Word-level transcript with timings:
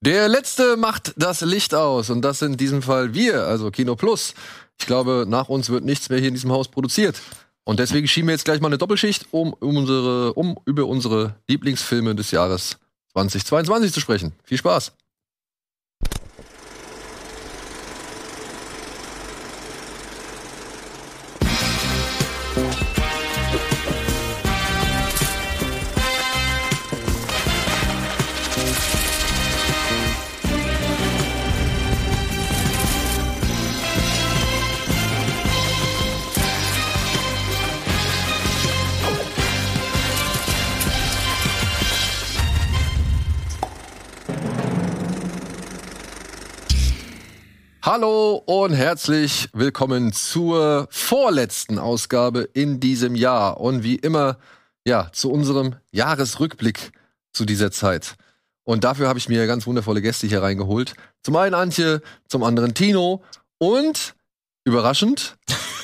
Der 0.00 0.28
letzte 0.28 0.76
macht 0.76 1.14
das 1.16 1.40
Licht 1.40 1.74
aus 1.74 2.10
und 2.10 2.22
das 2.22 2.38
sind 2.38 2.52
in 2.52 2.58
diesem 2.58 2.82
Fall 2.82 3.14
wir, 3.14 3.46
also 3.46 3.70
Kino 3.70 3.96
Plus. 3.96 4.34
Ich 4.78 4.86
glaube, 4.86 5.24
nach 5.26 5.48
uns 5.48 5.70
wird 5.70 5.84
nichts 5.84 6.10
mehr 6.10 6.18
hier 6.18 6.28
in 6.28 6.34
diesem 6.34 6.52
Haus 6.52 6.68
produziert. 6.68 7.20
Und 7.64 7.80
deswegen 7.80 8.06
schieben 8.06 8.28
wir 8.28 8.34
jetzt 8.34 8.44
gleich 8.44 8.60
mal 8.60 8.68
eine 8.68 8.78
Doppelschicht, 8.78 9.26
um, 9.32 9.52
unsere, 9.54 10.34
um 10.34 10.56
über 10.66 10.86
unsere 10.86 11.36
Lieblingsfilme 11.48 12.14
des 12.14 12.30
Jahres 12.30 12.78
2022 13.12 13.92
zu 13.92 14.00
sprechen. 14.00 14.32
Viel 14.44 14.58
Spaß! 14.58 14.92
Hallo 47.98 48.42
und 48.44 48.74
herzlich 48.74 49.48
willkommen 49.54 50.12
zur 50.12 50.86
vorletzten 50.90 51.78
Ausgabe 51.78 52.42
in 52.52 52.78
diesem 52.78 53.14
Jahr 53.14 53.58
und 53.58 53.84
wie 53.84 53.94
immer 53.94 54.36
ja 54.84 55.08
zu 55.12 55.32
unserem 55.32 55.76
Jahresrückblick 55.92 56.92
zu 57.32 57.46
dieser 57.46 57.70
Zeit. 57.70 58.16
Und 58.64 58.84
dafür 58.84 59.08
habe 59.08 59.18
ich 59.18 59.30
mir 59.30 59.46
ganz 59.46 59.66
wundervolle 59.66 60.02
Gäste 60.02 60.26
hier 60.26 60.42
reingeholt. 60.42 60.92
Zum 61.22 61.36
einen 61.36 61.54
Antje, 61.54 62.02
zum 62.28 62.42
anderen 62.44 62.74
Tino 62.74 63.24
und 63.56 64.14
überraschend 64.64 65.38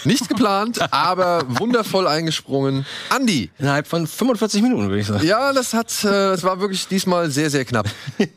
nicht 0.05 0.29
geplant, 0.29 0.93
aber 0.93 1.45
wundervoll 1.49 2.07
eingesprungen. 2.07 2.87
Andi. 3.11 3.51
Innerhalb 3.59 3.87
von 3.87 4.07
45 4.07 4.63
Minuten, 4.63 4.89
würde 4.89 5.01
ich 5.01 5.07
sagen. 5.07 5.27
Ja, 5.27 5.53
das 5.53 5.75
hat, 5.75 5.93
äh, 6.05 6.09
das 6.09 6.43
war 6.43 6.61
wirklich 6.61 6.89
diesmal 6.89 7.31
sehr, 7.31 7.51
sehr 7.51 7.65
knapp. 7.65 7.87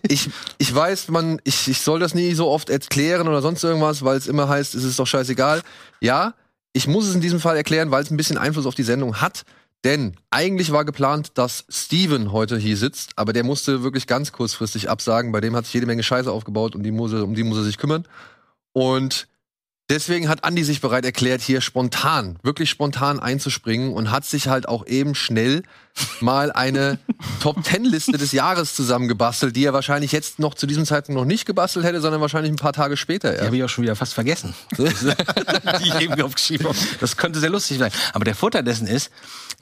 Ich, 0.08 0.30
ich 0.58 0.74
weiß, 0.74 1.10
man, 1.10 1.42
ich, 1.44 1.68
ich 1.68 1.82
soll 1.82 2.00
das 2.00 2.14
nie 2.14 2.34
so 2.34 2.48
oft 2.48 2.70
erklären 2.70 3.28
oder 3.28 3.42
sonst 3.42 3.64
irgendwas, 3.64 4.04
weil 4.04 4.18
es 4.18 4.28
immer 4.28 4.48
heißt, 4.48 4.76
es 4.76 4.84
ist 4.84 5.00
doch 5.00 5.08
scheißegal. 5.08 5.62
Ja, 6.00 6.34
ich 6.74 6.88
muss 6.88 7.08
es 7.08 7.16
in 7.16 7.22
diesem 7.22 7.40
Fall 7.40 7.58
erklären, 7.58 7.92
weil 7.92 8.04
es 8.04 8.12
ein 8.12 8.18
bisschen 8.18 8.38
Einfluss 8.38 8.66
auf 8.66 8.76
die 8.76 8.84
Sendung 8.84 9.22
hat. 9.22 9.44
Denn 9.86 10.16
eigentlich 10.32 10.72
war 10.72 10.84
geplant, 10.84 11.38
dass 11.38 11.66
Steven 11.70 12.32
heute 12.32 12.58
hier 12.58 12.76
sitzt, 12.76 13.12
aber 13.18 13.34
der 13.34 13.44
musste 13.44 13.84
wirklich 13.84 14.08
ganz 14.08 14.32
kurzfristig 14.32 14.90
absagen. 14.90 15.32
Bei 15.32 15.42
dem 15.42 15.56
hat 15.56 15.66
sich 15.66 15.76
jede 15.76 15.86
Menge 15.86 16.02
Scheiße 16.02 16.32
aufgebaut 16.32 16.76
und 16.76 16.84
die 16.84 16.92
muss 16.92 17.14
er, 17.14 17.24
um 17.24 17.36
die 17.36 17.44
muss 17.44 17.58
er 17.58 17.64
sich 17.64 17.78
kümmern. 17.78 18.08
Und 18.74 19.28
Deswegen 19.88 20.30
hat 20.30 20.44
Andi 20.44 20.64
sich 20.64 20.82
bereit 20.82 21.06
erklärt, 21.06 21.42
hier 21.42 21.62
spontan, 21.62 22.40
wirklich 22.42 22.72
spontan 22.72 23.20
einzuspringen 23.20 23.94
und 23.94 24.10
hat 24.10 24.26
sich 24.26 24.48
halt 24.48 24.68
auch 24.68 24.88
eben 24.88 25.14
schnell 25.14 25.62
mal 26.22 26.52
eine 26.52 26.98
Top 27.40 27.64
Ten 27.64 27.86
Liste 27.86 28.14
des 28.14 28.32
Jahres 28.32 28.74
zusammengebastelt, 28.74 29.56
die 29.56 29.64
er 29.64 29.74
wahrscheinlich 29.74 30.12
jetzt 30.12 30.40
noch 30.40 30.56
zu 30.56 30.66
diesem 30.66 30.88
Zeitpunkt 30.88 31.22
noch 31.22 31.28
nicht 31.28 31.46
gebastelt 31.46 31.86
hätte, 31.86 32.02
sondern 32.02 32.20
wahrscheinlich 32.20 32.52
ein 32.52 32.56
paar 32.56 32.74
Tage 32.74 32.98
später 32.98 33.30
erst. 33.30 33.42
Die 33.42 33.46
habe 33.46 33.58
ich 33.58 33.64
auch 33.64 33.70
schon 33.70 33.84
wieder 33.84 33.96
fast 33.96 34.16
vergessen. 34.16 34.56
die 34.78 34.84
ich 35.88 36.00
eben 36.00 36.20
aufgeschrieben 36.20 36.68
habe. 36.68 36.78
Das 37.00 37.16
könnte 37.16 37.40
sehr 37.40 37.52
lustig 37.52 37.78
sein. 37.78 37.92
Aber 38.14 38.26
der 38.26 38.34
Vorteil 38.34 38.64
dessen 38.64 38.88
ist, 38.88 39.12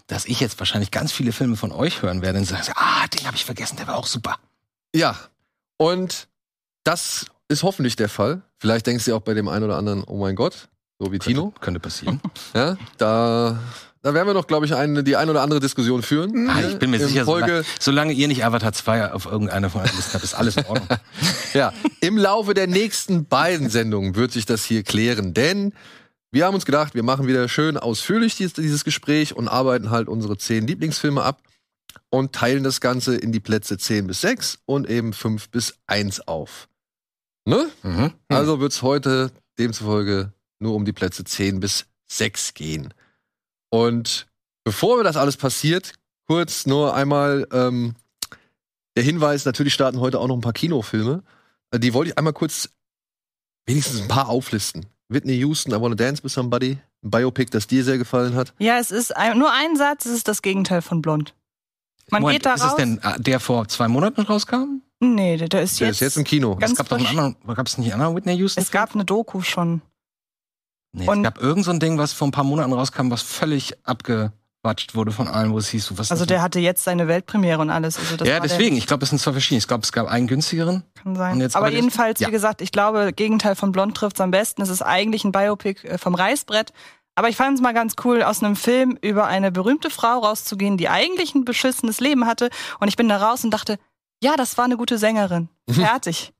dass 0.07 0.23
ich 0.23 0.39
jetzt 0.39 0.57
wahrscheinlich 0.57 0.91
ganz 0.91 1.11
viele 1.11 1.33
Filme 1.33 1.57
von 1.57 1.73
euch 1.73 2.01
hören 2.01 2.21
werde 2.21 2.39
und 2.39 2.45
sage, 2.45 2.71
ah, 2.75 3.05
den 3.07 3.27
habe 3.27 3.35
ich 3.35 3.43
vergessen, 3.43 3.75
der 3.75 3.87
war 3.87 3.97
auch 3.97 4.07
super. 4.07 4.37
Ja. 4.95 5.17
Und 5.75 6.29
das 6.85 7.25
ist 7.53 7.63
hoffentlich 7.63 7.95
der 7.95 8.09
Fall. 8.09 8.41
Vielleicht 8.57 8.87
denkst 8.87 9.05
du 9.05 9.15
auch 9.15 9.21
bei 9.21 9.33
dem 9.33 9.47
einen 9.47 9.63
oder 9.63 9.77
anderen, 9.77 10.03
oh 10.03 10.17
mein 10.17 10.35
Gott, 10.35 10.67
so 10.99 11.07
wie 11.07 11.19
könnte, 11.19 11.25
Tino. 11.25 11.53
Könnte 11.61 11.79
passieren. 11.79 12.19
Ja, 12.53 12.77
da, 12.97 13.59
da 14.01 14.13
werden 14.13 14.27
wir 14.27 14.33
noch, 14.33 14.47
glaube 14.47 14.65
ich, 14.65 14.75
eine, 14.75 15.03
die 15.03 15.15
ein 15.15 15.29
oder 15.29 15.41
andere 15.41 15.59
Diskussion 15.59 16.01
führen. 16.01 16.49
Ah, 16.49 16.61
ich 16.61 16.77
bin 16.77 16.91
mir 16.91 16.99
sicher, 16.99 17.25
Folge, 17.25 17.47
solange, 17.47 17.65
solange, 17.79 18.13
ihr 18.13 18.27
nicht 18.27 18.43
Avatar 18.43 18.73
2 18.73 19.13
auf 19.13 19.25
irgendeiner 19.25 19.69
von 19.69 19.83
Listen 19.83 20.13
habt, 20.13 20.23
ist 20.23 20.33
alles 20.33 20.57
in 20.57 20.65
Ordnung. 20.65 20.99
ja, 21.53 21.73
im 22.01 22.17
Laufe 22.17 22.53
der 22.53 22.67
nächsten 22.67 23.25
beiden 23.25 23.69
Sendungen 23.69 24.15
wird 24.15 24.31
sich 24.31 24.45
das 24.45 24.65
hier 24.65 24.83
klären, 24.83 25.33
denn 25.33 25.73
wir 26.31 26.45
haben 26.45 26.55
uns 26.55 26.65
gedacht, 26.65 26.95
wir 26.95 27.03
machen 27.03 27.27
wieder 27.27 27.47
schön 27.47 27.77
ausführlich 27.77 28.35
dieses, 28.35 28.53
dieses 28.53 28.83
Gespräch 28.83 29.35
und 29.35 29.47
arbeiten 29.47 29.91
halt 29.91 30.07
unsere 30.07 30.37
zehn 30.37 30.65
Lieblingsfilme 30.65 31.21
ab 31.21 31.41
und 32.09 32.33
teilen 32.33 32.63
das 32.63 32.81
Ganze 32.81 33.15
in 33.15 33.31
die 33.31 33.39
Plätze 33.39 33.77
10 33.77 34.07
bis 34.07 34.21
6 34.21 34.59
und 34.65 34.89
eben 34.89 35.13
5 35.13 35.49
bis 35.49 35.75
1 35.87 36.27
auf. 36.27 36.67
Ne? 37.45 37.69
Mhm. 37.83 38.13
Also 38.29 38.59
wird 38.59 38.71
es 38.71 38.81
heute 38.81 39.31
demzufolge 39.59 40.33
nur 40.59 40.75
um 40.75 40.85
die 40.85 40.93
Plätze 40.93 41.23
10 41.23 41.59
bis 41.59 41.85
6 42.07 42.53
gehen. 42.53 42.93
Und 43.69 44.27
bevor 44.63 44.97
wir 44.97 45.03
das 45.03 45.17
alles 45.17 45.37
passiert, 45.37 45.93
kurz 46.27 46.65
nur 46.65 46.93
einmal 46.95 47.47
ähm, 47.51 47.95
der 48.95 49.03
Hinweis, 49.03 49.45
natürlich 49.45 49.73
starten 49.73 49.99
heute 49.99 50.19
auch 50.19 50.27
noch 50.27 50.35
ein 50.35 50.41
paar 50.41 50.53
Kinofilme. 50.53 51.23
Äh, 51.71 51.79
die 51.79 51.93
wollte 51.93 52.11
ich 52.11 52.17
einmal 52.17 52.33
kurz 52.33 52.69
wenigstens 53.65 54.01
ein 54.01 54.07
paar 54.07 54.29
auflisten. 54.29 54.85
Whitney 55.09 55.35
Houston, 55.37 55.73
I 55.73 55.81
Wanna 55.81 55.95
Dance 55.95 56.23
with 56.23 56.33
Somebody, 56.33 56.77
ein 57.03 57.11
Biopic, 57.11 57.51
das 57.51 57.67
dir 57.67 57.83
sehr 57.83 57.97
gefallen 57.97 58.35
hat. 58.35 58.53
Ja, 58.59 58.79
es 58.79 58.91
ist 58.91 59.15
ein, 59.15 59.37
nur 59.37 59.51
ein 59.51 59.75
Satz, 59.75 60.05
es 60.05 60.13
ist 60.13 60.27
das 60.27 60.41
Gegenteil 60.41 60.81
von 60.81 61.01
Blond. 61.01 61.35
Man 62.09 62.21
Moment, 62.21 62.39
geht 62.39 62.45
da 62.45 62.53
ist 62.53 62.63
raus. 62.63 62.71
es 62.71 62.75
denn 62.77 62.99
äh, 62.99 63.19
der 63.19 63.39
vor 63.39 63.67
zwei 63.67 63.87
Monaten 63.87 64.21
rauskam? 64.21 64.81
Nee, 65.03 65.37
der, 65.37 65.49
der 65.49 65.61
ist 65.61 65.79
der 65.79 65.87
jetzt. 65.87 65.95
ist 65.97 66.01
jetzt 66.01 66.17
im 66.17 66.23
Kino. 66.23 66.57
es 66.59 66.75
gab 66.75 66.89
doch 66.89 66.97
einen 66.97 67.07
anderen, 67.07 67.35
gab 67.55 67.67
es 67.67 67.77
nicht 67.77 67.91
einen 67.91 68.01
anderen 68.01 68.15
Whitney 68.15 68.35
Houston? 68.35 68.61
Es 68.61 68.71
gab 68.71 68.93
eine 68.93 69.05
Doku 69.05 69.41
schon. 69.41 69.81
Nee, 70.93 71.07
und 71.07 71.19
es 71.19 71.23
gab 71.23 71.41
irgend 71.41 71.65
so 71.65 71.71
ein 71.71 71.79
Ding, 71.79 71.97
was 71.97 72.13
vor 72.13 72.27
ein 72.27 72.31
paar 72.31 72.43
Monaten 72.43 72.71
rauskam, 72.71 73.09
was 73.09 73.23
völlig 73.23 73.73
abgewatscht 73.83 74.93
wurde 74.93 75.11
von 75.11 75.27
allen, 75.27 75.51
wo 75.51 75.57
es 75.57 75.69
hieß, 75.69 75.97
was 75.97 76.11
Also 76.11 76.25
der 76.25 76.41
hatte 76.41 76.59
jetzt 76.59 76.83
seine 76.83 77.07
Weltpremiere 77.07 77.59
und 77.59 77.71
alles. 77.71 77.97
Also 77.97 78.23
ja, 78.23 78.39
deswegen. 78.39 78.75
Ich 78.77 78.85
glaube, 78.85 79.03
es 79.03 79.09
sind 79.09 79.19
zwei 79.19 79.31
verschiedene. 79.31 79.57
Ich 79.57 79.67
glaube, 79.67 79.83
es 79.83 79.91
gab 79.91 80.07
einen 80.07 80.27
günstigeren. 80.27 80.83
Kann 80.93 81.15
sein. 81.15 81.49
aber 81.53 81.71
jedenfalls, 81.71 82.19
ja. 82.19 82.27
wie 82.27 82.31
gesagt, 82.31 82.61
ich 82.61 82.71
glaube, 82.71 83.11
Gegenteil 83.13 83.55
von 83.55 83.71
Blond 83.71 83.97
trifft 83.97 84.17
es 84.17 84.21
am 84.21 84.31
besten. 84.31 84.61
Es 84.61 84.69
ist 84.69 84.83
eigentlich 84.83 85.23
ein 85.23 85.31
Biopic 85.31 85.87
äh, 85.87 85.97
vom 85.97 86.13
Reißbrett. 86.13 86.71
Aber 87.15 87.29
ich 87.29 87.35
fand 87.35 87.55
es 87.55 87.61
mal 87.61 87.73
ganz 87.73 87.93
cool, 88.03 88.23
aus 88.23 88.41
einem 88.41 88.55
Film 88.55 88.97
über 89.01 89.25
eine 89.25 89.51
berühmte 89.51 89.89
Frau 89.89 90.19
rauszugehen, 90.19 90.77
die 90.77 90.89
eigentlich 90.89 91.35
ein 91.35 91.45
beschissenes 91.45 91.99
Leben 91.99 92.25
hatte. 92.25 92.49
Und 92.79 92.87
ich 92.87 92.95
bin 92.95 93.07
da 93.07 93.17
raus 93.17 93.43
und 93.43 93.51
dachte, 93.51 93.77
ja, 94.23 94.35
das 94.37 94.57
war 94.57 94.65
eine 94.65 94.77
gute 94.77 94.97
Sängerin. 94.97 95.49
Mhm. 95.65 95.75
Fertig. 95.75 96.33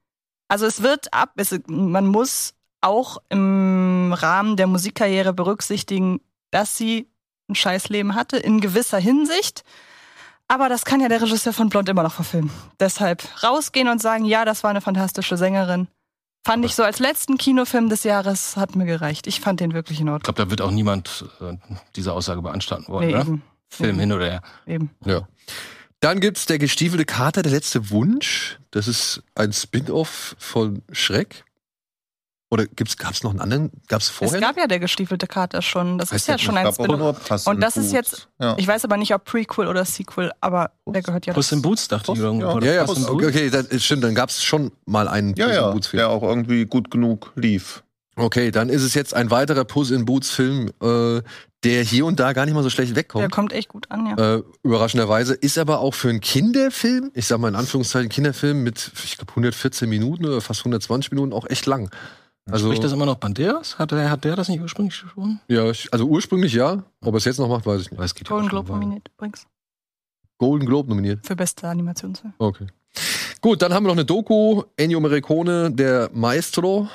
also 0.50 0.66
es 0.66 0.84
wird 0.84 1.14
ab, 1.14 1.32
es, 1.38 1.58
man 1.68 2.06
muss 2.06 2.56
auch 2.82 3.20
im 3.30 4.12
Rahmen 4.12 4.58
der 4.58 4.68
Musikkarriere 4.68 5.32
berücksichtigen, 5.32 6.20
dass 6.52 6.78
sie 6.78 7.08
ein 7.48 7.56
Scheißleben 7.56 8.16
hatte, 8.16 8.36
in 8.36 8.60
gewisser 8.60 9.00
Hinsicht. 9.00 9.64
Aber 10.50 10.68
das 10.68 10.84
kann 10.84 11.00
ja 11.00 11.08
der 11.08 11.22
Regisseur 11.22 11.54
von 11.54 11.70
Blond 11.70 11.88
immer 11.88 12.04
noch 12.04 12.14
verfilmen. 12.14 12.52
Deshalb 12.82 13.24
rausgehen 13.44 13.88
und 13.88 14.02
sagen, 14.02 14.26
ja, 14.26 14.44
das 14.44 14.62
war 14.64 14.72
eine 14.72 14.82
fantastische 14.82 15.38
Sängerin. 15.38 15.88
Fand 16.46 16.66
ich 16.66 16.76
so 16.76 16.84
als 16.84 17.00
letzten 17.00 17.38
Kinofilm 17.38 17.88
des 17.88 18.04
Jahres, 18.04 18.58
hat 18.58 18.76
mir 18.76 18.86
gereicht. 18.86 19.26
Ich 19.28 19.40
fand 19.40 19.62
den 19.62 19.74
wirklich 19.74 20.02
in 20.02 20.10
Ordnung. 20.10 20.20
Ich 20.20 20.24
glaube, 20.36 20.44
da 20.44 20.50
wird 20.50 20.60
auch 20.60 20.72
niemand 20.72 21.24
äh, 21.40 21.56
diese 21.96 22.12
Aussage 22.12 22.42
beanstanden 22.42 22.92
wollen, 22.92 23.08
nee, 23.08 23.14
oder? 23.14 23.22
Eben. 23.22 23.42
Film 23.70 23.90
eben. 23.92 24.00
hin 24.02 24.12
oder 24.12 24.26
her. 24.26 24.42
Eben. 24.68 24.90
Ja. 25.06 25.22
Dann 26.04 26.20
gibt's 26.20 26.46
der 26.46 26.60
gestiefelte 26.60 27.06
Kater, 27.06 27.44
der 27.44 27.54
letzte 27.54 27.90
Wunsch. 27.90 28.60
Das 28.72 28.90
ist 28.90 29.24
ein 29.36 29.54
Spin-off 29.54 30.36
von 30.38 30.82
Schreck. 30.92 31.46
Oder 32.52 32.68
gibt's, 32.68 32.98
gab's 32.98 33.24
noch 33.24 33.32
einen 33.32 33.40
anderen? 33.40 33.72
Gab's 33.88 34.10
vorher? 34.10 34.36
Es 34.36 34.42
gab 34.42 34.58
ja 34.58 34.68
der 34.68 34.80
gestiefelte 34.80 35.28
Kater 35.28 35.62
schon. 35.62 35.98
Das 35.98 36.12
heißt 36.12 36.24
ist 36.24 36.28
ja 36.28 36.38
schon 36.38 36.58
ein 36.58 36.74
Spin-off. 36.74 37.48
Und 37.48 37.62
das 37.62 37.78
ist 37.78 37.94
jetzt, 37.94 38.28
ja. 38.38 38.54
ich 38.58 38.68
weiß 38.68 38.84
aber 38.84 38.98
nicht, 38.98 39.14
ob 39.14 39.24
Prequel 39.24 39.68
oder 39.68 39.86
Sequel, 39.86 40.34
aber 40.42 40.72
der 40.86 41.04
gehört 41.04 41.26
ja 41.26 41.32
Puss 41.32 41.54
in 41.54 41.62
Boots, 41.62 41.88
dachte 41.88 42.12
ich 42.12 42.20
irgendwo. 42.20 42.60
Ja, 42.60 42.66
ja, 42.66 42.74
ja 42.74 42.84
Puss, 42.84 43.08
okay, 43.08 43.50
das 43.50 43.82
stimmt, 43.82 44.04
dann 44.04 44.14
gab's 44.14 44.44
schon 44.44 44.74
mal 44.86 45.08
einen 45.08 45.34
ja, 45.36 45.48
Puss 45.48 45.58
in 45.58 45.72
Boots 45.72 45.88
Film. 45.88 46.00
Der 46.00 46.10
auch 46.10 46.22
irgendwie 46.22 46.66
gut 46.66 46.92
genug 46.92 47.32
lief. 47.36 47.82
Okay, 48.16 48.52
dann 48.52 48.70
ist 48.70 48.84
es 48.84 48.94
jetzt 48.94 49.14
ein 49.14 49.32
weiterer 49.32 49.66
Puss 49.66 49.90
in 49.90 50.06
Boots 50.06 50.30
Film, 50.30 50.70
äh, 50.82 51.22
der 51.64 51.84
hier 51.84 52.06
und 52.06 52.20
da 52.20 52.34
gar 52.34 52.46
nicht 52.46 52.54
mal 52.54 52.62
so 52.64 52.70
schlecht 52.70 52.96
wegkommt. 52.96 53.22
Der 53.22 53.30
kommt 53.30 53.54
echt 53.54 53.70
gut 53.70 53.90
an, 53.90 54.06
ja. 54.06 54.36
Äh, 54.36 54.44
überraschenderweise. 54.62 55.34
Ist 55.34 55.58
aber 55.58 55.80
auch 55.80 55.94
für 55.94 56.10
einen 56.10 56.20
Kinderfilm, 56.20 57.12
ich 57.14 57.26
sag 57.26 57.40
mal 57.40 57.48
in 57.48 57.56
Anführungszeichen 57.56 58.10
Kinderfilm 58.10 58.64
mit, 58.64 58.92
ich 59.04 59.18
glaube, 59.18 59.32
114 59.32 59.90
Minuten 59.90 60.26
oder 60.26 60.42
fast 60.42 60.62
120 60.62 61.12
Minuten 61.12 61.34
auch 61.34 61.50
echt 61.50 61.66
lang. 61.66 61.90
Also, 62.52 62.68
Spricht 62.68 62.84
das 62.84 62.92
immer 62.92 63.06
noch 63.06 63.16
Banderas? 63.16 63.80
Hat 63.80 63.92
der, 63.92 64.10
hat 64.10 64.26
der 64.26 64.36
das 64.36 64.50
nicht 64.50 64.62
ursprünglich 64.62 65.00
gesprochen? 65.02 65.40
Ja, 65.48 65.64
also 65.64 66.06
ursprünglich 66.06 66.54
ja. 66.54 66.84
Ob 67.02 67.14
er 67.14 67.18
es 67.18 67.26
jetzt 67.26 67.40
noch 67.40 67.48
macht, 67.48 67.66
weiß 67.66 67.82
ich 67.82 67.92
nicht. 67.92 68.00
Weiß, 68.00 68.14
Golden 68.16 68.50
Globe 68.50 68.72
nominiert 68.72 69.10
übrigens. 69.16 69.48
Golden 70.38 70.66
Globe 70.66 70.90
nominiert? 70.90 71.26
Für 71.26 71.38
beste 71.38 71.68
Animationsfilm. 71.70 72.34
Okay. 72.38 72.68
Gut, 73.40 73.62
dann 73.62 73.74
haben 73.74 73.84
wir 73.86 73.88
noch 73.88 73.96
eine 73.96 74.06
Doku, 74.06 74.64
Ennio 74.76 75.00
Morricone, 75.00 75.72
der 75.72 76.10
Maestro. 76.14 76.90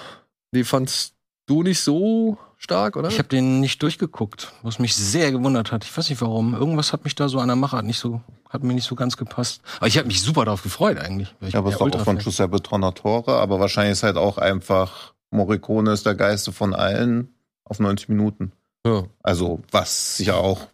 Die 0.54 0.64
fandst 0.64 1.14
du 1.46 1.62
nicht 1.62 1.80
so 1.80 2.38
stark, 2.56 2.96
oder? 2.96 3.08
Ich 3.08 3.18
habe 3.18 3.28
den 3.28 3.60
nicht 3.60 3.82
durchgeguckt, 3.82 4.52
was 4.62 4.78
mich 4.78 4.94
sehr 4.94 5.30
gewundert 5.32 5.72
hat. 5.72 5.84
Ich 5.84 5.96
weiß 5.96 6.08
nicht 6.10 6.20
warum. 6.20 6.54
Irgendwas 6.54 6.92
hat 6.92 7.04
mich 7.04 7.14
da 7.14 7.28
so 7.28 7.38
an 7.38 7.48
der 7.48 7.56
Machart 7.56 7.84
nicht 7.84 7.98
so, 7.98 8.20
hat 8.48 8.62
mir 8.62 8.74
nicht 8.74 8.86
so 8.86 8.94
ganz 8.94 9.16
gepasst. 9.16 9.62
Aber 9.78 9.86
ich 9.86 9.96
habe 9.98 10.08
mich 10.08 10.20
super 10.20 10.44
darauf 10.44 10.62
gefreut 10.62 10.98
eigentlich. 10.98 11.34
weil 11.40 11.48
ich 11.48 11.54
Ja, 11.54 11.60
aber 11.60 11.68
es 11.68 11.74
ist 11.74 11.80
doch 11.80 12.00
auch 12.00 12.04
von. 12.04 12.18
Giuseppe 12.18 12.62
Tornatore, 12.62 13.36
aber 13.36 13.60
wahrscheinlich 13.60 13.92
ist 13.92 14.02
halt 14.02 14.16
auch 14.16 14.38
einfach 14.38 15.14
Morricone 15.30 15.92
ist 15.92 16.06
der 16.06 16.14
Geiste 16.14 16.52
von 16.52 16.74
allen 16.74 17.34
auf 17.64 17.78
90 17.80 18.08
Minuten. 18.08 18.52
ja. 18.86 19.04
Also, 19.22 19.60
was 19.70 20.18
ja 20.18 20.34
auch 20.34 20.66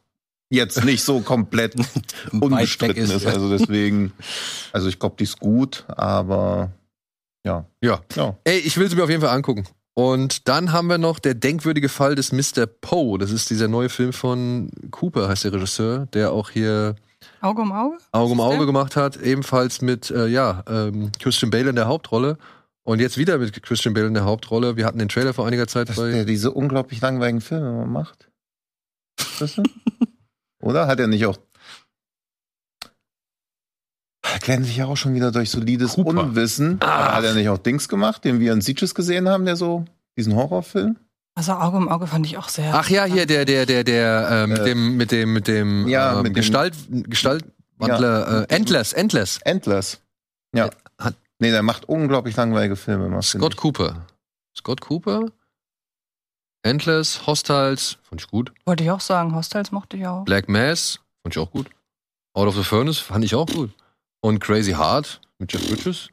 jetzt 0.49 0.85
nicht 0.85 1.03
so 1.03 1.21
komplett 1.21 1.75
unbestritten 2.33 3.03
ist, 3.03 3.11
ist. 3.11 3.27
Also 3.27 3.51
deswegen, 3.51 4.13
also 4.73 4.89
ich 4.89 4.99
glaube, 4.99 5.17
die 5.19 5.25
ist 5.25 5.41
gut, 5.41 5.85
aber 5.89 6.71
ja. 7.45 7.65
Ja. 7.83 8.01
Ja. 8.15 8.37
Ey, 8.45 8.59
ich 8.59 8.77
will 8.77 8.89
sie 8.89 8.97
mir 8.97 9.05
auf 9.05 9.11
jeden 9.11 9.23
Fall 9.23 9.35
angucken. 9.35 9.65
Und 9.95 10.49
dann 10.49 10.73
haben 10.73 10.89
wir 10.89 10.99
noch 10.99 11.21
der 11.21 11.35
denkwürdige 11.35 11.89
Fall 11.89 12.17
des 12.17 12.33
Mr. 12.33 12.67
Poe. 12.67 13.17
Das 13.19 13.31
ist 13.31 13.51
dieser 13.51 13.69
neue 13.69 13.89
Film 13.89 14.13
von 14.13 14.71
Cooper, 14.91 15.29
heißt 15.29 15.45
der 15.45 15.53
Regisseur, 15.53 16.07
der 16.07 16.33
auch 16.33 16.51
hier 16.51 16.97
Auge 17.41 17.63
um 17.63 17.73
Auge? 17.73 17.99
Auge 18.13 18.33
um 18.33 18.41
Auge 18.41 18.67
gemacht 18.67 18.97
hat. 18.97 19.17
Ebenfalls 19.17 19.83
mit, 19.83 20.11
äh, 20.11 20.27
ja, 20.27 20.65
ähm, 20.69 21.13
Christian 21.21 21.51
Bale 21.51 21.71
in 21.71 21.77
der 21.77 21.87
Hauptrolle. 21.87 22.39
Und 22.83 23.01
jetzt 23.01 23.17
wieder 23.17 23.39
mit 23.39 23.63
Christian 23.63 23.95
Bale 23.95 24.07
in 24.09 24.15
der 24.15 24.25
Hauptrolle. 24.25 24.77
Wir 24.77 24.85
hatten 24.85 24.99
den 24.99 25.09
Trailer 25.09 25.33
vor 25.33 25.47
einiger 25.47 25.67
Zeit 25.67 25.89
Dass 25.89 25.97
bei. 25.97 26.11
der 26.11 26.25
diese 26.25 26.51
unglaublich 26.51 27.01
langweiligen 27.01 27.41
Filme 27.41 27.87
macht. 27.87 28.29
Oder? 30.61 30.87
Hat 30.87 31.01
er 31.01 31.07
nicht 31.07 31.25
auch. 31.27 31.39
Glänzt 34.41 34.69
sich 34.69 34.77
ja 34.79 34.87
auch 34.87 34.97
schon 34.97 35.15
wieder 35.15 35.31
durch 35.33 35.51
solides 35.51 35.95
Cooper. 35.95 36.25
Unwissen. 36.25 36.81
Aber 36.81 37.15
hat 37.15 37.25
er 37.25 37.35
nicht 37.35 37.49
auch 37.49 37.59
Dings 37.59 37.89
gemacht, 37.89 38.25
den 38.25 38.41
wir 38.41 38.53
in 38.53 38.61
Sieges 38.61 38.95
gesehen 38.95 39.29
haben, 39.29 39.45
der 39.45 39.57
so, 39.57 39.85
diesen 40.17 40.35
Horrorfilm? 40.35 40.97
Also 41.37 41.53
Auge 41.53 41.77
um 41.79 41.89
Auge 41.89 42.07
fand 42.07 42.25
ich 42.27 42.39
auch 42.39 42.49
sehr. 42.49 42.73
Ach 42.75 42.89
ja, 42.89 43.05
hier 43.05 43.27
der, 43.27 43.45
der, 43.45 43.67
der, 43.67 43.83
der, 43.85 44.29
äh, 44.31 44.47
mit 44.47 44.59
Äh, 44.61 44.65
dem, 44.65 44.97
mit 44.97 45.11
dem, 45.13 45.33
mit 45.33 45.49
dem, 45.49 45.89
ja, 45.89 46.13
ähm, 46.13 46.19
mit 46.23 46.27
dem- 46.29 46.35
Gestalt, 46.35 46.75
Gestaltwandler, 46.91 48.43
äh, 48.49 48.55
Endless, 48.55 48.93
Endless. 48.93 49.39
Endless. 49.45 50.01
Ja. 50.55 50.71
Hat- 50.99 51.17
nee, 51.41 51.51
der 51.51 51.63
macht 51.63 51.89
unglaublich 51.89 52.37
langweilige 52.37 52.77
Filme. 52.77 53.07
finde 53.07 53.23
Scott 53.23 53.57
Cooper. 53.57 54.07
Scott 54.57 54.81
Cooper. 54.81 55.27
Endless, 56.63 57.27
Hostiles, 57.27 57.99
fand 58.03 58.23
ich 58.23 58.29
gut. 58.29 58.53
Wollte 58.65 58.85
ich 58.85 58.91
auch 58.91 59.01
sagen, 59.01 59.35
Hostels 59.35 59.71
mochte 59.73 59.97
ich 59.97 60.07
auch. 60.07 60.25
Black 60.25 60.49
Mass, 60.49 61.01
fand 61.23 61.35
ich 61.35 61.39
auch 61.39 61.51
gut. 61.51 61.69
Out 62.33 62.49
of 62.49 62.57
the 62.57 62.63
Furnace, 62.65 62.99
fand 62.99 63.25
ich 63.25 63.35
auch 63.35 63.47
gut. 63.47 63.71
Und 64.25 64.41
Crazy 64.41 64.73
Heart 64.73 65.21
mit 65.39 65.53
Jeff 65.53 65.69
Bridges. 65.69 66.09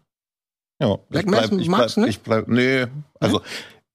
Ja. 0.82 0.98
Black 1.08 1.24
ich 1.24 1.32
Mass 1.32 1.48
bleib, 1.48 1.62
ich 1.62 1.68
magst 1.70 1.96
bleib, 1.96 2.06
du 2.06 2.10
ich 2.10 2.20
bleib, 2.20 2.48
nee, 2.50 2.88
also 3.22 3.42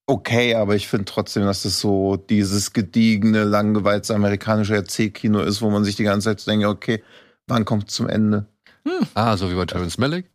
okay, 0.06 0.54
aber 0.54 0.74
ich 0.74 0.88
finde 0.88 1.04
trotzdem, 1.04 1.42
dass 1.42 1.64
das 1.64 1.80
so 1.80 2.16
dieses 2.16 2.72
gediegene, 2.72 3.44
langgewalzte 3.44 4.14
amerikanische 4.14 4.74
Erzählkino 4.74 5.40
ist, 5.40 5.60
wo 5.60 5.68
man 5.68 5.84
sich 5.84 5.96
die 5.96 6.04
ganze 6.04 6.34
Zeit 6.34 6.46
denkt, 6.46 6.64
okay, 6.64 7.04
wann 7.46 7.66
kommt 7.66 7.90
zum 7.90 8.08
Ende? 8.08 8.46
Ah, 9.12 9.36
so 9.36 9.50
wie 9.50 9.54
bei 9.54 9.66
Terrence 9.66 9.98
Malick. 9.98 10.30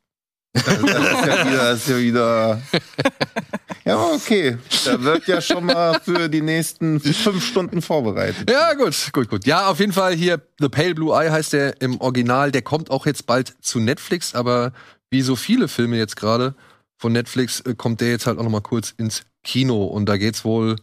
Das 0.54 0.68
ist 0.68 0.86
ja 0.86 1.48
wieder, 1.48 1.58
das 1.58 1.80
ist 1.80 1.88
ja 1.88 1.98
wieder. 1.98 2.62
Ja, 3.86 3.98
okay. 4.14 4.58
Da 4.86 5.02
wird 5.02 5.28
ja 5.28 5.42
schon 5.42 5.66
mal 5.66 6.00
für 6.02 6.30
die 6.30 6.42
nächsten 6.42 7.00
fünf 7.00 7.44
Stunden 7.46 7.82
vorbereitet. 7.82 8.50
Ja, 8.50 8.74
gut, 8.76 8.96
gut, 9.14 9.30
gut. 9.30 9.46
Ja, 9.46 9.68
auf 9.70 9.80
jeden 9.80 9.94
Fall 9.94 10.14
hier 10.14 10.42
The 10.60 10.70
Pale 10.70 10.94
Blue 10.96 11.14
Eye 11.16 11.32
heißt 11.32 11.54
der 11.54 11.82
im 11.82 12.00
Original. 12.00 12.52
Der 12.52 12.62
kommt 12.62 12.92
auch 12.92 13.06
jetzt 13.06 13.26
bald 13.26 13.56
zu 13.62 13.80
Netflix, 13.80 14.36
aber 14.36 14.72
wie 15.10 15.22
so 15.22 15.36
viele 15.36 15.68
Filme 15.68 15.98
jetzt 15.98 16.16
gerade 16.16 16.56
von 16.98 17.12
Netflix 17.12 17.60
äh, 17.62 17.74
kommt 17.76 18.02
der 18.02 18.10
jetzt 18.12 18.28
halt 18.28 18.38
auch 18.38 18.44
noch 18.44 18.52
mal 18.52 18.62
kurz 18.62 18.94
ins 18.98 19.24
Kino 19.44 19.86
und 19.86 20.06
da 20.08 20.18
geht's 20.18 20.46
wohl 20.46 20.76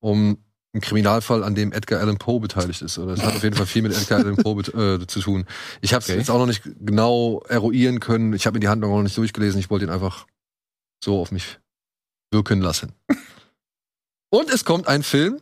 um 0.00 0.38
einen 0.72 0.80
Kriminalfall, 0.80 1.44
an 1.44 1.54
dem 1.54 1.72
Edgar 1.72 2.00
Allan 2.00 2.18
Poe 2.18 2.40
beteiligt 2.40 2.82
ist. 2.82 2.98
Oder 2.98 3.12
es 3.14 3.22
hat 3.22 3.36
auf 3.36 3.42
jeden 3.42 3.56
Fall 3.56 3.66
viel 3.66 3.82
mit 3.82 3.92
Edgar 3.92 4.20
Allan 4.20 4.36
Poe 4.36 4.60
äh, 4.62 5.06
zu 5.06 5.20
tun. 5.20 5.44
Ich 5.80 5.92
habe 5.92 6.02
es 6.02 6.08
Okay. 6.08 6.18
jetzt 6.18 6.30
auch 6.30 6.38
noch 6.38 6.46
nicht 6.46 6.62
genau 6.80 7.42
eruieren 7.48 8.00
können. 8.00 8.32
Ich 8.32 8.46
habe 8.46 8.54
mir 8.56 8.60
die 8.60 8.68
Handlung 8.68 8.92
auch 8.92 8.96
noch 8.96 9.02
nicht 9.02 9.16
durchgelesen. 9.16 9.60
Ich 9.60 9.70
wollte 9.70 9.84
ihn 9.86 9.90
einfach 9.90 10.26
so 11.04 11.20
auf 11.20 11.30
mich 11.32 11.58
wirken 12.30 12.60
lassen. 12.60 12.92
Und 14.30 14.50
es 14.50 14.64
kommt 14.64 14.88
ein 14.88 15.02
Film, 15.02 15.40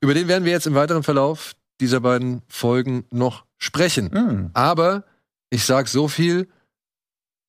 über 0.00 0.14
den 0.14 0.28
werden 0.28 0.44
wir 0.44 0.52
jetzt 0.52 0.66
im 0.66 0.74
weiteren 0.74 1.02
Verlauf 1.02 1.54
dieser 1.80 2.00
beiden 2.00 2.42
Folgen 2.48 3.04
noch 3.10 3.44
sprechen. 3.56 4.10
Hm. 4.12 4.50
Aber 4.52 5.04
ich 5.50 5.64
sag 5.64 5.88
so 5.88 6.08
viel, 6.08 6.48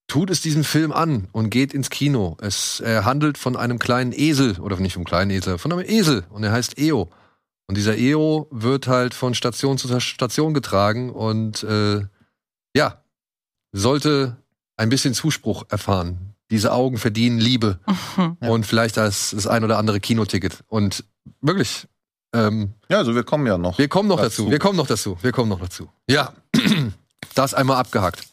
tut 0.07 0.29
es 0.29 0.41
diesem 0.41 0.63
Film 0.63 0.91
an 0.91 1.27
und 1.31 1.49
geht 1.49 1.73
ins 1.73 1.89
Kino. 1.89 2.37
Es 2.41 2.79
er 2.79 3.05
handelt 3.05 3.37
von 3.37 3.55
einem 3.55 3.79
kleinen 3.79 4.11
Esel, 4.11 4.59
oder 4.59 4.77
nicht 4.77 4.93
vom 4.93 5.05
kleinen 5.05 5.31
Esel, 5.31 5.57
von 5.57 5.71
einem 5.71 5.85
Esel. 5.87 6.25
Und 6.29 6.43
er 6.43 6.51
heißt 6.51 6.77
Eo. 6.77 7.09
Und 7.67 7.77
dieser 7.77 7.97
Eo 7.97 8.47
wird 8.51 8.87
halt 8.87 9.13
von 9.13 9.33
Station 9.33 9.77
zu 9.77 9.99
Station 9.99 10.53
getragen 10.53 11.09
und 11.09 11.63
äh, 11.63 12.01
ja, 12.75 13.03
sollte 13.71 14.35
ein 14.75 14.89
bisschen 14.89 15.13
Zuspruch 15.13 15.63
erfahren. 15.69 16.30
Diese 16.51 16.71
Augen 16.71 16.98
verdienen 16.98 17.39
Liebe 17.39 17.80
Mhm. 18.18 18.38
Und 18.42 18.65
vielleicht 18.65 18.98
das, 18.98 19.31
das 19.31 19.48
ein 19.48 19.63
oder 19.63 19.77
andere 19.77 20.00
Kinoticket. 20.00 20.63
Und 20.68 21.03
wirklich, 21.42 21.88
ähm, 22.33 22.74
Ja, 22.89 22.98
also 23.00 23.15
wir 23.15 23.24
kommen 23.24 23.48
ja 23.48 23.57
noch. 23.57 23.77
wir 23.77 23.88
kommen 23.88 24.07
noch 24.09 24.18
Dazu. 24.19 24.44
dazu. 24.44 24.51
Wir 24.51 24.59
kommen 24.59 24.77
noch 24.77 24.88
dazu. 24.88 25.18
Wir 25.21 25.31
kommen 25.31 25.50
noch 25.50 25.59
dazu. 25.62 25.89
Ja, 26.09 26.33
das 27.36 27.53
einmal 27.53 27.77
abgehakt. 27.77 28.27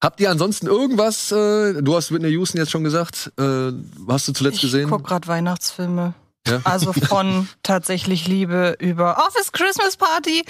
Habt 0.00 0.20
ihr 0.20 0.30
ansonsten 0.30 0.66
irgendwas? 0.66 1.30
Äh, 1.30 1.80
du 1.82 1.94
hast 1.94 2.10
Whitney 2.12 2.30
Houston 2.30 2.58
jetzt 2.58 2.70
schon 2.72 2.82
gesagt. 2.84 3.30
Äh, 3.38 3.72
hast 4.08 4.26
du 4.28 4.32
zuletzt 4.32 4.56
Ich 4.56 4.62
gesehen? 4.62 4.90
guck 4.90 5.04
gerade 5.06 5.28
Weihnachtsfilme. 5.28 6.14
Ja? 6.48 6.60
Also 6.64 6.92
von 6.92 7.48
tatsächlich 7.62 8.26
Liebe 8.26 8.76
über 8.80 9.18
Office 9.28 9.52
Christmas 9.52 9.96
Party, 9.96 10.44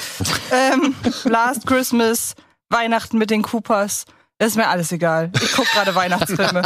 ähm, 0.51 0.95
Last 1.25 1.67
Christmas, 1.67 2.35
Weihnachten 2.71 3.19
mit 3.19 3.29
den 3.31 3.43
Coopers. 3.43 4.05
Das 4.43 4.51
ist 4.51 4.57
mir 4.57 4.67
alles 4.67 4.91
egal. 4.91 5.31
Ich 5.41 5.53
guck 5.53 5.67
gerade 5.67 5.95
Weihnachtsfilme. 5.95 6.63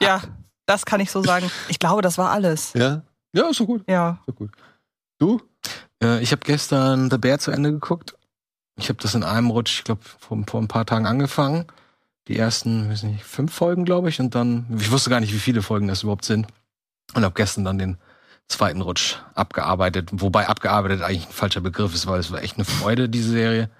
Ja, 0.00 0.20
das 0.66 0.84
kann 0.84 0.98
ich 0.98 1.12
so 1.12 1.22
sagen. 1.22 1.48
Ich 1.68 1.78
glaube, 1.78 2.02
das 2.02 2.18
war 2.18 2.32
alles. 2.32 2.72
Ja. 2.72 3.02
Ja, 3.32 3.50
ist 3.50 3.58
so 3.58 3.66
gut. 3.66 3.84
Ja. 3.88 4.18
Ist 4.18 4.26
so 4.26 4.32
gut. 4.32 4.50
Du? 5.16 5.40
Äh, 6.02 6.20
ich 6.24 6.32
habe 6.32 6.42
gestern 6.44 7.08
The 7.08 7.18
Bear 7.18 7.38
zu 7.38 7.52
Ende 7.52 7.70
geguckt. 7.70 8.16
Ich 8.74 8.88
habe 8.88 8.98
das 9.00 9.14
in 9.14 9.22
einem 9.22 9.50
Rutsch, 9.50 9.78
ich 9.78 9.84
glaube, 9.84 10.00
vor, 10.02 10.42
vor 10.44 10.60
ein 10.60 10.66
paar 10.66 10.84
Tagen 10.84 11.06
angefangen. 11.06 11.66
Die 12.26 12.36
ersten, 12.36 12.90
weiß 12.90 13.04
nicht, 13.04 13.22
fünf 13.22 13.54
Folgen, 13.54 13.84
glaube 13.84 14.08
ich. 14.08 14.18
Und 14.18 14.34
dann, 14.34 14.66
ich 14.76 14.90
wusste 14.90 15.08
gar 15.08 15.20
nicht, 15.20 15.32
wie 15.32 15.38
viele 15.38 15.62
Folgen 15.62 15.86
das 15.86 16.02
überhaupt 16.02 16.24
sind. 16.24 16.48
Und 17.14 17.22
habe 17.22 17.36
gestern 17.36 17.64
dann 17.64 17.78
den 17.78 17.96
zweiten 18.48 18.80
Rutsch 18.80 19.18
abgearbeitet. 19.34 20.08
Wobei 20.10 20.48
abgearbeitet 20.48 21.02
eigentlich 21.02 21.28
ein 21.28 21.32
falscher 21.32 21.60
Begriff 21.60 21.94
ist, 21.94 22.08
weil 22.08 22.18
es 22.18 22.32
war 22.32 22.42
echt 22.42 22.56
eine 22.56 22.64
Freude, 22.64 23.08
diese 23.08 23.30
Serie. 23.30 23.70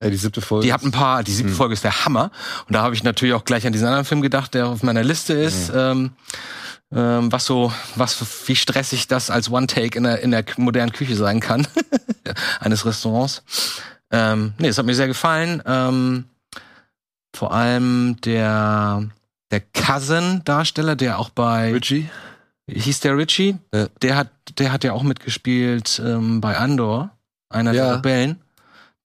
Äh, 0.00 0.10
die 0.10 0.16
siebte 0.16 0.40
Folge. 0.40 0.66
Die 0.66 0.72
hat 0.72 0.82
ein 0.82 0.90
paar, 0.90 1.22
die 1.22 1.32
siebte 1.32 1.50
Hm. 1.52 1.56
Folge 1.56 1.74
ist 1.74 1.84
der 1.84 2.04
Hammer. 2.04 2.30
Und 2.66 2.74
da 2.74 2.82
habe 2.82 2.94
ich 2.94 3.02
natürlich 3.04 3.34
auch 3.34 3.44
gleich 3.44 3.66
an 3.66 3.72
diesen 3.72 3.86
anderen 3.86 4.04
Film 4.04 4.22
gedacht, 4.22 4.54
der 4.54 4.66
auf 4.68 4.82
meiner 4.82 5.04
Liste 5.04 5.32
ist. 5.34 5.70
Ähm, 5.74 6.12
ähm, 6.92 7.32
was 7.32 7.44
so, 7.46 7.72
was, 7.96 8.22
wie 8.48 8.56
stressig 8.56 9.08
das 9.08 9.30
als 9.30 9.50
One-Take 9.50 9.96
in 9.98 10.04
der, 10.04 10.20
in 10.20 10.30
der 10.30 10.44
modernen 10.58 10.92
Küche 10.92 11.16
sein 11.16 11.40
kann. 11.40 11.66
eines 12.60 12.84
Restaurants. 12.86 13.42
Ähm, 14.10 14.52
nee, 14.58 14.68
es 14.68 14.78
hat 14.78 14.86
mir 14.86 14.94
sehr 14.94 15.08
gefallen. 15.08 15.62
Ähm, 15.66 16.26
vor 17.34 17.52
allem 17.52 18.16
der, 18.20 19.08
der 19.50 19.60
Cousin-Darsteller, 19.60 20.94
der 20.96 21.18
auch 21.18 21.30
bei 21.30 21.72
Richie. 21.72 22.08
hieß 22.70 23.00
der 23.00 23.16
Richie, 23.16 23.56
Ja. 23.74 23.88
der 24.02 24.16
hat, 24.16 24.28
der 24.58 24.70
hat 24.72 24.84
ja 24.84 24.92
auch 24.92 25.02
mitgespielt 25.02 26.00
ähm, 26.04 26.40
bei 26.40 26.56
Andor, 26.56 27.10
einer 27.48 27.72
Ja. 27.72 27.86
der 27.86 27.96
Rebellen. 27.96 28.40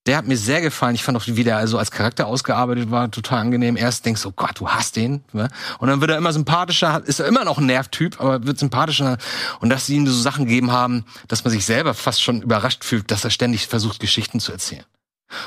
Der 0.09 0.17
hat 0.17 0.25
mir 0.25 0.37
sehr 0.37 0.59
gefallen. 0.59 0.95
Ich 0.95 1.03
fand 1.03 1.15
auch, 1.19 1.27
wie 1.27 1.43
der 1.43 1.57
also 1.57 1.77
als 1.77 1.91
Charakter 1.91 2.25
ausgearbeitet 2.25 2.89
war, 2.89 3.11
total 3.11 3.41
angenehm. 3.41 3.77
Erst 3.77 4.07
denkst 4.07 4.23
du, 4.23 4.29
oh 4.29 4.33
Gott, 4.35 4.59
du 4.59 4.67
hast 4.67 4.95
den. 4.95 5.23
Ne? 5.33 5.49
Und 5.77 5.87
dann 5.87 6.01
wird 6.01 6.09
er 6.09 6.17
immer 6.17 6.33
sympathischer, 6.33 7.03
ist 7.05 7.19
er 7.19 7.27
immer 7.27 7.45
noch 7.45 7.59
ein 7.59 7.67
Nervtyp, 7.67 8.19
aber 8.19 8.43
wird 8.43 8.57
sympathischer. 8.57 9.19
Und 9.59 9.69
dass 9.69 9.85
sie 9.85 9.97
ihm 9.97 10.07
so 10.07 10.19
Sachen 10.19 10.45
gegeben 10.45 10.71
haben, 10.71 11.05
dass 11.27 11.43
man 11.43 11.51
sich 11.53 11.63
selber 11.63 11.93
fast 11.93 12.23
schon 12.23 12.41
überrascht 12.41 12.83
fühlt, 12.83 13.11
dass 13.11 13.23
er 13.23 13.29
ständig 13.29 13.67
versucht, 13.67 13.99
Geschichten 13.99 14.39
zu 14.39 14.51
erzählen. 14.51 14.83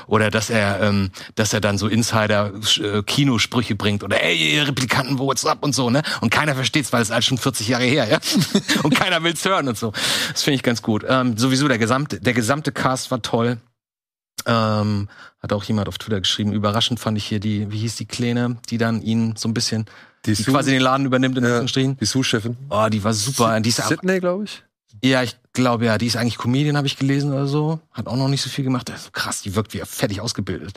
Oder 0.07 0.31
dass 0.31 0.49
er, 0.49 0.81
ähm, 0.81 1.11
dass 1.35 1.53
er 1.53 1.61
dann 1.61 1.77
so 1.77 1.89
Insider-Kinosprüche 1.89 3.75
bringt 3.75 4.05
oder 4.05 4.23
ey, 4.23 4.61
Replikanten, 4.61 5.19
what's 5.19 5.45
up 5.45 5.65
und 5.65 5.75
so, 5.75 5.91
ne? 5.91 6.03
Und 6.21 6.31
keiner 6.31 6.55
versteht's, 6.55 6.93
weil 6.93 7.03
es 7.03 7.11
halt 7.11 7.25
schon 7.25 7.37
40 7.37 7.67
Jahre 7.67 7.83
her, 7.83 8.09
ja? 8.09 8.21
und 8.85 8.95
keiner 8.95 9.25
will's 9.25 9.45
hören 9.45 9.67
und 9.67 9.77
so. 9.77 9.93
Das 10.31 10.45
finde 10.45 10.55
ich 10.55 10.63
ganz 10.63 10.83
gut. 10.83 11.05
Ähm, 11.09 11.37
sowieso 11.37 11.67
der 11.67 11.79
gesamte, 11.79 12.21
der 12.21 12.33
gesamte 12.33 12.71
Cast 12.71 13.11
war 13.11 13.23
toll. 13.23 13.59
Ähm, 14.47 15.09
hat 15.41 15.53
auch 15.53 15.63
jemand 15.65 15.89
auf 15.89 15.99
Twitter 15.99 16.21
geschrieben. 16.21 16.53
Überraschend 16.53 16.99
fand 16.99 17.17
ich 17.17 17.25
hier 17.25 17.39
die, 17.41 17.71
wie 17.71 17.79
hieß 17.79 17.97
die 17.97 18.07
Kleine, 18.07 18.57
die 18.71 18.79
dann 18.79 19.01
ihn 19.03 19.37
so 19.37 19.49
ein 19.49 19.55
bisschen, 19.55 19.87
Die, 20.27 20.35
die 20.35 20.43
quasi 20.45 20.71
den 20.73 20.83
Laden 20.83 21.07
übernimmt 21.07 21.37
in 21.39 21.45
Ja. 21.45 21.51
Anführungsstrichen. 21.51 21.97
die 21.99 22.05
Sue-Chefin. 22.07 22.57
Oh, 22.71 22.89
die 22.91 23.03
war 23.05 23.13
super. 23.15 23.61
Die 23.61 23.69
ist 23.69 23.87
Sydney, 23.87 24.19
glaube 24.21 24.45
ich. 24.45 24.63
ja, 25.03 25.23
ich 25.23 25.37
glaube 25.53 25.85
ja, 25.87 25.97
die 25.99 26.07
ist 26.07 26.17
eigentlich 26.17 26.39
Comedian, 26.39 26.77
habe 26.77 26.87
ich 26.89 26.97
gelesen 26.97 27.33
oder 27.33 27.47
so. 27.47 27.79
Hat 27.93 28.07
auch 28.09 28.17
noch 28.17 28.29
nicht 28.29 28.43
so 28.43 28.51
viel 28.51 28.65
gemacht. 28.65 28.89
Ist 28.89 29.13
krass, 29.13 29.43
die 29.43 29.55
wirkt 29.55 29.75
wie 29.75 29.83
fertig 29.85 30.21
ausgebildet. 30.21 30.75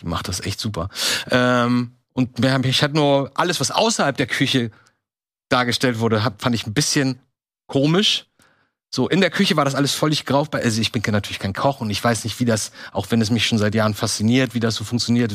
Die 0.00 0.06
macht 0.06 0.28
das 0.28 0.40
echt 0.40 0.58
super. 0.60 0.88
Ähm, 1.30 1.92
und 2.14 2.38
mir- 2.38 2.58
mich 2.58 2.82
hat 2.82 2.94
nur 2.94 3.30
alles, 3.34 3.60
was 3.60 3.70
außerhalb 3.70 4.16
der 4.16 4.26
Küche 4.28 4.70
dargestellt 5.50 5.98
wurde, 5.98 6.22
fand 6.38 6.54
ich 6.54 6.66
ein 6.66 6.72
bisschen 6.74 7.18
komisch. 7.66 8.26
So, 8.94 9.08
in 9.08 9.20
der 9.20 9.30
Küche 9.30 9.56
war 9.56 9.64
das 9.64 9.74
alles 9.74 9.92
völlig 9.92 10.24
grau. 10.24 10.46
Also 10.52 10.80
ich 10.80 10.92
bin 10.92 11.02
natürlich 11.04 11.40
kein 11.40 11.52
Koch 11.52 11.80
und 11.80 11.90
ich 11.90 12.02
weiß 12.04 12.22
nicht, 12.22 12.38
wie 12.38 12.44
das, 12.44 12.70
auch 12.92 13.10
wenn 13.10 13.20
es 13.20 13.28
mich 13.28 13.44
schon 13.44 13.58
seit 13.58 13.74
Jahren 13.74 13.92
fasziniert, 13.92 14.54
wie 14.54 14.60
das 14.60 14.76
so 14.76 14.84
funktioniert, 14.84 15.34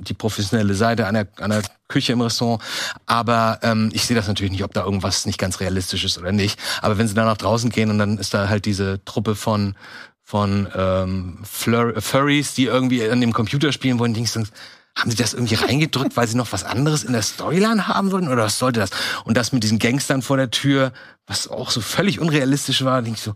die 0.00 0.14
professionelle 0.14 0.74
Seite 0.74 1.06
einer, 1.06 1.28
einer 1.36 1.62
Küche 1.86 2.14
im 2.14 2.20
Restaurant. 2.20 2.60
Aber 3.06 3.60
ähm, 3.62 3.90
ich 3.92 4.04
sehe 4.06 4.16
das 4.16 4.26
natürlich 4.26 4.50
nicht, 4.50 4.64
ob 4.64 4.74
da 4.74 4.82
irgendwas 4.82 5.24
nicht 5.24 5.38
ganz 5.38 5.60
realistisch 5.60 6.02
ist 6.02 6.18
oder 6.18 6.32
nicht. 6.32 6.58
Aber 6.82 6.98
wenn 6.98 7.06
sie 7.06 7.14
dann 7.14 7.26
nach 7.26 7.36
draußen 7.36 7.70
gehen 7.70 7.90
und 7.90 7.98
dann 7.98 8.18
ist 8.18 8.34
da 8.34 8.48
halt 8.48 8.64
diese 8.64 9.04
Truppe 9.04 9.36
von 9.36 9.76
von 10.24 10.66
ähm, 10.74 11.38
Flur 11.44 12.00
Furries, 12.00 12.54
die 12.54 12.64
irgendwie 12.64 13.08
an 13.08 13.20
dem 13.20 13.32
Computer 13.32 13.70
spielen 13.70 14.00
wollen, 14.00 14.14
denkst 14.14 14.32
du, 14.32 14.42
haben 14.96 15.10
sie 15.10 15.16
das 15.16 15.34
irgendwie 15.34 15.54
reingedrückt, 15.56 16.16
weil 16.16 16.28
sie 16.28 16.36
noch 16.36 16.52
was 16.52 16.64
anderes 16.64 17.02
in 17.04 17.12
der 17.12 17.22
Storyline 17.22 17.88
haben 17.88 18.12
wollten? 18.12 18.28
Oder 18.28 18.44
was 18.44 18.58
sollte 18.58 18.80
das? 18.80 18.90
Und 19.24 19.36
das 19.36 19.52
mit 19.52 19.62
diesen 19.64 19.78
Gangstern 19.78 20.22
vor 20.22 20.36
der 20.36 20.50
Tür, 20.50 20.92
was 21.26 21.48
auch 21.48 21.70
so 21.70 21.80
völlig 21.80 22.20
unrealistisch 22.20 22.84
war, 22.84 23.02
denk 23.02 23.16
ich 23.16 23.22
so, 23.22 23.34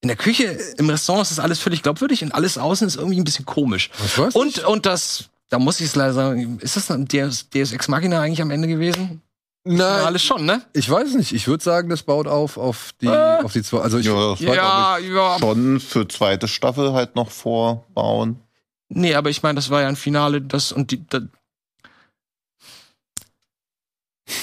in 0.00 0.08
der 0.08 0.16
Küche, 0.16 0.44
im 0.76 0.90
Restaurant 0.90 1.22
ist 1.22 1.30
das 1.30 1.40
alles 1.40 1.58
völlig 1.58 1.82
glaubwürdig 1.82 2.22
und 2.22 2.32
alles 2.32 2.56
außen 2.56 2.86
ist 2.86 2.96
irgendwie 2.96 3.18
ein 3.18 3.24
bisschen 3.24 3.46
komisch. 3.46 3.90
Was 4.16 4.34
und, 4.34 4.64
und 4.64 4.86
das, 4.86 5.24
da 5.48 5.58
muss 5.58 5.80
ich 5.80 5.86
es 5.86 5.96
leider 5.96 6.12
sagen, 6.12 6.58
ist 6.60 6.76
das 6.76 6.90
ein 6.90 7.06
Deus, 7.08 7.48
Deus 7.50 7.72
Ex 7.72 7.88
Machina 7.88 8.20
eigentlich 8.20 8.42
am 8.42 8.50
Ende 8.50 8.68
gewesen? 8.68 9.22
Nein, 9.64 9.80
alles 10.04 10.22
schon, 10.22 10.46
ne? 10.46 10.62
ich 10.72 10.88
weiß 10.88 11.14
nicht. 11.14 11.32
Ich 11.32 11.46
würde 11.46 11.62
sagen, 11.62 11.88
das 11.90 12.02
baut 12.02 12.26
auf 12.26 12.56
auf 12.56 12.92
die 13.00 13.06
Äh. 13.06 13.42
auf 13.42 13.52
die 13.52 13.62
zwei. 13.62 13.80
Also 13.80 13.98
ich, 13.98 14.06
Ja, 14.06 14.36
Ja, 14.38 14.98
ja. 14.98 15.36
Schon 15.38 15.80
für 15.80 16.06
zweite 16.06 16.48
Staffel 16.48 16.92
halt 16.92 17.16
noch 17.16 17.30
vorbauen. 17.30 18.40
Nee, 18.90 19.14
aber 19.14 19.30
ich 19.30 19.42
meine, 19.42 19.56
das 19.56 19.70
war 19.70 19.82
ja 19.82 19.88
ein 19.88 19.96
Finale, 19.96 20.40
das 20.40 20.72
und 20.72 20.90
die, 20.90 21.06
da, 21.06 21.20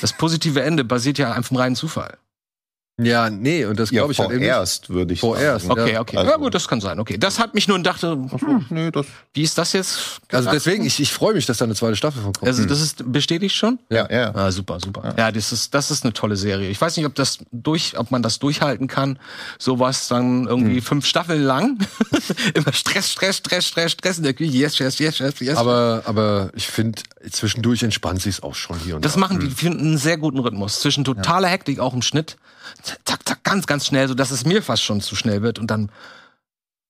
das 0.01 0.13
positive 0.13 0.61
Ende 0.61 0.83
basiert 0.83 1.17
ja 1.17 1.31
einfach 1.31 1.49
vom 1.49 1.57
reinen 1.57 1.75
Zufall. 1.75 2.17
Ja, 2.97 3.29
nee, 3.29 3.65
und 3.65 3.77
das 3.79 3.91
Ja, 3.91 3.99
glaube 4.01 4.13
ich 4.13 4.19
halt 4.19 4.31
eben 4.31 4.39
vorerst, 4.39 4.89
würde 4.89 5.13
ich 5.13 5.19
Vorerst, 5.19 5.65
sagen. 5.65 5.79
Ja, 5.79 5.83
Okay, 5.85 5.97
okay. 5.99 6.17
also- 6.17 6.31
ja 6.31 6.37
gut, 6.37 6.53
das 6.55 6.67
kann 6.67 6.79
sein. 6.79 6.99
Okay, 6.99 7.17
das 7.17 7.39
hat 7.39 7.53
mich 7.53 7.67
nur 7.67 7.75
und 7.75 7.83
dachte, 7.83 8.17
Ach 8.33 8.39
so, 8.39 8.47
hm, 8.47 8.65
nee, 8.69 8.91
das, 8.91 9.05
wie 9.33 9.41
ist 9.43 9.57
das 9.57 9.73
jetzt? 9.73 10.19
Also 10.31 10.49
deswegen, 10.51 10.85
ich, 10.85 10.99
ich 11.01 11.11
freue 11.11 11.33
mich, 11.33 11.45
dass 11.45 11.57
da 11.57 11.65
eine 11.65 11.75
zweite 11.75 11.95
Staffel 11.97 12.21
von 12.21 12.31
kommt. 12.33 12.47
Also 12.47 12.63
das 12.65 12.79
ist 12.79 13.11
bestätigt 13.11 13.55
schon? 13.55 13.79
ja, 13.89 14.09
ja. 14.09 14.33
Ah, 14.33 14.51
super, 14.51 14.79
super. 14.79 15.13
Ja, 15.17 15.31
das 15.31 15.51
ist 15.51 15.73
das 15.73 15.91
ist 15.91 16.03
eine 16.03 16.13
tolle 16.13 16.37
Serie. 16.37 16.69
Ich 16.69 16.79
weiß 16.79 16.95
nicht, 16.97 17.05
ob 17.05 17.15
das 17.15 17.39
durch, 17.51 17.97
ob 17.97 18.11
man 18.11 18.21
das 18.21 18.39
durchhalten 18.39 18.87
kann. 18.87 19.19
Sowas 19.59 20.07
dann 20.07 20.47
irgendwie 20.47 20.79
fünf 20.81 21.05
Staffeln 21.05 21.43
lang. 21.43 21.77
Immer 22.53 22.71
Stress, 22.71 23.11
Stress, 23.11 23.37
Stress, 23.37 23.65
Stress, 23.67 23.91
Stress 23.91 24.17
in 24.19 24.23
der 24.23 24.33
Küche. 24.33 24.51
Yes, 24.53 24.79
yes, 24.79 24.99
yes, 24.99 25.19
yes, 25.19 25.39
yes. 25.41 25.57
aber, 25.57 26.03
aber 26.05 26.49
ich 26.55 26.67
finde, 26.67 27.01
zwischendurch 27.29 27.83
entspannt 27.83 28.21
sich 28.21 28.41
auch 28.41 28.55
schon 28.55 28.79
hier 28.79 28.95
und 28.95 29.03
Das 29.03 29.13
da. 29.13 29.19
machen 29.19 29.39
die, 29.41 29.49
die 29.49 29.55
finden 29.55 29.79
einen 29.81 29.97
sehr 29.97 30.17
guten 30.17 30.39
Rhythmus. 30.39 30.79
Zwischen 30.79 31.03
totaler 31.03 31.49
Hektik, 31.49 31.79
auch 31.79 31.93
im 31.93 32.01
Schnitt. 32.01 32.37
Zack, 33.03 33.19
zack, 33.25 33.43
ganz, 33.43 33.67
ganz 33.67 33.85
schnell, 33.85 34.07
so 34.07 34.13
dass 34.13 34.31
es 34.31 34.45
mir 34.45 34.61
fast 34.63 34.83
schon 34.83 35.01
zu 35.01 35.15
schnell 35.15 35.41
wird. 35.41 35.59
Und 35.59 35.67
dann 35.71 35.91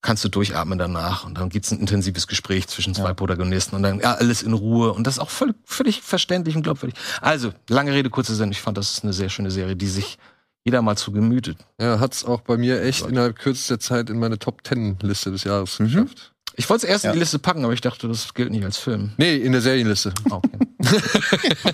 kannst 0.01 0.23
du 0.23 0.29
durchatmen 0.29 0.77
danach. 0.77 1.25
Und 1.25 1.37
dann 1.37 1.49
gibt's 1.49 1.71
ein 1.71 1.79
intensives 1.79 2.27
Gespräch 2.27 2.67
zwischen 2.67 2.93
zwei 2.93 3.13
Protagonisten. 3.13 3.75
Und 3.75 3.83
dann 3.83 3.99
ja, 3.99 4.13
alles 4.13 4.43
in 4.43 4.53
Ruhe. 4.53 4.93
Und 4.93 5.07
das 5.07 5.15
ist 5.15 5.19
auch 5.19 5.31
völlig, 5.31 5.55
völlig 5.65 6.01
verständlich 6.01 6.55
und 6.55 6.61
glaubwürdig. 6.63 6.97
Also, 7.21 7.53
lange 7.69 7.91
Rede, 7.93 8.09
kurze 8.09 8.35
Sinn. 8.35 8.51
Ich 8.51 8.61
fand, 8.61 8.77
das 8.77 8.91
ist 8.91 9.03
eine 9.03 9.13
sehr 9.13 9.29
schöne 9.29 9.49
Serie, 9.51 9.75
die 9.75 9.87
sich 9.87 10.17
jeder 10.63 10.81
mal 10.81 10.95
zu 10.95 11.11
gemütet. 11.11 11.57
Ja, 11.79 11.99
hat's 11.99 12.23
auch 12.25 12.41
bei 12.41 12.57
mir 12.57 12.81
echt 12.83 13.05
innerhalb 13.07 13.37
kürzester 13.37 13.79
Zeit 13.79 14.09
in 14.09 14.19
meine 14.19 14.37
Top 14.39 14.63
Ten 14.63 14.97
Liste 15.01 15.31
des 15.31 15.43
Jahres 15.43 15.79
Mhm. 15.79 15.85
geschafft. 15.85 16.33
Ich 16.57 16.69
wollte 16.69 16.85
es 16.85 16.89
erst 16.91 17.05
in 17.05 17.11
die 17.13 17.19
Liste 17.19 17.37
packen, 17.37 17.63
aber 17.65 17.73
ich 17.73 17.81
dachte, 17.81 18.07
das 18.07 18.33
gilt 18.33 18.51
nicht 18.51 18.63
als 18.63 18.77
Film. 18.77 19.11
Nee, 19.17 19.35
in 19.35 19.51
der 19.51 19.59
Serienliste. 19.61 20.13
Ah, 20.31 20.35
Okay. 20.37 20.57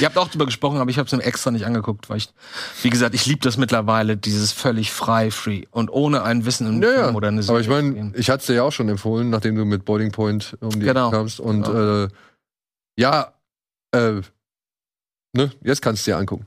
Ihr 0.00 0.06
habt 0.06 0.16
auch 0.18 0.28
drüber 0.28 0.46
gesprochen, 0.46 0.78
aber 0.78 0.90
ich 0.90 0.98
habe 0.98 1.06
es 1.06 1.12
mir 1.12 1.22
extra 1.22 1.50
nicht 1.50 1.66
angeguckt, 1.66 2.08
weil 2.10 2.18
ich, 2.18 2.28
wie 2.82 2.90
gesagt, 2.90 3.14
ich 3.14 3.26
liebe 3.26 3.40
das 3.40 3.56
mittlerweile, 3.56 4.16
dieses 4.16 4.52
völlig 4.52 4.92
frei, 4.92 5.30
free 5.30 5.64
und 5.70 5.90
ohne 5.90 6.22
ein 6.22 6.44
Wissen 6.44 6.66
im 6.66 6.82
Ja, 6.82 6.90
ja. 6.92 7.04
Film 7.04 7.16
oder 7.16 7.28
eine 7.28 7.40
Aber 7.48 7.60
ich 7.60 7.68
meine, 7.68 8.12
ich 8.14 8.30
hatte 8.30 8.40
es 8.40 8.46
dir 8.46 8.54
ja 8.54 8.62
auch 8.62 8.72
schon 8.72 8.88
empfohlen, 8.88 9.30
nachdem 9.30 9.54
du 9.56 9.64
mit 9.64 9.84
Boiling 9.84 10.12
Point 10.12 10.56
um 10.60 10.70
die 10.70 10.80
Genau. 10.80 11.10
Kamst. 11.10 11.40
Und 11.40 11.62
Genau. 11.64 12.04
äh, 12.04 12.08
ja, 12.98 13.32
äh, 13.92 14.20
ne, 15.34 15.50
jetzt 15.62 15.82
kannst 15.82 16.06
du 16.06 16.10
dir 16.10 16.16
angucken. 16.18 16.46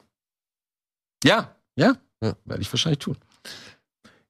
ja, 1.24 1.56
ja, 1.76 1.96
Ja. 2.22 2.36
werde 2.46 2.62
ich 2.62 2.72
wahrscheinlich 2.72 3.00
tun. 3.00 3.18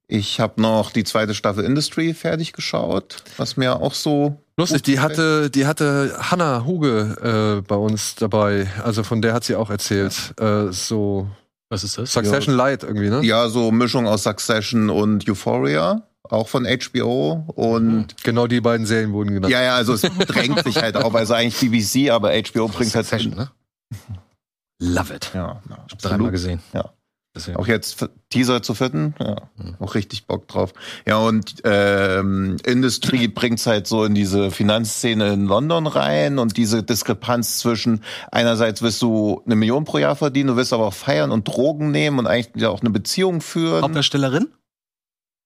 Ich 0.08 0.40
habe 0.40 0.62
noch 0.62 0.92
die 0.92 1.04
zweite 1.04 1.34
Staffel 1.34 1.64
Industry 1.64 2.14
fertig 2.14 2.54
geschaut, 2.54 3.24
was 3.38 3.58
mir 3.58 3.82
auch 3.82 3.94
so 3.94 4.38
Lustig, 4.58 4.84
die 4.84 5.00
hatte, 5.00 5.50
die 5.50 5.66
hatte 5.66 6.16
Hannah 6.20 6.64
Huge 6.66 7.58
äh, 7.60 7.62
bei 7.68 7.76
uns 7.76 8.16
dabei. 8.16 8.68
Also 8.84 9.04
von 9.04 9.22
der 9.22 9.34
hat 9.34 9.44
sie 9.44 9.56
auch 9.56 9.70
erzählt. 9.70 10.34
Äh, 10.40 10.72
so 10.72 11.28
Was 11.70 11.84
ist 11.84 11.98
das? 11.98 12.14
Succession 12.14 12.56
Light 12.56 12.84
irgendwie, 12.84 13.10
ne? 13.10 13.22
ja 13.24 13.50
so 13.50 13.72
Mischung 13.72 14.08
aus 14.08 14.24
Succession 14.24 14.90
und 14.90 15.28
Euphoria, 15.30 16.04
auch 16.24 16.48
von 16.48 16.66
HBO 16.66 17.44
und 17.56 18.24
Genau 18.24 18.48
die 18.48 18.62
beiden 18.62 18.86
Serien 18.86 19.12
wurden 19.12 19.34
genannt. 19.34 19.52
ja 19.52 19.62
ja, 19.62 19.76
also 19.76 19.94
es 19.94 20.02
drängt 20.28 20.64
sich 20.64 20.78
halt 20.78 20.96
auf, 20.96 21.14
also 21.16 21.34
eigentlich 21.34 21.60
BBC, 21.60 22.12
aber 22.12 22.30
HBO 22.32 22.70
bringt 22.70 22.96
halt 22.96 23.08
Succession, 23.08 23.36
ne? 23.36 23.52
Love 24.80 25.16
it. 25.16 25.32
ja, 25.34 25.62
ja 25.70 25.78
dreimal 26.02 26.32
gesehen. 26.32 26.62
Ja. 26.74 26.92
Deswegen. 27.36 27.58
Auch 27.58 27.68
jetzt 27.68 28.08
Teaser 28.30 28.62
zu 28.64 28.74
vierten, 28.76 29.14
ja, 29.20 29.36
Mhm. 29.58 29.76
auch 29.80 29.94
richtig 29.94 30.26
Bock 30.26 30.48
drauf. 30.48 30.74
Ja, 31.06 31.18
und 31.18 31.56
ähm, 31.66 32.56
Industry 32.66 33.28
bringt's 33.28 33.68
halt 33.68 33.88
so 33.88 34.06
in 34.06 34.16
diese 34.16 34.52
Finanzszene 34.52 35.34
in 35.34 35.46
London 35.46 35.86
rein 35.86 36.40
und 36.40 36.56
diese 36.56 36.82
Diskrepanz 36.82 37.60
zwischen 37.60 38.02
einerseits 38.32 38.82
willst 38.82 39.02
du 39.02 39.42
eine 39.46 39.56
Million 39.58 39.84
pro 39.84 39.98
Jahr 39.98 40.16
verdienen, 40.16 40.48
du 40.48 40.56
willst 40.56 40.72
aber 40.72 40.86
auch 40.88 40.94
feiern 40.94 41.32
und 41.32 41.46
Drogen 41.48 41.92
nehmen 41.92 42.20
und 42.20 42.28
eigentlich 42.28 42.62
ja 42.64 42.70
auch 42.70 42.80
eine 42.80 42.90
Beziehung 42.90 43.42
führen. 43.42 43.84
Hauptdarstellerin 43.84 44.48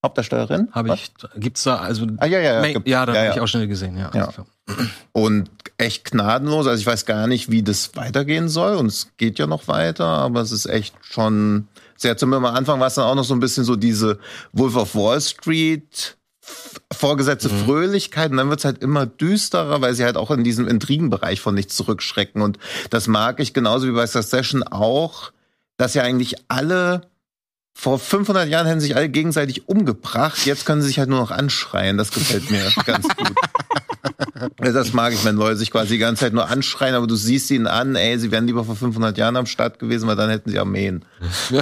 Hauptdarstellerin? 0.05 0.69
habe 0.72 0.93
ich. 0.93 1.12
Gibt's 1.38 1.63
da 1.63 1.77
also? 1.77 2.08
Ah, 2.17 2.25
ja, 2.25 2.39
ja, 2.39 2.63
ja. 2.65 2.72
Gibt- 2.74 2.88
ja, 2.88 3.05
da 3.05 3.13
ja, 3.13 3.17
habe 3.19 3.27
ja. 3.29 3.34
ich 3.36 3.41
auch 3.41 3.48
schnell 3.48 3.67
gesehen. 3.67 3.98
Ja, 3.98 4.12
Ja. 4.13 4.27
klar. 4.27 4.46
Und 5.11 5.49
echt 5.77 6.11
gnadenlos. 6.11 6.67
Also 6.67 6.79
ich 6.79 6.88
weiß 6.88 7.05
gar 7.05 7.27
nicht, 7.27 7.49
wie 7.49 7.63
das 7.63 7.95
weitergehen 7.95 8.49
soll. 8.49 8.75
Und 8.75 8.88
es 8.88 9.07
geht 9.17 9.39
ja 9.39 9.47
noch 9.47 9.67
weiter, 9.67 10.05
aber 10.05 10.41
es 10.41 10.51
ist 10.51 10.65
echt 10.65 10.95
schon 11.01 11.67
sehr 11.95 12.15
zum 12.15 12.33
am 12.33 12.45
Anfang 12.45 12.79
war 12.79 12.88
es 12.88 12.95
dann 12.95 13.05
auch 13.05 13.15
noch 13.15 13.25
so 13.25 13.33
ein 13.33 13.41
bisschen 13.41 13.65
so 13.65 13.75
diese 13.75 14.19
Wolf 14.53 14.75
of 14.77 14.95
Wall 14.95 15.19
Street 15.19 16.17
vorgesetzte 16.91 17.49
Fröhlichkeit 17.49 18.31
und 18.31 18.38
dann 18.38 18.49
wird's 18.49 18.65
halt 18.65 18.81
immer 18.81 19.05
düsterer, 19.05 19.81
weil 19.81 19.93
sie 19.93 20.03
halt 20.03 20.17
auch 20.17 20.31
in 20.31 20.43
diesem 20.43 20.67
Intrigenbereich 20.67 21.41
von 21.41 21.53
nichts 21.53 21.75
zurückschrecken. 21.75 22.41
Und 22.41 22.57
das 22.89 23.07
mag 23.07 23.39
ich 23.39 23.53
genauso 23.53 23.88
wie 23.88 23.91
bei 23.91 24.07
Succession 24.07 24.63
auch, 24.63 25.31
dass 25.77 25.93
ja 25.93 26.03
eigentlich 26.03 26.35
alle 26.47 27.01
vor 27.73 27.97
500 27.99 28.49
Jahren 28.49 28.67
hätten 28.67 28.81
sich 28.81 28.95
alle 28.95 29.07
gegenseitig 29.09 29.69
umgebracht. 29.69 30.45
Jetzt 30.45 30.65
können 30.65 30.81
sie 30.81 30.88
sich 30.89 30.99
halt 30.99 31.09
nur 31.09 31.19
noch 31.19 31.31
anschreien. 31.31 31.97
Das 31.97 32.11
gefällt 32.11 32.51
mir 32.51 32.61
ganz 32.85 33.07
gut. 33.07 33.31
Ja, 34.63 34.71
Das 34.71 34.93
mag 34.93 35.13
ich, 35.13 35.23
wenn 35.25 35.35
Leute 35.35 35.57
sich 35.57 35.71
quasi 35.71 35.89
die 35.93 35.97
ganze 35.97 36.21
Zeit 36.25 36.33
nur 36.33 36.49
anschreien, 36.49 36.95
aber 36.95 37.07
du 37.07 37.15
siehst 37.15 37.51
ihnen 37.51 37.67
an, 37.67 37.95
ey, 37.95 38.17
sie 38.19 38.31
wären 38.31 38.47
lieber 38.47 38.63
vor 38.65 38.75
500 38.75 39.17
Jahren 39.17 39.35
am 39.38 39.45
Start 39.45 39.79
gewesen, 39.79 40.07
weil 40.07 40.15
dann 40.15 40.29
hätten 40.29 40.49
sie 40.49 40.59
Armeen. 40.59 41.05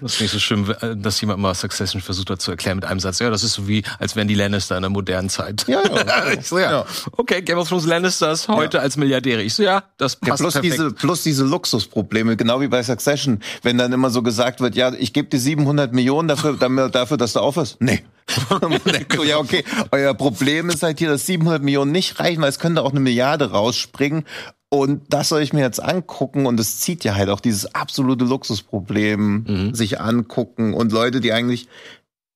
Das 0.00 0.14
ist 0.14 0.20
nicht 0.20 0.30
so 0.32 0.38
schlimm, 0.38 0.72
äh, 0.80 0.96
dass 0.96 1.20
jemand 1.20 1.40
mal 1.40 1.54
Succession 1.54 2.00
versucht 2.02 2.30
hat 2.30 2.40
zu 2.40 2.50
erklären 2.50 2.76
mit 2.76 2.84
einem 2.84 3.00
Satz. 3.00 3.18
Ja, 3.18 3.30
das 3.30 3.42
ist 3.44 3.54
so 3.54 3.68
wie, 3.68 3.82
als 3.98 4.16
wären 4.16 4.28
die 4.28 4.34
Lannister 4.34 4.76
in 4.76 4.82
der 4.82 4.90
modernen 4.90 5.28
Zeit. 5.28 5.64
Ja, 5.68 5.82
ja. 5.82 6.42
so, 6.42 6.58
ja. 6.58 6.70
Ja. 6.72 6.86
Okay, 7.12 7.42
Game 7.42 7.58
of 7.58 7.68
Thrones 7.68 7.86
Lannisters 7.86 8.48
heute 8.48 8.80
als 8.80 8.96
Milliardäre. 8.96 9.42
Ich 9.42 9.54
so, 9.54 9.62
ja, 9.62 9.84
das 9.98 10.18
Ja, 10.22 10.30
passt 10.30 10.42
plus 10.42 10.52
perfekt. 10.54 10.74
diese, 10.74 10.90
plus 10.92 11.22
diese 11.22 11.44
Luxusprobleme, 11.44 12.36
genau 12.36 12.60
wie 12.60 12.68
bei 12.68 12.82
Succession, 12.82 13.40
wenn 13.62 13.78
dann 13.78 13.92
immer 13.92 14.10
so 14.12 14.22
gesagt 14.22 14.60
wird, 14.60 14.76
ja, 14.76 14.92
ich 14.92 15.12
gebe 15.12 15.28
dir 15.28 15.38
700 15.40 15.92
Millionen 15.92 16.28
dafür, 16.28 16.56
dafür, 16.56 17.16
dass 17.16 17.32
du 17.32 17.40
aufhörst. 17.40 17.78
Nee. 17.80 18.02
So, 18.28 19.24
ja, 19.24 19.38
okay, 19.38 19.64
euer 19.90 20.14
Problem 20.14 20.70
ist 20.70 20.82
halt 20.82 20.98
hier, 21.00 21.08
dass 21.08 21.26
700 21.26 21.62
Millionen 21.62 21.90
nicht 21.92 22.20
reichen, 22.20 22.40
weil 22.40 22.48
es 22.48 22.58
könnte 22.60 22.82
auch 22.82 22.92
eine 22.92 23.00
Milliarde 23.00 23.50
rausspringen. 23.50 24.24
Und 24.68 25.02
das 25.10 25.28
soll 25.28 25.42
ich 25.42 25.52
mir 25.52 25.60
jetzt 25.60 25.82
angucken 25.82 26.46
und 26.46 26.58
es 26.58 26.78
zieht 26.80 27.04
ja 27.04 27.14
halt 27.14 27.28
auch 27.28 27.40
dieses 27.40 27.74
absolute 27.74 28.24
Luxusproblem 28.24 29.44
Mhm. 29.46 29.74
sich 29.74 30.00
angucken 30.00 30.72
und 30.72 30.92
Leute, 30.92 31.20
die 31.20 31.32
eigentlich 31.32 31.68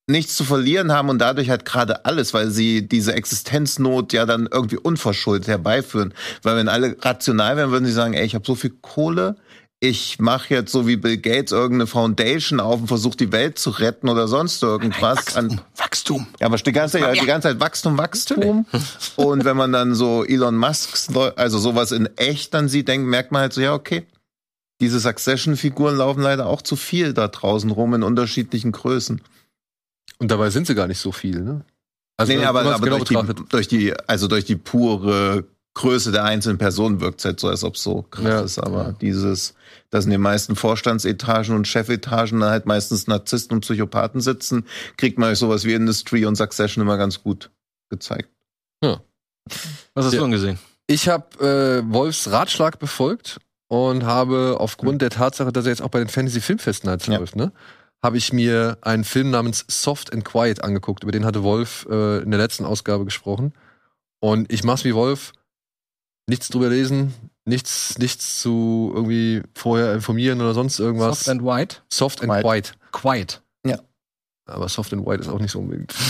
nichts 0.09 0.37
zu 0.37 0.45
verlieren 0.45 0.93
haben 0.93 1.09
und 1.09 1.19
dadurch 1.19 1.51
halt 1.51 1.65
gerade 1.65 2.05
alles, 2.05 2.33
weil 2.35 2.51
sie 2.51 2.87
diese 2.87 3.15
Existenznot 3.15 4.13
ja 4.13 4.25
dann 4.27 4.49
irgendwie 4.51 4.77
unverschuldet 4.77 5.49
herbeiführen. 5.49 6.15
Weil 6.43 6.57
wenn 6.57 6.69
alle 6.69 6.97
rational 7.01 7.57
wären, 7.57 7.71
würden 7.73 7.87
sie 7.87 7.93
sagen, 7.93 8.15
ey, 8.15 8.25
ich 8.25 8.35
habe 8.35 8.47
so 8.47 8.55
viel 8.55 8.75
Kohle, 8.83 9.37
ich 9.79 10.19
mache 10.19 10.55
jetzt 10.55 10.73
so 10.73 10.87
wie 10.87 10.97
Bill 10.97 11.19
Gates 11.19 11.53
irgendeine 11.53 11.87
Foundation 11.87 12.61
auf 12.61 12.81
und 12.81 12.87
versuche 12.87 13.17
die 13.17 13.31
Welt 13.33 13.59
zu 13.59 13.71
retten 13.71 14.09
oder 14.09 14.27
sonst 14.27 14.63
irgendwas. 14.63 15.19
Wachstum, 15.19 15.51
An, 15.51 15.61
Wachstum. 15.77 16.27
ja, 16.41 16.47
aber 16.47 16.57
die 16.57 16.73
ganze, 16.73 16.99
Zeit, 16.99 17.21
die 17.21 17.27
ganze 17.27 17.49
Zeit 17.49 17.61
Wachstum, 17.61 17.99
Wachstum. 17.99 18.67
Und 19.17 19.45
wenn 19.45 19.57
man 19.57 19.73
dann 19.73 19.95
so 19.95 20.25
Elon 20.25 20.57
Musks, 20.57 21.09
also 21.37 21.59
sowas 21.59 21.93
in 21.93 22.09
echt 22.17 22.55
dann 22.55 22.69
sieht, 22.69 22.89
denkt, 22.89 23.07
merkt 23.07 23.33
man 23.33 23.43
halt 23.43 23.53
so, 23.53 23.61
ja, 23.61 23.75
okay, 23.75 24.07
diese 24.81 24.99
Succession-Figuren 24.99 25.97
laufen 25.97 26.23
leider 26.23 26.47
auch 26.47 26.63
zu 26.63 26.77
viel 26.77 27.13
da 27.13 27.29
draußen 27.29 27.71
rum 27.71 27.95
in 27.95 28.03
unterschiedlichen 28.03 28.73
Größen. 28.73 29.21
Und 30.19 30.31
dabei 30.31 30.49
sind 30.51 30.67
sie 30.67 30.75
gar 30.75 30.87
nicht 30.87 30.99
so 31.01 31.13
viel, 31.13 31.41
ne? 31.43 31.65
Also 32.19 32.33
nee, 32.33 32.43
aber, 32.45 32.63
es 32.63 32.69
aber 32.69 32.85
genau 32.85 33.05
durch, 33.05 33.09
die, 33.27 33.45
durch 33.51 33.69
die, 33.69 33.93
also 34.07 34.27
durch 34.27 34.47
die 34.47 34.57
pure 34.57 35.45
Größe 35.75 36.13
der 36.13 36.25
einzelnen 36.25 36.57
Person 36.57 37.01
wirkt 37.03 37.23
halt 37.27 37.39
so, 37.39 37.49
als 37.49 37.63
ob 37.63 37.75
es 37.75 37.83
so 37.83 38.01
krass 38.11 38.25
Ja. 38.25 38.41
ist. 38.41 38.59
Aber 38.59 38.95
dieses, 38.99 39.53
dass 39.91 40.05
in 40.05 40.11
den 40.11 40.21
meisten 40.21 40.57
Vorstandsetagen 40.57 41.55
und 41.55 41.67
Chefetagen 41.69 42.41
dann 42.41 42.51
halt 42.51 42.67
meistens 42.67 43.07
Narzissten 43.07 43.55
und 43.57 43.61
Psychopathen 43.61 44.21
sitzen, 44.21 44.67
kriegt 44.97 45.19
man 45.19 45.31
euch 45.31 45.39
sowas 45.39 45.65
wie 45.65 45.75
Industry 45.75 46.25
und 46.27 46.37
Succession 46.37 46.83
immer 46.83 46.97
ganz 46.99 47.23
gut 47.23 47.51
gezeigt. 47.91 48.29
Was 48.83 50.05
hast 50.07 50.13
Ja. 50.13 50.19
du 50.19 50.25
denn 50.25 50.33
gesehen? 50.33 50.59
Ich 50.89 51.09
habe 51.09 51.83
äh, 51.87 51.93
Wolfs 51.93 52.31
Ratschlag 52.31 52.79
befolgt 52.79 53.39
und 53.69 54.05
habe 54.05 54.57
aufgrund 54.61 55.03
der 55.03 55.11
Tatsache, 55.11 55.53
dass 55.53 55.65
er 55.67 55.71
jetzt 55.71 55.83
auch 55.83 55.89
bei 55.89 55.99
den 56.01 56.09
Fantasy 56.09 56.41
Filmfesten 56.41 56.91
halt 56.91 57.07
Ja. 57.07 57.19
läuft, 57.19 57.37
ne, 57.37 57.53
habe 58.05 58.17
ich 58.19 58.33
mir 58.33 58.79
einen 58.83 59.05
Film 59.05 59.31
namens 59.31 59.65
Soft 59.69 60.13
and 60.13 60.25
Quiet 60.25 60.63
angeguckt. 60.63 61.03
Über 61.05 61.13
den 61.13 61.25
hatte 61.25 61.43
Wolf 61.43 61.87
äh, 61.91 62.19
in 62.23 62.31
der 62.31 62.39
letzten 62.41 62.65
Ausgabe 62.65 63.05
gesprochen. 63.05 63.53
Und 64.21 64.53
ich 64.53 64.65
mach's 64.65 64.85
wie 64.85 64.95
Wolf, 64.95 65.33
nichts 66.29 66.49
drüber 66.49 66.69
lesen, 66.69 67.15
nichts, 67.47 67.97
nichts 67.99 68.41
zu 68.43 68.93
irgendwie 68.95 69.43
vorher 69.55 69.95
informieren 69.95 70.41
oder 70.41 70.53
sonst 70.55 70.79
irgendwas. 70.79 71.21
Soft 71.25 71.29
and 71.31 71.43
White? 71.45 71.77
Soft 71.91 72.23
and 72.23 72.31
White. 72.31 72.43
Quiet. 72.43 72.75
Quiet. 72.93 73.43
Aber 74.49 74.69
Soft 74.69 74.93
and 74.93 75.05
White 75.05 75.23
ist 75.23 75.29
auch 75.29 75.41
nicht 75.41 75.51
so 75.51 75.59
unbedingt. 75.59 75.93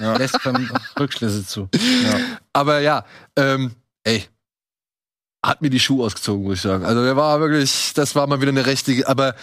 Ja. 0.00 0.16
Lässt 0.16 0.38
beim 0.44 0.70
Rückschlüsse 0.98 1.44
zu. 1.46 1.68
Ja. 1.74 2.18
Aber 2.52 2.80
ja, 2.80 3.04
ähm, 3.36 3.72
ey, 4.04 4.24
hat 5.44 5.60
mir 5.62 5.70
die 5.70 5.80
Schuhe 5.80 6.04
ausgezogen, 6.06 6.44
muss 6.44 6.56
ich 6.56 6.60
sagen. 6.62 6.84
Also 6.84 7.02
der 7.02 7.16
war 7.16 7.40
wirklich, 7.40 7.92
das 7.94 8.14
war 8.14 8.26
mal 8.26 8.40
wieder 8.40 8.50
eine 8.50 8.66
rechte, 8.66 9.02
aber 9.08 9.34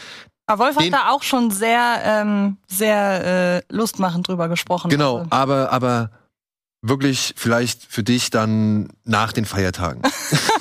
Aber 0.45 0.65
Wolf 0.65 0.77
Den- 0.77 0.93
hat 0.93 1.01
da 1.01 1.09
auch 1.11 1.23
schon 1.23 1.51
sehr, 1.51 2.01
ähm, 2.05 2.57
sehr 2.67 3.63
äh, 3.67 3.73
lustmachend 3.73 4.27
drüber 4.27 4.47
gesprochen. 4.47 4.89
genau, 4.89 5.17
Also, 5.19 5.31
aber, 5.31 5.71
aber 5.71 6.11
wirklich 6.87 7.33
vielleicht 7.37 7.83
für 7.89 8.03
dich 8.03 8.29
dann 8.29 8.89
nach 9.03 9.31
den 9.33 9.45
Feiertagen. 9.45 10.01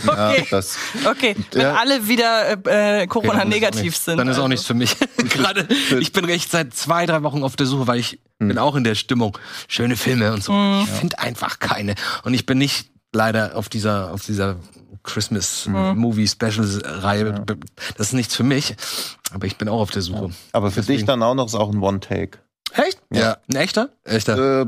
Ja, 0.06 0.30
Okay. 0.32 0.46
das, 0.50 0.76
okay, 1.06 1.34
wenn 1.52 1.62
Ja. 1.62 1.74
alle 1.76 2.06
wieder 2.06 2.58
äh, 2.66 3.06
Corona 3.06 3.38
Dann 3.38 3.38
ist 3.38 3.44
auch 3.46 3.48
negativ 3.54 3.82
nichts- 3.84 4.04
sind. 4.04 4.18
Dann 4.18 4.28
ist 4.28 4.34
auch 4.36 4.42
also. 4.42 4.48
nichts 4.48 4.66
für 4.66 4.74
mich. 4.74 4.94
Gerade, 5.30 5.66
ich 5.98 6.12
bin 6.12 6.26
recht 6.26 6.50
seit 6.50 6.74
zwei, 6.74 7.06
drei 7.06 7.22
Wochen 7.22 7.42
auf 7.42 7.56
der 7.56 7.64
Suche, 7.66 7.86
weil 7.86 7.98
ich 8.00 8.20
Hm. 8.38 8.48
bin 8.48 8.58
auch 8.58 8.74
in 8.76 8.84
der 8.84 8.96
Stimmung. 8.96 9.38
Schöne 9.66 9.96
Filme 9.96 10.32
und 10.34 10.44
so. 10.44 10.52
Mhm. 10.52 10.82
Ich 10.84 10.90
finde 10.90 11.18
einfach 11.20 11.58
keine. 11.58 11.94
Und 12.24 12.34
ich 12.34 12.44
bin 12.44 12.58
nicht 12.58 12.90
leider 13.14 13.56
auf 13.56 13.70
dieser, 13.70 14.12
auf 14.12 14.22
dieser 14.26 14.56
Christmas 15.04 15.66
Mhm. 15.66 15.96
Movie 15.96 16.28
Specials 16.28 16.80
Reihe. 16.84 17.32
Das 17.96 18.08
ist 18.08 18.12
nichts 18.12 18.34
für 18.36 18.42
mich. 18.44 18.74
Aber 19.32 19.46
ich 19.46 19.56
bin 19.56 19.68
auch 19.70 19.80
auf 19.80 19.90
der 19.90 20.02
Suche. 20.02 20.30
aber 20.52 20.70
für 20.70 20.80
dich 20.80 20.86
Deswegen. 20.88 21.06
dann 21.06 21.22
auch 21.22 21.34
noch 21.34 21.46
ist 21.46 21.54
auch 21.54 21.72
ein 21.72 21.80
One-Take. 21.80 22.38
Echt? 22.72 22.98
Ja. 23.10 23.38
Ein 23.48 23.56
echter? 23.56 23.88
Echter. 24.04 24.62
Äh, 24.62 24.66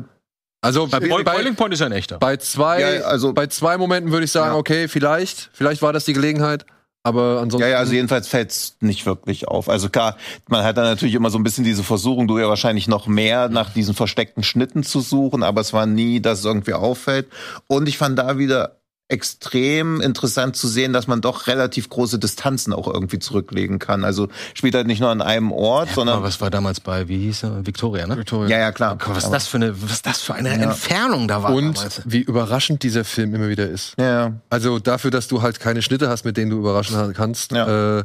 Also 0.66 0.86
bei, 0.86 1.00
Boil- 1.00 1.24
bei, 1.24 1.34
Boiling 1.36 1.54
Point 1.54 1.72
ist 1.74 1.80
ja 1.80 1.86
ein 1.86 1.92
echter. 1.92 2.18
bei 2.18 2.36
zwei, 2.36 2.80
Ja, 2.80 3.04
also- 3.04 3.32
bei 3.32 3.46
zwei 3.46 3.78
Momenten 3.78 4.12
würde 4.12 4.24
ich 4.24 4.32
sagen, 4.32 4.52
Ja. 4.52 4.58
okay, 4.58 4.88
vielleicht, 4.88 5.50
vielleicht 5.52 5.80
war 5.82 5.92
das 5.92 6.04
die 6.04 6.12
Gelegenheit, 6.12 6.66
aber 7.02 7.38
ansonsten. 7.40 7.60
Ja, 7.68 7.68
ja, 7.74 7.78
also 7.78 7.92
jedenfalls 7.92 8.26
fällt's 8.28 8.76
nicht 8.80 9.06
wirklich 9.06 9.46
auf. 9.48 9.68
Also 9.68 9.88
klar, 9.88 10.16
man 10.48 10.64
hat 10.64 10.76
dann 10.76 10.84
natürlich 10.84 11.14
immer 11.14 11.30
so 11.30 11.38
ein 11.38 11.44
bisschen 11.44 11.64
diese 11.64 11.84
Versuchung, 11.84 12.26
du 12.26 12.38
ja 12.38 12.48
wahrscheinlich 12.48 12.88
noch 12.88 13.06
mehr 13.06 13.48
nach 13.48 13.70
diesen 13.72 13.94
versteckten 13.94 14.42
Schnitten 14.42 14.82
zu 14.82 15.00
suchen, 15.00 15.42
aber 15.42 15.60
es 15.60 15.72
war 15.72 15.86
nie, 15.86 16.20
dass 16.20 16.40
es 16.40 16.44
irgendwie 16.44 16.72
auffällt. 16.74 17.28
Und 17.68 17.88
ich 17.88 17.96
fand 17.98 18.18
da 18.18 18.38
wieder 18.38 18.76
extrem 19.08 20.00
interessant 20.00 20.56
zu 20.56 20.66
sehen, 20.68 20.92
dass 20.92 21.06
man 21.06 21.20
doch 21.20 21.46
relativ 21.46 21.88
große 21.88 22.18
Distanzen 22.18 22.72
auch 22.72 22.88
irgendwie 22.92 23.18
zurücklegen 23.20 23.78
kann. 23.78 24.04
Also 24.04 24.28
spielt 24.54 24.74
halt 24.74 24.86
nicht 24.88 25.00
nur 25.00 25.10
an 25.10 25.22
einem 25.22 25.52
Ort, 25.52 25.88
Aber 25.88 25.94
sondern 25.94 26.22
was 26.22 26.40
war 26.40 26.50
damals 26.50 26.80
bei, 26.80 27.06
wie 27.08 27.18
hieß 27.18 27.44
er? 27.44 27.66
Victoria, 27.66 28.06
ne? 28.06 28.16
Victoria. 28.16 28.48
ja, 28.50 28.58
ja, 28.58 28.72
klar. 28.72 28.98
Was 29.06 29.24
Aber- 29.26 29.34
das 29.34 29.46
für 29.46 29.58
eine, 29.58 29.80
was 29.90 30.02
das 30.02 30.20
für 30.22 30.34
eine 30.34 30.50
Entfernung 30.50 31.28
da 31.28 31.42
war 31.42 31.52
Und 31.54 31.76
damals. 31.76 32.02
wie 32.04 32.20
überraschend 32.20 32.82
dieser 32.82 33.04
Film 33.04 33.34
immer 33.34 33.48
wieder 33.48 33.68
ist. 33.68 33.94
ja, 33.98 34.04
ja. 34.26 34.32
Also 34.50 34.78
dafür, 34.80 35.10
dass 35.10 35.28
du 35.28 35.40
halt 35.42 35.60
keine 35.60 35.82
Schnitte 35.82 36.08
hast, 36.08 36.24
mit 36.24 36.36
denen 36.36 36.50
du 36.50 36.58
überraschen 36.58 37.12
kannst, 37.14 37.52
Ja. 37.52 37.98
Äh, 38.00 38.04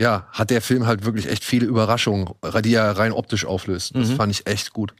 ja, 0.00 0.26
hat 0.32 0.50
der 0.50 0.60
Film 0.60 0.86
halt 0.88 1.04
wirklich 1.04 1.28
echt 1.30 1.44
viele 1.44 1.66
Überraschungen, 1.66 2.28
die 2.64 2.74
er 2.74 2.98
rein 2.98 3.12
optisch 3.12 3.44
auflöst. 3.44 3.94
Das 3.94 4.08
Mhm. 4.08 4.16
fand 4.16 4.32
ich 4.32 4.46
echt 4.48 4.72
gut. 4.72 4.92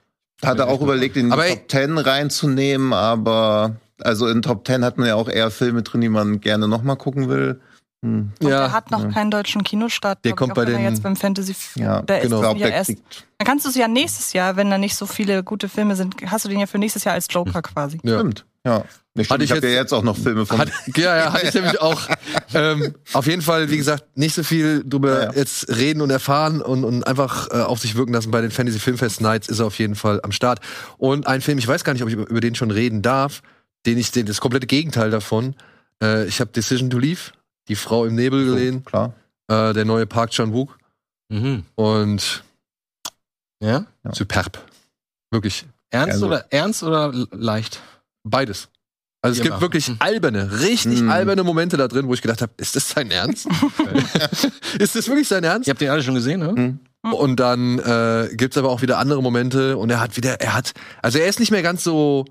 Hatte 0.43 0.67
auch 0.69 0.81
überlegt, 0.81 1.17
in 1.17 1.31
die 1.31 1.37
Top 1.37 1.69
Ten 1.69 1.99
reinzunehmen, 1.99 2.93
aber 2.93 3.77
also 4.03 4.27
in 4.27 4.43
Top 4.43 4.65
Ten 4.65 4.85
hatten 4.85 5.01
wir 5.03 5.09
ja 5.09 5.15
auch 5.15 5.29
eher 5.29 5.51
Filme 5.51 5.83
drin, 5.83 6.01
die 6.01 6.09
man 6.09 6.41
gerne 6.41 6.69
nochmal 6.69 6.97
gucken 6.97 7.29
will. 7.29 7.61
Hm. 8.05 8.33
Und 8.43 8.49
Ja, 8.49 8.61
der 8.61 8.73
hat 8.73 8.91
noch 8.91 9.11
keinen 9.13 9.31
deutschen 9.31 9.63
Kinostart. 9.65 10.19
Der 10.25 10.33
glaub 10.33 10.39
kommt 10.39 10.51
ich, 10.51 10.55
bei 10.57 10.63
er 10.73 10.79
den- 10.79 10.85
jetzt 10.85 11.03
beim 11.03 11.17
Fantasy. 11.17 11.55
Ja, 11.77 12.03
der 12.03 12.21
genau. 12.21 12.37
ist 12.37 12.41
Ich 12.41 12.41
glaube, 12.43 12.61
ja 12.61 12.67
der 12.67 12.77
erst. 12.77 12.87
kriegt 12.89 13.27
Dann 13.39 13.47
kannst 13.47 13.65
du 13.65 13.71
es 13.71 13.77
ja 13.77 13.89
nächstes 13.89 14.33
Jahr, 14.35 14.57
wenn 14.57 14.71
da 14.71 14.77
nicht 14.77 14.97
so 14.97 15.07
viele 15.07 15.43
gute 15.43 15.69
Filme 15.69 15.97
sind, 15.97 16.17
hast 16.27 16.45
du 16.45 16.49
den 16.51 16.61
ja 16.61 16.67
für 16.67 16.79
nächstes 16.79 17.05
Jahr 17.05 17.15
als 17.15 17.27
Joker 17.31 17.63
quasi. 17.63 17.99
Ja. 18.03 18.19
Stimmt, 18.19 18.45
ja. 18.65 18.85
Stimmt, 19.17 19.31
Hatte 19.31 19.45
ich 19.45 19.51
ich 19.53 19.57
habe 19.57 19.69
ja 19.69 19.75
jetzt- 19.75 19.93
auch 19.95 20.03
noch 20.03 20.17
Filme 20.17 20.45
von. 20.45 20.59
Hat, 20.59 20.71
ja, 20.97 21.17
ja, 21.17 21.33
hatte 21.33 21.47
ich 21.47 21.55
nämlich 21.55 21.81
auch. 21.81 22.09
Ähm, 22.53 22.97
auf 23.13 23.27
jeden 23.29 23.43
Fall, 23.43 23.71
wie 23.71 23.77
gesagt, 23.77 24.17
nicht 24.17 24.35
so 24.35 24.43
viel 24.43 24.83
drüber 24.85 25.13
Ja, 25.13 25.25
ja. 25.27 25.33
jetzt 25.35 25.69
reden 25.69 26.01
und 26.03 26.11
erfahren 26.11 26.61
und, 26.61 26.83
und 26.83 27.07
einfach 27.07 27.49
äh, 27.53 27.61
auf 27.63 27.79
sich 27.79 27.95
wirken 27.95 28.13
lassen. 28.13 28.33
Bei 28.33 28.41
den 28.41 28.51
Fantasy 28.51 28.81
Filmfest 28.81 29.21
Nights 29.21 29.49
ist 29.49 29.61
er 29.61 29.67
auf 29.67 29.79
jeden 29.79 29.95
Fall 29.95 30.21
am 30.25 30.33
Start. 30.33 30.59
Und 30.99 31.29
ein 31.29 31.43
Film, 31.43 31.59
ich 31.59 31.69
weiß 31.69 31.85
gar 31.85 31.93
nicht, 31.93 32.03
ob 32.03 32.09
ich 32.09 32.15
über, 32.15 32.29
über 32.29 32.41
den 32.41 32.57
schon 32.57 32.73
reden 32.73 33.03
darf, 33.03 33.43
den 33.87 33.99
ich, 33.99 34.11
den, 34.11 34.27
das 34.27 34.41
komplette 34.41 34.67
Gegenteil 34.67 35.11
davon. 35.13 35.55
Äh, 36.03 36.25
ich 36.27 36.41
habe 36.41 36.51
Decision 36.51 36.91
to 36.91 36.99
Leave, 36.99 37.21
die 37.69 37.77
Frau 37.77 38.07
im 38.07 38.17
Nebel 38.17 38.45
gesehen, 38.47 38.85
Klar. 38.85 39.15
äh, 39.47 39.73
der 39.75 39.85
neue 39.85 40.07
Park 40.07 40.31
Chan-wook 40.33 40.77
Mhm. 41.29 41.63
und 41.77 42.43
Ja? 43.61 43.87
Ja. 44.05 44.13
superb. 44.15 44.59
Wirklich 45.31 45.65
Ernst 45.91 46.15
Also- 46.15 46.27
oder 46.27 46.47
ernst 46.53 46.83
oder 46.83 47.13
leicht? 47.31 47.81
Beides. 48.25 48.69
Also 49.23 49.41
es 49.41 49.43
gibt 49.49 49.61
wirklich 49.63 49.87
Hm. 49.87 49.97
alberne, 50.01 50.61
richtig 50.61 51.01
Hm. 51.01 51.09
alberne 51.11 51.45
Momente 51.45 51.77
da 51.79 51.89
drin, 51.89 52.07
wo 52.09 52.13
ich 52.15 52.21
gedacht 52.21 52.43
habe, 52.43 52.53
ist 52.59 52.77
das 52.77 52.91
sein 52.91 53.11
Ernst? 53.11 53.47
ist 54.79 54.97
das 54.97 55.09
wirklich 55.09 55.29
sein 55.29 55.45
Ernst? 55.45 55.67
Ihr 55.67 55.71
habt 55.71 55.81
den 55.81 55.89
alle 55.91 56.03
schon 56.03 56.15
gesehen, 56.15 56.41
ne? 56.41 56.55
Hm. 56.55 56.79
Und 57.13 57.37
dann 57.41 57.79
äh, 57.79 58.29
gibt's 58.35 58.57
aber 58.57 58.71
auch 58.71 58.83
wieder 58.83 58.99
andere 58.99 59.23
Momente 59.23 59.77
und 59.77 59.91
er 59.91 60.01
hat 60.01 60.17
wieder, 60.17 60.41
er 60.41 60.55
hat, 60.55 60.73
also 61.03 61.19
er 61.19 61.27
ist 61.27 61.39
nicht 61.39 61.51
mehr 61.51 61.63
ganz 61.63 61.85
so, 61.85 62.25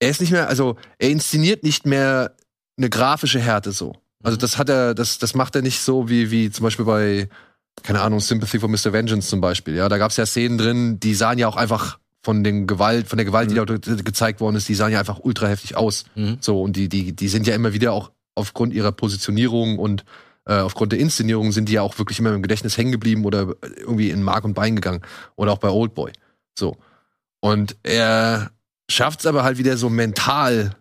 er 0.00 0.10
ist 0.10 0.20
nicht 0.20 0.30
mehr, 0.32 0.48
also 0.48 0.76
er 0.98 1.10
inszeniert 1.10 1.62
nicht 1.62 1.86
mehr 1.86 2.34
eine 2.78 2.88
grafische 2.90 3.40
Härte 3.40 3.72
so. 3.72 3.94
Also 4.22 4.36
Mhm. 4.36 4.40
das 4.40 4.58
hat 4.58 4.68
er, 4.68 4.94
das, 4.94 5.18
das 5.18 5.34
macht 5.34 5.56
er 5.56 5.62
nicht 5.62 5.80
so 5.80 6.08
wie, 6.08 6.30
wie 6.30 6.50
zum 6.50 6.64
Beispiel 6.64 6.84
bei, 6.84 7.28
keine 7.82 8.00
Ahnung, 8.00 8.20
Sympathy 8.20 8.58
for 8.60 8.68
Mr. 8.68 8.92
Vengeance 8.92 9.28
zum 9.28 9.40
Beispiel. 9.40 9.74
Ja, 9.74 9.88
da 9.88 9.98
gab's 9.98 10.16
ja 10.16 10.26
Szenen 10.26 10.58
drin, 10.58 11.00
die 11.00 11.14
sahen 11.14 11.38
ja 11.38 11.48
auch 11.48 11.56
einfach 11.56 11.98
von 12.28 12.44
den 12.44 12.66
Gewalt, 12.66 13.08
von 13.08 13.16
der 13.16 13.24
Gewalt, 13.24 13.50
die 13.50 13.54
da 13.54 13.64
gezeigt 13.64 14.40
worden 14.42 14.56
ist, 14.56 14.68
die 14.68 14.74
sahen 14.74 14.92
ja 14.92 14.98
einfach 14.98 15.18
ultra 15.22 15.46
heftig 15.46 15.78
aus. 15.78 16.04
Mhm. 16.14 16.36
So, 16.42 16.60
und 16.60 16.76
die, 16.76 16.90
die, 16.90 17.16
die 17.16 17.28
sind 17.28 17.46
ja 17.46 17.54
immer 17.54 17.72
wieder 17.72 17.94
auch 17.94 18.10
aufgrund 18.34 18.74
ihrer 18.74 18.92
Positionierung 18.92 19.78
und 19.78 20.04
äh, 20.44 20.58
aufgrund 20.58 20.92
der 20.92 20.98
Inszenierung 20.98 21.52
sind 21.52 21.70
die 21.70 21.72
ja 21.72 21.80
auch 21.80 21.96
wirklich 21.98 22.18
immer 22.18 22.34
im 22.34 22.42
Gedächtnis 22.42 22.76
hängen 22.76 22.92
geblieben 22.92 23.24
oder 23.24 23.54
irgendwie 23.78 24.10
in 24.10 24.22
Mark 24.22 24.44
und 24.44 24.52
Bein 24.52 24.74
gegangen. 24.76 25.00
Oder 25.36 25.52
auch 25.52 25.58
bei 25.58 25.70
Oldboy. 25.70 26.12
So. 26.58 26.76
Und 27.40 27.76
er 27.82 28.50
schafft 28.90 29.20
es 29.20 29.26
aber 29.26 29.42
halt 29.42 29.56
wieder 29.56 29.78
so 29.78 29.88
mental 29.88 30.72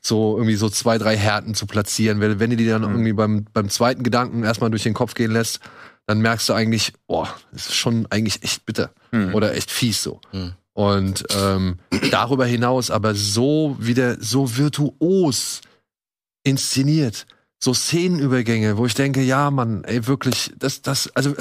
so 0.00 0.36
irgendwie 0.36 0.56
so 0.56 0.68
zwei, 0.68 0.98
drei 0.98 1.16
Härten 1.16 1.54
zu 1.54 1.66
platzieren. 1.66 2.20
Weil 2.20 2.40
wenn 2.40 2.50
du 2.50 2.56
die 2.56 2.66
dann 2.66 2.82
Mhm. 2.82 2.88
irgendwie 2.90 3.12
beim, 3.12 3.44
beim 3.52 3.68
zweiten 3.68 4.02
Gedanken 4.02 4.42
erstmal 4.42 4.70
durch 4.70 4.82
den 4.82 4.94
Kopf 4.94 5.14
gehen 5.14 5.30
lässt, 5.30 5.60
dann 6.06 6.20
merkst 6.22 6.48
du 6.48 6.54
eigentlich, 6.54 6.92
boah, 7.06 7.28
das 7.52 7.66
ist 7.68 7.76
schon 7.76 8.06
eigentlich 8.10 8.42
echt 8.42 8.66
bitter 8.66 8.90
Hm. 9.12 9.32
oder 9.34 9.54
echt 9.54 9.70
fies 9.70 10.02
so. 10.02 10.20
Mhm. 10.32 10.54
Und 10.78 11.24
ähm, 11.36 11.78
darüber 12.12 12.46
hinaus 12.46 12.92
aber 12.92 13.16
so 13.16 13.76
wieder 13.80 14.16
so 14.20 14.56
virtuos 14.56 15.60
inszeniert, 16.44 17.26
so 17.58 17.74
Szenenübergänge, 17.74 18.78
wo 18.78 18.86
ich 18.86 18.94
denke, 18.94 19.20
ja, 19.20 19.50
Mann, 19.50 19.82
ey, 19.82 20.06
wirklich, 20.06 20.52
das, 20.56 20.80
das, 20.80 21.10
also 21.16 21.34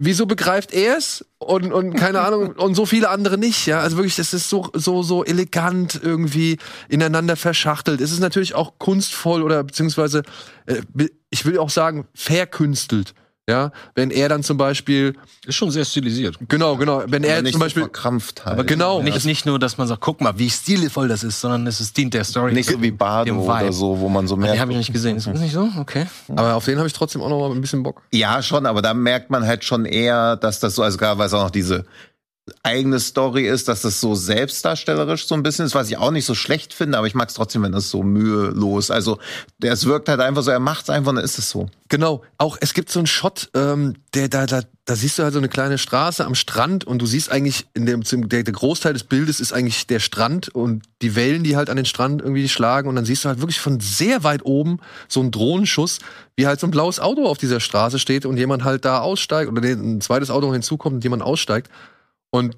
wieso 0.00 0.26
begreift 0.26 0.72
er 0.72 0.96
es 0.96 1.24
und, 1.38 1.72
und 1.72 1.94
keine 1.94 2.22
Ahnung 2.22 2.50
und 2.56 2.74
so 2.74 2.84
viele 2.84 3.10
andere 3.10 3.38
nicht, 3.38 3.66
ja? 3.66 3.78
Also 3.78 3.96
wirklich, 3.96 4.16
das 4.16 4.34
ist 4.34 4.50
so 4.50 4.68
so 4.74 5.04
so 5.04 5.24
elegant 5.24 6.00
irgendwie 6.02 6.58
ineinander 6.88 7.36
verschachtelt. 7.36 8.00
Es 8.00 8.10
ist 8.10 8.18
natürlich 8.18 8.56
auch 8.56 8.80
kunstvoll 8.80 9.44
oder 9.44 9.62
beziehungsweise 9.62 10.24
äh, 10.66 10.82
ich 11.30 11.44
will 11.44 11.58
auch 11.58 11.70
sagen 11.70 12.08
verkünstelt. 12.12 13.14
Ja, 13.48 13.72
wenn 13.94 14.10
er 14.10 14.30
dann 14.30 14.42
zum 14.42 14.56
Beispiel, 14.56 15.14
Ist 15.46 15.56
schon 15.56 15.70
sehr 15.70 15.84
stilisiert. 15.84 16.38
genau, 16.48 16.76
genau, 16.76 17.02
wenn 17.08 17.22
Aber 17.24 17.34
er 17.34 17.42
nicht 17.42 17.52
zum 17.52 17.60
so 17.60 17.64
Beispiel, 17.66 17.82
verkrampft 17.82 18.46
halt. 18.46 18.54
aber 18.54 18.64
genau, 18.64 19.02
Nicht, 19.02 19.22
nicht 19.26 19.44
nur, 19.44 19.58
dass 19.58 19.76
man 19.76 19.86
sagt, 19.86 20.00
guck 20.00 20.22
mal, 20.22 20.38
wie 20.38 20.48
stilvoll 20.48 21.08
das 21.08 21.22
ist, 21.22 21.42
sondern 21.42 21.66
es 21.66 21.78
ist, 21.78 21.94
dient 21.94 22.14
der 22.14 22.24
Story. 22.24 22.54
Nicht 22.54 22.70
so 22.70 22.80
wie 22.80 22.90
Bardo 22.90 23.34
Vibe. 23.34 23.42
oder 23.64 23.72
so, 23.74 24.00
wo 24.00 24.08
man 24.08 24.26
so 24.26 24.36
Den 24.36 24.42
merkt. 24.44 24.60
habe 24.60 24.72
ich 24.72 24.78
nicht 24.78 24.92
gesehen. 24.94 25.18
Ist 25.18 25.26
das 25.26 25.38
nicht 25.38 25.52
so? 25.52 25.68
Okay. 25.78 26.06
aber 26.30 26.54
auf 26.54 26.64
den 26.64 26.78
habe 26.78 26.86
ich 26.86 26.94
trotzdem 26.94 27.20
auch 27.20 27.28
noch 27.28 27.38
mal 27.38 27.50
ein 27.54 27.60
bisschen 27.60 27.82
Bock. 27.82 28.00
Ja, 28.12 28.40
schon, 28.42 28.64
aber 28.64 28.80
da 28.80 28.94
merkt 28.94 29.28
man 29.28 29.46
halt 29.46 29.62
schon 29.62 29.84
eher, 29.84 30.36
dass 30.36 30.58
das 30.60 30.74
so, 30.74 30.82
also 30.82 30.96
gerade 30.96 31.18
weil 31.18 31.26
es 31.26 31.34
auch 31.34 31.42
noch 31.42 31.50
diese 31.50 31.84
eigene 32.62 33.00
Story 33.00 33.48
ist, 33.48 33.68
dass 33.68 33.84
es 33.84 34.00
so 34.00 34.14
selbstdarstellerisch 34.14 35.26
so 35.26 35.34
ein 35.34 35.42
bisschen 35.42 35.64
ist, 35.64 35.74
was 35.74 35.88
ich 35.88 35.96
auch 35.96 36.10
nicht 36.10 36.26
so 36.26 36.34
schlecht 36.34 36.74
finde, 36.74 36.98
aber 36.98 37.06
ich 37.06 37.14
mag 37.14 37.28
es 37.28 37.34
trotzdem, 37.34 37.62
wenn 37.62 37.72
das 37.72 37.88
so 37.88 38.02
mühelos. 38.02 38.90
Also 38.90 39.18
es 39.62 39.86
wirkt 39.86 40.10
halt 40.10 40.20
einfach 40.20 40.42
so, 40.42 40.50
er 40.50 40.60
macht 40.60 40.84
es 40.84 40.90
einfach, 40.90 41.14
dann 41.14 41.24
ist 41.24 41.38
es 41.38 41.48
so. 41.48 41.70
Genau. 41.88 42.22
Auch 42.36 42.58
es 42.60 42.74
gibt 42.74 42.90
so 42.90 43.00
einen 43.00 43.06
Shot, 43.06 43.48
ähm, 43.54 43.94
der 44.12 44.28
da, 44.28 44.44
da, 44.44 44.60
da 44.84 44.94
siehst 44.94 45.18
du 45.18 45.22
halt 45.22 45.32
so 45.32 45.38
eine 45.38 45.48
kleine 45.48 45.78
Straße 45.78 46.24
am 46.24 46.34
Strand 46.34 46.84
und 46.84 47.00
du 47.00 47.06
siehst 47.06 47.30
eigentlich 47.30 47.66
in 47.72 47.86
dem 47.86 48.02
der, 48.02 48.42
der 48.42 48.52
Großteil 48.52 48.92
des 48.92 49.04
Bildes 49.04 49.40
ist 49.40 49.54
eigentlich 49.54 49.86
der 49.86 50.00
Strand 50.00 50.48
und 50.50 50.82
die 51.00 51.16
Wellen, 51.16 51.44
die 51.44 51.56
halt 51.56 51.70
an 51.70 51.76
den 51.76 51.86
Strand 51.86 52.20
irgendwie 52.20 52.48
schlagen 52.50 52.90
und 52.90 52.96
dann 52.96 53.06
siehst 53.06 53.24
du 53.24 53.30
halt 53.30 53.40
wirklich 53.40 53.60
von 53.60 53.80
sehr 53.80 54.22
weit 54.22 54.44
oben 54.44 54.80
so 55.08 55.20
einen 55.20 55.30
Drohnenschuss, 55.30 56.00
wie 56.36 56.46
halt 56.46 56.60
so 56.60 56.66
ein 56.66 56.70
blaues 56.72 57.00
Auto 57.00 57.26
auf 57.26 57.38
dieser 57.38 57.60
Straße 57.60 57.98
steht 57.98 58.26
und 58.26 58.36
jemand 58.36 58.64
halt 58.64 58.84
da 58.84 59.00
aussteigt 59.00 59.50
oder 59.50 59.62
ein 59.62 60.02
zweites 60.02 60.30
Auto 60.30 60.52
hinzukommt 60.52 60.96
und 60.96 61.04
jemand 61.04 61.22
aussteigt 61.22 61.70
und 62.34 62.56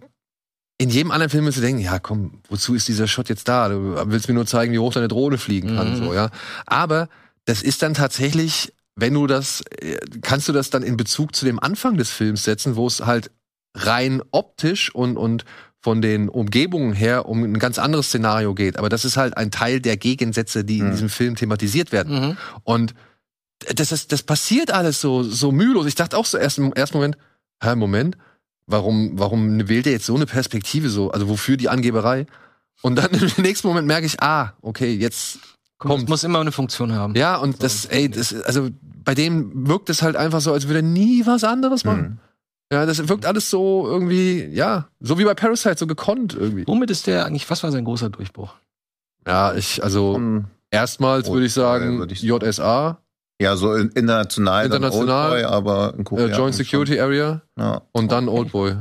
in 0.79 0.89
jedem 0.91 1.11
anderen 1.11 1.31
Film 1.31 1.45
willst 1.45 1.59
du 1.59 1.63
denken, 1.63 1.83
ja 1.83 1.99
komm, 1.99 2.41
wozu 2.49 2.75
ist 2.75 2.89
dieser 2.89 3.07
Shot 3.07 3.29
jetzt 3.29 3.47
da? 3.49 3.69
Du 3.69 3.95
willst 4.11 4.29
mir 4.29 4.35
nur 4.35 4.47
zeigen, 4.47 4.73
wie 4.73 4.79
hoch 4.79 4.93
deine 4.95 5.09
Drohne 5.09 5.37
fliegen 5.39 5.77
kann, 5.77 5.93
Mhm. 5.93 5.97
so, 6.05 6.15
ja. 6.15 6.31
Aber 6.67 7.09
das 7.45 7.63
ist 7.63 7.83
dann 7.83 7.95
tatsächlich, 7.95 8.73
wenn 8.95 9.13
du 9.15 9.27
das, 9.27 9.61
äh, 9.81 9.99
kannst 10.23 10.49
du 10.49 10.53
das 10.53 10.71
dann 10.71 10.83
in 10.83 10.97
Bezug 10.97 11.35
zu 11.37 11.45
dem 11.45 11.59
Anfang 11.61 11.97
des 11.99 12.11
Films 12.11 12.45
setzen, 12.45 12.77
wo 12.77 12.87
es 12.87 13.01
halt 13.05 13.31
rein 13.75 14.23
optisch 14.31 14.95
und, 14.95 15.17
und 15.19 15.45
von 15.83 16.01
den 16.03 16.29
Umgebungen 16.31 16.93
her 16.95 17.27
um 17.27 17.43
ein 17.45 17.59
ganz 17.59 17.79
anderes 17.79 18.07
Szenario 18.09 18.55
geht. 18.55 18.79
Aber 18.79 18.89
das 18.89 19.05
ist 19.05 19.17
halt 19.19 19.37
ein 19.37 19.51
Teil 19.51 19.81
der 19.81 19.97
Gegensätze, 19.99 20.65
die 20.65 20.79
in 20.79 20.87
Mhm. 20.89 20.91
diesem 20.93 21.09
Film 21.11 21.37
thematisiert 21.37 21.93
werden. 21.93 22.21
Mhm. 22.31 22.37
Und 22.65 22.95
das, 23.75 23.93
ist, 23.93 24.11
das 24.13 24.23
passiert 24.23 24.71
alles 24.71 25.01
so, 25.01 25.23
so 25.23 25.53
mühelos. 25.53 25.87
Ich 25.87 25.95
dachte 25.95 26.17
auch 26.19 26.27
so 26.27 26.39
erst 26.39 26.59
im 26.59 26.73
ersten 26.73 26.97
Moment, 26.99 27.17
hä, 27.63 27.75
Moment, 27.77 28.17
warum, 28.67 29.19
warum 29.19 29.69
wählt 29.69 29.87
er 29.87 29.93
jetzt 29.93 30.07
so 30.07 30.15
eine 30.15 30.27
Perspektive 30.27 30.89
so? 30.91 31.11
Also 31.11 31.29
wofür 31.29 31.57
die 31.57 31.69
Angeberei? 31.69 32.27
Und 32.83 32.97
dann 32.97 33.11
im 33.37 33.43
nächsten 33.43 33.69
Moment 33.69 33.87
merke 33.87 34.07
ich, 34.07 34.21
ah, 34.23 34.53
okay, 34.63 34.93
jetzt 34.95 35.39
Guck, 35.79 35.91
es 35.93 35.97
kommt. 35.99 36.09
muss 36.09 36.25
immer 36.25 36.41
eine 36.41 36.53
Funktion 36.53 36.93
haben. 36.93 37.15
Ja, 37.15 37.37
und 37.37 37.63
das, 37.63 37.85
ey, 37.87 38.09
das, 38.09 38.35
also 38.43 38.69
bei 38.83 39.15
dem 39.15 39.69
wirkt 39.69 39.89
es 39.91 40.03
halt 40.03 40.17
einfach 40.17 40.41
so, 40.41 40.53
als 40.53 40.67
würde 40.67 40.79
er 40.81 40.83
nie 40.83 41.25
was 41.27 41.45
anderes 41.45 41.85
machen. 41.85 42.03
Mhm. 42.03 42.19
Ja, 42.73 42.85
das 42.85 43.07
wirkt 43.09 43.27
alles 43.27 43.49
so 43.49 43.87
irgendwie, 43.87 44.45
ja, 44.47 44.89
so 45.01 45.19
wie 45.19 45.25
bei 45.25 45.35
Parasite, 45.35 45.77
so 45.79 45.87
gekonnt 45.87 46.35
irgendwie. 46.35 46.67
Womit 46.67 46.91
ist 46.91 47.07
der 47.07 47.25
eigentlich, 47.25 47.49
was 47.49 47.63
war 47.63 47.71
sein 47.71 47.85
großer 47.85 48.11
Durchbruch? 48.11 48.55
Ja, 49.27 49.55
ich, 49.55 49.83
also 49.85 50.15
Und, 50.15 50.47
erstmals 50.71 51.31
würde 51.31 51.47
ich 51.47 51.53
sagen, 51.53 51.99
würde 51.99 52.13
ich- 52.15 52.23
JSA, 52.23 52.99
ja, 53.41 53.57
so 53.57 53.75
in- 53.75 53.89
international, 53.91 54.65
International, 54.67 55.07
dann 55.07 55.43
Oldboy, 55.43 55.45
aber 55.45 55.95
in 55.95 56.01
äh, 56.01 56.05
Korea. 56.05 56.37
Joint 56.37 56.55
Security 56.55 56.99
Area 57.01 57.43
Ja. 57.59 57.83
und 57.93 58.11
dann 58.13 58.29
Okay. 58.29 58.39
Oldboy. 58.39 58.77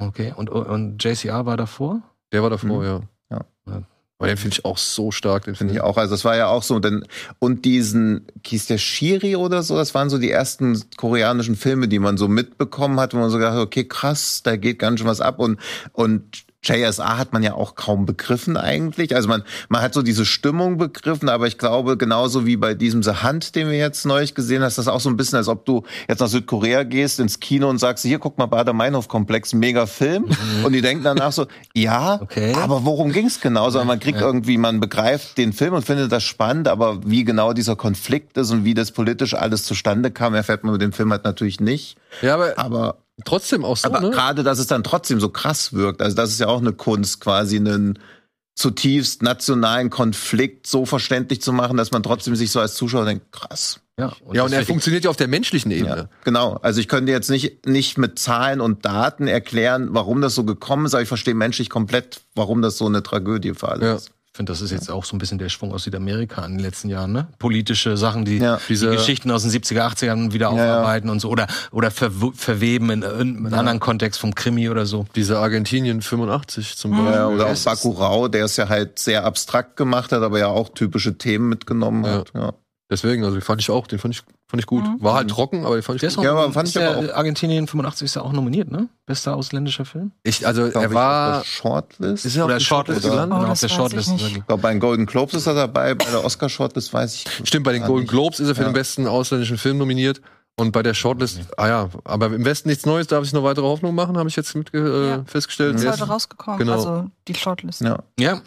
Okay, 0.00 0.32
und, 0.36 0.48
und 0.48 1.02
JCR 1.02 1.44
war 1.44 1.56
davor? 1.56 2.02
Der 2.32 2.42
war 2.42 2.50
davor, 2.50 2.78
Mhm. 2.80 2.84
ja. 2.84 3.00
Ja. 3.30 3.82
Aber 4.20 4.26
den 4.28 4.36
finde 4.36 4.54
ich 4.54 4.64
auch 4.64 4.78
so 4.78 5.10
stark, 5.12 5.44
den 5.44 5.54
Finde 5.54 5.74
ich 5.74 5.80
auch. 5.80 5.96
Also 5.96 6.12
das 6.14 6.24
war 6.24 6.36
ja 6.36 6.48
auch 6.48 6.62
so. 6.64 6.78
Denn, 6.80 7.04
und 7.38 7.64
diesen, 7.64 8.26
hieß 8.44 8.66
der 8.66 8.78
Shiri 8.78 9.36
oder 9.36 9.62
so, 9.62 9.76
das 9.76 9.94
waren 9.94 10.10
so 10.10 10.18
die 10.18 10.30
ersten 10.30 10.82
koreanischen 10.96 11.54
Filme, 11.54 11.86
die 11.88 11.98
man 12.00 12.16
so 12.16 12.26
mitbekommen 12.26 12.98
hat, 12.98 13.14
wo 13.14 13.18
man 13.18 13.30
so 13.30 13.38
gedacht 13.38 13.54
hat, 13.54 13.60
okay, 13.62 13.84
krass, 13.84 14.42
da 14.42 14.56
geht 14.56 14.78
ganz 14.80 14.98
schön 15.00 15.08
was 15.08 15.20
ab. 15.20 15.38
Und, 15.38 15.60
und 15.92 16.44
JSA 16.62 17.16
hat 17.18 17.32
man 17.32 17.42
ja 17.42 17.54
auch 17.54 17.76
kaum 17.76 18.04
begriffen 18.04 18.56
eigentlich. 18.56 19.14
Also 19.14 19.28
man, 19.28 19.44
man 19.68 19.80
hat 19.80 19.94
so 19.94 20.02
diese 20.02 20.24
Stimmung 20.26 20.76
begriffen, 20.76 21.28
aber 21.28 21.46
ich 21.46 21.56
glaube, 21.56 21.96
genauso 21.96 22.46
wie 22.46 22.56
bei 22.56 22.74
diesem 22.74 23.02
The 23.02 23.22
Hunt, 23.22 23.54
den 23.54 23.70
wir 23.70 23.78
jetzt 23.78 24.04
neulich 24.04 24.34
gesehen 24.34 24.62
hast, 24.62 24.76
das 24.76 24.86
ist 24.86 24.92
auch 24.92 25.00
so 25.00 25.08
ein 25.08 25.16
bisschen, 25.16 25.36
als 25.36 25.46
ob 25.48 25.64
du 25.64 25.84
jetzt 26.08 26.18
nach 26.20 26.26
Südkorea 26.28 26.82
gehst, 26.82 27.20
ins 27.20 27.38
Kino 27.40 27.68
und 27.70 27.78
sagst, 27.78 28.04
hier, 28.04 28.18
guck 28.18 28.38
mal, 28.38 28.46
Bader-Meinhof-Komplex, 28.46 29.54
mega 29.54 29.86
Film. 29.86 30.26
Und 30.64 30.72
die 30.72 30.80
denken 30.80 31.04
danach 31.04 31.32
so, 31.32 31.46
ja, 31.74 32.20
Okay. 32.20 32.52
aber 32.54 32.84
worum 32.84 33.12
ging's 33.12 33.40
genau? 33.40 33.70
Sondern 33.70 33.86
man 33.88 34.00
kriegt 34.00 34.20
irgendwie, 34.20 34.58
man 34.58 34.80
begreift 34.80 35.38
den 35.38 35.52
Film 35.52 35.74
und 35.74 35.84
findet 35.84 36.10
das 36.10 36.24
spannend, 36.24 36.66
aber 36.68 37.00
wie 37.06 37.24
genau 37.24 37.52
dieser 37.52 37.76
Konflikt 37.76 38.36
ist 38.36 38.50
und 38.50 38.64
wie 38.64 38.74
das 38.74 38.90
politisch 38.90 39.34
alles 39.34 39.62
zustande 39.62 40.10
kam, 40.10 40.34
erfährt 40.34 40.64
man 40.64 40.72
mit 40.72 40.82
dem 40.82 40.92
Film 40.92 41.12
halt 41.12 41.24
natürlich 41.24 41.60
nicht. 41.60 41.96
Ja, 42.20 42.34
aber 42.34 42.58
Aber 42.58 42.96
trotzdem 43.24 43.64
auch 43.64 43.76
so, 43.76 43.88
aber 43.88 44.00
ne? 44.00 44.10
gerade, 44.10 44.42
dass 44.42 44.58
es 44.58 44.66
dann 44.66 44.84
trotzdem 44.84 45.20
so 45.20 45.28
krass 45.28 45.72
wirkt. 45.72 46.02
Also 46.02 46.16
das 46.16 46.30
ist 46.30 46.40
ja 46.40 46.46
auch 46.48 46.60
eine 46.60 46.72
Kunst, 46.72 47.20
quasi 47.20 47.56
einen 47.56 47.98
zutiefst 48.54 49.22
nationalen 49.22 49.88
Konflikt 49.88 50.66
so 50.66 50.84
verständlich 50.84 51.40
zu 51.40 51.52
machen, 51.52 51.76
dass 51.76 51.92
man 51.92 52.02
trotzdem 52.02 52.34
sich 52.34 52.50
so 52.50 52.58
als 52.60 52.74
Zuschauer 52.74 53.04
denkt, 53.04 53.30
krass. 53.30 53.80
Ja, 53.98 54.12
Ja, 54.32 54.44
und 54.44 54.52
er 54.52 54.64
funktioniert 54.64 55.04
ja 55.04 55.10
auf 55.10 55.16
der 55.16 55.28
menschlichen 55.28 55.70
Ebene. 55.70 55.96
Ja, 55.96 56.08
genau. 56.24 56.58
Also 56.62 56.80
ich 56.80 56.88
könnte 56.88 57.12
jetzt 57.12 57.30
nicht, 57.30 57.66
nicht 57.66 57.98
mit 57.98 58.18
Zahlen 58.18 58.60
und 58.60 58.84
Daten 58.84 59.26
erklären, 59.28 59.88
warum 59.92 60.20
das 60.20 60.34
so 60.34 60.44
gekommen 60.44 60.86
ist, 60.86 60.94
aber 60.94 61.02
ich 61.02 61.08
verstehe 61.08 61.34
menschlich 61.34 61.70
komplett, 61.70 62.20
warum 62.34 62.62
das 62.62 62.78
so 62.78 62.86
eine 62.86 63.02
Tragödie 63.02 63.54
für 63.54 63.68
alle 63.68 63.86
Ja. 63.86 63.94
ist. 63.94 64.10
Ich 64.38 64.40
finde, 64.40 64.52
das 64.52 64.60
ist 64.60 64.70
jetzt 64.70 64.88
auch 64.88 65.04
so 65.04 65.16
ein 65.16 65.18
bisschen 65.18 65.38
der 65.38 65.48
Schwung 65.48 65.72
aus 65.72 65.82
Südamerika 65.82 66.44
in 66.46 66.52
den 66.52 66.60
letzten 66.60 66.88
Jahren, 66.88 67.10
ne? 67.10 67.26
Politische 67.40 67.96
Sachen, 67.96 68.24
die 68.24 68.36
Ja. 68.38 68.58
die 68.58 68.62
Diese- 68.68 68.88
Geschichten 68.92 69.32
aus 69.32 69.42
den 69.42 69.50
70er, 69.50 69.84
80ern 69.84 70.32
wieder 70.32 70.52
Ja, 70.52 70.56
ja. 70.56 70.72
aufarbeiten 70.78 71.10
und 71.10 71.18
so 71.18 71.28
oder 71.28 71.48
oder 71.72 71.90
verw 71.90 72.30
verweben 72.36 72.90
in 72.90 73.02
irgendeinem 73.02 73.52
anderen 73.52 73.80
Kontext 73.80 74.20
vom 74.20 74.36
Krimi 74.36 74.68
oder 74.68 74.86
so. 74.86 75.06
Diese 75.16 75.40
Argentinien 75.40 76.02
85 76.02 76.76
zum 76.76 76.92
Mhm. 76.92 76.96
Beispiel. 76.98 77.14
Ja, 77.16 77.26
oder 77.26 77.46
auch 77.48 77.64
Bakurau, 77.64 78.28
der 78.28 78.44
es 78.44 78.56
ja 78.56 78.68
halt 78.68 79.00
sehr 79.00 79.24
abstrakt 79.24 79.76
gemacht 79.76 80.12
hat, 80.12 80.22
aber 80.22 80.38
ja 80.38 80.46
auch 80.46 80.68
typische 80.68 81.18
Themen 81.18 81.48
mitgenommen 81.48 82.04
Ja. 82.04 82.12
hat. 82.12 82.30
Ja. 82.32 82.52
Deswegen, 82.90 83.22
also 83.22 83.36
den 83.36 83.42
fand 83.42 83.60
ich 83.60 83.68
auch, 83.70 83.86
den 83.86 83.98
fand 83.98 84.14
ich, 84.14 84.22
fand 84.46 84.60
ich 84.62 84.66
gut. 84.66 84.82
Mhm. 84.82 84.96
War 85.02 85.12
halt 85.14 85.28
trocken, 85.28 85.66
aber 85.66 85.74
den 85.76 85.82
fand 85.82 85.96
ich 85.96 86.00
Der 86.00 86.08
ist 86.08 86.16
gut. 86.16 86.24
Ja, 86.24 86.32
aber 86.32 86.50
fand 86.52 86.68
ist 86.68 86.74
ich 86.76 86.82
aber 86.82 87.02
der 87.02 87.16
Argentinien 87.18 87.66
85 87.66 88.06
ist 88.06 88.14
ja 88.16 88.22
auch 88.22 88.32
nominiert, 88.32 88.70
ne? 88.70 88.88
Bester 89.04 89.36
ausländischer 89.36 89.84
Film. 89.84 90.12
Ich, 90.22 90.46
also 90.46 90.70
Glaub 90.70 90.82
er 90.84 90.88
ich, 90.88 90.94
war, 90.94 91.36
auf 91.38 91.42
der 91.42 91.48
Shortlist. 91.50 92.24
ist 92.24 92.36
er 92.36 92.44
auf 92.44 92.46
Oder 92.46 92.54
der 92.54 92.60
Shortlist. 92.64 93.02
Gelandet? 93.02 93.36
Oh, 93.36 93.40
Genau, 93.40 93.52
auf 93.52 93.60
der 93.60 93.68
Shortlist. 93.68 94.12
ich. 94.16 94.36
Ich 94.38 94.46
glaube, 94.46 94.62
bei 94.62 94.70
den 94.70 94.80
Golden 94.80 95.04
Globes 95.04 95.34
ist 95.34 95.46
er 95.46 95.54
dabei, 95.54 95.94
bei 95.94 96.06
der 96.06 96.24
Oscar-Shortlist 96.24 96.94
weiß 96.94 97.14
ich. 97.14 97.26
Stimmt, 97.46 97.64
bei 97.64 97.72
den 97.72 97.82
Golden 97.82 98.00
nicht. 98.04 98.10
Globes 98.10 98.40
ist 98.40 98.48
er 98.48 98.54
für 98.54 98.62
Ja. 98.62 98.68
den 98.68 98.74
besten 98.74 99.06
ausländischen 99.06 99.58
Film 99.58 99.76
nominiert. 99.76 100.22
Und 100.56 100.72
bei 100.72 100.82
der 100.82 100.92
Shortlist, 100.94 101.40
ah 101.56 101.68
ja, 101.68 101.88
aber 102.04 102.26
im 102.26 102.44
Westen 102.44 102.68
nichts 102.68 102.84
Neues, 102.84 103.06
darf 103.06 103.22
ich 103.22 103.32
noch 103.32 103.44
weitere 103.44 103.64
Hoffnung 103.66 103.94
machen, 103.94 104.16
habe 104.18 104.28
ich 104.28 104.34
jetzt 104.34 104.56
mit, 104.56 104.74
äh, 104.74 105.08
Ja. 105.10 105.24
festgestellt. 105.24 105.76
Ist 105.76 105.86
heute 105.86 106.08
rausgekommen. 106.08 106.58
genau. 106.58 106.72
Also 106.72 107.04
die 107.28 107.34
Shortlist. 107.34 107.80
Ja. 107.82 107.98
Ja, 108.18 108.40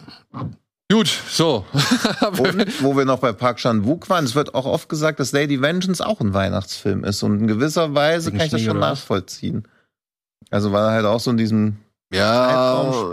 Gut, 0.90 1.08
so. 1.28 1.64
Und 2.38 2.82
wo 2.82 2.96
wir 2.96 3.04
noch 3.04 3.18
bei 3.18 3.32
Park 3.32 3.58
Chan-wook 3.58 4.10
waren, 4.10 4.24
es 4.24 4.34
wird 4.34 4.54
auch 4.54 4.66
oft 4.66 4.88
gesagt, 4.88 5.20
dass 5.20 5.32
Lady 5.32 5.60
Vengeance 5.62 6.04
auch 6.04 6.20
ein 6.20 6.34
Weihnachtsfilm 6.34 7.04
ist. 7.04 7.22
Und 7.22 7.40
in 7.40 7.46
gewisser 7.46 7.94
Weise 7.94 8.26
Wegen 8.26 8.38
kann 8.38 8.46
ich 8.46 8.52
das 8.52 8.60
schon 8.60 8.78
nachvollziehen. 8.78 9.66
Also 10.50 10.70
er 10.74 10.90
halt 10.90 11.06
auch 11.06 11.20
so 11.20 11.30
in 11.30 11.38
diesem 11.38 11.78
ja, 12.12 12.50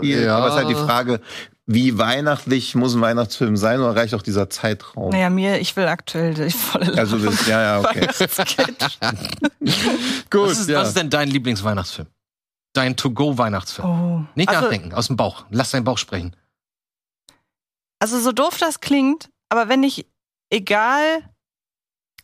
ja. 0.02 0.36
Aber 0.36 0.48
es 0.48 0.52
ist 0.52 0.58
halt 0.58 0.68
die 0.68 0.74
Frage, 0.74 1.20
wie 1.66 1.98
weihnachtlich 1.98 2.74
muss 2.74 2.94
ein 2.94 3.00
Weihnachtsfilm 3.00 3.56
sein 3.56 3.80
oder 3.80 3.94
reicht 3.96 4.14
auch 4.14 4.22
dieser 4.22 4.50
Zeitraum? 4.50 5.10
Naja, 5.10 5.30
mir, 5.30 5.60
ich 5.60 5.76
will 5.76 5.86
aktuell 5.86 6.34
die 6.34 6.50
volle 6.50 6.98
Also 6.98 7.16
das, 7.18 7.46
ja, 7.46 7.62
ja, 7.62 7.78
okay. 7.80 8.00
Gut, 10.30 10.50
was, 10.50 10.58
ist, 10.58 10.68
ja. 10.68 10.80
was 10.80 10.88
ist 10.88 10.96
denn 10.96 11.10
dein 11.10 11.28
Lieblingsweihnachtsfilm? 11.28 12.08
Dein 12.72 12.96
To-Go-Weihnachtsfilm? 12.96 13.88
Oh. 13.88 14.24
Nicht 14.34 14.48
also, 14.48 14.62
nachdenken, 14.62 14.94
aus 14.94 15.06
dem 15.06 15.16
Bauch. 15.16 15.44
Lass 15.50 15.70
deinen 15.70 15.84
Bauch 15.84 15.98
sprechen. 15.98 16.34
Also 18.00 18.18
so 18.18 18.32
doof 18.32 18.58
das 18.58 18.80
klingt, 18.80 19.28
aber 19.48 19.68
wenn 19.68 19.82
ich, 19.82 20.06
egal, 20.50 21.22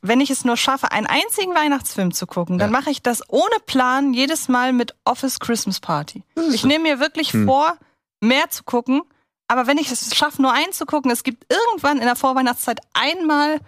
wenn 0.03 0.21
ich 0.21 0.31
es 0.31 0.45
nur 0.45 0.57
schaffe, 0.57 0.91
einen 0.93 1.07
einzigen 1.07 1.55
Weihnachtsfilm 1.55 2.13
zu 2.13 2.27
gucken, 2.27 2.59
dann 2.59 2.73
Ja. 2.73 2.79
mache 2.79 2.91
ich 2.91 3.03
das 3.03 3.23
ohne 3.29 3.57
Plan 3.67 4.15
jedes 4.15 4.49
Mal 4.49 4.73
mit 4.73 4.95
Office 5.05 5.39
Christmas 5.39 5.81
Party. 5.81 6.23
Ich 6.53 6.65
nehme 6.65 6.83
mir 6.85 7.01
wirklich 7.01 7.33
Hm. 7.33 7.47
vor, 7.47 7.77
mehr 8.21 8.49
zu 8.51 8.65
gucken, 8.65 9.03
aber 9.49 9.67
wenn 9.67 9.79
ich 9.79 9.91
es 9.91 10.15
schaffe, 10.17 10.43
nur 10.43 10.53
einen 10.53 10.73
zu 10.73 10.87
gucken, 10.87 11.11
es 11.11 11.23
gibt 11.23 11.45
irgendwann 11.53 11.99
in 11.99 12.05
der 12.05 12.17
Vorweihnachtszeit 12.17 12.81
einmal 12.95 13.61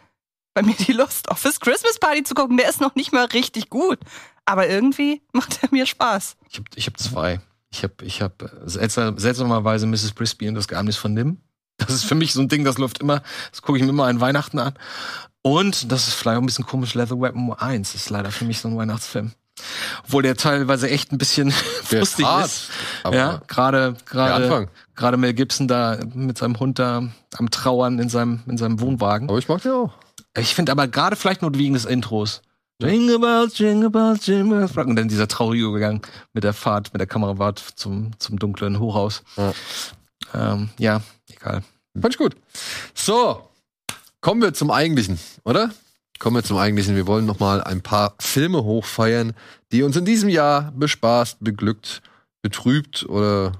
bei 0.55 0.62
mir 0.62 0.75
die 0.75 0.92
Lust, 0.92 1.29
Office 1.31 1.61
Christmas 1.61 1.99
Party 1.99 2.25
zu 2.25 2.35
gucken. 2.35 2.57
Der 2.57 2.68
ist 2.68 2.81
noch 2.81 2.94
nicht 2.97 3.12
mal 3.12 3.27
richtig 3.27 3.68
gut, 3.71 3.99
aber 4.44 4.68
irgendwie 4.68 5.23
macht 5.33 5.62
er 5.62 5.68
mir 5.71 5.87
Spaß. 5.87 6.37
Ich 6.49 6.57
habe 6.57 6.66
ich 6.75 6.87
hab 6.87 6.99
zwei. 6.99 7.40
Ich 7.71 7.83
habe 7.85 8.03
ich 8.03 8.23
hab, 8.23 8.40
äh, 8.42 8.49
seltsam, 8.64 9.18
seltsamerweise 9.18 9.87
Mrs. 9.87 10.12
Brisby 10.12 10.49
und 10.49 10.55
das 10.55 10.66
Geheimnis 10.68 10.97
von 10.97 11.12
Nim. 11.14 11.40
Das 11.79 11.91
ist 11.95 12.05
für 12.05 12.14
mich 12.14 12.33
so 12.33 12.41
ein 12.41 12.49
Ding, 12.49 12.64
das 12.64 12.79
läuft 12.79 12.99
immer, 12.99 13.23
das 13.51 13.62
gucke 13.62 13.79
ich 13.79 13.85
mir 13.85 13.91
immer 13.91 14.07
an 14.07 14.21
Weihnachten 14.21 14.59
an. 14.59 14.75
Und 15.43 15.91
das 15.93 16.09
ist 16.09 16.14
vielleicht 16.14 16.37
auch 16.37 16.43
ein 16.43 16.47
bisschen 16.47 16.67
komisch, 16.67 16.95
Leather 16.95 17.21
Weapon 17.21 17.53
1 17.53 17.95
ist 17.95 18.11
leider 18.11 18.31
für 18.31 18.45
mich 18.45 18.59
so 18.61 18.69
ein 18.69 18.77
Weihnachtsfilm. 18.77 19.33
Obwohl 20.05 20.23
der 20.23 20.37
teilweise 20.37 20.88
echt 20.91 21.12
ein 21.12 21.19
bisschen 21.19 21.53
Der 21.91 22.01
lustig 22.01 22.27
hart, 22.27 22.47
ist. 22.47 22.71
aber 23.03 23.17
ja, 23.17 23.43
gerade 23.49 23.97
gerade 24.05 24.69
gerade 24.95 25.17
Mel 25.17 25.35
Gibson 25.35 25.67
da 25.67 25.99
mit 26.14 26.38
seinem 26.38 26.59
Hund 26.61 26.79
da 26.79 27.09
am 27.37 27.51
Trauern 27.51 27.99
in 27.99 28.09
seinem 28.09 28.41
in 28.47 28.57
seinem 28.57 28.81
Wohnwagen. 28.81 29.29
Aber 29.29 29.38
ich 29.38 29.49
mag 29.49 29.62
den 29.62 29.73
auch. 29.73 29.93
Ich 30.37 30.55
finde 30.55 30.71
aber 30.73 30.87
gerade 30.87 31.17
vielleicht 31.17 31.43
nur 31.43 31.53
wegen 31.55 31.75
des 31.75 31.87
Intros. 31.87 32.43
Jingle 32.81 33.19
bells, 33.19 33.59
jingle 33.59 33.91
bells, 33.91 34.27
jingle 34.27 34.59
bells. 34.61 34.77
Und 34.77 34.95
dann 34.95 35.09
dieser 35.09 35.27
traurige 35.27 35.64
Übergang 35.64 36.07
mit 36.33 36.45
der 36.45 36.53
Fahrt, 36.53 36.93
mit 36.93 37.01
der 37.01 37.09
Kamerawart 37.09 37.59
zum, 37.75 38.12
zum 38.21 38.38
dunklen 38.38 38.79
Hochhaus. 38.79 39.25
Ja. 39.37 39.53
Ähm, 40.35 40.69
ja, 40.79 41.01
egal. 41.40 41.62
Fand 42.01 42.14
ich 42.14 42.18
gut. 42.18 42.37
So, 42.94 43.48
kommen 44.20 44.42
wir 44.42 44.55
zum 44.55 44.70
Eigentlichen, 44.70 45.18
oder? 45.44 45.70
Kommen 46.18 46.37
wir 46.37 46.42
zum 46.42 46.59
Eigentlichen. 46.59 46.96
Wir 46.96 47.07
wollen 47.07 47.27
noch 47.27 47.38
mal 47.38 47.62
ein 47.62 47.81
paar 47.81 48.14
Filme 48.18 48.64
hochfeiern, 48.64 49.35
die 49.72 49.83
uns 49.83 49.96
in 49.96 50.05
diesem 50.05 50.29
Jahr 50.29 50.72
bespaßt, 50.72 51.38
beglückt, 51.40 52.03
betrübt 52.42 53.07
oder 53.09 53.53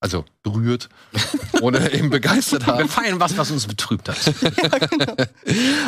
also 0.00 0.24
berührt 0.42 0.88
oder 1.62 1.92
eben 1.92 2.10
begeistert 2.10 2.66
Wir 2.66 2.74
haben. 2.74 2.88
feiern 2.88 3.18
was, 3.18 3.36
was 3.36 3.50
uns 3.50 3.66
betrübt 3.66 4.08
hat. 4.08 4.18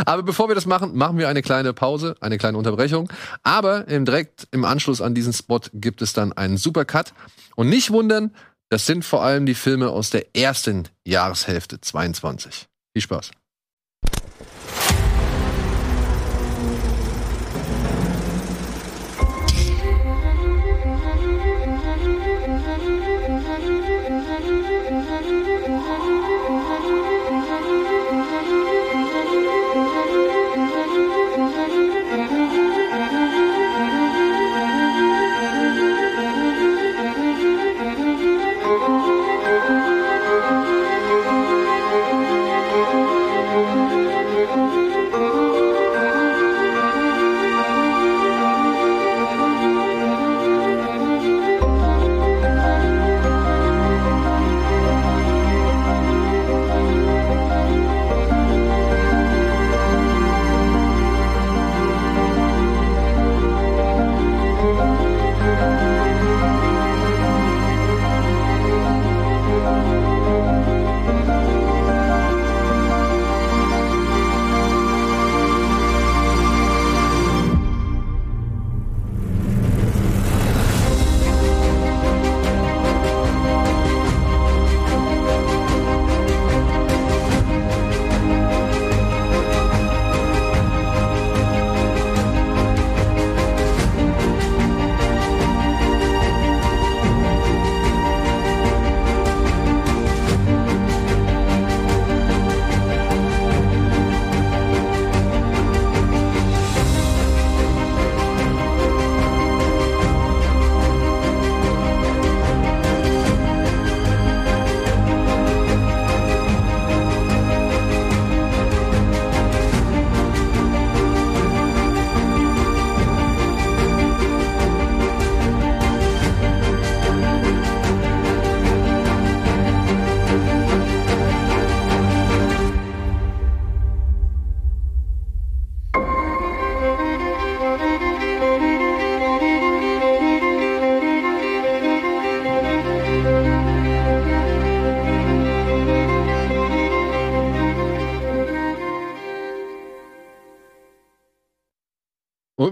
Aber 0.06 0.22
bevor 0.22 0.48
wir 0.48 0.54
das 0.54 0.66
machen, 0.66 0.96
machen 0.96 1.18
wir 1.18 1.28
eine 1.28 1.42
kleine 1.42 1.72
Pause, 1.72 2.16
eine 2.20 2.38
kleine 2.38 2.58
Unterbrechung. 2.58 3.10
Aber 3.42 3.86
im, 3.88 4.04
direkt 4.04 4.48
im 4.50 4.64
Anschluss 4.64 5.00
an 5.00 5.14
diesen 5.14 5.32
Spot 5.32 5.60
gibt 5.74 6.02
es 6.02 6.14
dann 6.14 6.32
einen 6.32 6.56
Supercut. 6.56 7.12
Und 7.54 7.68
nicht 7.68 7.90
wundern, 7.90 8.34
das 8.70 8.86
sind 8.86 9.04
vor 9.04 9.22
allem 9.22 9.46
die 9.46 9.54
Filme 9.54 9.90
aus 9.90 10.10
der 10.10 10.36
ersten 10.36 10.88
Jahreshälfte 11.06 11.80
22. 11.80 12.68
Viel 12.92 13.02
Spaß. 13.02 13.30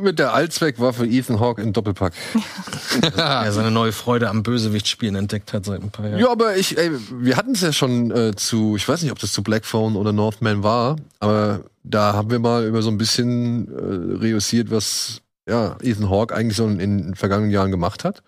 Mit 0.06 0.18
der 0.18 0.32
Allzweckwaffe 0.32 1.04
Ethan 1.04 1.40
Hawke 1.40 1.60
in 1.60 1.74
Doppelpack. 1.74 2.14
er 3.16 3.52
seine 3.52 3.70
neue 3.70 3.92
Freude 3.92 4.30
am 4.30 4.42
Bösewichtspielen 4.42 5.16
entdeckt 5.16 5.52
hat 5.52 5.66
seit 5.66 5.82
ein 5.82 5.90
paar 5.90 6.08
Jahren. 6.08 6.20
Ja, 6.20 6.30
aber 6.30 6.56
ich, 6.56 6.78
ey, 6.78 6.90
wir 7.10 7.36
hatten 7.36 7.52
es 7.52 7.60
ja 7.60 7.72
schon 7.72 8.10
äh, 8.10 8.34
zu, 8.34 8.76
ich 8.76 8.88
weiß 8.88 9.02
nicht, 9.02 9.12
ob 9.12 9.18
das 9.18 9.32
zu 9.32 9.42
Black 9.42 9.66
Phone 9.66 9.96
oder 9.96 10.12
Northman 10.12 10.62
war, 10.62 10.96
aber 11.20 11.60
da 11.82 12.14
haben 12.14 12.30
wir 12.30 12.38
mal 12.38 12.66
über 12.66 12.80
so 12.80 12.90
ein 12.90 12.98
bisschen 12.98 13.68
äh, 13.68 14.16
reüssiert, 14.24 14.70
was 14.70 15.20
ja, 15.48 15.76
Ethan 15.82 16.08
Hawke 16.08 16.34
eigentlich 16.34 16.56
so 16.56 16.66
in, 16.66 16.80
in 16.80 16.98
den 16.98 17.14
vergangenen 17.14 17.50
Jahren 17.50 17.70
gemacht 17.70 18.04
hat. 18.04 18.22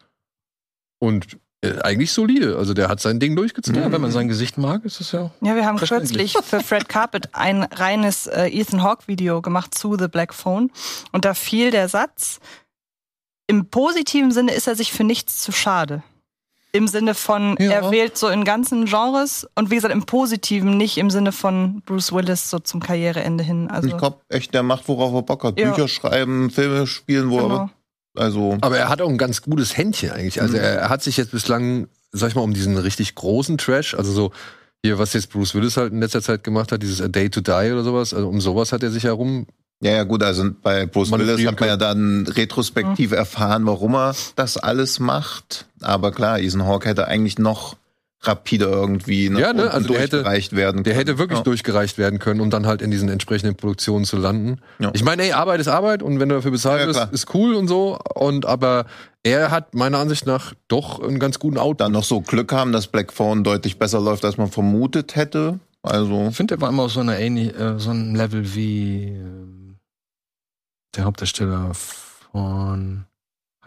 Und 1.01 1.39
eigentlich 1.65 2.13
solide. 2.13 2.57
Also 2.57 2.73
der 2.73 2.89
hat 2.89 3.01
sein 3.01 3.19
Ding 3.19 3.35
durchgezogen. 3.35 3.83
Ja, 3.83 3.91
wenn 3.91 4.01
man 4.01 4.13
sein 4.13 4.29
Gesicht 4.29 4.59
mag, 4.59 4.85
ist 4.85 5.01
es 5.01 5.13
ja. 5.13 5.31
Ja, 5.41 5.57
wir 5.57 5.67
haben 5.67 5.79
kürzlich 5.79 6.37
für 6.43 6.61
Fred 6.61 6.89
Carpet 6.89 7.31
ein 7.33 7.65
reines 7.65 8.27
äh, 8.29 8.47
Ethan 8.49 8.83
Hawke 8.83 9.09
Video 9.09 9.43
gemacht 9.43 9.77
zu 9.77 9.97
The 9.99 10.09
Black 10.09 10.35
Phone 10.35 10.71
und 11.13 11.25
da 11.25 11.35
fiel 11.35 11.71
der 11.71 11.89
Satz, 11.89 12.39
im 13.49 13.67
positiven 13.67 14.31
Sinne 14.31 14.53
ist 14.53 14.69
er 14.69 14.77
sich 14.77 14.93
für 14.93 15.05
nichts 15.05 15.41
zu 15.41 15.51
schade. 15.53 16.03
Im 16.71 16.87
Sinne 16.87 17.15
von, 17.15 17.57
Ja. 17.59 17.71
er 17.73 17.91
wählt 17.91 18.19
so 18.19 18.29
in 18.29 18.45
ganzen 18.45 18.85
Genres 18.85 19.49
und 19.55 19.71
wie 19.71 19.77
gesagt, 19.77 19.93
im 19.93 20.05
Positiven, 20.05 20.77
nicht 20.77 20.99
im 20.99 21.09
Sinne 21.11 21.33
von 21.33 21.83
Bruce 21.87 22.13
Willis 22.13 22.51
so 22.51 22.59
zum 22.59 22.81
Karriereende 22.81 23.43
hin. 23.43 23.69
Also, 23.71 23.89
ich 23.89 23.97
glaube 23.97 24.19
echt, 24.29 24.53
der 24.53 24.63
macht, 24.63 24.87
worauf 24.87 25.15
er 25.15 25.23
Bock 25.23 25.45
hat. 25.45 25.59
Ja. 25.59 25.71
Bücher 25.71 25.89
schreiben, 25.89 26.51
Filme 26.51 26.87
spielen, 26.87 27.31
wo 27.31 27.39
genau. 27.39 27.57
er. 27.57 27.71
Also. 28.19 28.59
Aber 28.61 28.79
er 28.79 28.89
hat 28.89 29.01
auch 29.01 29.09
ein 29.09 29.19
ganz 29.19 29.43
gutes 29.43 29.77
Händchen 29.77 30.11
eigentlich. 30.11 30.41
Also 30.43 30.57
er 30.57 30.89
hat 30.89 31.03
sich 31.03 31.17
jetzt 31.17 31.31
bislang, 31.31 31.89
sag 32.13 32.31
ich 32.31 32.35
mal, 32.35 32.43
um 32.43 32.55
diesen 32.55 32.77
richtig 32.77 33.15
großen 33.15 33.59
Trash, 33.59 33.95
also 33.95 34.13
so 34.13 34.33
hier, 34.85 34.99
was 34.99 35.13
jetzt 35.13 35.31
Bruce 35.31 35.55
Willis 35.55 35.77
halt 35.77 35.93
in 35.93 36.01
letzter 36.01 36.23
Zeit 36.23 36.45
gemacht 36.45 36.71
hat, 36.71 36.83
dieses 36.83 37.01
A 37.01 37.09
Day 37.09 37.31
to 37.31 37.41
Die 37.41 37.73
oder 37.73 37.83
sowas, 37.83 38.15
also 38.15 38.29
um 38.29 38.41
sowas 38.41 38.73
hat 38.73 38.83
er 38.83 38.91
sich 38.91 39.05
herum. 39.05 39.47
Ja, 39.81 39.93
ja, 39.93 40.05
gut, 40.05 40.23
also 40.23 40.51
bei 40.63 40.87
Bruce 40.87 41.11
Man 41.11 41.21
Willis 41.21 41.47
hat 41.47 41.61
man 41.61 41.69
ja 41.69 41.77
dann 41.77 42.27
retrospektiv 42.27 43.13
erfahren, 43.13 43.65
warum 43.67 43.95
er 43.95 44.15
das 44.35 44.57
alles 44.57 44.99
macht. 44.99 45.67
Aber 45.81 46.11
klar, 46.11 46.41
Ethan 46.41 46.67
Hawke 46.67 46.89
hätte 46.89 47.07
eigentlich 47.07 47.39
noch 47.39 47.77
rapider 48.21 48.69
irgendwie 48.69 49.31
nach 49.31 49.39
Ja, 49.41 49.53
ne, 49.53 49.71
also 49.71 49.89
der 49.89 50.01
hätte- 50.01 50.17
durchgereicht 50.17 50.57
werden 50.57 50.83
Der 50.83 50.93
können. 50.95 51.07
hätte 51.07 51.19
wirklich 51.19 51.39
ja. 51.39 51.45
durchgereicht 51.45 51.99
werden 51.99 52.19
können, 52.19 52.41
um 52.41 52.51
dann 52.51 52.67
halt 52.67 52.83
in 52.83 52.91
diesen 52.91 53.09
entsprechenden 53.09 53.55
Produktionen 53.57 54.05
zu 54.05 54.17
landen. 54.17 54.61
Ja. 54.81 54.91
Ich 54.93 55.05
meine, 55.05 55.23
ey, 55.23 55.33
Arbeit 55.33 55.61
ist 55.61 55.69
Arbeit 55.69 56.03
und 56.03 56.19
wenn 56.19 56.29
du 56.29 56.35
dafür 56.35 56.51
bezahlt 56.51 56.79
Ja, 56.79 56.83
ja, 56.83 56.87
wirst, 56.89 56.99
klar. 57.01 57.13
ist 57.13 57.35
cool 57.35 57.55
und 57.55 57.69
so. 57.69 57.97
Und 58.15 58.45
aber 58.45 58.87
er 59.23 59.51
hat 59.53 59.75
meiner 59.75 59.99
Ansicht 59.99 60.27
nach 60.27 60.53
doch 60.67 61.01
einen 61.03 61.19
ganz 61.21 61.39
guten 61.39 61.59
Output. 61.59 61.81
Dann 61.81 61.93
noch 61.93 62.05
so 62.05 62.21
Glück 62.21 62.53
haben, 62.53 62.73
dass 62.73 62.89
Black 62.89 63.13
Phone 63.13 63.45
deutlich 63.45 63.79
besser 63.79 64.01
läuft, 64.01 64.25
als 64.25 64.37
man 64.37 64.51
vermutet 64.51 65.15
hätte. 65.15 65.61
Also, 65.83 66.27
Ich 66.31 66.37
finde, 66.37 66.57
der 66.57 66.61
war 66.61 66.71
immer 66.71 66.83
auf 66.85 66.93
so, 66.93 67.01
einer 67.01 67.19
ähnlich, 67.21 67.57
äh, 67.59 67.79
so 67.79 67.91
einem 67.91 68.17
Level 68.17 68.55
wie 68.55 69.05
ähm, 69.11 69.77
der 70.97 71.05
Hauptdarsteller 71.05 71.71
von 71.73 73.05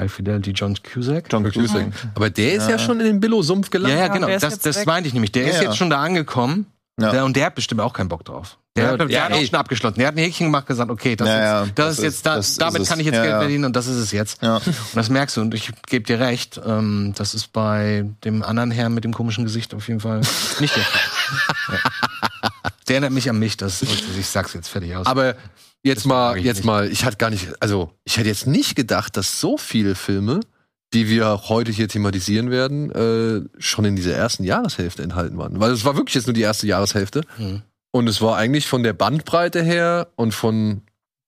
High 0.01 0.11
Fidelity, 0.11 0.51
John 0.51 0.75
Cusack. 0.83 1.25
John 1.31 1.43
Cusack. 1.49 1.87
Aber 2.15 2.29
der 2.29 2.53
ist 2.55 2.63
ja, 2.65 2.71
Ja. 2.71 2.79
schon 2.79 2.99
in 2.99 3.05
den 3.05 3.19
Billo-Sumpf 3.19 3.69
gelandet. 3.69 3.97
ja, 3.99 4.07
Ja, 4.07 4.13
genau. 4.13 4.27
der 4.27 4.39
Das, 4.39 4.59
das 4.59 4.85
meinte 4.85 5.07
ich 5.07 5.13
nämlich. 5.13 5.31
Der 5.31 5.43
Ja, 5.43 5.49
ist 5.53 5.61
jetzt 5.61 5.77
schon 5.77 5.89
da 5.89 6.01
angekommen. 6.01 6.65
Ja. 6.99 7.11
Der, 7.11 7.25
und 7.25 7.35
der 7.35 7.45
hat 7.47 7.55
bestimmt 7.55 7.81
auch 7.81 7.93
keinen 7.93 8.09
Bock 8.09 8.25
drauf. 8.25 8.57
Der, 8.75 8.97
der 8.97 9.07
ja, 9.09 9.23
hat 9.25 9.33
auch 9.33 9.37
ey. 9.37 9.45
schon 9.47 9.55
abgeschlossen. 9.59 9.95
Der 9.99 10.07
hat 10.07 10.15
ein 10.15 10.19
Häkchen 10.19 10.47
gemacht, 10.47 10.65
gesagt, 10.65 10.89
okay, 10.91 11.15
das, 11.15 11.27
Ja, 11.27 11.63
ist, 11.63 11.69
das, 11.69 11.85
das 11.87 11.97
ist 11.97 12.03
jetzt, 12.03 12.25
da, 12.25 12.35
das 12.35 12.55
damit 12.57 12.87
kann 12.87 12.99
ich 12.99 13.05
jetzt 13.05 13.15
Ja, 13.15 13.23
Geld 13.23 13.35
verdienen 13.37 13.65
und 13.65 13.75
das 13.75 13.87
ist 13.87 13.97
es 13.97 14.11
jetzt. 14.11 14.41
ja. 14.41 14.57
Und 14.57 14.65
das 14.95 15.09
merkst 15.09 15.35
du 15.37 15.41
und 15.41 15.53
ich 15.53 15.71
gebe 15.87 16.05
dir 16.05 16.19
recht, 16.19 16.59
ähm, 16.65 17.13
das 17.17 17.33
ist 17.33 17.51
bei 17.53 18.05
dem 18.23 18.43
anderen 18.43 18.71
Herrn 18.71 18.93
mit 18.93 19.03
dem 19.03 19.13
komischen 19.13 19.43
Gesicht 19.43 19.73
auf 19.73 19.87
jeden 19.87 19.99
Fall 19.99 20.21
nicht 20.59 20.75
der 20.75 20.83
Fall. 20.83 21.01
ja. 21.73 21.79
Der 22.87 22.95
erinnert 22.95 23.11
mich 23.11 23.29
an 23.29 23.39
mich, 23.39 23.57
das 23.57 23.81
ich 23.81 24.27
sag's 24.27 24.53
jetzt 24.53 24.69
fertig 24.69 24.95
aus. 24.95 25.05
Aber 25.05 25.35
jetzt 25.83 25.99
Das 25.99 26.05
mal, 26.05 26.37
jetzt 26.37 26.57
nicht. 26.57 26.65
mal, 26.65 26.91
ich 26.91 27.05
hatte 27.05 27.17
gar 27.17 27.29
nicht, 27.29 27.49
also 27.61 27.91
ich 28.03 28.17
hätte 28.17 28.29
jetzt 28.29 28.47
nicht 28.47 28.75
gedacht, 28.75 29.17
dass 29.17 29.39
so 29.39 29.57
viele 29.57 29.95
Filme, 29.95 30.39
die 30.93 31.07
wir 31.07 31.29
auch 31.29 31.49
heute 31.49 31.71
hier 31.71 31.87
thematisieren 31.87 32.51
werden, 32.51 32.91
äh, 32.91 33.47
schon 33.59 33.85
in 33.85 33.95
dieser 33.95 34.13
ersten 34.13 34.43
Jahreshälfte 34.43 35.03
enthalten 35.03 35.37
waren. 35.37 35.59
Weil 35.59 35.71
es 35.71 35.85
war 35.85 35.95
wirklich 35.95 36.15
jetzt 36.15 36.27
nur 36.27 36.33
die 36.33 36.41
erste 36.41 36.67
Jahreshälfte. 36.67 37.21
Mhm. 37.37 37.61
Und 37.91 38.07
es 38.07 38.21
war 38.21 38.37
eigentlich 38.37 38.67
von 38.67 38.83
der 38.83 38.93
Bandbreite 38.93 39.61
her 39.63 40.09
und 40.15 40.33
von 40.33 40.81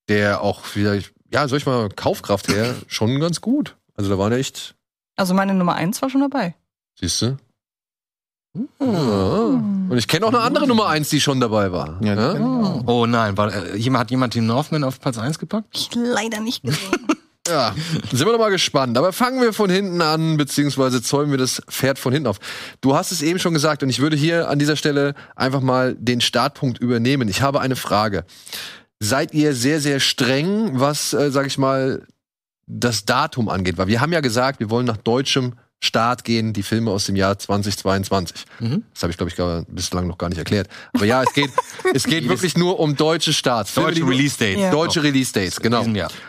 der 0.10 0.42
auch 0.42 0.64
vielleicht, 0.66 1.14
ja, 1.32 1.48
soll 1.48 1.58
ich 1.58 1.66
mal, 1.66 1.90
Kaufkraft 1.90 2.48
her 2.50 2.76
schon 2.88 3.20
ganz 3.20 3.42
gut. 3.42 3.76
Also 3.96 4.10
da 4.10 4.18
waren 4.18 4.32
echt 4.34 4.76
Also 5.16 5.34
meine 5.34 5.54
Nummer 5.54 5.76
eins 5.76 6.02
war 6.02 6.10
schon 6.10 6.22
dabei. 6.22 6.56
Siehst 7.00 7.22
du? 7.22 7.38
Ja. 8.56 8.66
Und 8.86 9.98
ich 9.98 10.08
kenne 10.08 10.26
auch 10.26 10.30
eine 10.30 10.42
andere 10.42 10.68
Nummer 10.68 10.88
eins, 10.88 11.10
die 11.10 11.20
schon 11.20 11.40
dabei 11.40 11.72
war. 11.72 12.00
Ja, 12.04 12.14
Ja? 12.14 12.82
Oh 12.86 13.06
nein, 13.06 13.38
war, 13.38 13.54
äh, 13.54 13.76
jemand, 13.78 14.02
hat 14.02 14.12
jemand 14.12 14.36
den 14.36 14.46
Northman 14.46 14.84
auf 14.84 15.00
Platz 15.00 15.18
1 15.18 15.40
gepackt? 15.40 15.68
Ich 15.74 15.90
leider 15.96 16.40
nicht 16.40 16.64
gesehen. 16.64 16.92
Ja, 17.46 17.76
sind 18.10 18.26
wir 18.26 18.32
doch 18.32 18.40
mal 18.40 18.52
gespannt. 18.52 18.98
Aber 18.98 19.12
fangen 19.12 19.42
wir 19.42 19.52
von 19.52 19.70
hinten 19.70 20.02
an, 20.02 20.38
beziehungsweise 20.38 21.02
zäumen 21.02 21.32
wir 21.32 21.38
das 21.38 21.62
Pferd 21.70 22.00
von 22.00 22.14
hinten 22.14 22.28
auf. 22.28 22.40
Du 22.80 22.96
hast 22.96 23.12
es 23.12 23.22
eben 23.22 23.38
schon 23.38 23.54
gesagt 23.54 23.84
und 23.84 23.90
ich 23.90 24.00
würde 24.00 24.16
hier 24.16 24.48
an 24.48 24.60
dieser 24.60 24.78
Stelle 24.78 25.14
einfach 25.36 25.60
mal 25.60 25.94
den 25.96 26.22
Startpunkt 26.22 26.80
übernehmen. 26.80 27.28
Ich 27.28 27.42
habe 27.42 27.60
eine 27.60 27.76
Frage. 27.76 28.24
Seid 29.02 29.34
ihr 29.34 29.54
sehr, 29.56 29.82
sehr 29.82 30.00
streng, 30.00 30.80
was, 30.80 31.12
äh, 31.12 31.32
sag 31.32 31.46
ich 31.46 31.58
mal, 31.58 32.08
das 32.66 33.04
Datum 33.04 33.50
angeht? 33.50 33.78
Weil 33.78 33.88
wir 33.88 34.00
haben 34.00 34.14
ja 34.14 34.22
gesagt, 34.22 34.62
wir 34.62 34.70
wollen 34.70 34.86
nach 34.86 34.96
deutschem 34.96 35.56
Start 35.84 36.24
gehen, 36.24 36.54
die 36.54 36.64
Filme 36.64 36.92
aus 36.92 37.06
dem 37.06 37.16
Jahr 37.16 37.38
2022. 37.38 38.46
Mhm. 38.60 38.84
Das 38.94 39.04
habe 39.04 39.12
ich, 39.12 39.18
glaube 39.18 39.30
ich, 39.30 39.36
gar, 39.36 39.64
bislang 39.68 40.08
noch 40.08 40.18
gar 40.18 40.30
nicht 40.30 40.38
erklärt. 40.38 40.68
Aber 40.94 41.06
ja, 41.06 41.24
es 41.24 41.34
geht, 41.34 41.52
es 41.94 42.06
geht 42.06 42.28
wirklich 42.30 42.58
nur 42.58 42.80
um 42.80 42.96
deutsche 42.96 43.34
Starts. 43.34 43.74
Deutsche 43.74 44.08
Release 44.08 44.38
Date. 44.38 44.60
Ja. 44.60 44.72
Deutsche 44.72 45.04
Release 45.04 45.34
Dates, 45.34 45.60
genau. 45.60 45.86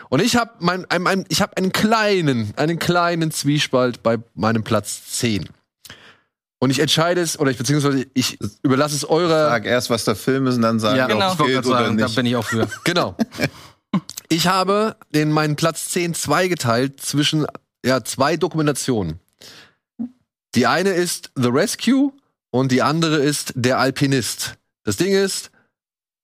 Und 0.09 0.21
ich 0.21 0.35
habe 0.35 0.51
mein, 0.59 0.85
ein, 0.91 1.07
ein, 1.07 1.25
ich 1.29 1.41
hab 1.41 1.57
einen 1.57 1.71
kleinen, 1.71 2.53
einen 2.57 2.79
kleinen 2.79 3.31
Zwiespalt 3.31 4.03
bei 4.03 4.17
meinem 4.33 4.63
Platz 4.63 5.05
10. 5.11 5.47
Und 6.59 6.69
ich 6.69 6.79
entscheide 6.79 7.21
es, 7.21 7.37
oder 7.37 7.51
ich 7.51 7.57
beziehungsweise 7.57 8.05
ich 8.13 8.37
überlasse 8.63 8.95
es 8.95 9.05
eurer. 9.07 9.49
Sag 9.49 9.65
erst, 9.65 9.89
was 9.89 10.03
der 10.05 10.15
Film 10.15 10.47
ist 10.47 10.55
und 10.55 10.63
dann 10.63 10.79
sagen, 10.79 10.97
Ja, 10.97 11.05
ob 11.05 11.11
genau. 11.11 11.31
es 11.31 11.37
gilt 11.37 11.49
gerade 11.49 11.67
oder 11.67 11.77
sagen, 11.85 11.97
da 11.97 12.05
nicht. 12.05 12.15
bin 12.15 12.25
ich 12.25 12.35
auch 12.35 12.45
für. 12.45 12.67
Genau. 12.83 13.15
Ich 14.27 14.47
habe 14.47 14.97
den 15.13 15.31
meinen 15.31 15.55
Platz 15.55 15.89
10 15.91 16.13
zweigeteilt 16.13 16.99
zwischen 16.99 17.45
ja, 17.85 18.03
zwei 18.03 18.35
Dokumentationen. 18.35 19.19
Die 20.55 20.65
eine 20.67 20.89
ist 20.91 21.31
The 21.35 21.49
Rescue 21.49 22.11
und 22.51 22.71
die 22.71 22.81
andere 22.81 23.17
ist 23.17 23.51
Der 23.55 23.79
Alpinist. 23.79 24.55
Das 24.83 24.97
Ding 24.97 25.13
ist, 25.13 25.51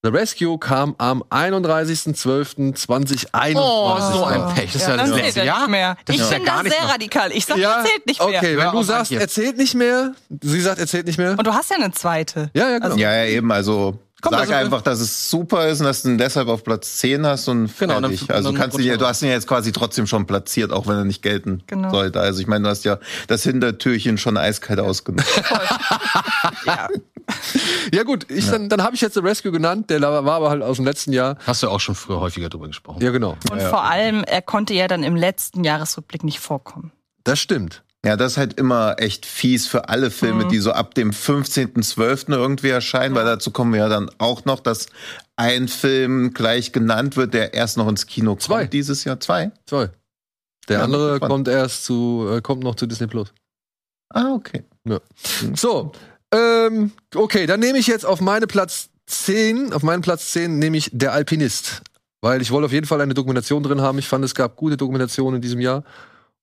The 0.03 0.09
Rescue 0.09 0.57
kam 0.57 0.95
am 0.97 1.21
31.12.2021. 1.29 3.55
Oh, 3.55 3.99
so 4.13 4.23
ein 4.25 4.53
Pech. 4.55 4.71
Das 4.73 4.81
ist 4.81 4.87
ja 4.87 4.97
das 4.97 5.09
letzte 5.09 5.41
er 5.41 5.45
Jahr. 5.45 5.59
nicht 5.59 5.69
mehr. 5.69 5.95
Das 6.05 6.15
ich 6.15 6.21
ist 6.21 6.31
ja 6.31 6.39
da 6.39 6.63
nicht 6.63 6.73
sehr 6.73 6.81
noch- 6.83 6.93
radikal. 6.93 7.31
Ich 7.31 7.45
sag, 7.45 7.57
Ja, 7.57 7.79
er 7.79 7.85
zählt 7.85 8.05
nicht 8.07 8.19
mehr. 8.19 8.27
Okay, 8.39 8.57
wenn 8.57 8.71
du 8.71 8.81
sagst, 8.83 9.11
Antje. 9.11 9.19
er 9.19 9.27
zählt 9.27 9.57
nicht 9.57 9.75
mehr, 9.75 10.13
sie 10.41 10.61
sagt, 10.61 10.79
er 10.79 10.87
zählt 10.87 11.05
nicht 11.05 11.17
mehr. 11.19 11.37
Und 11.37 11.45
du 11.45 11.53
hast 11.53 11.69
ja 11.69 11.75
eine 11.77 11.91
zweite. 11.91 12.49
Ja, 12.53 12.69
ja, 12.69 12.79
genau. 12.79 12.95
Ja, 12.95 13.13
ja, 13.13 13.25
eben. 13.25 13.51
Also 13.51 13.99
Komm, 14.21 14.31
sag 14.33 14.41
also- 14.41 14.53
einfach, 14.53 14.81
dass 14.81 14.99
es 14.99 15.29
super 15.29 15.67
ist 15.67 15.79
und 15.79 15.87
dass 15.87 16.03
du 16.03 16.09
ihn 16.09 16.17
deshalb 16.17 16.47
auf 16.47 16.63
Platz 16.63 16.97
10 16.99 17.25
hast 17.25 17.47
und 17.47 17.75
Genau, 17.77 17.95
dann- 17.99 18.11
fertig. 18.11 18.29
also 18.31 18.49
dann 18.51 18.59
kannst 18.61 18.77
du, 18.77 18.81
ja- 18.81 18.95
du 18.97 19.05
hast 19.05 19.21
ihn 19.23 19.27
ja 19.29 19.33
jetzt 19.33 19.47
quasi 19.47 19.71
trotzdem 19.71 20.05
schon 20.07 20.25
platziert, 20.27 20.71
auch 20.71 20.85
wenn 20.87 20.95
er 20.95 21.05
nicht 21.05 21.21
gelten 21.23 21.63
Genau. 21.67 21.89
sollte. 21.89 22.19
Also 22.19 22.39
ich 22.39 22.47
meine, 22.47 22.63
du 22.63 22.69
hast 22.69 22.85
ja 22.85 22.99
das 23.27 23.43
Hintertürchen 23.43 24.17
schon 24.17 24.37
eiskalt 24.37 24.79
ausgenutzt. 24.79 25.27
Ja. 26.65 26.87
Ja 27.93 28.03
gut, 28.03 28.29
ich, 28.29 28.49
dann, 28.49 28.67
dann 28.69 28.83
habe 28.83 28.95
ich 28.95 29.01
jetzt 29.01 29.13
The 29.13 29.19
Rescue 29.21 29.51
genannt, 29.51 29.89
der 29.89 30.01
war 30.01 30.25
aber 30.27 30.49
halt 30.49 30.61
aus 30.61 30.77
dem 30.77 30.85
letzten 30.85 31.13
Jahr. 31.13 31.37
Hast 31.45 31.63
du 31.63 31.69
auch 31.69 31.79
schon 31.79 31.95
früher 31.95 32.19
häufiger 32.19 32.49
drüber 32.49 32.67
gesprochen. 32.67 33.01
Ja, 33.01 33.11
genau. 33.11 33.37
Und 33.49 33.61
vor 33.61 33.83
allem, 33.83 34.23
er 34.23 34.41
konnte 34.41 34.73
ja 34.73 34.87
dann 34.87 35.03
im 35.03 35.15
letzten 35.15 35.63
Jahresrückblick 35.63 36.23
nicht 36.23 36.39
vorkommen. 36.39 36.91
Das 37.23 37.39
stimmt. 37.39 37.83
Ja, 38.03 38.17
das 38.17 38.33
ist 38.33 38.37
halt 38.37 38.53
immer 38.55 38.95
echt 38.97 39.27
fies 39.27 39.67
für 39.67 39.89
alle 39.89 40.09
Filme, 40.09 40.47
die 40.47 40.57
so 40.57 40.71
ab 40.71 40.95
dem 40.95 41.11
15.12. 41.11 42.33
irgendwie 42.33 42.69
erscheinen, 42.69 43.13
weil 43.13 43.25
dazu 43.25 43.51
kommen 43.51 43.73
wir 43.73 43.81
ja 43.81 43.89
dann 43.89 44.09
auch 44.17 44.43
noch, 44.45 44.59
dass 44.59 44.87
ein 45.35 45.67
Film 45.67 46.33
gleich 46.33 46.71
genannt 46.71 47.15
wird, 47.15 47.35
der 47.35 47.53
erst 47.53 47.77
noch 47.77 47.87
ins 47.87 48.07
Kino 48.07 48.31
kommt 48.31 48.41
Zwei. 48.41 48.65
dieses 48.65 49.03
Jahr. 49.03 49.19
Zwei? 49.19 49.51
Zwei. 49.67 49.89
Der 50.67 50.79
Ja, 50.79 50.83
andere 50.83 51.19
kommt 51.19 51.47
erst 51.47 51.85
zu, 51.85 52.27
äh, 52.31 52.41
kommt 52.41 52.63
noch 52.63 52.75
zu 52.75 52.87
Disney 52.87 53.07
Plus. 53.07 53.33
Ah, 54.09 54.33
okay. 54.33 54.63
So, 55.55 55.91
ähm, 56.33 56.91
okay, 57.13 57.45
dann 57.45 57.59
nehme 57.59 57.77
ich 57.77 57.87
jetzt 57.87 58.05
auf 58.05 58.19
meine 58.19 58.47
Platz 58.47 58.89
10, 59.07 59.73
auf 59.73 59.83
meinen 59.83 60.01
Platz 60.01 60.31
10 60.31 60.57
nehme 60.57 60.77
ich 60.77 60.89
Der 60.91 61.13
Alpinist. 61.13 61.81
Weil 62.21 62.41
ich 62.41 62.51
wollte 62.51 62.67
auf 62.67 62.71
jeden 62.71 62.85
Fall 62.85 63.01
eine 63.01 63.13
Dokumentation 63.13 63.63
drin 63.63 63.81
haben. 63.81 63.97
Ich 63.97 64.07
fand, 64.07 64.23
es 64.23 64.35
gab 64.35 64.55
gute 64.55 64.77
Dokumentationen 64.77 65.37
in 65.37 65.41
diesem 65.41 65.59
Jahr. 65.59 65.83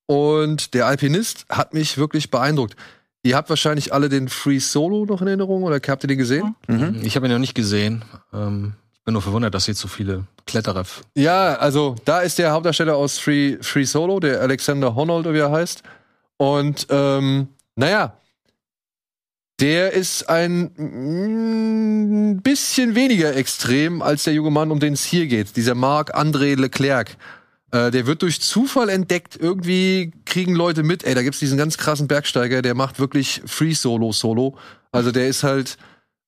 Und 0.08 0.72
Der 0.72 0.86
Alpinist 0.86 1.44
hat 1.50 1.74
mich 1.74 1.98
wirklich 1.98 2.30
beeindruckt. 2.30 2.76
Ihr 3.22 3.36
habt 3.36 3.50
wahrscheinlich 3.50 3.92
alle 3.92 4.08
den 4.08 4.28
Free 4.28 4.58
Solo 4.58 5.04
noch 5.04 5.20
in 5.20 5.26
Erinnerung 5.26 5.64
oder 5.64 5.78
habt 5.86 6.02
ihr 6.02 6.08
den 6.08 6.16
gesehen? 6.16 6.56
Mhm. 6.66 7.00
Ich 7.02 7.14
habe 7.14 7.26
ihn 7.26 7.32
noch 7.32 7.38
nicht 7.38 7.54
gesehen. 7.54 8.02
Ähm, 8.32 8.72
ich 8.94 9.04
bin 9.04 9.12
nur 9.12 9.20
verwundert, 9.20 9.54
dass 9.54 9.66
jetzt 9.66 9.80
so 9.80 9.88
viele 9.88 10.24
Kletterer. 10.46 10.84
Ja, 11.14 11.56
also 11.56 11.94
da 12.06 12.20
ist 12.20 12.38
der 12.38 12.52
Hauptdarsteller 12.52 12.96
aus 12.96 13.18
Free, 13.18 13.58
Free 13.60 13.84
Solo, 13.84 14.18
der 14.18 14.40
Alexander 14.40 14.94
Honnold, 14.94 15.26
oder 15.26 15.34
wie 15.34 15.40
er 15.40 15.50
heißt. 15.50 15.82
Und 16.38 16.86
ähm, 16.88 17.48
naja, 17.76 18.14
der 19.60 19.92
ist 19.92 20.30
ein 20.30 20.70
mm, 20.76 22.40
bisschen 22.40 22.94
weniger 22.94 23.36
extrem 23.36 24.00
als 24.00 24.24
der 24.24 24.32
junge 24.32 24.52
Mann, 24.52 24.70
um 24.70 24.80
den 24.80 24.94
es 24.94 25.04
hier 25.04 25.26
geht. 25.26 25.54
Dieser 25.56 25.74
Marc-André 25.74 26.56
Leclerc. 26.58 27.14
Äh, 27.70 27.90
der 27.90 28.06
wird 28.06 28.22
durch 28.22 28.40
Zufall 28.40 28.88
entdeckt. 28.88 29.36
Irgendwie 29.38 30.12
kriegen 30.24 30.54
Leute 30.54 30.82
mit, 30.82 31.04
ey, 31.04 31.14
da 31.14 31.22
gibt's 31.22 31.38
diesen 31.38 31.58
ganz 31.58 31.76
krassen 31.76 32.08
Bergsteiger, 32.08 32.62
der 32.62 32.74
macht 32.74 32.98
wirklich 32.98 33.42
Free 33.46 33.74
Solo 33.74 34.12
Solo. 34.12 34.56
Also 34.92 35.12
der 35.12 35.28
ist 35.28 35.42
halt 35.42 35.76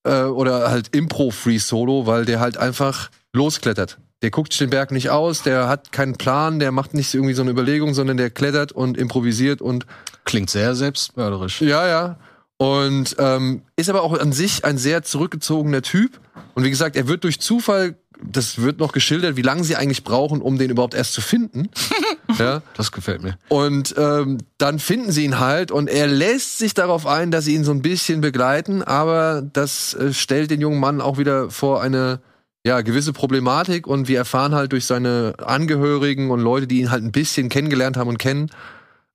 äh, 0.05 0.22
oder 0.22 0.70
halt 0.70 0.94
Impro 0.94 1.31
Free 1.31 1.59
Solo, 1.59 2.07
weil 2.07 2.24
der 2.24 2.40
halt 2.40 2.57
einfach 2.57 3.11
losklettert. 3.33 3.98
Der 4.22 4.31
guckt 4.31 4.53
sich 4.53 4.59
den 4.59 4.70
Berg 4.70 4.90
nicht 4.90 5.09
aus, 5.09 5.42
der 5.42 5.66
hat 5.66 5.92
keinen 5.92 6.16
Plan, 6.16 6.59
der 6.59 6.72
macht 6.72 6.92
nicht 6.92 7.14
irgendwie 7.14 7.33
so 7.33 7.40
eine 7.40 7.53
Überlegung, 7.53 7.94
sondern 7.94 8.18
der 8.18 8.29
klettert 8.29 8.72
und 8.72 8.98
improvisiert 8.98 9.62
und 9.62 9.87
Klingt 10.24 10.50
sehr 10.50 10.74
selbstmörderisch. 10.74 11.62
ja, 11.62 11.87
ja. 11.87 12.18
Und 12.59 13.16
ähm, 13.18 13.62
ist 13.76 13.88
aber 13.88 14.03
auch 14.03 14.18
an 14.18 14.33
sich 14.33 14.66
ein 14.66 14.76
sehr 14.76 15.03
zurückgezogener 15.03 15.81
Typ. 15.81 16.20
Und 16.55 16.64
wie 16.64 16.68
gesagt, 16.68 16.94
er 16.94 17.09
wird 17.09 17.24
durch 17.24 17.40
Zufall, 17.40 17.96
das 18.22 18.61
wird 18.61 18.78
noch 18.78 18.92
geschildert, 18.92 19.37
wie 19.37 19.42
lange 19.42 19.64
sie 19.64 19.76
eigentlich 19.76 20.04
brauchen, 20.04 20.40
um 20.40 20.59
den 20.59 20.70
überhaupt 20.70 20.94
erst 20.94 21.12
zu 21.12 21.20
finden. 21.20 21.68
ja. 22.38 22.62
Das 22.74 22.92
gefällt 22.92 23.22
mir. 23.22 23.38
Und 23.48 23.94
ähm, 23.96 24.38
dann 24.59 24.78
finden 24.78 25.12
sie 25.12 25.24
ihn 25.24 25.38
halt 25.38 25.70
und 25.70 25.88
er 25.88 26.06
lässt 26.06 26.59
sich 26.59 26.74
darauf 26.74 27.06
ein, 27.06 27.30
dass 27.30 27.44
sie 27.44 27.54
ihn 27.54 27.64
so 27.64 27.72
ein 27.72 27.83
bisschen 27.83 28.20
begleiten, 28.20 28.83
aber 28.83 29.42
das 29.42 29.94
äh, 29.94 30.12
stellt 30.12 30.50
den 30.50 30.61
jungen 30.61 30.80
Mann 30.80 31.00
auch 31.00 31.18
wieder 31.18 31.50
vor 31.50 31.83
eine 31.83 32.20
ja, 32.64 32.83
gewisse 32.83 33.12
Problematik 33.12 33.87
und 33.87 34.06
wir 34.09 34.18
erfahren 34.18 34.54
halt 34.54 34.72
durch 34.72 34.85
seine 34.85 35.35
Angehörigen 35.38 36.30
und 36.30 36.40
Leute, 36.40 36.66
die 36.66 36.80
ihn 36.80 36.90
halt 36.90 37.02
ein 37.02 37.12
bisschen 37.12 37.48
kennengelernt 37.48 37.96
haben 37.96 38.09
und 38.09 38.18
kennen, 38.18 38.50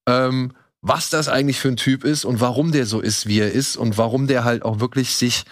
ähm, 0.08 0.54
was 0.82 1.10
das 1.10 1.30
eigentlich 1.30 1.60
für 1.60 1.68
ein 1.68 1.78
Typ 1.78 2.04
ist 2.04 2.26
und 2.26 2.42
warum 2.42 2.72
der 2.72 2.86
so 2.86 3.02
ist, 3.02 3.28
wie 3.28 3.40
er 3.40 3.52
ist 3.52 3.76
und 3.78 3.98
warum 3.98 4.28
der 4.28 4.44
halt 4.44 4.64
auch 4.64 4.80
wirklich 4.80 5.16
sich 5.16 5.46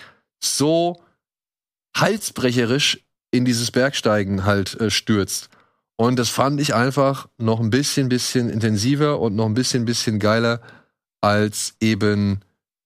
so 0.44 1.02
halsbrecherisch 1.96 3.04
in 3.34 3.46
dieses 3.46 3.72
Bergsteigen 3.72 4.46
halt 4.46 4.80
äh, 4.80 4.89
stürzt. 4.89 5.50
Und 5.96 6.17
das 6.17 6.30
fand 6.30 6.60
ich 6.62 6.74
einfach 6.74 7.28
noch 7.38 7.60
ein 7.60 7.69
bisschen, 7.69 8.10
bisschen 8.10 8.50
intensiver 8.50 9.19
und 9.19 9.36
noch 9.36 9.46
ein 9.46 9.54
bisschen, 9.54 9.86
bisschen 9.86 10.19
geiler 10.19 10.62
als 11.22 11.76
eben 11.80 12.41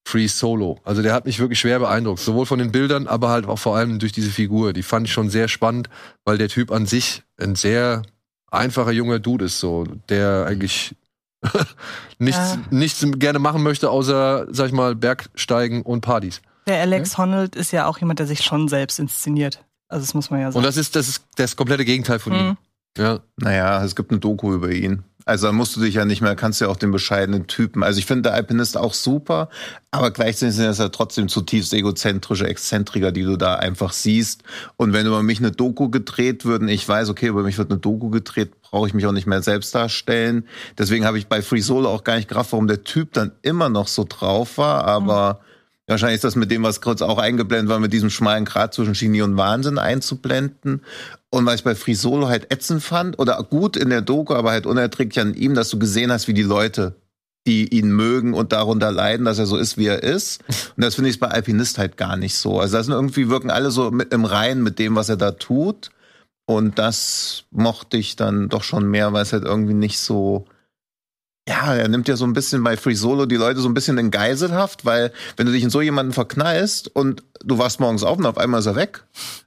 Free 0.06 0.26
Solo. 0.26 0.78
Also 0.84 1.02
der 1.02 1.12
hat 1.12 1.26
mich 1.26 1.38
wirklich 1.38 1.60
schwer 1.60 1.78
beeindruckt. 1.80 2.20
Sowohl 2.20 2.46
von 2.46 2.58
den 2.58 2.72
Bildern, 2.72 3.06
aber 3.06 3.28
halt 3.28 3.46
auch 3.46 3.58
vor 3.58 3.76
allem 3.76 3.98
durch 3.98 4.12
diese 4.12 4.30
Figur. 4.30 4.72
Die 4.72 4.82
fand 4.82 5.06
ich 5.06 5.12
schon 5.12 5.28
sehr 5.30 5.48
spannend, 5.48 5.90
weil 6.24 6.38
der 6.38 6.48
Typ 6.48 6.70
an 6.70 6.86
sich 6.86 7.22
ein 7.38 7.54
sehr 7.56 8.02
einfacher 8.50 8.92
junger 8.92 9.18
Dude 9.18 9.46
ist, 9.46 9.58
so, 9.60 9.84
der 10.08 10.46
eigentlich 10.46 10.94
nichts, 12.18 12.54
Ja. 12.54 12.58
nichts 12.70 13.04
gerne 13.18 13.38
machen 13.38 13.62
möchte, 13.62 13.90
außer, 13.90 14.46
sag 14.50 14.66
ich 14.68 14.72
mal, 14.72 14.94
Bergsteigen 14.94 15.82
und 15.82 16.00
Partys. 16.00 16.40
Der 16.66 16.80
Alex 16.80 17.16
Honnold 17.18 17.56
ist 17.56 17.72
ja 17.72 17.86
auch 17.86 17.98
jemand, 17.98 18.18
der 18.18 18.26
sich 18.26 18.42
schon 18.42 18.68
selbst 18.68 18.98
inszeniert. 18.98 19.64
Also 19.88 20.04
das 20.04 20.14
muss 20.14 20.30
man 20.30 20.40
ja 20.40 20.46
Und 20.48 20.52
sagen. 20.52 20.64
das 20.64 20.76
ist, 20.76 20.94
das 20.94 21.08
ist 21.08 21.24
das 21.36 21.56
komplette 21.56 21.84
Gegenteil 21.84 22.18
von 22.18 22.32
ihm. 22.32 22.46
Mhm. 22.48 22.56
Ja. 22.96 23.20
Naja, 23.36 23.84
es 23.84 23.94
gibt 23.94 24.10
eine 24.10 24.20
Doku 24.20 24.52
über 24.52 24.70
ihn. 24.70 25.04
Also 25.24 25.46
da 25.46 25.52
musst 25.52 25.76
du 25.76 25.80
dich 25.80 25.94
ja 25.94 26.06
nicht 26.06 26.22
mehr, 26.22 26.34
kannst 26.36 26.62
ja 26.62 26.68
auch 26.68 26.76
den 26.76 26.90
bescheidenen 26.90 27.46
Typen. 27.46 27.82
Also 27.82 27.98
ich 27.98 28.06
finde 28.06 28.22
der 28.22 28.32
Alpinist 28.34 28.78
auch 28.78 28.94
super, 28.94 29.50
aber 29.90 30.10
gleichzeitig 30.10 30.54
sind 30.54 30.64
das 30.64 30.78
ja 30.78 30.88
trotzdem 30.88 31.28
zutiefst 31.28 31.74
egozentrische 31.74 32.46
Exzentriker, 32.46 33.12
die 33.12 33.24
du 33.24 33.36
da 33.36 33.56
einfach 33.56 33.92
siehst. 33.92 34.42
Und 34.76 34.94
wenn 34.94 35.06
über 35.06 35.22
mich 35.22 35.38
eine 35.38 35.50
Doku 35.50 35.90
gedreht 35.90 36.46
würden, 36.46 36.68
ich 36.68 36.88
weiß, 36.88 37.10
okay, 37.10 37.26
über 37.26 37.42
mich 37.42 37.58
wird 37.58 37.70
eine 37.70 37.78
Doku 37.78 38.08
gedreht, 38.08 38.62
brauche 38.62 38.86
ich 38.88 38.94
mich 38.94 39.04
auch 39.04 39.12
nicht 39.12 39.26
mehr 39.26 39.42
selbst 39.42 39.74
darstellen. 39.74 40.46
Deswegen 40.78 41.04
habe 41.04 41.18
ich 41.18 41.26
bei 41.26 41.42
Free 41.42 41.60
Solo 41.60 41.90
auch 41.90 42.04
gar 42.04 42.16
nicht 42.16 42.28
gerafft, 42.28 42.52
warum 42.52 42.66
der 42.66 42.84
Typ 42.84 43.12
dann 43.12 43.32
immer 43.42 43.68
noch 43.68 43.88
so 43.88 44.06
drauf 44.08 44.56
war, 44.56 44.84
aber 44.84 45.40
Wahrscheinlich 45.88 46.16
ist 46.16 46.24
das 46.24 46.36
mit 46.36 46.50
dem, 46.50 46.62
was 46.62 46.80
kurz 46.80 47.00
auch 47.00 47.18
eingeblendet 47.18 47.70
war, 47.70 47.80
mit 47.80 47.92
diesem 47.92 48.10
schmalen 48.10 48.44
Grat 48.44 48.74
zwischen 48.74 48.92
Genie 48.92 49.22
und 49.22 49.36
Wahnsinn 49.38 49.78
einzublenden. 49.78 50.82
Und 51.30 51.46
was 51.46 51.56
ich 51.56 51.64
bei 51.64 51.74
Free 51.74 51.94
Solo 51.94 52.28
halt 52.28 52.52
ätzend 52.52 52.82
fand, 52.82 53.18
oder 53.18 53.42
gut 53.42 53.76
in 53.76 53.88
der 53.88 54.02
Doku, 54.02 54.34
aber 54.34 54.50
halt 54.50 54.66
unerträglich 54.66 55.18
an 55.20 55.34
ihm, 55.34 55.54
dass 55.54 55.70
du 55.70 55.78
gesehen 55.78 56.12
hast, 56.12 56.28
wie 56.28 56.34
die 56.34 56.42
Leute, 56.42 56.94
die 57.46 57.74
ihn 57.74 57.90
mögen 57.90 58.34
und 58.34 58.52
darunter 58.52 58.92
leiden, 58.92 59.24
dass 59.24 59.38
er 59.38 59.46
so 59.46 59.56
ist, 59.56 59.78
wie 59.78 59.86
er 59.86 60.02
ist. 60.02 60.42
Und 60.76 60.84
das 60.84 60.94
finde 60.94 61.08
ich 61.08 61.18
bei 61.18 61.28
Alpinist 61.28 61.78
halt 61.78 61.96
gar 61.96 62.18
nicht 62.18 62.36
so. 62.36 62.60
Also 62.60 62.76
das 62.76 62.86
sind 62.86 62.94
irgendwie 62.94 63.30
wirken 63.30 63.50
alle 63.50 63.70
so 63.70 63.90
mit 63.90 64.12
im 64.12 64.26
Reinen 64.26 64.62
mit 64.62 64.78
dem, 64.78 64.94
was 64.94 65.08
er 65.08 65.16
da 65.16 65.30
tut. 65.32 65.90
Und 66.44 66.78
das 66.78 67.44
mochte 67.50 67.96
ich 67.96 68.16
dann 68.16 68.50
doch 68.50 68.62
schon 68.62 68.90
mehr, 68.90 69.14
weil 69.14 69.22
es 69.22 69.32
halt 69.32 69.44
irgendwie 69.44 69.74
nicht 69.74 69.98
so, 69.98 70.44
Ja, 71.48 71.74
er 71.74 71.88
nimmt 71.88 72.08
ja 72.08 72.16
so 72.16 72.26
ein 72.26 72.34
bisschen 72.34 72.62
bei 72.62 72.76
Free 72.76 72.94
Solo 72.94 73.24
die 73.24 73.36
Leute 73.36 73.60
so 73.60 73.68
ein 73.68 73.74
bisschen 73.74 73.96
in 73.96 74.10
Geiselhaft, 74.10 74.84
weil 74.84 75.12
wenn 75.38 75.46
du 75.46 75.52
dich 75.52 75.62
in 75.62 75.70
so 75.70 75.80
jemanden 75.80 76.12
verknallst 76.12 76.94
und 76.94 77.22
du 77.42 77.56
wachst 77.56 77.80
morgens 77.80 78.02
auf 78.02 78.18
und 78.18 78.26
auf 78.26 78.36
einmal 78.36 78.60
ist 78.60 78.66
er 78.66 78.76
weg 78.76 79.04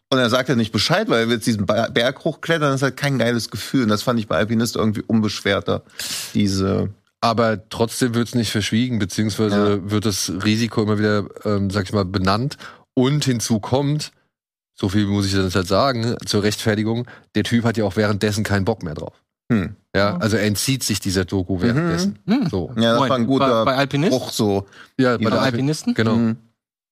und 0.09 0.17
er 0.17 0.31
sagt 0.31 0.49
ja 0.49 0.55
nicht 0.55 0.71
Bescheid, 0.71 1.09
weil 1.09 1.21
er 1.21 1.27
will 1.27 1.35
jetzt 1.35 1.45
diesen 1.45 1.67
Berg 1.67 2.23
hochklettern, 2.23 2.71
das 2.71 2.77
ist 2.77 2.83
halt 2.83 2.97
kein 2.97 3.19
geiles 3.19 3.51
Gefühl. 3.51 3.83
Und 3.83 3.89
das 3.89 4.01
fand 4.01 4.19
ich 4.19 4.27
bei 4.27 4.35
Alpinist 4.35 4.77
irgendwie 4.77 5.03
unbeschwerter. 5.05 5.83
Diese, 6.33 6.89
Aber 7.21 7.69
trotzdem 7.69 8.15
wird 8.15 8.29
es 8.29 8.35
nicht 8.35 8.51
verschwiegen, 8.51 8.97
beziehungsweise 8.97 9.91
wird 9.91 10.05
das 10.05 10.31
Risiko 10.43 10.81
immer 10.81 10.97
wieder, 10.97 11.27
ähm, 11.45 11.69
sag 11.69 11.83
ich 11.83 11.93
mal, 11.93 12.03
benannt. 12.03 12.57
Und 12.95 13.25
hinzu 13.25 13.59
kommt, 13.59 14.11
so 14.73 14.89
viel 14.89 15.05
muss 15.05 15.27
ich 15.27 15.33
jetzt 15.33 15.55
halt 15.55 15.67
sagen, 15.67 16.15
zur 16.25 16.41
Rechtfertigung, 16.41 17.05
der 17.35 17.43
Typ 17.43 17.63
hat 17.63 17.77
ja 17.77 17.85
auch 17.85 17.95
währenddessen 17.95 18.43
keinen 18.43 18.65
Bock 18.65 18.81
mehr 18.81 18.95
drauf. 18.95 19.13
hm. 19.51 19.75
Ja, 19.95 20.15
also 20.17 20.37
er 20.37 20.43
entzieht 20.43 20.83
sich 20.83 20.99
dieser 21.01 21.25
Doku 21.25 21.61
währenddessen. 21.61 22.19
Hm. 22.25 22.47
So. 22.49 22.71
ja, 22.77 22.93
das 22.97 23.09
war 23.09 23.17
ein 23.17 23.27
guter 23.27 23.65
bei, 23.65 23.71
bei 23.71 23.77
Alpinist? 23.77 24.11
Bruch 24.11 24.31
so. 24.31 24.65
Ja, 24.97 25.17
bei 25.17 25.23
der 25.25 25.29
Bei 25.31 25.35
Alpin 25.37 25.43
Alpinisten? 25.45 25.93
Genau. 25.93 26.15
Hm. 26.15 26.37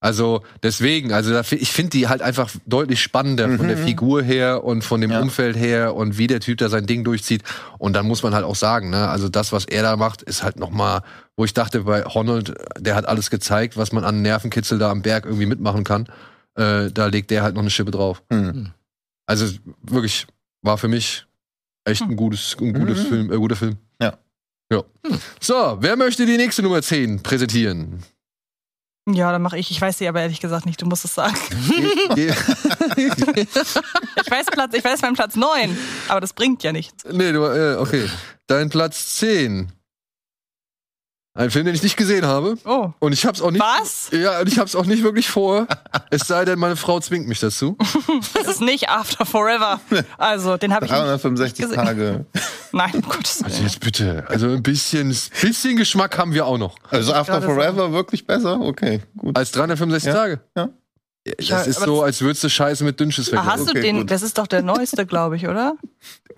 Also 0.02 0.44
deswegen, 0.64 1.12
also 1.12 1.32
da, 1.32 1.42
ich 1.52 1.72
finde 1.74 1.90
die 1.90 2.08
halt 2.08 2.22
einfach 2.22 2.50
deutlich 2.66 3.02
spannender 3.02 3.50
von 3.58 3.68
der 3.68 3.76
Mhm. 3.76 3.86
Figur 3.86 4.22
her 4.22 4.64
und 4.64 4.82
von 4.82 5.02
dem 5.02 5.12
Ja. 5.12 5.20
Umfeld 5.20 5.58
her 5.58 5.94
und 5.94 6.18
wie 6.18 6.28
der 6.28 6.40
Typ 6.40 6.58
da 6.60 6.70
sein 6.70 6.86
Ding 6.86 7.04
durchzieht. 7.04 7.44
Und 7.80 7.94
dann 7.98 8.08
muss 8.08 8.24
man 8.24 8.34
halt 8.34 8.46
auch 8.46 8.56
sagen, 8.56 8.92
ne, 8.92 9.10
also 9.10 9.28
das, 9.28 9.52
was 9.52 9.66
er 9.66 9.84
da 9.84 9.98
macht, 9.98 10.22
ist 10.22 10.42
halt 10.42 10.58
noch 10.58 10.70
mal, 10.70 11.02
wo 11.36 11.44
ich 11.44 11.54
dachte, 11.54 11.82
bei 11.82 12.04
Honnold, 12.04 12.54
der 12.80 12.96
hat 12.96 13.06
alles 13.08 13.30
gezeigt, 13.30 13.76
was 13.76 13.92
man 13.92 14.06
an 14.06 14.22
Nervenkitzel 14.22 14.80
da 14.80 14.90
am 14.90 15.02
Berg 15.02 15.26
irgendwie 15.26 15.46
mitmachen 15.46 15.84
kann. 15.84 16.08
Äh, 16.56 16.92
da 16.92 17.08
legt 17.08 17.30
der 17.30 17.44
halt 17.44 17.56
noch 17.56 17.62
eine 17.62 17.70
Schippe 17.70 17.92
drauf. 17.92 18.24
Hm. 18.32 18.70
Also 19.26 19.48
wirklich 19.84 20.28
war 20.62 20.78
für 20.78 20.88
mich 20.88 21.26
echt 21.90 22.02
ein 22.02 22.16
gutes, 22.16 22.56
ein 22.60 22.74
gutes 22.74 23.04
Mhm. 23.04 23.08
Film, 23.08 23.32
äh, 23.34 23.36
guter 23.38 23.56
Film. 23.56 23.78
Ja. 24.02 24.18
Ja. 24.72 24.84
So, 25.40 25.78
wer 25.82 25.96
möchte 25.96 26.26
die 26.26 26.38
nächste 26.38 26.62
Nummer 26.62 26.82
10 26.82 27.22
präsentieren? 27.24 28.04
Ja, 29.12 29.32
dann 29.32 29.42
mache 29.42 29.58
ich. 29.58 29.72
Ich 29.72 29.82
weiß 29.82 29.98
sie 29.98 30.08
aber 30.08 30.22
ehrlich 30.22 30.40
gesagt 30.40 30.68
nicht. 30.68 30.80
Du 30.82 30.86
musst 30.86 31.04
es 31.06 31.16
sagen. 31.16 31.36
Ge- 32.16 32.32
Ich 32.96 34.32
weiß 34.32 34.46
Platz, 34.52 34.74
ich 34.76 34.84
weiß 34.84 35.02
meinen 35.02 35.16
Platz 35.16 35.36
9, 35.36 35.76
aber 36.08 36.22
das 36.22 36.34
bringt 36.34 36.62
ja 36.64 36.72
nichts. 36.72 37.04
Nee, 37.12 37.32
du, 37.32 37.44
äh, 37.46 37.78
okay. 37.78 38.08
Dein 38.48 38.70
Platz 38.70 39.16
10. 39.18 39.72
Ein 41.36 41.52
Film, 41.52 41.66
den 41.66 41.76
ich 41.76 41.84
nicht 41.84 41.96
gesehen 41.96 42.26
habe. 42.26 42.58
Oh. 42.66 42.90
Und 43.00 43.14
ich 43.14 43.26
hab's 43.26 43.40
auch 43.42 43.52
nicht. 43.52 43.62
Was? 43.62 44.10
Ja, 44.12 44.40
und 44.42 44.48
ich 44.48 44.58
hab's 44.60 44.76
auch 44.76 44.86
nicht 44.86 45.04
wirklich 45.04 45.30
vor. 45.30 45.68
es 46.10 46.22
sei 46.28 46.44
denn, 46.44 46.58
meine 46.60 46.76
Frau 46.76 47.00
zwingt 47.00 47.28
mich 47.28 47.40
dazu. 47.40 47.78
Das 48.34 48.48
ist 48.48 48.62
nicht 48.62 48.90
After 48.90 49.26
Forever. 49.26 49.80
Also, 50.18 50.58
den 50.58 50.74
habe 50.74 50.86
ich 50.86 50.92
nicht 50.92 51.00
365 51.02 51.66
gesehen. 51.66 51.76
Tage. 51.86 52.26
Nein, 52.72 52.92
um 52.96 53.02
Gottes 53.04 53.44
Also 53.44 53.56
Willen. 53.58 53.68
jetzt 53.68 53.80
bitte. 53.80 54.26
Also 54.28 54.48
ein 54.50 54.64
bisschen, 54.64 55.10
bisschen 55.42 55.78
Geschmack 55.78 56.18
haben 56.18 56.34
wir 56.34 56.46
auch 56.46 56.58
noch. 56.58 56.76
Also 56.90 57.14
After 57.14 57.42
Forever 57.42 57.92
wirklich 57.94 58.26
besser? 58.26 58.60
Okay, 58.60 59.02
gut. 59.18 59.38
Als 59.38 59.52
365 59.52 60.08
Ja, 60.08 60.14
Tage. 60.14 60.40
ja. 60.58 60.70
Das 61.38 61.48
Ja, 61.48 61.62
ist 61.62 61.80
so, 61.82 62.02
als 62.04 62.22
würdest 62.22 62.44
du 62.44 62.50
Scheiße 62.50 62.84
mit 62.84 63.00
Dünnschiss 63.00 63.28
Ah, 63.30 63.36
vergleichen. 63.44 63.60
hast 63.60 63.68
du 63.68 63.72
okay, 63.72 63.82
den? 63.82 63.98
gut. 64.00 64.12
Das 64.12 64.22
ist 64.22 64.38
doch 64.38 64.48
der 64.48 64.62
neueste, 64.62 65.06
glaube 65.06 65.36
ich, 65.36 65.48
oder? 65.48 65.74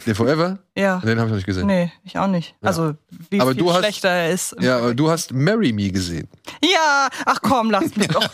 Der 0.08 0.16
Forever? 0.16 0.58
Ja. 0.76 0.98
Den 1.00 1.20
habe 1.20 1.28
ich 1.28 1.32
noch 1.32 1.36
nicht 1.36 1.46
gesehen. 1.46 1.68
Nee, 1.68 1.92
ich 2.04 2.18
auch 2.18 2.26
nicht. 2.26 2.56
Also, 2.62 2.96
wie 3.30 3.40
Aber 3.40 3.52
viel 3.52 3.60
du 3.60 3.72
hast- 3.72 3.80
schlechter 3.80 4.10
er 4.10 4.32
ist. 4.32 4.56
Ja, 4.60 4.78
aber 4.78 4.96
du 4.96 5.12
hast 5.12 5.32
Marry 5.32 5.72
Me 5.74 5.92
gesehen. 5.92 6.28
Ja, 6.64 7.08
ach 7.26 7.40
komm, 7.44 7.70
lass 7.70 7.96
mich 7.96 8.08
doch. 8.08 8.24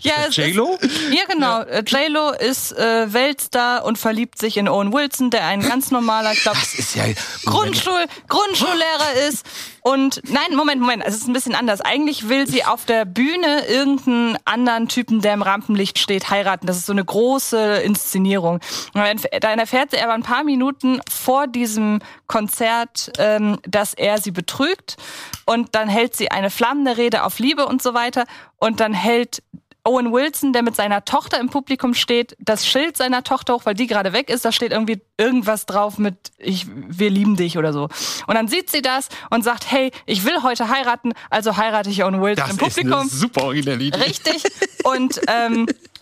ja, 0.00 0.14
es 0.28 0.36
J-Lo? 0.36 0.78
Ja, 1.10 1.22
genau. 1.28 1.62
Äh, 1.62 1.82
J-Lo 1.86 2.30
ist 2.32 2.72
äh, 2.76 3.12
Weltstar 3.12 3.84
und 3.84 3.98
verliebt 3.98 4.38
sich 4.38 4.56
in 4.56 4.68
Owen 4.68 4.92
Wilson, 4.92 5.30
der 5.30 5.44
ein 5.46 5.62
ganz 5.62 5.90
normaler, 5.90 6.32
ich 6.32 6.42
glaube, 6.42 6.58
Das 6.60 6.74
ist 6.74 6.94
ja. 6.94 7.04
Grundschul 7.44 8.04
Grundschullehrer 8.28 9.28
ist. 9.28 9.44
Und 9.80 10.20
nein, 10.28 10.56
Moment, 10.56 10.80
Moment, 10.80 11.02
es 11.06 11.14
ist 11.16 11.26
ein 11.28 11.32
bisschen 11.32 11.54
anders. 11.54 11.80
Eigentlich 11.80 12.28
will 12.28 12.46
sie 12.46 12.64
auf 12.64 12.84
der 12.84 13.04
Bühne 13.04 13.64
irgendeinen 13.68 14.38
anderen 14.44 14.88
Typen, 14.88 15.20
der 15.20 15.34
im 15.34 15.42
Rampenlicht 15.42 15.98
steht, 15.98 16.30
heiraten. 16.30 16.66
Das 16.66 16.76
ist 16.76 16.86
so 16.86 16.92
eine 16.92 17.04
große 17.04 17.76
Inszenierung. 17.78 18.60
Und 18.94 19.02
dann 19.40 19.58
erfährt 19.58 19.90
sie 19.90 20.00
aber 20.00 20.14
ein 20.14 20.22
paar 20.22 20.44
Minuten 20.44 21.00
vor 21.08 21.46
diesem 21.46 22.00
Konzert, 22.26 23.12
ähm, 23.18 23.58
dass 23.66 23.94
er 23.94 24.18
sie 24.18 24.30
betrügt. 24.30 24.96
Und 25.44 25.74
dann 25.74 25.88
hält 25.88 26.16
sie 26.16 26.30
eine 26.30 26.50
flammende 26.50 26.96
Rede 26.96 27.24
auf 27.24 27.38
Liebe 27.38 27.66
und 27.66 27.82
so 27.82 27.94
weiter. 27.94 28.24
Und 28.58 28.80
dann 28.80 28.92
hält 28.92 29.42
Owen 29.86 30.12
Wilson, 30.12 30.52
der 30.52 30.62
mit 30.62 30.74
seiner 30.76 31.04
Tochter 31.04 31.38
im 31.38 31.48
Publikum 31.48 31.94
steht, 31.94 32.36
das 32.40 32.66
Schild 32.66 32.96
seiner 32.96 33.22
Tochter 33.22 33.54
hoch, 33.54 33.64
weil 33.64 33.74
die 33.74 33.86
gerade 33.86 34.12
weg 34.12 34.28
ist, 34.30 34.44
da 34.44 34.52
steht 34.52 34.72
irgendwie 34.72 35.00
irgendwas 35.16 35.64
drauf 35.66 35.98
mit 35.98 36.16
ich 36.38 36.66
wir 36.68 37.08
lieben 37.10 37.36
dich 37.36 37.56
oder 37.56 37.72
so. 37.72 37.88
Und 38.26 38.34
dann 38.34 38.48
sieht 38.48 38.70
sie 38.70 38.82
das 38.82 39.08
und 39.30 39.44
sagt, 39.44 39.70
hey, 39.70 39.92
ich 40.04 40.24
will 40.24 40.42
heute 40.42 40.68
heiraten, 40.68 41.12
also 41.30 41.56
heirate 41.56 41.88
ich 41.90 42.02
Owen 42.04 42.20
Wilson 42.20 42.36
Das 42.36 42.50
im 42.50 42.66
ist 42.66 42.74
Publikum. 42.76 43.00
eine 43.00 43.08
super 43.10 43.44
originelle 43.44 43.84
Idee. 43.84 43.98
Richtig. 43.98 44.42
Und 44.84 45.20
ähm, 45.28 45.66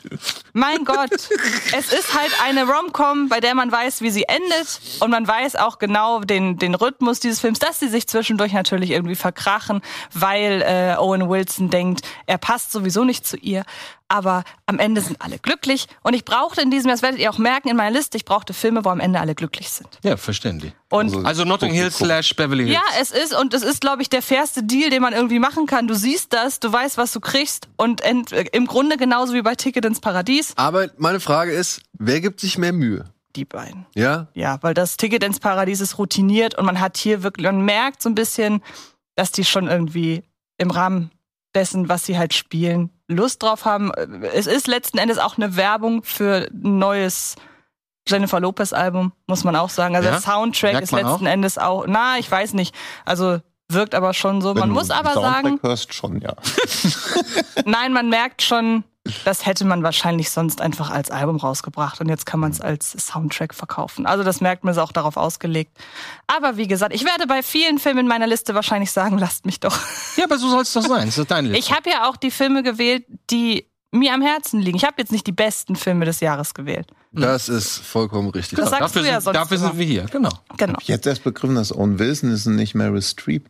mein 0.53 0.85
Gott, 0.85 1.11
es 1.77 1.93
ist 1.93 2.15
halt 2.15 2.33
eine 2.43 2.65
Rom-Com, 2.65 3.29
bei 3.29 3.41
der 3.41 3.55
man 3.55 3.71
weiß, 3.71 4.01
wie 4.01 4.11
sie 4.11 4.25
endet 4.25 4.81
und 5.01 5.11
man 5.11 5.27
weiß 5.27 5.57
auch 5.57 5.79
genau 5.79 6.21
den, 6.21 6.59
den 6.59 6.75
Rhythmus 6.75 7.21
dieses 7.21 7.41
Films, 7.41 7.59
dass 7.59 7.81
sie 7.81 7.89
sich 7.89 8.07
zwischendurch 8.07 8.53
natürlich 8.53 8.91
irgendwie 8.91 9.15
verkrachen, 9.15 9.83
weil 10.13 10.63
äh, 10.63 10.97
Owen 10.99 11.29
Wilson 11.29 11.71
denkt, 11.71 12.03
er 12.27 12.39
passt 12.39 12.73
sowieso 12.73 13.05
nicht 13.05 13.27
zu 13.27 13.37
ihr. 13.37 13.65
Aber 14.09 14.45
am 14.67 14.79
Ende 14.79 15.01
sind 15.01 15.21
alle 15.23 15.39
glücklich 15.39 15.87
und 16.03 16.15
ich 16.15 16.25
brauchte 16.25 16.61
in 16.61 16.71
diesem, 16.71 16.91
das 16.91 17.01
werdet 17.03 17.19
ihr 17.21 17.31
auch 17.31 17.39
merken 17.39 17.69
in 17.69 17.77
meiner 17.77 17.91
Liste, 17.97 18.17
ich 18.17 18.25
brauchte 18.25 18.53
Filme, 18.53 18.85
wo 18.85 18.91
am 18.91 19.01
Ende 19.01 19.19
alle 19.19 19.35
glücklich 19.35 19.71
sind. 19.71 19.89
Ja, 20.05 20.17
verständlich. 20.17 20.73
Und 20.91 21.25
Also 21.27 21.45
Notting 21.45 21.73
Hill 21.73 21.91
slash 21.91 22.37
Beverly 22.37 22.65
Hills. 22.67 22.75
ja, 22.77 23.01
es 23.01 23.11
ist 23.11 23.35
und 23.35 23.55
es 23.55 23.63
ist, 23.63 23.81
glaube 23.81 24.03
ich, 24.03 24.11
der 24.11 24.21
fairste 24.23 24.63
Deal, 24.63 24.91
den 24.91 25.01
man 25.03 25.15
irgendwie 25.15 25.39
machen 25.39 25.67
kann. 25.67 25.89
Du 25.89 25.95
siehst 25.95 26.33
das, 26.35 26.61
du 26.61 26.71
weißt, 26.73 26.99
was 26.99 27.13
du 27.13 27.21
kriegst 27.21 27.69
und 27.77 28.03
ent, 28.03 28.31
äh, 28.33 28.45
im 28.53 28.67
Grunde 28.67 28.97
genauso 28.99 29.33
wie 29.35 29.43
bei 29.43 29.55
Ticket 29.55 29.85
ins 29.87 30.01
Paradies. 30.01 30.53
Aber 30.57 30.91
meine 30.99 31.19
Frage 31.21 31.53
ist, 31.53 31.81
wer 31.95 32.21
gibt 32.21 32.41
sich 32.41 32.59
mehr 32.59 32.73
Mühe? 32.73 33.07
Die 33.37 33.45
beiden. 33.47 33.87
Ja? 33.97 34.29
Ja, 34.35 34.59
weil 34.61 34.75
das 34.75 34.97
Ticket 34.97 35.25
ins 35.25 35.41
Paradies 35.41 35.81
ist 35.81 35.99
routiniert 35.99 36.57
und 36.57 36.67
man 36.67 36.79
hat 36.79 36.97
hier 36.99 37.23
wirklich, 37.25 37.47
man 37.47 37.63
merkt 37.63 38.01
so 38.03 38.09
ein 38.11 38.15
bisschen, 38.15 38.63
dass 39.17 39.33
die 39.33 39.45
schon 39.45 39.67
irgendwie 39.67 40.23
im 40.57 40.71
Rahmen 40.71 41.11
dessen, 41.55 41.89
was 41.89 42.05
sie 42.05 42.19
halt 42.19 42.35
spielen, 42.35 42.91
Lust 43.09 43.43
drauf 43.43 43.65
haben. 43.65 43.93
Es 44.35 44.47
ist 44.47 44.67
letzten 44.67 44.99
Endes 44.99 45.19
auch 45.19 45.37
eine 45.37 45.57
Werbung 45.57 46.03
für 46.03 46.49
ein 46.53 46.79
neues 46.79 47.37
Jennifer 48.07 48.41
Lopez 48.41 48.73
Album, 48.73 49.13
muss 49.27 49.45
man 49.45 49.57
auch 49.57 49.71
sagen. 49.71 49.97
Also 49.97 50.07
Ja? 50.07 50.13
der 50.13 50.21
Soundtrack 50.21 50.73
Merkt 50.73 50.85
ist 50.85 50.93
man 50.93 51.05
letzten 51.07 51.27
auch? 51.27 51.31
Endes 51.31 51.59
auch, 51.59 51.85
na, 51.87 52.19
ich 52.19 52.31
weiß 52.31 52.55
nicht. 52.55 52.75
Also 53.05 53.41
wirkt 53.69 53.95
aber 53.95 54.13
schon 54.15 54.41
so. 54.43 54.53
Man 54.55 54.65
Wenn 54.65 54.71
muss 54.71 54.89
du 54.89 54.95
aber 54.95 55.13
Soundtrack 55.13 55.43
sagen, 55.43 55.59
hörst 55.63 55.95
schon, 55.95 56.21
ja. 56.21 56.35
Nein, 57.65 57.93
man 57.93 58.09
merkt 58.09 58.43
schon, 58.43 58.85
das 59.25 59.45
hätte 59.45 59.67
man 59.67 59.83
wahrscheinlich 59.83 60.31
sonst 60.31 60.61
einfach 60.63 60.91
als 60.91 61.11
Album 61.11 61.37
rausgebracht 61.37 62.01
und 62.01 62.09
jetzt 62.09 62.25
kann 62.25 62.41
man 62.41 62.51
es 62.51 62.61
als 62.61 62.93
Soundtrack 62.93 63.55
verkaufen. 63.55 64.07
Also 64.07 64.25
das 64.25 64.41
merkt 64.41 64.65
man, 64.65 64.73
ist 64.73 64.79
auch 64.79 64.93
darauf 64.93 65.19
ausgelegt. 65.19 65.77
Aber 66.27 66.57
wie 66.57 66.67
gesagt, 66.67 66.95
ich 66.95 67.05
werde 67.05 67.27
bei 67.27 67.43
vielen 67.43 67.79
Filmen 67.79 68.01
in 68.01 68.09
meiner 68.09 68.27
Liste 68.27 68.55
wahrscheinlich 68.55 68.91
sagen, 68.91 69.19
lasst 69.25 69.45
mich 69.45 69.61
doch. 69.61 69.79
Ja, 70.17 70.25
aber 70.25 70.39
so 70.39 70.49
soll 70.49 70.63
es 70.63 70.73
doch 70.73 70.83
sein. 70.83 71.07
Das 71.07 71.19
ist 71.19 71.31
deine 71.31 71.49
Liste. 71.49 71.59
Ich 71.59 71.77
habe 71.77 71.91
ja 71.91 72.09
auch 72.09 72.17
die 72.17 72.31
Filme 72.31 72.63
gewählt, 72.63 73.05
die 73.31 73.67
mir 73.91 74.15
am 74.15 74.23
Herzen 74.23 74.61
liegen. 74.61 74.77
Ich 74.77 74.85
habe 74.85 74.97
jetzt 74.99 75.13
nicht 75.13 75.27
die 75.27 75.33
besten 75.33 75.77
Filme 75.77 76.05
des 76.05 76.21
Jahres 76.21 76.55
gewählt. 76.55 76.89
Das 77.13 77.49
ist 77.49 77.79
vollkommen 77.79 78.31
richtig. 78.31 78.59
Das 78.59 78.71
sagst 78.71 78.83
dafür 78.83 79.03
du 79.03 79.09
ja 79.09 79.15
sind, 79.21 79.25
sonst 79.25 79.37
dafür 79.37 79.59
sind 79.59 79.79
wir 79.79 79.87
hier, 79.87 80.05
genau. 80.11 80.33
Genau. 80.57 80.79
Ich 80.81 80.89
hätte 80.89 81.11
erst 81.11 81.23
begriffen, 81.23 81.55
dass 81.55 81.73
Owen 81.73 81.99
Wilson 81.99 82.31
ist 82.33 82.47
und 82.47 82.57
nicht 82.57 82.75
Meryl 82.75 83.03
Streep. 83.03 83.49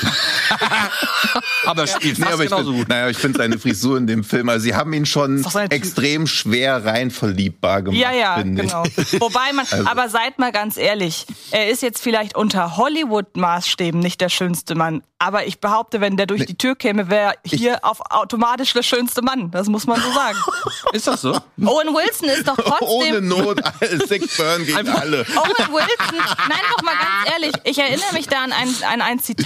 Aber 1.66 1.82
er 1.82 1.86
spielt 1.86 2.18
fast 2.18 2.32
aber 2.34 2.44
ich 2.44 2.50
genauso 2.50 2.70
find, 2.70 2.80
gut. 2.80 2.88
naja, 2.88 3.08
ich 3.08 3.16
finde 3.16 3.38
seine 3.38 3.58
Frisur 3.58 3.96
in 3.98 4.06
dem 4.06 4.22
Film, 4.24 4.48
also 4.48 4.62
sie 4.62 4.74
haben 4.74 4.92
ihn 4.92 5.06
schon 5.06 5.44
extrem 5.70 6.26
schwer 6.26 6.84
rein 6.84 7.10
verliebbar 7.10 7.82
gemacht, 7.82 7.98
Ja, 8.00 8.12
ja, 8.12 8.40
genau. 8.42 8.84
ich. 8.96 9.20
Wobei 9.20 9.52
man, 9.54 9.66
Also- 9.70 9.86
aber 9.88 10.08
seid 10.08 10.38
mal 10.38 10.52
ganz 10.52 10.76
ehrlich, 10.76 11.26
er 11.50 11.70
ist 11.70 11.82
jetzt 11.82 12.02
vielleicht 12.02 12.36
unter 12.36 12.76
Hollywood-Maßstäben 12.76 13.98
nicht 14.00 14.20
der 14.20 14.28
schönste 14.28 14.74
Mann. 14.74 15.02
Aber 15.18 15.46
ich 15.46 15.58
behaupte, 15.60 16.02
wenn 16.02 16.18
der 16.18 16.26
durch 16.26 16.44
die 16.44 16.56
Tür 16.58 16.76
käme, 16.76 17.08
wäre 17.08 17.32
hier 17.46 17.78
auf 17.82 18.00
automatisch 18.10 18.74
der 18.74 18.82
schönste 18.82 19.22
Mann. 19.22 19.50
Das 19.50 19.68
muss 19.68 19.86
man 19.86 19.98
so 20.00 20.12
sagen. 20.12 20.36
Ist 20.92 21.06
das 21.06 21.22
so? 21.22 21.32
Owen 21.64 21.88
Wilson 21.94 22.28
ist 22.28 22.46
doch 22.46 22.58
Ohne 22.58 23.20
trotzdem. 23.22 23.28
Not, 23.28 23.60
Sick 24.08 24.36
Burn 24.36 24.66
gegen 24.66 24.76
Einfach- 24.76 25.00
alle. 25.00 25.20
Owen 25.22 25.72
Wilson, 25.72 26.18
nein, 26.48 26.58
doch 26.76 26.82
mal 26.82 26.92
ganz 26.94 27.32
ehrlich, 27.32 27.52
ich 27.64 27.78
erinnere 27.78 28.12
mich 28.12 28.26
da 28.28 28.44
an 28.44 28.52
ein, 28.52 28.68
an 28.92 29.00
ein 29.00 29.18
Zitat 29.18 29.43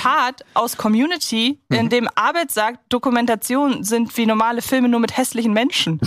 aus 0.55 0.77
Community, 0.77 1.61
in 1.69 1.89
dem 1.89 2.09
Arbeit 2.15 2.51
sagt, 2.51 2.81
Dokumentationen 2.89 3.85
sind 3.85 4.17
wie 4.17 4.27
normale 4.27 4.63
Filme 4.63 4.89
nur 4.89 5.01
mit 5.01 5.17
hässlichen 5.17 5.53
Menschen. 5.53 6.01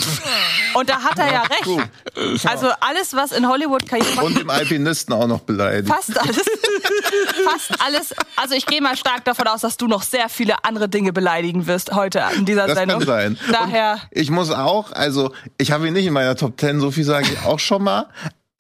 Und 0.74 0.90
da 0.90 1.02
hat 1.04 1.20
er 1.20 1.32
ja 1.32 1.42
recht. 1.44 2.48
Also 2.48 2.70
alles, 2.80 3.14
was 3.14 3.32
in 3.32 3.48
Hollywood 3.48 3.88
Karriere 3.88 4.24
Und 4.24 4.38
dem 4.40 4.50
Alpinisten 4.50 5.14
auch 5.14 5.28
noch 5.28 5.42
beleidigt. 5.42 5.88
Fast 5.94 6.20
alles. 6.20 6.38
Fast 7.44 7.82
alles. 7.86 8.16
Also 8.36 8.56
ich 8.56 8.66
gehe 8.66 8.82
mal 8.82 8.96
stark 8.96 9.26
davon 9.26 9.48
aus, 9.48 9.62
dass 9.62 9.78
du 9.78 9.88
noch 9.88 10.04
sehr 10.04 10.30
viele 10.30 10.64
andere 10.64 10.90
Dinge 10.90 11.14
beleidigen 11.14 11.68
wirst 11.68 11.94
heute 11.94 12.24
in 12.36 12.46
dieser 12.46 12.68
Das 12.68 12.78
Sendung. 12.78 13.00
kann 13.00 13.08
sein. 13.08 13.38
Daher. 13.52 13.94
Und 13.94 14.00
ich 14.12 14.30
muss 14.32 14.52
auch, 14.52 14.92
also 14.92 15.32
ich 15.58 15.72
habe 15.72 15.88
ihn 15.88 15.94
nicht 15.94 16.06
in 16.06 16.14
meiner 16.14 16.36
Top 16.36 16.60
10, 16.60 16.80
so 16.80 16.92
viel 16.92 17.04
sage 17.04 17.28
ich 17.32 17.46
auch 17.46 17.60
schon 17.60 17.84
mal. 17.84 18.08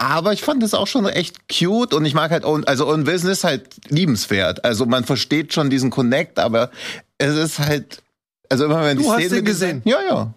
Aber 0.01 0.33
ich 0.33 0.41
fand 0.41 0.63
es 0.63 0.73
auch 0.73 0.87
schon 0.87 1.05
echt 1.05 1.47
cute 1.47 1.93
und 1.93 2.05
ich 2.05 2.15
mag 2.15 2.31
halt 2.31 2.43
also 2.43 2.87
Owen 2.87 3.05
Wilson 3.05 3.29
ist 3.29 3.43
halt 3.43 3.67
liebenswert. 3.87 4.65
Also 4.65 4.87
man 4.87 5.03
versteht 5.03 5.53
schon 5.53 5.69
diesen 5.69 5.91
Connect, 5.91 6.39
aber 6.39 6.71
es 7.19 7.35
ist 7.35 7.59
halt, 7.59 8.01
also 8.49 8.65
immer 8.65 8.83
wenn 8.83 8.97
Du 8.97 9.03
die 9.03 9.09
hast 9.09 9.17
Szene 9.17 9.35
den 9.35 9.45
gesehen? 9.45 9.81
Ja, 9.85 10.01
ja. 10.01 10.33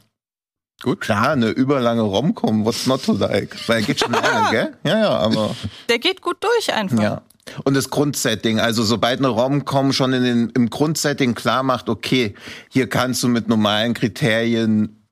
Gut. 0.82 1.00
Klar, 1.00 1.30
eine 1.30 1.48
überlange 1.48 2.02
Romcom, 2.02 2.66
what's 2.66 2.86
not 2.86 3.06
to 3.06 3.14
like? 3.14 3.56
Weil 3.66 3.80
er 3.80 3.86
geht 3.86 4.00
schon 4.00 4.12
lange, 4.12 4.50
gell? 4.50 4.76
Ja, 4.84 4.98
ja, 4.98 5.10
aber 5.16 5.56
Der 5.88 5.98
geht 5.98 6.20
gut 6.20 6.44
durch 6.44 6.74
einfach. 6.74 7.02
ja. 7.02 7.22
Und 7.64 7.72
das 7.72 7.88
Grundsetting, 7.88 8.60
also 8.60 8.82
sobald 8.82 9.18
eine 9.18 9.28
Romcom 9.28 9.94
schon 9.94 10.12
in 10.12 10.24
den, 10.24 10.50
im 10.50 10.68
Grundsetting 10.68 11.34
klar 11.34 11.62
macht, 11.62 11.88
okay, 11.88 12.34
hier 12.68 12.86
kannst 12.90 13.22
du 13.22 13.28
mit 13.28 13.48
normalen 13.48 13.94
Kriterien, 13.94 15.03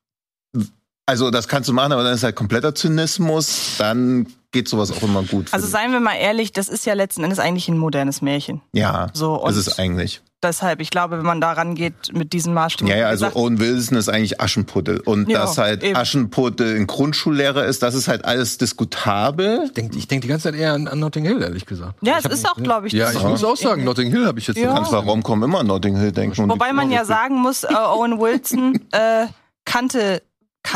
also 1.05 1.31
das 1.31 1.47
kannst 1.47 1.69
du 1.69 1.73
machen, 1.73 1.91
aber 1.91 2.03
dann 2.03 2.13
ist 2.13 2.23
halt 2.23 2.35
kompletter 2.35 2.73
Zynismus, 2.75 3.75
dann 3.77 4.27
geht 4.51 4.67
sowas 4.69 4.91
auch 4.91 5.01
immer 5.03 5.23
gut. 5.23 5.47
Also 5.51 5.67
seien 5.67 5.91
wir 5.91 5.99
mal 5.99 6.13
ehrlich, 6.15 6.51
das 6.51 6.69
ist 6.69 6.85
ja 6.85 6.93
letzten 6.93 7.23
Endes 7.23 7.39
eigentlich 7.39 7.67
ein 7.69 7.77
modernes 7.77 8.21
Märchen. 8.21 8.61
ja, 8.73 9.07
So, 9.13 9.33
und 9.41 9.49
ist 9.49 9.57
es 9.57 9.79
eigentlich. 9.79 10.21
deshalb, 10.43 10.79
ich 10.79 10.91
glaube, 10.91 11.17
wenn 11.17 11.25
man 11.25 11.41
da 11.41 11.53
rangeht 11.53 12.13
mit 12.13 12.33
diesen 12.33 12.53
Maßstäben. 12.53 12.87
Ja, 12.87 12.97
ja, 12.99 13.07
also 13.07 13.25
gesagt, 13.25 13.35
Owen 13.35 13.59
Wilson 13.59 13.97
ist 13.97 14.09
eigentlich 14.09 14.39
Aschenputtel. 14.39 14.99
Und 14.99 15.27
Ja, 15.29 15.39
dass 15.39 15.57
halt 15.57 15.83
eben. 15.83 15.95
Aschenputtel 15.95 16.75
ein 16.75 16.85
Grundschullehrer 16.85 17.65
ist, 17.65 17.81
das 17.81 17.95
ist 17.95 18.07
halt 18.07 18.25
alles 18.25 18.59
diskutabel. 18.59 19.61
Ich 19.65 19.73
denke 19.73 19.97
ich 19.97 20.07
denk 20.07 20.21
die 20.21 20.27
ganze 20.27 20.43
Zeit 20.51 20.55
eher 20.55 20.73
an, 20.73 20.87
an 20.87 20.99
Notting 20.99 21.25
Hill, 21.25 21.41
ehrlich 21.41 21.65
gesagt. 21.65 21.95
ja, 22.01 22.19
Ich 22.19 22.25
es 22.25 22.31
ist 22.33 22.47
auch, 22.49 22.55
glaube 22.61 22.87
ich, 22.87 22.93
Ja, 22.93 23.05
das 23.07 23.15
ich 23.15 23.23
muss 23.23 23.43
auch 23.43 23.57
sagen, 23.57 23.83
Notting 23.83 24.11
Hill 24.11 24.25
habe 24.27 24.37
ich 24.39 24.47
jetzt 24.47 24.57
Ja. 24.57 24.67
noch 24.67 24.75
Kannst 24.75 24.91
bei 24.91 24.97
Romcom 24.99 25.41
immer 25.43 25.61
an 25.61 25.67
Notting 25.67 25.97
Hill 25.97 26.11
denken. 26.11 26.49
Wobei 26.49 26.71
man 26.73 26.91
ja 26.91 27.03
sagen 27.05 27.41
muss, 27.41 27.63
äh, 27.63 27.73
Owen 27.73 28.19
Wilson 28.19 28.79
äh, 28.91 29.25
kannte, 29.65 30.21
ka 30.21 30.21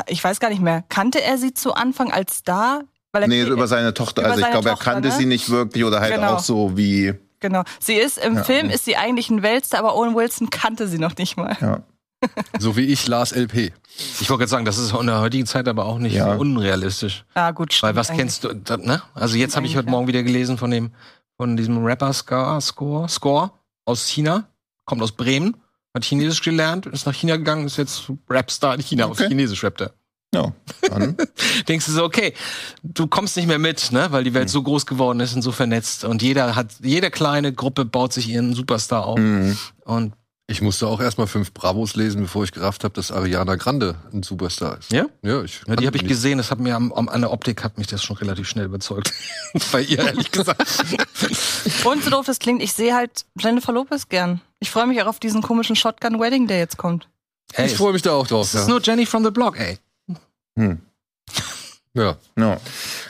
ich 0.07 0.23
weiß 0.23 0.39
gar 0.39 0.49
nicht 0.49 0.61
mehr, 0.61 0.83
kannte 0.89 1.21
er 1.21 1.37
sie 1.37 1.53
zu 1.53 1.73
Anfang 1.73 2.11
als 2.11 2.37
Star? 2.37 2.81
Weil 3.11 3.23
er 3.23 3.27
Nee, 3.29 3.43
über 3.43 3.67
seine 3.67 3.93
Tochter. 3.93 4.21
Über 4.23 4.31
also 4.31 4.43
ich 4.43 4.51
glaube, 4.51 4.69
er 4.69 4.77
kannte 4.77 5.09
ne? 5.09 5.15
sie 5.15 5.25
nicht 5.25 5.49
wirklich 5.49 5.83
oder 5.85 6.01
halt 6.01 6.13
Genau. 6.13 6.33
auch 6.35 6.39
so 6.39 6.75
wie. 6.77 7.13
Genau. 7.39 7.63
Sie 7.79 7.93
ist 7.95 8.17
im 8.17 8.35
Ja. 8.35 8.43
Film 8.43 8.69
ist 8.69 8.85
sie 8.85 8.97
eigentlich 8.97 9.29
ein 9.29 9.41
Weltstar, 9.43 9.79
aber 9.79 9.95
Owen 9.95 10.15
Wilson 10.15 10.49
kannte 10.49 10.87
sie 10.87 10.97
noch 10.99 11.15
nicht 11.17 11.37
mal. 11.37 11.55
Ja. 11.61 11.81
So 12.59 12.75
wie 12.75 12.85
ich 12.85 13.07
Lars 13.07 13.31
LP. 13.31 13.71
Ich 14.19 14.27
wollte 14.29 14.39
gerade 14.39 14.47
sagen, 14.47 14.65
das 14.65 14.79
ist 14.79 14.91
in 14.91 15.05
der 15.05 15.21
heutigen 15.21 15.45
Zeit 15.45 15.67
aber 15.67 15.85
auch 15.85 15.99
nicht 15.99 16.13
Ja. 16.15 16.33
so 16.33 16.39
unrealistisch. 16.41 17.25
Ah, 17.35 17.51
gut. 17.51 17.69
Weil 17.69 17.89
stimmt 17.91 17.95
was 17.95 18.09
eigentlich. 18.09 18.19
kennst 18.19 18.43
du, 18.43 18.53
da, 18.55 18.77
ne? 18.77 19.03
Also 19.13 19.37
jetzt 19.37 19.55
habe 19.55 19.67
ich 19.67 19.75
heute 19.77 19.85
ja. 19.85 19.91
Morgen 19.91 20.07
wieder 20.07 20.23
gelesen 20.23 20.57
von 20.57 20.71
dem, 20.71 20.91
von 21.37 21.55
diesem 21.55 21.83
Rapper 21.85 22.11
Score, 22.13 23.07
Score 23.07 23.51
aus 23.85 24.07
China, 24.07 24.47
kommt 24.85 25.03
aus 25.03 25.11
Bremen, 25.11 25.57
hat 25.97 26.05
Chinesisch 26.05 26.41
gelernt, 26.41 26.85
ist 26.85 27.05
nach 27.05 27.13
China 27.13 27.37
gegangen, 27.37 27.65
ist 27.65 27.77
jetzt 27.77 28.11
Rapstar 28.29 28.75
in 28.75 28.81
China, 28.81 29.05
auf 29.05 29.11
Okay. 29.11 29.27
Chinesisch 29.27 29.63
rappt 29.63 29.81
er. 29.81 29.93
Ja. 30.33 30.53
Dann, 30.89 31.15
Denkst 31.67 31.85
du 31.85 31.91
so, 31.91 32.03
okay, 32.03 32.33
du 32.83 33.07
kommst 33.07 33.37
nicht 33.37 33.47
mehr 33.47 33.59
mit, 33.59 33.91
ne? 33.91 34.07
Weil 34.11 34.23
die 34.23 34.33
Welt 34.33 34.49
so 34.49 34.61
groß 34.61 34.85
geworden 34.85 35.19
ist 35.19 35.33
und 35.35 35.41
so 35.41 35.51
vernetzt 35.51 36.03
und 36.03 36.21
jeder 36.21 36.55
hat, 36.55 36.67
jede 36.81 37.09
kleine 37.11 37.53
Gruppe 37.53 37.85
baut 37.85 38.13
sich 38.13 38.27
ihren 38.29 38.53
Superstar 38.53 39.05
auf 39.05 39.17
mhm. 39.17 39.57
und 39.85 40.13
Ich 40.47 40.61
musste 40.61 40.87
auch 40.87 40.99
erstmal 40.99 41.27
fünf 41.27 41.53
Bravos 41.53 41.95
lesen, 41.95 42.21
bevor 42.21 42.43
ich 42.43 42.51
gerafft 42.51 42.83
habe, 42.83 42.93
dass 42.93 43.11
Ariana 43.11 43.55
Grande 43.55 43.95
ein 44.13 44.21
Superstar 44.21 44.77
ist. 44.77 44.91
Ja? 44.91 45.05
Ja, 45.23 45.43
ich 45.43 45.61
Ja, 45.65 45.77
die 45.77 45.87
habe 45.87 45.95
ich 45.95 46.03
nicht. 46.03 46.11
gesehen, 46.11 46.37
das 46.37 46.51
hat 46.51 46.59
mir 46.59 46.75
am, 46.75 46.91
am, 46.91 47.07
an 47.07 47.21
der 47.21 47.31
Optik 47.31 47.63
hat 47.63 47.77
mich 47.77 47.87
das 47.87 48.03
schon 48.03 48.17
relativ 48.17 48.47
schnell 48.49 48.65
überzeugt. 48.65 49.13
Bei 49.71 49.81
ihr, 49.81 49.99
ehrlich 49.99 50.29
gesagt. 50.31 50.61
Und 51.85 52.03
so 52.03 52.09
doof 52.09 52.25
das 52.25 52.39
klingt, 52.39 52.61
ich 52.61 52.73
sehe 52.73 52.93
halt 52.93 53.25
Jennifer 53.39 53.71
Lopez 53.71 54.09
gern. 54.09 54.41
Ich 54.59 54.71
freue 54.71 54.87
mich 54.87 55.01
auch 55.01 55.07
auf 55.07 55.19
diesen 55.19 55.41
komischen 55.41 55.75
Shotgun 55.75 56.19
Wedding, 56.19 56.47
der 56.47 56.57
jetzt 56.59 56.77
kommt. 56.77 57.07
Ey, 57.53 57.67
Ich 57.67 57.75
freue 57.77 57.93
mich 57.93 58.01
da 58.01 58.11
auch 58.13 58.27
drauf. 58.27 58.51
das 58.51 58.61
ist 58.61 58.67
Ja. 58.67 58.73
nur 58.73 58.81
Jenny 58.81 59.05
from 59.05 59.23
the 59.23 59.31
Block, 59.31 59.59
ey. 59.59 59.77
Hm. 60.57 60.81
ja. 61.93 62.17
Ja. 62.37 62.57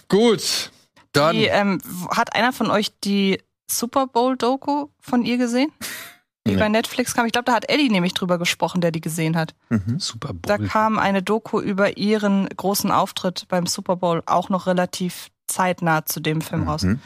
Gut. 0.10 0.72
Dann. 1.14 1.36
Die, 1.36 1.46
ähm, 1.46 1.80
hat 2.10 2.36
einer 2.36 2.54
von 2.54 2.70
euch 2.70 2.92
die 3.04 3.42
Super 3.70 4.08
Bowl-Doku 4.08 4.88
von 5.00 5.24
ihr 5.26 5.38
gesehen? 5.38 5.72
Die 6.46 6.52
Nee. 6.54 6.58
bei 6.60 6.70
Netflix 6.70 7.14
kam. 7.14 7.26
Ich 7.26 7.32
glaube, 7.34 7.46
da 7.46 7.54
hat 7.54 7.70
Eddie 7.70 7.90
nämlich 7.90 8.14
drüber 8.14 8.38
gesprochen, 8.38 8.80
der 8.80 8.92
die 8.92 9.02
gesehen 9.02 9.36
hat. 9.36 9.54
Mhm. 9.70 10.00
Super 10.00 10.30
Bowl. 10.34 10.40
Da 10.44 10.58
kam 10.58 10.98
eine 11.00 11.22
Doku 11.24 11.60
über 11.60 11.98
ihren 11.98 12.48
großen 12.50 12.92
Auftritt 12.92 13.46
beim 13.50 13.66
Super 13.66 13.96
Bowl 13.98 14.24
auch 14.26 14.48
noch 14.50 14.68
relativ 14.68 15.30
zeitnah 15.48 16.06
zu 16.06 16.20
dem 16.22 16.40
Film 16.42 16.68
raus, 16.68 16.84
Mhm. 16.84 17.00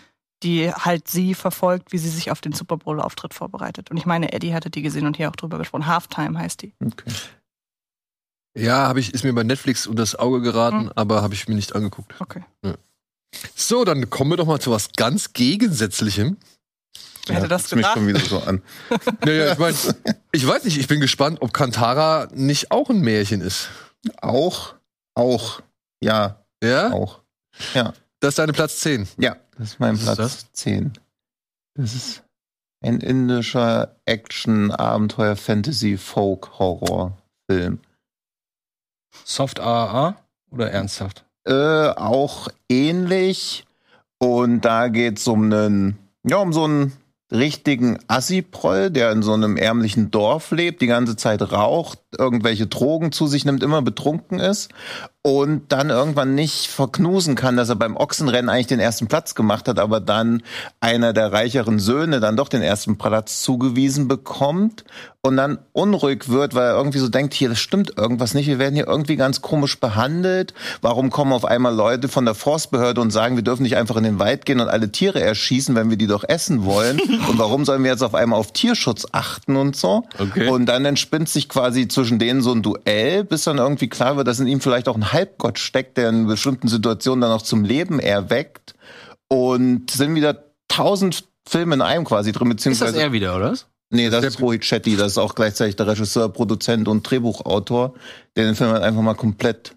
Die 0.44 0.72
halt 0.74 1.08
sie 1.08 1.34
verfolgt, 1.36 1.92
wie 1.92 1.98
sie 1.98 2.10
sich 2.10 2.32
auf 2.32 2.42
den 2.42 2.54
Super 2.54 2.78
Bowl-Auftritt 2.78 3.34
vorbereitet. 3.34 3.92
Und 3.92 3.98
ich 3.98 4.06
meine, 4.06 4.34
Eddie 4.34 4.54
hatte 4.54 4.70
die 4.70 4.82
gesehen 4.82 5.06
und 5.06 5.18
hier 5.18 5.30
auch 5.30 5.36
drüber 5.36 5.58
gesprochen. 5.58 5.86
Halftime 5.88 6.38
heißt 6.40 6.62
die. 6.64 6.74
Okay. 6.84 7.12
Ja, 8.58 8.88
habe 8.88 9.00
ich, 9.00 9.14
ist 9.14 9.24
mir 9.24 9.34
bei 9.34 9.44
Netflix 9.44 9.88
unter 9.88 10.02
das 10.02 10.16
Auge 10.16 10.42
geraten, 10.42 10.82
Hm. 10.88 10.92
aber 10.96 11.22
habe 11.22 11.34
ich 11.34 11.48
mir 11.48 11.56
nicht 11.56 11.74
angeguckt. 11.76 12.14
Okay. 12.20 12.44
So, 13.56 13.86
dann 13.86 14.10
kommen 14.10 14.32
wir 14.32 14.38
doch 14.38 14.46
mal 14.46 14.60
zu 14.60 14.72
was 14.72 14.92
ganz 14.98 15.32
Gegensätzlichem. 15.34 16.38
Wer 17.28 17.36
hätte 17.38 17.48
das 17.48 17.62
guckt's 17.70 17.76
mich 17.76 17.84
gedacht? 17.86 17.94
schon 17.98 18.08
wieder 18.08 18.20
so 18.20 18.40
an. 18.42 18.62
Naja, 19.26 19.54
ich 19.54 19.60
meine, 19.60 19.78
ich 20.34 20.46
weiß 20.46 20.66
nicht, 20.66 20.78
ich 20.80 20.88
bin 20.88 21.00
gespannt, 21.00 21.42
ob 21.42 21.54
Kantara 21.54 22.28
nicht 22.34 22.72
auch 22.72 22.90
ein 22.90 23.00
Märchen 23.00 23.40
ist. 23.42 23.70
Auch, 24.22 24.74
auch, 25.14 25.62
ja, 26.04 26.44
Ja? 26.62 26.92
auch. 26.92 27.22
Das 28.22 28.30
ist 28.30 28.40
deine 28.40 28.54
Platz 28.54 28.80
10. 28.82 29.08
Ja, 29.18 29.36
das 29.58 29.70
ist 29.70 29.80
mein 29.80 29.96
Was 29.96 30.02
ist 30.02 30.16
Platz 30.16 30.52
10. 30.54 30.94
Das 31.74 31.96
ist 31.96 32.24
ein 32.82 33.00
indischer 33.00 33.96
Action, 34.06 34.72
Abenteuer, 34.72 35.36
Fantasy, 35.36 35.98
Folk, 35.98 36.60
Horror 36.60 37.18
Film. 37.50 37.80
Soft 39.26 39.60
AAA 39.60 40.16
oder 40.52 40.72
ernsthaft? 40.72 41.26
Äh, 41.46 41.90
auch 41.90 42.50
ähnlich. 42.70 43.66
Und 44.20 44.62
da 44.62 44.90
geht's 44.90 45.28
um 45.28 45.46
einen, 45.46 45.98
ja, 46.24 46.38
um 46.38 46.54
so 46.54 46.66
einen 46.66 46.94
richtigen 47.32 47.98
Assi-Proll, 48.08 48.92
der 48.92 49.12
in 49.12 49.24
so 49.24 49.34
einem 49.34 49.58
ärmlichen 49.58 50.12
Dorf 50.12 50.52
lebt, 50.52 50.82
die 50.82 50.88
ganze 50.88 51.16
Zeit 51.16 51.42
raucht, 51.52 51.98
irgendwelche 52.16 52.68
Drogen 52.68 53.12
zu 53.12 53.26
sich 53.26 53.46
nimmt, 53.46 53.64
immer 53.64 53.82
betrunken 53.82 54.40
ist 54.40 54.70
und 55.24 55.72
dann 55.72 55.92
irgendwann 55.92 56.34
nicht 56.34 56.68
verknusen 56.68 57.36
kann, 57.36 57.56
dass 57.56 57.70
er 57.70 57.76
beim 57.76 57.96
Ochsenrennen 57.96 58.50
eigentlich 58.50 58.68
den 58.68 58.80
ersten 58.80 59.08
Platz 59.08 59.36
gemacht 59.36 59.68
hat, 59.68 59.78
aber 59.78 60.00
dann 60.00 60.42
einer 60.80 61.14
der 61.14 61.32
reicheren 61.32 61.78
Söhne 61.78 62.20
dann 62.20 62.36
doch 62.36 62.50
den 62.50 62.64
ersten 62.64 62.98
Platz 62.98 63.42
zugewiesen 63.44 64.08
bekommt 64.08 64.84
und 65.24 65.38
dann 65.38 65.60
unruhig 65.72 66.30
wird, 66.30 66.56
weil 66.56 66.70
er 66.70 66.76
irgendwie 66.76 66.98
so 66.98 67.08
denkt, 67.08 67.36
hier, 67.36 67.50
das 67.50 67.60
stimmt 67.60 67.94
irgendwas 67.96 68.34
nicht, 68.34 68.48
wir 68.48 68.58
werden 68.58 68.74
hier 68.74 68.88
irgendwie 68.88 69.16
ganz 69.16 69.42
komisch 69.42 69.80
behandelt. 69.80 70.56
Warum 70.82 71.12
kommen 71.12 71.32
auf 71.32 71.46
einmal 71.46 71.76
Leute 71.76 72.08
von 72.08 72.26
der 72.26 72.34
Forstbehörde 72.34 73.00
und 73.02 73.12
sagen, 73.12 73.36
wir 73.36 73.44
dürfen 73.44 73.62
nicht 73.62 73.78
einfach 73.78 73.98
in 73.98 74.04
den 74.04 74.18
Wald 74.18 74.46
gehen 74.48 74.60
und 74.60 74.68
alle 74.68 74.92
Tiere 74.92 75.22
erschießen, 75.22 75.76
wenn 75.76 75.92
wir 75.92 75.98
die 75.98 76.08
doch 76.08 76.24
essen 76.28 76.66
wollen? 76.66 77.00
und 77.30 77.38
warum 77.38 77.66
sollen 77.66 77.84
wir 77.84 77.92
jetzt 77.92 78.02
auf 78.02 78.16
einmal 78.16 78.40
auf 78.40 78.52
Tierschutz 78.52 79.06
achten 79.12 79.58
und 79.58 79.76
so? 79.76 80.06
Okay. 80.18 80.48
Und 80.48 80.66
dann 80.66 80.86
entspinnt 80.86 81.30
sich 81.30 81.48
quasi 81.48 81.88
zwischen 81.88 82.18
denen 82.18 82.42
so 82.42 82.52
ein 82.52 82.64
Duell, 82.64 83.24
bis 83.24 83.44
dann 83.44 83.60
irgendwie 83.60 83.90
klar 83.90 84.18
wird, 84.18 84.28
dass 84.28 84.40
in 84.40 84.48
ihm 84.48 84.60
vielleicht 84.60 84.88
auch 84.88 84.96
ein 84.96 85.11
Halbgott 85.12 85.60
steckt, 85.60 85.98
der 85.98 86.10
in 86.10 86.28
bestimmten 86.28 86.68
Situationen 86.68 87.22
dann 87.22 87.32
auch 87.32 87.42
zum 87.42 87.64
Leben 87.64 88.00
erweckt. 88.00 88.74
Und 89.28 89.92
sind 89.92 90.16
wieder 90.16 90.44
tausend 90.68 91.26
Filme 91.48 91.76
in 91.76 91.82
einem 91.82 92.06
quasi 92.06 92.32
drin, 92.32 92.48
Ist 92.52 92.66
das 92.66 92.66
beziehungsweise 92.74 93.02
er 93.02 93.12
wieder, 93.12 93.36
oder? 93.36 93.56
Nee, 93.94 94.10
das 94.10 94.22
Der- 94.22 94.30
ist 94.30 94.42
Rohit 94.42 94.64
Shetty, 94.66 94.96
das 94.96 95.14
ist 95.14 95.18
auch 95.18 95.36
gleichzeitig 95.36 95.76
der 95.76 95.88
Regisseur, 95.88 96.30
Produzent 96.30 96.88
und 96.88 97.10
Drehbuchautor, 97.10 97.94
der 98.36 98.46
den 98.46 98.56
Film 98.56 98.72
halt 98.72 98.84
einfach 98.84 99.02
mal 99.02 99.16
komplett, 99.16 99.76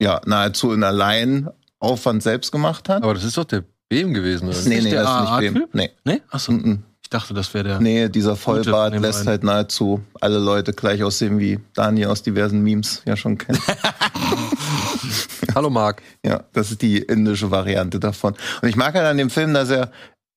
ja, 0.00 0.20
nahezu 0.26 0.72
in 0.72 0.82
allein 0.84 1.48
Aufwand 1.78 2.22
selbst 2.22 2.52
gemacht 2.52 2.88
hat. 2.88 3.02
Aber 3.02 3.14
das 3.14 3.24
ist 3.24 3.36
doch 3.36 3.44
der 3.44 3.64
Beam 3.88 4.14
gewesen, 4.14 4.48
oder? 4.48 4.56
nee, 4.62 4.76
nicht 4.76 4.84
nee, 4.84 4.90
das 4.92 5.08
ist 5.10 5.30
nicht 5.40 5.54
dem. 5.56 5.66
Nee. 5.72 5.90
Nee? 6.04 6.22
Achso, 6.30 6.52
Mhm. 6.52 6.58
ich 6.60 6.91
dachte, 7.12 7.34
das 7.34 7.52
wäre 7.54 7.64
der. 7.64 7.80
Nee, 7.80 8.08
dieser 8.08 8.36
Vollbart 8.36 8.98
lässt 8.98 9.20
einen. 9.20 9.28
halt 9.28 9.44
nahezu 9.44 10.00
alle 10.20 10.38
Leute 10.38 10.72
gleich 10.72 11.02
aussehen, 11.02 11.38
wie 11.38 11.58
Daniel 11.74 12.08
aus 12.08 12.22
diversen 12.22 12.62
Memes 12.62 13.02
ja 13.04 13.16
schon 13.16 13.38
kennt. 13.38 13.60
Hallo 15.54 15.70
Marc. 15.70 16.02
Ja, 16.24 16.44
das 16.52 16.70
ist 16.70 16.82
die 16.82 16.98
indische 16.98 17.50
Variante 17.50 18.00
davon. 18.00 18.34
Und 18.62 18.68
ich 18.68 18.76
mag 18.76 18.94
halt 18.94 19.06
an 19.06 19.18
dem 19.18 19.30
Film, 19.30 19.54
dass 19.54 19.70
er 19.70 19.90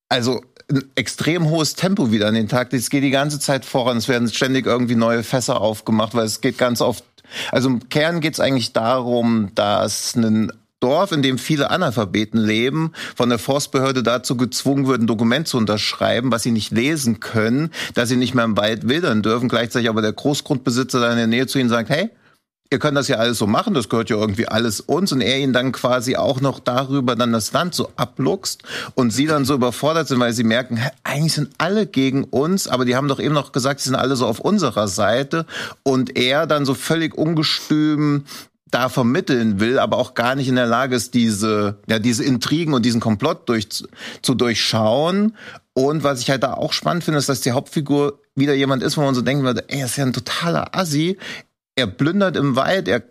also 0.10 0.42
ein 0.70 0.84
extrem 0.96 1.50
hohes 1.50 1.76
Tempo 1.76 2.12
wieder 2.12 2.28
an 2.28 2.34
den 2.34 2.48
Tag. 2.48 2.72
legt. 2.72 2.84
Es 2.84 2.90
geht 2.90 3.04
die 3.04 3.12
ganze 3.12 3.40
Zeit 3.40 3.66
voran. 3.66 3.98
Es 3.98 4.08
werden 4.08 4.28
ständig 4.30 4.66
irgendwie 4.66 4.96
neue 4.96 5.24
Fässer 5.24 5.62
aufgemacht, 5.62 6.16
weil 6.16 6.26
es 6.26 6.42
geht 6.42 6.58
ganz 6.58 6.82
oft. 6.82 7.04
Also 7.52 7.70
im 7.70 7.90
Kern 7.90 8.20
geht 8.22 8.34
es 8.34 8.40
eigentlich 8.40 8.74
darum, 8.74 9.52
dass 9.56 10.16
ein 10.16 10.52
Dorf, 10.86 11.12
in 11.12 11.24
dem 11.24 11.40
viele 11.40 11.72
Analphabeten 11.72 12.40
leben, 12.40 12.92
von 13.16 13.30
der 13.30 13.40
Forstbehörde 13.40 14.04
dazu 14.04 14.38
gezwungen 14.38 14.86
wird, 14.86 15.02
ein 15.02 15.08
Dokument 15.08 15.48
zu 15.48 15.58
unterschreiben, 15.58 16.32
was 16.32 16.44
sie 16.44 16.52
nicht 16.52 16.72
lesen 16.72 17.20
können, 17.20 17.72
dass 17.96 18.10
sie 18.10 18.18
nicht 18.18 18.36
mehr 18.36 18.46
im 18.46 18.56
Wald 18.56 18.88
wildern 18.88 19.24
dürfen. 19.24 19.50
Gleichzeitig 19.50 19.90
aber 19.90 20.04
der 20.04 20.14
Großgrundbesitzer 20.14 21.00
da 21.00 21.10
in 21.10 21.18
der 21.18 21.26
Nähe 21.26 21.48
zu 21.48 21.58
ihnen 21.58 21.70
sagt, 21.70 21.90
hey, 21.90 22.12
ihr 22.70 22.78
könnt 22.78 22.98
das 22.98 23.08
ja 23.08 23.18
alles 23.18 23.40
so 23.40 23.48
machen, 23.48 23.74
das 23.74 23.90
gehört 23.90 24.12
ja 24.12 24.18
irgendwie 24.18 24.48
alles 24.48 24.80
uns 24.80 25.12
und 25.12 25.22
er 25.22 25.40
ihnen 25.40 25.54
dann 25.54 25.72
quasi 25.72 26.18
auch 26.18 26.40
noch 26.40 26.60
darüber 26.60 27.16
dann 27.16 27.32
das 27.32 27.52
Land 27.52 27.74
so 27.74 27.92
abluchst 27.96 28.62
und 28.94 29.12
sie 29.12 29.26
dann 29.26 29.44
so 29.44 29.56
überfordert 29.56 30.08
sind, 30.08 30.20
weil 30.20 30.34
sie 30.34 30.44
merken, 30.44 30.80
eigentlich 31.04 31.34
sind 31.34 31.50
alle 31.58 31.88
gegen 31.88 32.26
uns, 32.26 32.68
aber 32.68 32.86
die 32.86 32.96
haben 32.96 33.08
doch 33.08 33.20
eben 33.20 33.34
noch 33.34 33.54
gesagt, 33.54 33.80
sie 33.80 33.90
sind 33.90 33.96
alle 33.96 34.16
so 34.16 34.28
auf 34.28 34.40
unserer 34.40 34.88
Seite 34.88 35.48
und 35.82 36.16
er 36.16 36.46
dann 36.46 36.66
so 36.66 36.76
völlig 36.76 37.16
ungestüm 37.16 38.26
da 38.76 38.90
vermitteln 38.90 39.62
will, 39.62 39.80
aber 39.80 39.98
auch 39.98 40.16
gar 40.16 40.36
nicht 40.36 40.50
in 40.50 40.56
der 40.56 40.66
Lage 40.66 40.98
ist, 40.98 41.14
diese, 41.14 41.80
ja, 41.88 41.98
diese 41.98 42.26
Intrigen 42.26 42.74
und 42.74 42.86
diesen 42.86 43.00
Komplott 43.00 43.48
durch, 43.48 43.70
zu 43.70 44.36
durchschauen. 44.36 45.38
Und 45.74 46.04
was 46.04 46.20
ich 46.20 46.30
halt 46.30 46.44
da 46.44 46.56
auch 46.56 46.74
spannend 46.74 47.06
finde, 47.06 47.20
ist, 47.20 47.30
dass 47.30 47.40
die 47.40 47.54
Hauptfigur 47.54 48.20
wieder 48.36 48.54
jemand 48.54 48.84
ist, 48.84 48.98
wo 48.98 49.02
man 49.02 49.16
so 49.16 49.22
denken 49.22 49.46
würde, 49.46 49.64
ey, 49.70 49.80
er 49.80 49.86
ist 49.86 49.96
ja 49.96 50.06
ein 50.06 50.12
totaler 50.12 50.76
Assi 50.76 51.18
er 51.78 51.88
plündert 51.88 52.38
im 52.38 52.56
Wald, 52.56 52.88
er 52.88 53.04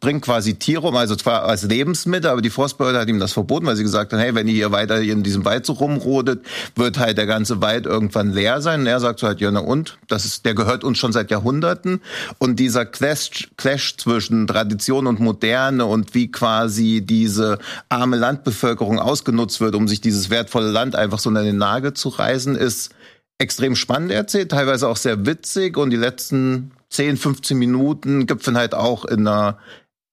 bringt 0.00 0.24
quasi 0.24 0.54
Tiere 0.54 0.88
um, 0.88 0.96
also 0.96 1.14
zwar 1.14 1.44
als 1.44 1.62
Lebensmittel, 1.62 2.30
aber 2.30 2.42
die 2.42 2.50
Forstbehörde 2.50 2.98
hat 2.98 3.08
ihm 3.08 3.20
das 3.20 3.32
verboten, 3.32 3.66
weil 3.66 3.76
sie 3.76 3.84
gesagt 3.84 4.12
hat, 4.12 4.18
hey, 4.18 4.34
wenn 4.34 4.48
ihr 4.48 4.54
hier 4.54 4.72
weiter 4.72 5.00
in 5.00 5.22
diesem 5.22 5.44
Wald 5.44 5.64
so 5.64 5.74
rumrodet, 5.74 6.44
wird 6.74 6.98
halt 6.98 7.16
der 7.16 7.26
ganze 7.26 7.60
Wald 7.62 7.86
irgendwann 7.86 8.32
leer 8.32 8.60
sein. 8.60 8.80
Und 8.80 8.86
er 8.88 8.98
sagt 8.98 9.20
so 9.20 9.28
halt, 9.28 9.40
ja, 9.40 9.52
na 9.52 9.60
und? 9.60 9.98
Das 10.08 10.24
ist, 10.24 10.44
der 10.46 10.54
gehört 10.54 10.82
uns 10.82 10.98
schon 10.98 11.12
seit 11.12 11.30
Jahrhunderten. 11.30 12.00
Und 12.38 12.56
dieser 12.56 12.84
Clash, 12.86 13.50
Clash 13.56 13.96
zwischen 13.98 14.48
Tradition 14.48 15.06
und 15.06 15.20
Moderne 15.20 15.86
und 15.86 16.14
wie 16.16 16.32
quasi 16.32 17.02
diese 17.04 17.58
arme 17.88 18.16
Landbevölkerung 18.16 18.98
ausgenutzt 18.98 19.60
wird, 19.60 19.76
um 19.76 19.86
sich 19.86 20.00
dieses 20.00 20.28
wertvolle 20.28 20.72
Land 20.72 20.96
einfach 20.96 21.20
so 21.20 21.30
in 21.30 21.36
den 21.36 21.58
Nagel 21.58 21.94
zu 21.94 22.08
reißen, 22.08 22.56
ist 22.56 22.90
extrem 23.38 23.76
spannend 23.76 24.10
erzählt, 24.10 24.50
teilweise 24.50 24.88
auch 24.88 24.96
sehr 24.96 25.24
witzig 25.24 25.76
und 25.76 25.90
die 25.90 25.96
letzten 25.96 26.72
10, 26.90 27.16
15 27.16 27.58
Minuten 27.58 28.26
gipfeln 28.26 28.56
halt 28.56 28.74
auch 28.74 29.04
in 29.04 29.26
einer 29.26 29.58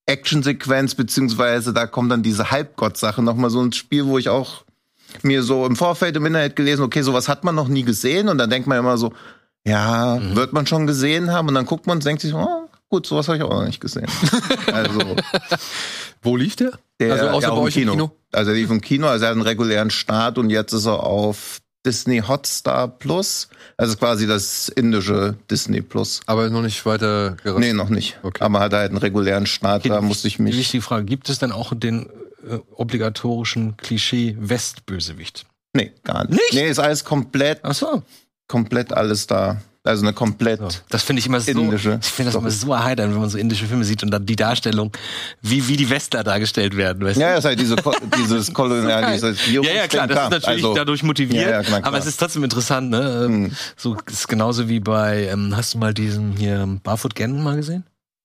Actionsequenz, 0.05 0.95
beziehungsweise 0.95 1.73
da 1.73 1.87
kommt 1.87 2.11
dann 2.11 2.23
diese 2.23 2.51
Halbgott-Sache 2.51 3.23
nochmal 3.23 3.49
so 3.49 3.61
ins 3.61 3.77
Spiel, 3.77 4.05
wo 4.05 4.17
ich 4.17 4.29
auch 4.29 4.63
mir 5.23 5.43
so 5.43 5.65
im 5.65 5.75
Vorfeld 5.75 6.15
im 6.15 6.25
Internet 6.25 6.55
gelesen, 6.55 6.83
okay, 6.83 7.01
sowas 7.01 7.27
hat 7.27 7.43
man 7.43 7.55
noch 7.55 7.67
nie 7.67 7.83
gesehen 7.83 8.29
und 8.29 8.37
dann 8.37 8.49
denkt 8.49 8.67
man 8.67 8.77
immer 8.77 8.97
so, 8.97 9.13
ja, 9.65 10.17
mhm. 10.17 10.35
wird 10.35 10.53
man 10.53 10.67
schon 10.67 10.85
gesehen 10.85 11.31
haben 11.31 11.47
und 11.47 11.55
dann 11.55 11.65
guckt 11.65 11.87
man 11.87 11.97
und 11.97 12.05
denkt 12.05 12.21
sich, 12.21 12.33
oh, 12.33 12.69
gut, 12.89 13.07
sowas 13.07 13.27
habe 13.27 13.37
ich 13.37 13.43
auch 13.43 13.49
noch 13.49 13.65
nicht 13.65 13.79
gesehen. 13.79 14.07
also 14.73 15.15
wo 16.21 16.37
lief 16.37 16.55
der? 16.55 16.73
der 16.99 17.13
also 17.13 17.27
außer 17.29 17.47
ja, 17.47 17.55
bei 17.55 17.61
euch 17.61 17.73
Kino. 17.73 17.91
Kino. 17.93 18.11
Also 18.31 18.51
er 18.51 18.57
lief 18.57 18.69
im 18.69 18.81
Kino, 18.81 19.07
also 19.07 19.25
er 19.25 19.29
hat 19.29 19.35
einen 19.35 19.45
regulären 19.45 19.89
Start 19.89 20.37
und 20.37 20.49
jetzt 20.49 20.73
ist 20.73 20.85
er 20.85 21.03
auf 21.03 21.61
Disney 21.85 22.19
Hotstar 22.19 22.87
Plus. 22.87 23.49
Also 23.77 23.95
quasi 23.95 24.27
das 24.27 24.69
indische 24.69 25.35
Disney 25.49 25.81
Plus. 25.81 26.21
Aber 26.25 26.49
noch 26.49 26.61
nicht 26.61 26.85
weiter 26.85 27.37
gereicht? 27.43 27.59
Nee, 27.59 27.73
noch 27.73 27.89
nicht. 27.89 28.17
Okay. 28.23 28.43
Aber 28.43 28.59
hat 28.59 28.73
halt 28.73 28.89
einen 28.89 28.97
regulären 28.97 29.45
Start, 29.45 29.81
okay, 29.81 29.89
da 29.89 30.01
musste 30.01 30.27
ich 30.27 30.39
mich. 30.39 30.71
Die 30.71 30.81
Frage, 30.81 31.05
gibt 31.05 31.29
es 31.29 31.39
denn 31.39 31.51
auch 31.51 31.73
den 31.75 32.09
äh, 32.47 32.57
obligatorischen 32.75 33.77
Klischee 33.77 34.35
Westbösewicht? 34.39 35.45
Nee, 35.73 35.91
gar 36.03 36.25
nicht. 36.25 36.31
nicht. 36.31 36.53
Nee, 36.53 36.69
ist 36.69 36.79
alles 36.79 37.03
komplett. 37.03 37.59
Ach 37.63 37.75
so. 37.75 38.03
Komplett 38.47 38.93
alles 38.93 39.27
da. 39.27 39.61
Also 39.85 40.03
eine 40.03 40.13
komplett. 40.13 40.59
So. 40.59 40.79
Das 40.89 41.03
finde 41.03 41.19
ich 41.19 41.27
immer 41.27 41.39
so. 41.39 41.51
Indische. 41.51 41.99
Ich 42.01 42.09
finde 42.09 42.31
das 42.31 42.41
immer 42.41 42.49
so 42.49 42.73
erheiternd, 42.73 43.13
wenn 43.13 43.21
man 43.21 43.29
so 43.29 43.37
indische 43.37 43.67
Filme 43.67 43.85
sieht 43.85 44.01
und 44.01 44.09
dann 44.09 44.25
die 44.25 44.35
Darstellung, 44.35 44.91
wie, 45.43 45.67
wie 45.67 45.77
die 45.77 45.87
Westler 45.91 46.23
dargestellt 46.23 46.75
werden. 46.75 47.05
Weißt? 47.05 47.19
Ja, 47.19 47.29
ja, 47.29 47.37
ist 47.37 47.45
halt 47.45 47.59
diese, 47.59 47.75
dieses 48.17 48.51
koloniale, 48.51 49.13
dieses 49.13 49.45
Ja, 49.47 49.61
ja, 49.61 49.87
klar, 49.87 50.07
das 50.07 50.23
ist 50.23 50.31
natürlich 50.31 50.65
also, 50.65 50.73
dadurch 50.73 51.03
motiviert. 51.03 51.43
Ja, 51.43 51.51
ja, 51.51 51.63
klar, 51.63 51.81
aber 51.83 51.99
es 51.99 52.07
ist 52.07 52.17
trotzdem 52.17 52.43
interessant, 52.43 52.89
ne? 52.89 53.25
Hm. 53.25 53.51
So 53.77 53.95
ist 54.09 54.27
genauso 54.27 54.67
wie 54.67 54.79
bei, 54.79 55.27
ähm, 55.27 55.55
hast 55.55 55.75
du 55.75 55.77
mal 55.77 55.93
diesen 55.93 56.31
hier 56.31 56.67
Barfoot 56.83 57.13
Gannon 57.13 57.43
mal 57.43 57.55
gesehen? 57.55 57.83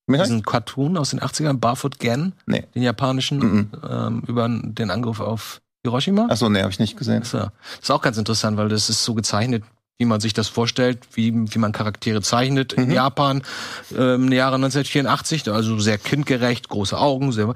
Diesen 0.08 0.42
Cartoon 0.42 0.96
aus 0.96 1.10
den 1.10 1.20
80ern, 1.20 1.58
Barfoot 1.58 2.00
Gannon, 2.00 2.32
nee. 2.46 2.64
den 2.74 2.82
japanischen, 2.82 3.38
mhm. 3.38 3.70
ähm, 3.88 4.22
über 4.26 4.48
den 4.48 4.90
Angriff 4.90 5.20
auf 5.20 5.60
Hiroshima. 5.84 6.26
Achso, 6.28 6.48
nee, 6.48 6.60
habe 6.60 6.72
ich 6.72 6.80
nicht 6.80 6.96
gesehen. 6.96 7.20
Das 7.20 7.34
ist 7.80 7.90
auch 7.90 8.02
ganz 8.02 8.18
interessant, 8.18 8.56
weil 8.56 8.68
das 8.68 8.90
ist 8.90 9.04
so 9.04 9.14
gezeichnet 9.14 9.62
wie 10.00 10.06
man 10.06 10.18
sich 10.18 10.32
das 10.32 10.48
vorstellt, 10.48 10.98
wie, 11.12 11.32
wie 11.34 11.58
man 11.58 11.72
Charaktere 11.72 12.22
zeichnet 12.22 12.74
mhm. 12.74 12.84
in 12.84 12.90
Japan 12.92 13.42
äh, 13.92 14.14
im 14.14 14.32
Jahre 14.32 14.54
1984, 14.54 15.50
also 15.52 15.78
sehr 15.78 15.98
kindgerecht, 15.98 16.70
große 16.70 16.98
Augen, 16.98 17.32
sehr 17.32 17.52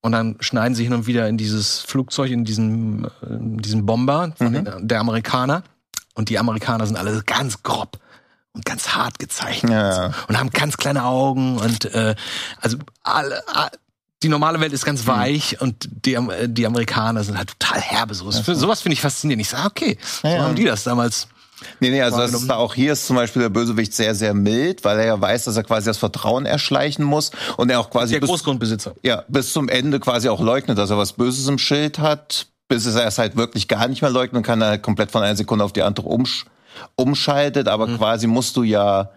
und 0.00 0.12
dann 0.12 0.36
schneiden 0.40 0.74
sie 0.74 0.84
hin 0.84 0.94
und 0.94 1.06
wieder 1.06 1.28
in 1.28 1.36
dieses 1.36 1.80
Flugzeug, 1.80 2.30
in 2.30 2.44
diesen, 2.44 3.04
äh, 3.04 3.26
in 3.26 3.58
diesen 3.58 3.84
Bomber 3.84 4.32
mhm. 4.38 4.52
den, 4.52 4.88
der 4.88 5.00
Amerikaner. 5.00 5.64
Und 6.14 6.30
die 6.30 6.38
Amerikaner 6.38 6.86
sind 6.86 6.96
alle 6.96 7.22
ganz 7.24 7.62
grob 7.62 7.98
und 8.54 8.64
ganz 8.64 8.88
hart 8.88 9.18
gezeichnet 9.18 9.72
ja. 9.72 10.14
und 10.28 10.38
haben 10.38 10.48
ganz 10.50 10.78
kleine 10.78 11.04
Augen 11.04 11.58
und 11.58 11.84
äh, 11.94 12.14
also 12.60 12.78
alle, 13.02 13.42
die 14.22 14.28
normale 14.28 14.60
Welt 14.60 14.72
ist 14.72 14.84
ganz 14.84 15.00
hm. 15.00 15.06
weich 15.08 15.52
mhm. 15.52 15.68
und 15.68 15.88
die, 16.04 16.14
äh, 16.14 16.48
die 16.48 16.66
Amerikaner 16.66 17.24
sind 17.24 17.38
halt 17.38 17.58
total 17.58 17.80
herbe. 17.80 18.14
Sowas, 18.14 18.46
ja. 18.46 18.54
sowas 18.54 18.82
finde 18.82 18.94
ich 18.94 19.00
faszinierend. 19.00 19.42
Ich 19.42 19.48
sage, 19.48 19.66
okay, 19.66 19.98
so 20.02 20.28
ja. 20.28 20.42
haben 20.42 20.54
die 20.54 20.64
das 20.64 20.84
damals. 20.84 21.28
Nee, 21.80 21.90
nee, 21.90 22.00
also 22.00 22.18
das 22.18 22.32
ist 22.32 22.46
da 22.48 22.54
auch 22.54 22.72
hier 22.72 22.92
ist 22.92 23.06
zum 23.06 23.16
Beispiel 23.16 23.42
der 23.42 23.48
Bösewicht 23.48 23.92
sehr, 23.92 24.14
sehr 24.14 24.32
mild, 24.32 24.84
weil 24.84 25.00
er 25.00 25.06
ja 25.06 25.20
weiß, 25.20 25.44
dass 25.44 25.56
er 25.56 25.64
quasi 25.64 25.86
das 25.86 25.98
Vertrauen 25.98 26.46
erschleichen 26.46 27.04
muss 27.04 27.32
und 27.56 27.68
er 27.68 27.80
auch 27.80 27.90
quasi. 27.90 28.12
Der 28.12 28.20
bis, 28.20 28.30
Großgrundbesitzer. 28.30 28.94
Ja, 29.02 29.24
bis 29.26 29.52
zum 29.52 29.68
Ende 29.68 29.98
quasi 29.98 30.28
auch 30.28 30.40
leugnet, 30.40 30.78
dass 30.78 30.90
er 30.90 30.98
was 30.98 31.14
Böses 31.14 31.48
im 31.48 31.58
Schild 31.58 31.98
hat, 31.98 32.46
bis 32.68 32.86
er 32.86 33.06
es 33.06 33.18
halt 33.18 33.36
wirklich 33.36 33.66
gar 33.66 33.88
nicht 33.88 34.02
mehr 34.02 34.10
leugnen 34.10 34.44
kann, 34.44 34.62
er 34.62 34.68
halt 34.68 34.82
komplett 34.84 35.10
von 35.10 35.24
einer 35.24 35.34
Sekunde 35.34 35.64
auf 35.64 35.72
die 35.72 35.82
andere 35.82 36.06
umsch 36.08 36.46
umschaltet, 36.94 37.66
aber 37.66 37.88
mhm. 37.88 37.98
quasi 37.98 38.28
musst 38.28 38.56
du 38.56 38.62
ja 38.62 39.10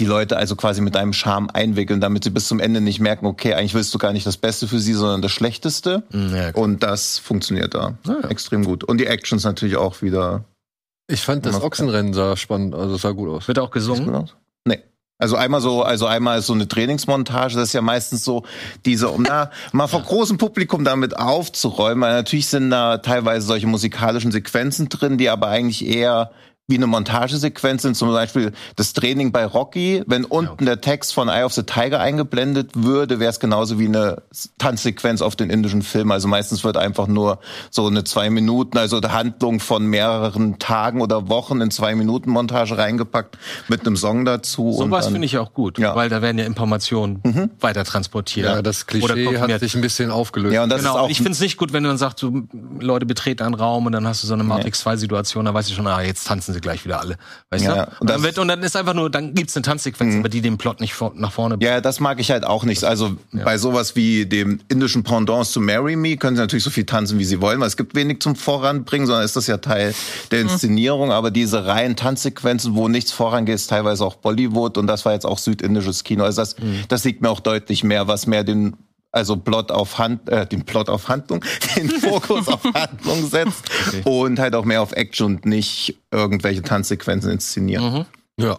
die 0.00 0.06
Leute 0.06 0.36
also 0.36 0.56
quasi 0.56 0.80
mit 0.80 0.96
deinem 0.96 1.12
Charme 1.12 1.50
einwickeln, 1.50 2.00
damit 2.00 2.24
sie 2.24 2.30
bis 2.30 2.48
zum 2.48 2.58
Ende 2.58 2.80
nicht 2.80 2.98
merken, 2.98 3.26
okay, 3.26 3.54
eigentlich 3.54 3.74
willst 3.74 3.94
du 3.94 3.98
gar 3.98 4.12
nicht 4.12 4.26
das 4.26 4.36
Beste 4.36 4.66
für 4.66 4.80
sie, 4.80 4.92
sondern 4.92 5.22
das 5.22 5.30
Schlechteste. 5.30 6.02
Mhm, 6.10 6.34
ja, 6.34 6.50
und 6.54 6.82
das 6.82 7.18
funktioniert 7.18 7.74
da 7.74 7.96
ja, 8.06 8.20
ja. 8.22 8.28
extrem 8.28 8.64
gut. 8.64 8.82
Und 8.82 8.98
die 8.98 9.06
Actions 9.06 9.44
natürlich 9.44 9.76
auch 9.76 10.02
wieder. 10.02 10.44
Ich 11.06 11.20
fand 11.20 11.46
das 11.46 11.60
Ochsenrennen 11.60 12.14
sah 12.14 12.36
spannend, 12.36 12.74
also 12.74 12.96
sah 12.96 13.12
gut 13.12 13.28
aus. 13.28 13.46
Wird 13.46 13.58
auch 13.58 13.70
gesungen? 13.70 14.30
Nee. 14.64 14.80
Also 15.18 15.36
einmal 15.36 15.60
so, 15.60 15.82
also 15.82 16.06
einmal 16.06 16.40
ist 16.40 16.46
so 16.46 16.54
eine 16.54 16.66
Trainingsmontage, 16.66 17.54
das 17.54 17.68
ist 17.68 17.72
ja 17.72 17.82
meistens 17.82 18.24
so 18.24 18.42
diese, 18.84 19.10
um 19.10 19.22
da 19.22 19.50
mal 19.72 19.86
vor 19.86 20.02
großem 20.02 20.38
Publikum 20.38 20.82
damit 20.82 21.16
aufzuräumen, 21.16 22.02
weil 22.02 22.14
natürlich 22.14 22.48
sind 22.48 22.70
da 22.70 22.98
teilweise 22.98 23.46
solche 23.46 23.68
musikalischen 23.68 24.32
Sequenzen 24.32 24.88
drin, 24.88 25.16
die 25.16 25.28
aber 25.28 25.48
eigentlich 25.48 25.86
eher 25.86 26.32
wie 26.66 26.76
eine 26.76 26.86
Montagesequenz 26.86 27.82
sind, 27.82 27.94
zum 27.94 28.10
Beispiel 28.10 28.52
das 28.76 28.94
Training 28.94 29.32
bei 29.32 29.44
Rocky. 29.44 30.02
Wenn 30.06 30.24
unten 30.24 30.64
ja. 30.64 30.76
der 30.76 30.80
Text 30.80 31.12
von 31.12 31.28
Eye 31.28 31.44
of 31.44 31.52
the 31.52 31.64
Tiger 31.64 32.00
eingeblendet 32.00 32.70
würde, 32.74 33.20
wäre 33.20 33.28
es 33.28 33.38
genauso 33.38 33.78
wie 33.78 33.84
eine 33.84 34.22
Tanzsequenz 34.56 35.20
auf 35.20 35.36
den 35.36 35.50
indischen 35.50 35.82
Film. 35.82 36.10
Also 36.10 36.26
meistens 36.26 36.64
wird 36.64 36.78
einfach 36.78 37.06
nur 37.06 37.38
so 37.70 37.86
eine 37.86 38.04
zwei 38.04 38.30
Minuten, 38.30 38.78
also 38.78 38.96
eine 38.96 39.12
Handlung 39.12 39.60
von 39.60 39.84
mehreren 39.86 40.58
Tagen 40.58 41.02
oder 41.02 41.28
Wochen 41.28 41.60
in 41.60 41.70
zwei 41.70 41.94
Minuten 41.94 42.30
Montage 42.30 42.78
reingepackt 42.78 43.36
mit 43.68 43.82
einem 43.82 43.98
Song 43.98 44.24
dazu. 44.24 44.72
So 44.72 44.90
was 44.90 45.08
finde 45.08 45.26
ich 45.26 45.36
auch 45.36 45.52
gut, 45.52 45.78
ja. 45.78 45.94
weil 45.94 46.08
da 46.08 46.22
werden 46.22 46.38
ja 46.38 46.46
Informationen 46.46 47.20
mhm. 47.24 47.50
weiter 47.60 47.84
transportiert. 47.84 48.46
Ja, 48.46 48.62
das 48.62 48.86
Klischee 48.86 49.38
hat 49.38 49.60
sich 49.60 49.74
ein 49.74 49.82
bisschen 49.82 50.10
aufgelöst. 50.10 50.54
Ja, 50.54 50.62
und 50.62 50.70
das 50.70 50.80
genau. 50.80 50.94
ist 50.94 51.00
auch 51.02 51.08
ich 51.10 51.18
finde 51.18 51.32
es 51.32 51.40
nicht 51.40 51.58
gut, 51.58 51.74
wenn 51.74 51.82
du 51.82 51.90
dann 51.90 51.98
sagst, 51.98 52.22
du 52.22 52.48
Leute 52.80 53.04
betreten 53.04 53.42
einen 53.42 53.54
Raum 53.54 53.84
und 53.84 53.92
dann 53.92 54.06
hast 54.06 54.22
du 54.22 54.26
so 54.26 54.32
eine 54.32 54.44
Matrix 54.44 54.80
2 54.80 54.96
Situation, 54.96 55.44
da 55.44 55.52
weiß 55.52 55.68
ich 55.68 55.74
schon, 55.74 55.86
ah, 55.86 56.00
jetzt 56.00 56.26
tanzen 56.26 56.53
sie 56.54 56.60
gleich 56.60 56.84
wieder 56.84 57.00
alle. 57.00 57.16
Weißt 57.50 57.64
ja, 57.64 57.86
du? 57.86 57.92
Und, 58.00 58.10
dann 58.10 58.22
wird, 58.22 58.38
und 58.38 58.48
dann 58.48 58.62
ist 58.62 58.76
einfach 58.76 58.94
nur, 58.94 59.10
dann 59.10 59.34
gibt's 59.34 59.56
eine 59.56 59.62
Tanzsequenz, 59.62 60.14
mhm. 60.14 60.20
aber 60.20 60.28
die 60.28 60.40
den 60.40 60.56
Plot 60.58 60.80
nicht 60.80 60.94
vor, 60.94 61.12
nach 61.14 61.32
vorne 61.32 61.58
bringt. 61.58 61.70
Ja, 61.70 61.80
das 61.80 62.00
mag 62.00 62.20
ich 62.20 62.30
halt 62.30 62.44
auch 62.44 62.64
nicht. 62.64 62.84
Also 62.84 63.16
ja. 63.32 63.44
bei 63.44 63.58
sowas 63.58 63.96
wie 63.96 64.26
dem 64.26 64.60
indischen 64.68 65.02
Pendant 65.02 65.46
zu 65.46 65.60
Marry 65.60 65.96
Me 65.96 66.16
können 66.16 66.36
sie 66.36 66.42
natürlich 66.42 66.64
so 66.64 66.70
viel 66.70 66.86
tanzen, 66.86 67.18
wie 67.18 67.24
sie 67.24 67.40
wollen, 67.40 67.60
weil 67.60 67.68
es 67.68 67.76
gibt 67.76 67.94
wenig 67.94 68.20
zum 68.20 68.36
Voranbringen, 68.36 69.06
sondern 69.06 69.24
ist 69.24 69.36
das 69.36 69.46
ja 69.46 69.58
Teil 69.58 69.94
der 70.30 70.44
mhm. 70.44 70.50
Inszenierung. 70.50 71.06
Mhm. 71.06 71.12
Aber 71.12 71.30
diese 71.30 71.66
reinen 71.66 71.96
Tanzsequenzen, 71.96 72.74
wo 72.74 72.88
nichts 72.88 73.12
vorangeht, 73.12 73.56
ist 73.56 73.68
teilweise 73.68 74.04
auch 74.04 74.16
Bollywood 74.16 74.78
und 74.78 74.86
das 74.86 75.04
war 75.04 75.12
jetzt 75.12 75.26
auch 75.26 75.38
südindisches 75.38 76.04
Kino. 76.04 76.24
Also 76.24 76.42
das, 76.42 76.58
mhm. 76.58 76.84
das 76.88 77.04
liegt 77.04 77.22
mir 77.22 77.30
auch 77.30 77.40
deutlich 77.40 77.84
mehr, 77.84 78.08
was 78.08 78.26
mehr 78.26 78.44
den 78.44 78.76
also 79.14 79.36
Plot 79.36 79.70
auf 79.70 79.98
Hand, 79.98 80.28
äh, 80.28 80.46
den 80.46 80.64
Plot 80.64 80.88
auf 80.88 81.08
Handlung, 81.08 81.44
den 81.76 81.88
Fokus 81.88 82.48
auf 82.48 82.64
Handlung 82.74 83.28
setzt 83.28 83.70
okay. 83.88 84.02
und 84.04 84.38
halt 84.38 84.54
auch 84.54 84.64
mehr 84.64 84.82
auf 84.82 84.92
Action 84.92 85.26
und 85.26 85.46
nicht 85.46 85.96
irgendwelche 86.10 86.62
Tanzsequenzen 86.62 87.30
inszenieren. 87.30 87.92
Mhm. 87.92 88.44
Ja. 88.44 88.58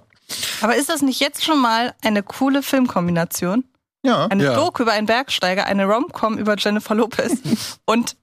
Aber 0.62 0.76
ist 0.76 0.90
das 0.90 1.02
nicht 1.02 1.20
jetzt 1.20 1.44
schon 1.44 1.62
mal 1.62 1.94
eine 2.02 2.24
coole 2.24 2.64
Filmkombination? 2.64 3.66
Ja. 4.04 4.28
Eine 4.28 4.46
ja. 4.46 4.56
Doku 4.56 4.84
über 4.84 4.94
einen 4.94 5.08
Bergsteiger, 5.08 5.66
eine 5.66 5.86
Rom-Com 5.86 6.38
über 6.38 6.56
Jennifer 6.58 6.96
Lopez 6.96 7.34
und 7.86 8.16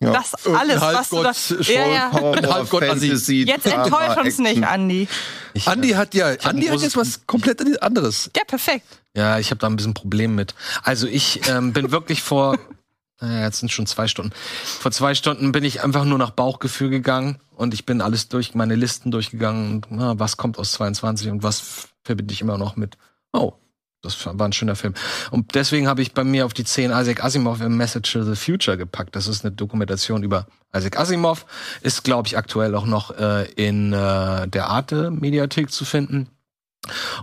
ja. 0.00 0.12
Das 0.12 0.34
alles, 0.46 0.80
was 0.80 1.08
du 1.08 1.22
da, 1.22 1.32
ja, 1.72 1.86
ja. 1.86 2.12
Halbgott 2.12 2.84
Fantasy, 2.84 3.44
Jetzt 3.44 3.66
enttäuscht 3.66 4.18
uns 4.18 4.38
nicht, 4.38 4.62
Andi. 4.62 5.08
Ich, 5.54 5.66
Andi 5.66 5.90
hat 5.90 6.14
ja, 6.14 6.34
Andi 6.42 6.66
hat 6.66 6.80
jetzt 6.80 6.96
was 6.96 7.26
komplett 7.26 7.62
anderes. 7.80 8.28
Ja, 8.36 8.42
perfekt. 8.44 8.84
Ja, 9.16 9.38
ich 9.38 9.50
habe 9.50 9.60
da 9.60 9.68
ein 9.68 9.76
bisschen 9.76 9.94
Problem 9.94 10.34
mit. 10.34 10.54
Also 10.82 11.06
ich 11.06 11.48
ähm, 11.48 11.72
bin 11.72 11.90
wirklich 11.90 12.22
vor, 12.22 12.58
naja, 13.20 13.44
jetzt 13.44 13.60
sind 13.60 13.70
schon 13.70 13.86
zwei 13.86 14.08
Stunden. 14.08 14.32
Vor 14.64 14.90
zwei 14.90 15.14
Stunden 15.14 15.52
bin 15.52 15.64
ich 15.64 15.84
einfach 15.84 16.04
nur 16.04 16.18
nach 16.18 16.30
Bauchgefühl 16.30 16.90
gegangen 16.90 17.38
und 17.54 17.74
ich 17.74 17.86
bin 17.86 18.00
alles 18.00 18.28
durch, 18.28 18.54
meine 18.54 18.74
Listen 18.74 19.10
durchgegangen. 19.10 19.74
Und, 19.74 19.86
na, 19.90 20.18
was 20.18 20.36
kommt 20.36 20.58
aus 20.58 20.72
22 20.72 21.30
und 21.30 21.42
was 21.42 21.88
verbinde 22.02 22.34
ich 22.34 22.40
immer 22.40 22.58
noch 22.58 22.76
mit, 22.76 22.98
oh, 23.32 23.54
das 24.02 24.26
war 24.26 24.46
ein 24.46 24.52
schöner 24.52 24.76
Film. 24.76 24.94
Und 25.30 25.54
deswegen 25.54 25.88
habe 25.88 26.02
ich 26.02 26.12
bei 26.12 26.24
mir 26.24 26.44
auf 26.44 26.52
die 26.52 26.64
10 26.64 26.90
Isaac 26.90 27.24
Asimov 27.24 27.60
im 27.60 27.76
Message 27.76 28.12
to 28.12 28.22
the 28.22 28.36
Future 28.36 28.76
gepackt. 28.76 29.16
Das 29.16 29.26
ist 29.26 29.44
eine 29.44 29.54
Dokumentation 29.54 30.22
über 30.22 30.46
Isaac 30.76 30.98
Asimov. 30.98 31.46
Ist, 31.80 32.04
glaube 32.04 32.28
ich, 32.28 32.36
aktuell 32.36 32.74
auch 32.74 32.84
noch 32.84 33.16
äh, 33.16 33.44
in 33.52 33.92
äh, 33.92 34.46
der 34.48 34.68
Arte-Mediathek 34.68 35.70
zu 35.70 35.84
finden. 35.86 36.28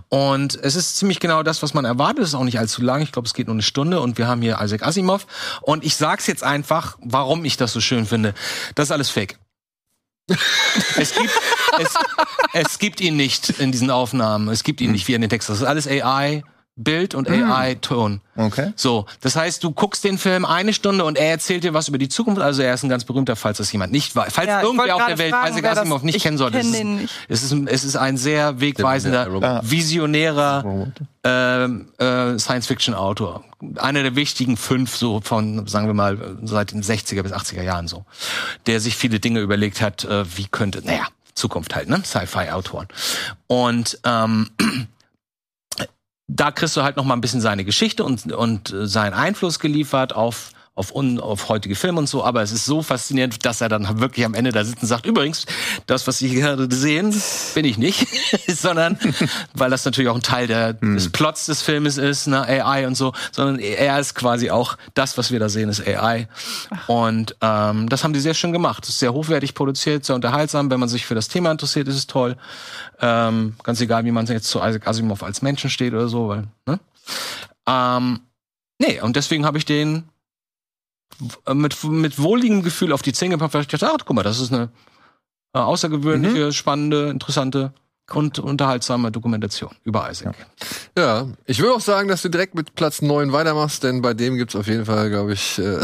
Und 0.08 0.58
es 0.62 0.76
ist 0.76 0.96
ziemlich 0.96 1.20
genau 1.20 1.42
das, 1.42 1.62
was 1.62 1.74
man 1.74 1.84
erwartet. 1.84 2.24
Es 2.24 2.30
ist 2.30 2.34
auch 2.34 2.44
nicht 2.44 2.58
allzu 2.58 2.82
lang. 2.82 3.02
Ich 3.02 3.12
glaube, 3.12 3.26
es 3.26 3.34
geht 3.34 3.46
nur 3.46 3.54
eine 3.54 3.62
Stunde. 3.62 4.00
Und 4.00 4.18
wir 4.18 4.26
haben 4.26 4.42
hier 4.42 4.58
Isaac 4.60 4.82
Asimov. 4.82 5.26
Und 5.60 5.84
ich 5.84 5.96
sag's 5.96 6.26
jetzt 6.26 6.42
einfach, 6.42 6.96
warum 7.00 7.44
ich 7.44 7.56
das 7.56 7.72
so 7.72 7.80
schön 7.80 8.06
finde. 8.06 8.34
Das 8.74 8.88
ist 8.88 8.92
alles 8.92 9.10
Fake. 9.10 9.38
es, 10.96 11.14
gibt, 11.14 11.30
es, 11.78 11.94
es 12.52 12.78
gibt 12.78 13.00
ihn 13.00 13.16
nicht 13.16 13.50
in 13.50 13.72
diesen 13.72 13.90
Aufnahmen. 13.90 14.48
Es 14.48 14.62
gibt 14.62 14.80
ihn 14.80 14.92
nicht 14.92 15.08
wie 15.08 15.14
in 15.14 15.20
den 15.20 15.30
Texten. 15.30 15.52
Das 15.52 15.60
ist 15.60 15.66
alles 15.66 15.86
AI. 15.86 16.42
Bild 16.76 17.14
und 17.14 17.28
AI-Ton. 17.28 18.22
Okay. 18.34 18.72
So, 18.76 19.04
das 19.20 19.36
heißt, 19.36 19.62
du 19.62 19.72
guckst 19.72 20.04
den 20.04 20.16
Film 20.16 20.46
eine 20.46 20.72
Stunde 20.72 21.04
und 21.04 21.18
er 21.18 21.30
erzählt 21.30 21.64
dir 21.64 21.74
was 21.74 21.88
über 21.88 21.98
die 21.98 22.08
Zukunft. 22.08 22.40
Also 22.40 22.62
er 22.62 22.72
ist 22.72 22.82
ein 22.82 22.88
ganz 22.88 23.04
berühmter, 23.04 23.36
falls 23.36 23.58
das 23.58 23.70
jemand 23.72 23.92
nicht 23.92 24.16
weiß. 24.16 24.32
Falls 24.32 24.48
Ja, 24.48 24.62
irgendwer 24.62 24.96
auf 24.96 25.04
der 25.06 25.18
Welt 25.18 25.34
fragen, 25.34 25.50
Isaac 25.58 25.76
Asimov 25.76 26.02
nicht 26.02 26.16
ich 26.16 26.22
kennen 26.22 26.38
sollte. 26.38 26.58
kenn 26.60 27.08
Es 27.28 27.42
ist, 27.42 27.52
es, 27.52 27.52
ist, 27.52 27.68
es 27.68 27.84
ist 27.84 27.96
ein 27.96 28.16
sehr 28.16 28.60
wegweisender, 28.60 29.26
Der- 29.26 29.40
der- 29.40 29.60
visionärer 29.70 30.88
ähm, 31.24 31.88
äh, 31.98 32.38
Science-Fiction-Autor. 32.38 33.44
Einer 33.76 34.02
der 34.02 34.16
wichtigen 34.16 34.56
fünf, 34.56 34.96
so 34.96 35.20
von, 35.20 35.66
sagen 35.66 35.86
wir 35.86 35.94
mal, 35.94 36.38
seit 36.42 36.72
den 36.72 36.82
60er 36.82 37.22
bis 37.22 37.32
80er 37.32 37.62
Jahren 37.62 37.86
so. 37.86 38.06
Der 38.66 38.80
sich 38.80 38.96
viele 38.96 39.20
Dinge 39.20 39.40
überlegt 39.40 39.82
hat, 39.82 40.04
äh, 40.04 40.24
wie 40.38 40.46
könnte, 40.46 40.80
naja, 40.84 41.06
Zukunft 41.34 41.74
halt, 41.74 41.88
ne? 41.88 42.02
Sci-Fi-Autoren. 42.04 42.88
Und 43.46 43.98
ähm, 44.04 44.48
da 46.34 46.50
kriegst 46.50 46.76
du 46.76 46.82
halt 46.82 46.96
noch 46.96 47.04
mal 47.04 47.14
ein 47.14 47.20
bisschen 47.20 47.40
seine 47.40 47.64
Geschichte 47.64 48.04
und, 48.04 48.32
und 48.32 48.72
äh, 48.72 48.86
seinen 48.86 49.12
Einfluss 49.12 49.58
geliefert 49.58 50.14
auf 50.14 50.50
auf, 50.74 50.94
un, 50.94 51.20
auf 51.20 51.50
heutige 51.50 51.74
Filme 51.74 51.98
und 51.98 52.08
so, 52.08 52.24
aber 52.24 52.40
es 52.40 52.50
ist 52.50 52.64
so 52.64 52.82
faszinierend, 52.82 53.44
dass 53.44 53.60
er 53.60 53.68
dann 53.68 54.00
wirklich 54.00 54.24
am 54.24 54.32
Ende 54.32 54.52
da 54.52 54.64
sitzt 54.64 54.80
und 54.82 54.88
sagt, 54.88 55.04
übrigens, 55.04 55.44
das, 55.86 56.06
was 56.06 56.18
Sie 56.18 56.30
gerade 56.34 56.66
sehen, 56.74 57.14
bin 57.54 57.66
ich 57.66 57.76
nicht, 57.76 58.06
sondern, 58.48 58.98
weil 59.52 59.68
das 59.68 59.84
natürlich 59.84 60.08
auch 60.08 60.14
ein 60.14 60.22
Teil 60.22 60.46
der, 60.46 60.72
des 60.72 61.10
Plots 61.10 61.44
des 61.44 61.60
Filmes 61.60 61.98
ist, 61.98 62.26
ne, 62.26 62.42
AI 62.42 62.86
und 62.86 62.94
so, 62.94 63.12
sondern 63.32 63.58
er 63.58 64.00
ist 64.00 64.14
quasi 64.14 64.50
auch, 64.50 64.78
das, 64.94 65.18
was 65.18 65.30
wir 65.30 65.38
da 65.38 65.50
sehen, 65.50 65.68
ist 65.68 65.86
AI. 65.86 66.26
Und 66.86 67.36
ähm, 67.42 67.88
das 67.90 68.02
haben 68.02 68.14
die 68.14 68.20
sehr 68.20 68.34
schön 68.34 68.52
gemacht. 68.52 68.84
Es 68.84 68.90
ist 68.90 68.98
sehr 69.00 69.12
hochwertig 69.12 69.54
produziert, 69.54 70.06
sehr 70.06 70.16
unterhaltsam. 70.16 70.70
Wenn 70.70 70.80
man 70.80 70.88
sich 70.88 71.04
für 71.04 71.14
das 71.14 71.28
Thema 71.28 71.50
interessiert, 71.50 71.88
ist 71.88 71.96
es 71.96 72.06
toll. 72.06 72.36
Ähm, 73.00 73.54
ganz 73.62 73.80
egal, 73.80 74.04
wie 74.04 74.10
man 74.10 74.26
jetzt 74.26 74.48
zu 74.48 74.58
Isaac 74.58 74.86
Asimov 74.86 75.22
als 75.22 75.42
Menschen 75.42 75.68
steht 75.68 75.92
oder 75.92 76.08
so, 76.08 76.28
weil, 76.28 76.48
ne? 76.66 76.80
Ähm, 77.66 78.20
nee, 78.78 79.00
und 79.00 79.16
deswegen 79.16 79.44
habe 79.44 79.58
ich 79.58 79.64
den 79.64 80.04
mit, 81.52 81.84
mit 81.84 82.18
wohligem 82.18 82.62
Gefühl 82.62 82.92
auf 82.92 83.02
die 83.02 83.12
Zähne 83.12 83.34
gepackt, 83.34 83.54
weil 83.54 83.62
ich 83.62 83.68
dachte, 83.68 83.90
ach, 83.92 84.04
guck 84.04 84.16
mal, 84.16 84.22
das 84.22 84.40
ist 84.40 84.52
eine 84.52 84.70
äh, 85.54 85.58
außergewöhnliche, 85.58 86.52
spannende, 86.52 87.10
interessante 87.10 87.72
und 88.12 88.38
unterhaltsame 88.38 89.10
Dokumentation 89.10 89.70
über 89.84 90.10
Isaac. 90.10 90.34
Ja, 90.98 91.28
ich 91.46 91.60
würde 91.60 91.74
auch 91.74 91.80
sagen, 91.80 92.08
dass 92.08 92.22
du 92.22 92.28
direkt 92.28 92.54
mit 92.54 92.74
Platz 92.74 93.00
9 93.00 93.32
weitermachst, 93.32 93.82
denn 93.84 94.02
bei 94.02 94.12
dem 94.12 94.36
gibt's 94.36 94.54
auf 94.56 94.66
jeden 94.66 94.84
Fall, 94.84 95.08
glaube 95.08 95.32
ich, 95.32 95.58
äh, 95.58 95.78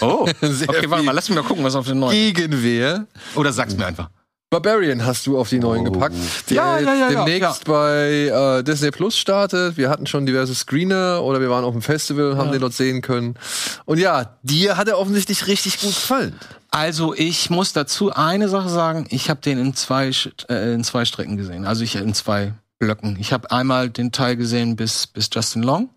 Oh, 0.00 0.26
okay, 0.42 0.90
warte 0.90 1.04
mal, 1.04 1.12
lass 1.12 1.28
mich 1.28 1.38
mal 1.38 1.44
gucken, 1.44 1.64
was 1.64 1.74
auf 1.74 1.86
den 1.86 2.00
neuen. 2.00 2.12
Gegenwehr. 2.12 3.06
Oder 3.34 3.52
sag's 3.52 3.76
mir 3.76 3.86
einfach. 3.86 4.10
Barbarian 4.50 5.06
hast 5.06 5.26
du 5.28 5.38
auf 5.38 5.48
die 5.48 5.60
neuen 5.60 5.86
Oh. 5.86 5.92
gepackt, 5.92 6.16
der 6.50 6.56
Ja, 6.56 6.78
ja, 6.80 6.94
ja, 6.94 7.10
ja, 7.10 7.24
demnächst 7.24 7.64
bei 7.66 8.58
äh, 8.58 8.64
Disney 8.64 8.90
Plus 8.90 9.16
startet. 9.16 9.76
Wir 9.76 9.88
hatten 9.88 10.06
schon 10.08 10.26
diverse 10.26 10.56
Screener 10.56 11.22
oder 11.22 11.40
wir 11.40 11.50
waren 11.50 11.64
auf 11.64 11.72
dem 11.72 11.82
Festival 11.82 12.32
und 12.32 12.38
haben 12.38 12.50
den 12.50 12.60
dort 12.60 12.72
sehen 12.72 13.00
können. 13.00 13.36
Und 13.84 13.98
ja, 13.98 14.36
dir 14.42 14.76
hat 14.76 14.88
er 14.88 14.98
offensichtlich 14.98 15.46
richtig 15.46 15.80
gut 15.80 15.94
gefallen. 15.94 16.34
Also 16.68 17.14
ich 17.14 17.48
muss 17.48 17.72
dazu 17.72 18.12
eine 18.12 18.48
Sache 18.48 18.68
sagen, 18.68 19.06
ich 19.10 19.30
habe 19.30 19.40
den 19.40 19.56
in 19.58 19.74
zwei 19.74 20.10
äh, 20.48 20.74
in 20.74 20.82
zwei 20.82 21.04
Strecken 21.04 21.36
gesehen, 21.36 21.64
also 21.64 21.84
ich 21.84 21.94
in 21.94 22.12
zwei 22.12 22.52
Blöcken. 22.80 23.16
Ich 23.20 23.32
habe 23.32 23.52
einmal 23.52 23.88
den 23.88 24.10
Teil 24.10 24.34
gesehen 24.36 24.74
bis 24.74 25.06
bis 25.06 25.30
Justin 25.32 25.62
Long 25.62 25.90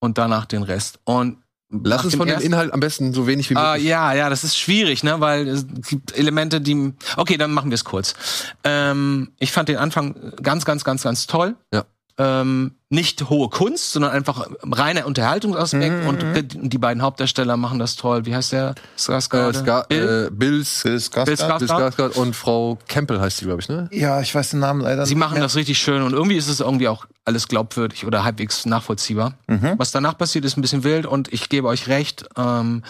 und 0.00 0.16
danach 0.16 0.46
den 0.46 0.62
Rest. 0.62 0.98
Und 1.04 1.38
Lass 1.82 1.98
nach 1.98 2.04
uns 2.04 2.14
von 2.14 2.28
dem 2.28 2.40
Inhalt 2.40 2.72
am 2.72 2.80
besten 2.80 3.12
so 3.12 3.26
wenig 3.26 3.50
wie 3.50 3.56
Ah, 3.56 3.72
möglich. 3.72 3.88
ja, 3.88 4.12
ja, 4.14 4.30
das 4.30 4.44
ist 4.44 4.56
schwierig, 4.58 5.02
ne, 5.02 5.20
weil 5.20 5.48
es 5.48 5.66
gibt 5.88 6.16
Elemente, 6.16 6.60
die. 6.60 6.92
Okay, 7.16 7.36
dann 7.36 7.52
machen 7.52 7.70
wir 7.70 7.74
es 7.74 7.84
kurz. 7.84 8.14
Ähm, 8.62 9.32
ich 9.38 9.52
fand 9.52 9.68
den 9.68 9.76
Anfang 9.78 10.32
ganz, 10.42 10.64
ganz, 10.64 10.84
ganz, 10.84 11.02
ganz 11.02 11.26
toll. 11.26 11.56
Ja. 11.72 11.84
Ähm, 12.16 12.76
nicht 12.90 13.28
hohe 13.28 13.48
Kunst, 13.48 13.92
sondern 13.92 14.12
einfach 14.12 14.46
reiner 14.62 15.04
Unterhaltungsaspekt 15.04 16.06
und 16.06 16.72
die, 16.72 16.78
beiden 16.78 17.02
Hauptdarsteller 17.02 17.56
machen 17.56 17.80
das 17.80 17.96
toll. 17.96 18.24
Wie 18.24 18.36
heißt 18.36 18.52
der? 18.52 18.70
Äh, 18.70 19.00
Skarsgård? 19.00 19.54
Ska 19.54 19.84
Bill? 19.88 20.28
äh, 20.28 20.30
Bills, 20.30 20.82
Bill 20.84 20.92
Bill 20.92 21.00
Skarsgård? 21.00 21.58
Bill 21.58 21.68
Skarsgård 21.68 22.16
und 22.16 22.36
Frau 22.36 22.78
Campbell 22.86 23.18
heißt 23.18 23.38
sie, 23.38 23.46
glaube 23.46 23.62
ich, 23.62 23.68
ne? 23.68 23.88
Ja, 23.90 24.20
ich 24.20 24.32
weiß 24.32 24.50
den 24.50 24.60
Namen 24.60 24.80
leider 24.80 25.06
Sie 25.06 25.14
nicht 25.14 25.18
machen 25.18 25.34
mehr. 25.34 25.42
das 25.42 25.56
richtig 25.56 25.78
schön 25.78 26.02
und 26.02 26.12
irgendwie 26.12 26.36
ist 26.36 26.46
es 26.48 26.60
irgendwie 26.60 26.86
auch 26.86 27.06
alles 27.24 27.48
glaubwürdig 27.48 28.06
oder 28.06 28.22
halbwegs 28.22 28.64
nachvollziehbar. 28.64 29.34
Was 29.76 29.90
danach 29.90 30.16
passiert, 30.16 30.44
ist 30.44 30.56
ein 30.56 30.62
bisschen 30.62 30.84
wild 30.84 31.06
und 31.06 31.32
ich 31.32 31.48
gebe 31.48 31.66
euch 31.66 31.88
recht. 31.88 32.26
Ähm, 32.36 32.84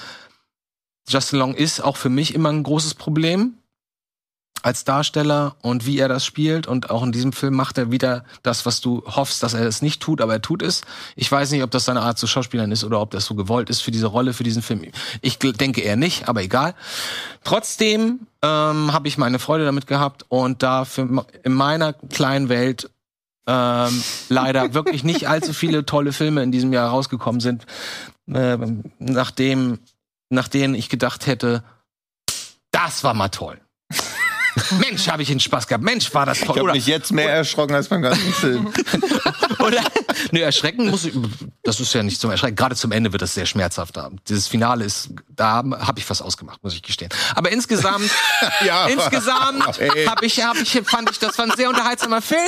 Justin 1.08 1.38
Long 1.38 1.54
ist 1.54 1.82
auch 1.82 1.96
für 1.96 2.08
mich 2.10 2.34
immer 2.34 2.50
ein 2.50 2.62
großes 2.62 2.94
Problem 2.94 3.54
als 4.64 4.84
Darsteller 4.84 5.56
und 5.60 5.84
wie 5.84 5.98
er 5.98 6.08
das 6.08 6.24
spielt 6.24 6.66
und 6.66 6.88
auch 6.88 7.02
in 7.02 7.12
diesem 7.12 7.34
Film 7.34 7.54
macht 7.54 7.76
er 7.76 7.90
wieder 7.90 8.24
das, 8.42 8.64
was 8.64 8.80
du 8.80 9.02
hoffst, 9.04 9.42
dass 9.42 9.52
er 9.52 9.66
es 9.66 9.82
nicht 9.82 10.00
tut, 10.00 10.22
aber 10.22 10.32
er 10.32 10.40
tut 10.40 10.62
es. 10.62 10.80
Ich 11.16 11.30
weiß 11.30 11.50
nicht, 11.50 11.62
ob 11.62 11.70
das 11.70 11.84
seine 11.84 12.00
Art 12.00 12.18
zu 12.18 12.26
Schauspielern 12.26 12.72
ist 12.72 12.82
oder 12.82 12.98
ob 12.98 13.10
das 13.10 13.26
so 13.26 13.34
gewollt 13.34 13.68
ist 13.68 13.82
für 13.82 13.90
diese 13.90 14.06
Rolle, 14.06 14.32
für 14.32 14.42
diesen 14.42 14.62
Film. 14.62 14.86
Ich 15.20 15.38
denke 15.38 15.82
eher 15.82 15.96
nicht, 15.96 16.30
aber 16.30 16.42
egal. 16.42 16.74
Trotzdem 17.44 18.20
ähm, 18.40 18.90
habe 18.90 19.06
ich 19.06 19.18
meine 19.18 19.38
Freude 19.38 19.66
damit 19.66 19.86
gehabt 19.86 20.24
und 20.30 20.62
da 20.62 20.86
für, 20.86 21.26
in 21.42 21.52
meiner 21.52 21.92
kleinen 21.92 22.48
Welt 22.48 22.88
ähm, 23.46 24.02
leider 24.30 24.72
wirklich 24.72 25.04
nicht 25.04 25.28
allzu 25.28 25.52
viele 25.52 25.84
tolle 25.84 26.14
Filme 26.14 26.42
in 26.42 26.52
diesem 26.52 26.72
Jahr 26.72 26.88
rausgekommen 26.88 27.42
sind, 27.42 27.66
ähm, 28.28 28.84
nachdem, 28.98 29.80
nach 30.30 30.48
denen 30.48 30.74
ich 30.74 30.88
gedacht 30.88 31.26
hätte, 31.26 31.62
das 32.70 33.04
war 33.04 33.12
mal 33.12 33.28
toll. 33.28 33.60
Mensch, 34.78 35.08
habe 35.08 35.22
ich 35.22 35.30
einen 35.30 35.40
Spaß 35.40 35.66
gehabt. 35.66 35.84
Mensch, 35.84 36.12
war 36.14 36.26
das 36.26 36.38
toll. 36.38 36.46
Ich 36.46 36.48
habe 36.50 36.62
Oder, 36.62 36.72
mich 36.74 36.86
jetzt 36.86 37.12
mehr 37.12 37.30
erschrocken 37.30 37.74
als 37.74 37.88
beim 37.88 38.02
ganzen 38.02 38.32
Film. 38.32 38.72
oder 39.58 39.80
ne, 40.30 40.40
erschrecken 40.40 40.90
muss 40.90 41.04
ich, 41.04 41.14
das 41.62 41.80
ist 41.80 41.92
ja 41.94 42.02
nicht 42.02 42.20
zum 42.20 42.30
Erschrecken. 42.30 42.56
Gerade 42.56 42.76
zum 42.76 42.92
Ende 42.92 43.12
wird 43.12 43.22
das 43.22 43.34
sehr 43.34 43.46
schmerzhaft. 43.46 43.96
haben. 43.96 44.18
Dieses 44.28 44.46
Finale 44.48 44.84
ist, 44.84 45.10
da 45.34 45.62
habe 45.80 45.98
ich 45.98 46.08
was 46.08 46.22
ausgemacht, 46.22 46.62
muss 46.62 46.74
ich 46.74 46.82
gestehen. 46.82 47.10
Aber 47.34 47.50
insgesamt, 47.50 48.10
Ja. 48.64 48.86
insgesamt 48.86 49.78
Ey. 49.80 50.06
hab 50.06 50.22
ich, 50.22 50.42
hab 50.44 50.56
ich, 50.56 50.80
fand 50.84 51.10
ich, 51.10 51.18
das 51.18 51.36
war 51.38 51.46
ein 51.46 51.52
sehr 51.56 51.68
unterhaltsamer 51.68 52.22
Film 52.22 52.40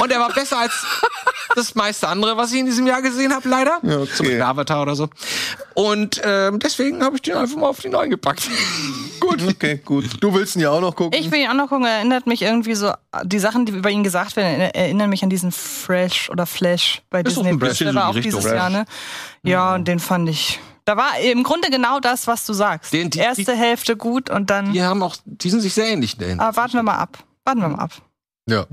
und 0.00 0.10
er 0.10 0.20
war 0.20 0.32
besser 0.32 0.58
als 0.60 0.72
das 1.54 1.74
meiste 1.74 2.08
andere, 2.08 2.36
was 2.36 2.52
ich 2.52 2.60
in 2.60 2.66
diesem 2.66 2.86
Jahr 2.86 3.02
gesehen 3.02 3.32
habe, 3.34 3.48
leider. 3.48 3.78
Ja, 3.82 3.98
okay. 3.98 4.10
Zum 4.14 4.26
Beispiel 4.26 4.42
Avatar 4.42 4.82
oder 4.82 4.94
so. 4.94 5.08
Und 5.74 6.20
ähm, 6.24 6.58
deswegen 6.58 7.02
habe 7.02 7.16
ich 7.16 7.22
den 7.22 7.34
einfach 7.36 7.56
mal 7.56 7.68
auf 7.68 7.80
die 7.80 7.88
neuen 7.88 8.10
gepackt. 8.10 8.48
Gut. 9.20 9.42
Okay, 9.48 9.80
gut. 9.84 10.04
Du 10.20 10.32
willst 10.34 10.56
ihn 10.56 10.62
ja 10.62 10.70
auch 10.70 10.80
noch 10.80 10.94
gucken. 10.94 11.18
Ich 11.18 11.30
will 11.30 11.40
ihn 11.40 11.48
gucken, 11.58 11.84
erinnert 11.86 12.26
mich 12.26 12.42
irgendwie 12.42 12.74
so, 12.74 12.92
die 13.24 13.38
Sachen, 13.38 13.66
die 13.66 13.72
über 13.72 13.90
ihn 13.90 14.02
gesagt 14.04 14.36
werden, 14.36 14.60
er- 14.60 14.74
erinnern 14.74 15.10
mich 15.10 15.22
an 15.22 15.30
diesen 15.30 15.52
Fresh 15.52 16.30
oder 16.30 16.46
Flash 16.46 17.02
bei 17.10 17.20
Ist 17.20 17.36
Disney 17.36 17.56
Plus. 17.56 17.78
Der 17.78 17.86
war 17.88 17.92
die 17.92 17.98
auch 18.10 18.14
Richtung. 18.14 18.40
dieses 18.40 18.52
Jahr, 18.52 18.70
ne? 18.70 18.84
Ja, 19.42 19.74
und 19.74 19.86
den 19.88 19.98
fand 20.00 20.28
ich. 20.28 20.60
Da 20.84 20.96
war 20.96 21.18
im 21.20 21.42
Grunde 21.42 21.70
genau 21.70 22.00
das, 22.00 22.26
was 22.26 22.46
du 22.46 22.52
sagst. 22.52 22.92
Den- 22.92 23.10
die- 23.10 23.18
Erste 23.18 23.54
Hälfte 23.54 23.96
gut 23.96 24.30
und 24.30 24.50
dann. 24.50 24.72
Die 24.72 24.82
haben 24.82 25.02
auch, 25.02 25.16
die 25.24 25.50
sind 25.50 25.60
sich 25.60 25.74
sehr 25.74 25.86
ähnlich. 25.86 26.16
Denn. 26.16 26.40
Aber 26.40 26.56
warten 26.56 26.74
wir 26.74 26.82
mal 26.82 26.96
ab. 26.96 27.18
Warten 27.44 27.60
wir 27.60 27.68
mal 27.68 27.78
ab. 27.84 27.92
Ja. 28.48 28.66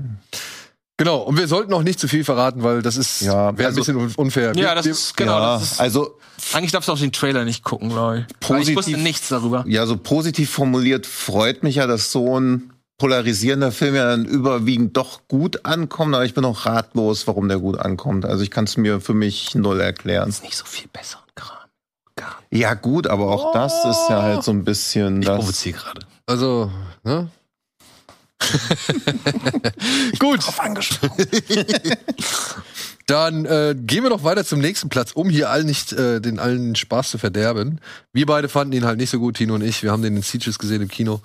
Genau, 0.98 1.18
und 1.22 1.38
wir 1.38 1.46
sollten 1.48 1.72
auch 1.72 1.82
nicht 1.82 1.98
zu 2.00 2.08
viel 2.08 2.24
verraten, 2.24 2.62
weil 2.64 2.82
das 2.82 2.96
ist 2.96 3.20
Ja, 3.22 3.56
wäre 3.56 3.68
ein 3.68 3.76
also- 3.76 3.80
bisschen 3.80 3.96
un- 3.96 4.12
unfair. 4.16 4.54
Ja, 4.56 4.74
das 4.74 4.84
ist 4.84 5.16
genau. 5.16 5.32
ja, 5.38 5.54
Das 5.54 5.72
ist, 5.72 5.80
also 5.80 6.18
eigentlich 6.52 6.72
darfst 6.72 6.88
du 6.88 6.92
auch 6.92 6.98
den 6.98 7.12
Trailer 7.12 7.44
nicht 7.44 7.62
gucken, 7.64 7.88
glaube 7.88 8.26
ich. 8.28 8.48
Weil 8.50 8.62
ich 8.62 8.74
wusste 8.76 8.98
nichts 8.98 9.28
darüber. 9.28 9.64
ja, 9.68 9.86
so 9.86 9.96
positiv 9.96 10.50
formuliert 10.50 11.06
freut 11.06 11.62
mich 11.62 11.76
ja, 11.76 11.86
dass 11.86 12.10
so 12.12 12.38
ein 12.40 12.72
polarisierender 12.98 13.70
Film 13.70 13.94
ja 13.94 14.06
dann 14.06 14.24
überwiegend 14.24 14.96
doch 14.96 15.20
gut 15.28 15.64
ankommt, 15.64 16.16
aber 16.16 16.24
ich 16.24 16.34
bin 16.34 16.44
auch 16.44 16.66
ratlos, 16.66 17.28
warum 17.28 17.46
der 17.48 17.60
gut 17.60 17.78
ankommt. 17.78 18.24
Also 18.26 18.42
ich 18.42 18.50
kann 18.50 18.64
es 18.64 18.76
mir 18.76 19.00
für 19.00 19.14
mich 19.14 19.54
null 19.54 19.80
erklären. 19.80 20.28
Ist 20.28 20.42
nicht 20.42 20.56
so 20.56 20.64
viel 20.64 20.88
besser 20.92 21.20
und 21.24 21.36
Kram. 21.36 21.58
Gar 22.16 22.38
nicht. 22.50 22.60
Ja 22.60 22.74
gut, 22.74 23.06
aber 23.06 23.30
auch 23.30 23.52
das 23.52 23.72
ist 23.84 24.08
ja 24.10 24.20
halt 24.22 24.42
so 24.42 24.50
ein 24.50 24.64
bisschen 24.64 25.20
Ich 25.22 25.28
das. 25.28 25.38
provoziere 25.38 25.78
gerade. 25.78 26.00
Also, 26.26 26.72
ne? 27.04 27.28
Gut. 30.18 30.40
Dann 33.06 33.46
äh, 33.46 33.74
gehen 33.78 34.02
wir 34.02 34.10
doch 34.10 34.22
weiter 34.22 34.44
zum 34.44 34.58
nächsten 34.60 34.90
Platz, 34.90 35.12
um 35.12 35.30
hier 35.30 35.48
allen 35.50 35.66
nicht 35.66 35.92
äh, 35.94 36.20
den 36.20 36.38
allen 36.38 36.76
Spaß 36.76 37.10
zu 37.10 37.18
verderben. 37.18 37.80
Wir 38.12 38.26
beide 38.26 38.48
fanden 38.50 38.74
ihn 38.74 38.84
halt 38.84 38.98
nicht 38.98 39.08
so 39.10 39.18
gut, 39.18 39.36
Tino 39.38 39.54
und 39.54 39.62
ich. 39.62 39.82
Wir 39.82 39.92
haben 39.92 40.02
den 40.02 40.14
in 40.16 40.22
Sieges 40.22 40.58
gesehen 40.58 40.82
im 40.82 40.88
Kino 40.88 41.20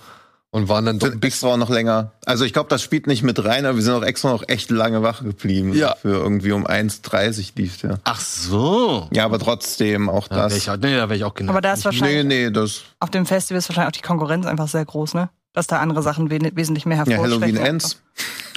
und 0.52 0.70
waren 0.70 0.86
dann 0.86 1.00
bisschen. 1.00 1.22
extra 1.22 1.48
auch 1.50 1.58
noch 1.58 1.70
länger. 1.70 2.14
Also 2.26 2.46
ich 2.46 2.54
glaube, 2.54 2.70
das 2.70 2.82
spielt 2.82 3.08
nicht 3.08 3.22
mit 3.24 3.44
rein, 3.44 3.66
aber 3.66 3.76
wir 3.76 3.84
sind 3.84 3.94
auch 3.94 4.04
extra 4.04 4.30
noch 4.32 4.48
echt 4.48 4.72
lange 4.72 5.04
wach 5.04 5.24
geblieben. 5.24 5.74
Ja. 5.74 5.96
Für 6.02 6.10
irgendwie 6.20 6.54
um 6.54 6.66
1.30 6.66 7.52
lief 7.58 7.80
der. 7.82 8.00
Ach 8.06 8.22
so. 8.22 9.10
Ja, 9.12 9.26
aber 9.26 9.38
trotzdem 9.40 10.10
auch 10.10 10.30
Da 10.30 10.36
das. 10.44 10.52
wäre 10.54 10.58
ich, 10.60 10.70
auch- 10.70 10.78
nee, 10.78 10.96
da 10.96 11.10
wär 11.10 11.18
ich 11.18 11.26
auch 11.26 11.34
genau. 11.34 11.52
Aber 11.52 11.60
da 11.60 11.74
ist 11.74 11.84
wahrscheinlich, 11.84 12.24
nee, 12.24 12.46
nee, 12.46 12.52
das. 12.52 12.84
auf 13.02 13.10
dem 13.10 13.26
Festival 13.26 13.58
ist 13.58 13.68
wahrscheinlich 13.68 13.90
auch 13.90 14.00
die 14.02 14.08
Konkurrenz 14.08 14.46
einfach 14.46 14.70
sehr 14.70 14.86
groß, 14.86 15.16
ne? 15.16 15.30
Dass 15.54 15.68
da 15.68 15.80
andere 15.80 16.02
Sachen 16.02 16.32
we 16.32 16.40
wesentlich 16.56 16.86
mehr 16.86 16.98
Ja, 16.98 17.06
hervorstechen. 17.06 17.42
Halloween 17.42 17.58
Ends. 17.58 18.02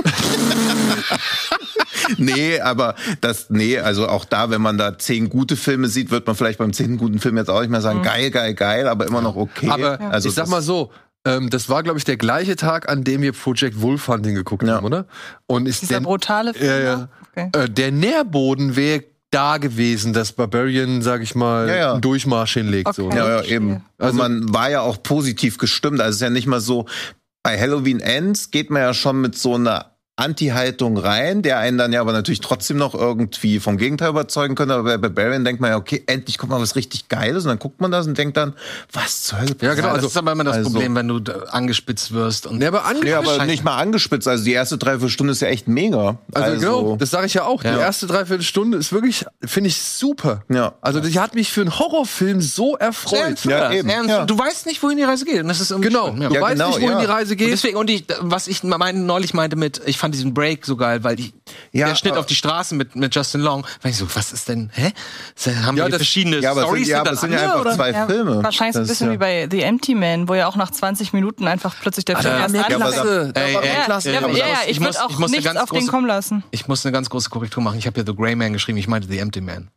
nee, 2.18 2.60
aber 2.60 2.94
das, 3.20 3.50
nee, 3.50 3.78
also 3.78 4.08
auch 4.08 4.24
da, 4.24 4.50
wenn 4.50 4.62
man 4.62 4.78
da 4.78 4.98
zehn 4.98 5.28
gute 5.28 5.56
Filme 5.56 5.88
sieht, 5.88 6.10
wird 6.10 6.26
man 6.26 6.36
vielleicht 6.36 6.58
beim 6.58 6.72
zehnten 6.72 6.98
guten 6.98 7.18
Film 7.18 7.36
jetzt 7.36 7.50
auch 7.50 7.60
nicht 7.60 7.70
mehr 7.70 7.80
sagen, 7.80 8.02
geil, 8.02 8.30
geil, 8.30 8.54
geil, 8.54 8.88
aber 8.88 9.06
immer 9.06 9.20
noch 9.20 9.36
okay. 9.36 9.68
Aber 9.68 10.00
also 10.00 10.28
ich 10.28 10.34
sag 10.34 10.48
mal 10.48 10.62
so, 10.62 10.90
ähm, 11.24 11.50
das 11.50 11.68
war, 11.68 11.82
glaube 11.82 11.98
ich, 11.98 12.04
der 12.04 12.16
gleiche 12.16 12.56
Tag, 12.56 12.88
an 12.88 13.04
dem 13.04 13.22
wir 13.22 13.32
Project 13.32 13.80
Wolf 13.82 14.08
Hunting 14.08 14.34
geguckt 14.34 14.62
Ja. 14.62 14.76
haben, 14.76 14.86
oder? 14.86 15.06
Und 15.46 15.66
ist 15.66 15.82
Dieser 15.82 15.94
der, 15.94 16.00
brutale 16.00 16.54
Film. 16.54 16.70
Ja, 16.70 16.78
ja. 16.78 17.08
Okay. 17.32 17.50
äh, 17.64 17.68
der 17.68 17.92
Nährboden 17.92 18.76
wäre 18.76 19.04
da 19.36 19.58
gewesen, 19.58 20.12
dass 20.12 20.32
Barbarian, 20.32 21.02
sag 21.02 21.22
ich 21.22 21.34
mal, 21.34 21.68
Ja, 21.68 21.76
ja. 21.76 21.92
einen 21.92 22.00
Durchmarsch 22.00 22.54
hinlegt. 22.54 22.94
So, 22.94 23.06
Okay. 23.06 23.14
ne? 23.16 23.20
Ja, 23.20 23.28
ja, 23.36 23.42
eben. 23.42 23.82
Also- 23.98 24.10
und 24.12 24.16
man 24.16 24.54
war 24.54 24.70
ja 24.70 24.80
auch 24.80 25.02
positiv 25.02 25.58
gestimmt. 25.58 26.00
Also 26.00 26.10
es 26.10 26.16
ist 26.16 26.22
ja 26.22 26.30
nicht 26.30 26.46
mal 26.46 26.60
so, 26.60 26.86
bei 27.42 27.58
Halloween 27.60 28.00
Ends 28.00 28.50
geht 28.50 28.70
man 28.70 28.82
ja 28.82 28.94
schon 28.94 29.20
mit 29.20 29.36
so 29.38 29.54
einer 29.54 29.95
Anti-Haltung 30.18 30.96
rein, 30.96 31.42
der 31.42 31.58
einen 31.58 31.76
dann 31.76 31.92
ja 31.92 32.00
aber 32.00 32.12
natürlich 32.12 32.40
trotzdem 32.40 32.78
noch 32.78 32.94
irgendwie 32.94 33.60
vom 33.60 33.76
Gegenteil 33.76 34.08
überzeugen 34.08 34.54
könnte. 34.54 34.72
Aber 34.74 34.82
bei 34.84 34.96
Barbarian 34.96 35.44
denkt 35.44 35.60
man 35.60 35.70
ja, 35.70 35.76
okay, 35.76 36.02
endlich 36.06 36.38
kommt 36.38 36.50
mal 36.50 36.60
was 36.60 36.74
richtig 36.74 37.08
Geiles. 37.08 37.44
Und 37.44 37.50
dann 37.50 37.58
guckt 37.58 37.82
man 37.82 37.90
das 37.90 38.06
und 38.06 38.16
denkt 38.16 38.36
dann, 38.38 38.54
was 38.92 39.24
zur 39.24 39.40
Hölle? 39.40 39.54
Ja, 39.60 39.74
genau, 39.74 39.88
Ja, 39.88 39.94
das 39.94 39.94
also- 39.96 40.06
ist 40.08 40.16
aber 40.16 40.32
immer 40.32 40.44
das 40.44 40.56
also- 40.56 40.70
Problem, 40.70 40.94
wenn 40.94 41.06
du 41.08 41.20
angespitzt 41.50 42.12
wirst. 42.14 42.46
Und 42.46 42.58
Nee, 42.58 42.66
aber 42.66 42.86
ange 42.86 43.00
Nee, 43.00 43.12
aber 43.12 43.44
nicht 43.44 43.62
mal 43.62 43.76
angespitzt. 43.76 44.26
Also 44.26 44.42
die 44.44 44.52
erste 44.52 44.78
Dreiviertelstunde 44.78 45.32
ist 45.32 45.42
ja 45.42 45.48
echt 45.48 45.68
mega. 45.68 46.16
Also, 46.32 46.58
genau, 46.60 46.96
das 46.96 47.10
sage 47.10 47.26
ich 47.26 47.34
ja 47.34 47.44
auch. 47.44 47.60
Die 47.62 47.68
Ja. 47.68 47.78
erste 47.78 48.06
Dreiviertelstunde 48.06 48.78
ist 48.78 48.92
wirklich, 48.92 49.26
finde 49.44 49.68
ich, 49.68 49.76
super. 49.82 50.42
Ja. 50.48 50.72
Also 50.80 51.00
die 51.00 51.18
hat 51.20 51.34
mich 51.34 51.52
für 51.52 51.60
einen 51.60 51.78
Horrorfilm 51.78 52.40
so 52.40 52.74
erfreut. 52.76 53.44
Ja, 53.44 53.70
eben, 53.70 53.88
Ernst, 53.90 54.08
ja. 54.08 54.24
Du 54.24 54.38
weißt 54.38 54.64
nicht, 54.64 54.82
wohin 54.82 54.96
die 54.96 55.04
Reise 55.04 55.26
geht. 55.26 55.42
Und 55.42 55.48
das 55.48 55.60
ist 55.60 55.70
irgendwie 55.72 55.90
Genau. 55.90 56.06
schön, 56.08 56.22
ja. 56.22 56.28
Du 56.30 56.34
Ja, 56.36 56.40
weißt 56.40 56.52
genau, 56.54 56.68
nicht, 56.68 56.76
wohin 56.80 56.90
ja. 56.92 57.00
die 57.00 57.04
Reise 57.06 57.32
Und 57.32 57.36
geht. 57.36 57.52
deswegen, 57.52 57.76
und 57.76 57.90
ich, 57.90 58.04
was 58.20 58.48
ich 58.48 58.62
mein, 58.62 59.04
neulich 59.04 59.34
meinte 59.34 59.56
mit, 59.56 59.82
ich 59.84 59.98
fand 60.06 60.14
diesen 60.14 60.32
Break 60.34 60.64
so 60.64 60.76
geil, 60.76 61.02
weil 61.04 61.16
die, 61.16 61.32
Ja, 61.72 61.88
der 61.88 61.94
Schnitt 61.96 62.12
aber- 62.12 62.20
auf 62.20 62.26
die 62.26 62.34
Straße 62.34 62.74
mit, 62.74 62.94
mit 62.96 63.14
Justin 63.14 63.40
Long, 63.40 63.66
weil 63.82 63.90
ich 63.90 63.96
so, 63.98 64.06
was 64.14 64.32
ist 64.32 64.48
denn, 64.48 64.70
hä? 64.72 64.92
Das 65.34 65.46
haben 65.56 65.76
Ja, 65.76 65.84
wir 65.84 65.90
das- 65.90 65.98
verschiedene 65.98 66.38
Ja, 66.38 66.52
Stories 66.52 66.86
sind, 66.86 66.96
ja, 67.04 67.12
es 67.12 67.20
sind 67.20 67.32
ja 67.32 67.42
einfach 67.42 67.60
oder? 67.60 67.74
zwei 67.74 67.90
Ja, 67.90 68.06
Filme. 68.06 68.42
Wahrscheinlich 68.42 68.74
so 68.74 68.78
ein 68.80 68.82
Das 68.82 68.88
bisschen 68.88 69.06
ja- 69.08 69.12
wie 69.14 69.18
bei 69.18 69.48
The 69.50 69.62
Empty 69.62 69.94
Man, 69.94 70.28
wo 70.28 70.34
ja 70.34 70.46
auch 70.46 70.56
nach 70.56 70.70
20 70.70 71.12
Minuten 71.12 71.46
einfach 71.48 71.74
plötzlich 71.80 72.04
der 72.04 72.16
Film 72.18 72.34
erst 72.34 72.52
mehr 72.52 72.62
Ja, 72.62 72.78
ja, 72.78 72.78
ja, 72.78 74.58
ich 74.66 74.76
ja, 74.78 74.82
muss- 74.86 74.96
auch 74.96 75.10
ich 75.10 75.18
nichts 75.28 75.44
ganz 75.44 75.58
auf 75.60 75.70
den 75.70 75.82
große- 75.84 75.90
kommen 75.90 76.06
lassen. 76.06 76.44
Ich 76.50 76.68
muss 76.68 76.84
eine 76.86 76.92
ganz 76.92 77.10
große 77.10 77.28
Korrektur 77.30 77.62
machen. 77.62 77.78
Ich 77.78 77.86
habe 77.86 77.98
ja 78.00 78.06
The 78.06 78.14
Grey 78.14 78.36
Man 78.36 78.52
geschrieben, 78.52 78.78
ich 78.78 78.88
meinte 78.88 79.08
The 79.08 79.18
Empty 79.18 79.40
Man. 79.40 79.70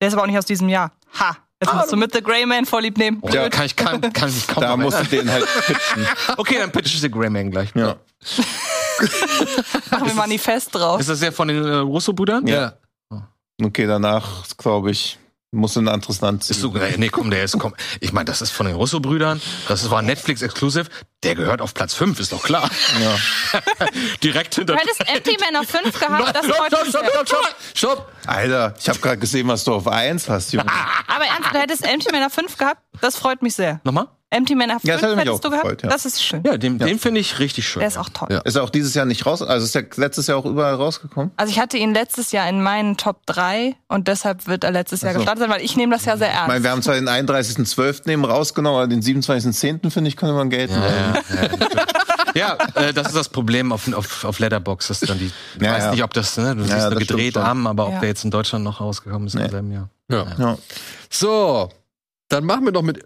Der 0.00 0.08
ist 0.08 0.14
aber 0.14 0.22
auch 0.22 0.26
nicht 0.26 0.38
aus 0.38 0.46
diesem 0.46 0.68
Jahr. 0.68 0.92
Ha! 1.18 1.36
Jetzt 1.62 1.74
musst 1.74 1.92
du 1.92 1.96
mit 1.98 2.14
The 2.14 2.22
Grey 2.22 2.46
Man 2.46 2.64
vorlieb 2.64 2.96
nehmen. 2.96 3.18
Oh, 3.20 3.28
Ja. 3.28 3.50
Kann 3.50 3.66
ich 3.66 3.76
kann, 3.76 4.00
kann 4.14 4.30
ich 4.30 4.46
kaum 4.48 4.62
Da 4.62 4.76
musst 4.78 4.98
du 4.98 5.04
den 5.04 5.30
halt 5.30 5.44
pitchen. 5.66 6.06
Okay, 6.38 6.56
dann 6.58 6.70
pitch 6.72 6.86
ich 6.94 7.00
The 7.02 7.10
Grey 7.10 7.28
Man 7.28 7.50
gleich. 7.50 7.68
Ja. 7.74 7.96
Machen 9.90 10.06
wir 10.06 10.14
Manifest 10.14 10.74
draus. 10.74 11.00
Ist 11.00 11.10
das 11.10 11.20
der 11.20 11.32
von 11.32 11.48
den 11.48 11.64
äh, 11.64 11.76
Russo-Brüdern? 11.76 12.46
Ja. 12.46 12.74
Okay, 13.62 13.86
danach, 13.86 14.46
glaube 14.56 14.90
ich, 14.90 15.18
musst 15.52 15.76
du 15.76 15.80
ein 15.80 15.88
anderes 15.88 16.20
Land 16.20 16.44
ziehen. 16.44 16.56
Ist 16.56 16.62
so, 16.62 16.72
nee, 16.96 17.08
komm, 17.08 17.30
der 17.30 17.44
ist, 17.44 17.58
komm. 17.58 17.74
Ich 18.00 18.12
meine, 18.12 18.24
das 18.26 18.40
ist 18.40 18.50
von 18.50 18.66
den 18.66 18.76
Russo-Brüdern. 18.76 19.40
Das 19.68 19.90
war 19.90 20.00
Netflix-Exclusive. 20.02 20.86
Der 21.22 21.34
gehört 21.34 21.60
auf 21.60 21.74
Platz 21.74 21.94
5, 21.94 22.18
ist 22.20 22.32
doch 22.32 22.42
klar. 22.42 22.70
Ja. 23.00 23.60
Direkt 24.22 24.54
hinter. 24.54 24.74
Du 24.74 24.80
hättest 24.80 25.06
Empty 25.08 25.36
Man 25.40 25.56
auf 25.56 25.68
5 25.68 25.98
gehabt, 25.98 26.36
das 26.36 26.44
Stopp, 26.46 26.56
freut 26.56 26.68
stopp, 26.68 26.86
stopp, 26.86 27.06
stopp, 27.06 27.28
stopp, 27.28 27.56
stopp. 27.74 28.12
Alter, 28.26 28.74
ich 28.78 28.88
habe 28.88 28.98
gerade 29.00 29.18
gesehen, 29.18 29.48
was 29.48 29.64
du 29.64 29.74
auf 29.74 29.86
1 29.86 30.28
hast, 30.28 30.52
Junge. 30.52 30.66
Aber 31.06 31.24
ernst, 31.24 31.52
du 31.52 31.58
hättest 31.58 31.84
Empty 31.84 32.12
Man 32.12 32.22
auf 32.24 32.32
5 32.32 32.56
gehabt, 32.56 32.82
das 33.00 33.16
freut 33.16 33.42
mich 33.42 33.54
sehr. 33.54 33.80
Nochmal? 33.84 34.08
Empty 34.32 34.54
Man 34.54 34.70
auf 34.70 34.82
5 34.82 34.84
Ja, 34.84 34.96
das 34.96 35.16
hättest 35.16 35.28
auch 35.28 35.40
du 35.40 35.50
gehabt, 35.50 35.62
gefreut, 35.64 35.82
ja. 35.82 35.88
das 35.88 36.06
ist 36.06 36.22
schön. 36.22 36.42
Ja, 36.46 36.56
den, 36.56 36.78
den 36.78 36.98
finde 37.00 37.20
ich 37.20 37.40
richtig 37.40 37.68
schön. 37.68 37.80
Der 37.80 37.88
ist 37.88 37.98
auch 37.98 38.08
toll. 38.10 38.28
Ja. 38.30 38.38
Ist 38.40 38.54
er 38.56 38.62
auch 38.62 38.70
dieses 38.70 38.94
Jahr 38.94 39.04
nicht 39.04 39.26
raus? 39.26 39.42
Also 39.42 39.64
ist 39.64 39.74
er 39.74 39.84
letztes 39.96 40.28
Jahr 40.28 40.38
auch 40.38 40.44
überall 40.44 40.74
rausgekommen? 40.74 41.32
Also 41.36 41.50
ich 41.52 41.58
hatte 41.58 41.76
ihn 41.76 41.92
letztes 41.92 42.30
Jahr 42.30 42.48
in 42.48 42.62
meinen 42.62 42.96
Top 42.96 43.26
3 43.26 43.74
und 43.88 44.06
deshalb 44.06 44.46
wird 44.46 44.62
er 44.62 44.70
letztes 44.70 45.02
Jahr 45.02 45.12
so. 45.14 45.18
gestartet 45.18 45.42
sein, 45.42 45.50
weil 45.50 45.62
ich 45.64 45.76
nehme 45.76 45.94
das 45.96 46.04
ja 46.04 46.16
sehr 46.16 46.28
Ich 46.28 46.34
ernst. 46.34 46.48
meine, 46.48 46.62
wir 46.62 46.70
haben 46.70 46.82
zwar 46.82 46.94
den 46.94 47.08
31.12. 47.08 48.08
eben 48.08 48.24
rausgenommen, 48.24 48.78
aber 48.78 48.86
den 48.88 49.02
27.10. 49.02 49.90
finde 49.90 50.08
ich, 50.08 50.16
könnte 50.16 50.34
man 50.34 50.48
gelten. 50.48 50.74
Ja, 52.34 52.56
äh, 52.76 52.92
das 52.92 53.08
ist 53.08 53.16
das 53.16 53.28
Problem 53.28 53.72
auf, 53.72 53.92
auf, 53.92 54.24
auf 54.24 54.38
Letterbox. 54.38 54.86
Dass 54.86 55.00
dann 55.00 55.18
die, 55.18 55.26
ich 55.56 55.62
Ja, 55.62 55.72
weiß 55.72 55.84
ja. 55.86 55.90
nicht, 55.90 56.04
ob 56.04 56.12
das, 56.14 56.36
ne, 56.36 56.54
du 56.54 56.62
Ja, 56.62 56.68
siehst 56.68 56.86
stimmt 56.86 57.00
gedreht 57.00 57.36
haben, 57.36 57.66
aber 57.66 57.86
ob 57.88 57.94
Ja. 57.94 58.00
der 58.00 58.08
jetzt 58.10 58.24
in 58.24 58.30
Deutschland 58.30 58.64
noch 58.64 58.80
rausgekommen 58.80 59.26
ist 59.26 59.34
Nee. 59.34 59.46
im 59.46 59.50
selben 59.50 59.72
Jahr. 59.72 59.88
Ja. 60.08 60.26
Ja. 60.38 60.58
So, 61.10 61.70
dann 62.28 62.44
machen 62.44 62.64
wir 62.66 62.72
doch 62.72 62.82
mit 62.82 63.04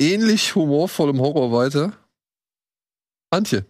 ähnlich 0.00 0.54
humorvollem 0.54 1.20
Horror 1.20 1.52
weiter. 1.52 1.92
Antje, 3.30 3.64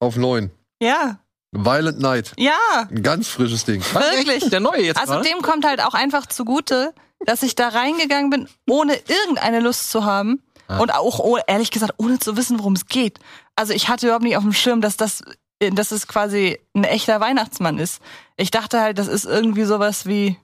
auf 0.00 0.16
9. 0.16 0.50
Ja, 0.80 1.18
Violent 1.54 1.98
Night. 2.00 2.32
ja, 2.38 2.56
Ein 2.90 3.02
ganz 3.02 3.28
frisches 3.28 3.64
Ding. 3.66 3.82
wirklich. 3.92 4.48
Der 4.48 4.60
neue 4.60 4.82
jetzt 4.84 4.98
Also 4.98 5.14
gerade? 5.14 5.28
dem 5.28 5.42
kommt 5.42 5.66
halt 5.66 5.82
auch 5.84 5.92
einfach 5.94 6.24
zugute, 6.26 6.94
dass 7.26 7.42
ich 7.42 7.54
da 7.54 7.68
reingegangen 7.68 8.30
bin, 8.30 8.48
ohne 8.70 8.94
irgendeine 8.94 9.60
Lust 9.60 9.90
zu 9.90 10.04
haben. 10.04 10.42
Ah. 10.68 10.78
Und 10.78 10.94
auch, 10.94 11.18
oh, 11.18 11.36
ehrlich 11.46 11.70
gesagt, 11.70 11.94
ohne 11.98 12.18
zu 12.18 12.36
wissen, 12.38 12.58
worum 12.58 12.72
es 12.72 12.86
geht. 12.86 13.18
Also 13.54 13.74
ich 13.74 13.88
hatte 13.88 14.06
überhaupt 14.06 14.24
nicht 14.24 14.36
auf 14.38 14.42
dem 14.44 14.54
Schirm, 14.54 14.80
dass 14.80 14.96
das, 14.96 15.22
dass 15.60 15.90
es 15.90 16.06
quasi 16.08 16.58
ein 16.74 16.84
echter 16.84 17.20
Weihnachtsmann 17.20 17.78
ist. 17.78 18.00
Ich 18.38 18.50
dachte 18.50 18.80
halt, 18.80 18.98
das 18.98 19.08
ist 19.08 19.26
irgendwie 19.26 19.64
sowas 19.64 20.06
wie 20.06 20.38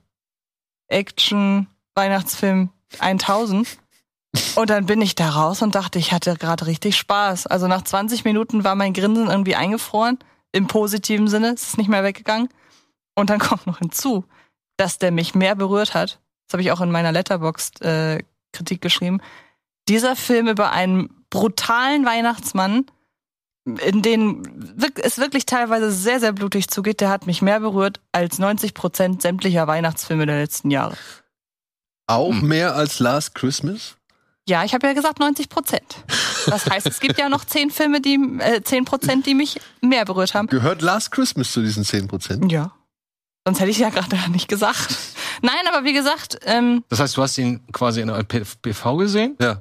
Action, 0.89 1.67
Weihnachtsfilm 1.95 2.69
1000. 2.99 3.67
Und 4.55 4.69
dann 4.69 4.85
bin 4.85 5.01
ich 5.01 5.15
da 5.15 5.29
raus 5.29 5.61
und 5.61 5.73
dachte, 5.75 5.97
ich 5.99 6.11
hatte 6.11 6.35
gerade 6.35 6.67
richtig 6.67 6.97
Spaß. 6.97 7.47
Also 7.47 7.67
nach 7.67 7.81
20 7.83 8.25
Minuten 8.25 8.63
war 8.63 8.75
mein 8.75 8.93
Grinsen 8.93 9.27
irgendwie 9.27 9.55
eingefroren. 9.55 10.19
Im 10.51 10.67
positiven 10.67 11.27
Sinne. 11.27 11.53
Es 11.53 11.63
ist 11.69 11.77
nicht 11.77 11.89
mehr 11.89 12.03
weggegangen. 12.03 12.49
Und 13.15 13.29
dann 13.29 13.39
kommt 13.39 13.65
noch 13.67 13.79
hinzu, 13.79 14.25
dass 14.77 14.99
der 14.99 15.11
mich 15.11 15.33
mehr 15.35 15.55
berührt 15.55 15.93
hat. 15.93 16.19
Das 16.47 16.53
habe 16.53 16.61
ich 16.61 16.71
auch 16.71 16.81
in 16.81 16.91
meiner 16.91 17.11
Letterboxd-Kritik 17.11 18.81
geschrieben. 18.81 19.21
Dieser 19.87 20.15
Film 20.15 20.47
über 20.47 20.71
einen 20.71 21.09
brutalen 21.29 22.05
Weihnachtsmann, 22.05 22.85
in 23.65 24.01
den 24.01 24.43
wirk- 24.79 24.99
es 25.03 25.17
wirklich 25.19 25.45
teilweise 25.45 25.91
sehr, 25.91 26.19
sehr 26.19 26.33
blutig 26.33 26.69
zugeht, 26.69 27.01
der 27.01 27.09
hat 27.09 27.27
mich 27.27 27.41
mehr 27.41 27.59
berührt 27.59 27.99
als 28.11 28.39
90 28.39 28.73
Prozent 28.73 29.21
sämtlicher 29.21 29.67
Weihnachtsfilme 29.67 30.25
der 30.25 30.39
letzten 30.39 30.71
Jahre. 30.71 30.95
Auch 32.07 32.31
Hm. 32.31 32.47
mehr 32.47 32.75
als 32.75 32.99
Last 32.99 33.35
Christmas? 33.35 33.95
Ja, 34.49 34.63
ich 34.63 34.73
habe 34.73 34.87
ja 34.87 34.93
gesagt 34.93 35.19
90 35.19 35.47
Prozent. 35.47 36.03
Das 36.47 36.65
heißt, 36.65 36.87
es 36.87 36.99
gibt 36.99 37.19
ja 37.19 37.29
noch 37.29 37.45
10 37.45 37.69
Filme, 37.69 38.01
die, 38.01 38.15
äh, 38.39 38.63
10 38.63 38.83
Prozent, 38.83 39.27
die 39.27 39.35
mich 39.35 39.61
mehr 39.79 40.05
berührt 40.05 40.33
haben. 40.33 40.47
Gehört 40.47 40.81
Last 40.81 41.11
Christmas 41.11 41.51
zu 41.51 41.61
diesen 41.61 41.83
10%? 41.83 42.51
Ja. 42.51 42.71
Sonst 43.45 43.59
hätte 43.59 43.69
ich 43.69 43.77
ja 43.77 43.89
gerade 43.89 44.15
nicht 44.31 44.47
gesagt. 44.47 44.97
Nein, 45.43 45.67
aber 45.71 45.85
wie 45.85 45.93
gesagt, 45.93 46.39
ähm, 46.45 46.83
Das 46.89 46.99
heißt, 46.99 47.15
du 47.15 47.21
hast 47.21 47.37
ihn 47.37 47.61
quasi 47.71 48.01
in 48.01 48.07
der 48.07 48.23
PV 48.23 48.97
gesehen? 48.97 49.37
Ja. 49.39 49.59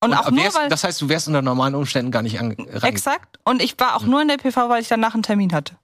und, 0.00 0.12
auch 0.12 0.28
nur, 0.30 0.42
wärst, 0.42 0.56
weil. 0.56 0.68
das 0.68 0.82
heißt, 0.82 1.00
du 1.00 1.08
wärst 1.08 1.28
unter 1.28 1.42
normalen 1.42 1.76
Umständen 1.76 2.10
gar 2.10 2.22
nicht 2.22 2.40
an, 2.40 2.56
rein. 2.58 2.92
Exakt. 2.92 3.38
Und 3.44 3.62
ich 3.62 3.78
war 3.78 3.94
auch 3.94 4.02
nur 4.02 4.20
in 4.20 4.26
der 4.26 4.38
PV, 4.38 4.68
weil 4.68 4.82
ich 4.82 4.88
danach 4.88 5.14
einen 5.14 5.22
Termin 5.22 5.52
hatte. 5.52 5.76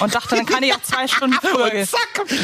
Und 0.00 0.14
dachte, 0.14 0.36
dann 0.36 0.46
kann 0.46 0.62
ich 0.62 0.74
auch 0.74 0.82
zwei 0.82 1.06
Stunden 1.06 1.34
früher 1.42 1.70
gehen. 1.70 1.88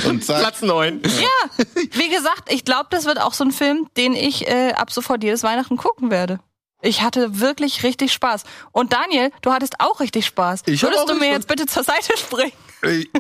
Und 0.07 0.25
zack, 0.25 0.41
Platz 0.41 0.63
9. 0.63 1.03
Ja, 1.03 1.65
wie 1.93 2.09
gesagt, 2.09 2.53
ich 2.53 2.65
glaube, 2.65 2.87
das 2.91 3.05
wird 3.05 3.21
auch 3.21 3.35
so 3.35 3.45
ein 3.45 3.53
Film, 3.53 3.89
den 3.97 4.15
ich 4.15 4.49
äh, 4.49 4.73
ab 4.73 4.91
sofort 4.93 5.23
jedes 5.23 5.43
Weihnachten 5.43 5.77
gucken 5.77 6.11
werde. 6.11 6.41
Ich 6.83 7.03
hatte 7.03 7.41
wirklich 7.41 7.83
richtig 7.83 8.13
Spaß. 8.13 8.45
Und 8.73 8.93
Daniel, 8.93 9.31
du 9.43 9.53
hattest 9.53 9.75
auch 9.81 10.01
richtig 10.01 10.25
Spaß. 10.27 10.63
Ich 10.67 10.83
Würdest 10.83 11.03
auch 11.03 11.07
du 11.07 11.15
mir 11.15 11.21
richtig 11.21 11.33
jetzt 11.35 11.49
bitte 11.49 11.67
zur 11.67 11.85
Seite 11.85 12.17
springen? 12.17 12.53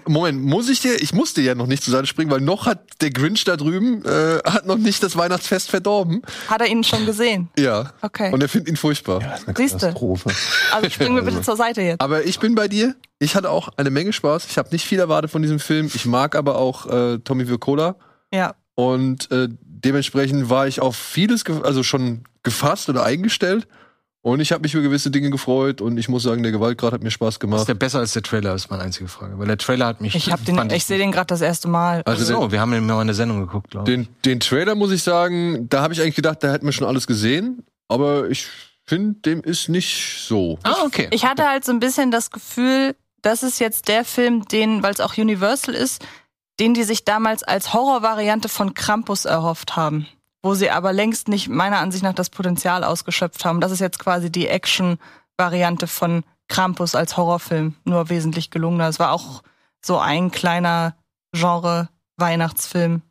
Moment, 0.06 0.42
muss 0.42 0.68
ich 0.68 0.80
dir, 0.80 1.00
ich 1.00 1.12
musste 1.12 1.40
ja 1.42 1.54
noch 1.54 1.66
nicht 1.66 1.82
zur 1.82 1.92
Seite 1.92 2.06
springen, 2.06 2.30
weil 2.30 2.40
noch 2.40 2.66
hat 2.66 2.80
der 3.00 3.10
Grinch 3.10 3.44
da 3.44 3.56
drüben, 3.56 4.04
äh, 4.04 4.38
hat 4.44 4.66
noch 4.66 4.78
nicht 4.78 5.02
das 5.02 5.16
Weihnachtsfest 5.16 5.70
verdorben. 5.70 6.22
Hat 6.48 6.60
er 6.60 6.68
ihn 6.68 6.82
schon 6.84 7.06
gesehen? 7.06 7.48
Ja. 7.58 7.92
Okay. 8.00 8.32
Und 8.32 8.42
er 8.42 8.48
findet 8.48 8.70
ihn 8.70 8.76
furchtbar. 8.76 9.20
Siehste. 9.56 9.78
Katastrophe. 9.78 10.30
Also 10.72 10.90
springen 10.90 11.16
wir 11.16 11.22
bitte 11.22 11.42
zur 11.42 11.56
Seite 11.56 11.82
jetzt. 11.82 12.00
Aber 12.00 12.24
ich 12.24 12.38
bin 12.40 12.54
bei 12.54 12.68
dir. 12.68 12.94
Ich 13.18 13.34
hatte 13.34 13.50
auch 13.50 13.68
eine 13.76 13.90
Menge 13.90 14.12
Spaß. 14.12 14.46
Ich 14.48 14.56
habe 14.56 14.70
nicht 14.72 14.86
viel 14.86 14.98
erwartet 14.98 15.30
von 15.30 15.42
diesem 15.42 15.58
Film. 15.58 15.90
Ich 15.94 16.06
mag 16.06 16.34
aber 16.34 16.56
auch 16.56 16.86
äh, 16.86 17.18
Tommy 17.18 17.48
Wirkola. 17.48 17.96
Ja. 18.32 18.54
Und 18.74 19.30
äh, 19.30 19.48
dementsprechend 19.50 20.48
war 20.48 20.66
ich 20.66 20.80
auf 20.80 20.96
vieles, 20.96 21.44
also 21.46 21.82
schon 21.82 22.24
gefasst 22.42 22.88
oder 22.88 23.04
eingestellt. 23.04 23.66
Und 24.22 24.40
ich 24.40 24.52
habe 24.52 24.62
mich 24.62 24.72
für 24.72 24.82
gewisse 24.82 25.10
Dinge 25.10 25.30
gefreut. 25.30 25.80
Und 25.80 25.96
ich 25.96 26.08
muss 26.08 26.22
sagen, 26.22 26.42
der 26.42 26.52
Gewaltgrad 26.52 26.92
hat 26.92 27.02
mir 27.02 27.10
Spaß 27.10 27.34
Ist 27.34 27.40
gemacht. 27.40 27.66
der 27.66 27.74
besser 27.74 28.00
als 28.00 28.12
der 28.12 28.22
Trailer, 28.22 28.54
ist 28.54 28.70
meine 28.70 28.82
einzige 28.82 29.08
Frage. 29.08 29.38
Weil 29.38 29.46
der 29.46 29.56
Trailer 29.56 29.86
hat 29.86 30.00
mich. 30.00 30.14
Ich 30.14 30.30
hab 30.30 30.44
den, 30.44 30.70
ich 30.70 30.84
sehe 30.84 30.98
den 30.98 31.10
gerade 31.10 31.26
das 31.26 31.40
erste 31.40 31.68
Mal. 31.68 32.02
Also 32.04 32.24
so, 32.24 32.52
wir 32.52 32.60
haben 32.60 32.72
ihn 32.74 32.84
mal 32.84 33.00
in 33.00 33.06
der 33.06 33.14
Sendung 33.14 33.40
geguckt, 33.40 33.70
glaube 33.70 33.90
ich. 33.90 33.96
Den, 33.96 34.08
den 34.24 34.40
Trailer 34.40 34.74
muss 34.74 34.90
ich 34.90 35.02
sagen, 35.02 35.68
da 35.70 35.82
habe 35.82 35.94
ich 35.94 36.02
eigentlich 36.02 36.16
gedacht, 36.16 36.42
da 36.42 36.52
hätten 36.52 36.66
wir 36.66 36.72
schon 36.72 36.86
alles 36.86 37.06
gesehen. 37.06 37.64
Aber 37.88 38.28
ich 38.28 38.46
finde, 38.84 39.20
dem 39.20 39.42
ist 39.42 39.68
nicht 39.68 40.20
so. 40.20 40.58
Ah, 40.64 40.84
okay. 40.84 41.08
Ich 41.12 41.24
hatte 41.24 41.48
halt 41.48 41.64
so 41.64 41.72
ein 41.72 41.80
bisschen 41.80 42.10
das 42.10 42.30
Gefühl, 42.30 42.94
das 43.22 43.42
ist 43.42 43.58
jetzt 43.58 43.88
der 43.88 44.04
Film, 44.04 44.46
den, 44.48 44.82
weil 44.82 44.92
es 44.92 45.00
auch 45.00 45.16
Universal 45.16 45.74
ist, 45.74 46.04
den 46.58 46.74
die 46.74 46.84
sich 46.84 47.04
damals 47.04 47.42
als 47.42 47.72
Horrorvariante 47.72 48.50
von 48.50 48.74
Krampus 48.74 49.24
erhofft 49.24 49.76
haben. 49.76 50.06
Wo 50.42 50.54
sie 50.54 50.70
aber 50.70 50.92
längst 50.92 51.28
nicht 51.28 51.48
meiner 51.48 51.78
Ansicht 51.78 52.02
nach 52.02 52.14
das 52.14 52.30
Potenzial 52.30 52.82
ausgeschöpft 52.84 53.44
haben. 53.44 53.60
Das 53.60 53.72
ist 53.72 53.80
jetzt 53.80 53.98
quasi 53.98 54.32
die 54.32 54.48
Action-Variante 54.48 55.86
von 55.86 56.24
Krampus 56.48 56.94
als 56.94 57.16
Horrorfilm, 57.16 57.74
nur 57.84 58.08
wesentlich 58.08 58.50
gelungener. 58.50 58.88
Es 58.88 58.98
war 58.98 59.12
auch 59.12 59.42
so 59.84 59.98
ein 59.98 60.30
kleiner 60.30 60.94
Genre-Weihnachtsfilm. 61.32 63.02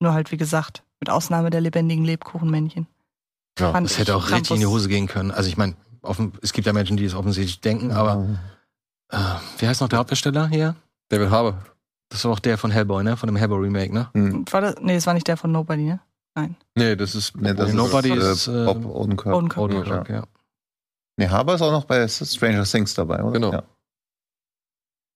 Nur 0.00 0.12
halt, 0.12 0.32
wie 0.32 0.36
gesagt, 0.36 0.82
mit 1.00 1.10
Ausnahme 1.10 1.50
der 1.50 1.60
lebendigen 1.60 2.04
Lebkuchenmännchen. 2.04 2.86
Ja, 3.58 3.72
Fand 3.72 3.88
Das 3.88 3.98
hätte 3.98 4.16
auch 4.16 4.30
richtig 4.30 4.50
in 4.50 4.56
die 4.56 4.62
Krampus- 4.64 4.70
Hose 4.70 4.88
gehen 4.88 5.06
können. 5.08 5.30
Also 5.30 5.48
ich 5.48 5.56
meine, 5.56 5.74
es 6.40 6.52
gibt 6.52 6.66
ja 6.66 6.72
Menschen, 6.72 6.96
die 6.96 7.04
es 7.04 7.14
offensichtlich 7.14 7.60
denken, 7.60 7.92
aber 7.92 8.24
äh, 9.10 9.16
wie 9.58 9.66
heißt 9.66 9.80
noch 9.80 9.88
der 9.88 9.98
Hauptdarsteller 9.98 10.48
hier? 10.48 10.76
David 11.08 11.30
Harbour. 11.30 11.58
Das 12.10 12.24
war 12.24 12.32
auch 12.32 12.38
der 12.38 12.56
von 12.56 12.70
Hellboy, 12.70 13.04
ne? 13.04 13.16
Von 13.16 13.26
dem 13.26 13.36
Hellboy 13.36 13.58
Remake, 13.60 13.92
ne? 13.92 14.08
Hm. 14.14 14.44
War 14.50 14.60
das, 14.60 14.76
nee, 14.80 14.94
das 14.94 15.06
war 15.06 15.14
nicht 15.14 15.26
der 15.26 15.36
von 15.36 15.52
Nobody, 15.52 15.82
ne? 15.82 16.00
Nee, 16.74 16.96
das 16.96 17.14
ist. 17.14 17.36
Nee, 17.36 17.54
das 17.54 17.72
Nobody 17.72 18.12
ist, 18.12 18.24
ist, 18.24 18.48
äh, 18.48 18.64
Bob 18.64 18.84
Odenkirk. 18.84 19.34
Odenkirk. 19.34 19.58
Odenkirk, 19.62 20.08
ja. 20.10 20.24
Nee, 21.16 21.28
Haber 21.28 21.54
ist 21.54 21.62
auch 21.62 21.72
noch 21.72 21.84
bei 21.84 22.06
Stranger 22.06 22.64
Things 22.64 22.94
dabei, 22.94 23.22
oder? 23.22 23.32
Genau. 23.32 23.52
Ja. 23.52 23.62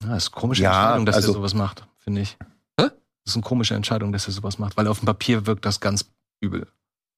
Ja, 0.03 0.09
das 0.09 0.23
ist 0.25 0.33
eine 0.33 0.41
komische 0.41 0.63
Ja, 0.63 0.81
Entscheidung, 0.81 1.05
dass 1.05 1.15
also- 1.15 1.29
er 1.29 1.33
sowas 1.35 1.53
macht, 1.53 1.87
finde 1.97 2.21
ich. 2.21 2.37
Hä? 2.79 2.87
Das 2.87 2.91
ist 3.27 3.35
eine 3.35 3.43
komische 3.43 3.75
Entscheidung, 3.75 4.11
dass 4.11 4.27
er 4.27 4.33
sowas 4.33 4.59
macht, 4.59 4.75
weil 4.75 4.87
auf 4.87 4.99
dem 4.99 5.05
Papier 5.05 5.45
wirkt 5.45 5.65
das 5.65 5.79
ganz 5.79 6.11
übel. 6.41 6.67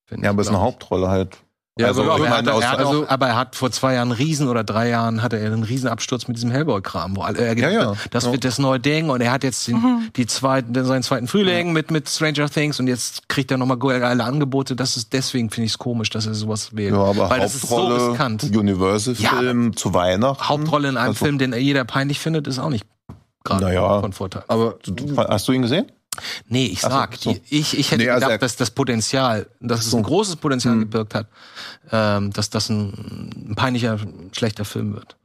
finde 0.08 0.26
ja, 0.26 0.30
ich, 0.30 0.34
aber 0.36 0.42
ist 0.44 0.50
eine. 0.50 0.60
Hauptrolle 0.62 1.10
halt. 1.10 1.38
Ja, 1.78 1.88
Also, 1.88 2.10
aber, 2.10 2.26
er, 2.26 2.38
hat, 2.38 2.48
aus- 2.48 2.64
er 2.64 2.72
hat 2.72 2.80
also- 2.80 3.04
auch, 3.04 3.10
aber 3.10 3.28
er 3.28 3.36
hat 3.36 3.58
vor 3.58 3.70
zwei 3.70 3.96
Jahren 3.96 4.10
einen 4.10 4.18
Riesen 4.18 4.48
oder 4.48 4.64
drei 4.64 4.88
Jahren 4.88 5.22
hatte 5.22 5.38
er 5.38 5.48
einen 5.52 5.64
Riesenabsturz 5.64 6.26
mit 6.30 6.38
diesem 6.38 6.50
Hellboy-Kram, 6.50 7.18
wo 7.18 7.22
alle, 7.24 7.40
er 7.40 7.54
gedacht 7.54 7.74
Ja, 7.74 7.82
ja. 7.82 7.90
hat, 7.92 8.14
das 8.14 8.24
Ja. 8.24 8.32
wird 8.32 8.46
das 8.46 8.60
neue 8.60 8.80
Ding 8.80 9.10
und 9.10 9.20
er 9.20 9.34
hat 9.34 9.44
jetzt 9.44 9.68
den, 9.68 9.76
Mhm. 9.82 10.10
die 10.16 10.26
zweiten, 10.26 10.86
seinen 10.86 11.04
zweiten 11.04 11.28
Frühling 11.28 11.74
mit, 11.74 11.92
mit 11.92 12.08
Stranger 12.08 12.50
Things 12.50 12.80
und 12.80 12.88
jetzt 12.88 13.28
kriegt 13.28 13.52
er 13.52 13.58
nochmal 13.58 13.78
geile 13.78 14.24
Angebote. 14.24 14.78
Das 14.78 14.96
ist, 14.96 15.12
deswegen 15.12 15.50
finde 15.50 15.66
ich 15.66 15.74
es 15.74 15.78
komisch, 15.78 16.10
dass 16.12 16.26
er 16.28 16.34
sowas 16.34 16.70
wählt. 16.78 16.94
Ja, 16.94 17.04
aber 17.04 17.30
Weil 17.30 17.42
das 17.42 17.56
ist 17.56 17.68
so 17.68 17.78
Hauptrolle, 17.78 18.12
riskant. 18.12 18.44
Universal-Film 18.56 19.76
zu 19.76 19.94
Weihnachten. 19.94 20.48
Hauptrolle 20.48 20.88
in 20.88 20.96
einem 20.98 21.10
Also- 21.10 21.26
Film, 21.26 21.38
den 21.40 21.52
jeder 21.54 21.84
peinlich 21.84 22.20
findet, 22.20 22.48
ist 22.48 22.58
auch 22.58 22.70
nicht 22.70 22.86
gerade 23.44 23.66
Naja. 23.66 24.00
von 24.00 24.14
Vorteil. 24.14 24.44
aber 24.48 24.76
Du- 24.86 25.18
Hast 25.18 25.46
du 25.50 25.52
ihn 25.52 25.64
gesehen? 25.64 25.92
Nee, 26.48 26.66
ich 26.68 26.82
so, 26.82 26.90
sag, 26.90 27.16
so. 27.18 27.34
die- 27.34 27.42
ich, 27.50 27.78
ich 27.78 27.92
hätte 27.92 28.04
Nee, 28.04 28.10
also 28.10 28.26
gedacht, 28.28 28.42
dass 28.42 28.56
das 28.56 28.72
Potenzial, 28.72 29.48
dass 29.60 29.82
es 29.82 29.92
So. 29.92 29.98
ein 29.98 30.04
großes 30.04 30.36
Potenzial 30.38 30.74
Hm. 30.76 30.80
gebirgt 30.82 31.16
hat, 31.16 31.28
ähm, 31.92 32.32
dass 32.32 32.50
das 32.50 32.70
ein, 32.70 33.50
ein 33.50 33.56
peinlicher, 33.56 33.98
schlechter 34.32 34.66
Film 34.66 34.94
wird. 34.94 35.16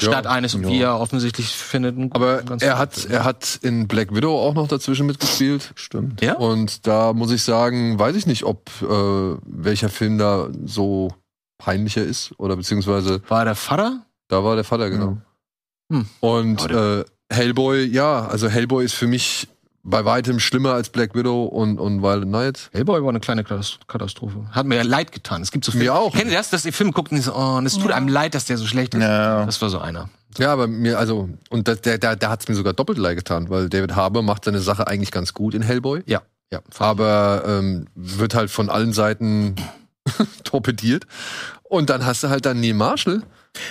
Ja. 0.00 0.12
Statt 0.12 0.26
eines, 0.28 0.52
Ja. 0.52 0.60
wie 0.62 0.80
er 0.80 1.00
offensichtlich 1.00 1.48
findet, 1.48 1.98
ein 1.98 2.12
aber 2.12 2.42
ganz 2.42 2.62
er 2.62 2.68
guter 2.70 2.78
hat, 2.78 2.94
Film. 2.94 3.12
er 3.14 3.24
hat 3.24 3.58
in 3.62 3.88
Black 3.88 4.14
Widow 4.14 4.38
auch 4.38 4.54
noch 4.54 4.68
dazwischen 4.68 5.06
mitgespielt. 5.06 5.72
Stimmt. 5.74 6.20
Ja? 6.22 6.34
Und 6.36 6.86
da 6.86 7.12
muss 7.12 7.32
ich 7.32 7.42
sagen, 7.42 7.98
weiß 7.98 8.14
ich 8.14 8.26
nicht, 8.26 8.44
ob 8.44 8.70
äh, 8.80 8.86
welcher 9.44 9.88
Film 9.88 10.16
da 10.18 10.50
so 10.64 11.08
peinlicher 11.58 12.04
ist 12.04 12.32
oder 12.38 12.54
beziehungsweise 12.54 13.22
War 13.28 13.40
er 13.40 13.44
der 13.46 13.54
Vater? 13.56 14.06
da 14.28 14.44
war 14.44 14.54
der 14.54 14.62
Vater 14.64 14.88
genau. 14.90 15.16
Hm. 15.90 16.06
Und 16.20 16.70
äh, 16.70 17.04
Hellboy, 17.30 17.84
ja, 17.86 18.24
also 18.26 18.48
Hellboy 18.48 18.84
ist 18.84 18.94
für 18.94 19.06
mich 19.08 19.48
bei 19.82 20.04
weitem 20.04 20.38
schlimmer 20.40 20.74
als 20.74 20.90
Black 20.90 21.14
Widow 21.14 21.44
und, 21.44 21.78
und 21.78 22.02
Violent 22.02 22.30
Night. 22.30 22.68
Hellboy 22.72 23.02
war 23.02 23.08
eine 23.10 23.20
kleine 23.20 23.42
Katas- 23.42 23.78
Katastrophe. 23.86 24.46
Hat 24.50 24.66
mir 24.66 24.76
ja 24.76 24.82
leid 24.82 25.12
getan. 25.12 25.40
Es 25.42 25.50
gibt 25.50 25.64
so 25.64 25.72
Mir 25.72 25.78
Filme. 25.84 25.94
auch. 25.94 26.14
Kennt 26.14 26.30
ihr 26.30 26.36
das, 26.36 26.50
dass 26.50 26.64
ihr 26.66 26.72
Film 26.72 26.92
guckt 26.92 27.12
und, 27.12 27.22
so, 27.22 27.34
oh, 27.34 27.56
und 27.56 27.66
es 27.66 27.74
tut 27.78 27.90
Ja. 27.90 27.96
einem 27.96 28.08
leid, 28.08 28.34
dass 28.34 28.44
der 28.44 28.58
so 28.58 28.66
schlecht 28.66 28.94
ist? 28.94 29.00
Ja. 29.02 29.46
Das 29.46 29.60
war 29.62 29.70
so 29.70 29.78
einer. 29.78 30.10
Ja, 30.36 30.52
aber 30.52 30.66
mir, 30.66 30.98
also, 30.98 31.30
und 31.48 31.68
da, 31.68 31.74
der, 31.74 31.96
der, 31.98 32.14
der 32.16 32.28
hat 32.28 32.42
es 32.42 32.48
mir 32.48 32.54
sogar 32.54 32.74
doppelt 32.74 32.98
leid 32.98 33.16
getan, 33.16 33.48
weil 33.48 33.68
David 33.70 33.96
Harbour 33.96 34.22
macht 34.22 34.44
seine 34.44 34.60
Sache 34.60 34.86
eigentlich 34.86 35.10
ganz 35.10 35.32
gut 35.32 35.54
in 35.54 35.62
Hellboy, 35.62 36.02
Ja, 36.06 36.20
ja. 36.52 36.60
aber 36.78 37.44
ähm, 37.46 37.86
wird 37.94 38.34
halt 38.34 38.50
von 38.50 38.68
allen 38.68 38.92
Seiten 38.92 39.56
torpediert. 40.44 41.06
Und 41.62 41.90
dann 41.90 42.04
hast 42.04 42.22
du 42.24 42.28
halt 42.28 42.44
dann 42.46 42.60
Neil 42.60 42.74
Marshall. 42.74 43.20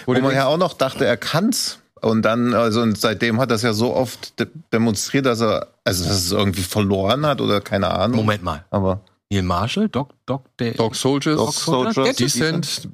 Wo 0.05 0.07
Wo 0.07 0.13
man 0.13 0.21
denkst, 0.23 0.35
ja 0.35 0.45
auch 0.47 0.57
noch 0.57 0.73
dachte, 0.73 1.05
er 1.05 1.17
kann's. 1.17 1.79
Und 2.01 2.21
dann, 2.23 2.53
also 2.53 2.81
und 2.81 2.97
seitdem 2.97 3.39
hat 3.39 3.51
er 3.51 3.55
es 3.55 3.61
ja 3.61 3.73
so 3.73 3.93
oft 3.95 4.39
de 4.39 4.47
demonstriert, 4.73 5.25
dass 5.25 5.41
er, 5.41 5.67
also 5.83 6.03
dass 6.03 6.13
es 6.17 6.31
irgendwie 6.31 6.61
verloren 6.63 7.25
hat 7.25 7.41
oder 7.41 7.61
keine 7.61 7.91
Ahnung. 7.91 8.17
Moment 8.17 8.43
mal. 8.43 8.65
Aber 8.69 9.01
Neil 9.29 9.43
Marshall, 9.43 9.89
Doc, 9.89 10.11
Doc, 10.25 10.43
der. 10.57 10.73
Dog 10.73 10.95
Soldiers, 10.95 11.35
Dog 11.37 11.53
Soldiers, 11.53 12.15
Decent, 12.15 12.87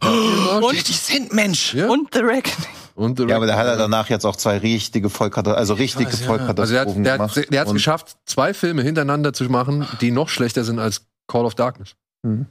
Und 0.61 0.73
die 0.87 0.93
sind 0.93 1.31
Mensch. 1.33 1.73
Ja. 1.75 1.89
Und 1.89 2.13
The 2.13 2.21
Reckoning. 2.21 2.67
und 2.95 3.19
The 3.19 3.25
ja, 3.27 3.35
aber 3.35 3.45
der 3.45 3.55
hat 3.57 3.67
ja 3.67 3.75
danach 3.75 4.09
jetzt 4.09 4.25
auch 4.25 4.35
zwei 4.35 4.57
richtige 4.57 5.09
Vollkatastrophen, 5.09 5.59
also 5.59 5.73
richtige 5.75 6.11
weiß, 6.11 6.21
ja. 6.25 6.29
Also 6.31 6.73
der 6.73 6.81
hat 6.81 6.87
Vollkatastrophen 6.89 7.03
der 7.03 7.17
gemacht. 7.17 7.37
hat 7.37 7.51
der 7.53 7.59
hat's 7.61 7.69
Und- 7.69 7.75
geschafft, 7.75 8.15
zwei 8.25 8.53
Filme 8.53 8.81
hintereinander 8.81 9.33
zu 9.33 9.43
machen, 9.45 9.87
die 10.01 10.11
noch 10.11 10.29
schlechter 10.29 10.63
sind 10.63 10.79
als 10.79 11.01
Call 11.27 11.45
of 11.45 11.53
Darkness. 11.55 11.91
Mhm. 12.23 12.47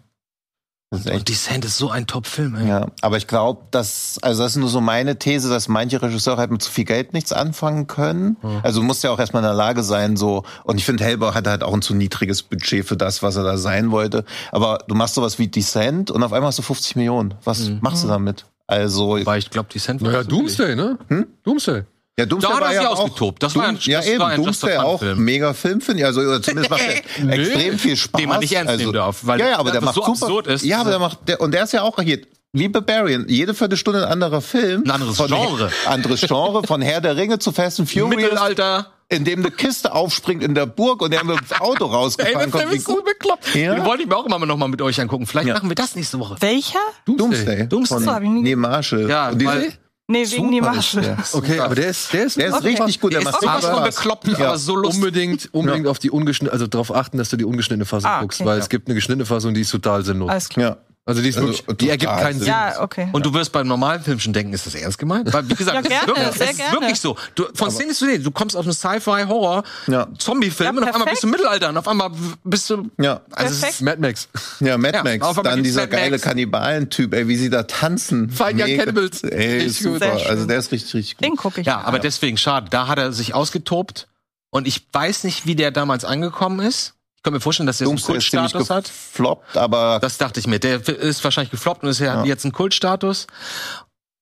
Das 0.93 1.07
Und 1.07 1.27
Descent 1.27 1.65
ist 1.65 1.79
so 1.79 1.91
ein 1.91 2.07
Top-Film, 2.07 2.55
ey. 2.55 2.69
Ja, 2.69 2.87
aber 3.01 3.17
ich 3.17 3.27
glaube, 3.27 3.63
dass, 3.71 4.19
also 4.21 4.43
das 4.43 4.53
ist 4.53 4.59
nur 4.59 4.69
so 4.69 4.83
meine 4.83 5.19
These, 5.19 5.49
dass 5.49 5.67
manche 5.67 6.03
Regisseure 6.03 6.37
halt 6.37 6.51
mit 6.51 6.61
zu 6.61 6.71
viel 6.71 6.85
Geld 6.85 7.15
nichts 7.15 7.33
anfangen 7.33 7.87
können. 7.87 8.37
Also 8.63 8.81
du 8.81 8.87
musst 8.87 9.03
ja 9.03 9.11
auch 9.11 9.19
erstmal 9.19 9.43
in 9.43 9.47
der 9.47 9.55
Lage 9.55 9.83
sein, 9.83 10.19
so, 10.19 10.45
und 10.65 10.77
ich 10.77 10.85
finde, 10.85 11.03
Hellboy 11.05 11.33
hatte 11.33 11.49
halt 11.49 11.63
auch 11.63 11.73
ein 11.73 11.81
zu 11.81 11.95
niedriges 11.95 12.43
Budget 12.43 12.85
für 12.87 12.99
das, 12.99 13.23
was 13.23 13.37
er 13.37 13.43
da 13.43 13.57
sein 13.57 13.91
wollte. 13.91 14.27
Aber 14.51 14.81
du 14.87 14.95
machst 14.95 15.15
sowas 15.15 15.39
wie 15.39 15.49
Descent 15.49 16.11
und 16.11 16.23
auf 16.23 16.35
einmal 16.35 16.49
hast 16.49 16.59
du 16.59 16.63
50 16.63 16.97
Millionen. 16.97 17.35
Was 17.43 17.71
machst 17.81 18.05
du 18.05 18.09
damit? 18.09 18.45
Also, 18.67 19.19
Weil 19.25 19.39
ich 19.39 19.51
glaube, 19.51 19.71
Descent 19.73 20.03
war 20.03 20.13
Naja. 20.13 20.25
Doomsday, 20.25 20.77
ne? 20.77 20.99
Hm? 21.09 21.27
Doomsday. 21.43 21.85
Ja, 22.19 22.27
Doomsday 22.27 22.51
Da 22.51 22.57
hat 22.57 22.63
er 22.65 22.69
sich 22.73 22.83
ja 22.83 22.89
auch, 22.91 22.99
ausgetobt. 23.01 23.43
Das 23.43 23.55
war 23.57 23.67
ein- 23.69 23.79
ja 23.83 23.99
das 23.99 24.07
eben, 24.07 24.19
war 24.21 24.29
ein 24.29 24.43
Doomsday 24.43 24.77
auch 24.77 24.99
Film. 24.99 25.19
mega 25.25 25.55
Film, 25.55 25.81
finde 25.81 26.01
ich. 26.01 26.07
Also 26.07 26.21
oder 26.21 26.43
zumindest 26.43 26.71
macht 26.71 26.83
er 26.83 27.03
Nee. 27.25 27.33
extrem 27.37 27.79
viel 27.79 27.97
Spaß. 27.97 28.21
Den 28.21 28.29
man 28.29 28.41
nicht 28.41 28.53
ernst 28.53 28.71
also, 28.71 28.81
nehmen 28.83 28.93
darf, 28.95 29.21
weil 29.23 29.41
ja, 29.41 29.49
ja, 29.49 29.55
aber 29.59 29.71
der 29.71 29.81
der 29.81 29.87
macht 29.87 29.95
so 29.95 30.03
super. 30.05 30.27
absurd 30.27 30.47
ist. 30.49 30.65
Ja, 30.65 30.81
aber 30.81 30.91
der 30.91 30.99
macht, 30.99 31.19
der, 31.29 31.41
und 31.41 31.53
der 31.53 31.65
ist 31.65 31.73
ja 31.73 31.83
auch 31.83 31.99
hier, 32.01 32.21
wie 32.53 32.69
Barbarian, 32.69 33.25
jede 33.29 33.55
Viertelstunde 33.55 34.05
ein 34.07 34.13
anderer 34.13 34.43
Film. 34.43 34.83
Ein 34.85 34.91
anderes 34.91 35.17
von 35.17 35.27
Genre. 35.29 35.71
anderes 35.87 36.21
Genre, 36.21 36.63
von 36.67 36.83
Herr 36.83 37.01
der 37.01 37.17
Ringe 37.17 37.39
zu 37.39 37.51
Fast 37.51 37.81
and 37.81 37.91
Furious. 37.91 38.15
Mittelalter. 38.15 38.93
in 39.09 39.25
dem 39.25 39.41
eine 39.41 39.51
Kiste 39.51 39.93
aufspringt 39.95 40.43
in 40.43 40.55
der 40.55 40.65
Burg 40.67 41.01
und 41.03 41.13
der 41.13 41.23
mit 41.25 41.39
dem 41.39 41.61
Auto 41.61 41.85
rausgefahren 41.87 42.51
kommt. 42.51 42.73
Wie 42.73 42.79
gut. 42.79 43.05
bekloppt. 43.07 43.55
Ja. 43.55 43.75
Den 43.75 43.85
wollte 43.87 44.03
ich 44.03 44.09
mir 44.09 44.17
auch 44.17 44.25
immer 44.27 44.39
noch 44.45 44.57
mal 44.59 44.69
mit 44.69 44.81
euch 44.83 44.99
angucken. 45.01 45.27
Vielleicht 45.27 45.49
Ja. 45.49 45.55
machen 45.55 45.69
wir 45.71 45.75
das 45.75 45.95
nächste 45.95 46.19
Woche. 46.19 46.37
Welcher? 46.41 46.79
Doomsday. 47.07 47.67
Doomsday. 47.69 48.01
Von 48.05 48.23
ich 48.23 48.29
nie 48.31 48.43
Neil 48.43 48.57
Marshall. 48.57 49.09
Ja, 49.09 49.29
Und 49.31 49.39
die- 49.41 49.47
weil- 49.47 49.73
Nee, 50.13 50.31
wegen 50.31 50.51
die 50.53 50.61
der. 50.61 51.17
Okay, 51.33 51.59
aber 51.61 51.75
der 51.75 51.89
ist, 51.89 52.13
der 52.13 52.25
ist, 52.25 52.37
Der 52.37 52.49
ist 52.49 52.55
Okay. 52.55 52.69
richtig 52.69 53.01
gut. 53.01 53.13
Der, 53.13 53.21
Der 53.21 53.31
ist 53.31 53.37
von 53.37 53.49
Spaß. 53.49 53.97
bekloppt, 53.97 54.29
Ja. 54.39 54.49
aber 54.49 54.59
so 54.59 54.77
lustig. 54.77 54.97
unbedingt, 55.03 55.49
unbedingt 55.53 55.87
auf 55.87 55.99
die 55.99 56.11
ungeschnittene, 56.11 56.53
also 56.53 56.67
darauf 56.67 56.95
achten, 56.95 57.19
dass 57.19 57.31
du 57.31 57.37
die 57.37 57.45
ungeschnittene 57.45 57.85
Fassung 57.85 58.11
Ah, 58.11 58.21
guckst, 58.21 58.45
weil 58.45 58.59
Ja. 58.59 58.63
es 58.63 58.69
gibt 58.69 58.89
eine 58.89 58.95
geschnittene 58.95 59.25
Fassung, 59.27 59.55
die 59.55 59.63
ist 59.63 59.71
total 59.71 60.05
sinnlos. 60.05 60.31
Alles 60.31 60.49
klar. 60.49 60.77
Ja. 61.05 61.11
Also 61.11 61.21
die 61.21 61.31
ist 61.31 61.37
Also, 61.37 61.49
wirklich, 61.49 61.77
die 61.79 61.91
ergibt 61.91 62.13
keinen 62.13 62.39
Sinn. 62.39 62.47
Ja, 62.49 62.81
okay. 62.81 63.09
Und 63.13 63.27
du 63.27 63.35
wirst 63.35 63.51
beim 63.51 63.67
normalen 63.67 64.03
Film 64.03 64.21
schon 64.21 64.33
denken, 64.33 64.53
ist 64.53 64.67
das 64.67 64.75
ernst 64.77 64.99
gemeint? 64.99 65.33
Weil, 65.33 65.49
wie 65.49 65.55
gesagt, 65.57 65.75
Ja, 65.75 65.81
es 65.83 65.89
gerne, 65.89 66.03
ist 66.03 66.07
wirklich, 66.09 66.37
sehr 66.39 66.45
es 66.47 66.51
ist 66.53 66.57
gerne. 66.59 66.73
wirklich 66.81 67.01
so. 67.01 67.17
Du, 67.35 67.45
von 67.55 67.71
Szene 67.73 67.89
zu 67.93 68.05
Szene, 68.07 68.21
du 68.21 68.31
kommst 68.31 68.57
auf 68.57 68.65
einen 68.65 68.73
Sci-Fi-Horror, 68.73 69.65
Ja. 69.89 70.07
Zombie-Film 70.17 70.77
Ja, 70.77 70.83
und 70.83 70.89
auf 70.89 70.95
einmal 70.95 71.11
bist 71.11 71.23
du 71.25 71.27
im 71.27 71.31
Mittelalter 71.33 71.69
und 71.71 71.77
auf 71.77 71.89
einmal 71.89 72.11
bist 72.45 72.71
du. 72.71 72.89
Ja. 73.01 73.21
Also 73.33 73.53
es 73.53 73.61
Perfekt. 73.61 73.75
ist, 73.75 73.81
Mad 73.83 74.01
Max. 74.01 74.29
Ja, 74.61 74.79
Mad 74.79 74.97
Ja, 74.99 75.03
Max. 75.03 75.43
Dann 75.43 75.63
dieser 75.65 75.81
Mad 75.83 75.91
geile. 75.93 76.19
Kannibalen-Typ, 76.21 77.15
ey, 77.15 77.27
wie 77.27 77.37
sie 77.37 77.51
da 77.51 77.65
tanzen. 77.65 78.33
Young 78.39 78.55
Mega. 78.57 78.85
Cannibals. 78.85 79.25
Ey, 79.25 79.59
Richtig 79.65 79.81
super. 79.83 80.13
Also 80.29 80.47
der 80.47 80.59
ist 80.59 80.71
richtig, 80.71 80.95
richtig 80.95 81.17
gut. 81.17 81.25
Den 81.27 81.37
gucke 81.37 81.61
ich. 81.63 81.67
ja, 81.67 81.81
aber 81.81 81.99
deswegen 81.99 82.37
schade. 82.37 82.69
Da 82.71 82.87
hat 82.87 82.99
er 82.99 83.13
sich 83.13 83.35
ausgetobt 83.35 84.07
und 84.51 84.69
ich 84.69 84.87
weiß 84.93 85.25
nicht, 85.25 85.47
wie 85.47 85.57
der 85.57 85.73
damals 85.73 86.05
angekommen 86.05 86.61
ist. 86.65 86.95
Ich 87.23 87.25
kann 87.25 87.35
mir 87.35 87.41
vorstellen, 87.41 87.69
dass 87.69 87.81
er 87.81 87.85
so 87.87 87.93
einen 87.93 88.01
Kultstatus 88.03 88.69
hat. 88.69 88.85
gefloppt, 88.87 89.57
aber 89.57 90.01
Das 90.03 90.19
dachte 90.19 90.41
ich 90.41 90.49
mir. 90.49 90.59
Der 90.59 90.85
ist 90.89 91.23
wahrscheinlich 91.23 91.53
gefloppt 91.53 91.85
und 91.85 91.91
ist 91.91 92.01
ja, 92.01 92.17
Ja. 92.17 92.25
jetzt 92.25 92.45
ein 92.45 92.51
Kultstatus. 92.51 93.29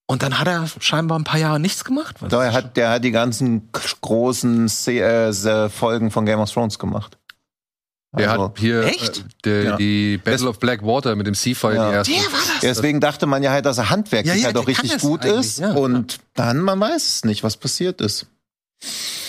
Und 0.07 0.23
dann 0.23 0.39
hat 0.39 0.47
er 0.47 0.67
scheinbar 0.81 1.19
ein 1.19 1.25
paar 1.25 1.41
Jahre 1.41 1.59
nichts 1.59 1.83
gemacht. 1.83 2.17
Was 2.21 2.29
doch, 2.29 2.43
er 2.43 2.53
hat, 2.53 2.77
der 2.77 2.91
hat 2.91 3.03
die 3.05 3.11
ganzen 3.11 3.71
großen 4.03 4.67
äh, 4.89 5.71
Folgen 5.71 6.11
von 6.11 6.27
Game 6.27 6.41
of 6.41 6.53
Thrones 6.53 6.79
gemacht. 6.79 7.17
Der 8.13 8.33
Also- 8.33 8.45
hat 8.45 8.59
hier 8.59 8.85
Echt? 8.85 9.19
Äh, 9.21 9.23
der, 9.45 9.65
Ja. 9.65 9.77
die 9.79 10.19
Battle 10.19 10.51
of 10.51 10.59
Black 10.59 10.83
Water 10.85 11.17
mit 11.17 11.27
dem 11.27 11.35
Seafire, 11.35 11.77
Ja. 11.77 12.03
die 12.03 12.13
erste. 12.13 12.13
Der 12.13 12.23
war 12.25 12.39
das. 12.53 12.61
Deswegen 12.61 13.01
dachte 13.01 13.25
man 13.25 13.43
ja 13.43 13.51
halt, 13.51 13.65
dass 13.65 13.79
er 13.79 13.89
handwerklich 13.89 14.35
Ja, 14.35 14.41
ja, 14.41 14.47
halt 14.49 14.59
auch 14.59 14.67
der 14.67 14.77
richtig 14.79 15.01
gut 15.01 15.25
ist. 15.25 15.59
ja. 15.61 15.73
Und 15.73 16.19
dann, 16.35 16.59
man 16.61 16.79
weiß 16.79 17.03
es 17.15 17.25
nicht, 17.25 17.45
was 17.45 17.57
passiert 17.57 18.03
ist. 18.03 18.27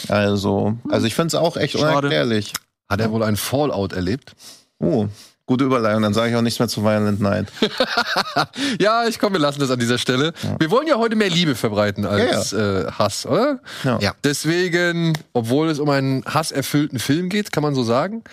Also, 0.10 0.78
also 0.90 1.08
ich 1.08 1.16
finde 1.16 1.28
es 1.28 1.36
auch 1.36 1.56
echt 1.56 1.80
Schade. 1.80 1.88
unerklärlich. 2.00 2.52
Hat 2.92 3.00
er 3.02 3.12
wohl 3.12 3.24
ein 3.24 3.38
Fallout 3.38 3.94
erlebt? 3.94 4.34
Oh, 4.80 5.08
gute 5.46 5.64
Überleitung. 5.66 6.02
Dann 6.04 6.14
sage 6.14 6.30
ich 6.32 6.36
auch 6.36 6.42
nichts 6.42 6.60
mehr 6.60 6.68
zu 6.68 6.84
Violent 6.84 7.22
Night. 7.22 7.48
Ja, 8.80 9.08
ich 9.08 9.20
komme, 9.20 9.34
wir 9.36 9.40
lassen 9.40 9.60
das 9.60 9.70
an 9.72 9.80
dieser 9.80 9.98
Stelle. 9.98 10.34
Wir 10.60 10.72
wollen 10.72 10.88
ja 10.88 10.96
heute 10.98 11.16
mehr 11.16 11.30
Liebe 11.30 11.56
verbreiten 11.56 12.06
als 12.06 12.54
Äh, 12.54 12.86
Hass, 12.92 13.26
oder? 13.26 13.60
Ja. 13.84 14.00
Ja. 14.00 14.14
Deswegen, 14.24 15.14
obwohl 15.34 15.70
es 15.70 15.80
um 15.80 15.90
einen 15.90 16.24
hasserfüllten 16.26 17.00
Film 17.00 17.30
geht, 17.30 17.52
kann 17.52 17.64
man 17.64 17.76
so 17.76 17.84
sagen. 17.84 18.24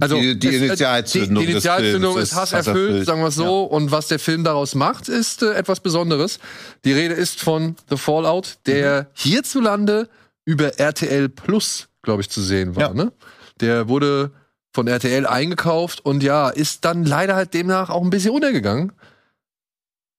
Also 0.00 0.16
Die- 0.16 0.38
die 0.38 0.48
es- 0.48 0.54
äh, 0.54 0.66
Initialzündung 0.66 1.40
die, 1.42 1.46
die 1.48 1.52
des 1.54 1.64
Initialzündung 1.64 2.12
Films 2.14 2.28
ist 2.28 2.32
ist 2.32 2.38
hasserfüllt, 2.38 2.66
hasserfüllt. 2.66 3.06
sagen 3.06 3.20
wir 3.20 3.28
es 3.28 3.34
so. 3.36 3.62
Und 3.64 3.90
was 3.92 4.08
der 4.08 4.18
Film 4.18 4.42
daraus 4.44 4.74
macht, 4.74 5.08
ist 5.08 5.42
äh, 5.42 5.52
etwas 5.54 5.80
Besonderes. 5.80 6.40
Die 6.84 6.92
Rede 6.92 7.14
ist 7.14 7.40
von 7.40 7.76
The 7.90 7.96
Fallout, 7.96 8.56
der 8.66 9.02
Mhm. 9.02 9.06
hierzulande 9.14 10.08
über 10.44 10.78
RTL 10.80 11.28
Plus, 11.28 11.86
glaube 12.02 12.22
ich, 12.22 12.28
zu 12.30 12.42
sehen 12.42 12.74
war. 12.76 12.82
Ja. 12.88 12.94
Ne? 12.94 13.12
Der 13.60 13.88
wurde 13.88 14.32
von 14.72 14.86
RTL 14.88 15.26
eingekauft 15.26 16.00
und 16.04 16.22
ja, 16.22 16.48
ist 16.48 16.84
dann 16.84 17.04
leider 17.04 17.36
halt 17.36 17.54
demnach 17.54 17.90
auch 17.90 18.02
ein 18.02 18.10
bisschen 18.10 18.32
untergegangen. 18.32 18.92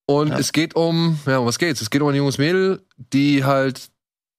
Und 0.08 0.30
Ja. 0.30 0.38
es 0.40 0.52
geht 0.54 0.76
um, 0.76 1.20
ja, 1.26 1.40
um 1.40 1.46
was 1.46 1.58
geht's? 1.60 1.82
Es 1.82 1.90
geht 1.90 2.02
um 2.02 2.08
ein 2.10 2.16
junges 2.16 2.38
Mädel, 2.38 2.82
die 2.98 3.44
halt 3.44 3.90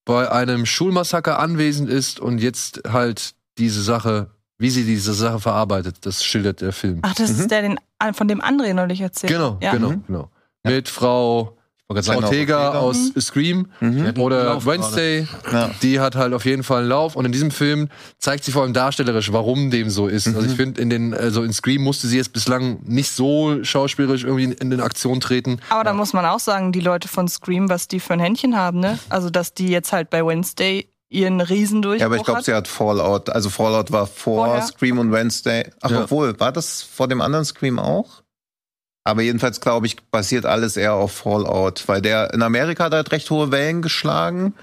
bei 0.05 0.31
einem 0.31 0.65
Schulmassaker 0.65 1.39
anwesend 1.41 1.91
ist 1.91 2.21
und 2.21 2.39
jetzt 2.39 2.83
halt 2.89 3.35
diese 3.59 3.83
Sache, 3.83 4.31
wie 4.59 4.71
sie 4.71 4.85
diese 4.85 5.13
Sache 5.13 5.41
verarbeitet, 5.41 5.97
das 6.07 6.25
schildert 6.25 6.61
der 6.61 6.73
Film. 6.73 7.01
Ach, 7.03 7.15
das 7.15 7.33
Mhm. 7.33 7.41
ist 7.41 7.51
der, 7.51 7.63
den, 7.63 7.81
von 8.13 8.29
dem 8.29 8.41
André 8.41 8.73
neulich 8.75 9.01
erzählt. 9.01 9.33
Genau, 9.33 9.59
ja. 9.61 9.73
genau, 9.73 9.91
Mhm. 9.91 10.05
genau. 10.07 10.31
Mit 10.63 10.89
Frau 10.89 11.56
sagen, 11.95 12.25
Ortega 12.25 12.73
Ortega. 12.73 12.79
aus 12.81 12.97
Scream 13.21 13.69
Mhm. 13.81 14.15
oder 14.19 14.65
Wednesday, 14.67 15.27
Ja. 15.53 15.71
die 15.83 16.01
hat 16.01 16.17
halt 16.17 16.35
auf 16.35 16.45
jeden 16.45 16.63
Fall 16.65 16.81
einen 16.81 16.89
Lauf. 16.89 17.15
Und 17.17 17.25
in 17.25 17.33
diesem 17.33 17.51
Film 17.51 17.89
zeigt 18.19 18.45
sie 18.45 18.53
vor 18.53 18.63
allem 18.63 18.73
darstellerisch, 18.73 19.33
warum 19.33 19.71
dem 19.71 19.89
so 19.91 20.07
ist. 20.09 20.27
Also 20.27 20.41
ich 20.41 20.49
Mhm. 20.53 20.57
finde, 20.57 20.81
in 20.81 20.91
den, 20.91 21.15
also 21.15 21.43
in 21.43 21.53
Scream 21.53 21.83
musste 21.83 22.09
sie 22.09 22.17
jetzt 22.17 22.33
bislang 22.33 22.79
nicht 22.85 23.11
so 23.13 23.63
schauspielerisch 23.63 24.25
irgendwie 24.25 24.45
in, 24.45 24.53
in 24.53 24.71
den 24.71 24.81
Aktion 24.81 25.21
treten. 25.21 25.61
Aber 25.71 25.85
da 25.85 25.93
muss 25.93 26.13
man 26.13 26.25
auch 26.27 26.41
sagen, 26.41 26.73
die 26.73 26.81
Leute 26.81 27.07
von 27.09 27.29
Scream, 27.29 27.69
was 27.69 27.87
die 27.89 28.01
für 28.01 28.15
ein 28.15 28.21
Händchen 28.21 28.57
haben, 28.57 28.81
ne? 28.81 28.99
Also, 29.09 29.31
dass 29.31 29.55
die 29.55 29.69
jetzt 29.69 29.93
halt 29.93 30.11
bei 30.11 30.27
Wednesday 30.27 30.89
ihren 31.09 31.41
Riesendurchbruch 31.41 32.01
Ja, 32.01 32.07
aber 32.07 32.17
ich 32.17 32.25
glaube, 32.25 32.43
sie 32.43 32.53
hat 32.53 32.67
Fallout. 32.67 33.31
Also 33.31 33.49
Fallout 33.49 33.93
war 33.93 34.09
vor 34.09 34.47
Vorher? 34.47 34.63
Scream 34.63 34.99
und 34.99 35.13
Wednesday. 35.13 35.71
Ach, 35.81 35.91
Ja. 35.93 36.03
obwohl, 36.03 36.39
war 36.41 36.51
das 36.51 36.83
vor 36.83 37.07
dem 37.07 37.21
anderen 37.21 37.45
Scream 37.45 37.79
auch? 37.79 38.23
Aber 39.07 39.23
jedenfalls 39.23 39.61
glaube 39.61 39.87
ich, 39.87 39.97
basiert 40.11 40.47
alles 40.47 40.77
eher 40.77 40.95
auf 40.95 41.13
Fallout, 41.13 41.85
weil 41.87 42.03
der 42.03 42.35
in 42.35 42.43
Amerika 42.43 42.85
hat 42.85 42.93
halt 42.93 43.13
recht 43.13 43.31
hohe 43.31 43.53
Wellen 43.53 43.81
geschlagen 43.81 44.55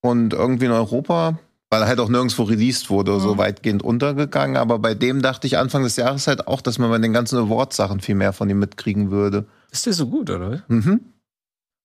und 0.00 0.32
irgendwie 0.32 0.64
in 0.64 0.72
Europa, 0.72 1.38
weil 1.70 1.82
er 1.82 1.86
halt 1.86 2.00
auch 2.00 2.08
nirgendwo 2.08 2.42
released 2.42 2.90
wurde, 2.90 3.20
so 3.20 3.34
Mhm. 3.34 3.38
weitgehend 3.38 3.82
untergegangen. 3.84 4.56
Aber 4.56 4.80
bei 4.80 4.94
dem 4.94 5.22
dachte 5.22 5.46
ich 5.46 5.56
Anfang 5.56 5.84
des 5.84 5.94
Jahres 5.94 6.26
halt 6.26 6.48
auch, 6.48 6.60
dass 6.62 6.78
man 6.78 6.90
bei 6.90 6.98
den 6.98 7.12
ganzen 7.12 7.38
Award-Sachen 7.38 8.00
viel 8.00 8.16
mehr 8.16 8.32
von 8.32 8.50
ihm 8.50 8.58
mitkriegen 8.58 9.12
würde. 9.12 9.44
Ist 9.70 9.86
der 9.86 9.92
so 9.92 10.08
gut, 10.08 10.30
oder? 10.30 10.62
Mhm. 10.66 11.00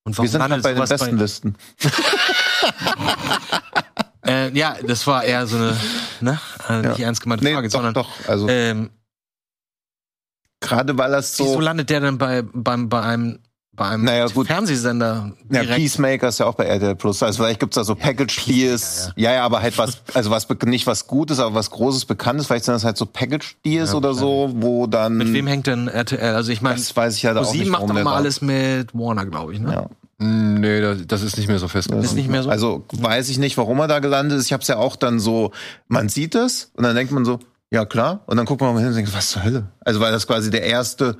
Und 0.04 0.18
Wir 0.18 0.28
sind 0.28 0.40
landet 0.40 0.64
halt 0.64 0.74
bei 0.74 0.74
den 0.74 0.88
besten 0.88 1.16
Listen. 1.18 1.54
Äh, 4.24 4.50
ja, 4.56 4.76
das 4.86 5.04
war 5.08 5.24
eher 5.24 5.46
so 5.48 5.56
eine, 5.56 5.76
ne, 6.20 6.38
nicht 6.82 6.98
Ja. 6.98 7.06
ernst 7.06 7.22
gemeinte 7.22 7.44
Nee, 7.44 7.54
Frage, 7.54 7.68
doch, 7.68 7.72
sondern 7.72 7.94
doch. 7.94 8.08
Also 8.28 8.48
ähm, 8.48 8.90
gerade 10.62 10.96
weil 10.96 11.10
das 11.10 11.38
wieso 11.38 11.54
so. 11.54 11.60
landet 11.60 11.90
der 11.90 12.00
denn 12.00 12.18
bei, 12.18 12.42
beim, 12.42 12.88
bei 12.88 13.02
einem, 13.02 13.38
bei 13.74 13.86
einem 13.86 14.04
Naja, 14.04 14.26
gut. 14.26 14.46
Fernsehsender 14.48 15.32
Ja, 15.50 15.60
direkt? 15.62 15.76
Peacemaker 15.78 16.28
ist 16.28 16.38
ja 16.38 16.46
auch 16.46 16.54
bei 16.54 16.64
RTL 16.64 16.94
Plus. 16.94 17.22
Also 17.22 17.42
vielleicht 17.42 17.60
gibt's 17.60 17.74
da 17.76 17.84
so 17.84 17.94
Package 17.94 18.44
Deals. 18.46 19.10
Ja. 19.16 19.32
ja, 19.34 19.44
aber 19.44 19.62
halt 19.62 19.76
was, 19.78 20.02
also 20.14 20.30
was 20.30 20.46
nicht 20.66 20.86
was 20.86 21.06
Gutes, 21.06 21.38
aber 21.40 21.54
was 21.54 21.70
Großes, 21.70 22.04
Bekanntes. 22.04 22.46
Vielleicht 22.46 22.64
sind 22.66 22.74
das 22.74 22.84
halt 22.84 22.96
so 22.96 23.06
Package 23.06 23.56
Deals 23.64 23.90
Ja, 23.90 23.96
oder 23.96 24.14
so, 24.14 24.50
wo 24.56 24.86
dann. 24.86 25.16
Mit 25.16 25.32
wem 25.32 25.46
hängt 25.46 25.66
denn 25.66 25.88
RTL? 25.88 26.34
Also 26.34 26.52
ich 26.52 26.60
meine, 26.62 26.76
das 26.76 26.94
weiß 26.94 27.16
ich 27.16 27.24
halt 27.26 27.36
auch 27.38 27.52
nicht. 27.52 27.66
macht 27.68 27.82
warum 27.82 27.96
doch 27.96 28.04
da- 28.04 28.10
alles 28.16 28.42
mit 28.42 28.94
Warner, 28.94 29.26
glaube 29.26 29.54
ich, 29.54 29.60
ne? 29.60 29.72
Ja. 29.72 29.86
Nee, 30.24 30.80
das, 30.80 30.98
das 31.08 31.22
ist 31.22 31.36
nicht 31.36 31.48
mehr 31.48 31.58
so 31.58 31.66
fest. 31.66 31.90
Ist 31.90 32.14
nicht 32.14 32.28
mehr 32.30 32.44
so? 32.44 32.50
Also 32.50 32.84
weiß 32.92 33.28
ich 33.28 33.38
nicht, 33.38 33.56
warum 33.58 33.80
er 33.80 33.88
da 33.88 33.98
gelandet 33.98 34.38
ist. 34.38 34.46
Ich 34.46 34.52
habe 34.52 34.60
es 34.60 34.68
ja 34.68 34.76
auch 34.76 34.94
dann 34.94 35.18
so, 35.18 35.50
man 35.88 36.08
sieht 36.08 36.36
es 36.36 36.70
und 36.76 36.84
dann 36.84 36.94
denkt 36.94 37.10
man 37.12 37.24
so, 37.24 37.40
ja 37.72 37.84
klar. 37.84 38.22
Und 38.26 38.36
dann 38.36 38.46
guckt 38.46 38.60
man 38.60 38.74
mal 38.74 38.80
hin 38.80 38.90
und 38.90 38.96
denkt, 38.96 39.14
was 39.14 39.30
zur 39.30 39.44
Hölle? 39.44 39.68
Also 39.80 40.00
weil 40.00 40.12
das 40.12 40.26
quasi 40.26 40.50
der 40.50 40.62
erste 40.62 41.16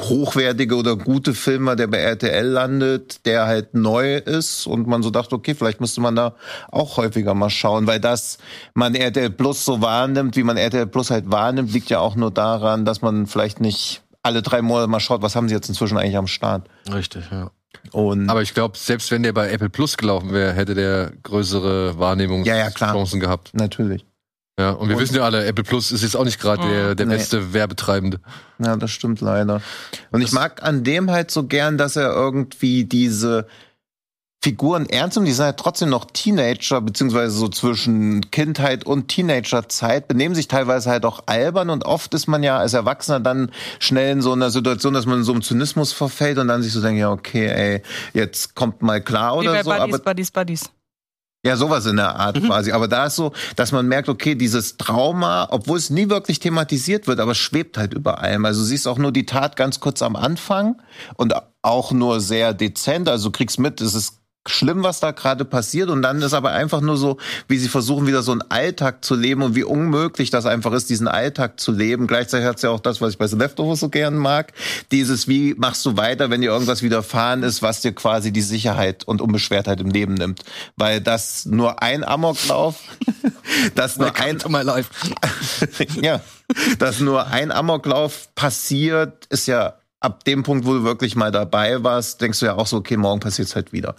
hochwertige 0.00 0.74
oder 0.74 0.96
gute 0.96 1.34
Film 1.34 1.66
war, 1.66 1.76
der 1.76 1.86
bei 1.86 1.98
RTL 1.98 2.46
landet, 2.46 3.24
der 3.26 3.46
halt 3.46 3.74
neu 3.74 4.16
ist 4.16 4.66
und 4.66 4.88
man 4.88 5.02
so 5.04 5.10
dachte, 5.10 5.36
okay, 5.36 5.54
vielleicht 5.54 5.80
müsste 5.80 6.00
man 6.00 6.16
da 6.16 6.34
auch 6.70 6.96
häufiger 6.96 7.34
mal 7.34 7.50
schauen, 7.50 7.86
weil 7.86 8.00
das 8.00 8.38
man 8.74 8.94
RTL 8.96 9.30
Plus 9.30 9.64
so 9.64 9.80
wahrnimmt, 9.82 10.36
wie 10.36 10.42
man 10.42 10.56
RTL 10.56 10.88
Plus 10.88 11.10
halt 11.10 11.30
wahrnimmt, 11.30 11.72
liegt 11.72 11.90
ja 11.90 12.00
auch 12.00 12.16
nur 12.16 12.32
daran, 12.32 12.84
dass 12.84 13.02
man 13.02 13.26
vielleicht 13.26 13.60
nicht 13.60 14.02
alle 14.22 14.42
drei 14.42 14.62
Monate 14.62 14.88
mal 14.88 15.00
schaut, 15.00 15.22
was 15.22 15.36
haben 15.36 15.48
sie 15.48 15.54
jetzt 15.54 15.68
inzwischen 15.68 15.96
eigentlich 15.96 16.16
am 16.16 16.26
Start. 16.26 16.68
Richtig, 16.92 17.30
ja. 17.30 17.50
Und 17.92 18.30
Aber 18.30 18.42
ich 18.42 18.54
glaube, 18.54 18.78
selbst 18.78 19.10
wenn 19.10 19.22
der 19.22 19.32
bei 19.32 19.50
Apple 19.50 19.68
Plus 19.70 19.96
gelaufen 19.96 20.32
wäre, 20.32 20.54
hätte 20.54 20.74
der 20.74 21.12
größere 21.22 21.98
Wahrnehmungschancen 21.98 22.58
Ja, 22.58 22.64
ja, 22.64 22.70
klar. 22.70 23.06
gehabt. 23.20 23.54
natürlich. 23.54 24.04
Ja, 24.58 24.70
und 24.70 24.88
wir 24.88 24.96
Und- 24.96 25.02
wissen 25.02 25.16
ja 25.16 25.22
alle, 25.24 25.44
Apple 25.46 25.64
Plus 25.64 25.90
ist 25.90 26.02
jetzt 26.02 26.16
auch 26.16 26.24
nicht 26.24 26.40
gerade 26.40 26.62
der, 26.68 26.94
der 26.94 27.06
Nee. 27.06 27.14
beste 27.16 27.52
Werbetreibende. 27.52 28.20
Ja, 28.64 28.76
das 28.76 28.92
stimmt 28.92 29.20
leider. 29.20 29.60
Und 30.12 30.20
ich 30.22 30.30
mag 30.32 30.62
an 30.62 30.84
dem 30.84 31.10
halt 31.10 31.30
so 31.32 31.44
gern, 31.44 31.76
dass 31.76 31.96
er 31.96 32.12
irgendwie 32.12 32.84
diese 32.84 33.48
Figuren 34.44 34.86
ernst 34.88 35.16
nimmt. 35.16 35.26
Die 35.26 35.32
sind 35.32 35.46
halt 35.46 35.56
trotzdem 35.56 35.88
noch 35.88 36.04
Teenager, 36.04 36.80
beziehungsweise 36.82 37.34
so 37.34 37.48
zwischen 37.48 38.30
Kindheit 38.30 38.84
und 38.86 39.08
Teenagerzeit, 39.08 40.06
benehmen 40.06 40.34
sich 40.36 40.46
teilweise 40.48 40.90
halt 40.90 41.04
auch 41.04 41.22
albern 41.26 41.70
und 41.70 41.84
oft 41.84 42.12
ist 42.14 42.28
man 42.28 42.42
ja 42.44 42.58
als 42.58 42.74
Erwachsener 42.74 43.18
dann 43.20 43.50
schnell 43.80 44.12
in 44.12 44.22
so 44.22 44.32
einer 44.34 44.50
Situation, 44.50 44.92
dass 44.94 45.06
man 45.06 45.18
in 45.20 45.24
so 45.24 45.32
einem 45.32 45.42
Zynismus 45.42 45.92
verfällt 45.92 46.38
und 46.38 46.46
dann 46.46 46.62
sich 46.62 46.72
so 46.74 46.80
denkt, 46.82 47.00
ja, 47.00 47.10
okay, 47.10 47.46
ey, 47.48 47.82
jetzt 48.12 48.54
kommt 48.54 48.82
mal 48.82 49.00
klar 49.00 49.34
Wie 49.34 49.38
oder 49.48 49.52
bei 49.54 49.62
so. 49.64 49.70
Buddies, 49.70 49.94
Aber 49.94 49.98
Buddies, 50.04 50.30
Buddies. 50.30 50.70
Ja, 51.44 51.56
sowas 51.56 51.84
in 51.86 51.96
der 51.96 52.16
Art 52.16 52.42
quasi. 52.42 52.72
Aber 52.72 52.88
da 52.88 53.06
ist 53.06 53.16
so, 53.16 53.32
dass 53.56 53.70
man 53.70 53.86
merkt, 53.86 54.08
okay, 54.08 54.34
dieses 54.34 54.78
Trauma, 54.78 55.46
obwohl 55.50 55.78
es 55.78 55.90
nie 55.90 56.08
wirklich 56.08 56.38
thematisiert 56.38 57.06
wird, 57.06 57.20
aber 57.20 57.34
schwebt 57.34 57.76
halt 57.76 57.92
über 57.92 58.20
allem. 58.20 58.44
Also 58.46 58.60
du 58.60 58.66
siehst 58.66 58.88
auch 58.88 58.98
nur 58.98 59.12
die 59.12 59.26
Tat 59.26 59.56
ganz 59.56 59.78
kurz 59.78 60.00
am 60.00 60.16
Anfang 60.16 60.80
und 61.16 61.34
auch 61.62 61.92
nur 61.92 62.20
sehr 62.20 62.54
dezent. 62.54 63.08
Also 63.08 63.28
du 63.28 63.32
kriegst 63.32 63.58
mit, 63.58 63.80
es 63.82 63.94
ist 63.94 64.23
schlimm, 64.46 64.82
was 64.82 65.00
da 65.00 65.12
gerade 65.12 65.44
passiert. 65.44 65.90
Und 65.90 66.02
dann 66.02 66.20
ist 66.22 66.34
aber 66.34 66.50
einfach 66.50 66.80
nur 66.80 66.96
so, 66.96 67.16
wie 67.48 67.58
sie 67.58 67.68
versuchen, 67.68 68.06
wieder 68.06 68.22
so 68.22 68.32
einen 68.32 68.42
Alltag 68.42 69.04
zu 69.04 69.14
leben 69.14 69.42
und 69.42 69.54
wie 69.54 69.64
unmöglich 69.64 70.30
das 70.30 70.46
einfach 70.46 70.72
ist, 70.72 70.90
diesen 70.90 71.08
Alltag 71.08 71.60
zu 71.60 71.72
leben. 71.72 72.06
Gleichzeitig 72.06 72.46
hat 72.46 72.56
es 72.56 72.62
ja 72.62 72.70
auch 72.70 72.80
das, 72.80 73.00
was 73.00 73.12
ich 73.12 73.18
bei 73.18 73.26
The 73.26 73.36
Leftovers 73.36 73.80
so 73.80 73.88
gern 73.88 74.16
mag. 74.16 74.52
Dieses, 74.92 75.28
wie 75.28 75.54
machst 75.54 75.84
du 75.86 75.96
weiter, 75.96 76.30
wenn 76.30 76.40
dir 76.40 76.50
irgendwas 76.50 76.82
widerfahren 76.82 77.42
ist, 77.42 77.62
was 77.62 77.80
dir 77.80 77.94
quasi 77.94 78.32
die 78.32 78.42
Sicherheit 78.42 79.04
und 79.04 79.20
Unbeschwertheit 79.20 79.80
im 79.80 79.90
Leben 79.90 80.14
nimmt. 80.14 80.42
Weil 80.76 81.00
das 81.00 81.46
nur 81.46 81.82
ein 81.82 82.04
Amoklauf, 82.04 82.76
das 83.74 83.96
nur 83.96 84.14
ein, 84.16 84.38
ja, 86.02 86.20
dass 86.78 87.00
nur 87.00 87.26
ein 87.28 87.50
Amoklauf 87.50 88.28
passiert, 88.34 89.26
ist 89.30 89.46
ja 89.46 89.74
ab 90.00 90.24
dem 90.24 90.42
Punkt, 90.42 90.66
wo 90.66 90.74
du 90.74 90.84
wirklich 90.84 91.16
mal 91.16 91.32
dabei 91.32 91.82
warst, 91.82 92.20
denkst 92.20 92.40
du 92.40 92.46
ja 92.46 92.54
auch 92.54 92.66
so, 92.66 92.76
okay, 92.76 92.96
morgen 92.96 93.20
passiert's 93.20 93.56
halt 93.56 93.72
wieder. 93.72 93.96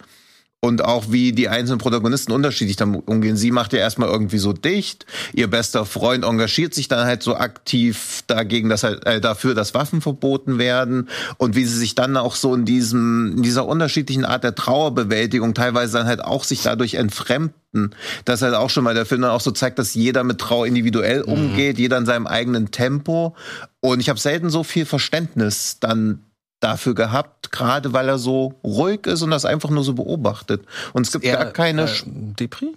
Und 0.66 0.84
auch 0.84 1.12
wie 1.12 1.30
die 1.30 1.48
einzelnen 1.48 1.78
Protagonisten 1.78 2.32
unterschiedlich 2.32 2.74
damit 2.74 3.06
umgehen. 3.06 3.36
Sie 3.36 3.52
macht 3.52 3.72
ja 3.72 3.78
erstmal 3.78 4.08
irgendwie 4.08 4.38
so 4.38 4.52
dicht. 4.52 5.06
Ihr 5.32 5.48
bester 5.48 5.86
Freund 5.86 6.24
engagiert 6.24 6.74
sich 6.74 6.88
dann 6.88 7.06
halt 7.06 7.22
so 7.22 7.36
aktiv 7.36 8.24
dagegen, 8.26 8.68
dass 8.68 8.82
halt, 8.82 9.06
äh, 9.06 9.20
dafür, 9.20 9.54
dass 9.54 9.74
Waffen 9.74 10.00
verboten 10.00 10.58
werden. 10.58 11.08
Und 11.38 11.54
wie 11.54 11.64
sie 11.64 11.78
sich 11.78 11.94
dann 11.94 12.16
auch 12.16 12.34
so 12.34 12.52
in 12.52 12.64
diesem, 12.64 13.34
in 13.36 13.42
dieser 13.44 13.64
unterschiedlichen 13.64 14.24
Art 14.24 14.42
der 14.42 14.56
Trauerbewältigung 14.56 15.54
teilweise 15.54 15.98
dann 15.98 16.08
halt 16.08 16.24
auch 16.24 16.42
sich 16.42 16.64
dadurch 16.64 16.94
entfremden. 16.94 17.94
Das 18.24 18.42
halt 18.42 18.54
auch 18.54 18.70
schon 18.70 18.82
mal 18.82 18.94
der 18.94 19.06
Film 19.06 19.20
dann 19.20 19.30
auch 19.30 19.40
so 19.40 19.52
zeigt, 19.52 19.78
dass 19.78 19.94
jeder 19.94 20.24
mit 20.24 20.38
Trauer 20.38 20.66
individuell 20.66 21.22
umgeht, 21.22 21.78
jeder 21.78 21.98
in 21.98 22.06
seinem 22.06 22.26
eigenen 22.26 22.72
Tempo. 22.72 23.36
Und 23.78 24.00
ich 24.00 24.08
habe 24.08 24.18
selten 24.18 24.50
so 24.50 24.64
viel 24.64 24.84
Verständnis 24.84 25.76
dann 25.78 26.25
dafür 26.60 26.94
gehabt, 26.94 27.52
gerade 27.52 27.92
weil 27.92 28.08
er 28.08 28.18
so 28.18 28.54
ruhig 28.64 29.06
ist 29.06 29.22
und 29.22 29.30
das 29.30 29.44
einfach 29.44 29.70
nur 29.70 29.84
so 29.84 29.94
beobachtet. 29.94 30.64
Und 30.92 31.06
es 31.06 31.12
gibt 31.12 31.24
gar 31.24 31.46
keine, 31.46 31.84
äh, 31.84 31.88
Depri? 32.06 32.74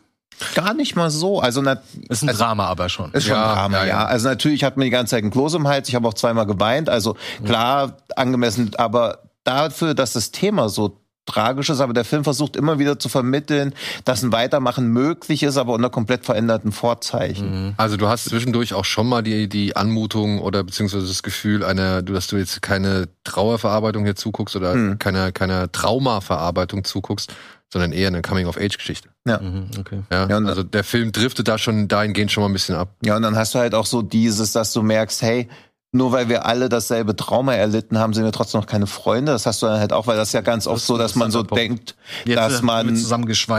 gar 0.56 0.74
nicht 0.74 0.96
mal 0.96 1.10
so. 1.10 1.40
Also 1.40 1.62
na, 1.62 1.82
Ist 2.08 2.24
ein 2.24 2.30
also, 2.30 2.44
Drama 2.44 2.66
aber 2.68 2.90
schon. 2.90 3.12
ist 3.14 3.26
schon 3.26 3.36
Ja, 3.36 3.56
Drama, 3.56 3.78
ja, 3.80 3.84
ja, 3.84 3.90
ja. 3.90 4.06
Also 4.06 4.30
natürlich 4.30 4.64
hat 4.64 4.78
mir 4.78 4.86
die 4.86 4.90
ganze 4.90 5.12
Zeit 5.12 5.24
ein 5.24 5.32
Kloß 5.32 5.56
im 5.56 5.68
Hals. 5.68 5.90
Ich 5.90 5.96
habe 5.96 6.08
auch 6.08 6.14
zweimal 6.14 6.46
geweint. 6.46 6.90
Also 6.90 7.18
klar, 7.46 7.98
angemessen, 8.16 8.72
aber 8.76 9.20
dafür, 9.44 9.94
dass 9.94 10.14
das 10.14 10.32
Thema 10.32 10.70
so 10.70 10.99
tragisch 11.30 11.70
ist, 11.70 11.80
aber 11.80 11.94
der 11.94 12.04
Film 12.06 12.24
versucht 12.24 12.56
immer 12.56 12.80
wieder 12.80 13.00
zu 13.00 13.08
vermitteln, 13.10 13.74
dass 14.06 14.24
ein 14.24 14.32
Weitermachen 14.32 14.88
möglich 14.88 15.44
ist, 15.44 15.58
aber 15.58 15.74
unter 15.74 15.90
komplett 15.90 16.26
veränderten 16.26 16.72
Vorzeichen. 16.72 17.74
Also 17.78 17.96
du 17.98 18.08
hast 18.08 18.26
zwischendurch 18.26 18.74
auch 18.74 18.86
schon 18.86 19.08
mal 19.08 19.22
die, 19.22 19.48
die 19.48 19.76
Anmutung 19.76 20.40
oder 20.40 20.64
beziehungsweise 20.64 21.08
das 21.08 21.24
Gefühl 21.24 21.64
einer, 21.64 22.02
du, 22.02 22.14
dass 22.14 22.28
du 22.28 22.38
jetzt 22.38 22.62
keine 22.62 23.08
Trauerverarbeitung 23.24 24.04
hier 24.04 24.16
zuguckst 24.16 24.56
oder 24.56 24.74
Hm. 24.74 25.00
keiner, 25.00 25.32
keiner 25.32 25.72
Traumaverarbeitung 25.72 26.84
zuguckst, 26.84 27.34
sondern 27.72 27.92
eher 27.92 28.08
eine 28.08 28.22
Coming-of-Age-Geschichte. 28.22 29.10
Mhm, 29.26 29.68
okay. 29.80 30.02
Ja, 30.12 30.28
Ja, 30.28 30.38
also 30.40 30.64
der 30.64 30.84
Film 30.84 31.12
driftet 31.12 31.48
da 31.48 31.58
schon 31.60 31.88
dahingehend 31.88 32.32
schon 32.32 32.42
mal 32.42 32.50
ein 32.50 32.54
bisschen 32.54 32.76
ab. 32.76 32.96
Ja, 33.06 33.16
und 33.16 33.22
dann 33.22 33.36
hast 33.36 33.54
du 33.54 33.60
halt 33.60 33.76
auch 33.76 33.86
so 33.86 34.02
dieses, 34.02 34.54
dass 34.54 34.74
du 34.74 34.82
merkst, 34.82 35.22
hey, 35.22 35.48
nur 35.92 36.12
weil 36.12 36.30
wir 36.30 36.46
alle 36.46 36.70
dasselbe 36.70 37.16
Trauma 37.16 37.54
erlitten 37.56 37.98
haben, 37.98 38.14
sind 38.14 38.24
wir 38.24 38.32
trotzdem 38.32 38.62
noch 38.62 38.68
keine 38.68 38.86
Freunde. 38.86 39.32
Das 39.32 39.48
hast 39.48 39.62
du 39.62 39.66
dann 39.66 39.80
halt 39.80 39.92
auch, 39.92 40.06
weil 40.06 40.18
das 40.18 40.30
ist 40.30 40.34
ja 40.34 40.42
ganz 40.42 40.68
oft 40.68 40.82
ist 40.82 40.88
so, 40.88 40.98
dass 40.98 41.16
man 41.16 41.32
so 41.32 41.40
interessanter 41.40 41.68
denkt, 41.68 41.96
Jetzt 42.26 42.38
dass 42.38 42.54
sind 42.58 42.66
man 42.66 42.96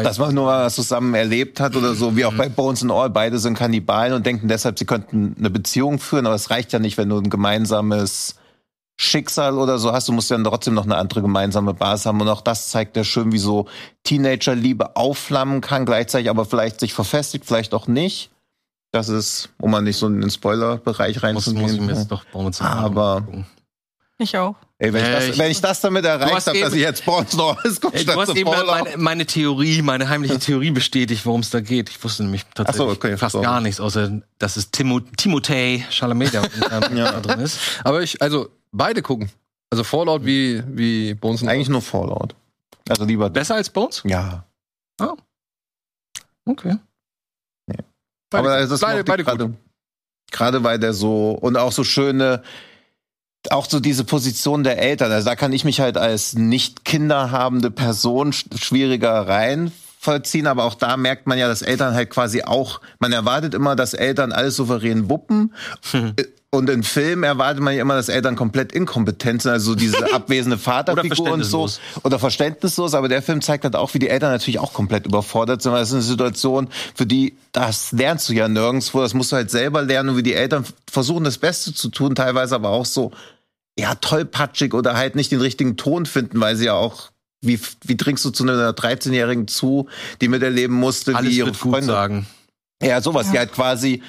dass 0.05 0.19
man 0.19 0.35
nur 0.35 0.45
mal 0.45 0.67
was 0.67 0.77
zusammen 0.77 1.15
erlebt 1.15 1.59
hat 1.59 1.75
oder 1.75 1.95
so, 1.95 2.17
wie 2.17 2.25
auch 2.25 2.35
bei 2.35 2.49
Bones 2.49 2.83
and 2.83 2.93
All. 2.93 3.11
Beide 3.11 3.41
sind 3.41 3.55
Kannibalen 3.55 4.13
und 4.13 4.27
denken 4.27 4.47
deshalb, 4.47 4.79
sie 4.79 4.85
könnten 4.85 5.35
eine 5.39 5.51
Beziehung 5.51 5.99
führen, 5.99 6.27
aber 6.27 6.37
es 6.37 6.51
reicht 6.51 6.73
ja 6.73 6.79
nicht, 6.79 6.99
wenn 6.99 7.09
du 7.09 7.19
ein 7.19 7.31
gemeinsames 7.31 8.37
Schicksal 8.97 9.59
oder 9.59 9.79
so 9.79 9.93
hast. 9.93 10.09
Du 10.09 10.13
musst 10.13 10.31
ja 10.31 10.37
dann 10.37 10.45
trotzdem 10.45 10.75
noch 10.75 10.85
eine 10.85 10.97
andere 10.97 11.23
gemeinsame 11.23 11.75
Basis 11.75 12.07
haben. 12.07 12.21
Und 12.21 12.29
auch 12.29 12.43
das 12.43 12.69
zeigt 12.69 12.97
ja 12.97 13.03
schön, 13.03 13.33
wie 13.33 13.39
so 13.39 13.67
Teenagerliebe 14.05 14.95
aufflammen 14.95 15.63
kann, 15.63 15.87
gleichzeitig 15.87 16.29
aber 16.29 16.45
vielleicht 16.45 16.81
sich 16.81 16.93
verfestigt, 16.93 17.47
vielleicht 17.47 17.73
auch 17.73 17.87
nicht. 17.89 18.31
Das 18.93 19.09
ist, 19.09 19.51
um 19.59 19.71
mal 19.71 19.83
nicht 19.83 19.97
so 19.97 20.07
in 20.09 20.21
den 20.21 20.31
Spoiler-Bereich 20.31 21.17
muss, 21.23 21.23
muss 21.23 21.47
ich 21.47 21.55
reinzugehen. 21.61 21.87
mir 21.87 21.93
jetzt 21.95 22.09
doch 22.11 22.25
Bones 22.27 22.61
Aber- 22.61 23.23
gucken. 23.23 23.47
Ich 24.19 24.37
auch. 24.37 24.55
Ey, 24.79 24.93
wenn, 24.93 25.03
ich, 25.05 25.11
das, 25.11 25.25
ich- 25.29 25.39
wenn 25.39 25.51
ich 25.51 25.61
das 25.63 25.81
damit 25.81 26.05
erreicht 26.05 26.47
habe, 26.47 26.61
dass 26.61 26.75
ich 26.75 26.81
jetzt 26.83 27.05
Bones 27.07 27.35
Norris 27.35 27.81
gucke, 27.81 27.97
Ey, 27.97 28.05
du 28.05 28.21
hast 28.21 28.37
eben 28.37 28.51
meine, 28.51 28.97
meine 28.99 29.25
Theorie, 29.27 29.81
meine 29.81 30.09
heimliche 30.11 30.39
Theorie 30.39 30.71
bestätigt, 30.73 31.25
worum 31.25 31.41
es 31.41 31.49
da 31.51 31.61
geht. 31.61 31.89
Ich 31.89 32.03
wusste 32.05 32.25
nämlich 32.25 32.45
tatsächlich 32.55 32.87
so, 32.87 32.89
okay, 32.91 33.17
fast 33.17 33.33
sorry. 33.33 33.45
gar 33.45 33.61
nichts, 33.63 33.81
außer 33.81 34.21
dass 34.39 34.57
es 34.59 34.71
Timo 34.71 34.99
Timothée 35.17 35.85
Chalamet 35.91 36.35
da, 36.35 36.43
ähm, 36.91 36.97
Ja. 36.99 37.21
drin 37.21 37.41
ist. 37.41 37.59
Aber 37.85 38.03
ich, 38.03 38.21
also 38.21 38.51
beide 38.73 39.01
gucken. 39.01 39.31
Also 39.71 39.85
Fallout 39.85 40.25
wie, 40.27 40.63
wie 40.67 41.15
Bones 41.15 41.43
Eigentlich 41.45 41.69
nur 41.71 41.81
Fallout. 41.81 42.35
Also 42.89 43.05
lieber. 43.05 43.31
Besser 43.31 43.55
als 43.55 43.71
Bones? 43.71 44.03
Ja. 44.05 44.45
Okay. 46.45 46.77
Beide, 48.31 48.49
Aber 48.49 48.61
das 48.61 48.71
ist 48.71 48.81
beide, 48.81 49.05
beide 49.05 49.25
gut. 49.25 49.39
gerade, 49.39 49.55
gerade 50.31 50.65
weil 50.65 50.79
der 50.79 50.93
so 50.93 51.33
und 51.33 51.57
auch 51.57 51.73
so 51.73 51.85
schöne 51.85 52.43
auch 53.49 53.69
so 53.69 53.81
diese 53.81 54.05
Position 54.05 54.65
der 54.65 54.79
Eltern, 54.79 55.11
also 55.11 55.25
da 55.25 55.35
kann 55.35 55.53
ich 55.53 55.65
mich 55.65 55.81
halt 55.81 55.97
als 55.97 56.35
nicht 56.35 56.85
kinderhabende 56.85 57.71
Person 57.71 58.33
sch 58.33 58.45
schwieriger 58.57 59.27
reinvollziehen, 59.27 60.47
aber 60.47 60.65
auch 60.65 60.75
da 60.75 60.99
merkt 60.99 61.27
man 61.27 61.39
ja, 61.39 61.49
dass 61.49 61.63
Eltern 61.63 61.95
halt 61.95 62.11
quasi 62.11 62.43
auch, 62.43 62.83
man 62.99 63.13
erwartet 63.13 63.55
immer, 63.55 63.77
dass 63.77 63.95
Eltern 63.95 64.33
alles 64.33 64.57
souverän 64.57 65.09
wuppen. 65.09 65.55
Und 66.53 66.69
in 66.69 66.83
Filmen 66.83 67.23
erwartet 67.23 67.63
man 67.63 67.75
ja 67.77 67.83
immer, 67.83 67.95
dass 67.95 68.09
Eltern 68.09 68.35
komplett 68.35 68.73
inkompetent 68.73 69.43
sind, 69.43 69.53
also 69.53 69.73
so 69.73 69.75
diese 69.77 70.13
abwesende 70.13 70.59
Vaterfigur 70.59 71.31
und 71.31 71.45
so. 71.45 71.69
verständnislos. 71.69 71.81
Oder 72.03 72.19
verständnislos, 72.19 72.95
aber 72.95 73.09
der 73.09 73.23
Film 73.23 73.41
zeigt 73.41 73.63
halt 73.63 73.77
auch, 73.77 73.95
wie 73.95 74.01
die 74.01 74.09
Eltern 74.09 74.33
natürlich 74.33 74.59
auch 74.59 74.73
komplett 74.73 75.07
überfordert 75.07 75.63
sind, 75.63 75.71
weil 75.71 75.83
es 75.83 75.91
ist 75.91 75.95
eine 75.95 76.03
Situation, 76.03 76.69
für 76.97 77.07
die, 77.07 77.37
das 77.53 77.93
lernst 77.93 78.29
du 78.29 78.33
ja 78.33 78.49
nirgendwo, 78.49 79.01
das 79.01 79.15
musst 79.15 79.31
du 79.31 79.37
halt 79.37 79.53
selber 79.53 79.83
lernen 79.83 80.09
und 80.11 80.17
wie 80.17 80.25
die 80.25 80.35
Eltern 80.35 80.65
versuchen, 80.91 81.23
das 81.23 81.39
Beste 81.39 81.73
zu 81.73 81.89
tun, 81.89 82.17
teilweise 82.17 82.57
aber 82.57 82.71
auch 82.71 82.87
so, 82.87 83.13
ja, 83.79 83.95
tollpatschig 83.95 84.75
oder 84.75 84.97
halt 84.97 85.15
nicht 85.15 85.31
den 85.31 85.41
richtigen 85.41 85.77
Ton 85.77 86.05
finden, 86.05 86.41
weil 86.41 86.57
sie 86.57 86.67
ja 86.67 86.75
auch, 86.75 87.13
wie, 87.43 87.61
wie 87.85 87.97
trinkst 87.97 88.25
du 88.25 88.31
zu 88.31 88.43
einer 88.43 88.73
13-Jährigen 88.73 89.47
zu, 89.47 89.89
die 90.21 90.27
miterleben 90.27 90.75
musste, 90.75 91.15
Alles 91.15 91.31
wie 91.31 91.37
ihre 91.37 91.47
wird 91.47 91.61
gut 91.61 91.73
Freunde. 91.75 91.87
sagen. 91.87 92.27
Ja, 92.83 93.01
sowas, 93.01 93.31
die 93.31 93.39
halt 93.39 93.53
quasi 93.53 94.03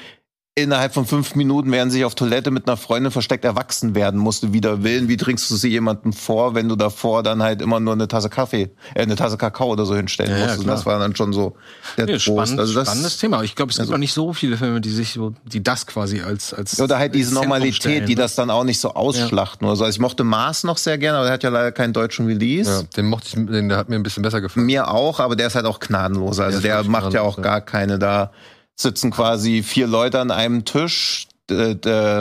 innerhalb 0.62 0.94
von 0.94 1.06
fünf 1.06 1.36
Minuten, 1.36 1.72
während 1.72 1.92
sie 1.92 1.98
sich 2.00 2.06
auf 2.06 2.16
Toilette 2.16 2.52
mit 2.52 2.68
einer 2.68 2.78
Freundin 2.78 3.12
versteckt 3.12 3.44
erwachsen 3.46 3.96
werden 3.96 4.20
musste, 4.20 4.54
wider 4.54 4.84
Willen. 4.84 5.08
Wie 5.08 5.18
trinkst 5.18 5.50
du 5.52 5.56
sie 5.56 5.70
jemandem 5.70 6.14
vor, 6.14 6.56
wenn 6.56 6.70
du 6.70 6.76
davor 6.76 7.24
dann 7.24 7.42
halt 7.44 7.62
immer 7.62 7.80
nur 7.80 7.94
eine 7.94 8.08
Tasse 8.08 8.30
Kaffee, 8.30 8.72
äh, 8.94 9.02
eine 9.02 9.16
Tasse 9.16 9.38
Kakao 9.38 9.68
oder 9.72 9.86
so 9.86 9.96
hinstellen 9.96 10.32
Ja, 10.32 10.38
ja, 10.38 10.46
musst? 10.48 10.60
Und 10.60 10.68
das 10.68 10.86
war 10.86 11.00
dann 11.00 11.16
schon 11.16 11.34
so 11.34 11.56
der 11.98 12.08
Ja, 12.08 12.14
Trost. 12.18 12.26
spannend, 12.26 12.60
Also 12.60 12.74
das, 12.74 12.88
spannendes 12.88 13.18
Thema. 13.18 13.44
Ich 13.44 13.56
glaube, 13.56 13.70
es 13.72 13.76
gibt 13.78 13.82
also- 13.84 13.92
noch 13.94 14.00
nicht 14.00 14.14
so 14.14 14.34
viele 14.34 14.58
Filme, 14.58 14.82
die 14.82 14.90
sich 14.92 15.14
so, 15.14 15.34
die 15.46 15.64
das 15.64 15.86
quasi 15.88 16.22
als, 16.22 16.54
als 16.54 16.80
oder 16.80 16.98
halt 16.98 17.16
diese 17.16 17.34
Normalität, 17.34 17.76
stellen, 17.76 18.06
die 18.06 18.16
ne? 18.16 18.22
das 18.22 18.36
dann 18.36 18.50
auch 18.50 18.64
nicht 18.64 18.80
so 18.80 18.94
ausschlachten 18.94 19.66
oder 19.68 19.76
so. 19.76 19.84
Also 19.84 19.96
ich 19.96 20.00
mochte 20.02 20.24
Mars 20.24 20.64
noch 20.64 20.78
sehr 20.78 20.98
gerne, 20.98 21.18
aber 21.18 21.26
der 21.26 21.34
hat 21.34 21.44
ja 21.44 21.50
leider 21.50 21.72
keinen 21.72 21.94
deutschen 21.94 22.26
Release. 22.28 22.70
Ja, 22.72 22.84
den 22.96 23.08
mochte 23.08 23.28
ich, 23.28 23.34
den, 23.34 23.70
der 23.70 23.78
hat 23.78 23.90
mir 23.90 23.96
ein 23.96 24.04
bisschen 24.04 24.24
besser 24.24 24.42
gefallen. 24.42 24.66
Mir 24.66 24.90
auch, 24.90 25.20
aber 25.20 25.36
der 25.36 25.48
ist 25.48 25.56
halt 25.56 25.66
auch 25.66 25.80
gnadenloser. 25.80 26.46
Also 26.46 26.60
Der 26.60 26.82
der, 26.82 26.90
macht 26.92 27.14
ja 27.14 27.22
auch 27.22 27.38
ja. 27.38 27.44
gar 27.44 27.62
keine. 27.62 28.00
Da 28.00 28.32
sitzen 28.76 29.11
quasi 29.11 29.64
vier 29.64 29.88
Leute 29.88 30.19
an 30.19 30.31
einem 30.31 30.65
Tisch. 30.65 31.27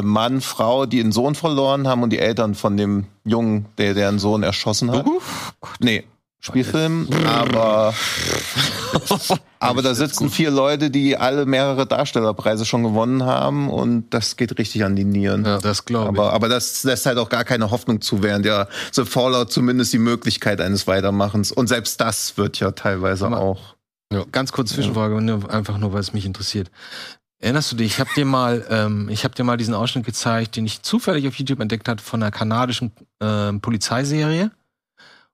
Mann, 0.02 0.40
Frau, 0.40 0.86
die 0.86 0.98
einen 0.98 1.12
Sohn 1.12 1.36
verloren 1.36 1.86
haben 1.86 2.02
und 2.02 2.10
die 2.10 2.18
Eltern 2.18 2.56
von 2.56 2.76
dem 2.76 3.06
Jungen, 3.24 3.66
der 3.78 3.94
deren 3.94 4.18
Sohn 4.18 4.42
erschossen 4.42 4.90
hat. 4.90 5.06
Nee, 5.78 6.04
Spielfilm, 6.40 7.06
aber 7.26 7.94
aber 9.60 9.82
da 9.82 9.94
sitzen 9.94 10.30
vier 10.30 10.50
Leute, 10.50 10.90
die 10.90 11.16
alle 11.16 11.44
mehrere 11.46 11.86
Darstellerpreise 11.86 12.64
schon 12.64 12.82
gewonnen 12.82 13.24
haben 13.24 13.68
und 13.68 14.10
das 14.10 14.36
geht 14.36 14.58
richtig 14.58 14.82
an 14.84 14.96
die 14.96 15.04
Nieren. 15.04 15.44
Ja. 15.44 15.58
Das 15.58 15.84
glaube 15.84 16.12
ich. 16.14 16.18
Aber, 16.18 16.32
aber 16.32 16.48
das 16.48 16.82
lässt 16.82 17.06
halt 17.06 17.18
auch 17.18 17.28
gar 17.28 17.44
keine 17.44 17.70
Hoffnung 17.70 18.00
zu, 18.00 18.22
während 18.22 18.46
ja 18.46 18.66
The 18.92 19.04
Fallout 19.04 19.52
zumindest 19.52 19.92
die 19.92 19.98
Möglichkeit 19.98 20.60
eines 20.60 20.86
Weitermachens. 20.86 21.52
Und 21.52 21.68
selbst 21.68 22.00
das 22.00 22.36
wird 22.38 22.58
ja 22.58 22.70
teilweise 22.72 23.26
Aber- 23.26 23.58
auch. 24.18 24.30
Ganz 24.32 24.52
kurze 24.52 24.74
Zwischenfrage, 24.74 25.20
nur 25.20 25.50
einfach 25.52 25.78
nur, 25.78 25.92
weil 25.92 26.00
es 26.00 26.12
mich 26.12 26.26
interessiert. 26.26 26.70
Erinnerst 27.38 27.72
du 27.72 27.76
dich, 27.76 27.92
ich 27.92 28.00
habe 28.00 28.10
dir 28.14 28.24
mal, 28.26 28.66
ähm, 28.68 29.08
ich 29.08 29.24
habe 29.24 29.34
dir 29.34 29.44
mal 29.44 29.56
diesen 29.56 29.72
Ausschnitt 29.74 30.04
gezeigt, 30.04 30.56
den 30.56 30.66
ich 30.66 30.82
zufällig 30.82 31.26
auf 31.26 31.34
YouTube 31.36 31.60
entdeckt 31.60 31.88
hatte 31.88 32.02
von 32.04 32.22
einer 32.22 32.30
kanadischen 32.30 32.92
ähm, 33.20 33.60
Polizeiserie. 33.60 34.50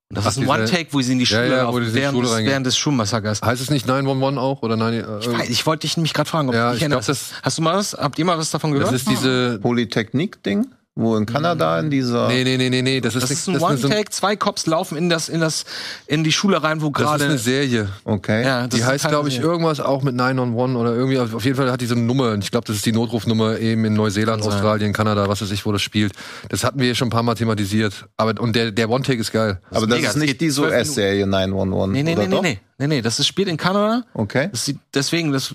Und 0.08 0.16
das 0.18 0.24
Ach, 0.24 0.30
ist 0.30 0.36
ein 0.36 0.40
diese- 0.42 0.52
One-Take, 0.52 0.92
wo 0.92 1.00
sie 1.00 1.12
in 1.12 1.18
die 1.18 1.24
Ja, 1.24 1.42
Schule, 1.44 1.56
ja, 1.56 1.64
wo 1.64 1.68
auf, 1.70 1.80
die 1.80 1.94
während, 1.94 2.14
Schule 2.16 2.28
des, 2.28 2.36
während 2.46 2.66
des 2.66 2.76
Schulmassakers. 2.78 3.42
Heißt 3.42 3.60
es 3.60 3.70
nicht 3.70 3.88
911 3.88 4.38
auch? 4.38 4.62
Oder 4.62 4.76
nein, 4.76 4.94
äh, 4.94 5.18
Ich, 5.18 5.26
weiß, 5.32 5.48
ich 5.48 5.66
wollte 5.66 5.80
dich 5.80 5.96
nämlich 5.96 6.14
gerade 6.14 6.30
fragen, 6.30 6.48
ob 6.48 6.54
Ja, 6.54 6.72
ich 6.74 6.80
erinnerst. 6.80 7.06
glaub, 7.06 7.16
das- 7.16 7.32
Hast 7.42 7.58
du 7.58 7.62
mal 7.62 7.74
was, 7.76 7.94
habt 7.94 8.16
ihr 8.20 8.24
mal 8.24 8.38
was 8.38 8.52
davon 8.52 8.70
gehört? 8.70 8.86
das 8.92 9.00
ist 9.00 9.08
diese. 9.10 9.58
Polytechnik-Ding, 9.60 10.68
wo 10.96 11.14
in 11.16 11.26
Kanada 11.26 11.78
in 11.78 11.90
dieser. 11.90 12.26
Nee, 12.28 12.42
nee, 12.42 12.56
nee, 12.56 12.70
nee, 12.70 12.80
nee. 12.82 13.00
Das 13.00 13.14
ist, 13.14 13.22
das 13.24 13.30
ist 13.30 13.48
ein 13.48 13.56
ist 13.56 13.62
One-Take, 13.62 14.10
zwei 14.10 14.34
Cops 14.34 14.66
laufen 14.66 14.96
in 14.96 15.08
das, 15.10 15.28
in 15.28 15.40
das, 15.40 15.64
in 16.06 16.24
die 16.24 16.32
Schule 16.32 16.62
rein, 16.62 16.80
wo 16.82 16.88
Das 16.88 17.02
ist 17.02 17.08
eine 17.08 17.18
gerade. 17.18 17.38
Serie. 17.38 17.88
Okay. 18.04 18.42
Ja, 18.44 18.62
das 18.62 18.70
Die 18.70 18.78
ist 18.78 18.86
heißt, 18.86 19.08
glaube 19.08 19.28
ich, 19.28 19.34
Serie. 19.34 19.50
irgendwas 19.50 19.78
auch 19.80 20.02
mit 20.02 20.14
911 20.14 20.76
oder 20.76 20.94
irgendwie. 20.94 21.18
Auf 21.18 21.44
jeden 21.44 21.56
Fall 21.56 21.70
hat 21.70 21.80
die 21.82 21.86
so 21.86 21.94
eine 21.94 22.02
Nummer. 22.04 22.34
Ich 22.38 22.50
glaube, 22.50 22.66
das 22.66 22.76
ist 22.76 22.86
die 22.86 22.92
Notrufnummer 22.92 23.58
eben 23.58 23.84
in 23.84 23.92
Neuseeland, 23.94 24.40
Kann 24.42 24.50
sein. 24.50 24.58
Australien, 24.60 24.92
Kanada, 24.92 25.28
was 25.28 25.42
weiß 25.42 25.50
ich, 25.50 25.66
wo 25.66 25.72
das 25.72 25.82
spielt. 25.82 26.12
Das 26.48 26.64
hatten 26.64 26.80
wir 26.80 26.94
schon 26.94 27.08
ein 27.08 27.10
paar 27.10 27.22
Mal 27.22 27.34
thematisiert. 27.34 28.06
Aber, 28.16 28.40
und 28.40 28.56
der, 28.56 28.70
der 28.72 28.88
One-Take 28.88 29.20
ist 29.20 29.32
geil. 29.32 29.60
Aber 29.70 29.86
das 29.86 29.98
mega. 29.98 30.08
ist 30.08 30.16
nicht 30.16 30.40
die 30.40 30.50
US-Serie 30.50 31.26
911. 31.26 31.92
Nee, 31.92 32.02
nee, 32.02 32.12
oder 32.14 32.22
nee, 32.22 32.28
nee, 32.28 32.34
doch? 32.34 32.42
nee, 32.42 32.58
nee, 32.75 32.75
nee, 32.78 33.00
das 33.02 33.18
ist, 33.18 33.26
spielt 33.26 33.48
in 33.48 33.56
Kanada. 33.56 34.04
Okay. 34.14 34.48
Das 34.52 34.66
sieht, 34.66 34.78
deswegen, 34.92 35.32
das, 35.32 35.54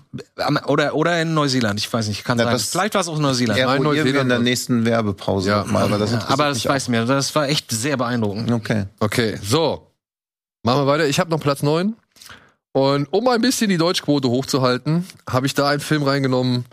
oder, 0.67 0.95
oder 0.95 1.21
in 1.21 1.33
Neuseeland, 1.33 1.79
ich 1.79 1.91
weiß 1.91 2.07
nicht, 2.07 2.23
kann 2.23 2.37
Ja, 2.39 2.45
sein. 2.45 2.53
das- 2.53 2.69
Vielleicht 2.69 2.93
war 2.95 3.01
es 3.01 3.07
auch 3.07 3.15
in 3.17 3.21
Neuseeland. 3.21 3.59
Nein, 3.59 3.67
wir 3.69 3.75
in 3.75 3.83
Neuseeland 3.83 4.29
der 4.31 4.37
was. 4.39 4.43
nächsten 4.43 4.85
Werbepause 4.85 5.49
Ja. 5.49 5.63
mal, 5.65 5.89
weil 5.91 5.99
das 5.99 6.11
Ja, 6.11 6.25
aber 6.29 6.49
das 6.49 6.65
weiß 6.65 6.87
mir, 6.89 7.05
das 7.05 7.33
war 7.35 7.47
echt 7.47 7.69
sehr 7.71 7.97
beeindruckend. 7.97 8.51
Okay. 8.51 8.85
Okay, 8.99 9.37
so. 9.43 9.87
Machen 10.63 10.81
wir 10.81 10.87
weiter. 10.87 11.07
Ich 11.07 11.19
habe 11.19 11.29
noch 11.29 11.39
Platz 11.39 11.61
9. 11.63 11.95
Und 12.73 13.11
um 13.11 13.27
ein 13.27 13.41
bisschen 13.41 13.69
die 13.69 13.77
Deutschquote 13.77 14.29
hochzuhalten, 14.29 15.05
habe 15.29 15.45
ich 15.45 15.53
da 15.53 15.67
einen 15.69 15.81
Film 15.81 16.03
reingenommen, 16.03 16.65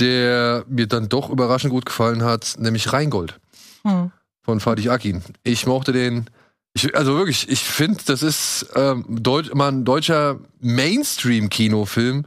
der 0.00 0.64
mir 0.68 0.86
dann 0.86 1.08
doch 1.08 1.30
überraschend 1.30 1.72
gut 1.72 1.86
gefallen 1.86 2.22
hat, 2.22 2.54
nämlich 2.58 2.92
Rheingold 2.92 3.38
Hm. 3.84 4.10
von 4.42 4.60
Fatih 4.60 4.90
Akin. 4.90 5.22
Ich 5.42 5.66
mochte 5.66 5.92
den. 5.92 6.26
Ich, 6.74 6.96
also 6.96 7.16
wirklich, 7.16 7.48
ich 7.48 7.60
finde, 7.60 8.02
das 8.04 8.22
ist 8.22 8.66
ähm, 8.74 9.04
Deut 9.08 9.54
mal 9.54 9.68
ein 9.68 9.84
deutscher 9.84 10.40
Mainstream-Kinofilm, 10.60 12.26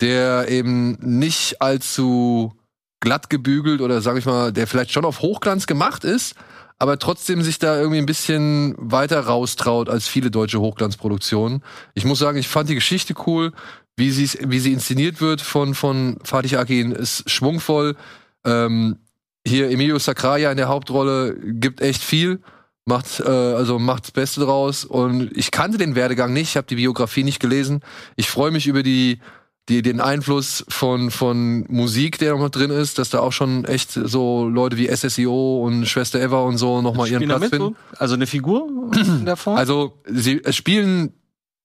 der 0.00 0.48
eben 0.48 0.92
nicht 1.00 1.60
allzu 1.60 2.54
glatt 3.00 3.28
gebügelt 3.28 3.82
oder 3.82 4.00
sag 4.00 4.16
ich 4.16 4.24
mal, 4.24 4.52
der 4.52 4.66
vielleicht 4.66 4.92
schon 4.92 5.04
auf 5.04 5.20
Hochglanz 5.20 5.66
gemacht 5.66 6.04
ist, 6.04 6.36
aber 6.78 6.98
trotzdem 6.98 7.42
sich 7.42 7.58
da 7.58 7.78
irgendwie 7.78 7.98
ein 7.98 8.06
bisschen 8.06 8.74
weiter 8.78 9.20
raustraut 9.20 9.88
als 9.88 10.08
viele 10.08 10.30
deutsche 10.30 10.60
Hochglanzproduktionen. 10.60 11.62
Ich 11.94 12.04
muss 12.04 12.18
sagen, 12.18 12.38
ich 12.38 12.48
fand 12.48 12.70
die 12.70 12.74
Geschichte 12.74 13.14
cool, 13.26 13.52
wie 13.96 14.10
sie 14.10 14.38
wie 14.48 14.58
sie 14.58 14.72
inszeniert 14.72 15.20
wird 15.20 15.42
von 15.42 15.74
von 15.74 16.18
Fatih 16.24 16.56
Akin 16.56 16.92
ist 16.92 17.28
schwungvoll. 17.28 17.96
Ähm, 18.44 18.98
hier 19.46 19.70
Emilio 19.70 19.98
Sacraia 19.98 20.50
in 20.50 20.56
der 20.56 20.68
Hauptrolle 20.68 21.36
gibt 21.36 21.80
echt 21.80 22.02
viel, 22.02 22.40
macht 22.84 23.20
äh, 23.20 23.28
also 23.28 23.78
macht 23.78 24.04
das 24.04 24.10
Beste 24.10 24.40
draus 24.40 24.84
und 24.84 25.30
ich 25.36 25.50
kannte 25.50 25.78
den 25.78 25.94
Werdegang 25.94 26.32
nicht, 26.32 26.50
ich 26.50 26.56
habe 26.56 26.66
die 26.66 26.76
Biografie 26.76 27.22
nicht 27.24 27.40
gelesen. 27.40 27.80
Ich 28.16 28.28
freue 28.30 28.50
mich 28.50 28.66
über 28.66 28.82
die 28.82 29.20
die, 29.68 29.80
den 29.80 30.00
Einfluss 30.00 30.64
von, 30.68 31.12
von 31.12 31.64
Musik, 31.68 32.18
der 32.18 32.36
noch 32.36 32.48
drin 32.50 32.72
ist, 32.72 32.98
dass 32.98 33.10
da 33.10 33.20
auch 33.20 33.30
schon 33.30 33.64
echt 33.64 33.92
so 33.92 34.48
Leute 34.48 34.76
wie 34.76 34.88
SSIO 34.92 35.64
und 35.64 35.86
Schwester 35.86 36.20
Eva 36.20 36.40
und 36.40 36.58
so 36.58 36.82
nochmal 36.82 37.06
ihren 37.06 37.18
Spielen 37.22 37.28
da 37.28 37.38
Platz 37.38 37.50
finden. 37.50 37.76
so? 37.92 37.96
Also 37.96 38.14
eine 38.16 38.26
Figur 38.26 38.90
Form? 39.36 39.56
Also, 39.56 40.02
sie 40.04 40.40
es 40.42 40.56
spielen 40.56 41.12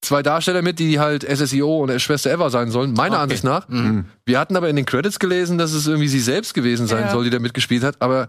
zwei 0.00 0.22
Darsteller 0.22 0.62
mit, 0.62 0.78
die 0.78 1.00
halt 1.00 1.24
SSIO 1.28 1.82
und 1.82 2.00
Schwester 2.00 2.30
Eva 2.32 2.50
sein 2.50 2.70
sollen, 2.70 2.92
meiner 2.92 3.16
Okay. 3.16 3.22
Ansicht 3.24 3.42
nach. 3.42 3.68
Mhm. 3.68 4.04
Wir 4.24 4.38
hatten 4.38 4.54
aber 4.56 4.68
in 4.68 4.76
den 4.76 4.86
Credits 4.86 5.18
gelesen, 5.18 5.58
dass 5.58 5.72
es 5.72 5.88
irgendwie 5.88 6.06
sie 6.08 6.20
selbst 6.20 6.54
gewesen 6.54 6.86
sein 6.86 7.06
Ja. 7.06 7.10
soll, 7.10 7.24
die 7.24 7.30
da 7.30 7.40
mitgespielt 7.40 7.82
hat, 7.82 8.00
aber 8.00 8.28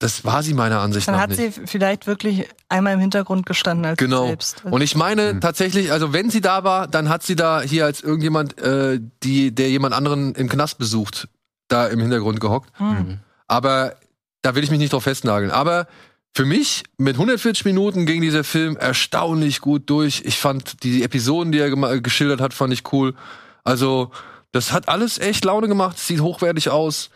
das 0.00 0.24
war 0.24 0.42
sie 0.42 0.54
meiner 0.54 0.80
Ansicht 0.80 1.06
Dann 1.06 1.14
nach 1.14 1.22
hat 1.22 1.30
nicht. 1.30 1.54
sie 1.54 1.66
vielleicht 1.66 2.06
wirklich 2.08 2.48
einmal 2.68 2.94
im 2.94 3.00
Hintergrund 3.00 3.46
gestanden 3.46 3.84
als 3.86 3.98
Genau. 3.98 4.22
sie 4.22 4.28
selbst. 4.30 4.64
Und 4.64 4.80
ich 4.82 4.96
meine 4.96 5.34
Mhm. 5.34 5.40
tatsächlich, 5.40 5.92
also 5.92 6.12
wenn 6.12 6.30
sie 6.30 6.40
da 6.40 6.64
war, 6.64 6.88
dann 6.88 7.08
hat 7.08 7.22
sie 7.22 7.36
da 7.36 7.60
hier 7.60 7.84
als 7.84 8.00
irgendjemand, 8.00 8.58
äh, 8.58 8.98
die, 9.22 9.54
der 9.54 9.70
jemand 9.70 9.94
anderen 9.94 10.34
im 10.34 10.48
Knast 10.48 10.78
besucht, 10.78 11.28
da 11.68 11.86
im 11.86 12.00
Hintergrund 12.00 12.40
gehockt. 12.40 12.70
Hm. 12.78 13.20
Aber 13.46 13.94
da 14.42 14.54
will 14.56 14.64
ich 14.64 14.70
mich 14.70 14.80
nicht 14.80 14.92
drauf 14.92 15.04
festnageln. 15.04 15.50
Aber 15.52 15.86
für 16.34 16.44
mich, 16.46 16.84
mit 16.96 17.16
140 17.18 17.64
Minuten 17.64 18.06
ging 18.06 18.22
dieser 18.22 18.42
Film 18.44 18.76
erstaunlich 18.76 19.60
gut 19.60 19.90
durch. 19.90 20.22
Ich 20.24 20.38
fand 20.38 20.82
die 20.82 21.02
Episoden, 21.02 21.52
die 21.52 21.58
er 21.58 21.70
geschildert 22.00 22.40
hat, 22.40 22.54
fand 22.54 22.72
ich 22.72 22.90
cool. 22.92 23.14
Also, 23.64 24.10
das 24.52 24.72
hat 24.72 24.88
alles 24.88 25.18
echt 25.18 25.44
Laune 25.44 25.68
gemacht, 25.68 25.98
sieht 25.98 26.20
hochwertig 26.20 26.70
aus 26.70 27.10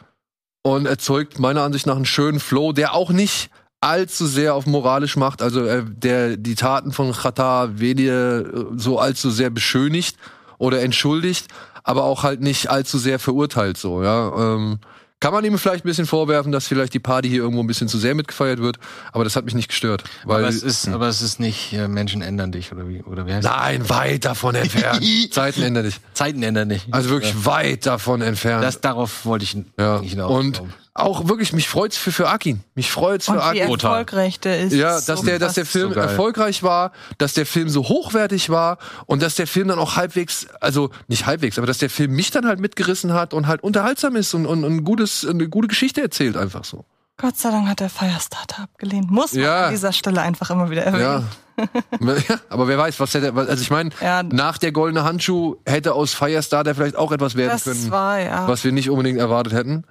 und 0.65 0.87
erzeugt 0.87 1.39
meiner 1.39 1.63
Ansicht 1.63 1.87
nach 1.87 1.97
einen 1.97 2.07
schönen 2.07 2.41
Flow, 2.41 2.73
der 2.73 2.95
auch 2.95 3.11
nicht 3.11 3.51
allzu 3.81 4.27
sehr 4.27 4.55
auf 4.55 4.65
moralisch 4.65 5.17
macht, 5.17 5.43
also 5.43 5.65
äh, 5.65 5.85
der 5.87 6.39
die 6.39 6.55
Taten 6.55 6.91
von 6.91 7.13
Chata 7.13 7.79
weniger 7.79 8.41
äh, 8.41 8.65
so 8.75 8.99
allzu 8.99 9.31
sehr 9.31 9.51
beschönigt 9.51 10.17
oder 10.57 10.81
entschuldigt, 10.81 11.49
aber 11.83 12.05
auch 12.05 12.23
halt 12.23 12.41
nicht 12.41 12.71
allzu 12.71 12.97
sehr 12.97 13.19
verurteilt 13.19 13.77
so, 13.77 14.03
ja. 14.03 14.55
Ähm, 14.55 14.79
Kann 15.21 15.33
man 15.33 15.45
ihm 15.45 15.57
vielleicht 15.59 15.85
ein 15.85 15.89
bisschen 15.89 16.07
vorwerfen, 16.07 16.53
dass 16.53 16.67
vielleicht 16.67 16.93
die 16.93 16.99
Party 16.99 17.29
hier 17.31 17.43
irgendwo 17.43 17.63
ein 17.63 17.67
bisschen 17.67 17.89
zu 17.89 17.99
sehr 17.99 18.15
mitgefeiert 18.15 18.61
wird, 18.61 18.79
aber 19.13 19.25
das 19.25 19.37
hat 19.37 19.47
mich 19.47 19.55
nicht 19.55 19.69
gestört. 19.69 20.05
Weil, 20.25 20.41
aber 20.41 20.49
es 20.49 20.63
ist, 20.63 20.87
aber 20.89 21.09
es 21.09 21.23
ist 21.23 21.41
nicht 21.41 21.73
äh, 21.73 21.89
Menschen 21.89 22.21
ändern 22.21 22.53
dich 22.53 22.73
oder 22.73 22.89
wie 22.89 23.03
oder 23.03 23.27
wie 23.27 23.33
heißt 23.33 23.49
nein, 23.49 23.89
weit 23.89 24.27
davon 24.27 24.55
entfernt. 24.55 25.03
Zeiten 25.33 25.63
ändern 25.63 25.85
dich. 25.85 25.95
das? 25.95 26.15
Zeiten 26.15 26.43
ändern 26.43 26.69
dich. 26.69 26.87
Also 26.91 27.09
wirklich 27.09 27.47
weit 27.47 27.87
davon 27.87 28.21
entfernt. 28.21 28.63
das 28.63 28.81
darauf 28.81 29.25
wollte 29.25 29.45
ich 29.45 29.57
ja. 29.79 30.01
nicht 30.01 30.11
hinaus. 30.11 30.31
Und 30.31 30.63
auch 30.97 31.29
wirklich, 31.29 31.53
mich 31.53 31.69
freut's 31.69 31.97
für, 31.97 32.13
für 32.13 32.29
Akin. 32.29 32.63
Mich 32.77 32.91
freut's 32.93 33.29
Und 33.29 33.35
für 33.35 33.41
wie 33.53 33.63
Akin. 33.63 33.75
erfolgreich 33.75 34.39
der 34.39 34.61
ist. 34.61 34.73
Ja, 34.73 34.99
so 35.01 35.13
dass 35.13 35.23
der, 35.23 35.39
dass 35.41 35.55
der. 35.55 35.67
Film 35.67 35.93
So 35.93 35.99
erfolgreich 35.99 36.63
war, 36.63 36.93
dass 37.19 37.35
der 37.35 37.47
Film 37.47 37.69
so 37.69 37.83
hochwertig 37.89 38.49
war 38.49 38.79
und 39.07 39.21
dass 39.23 39.35
der 39.35 39.49
Film 39.49 39.69
dann 39.69 39.79
auch 39.81 39.97
halbwegs, 39.97 40.47
also 40.61 40.91
nicht 41.09 41.27
halbwegs, 41.27 41.59
aber 41.59 41.67
dass 41.67 41.79
der 41.79 41.91
Film 41.91 42.13
mich 42.13 42.31
dann 42.31 42.47
halt 42.47 42.61
mitgerissen 42.61 43.13
hat 43.13 43.35
und 43.35 43.49
halt 43.49 43.63
unterhaltsam 43.65 44.15
ist 44.15 44.35
und, 44.35 44.47
und, 44.47 44.63
und 44.65 44.73
ein 44.73 44.85
gutes, 44.85 45.27
eine 45.27 45.49
gute 45.49 45.67
Geschichte 45.69 46.01
erzählt 46.01 46.37
einfach 46.37 46.65
so. 46.65 46.85
Gott 47.17 47.37
sei 47.37 47.51
Dank 47.51 47.69
hat 47.69 47.79
der 47.81 47.91
Firestarter 47.91 48.63
abgelehnt. 48.65 49.11
Muss 49.11 49.33
man 49.35 49.43
Ja. 49.43 49.65
an 49.67 49.71
dieser 49.71 49.93
Stelle 49.93 50.21
einfach 50.21 50.51
immer 50.51 50.71
wieder 50.71 50.83
erwähnen. 50.83 51.27
Ja. 51.57 51.67
ja. 52.29 52.41
Aber 52.49 52.67
wer 52.67 52.77
weiß, 52.79 52.99
was 52.99 53.15
hätte, 53.15 53.33
also 53.33 53.63
ich 53.63 53.71
meine, 53.71 53.91
Ja. 54.01 54.23
nach 54.25 54.59
der 54.59 54.73
goldene 54.73 55.05
Handschuh 55.05 55.57
hätte 55.65 55.95
aus 55.95 56.13
Firestarter 56.15 56.75
vielleicht 56.75 56.97
auch 56.97 57.13
etwas 57.13 57.37
werden 57.37 57.51
Das 57.51 57.65
können, 57.65 57.91
war 57.93 58.19
ja. 58.21 58.49
was 58.49 58.65
wir 58.65 58.73
nicht 58.73 58.91
unbedingt 58.91 59.19
erwartet 59.21 59.53
hätten. 59.53 59.85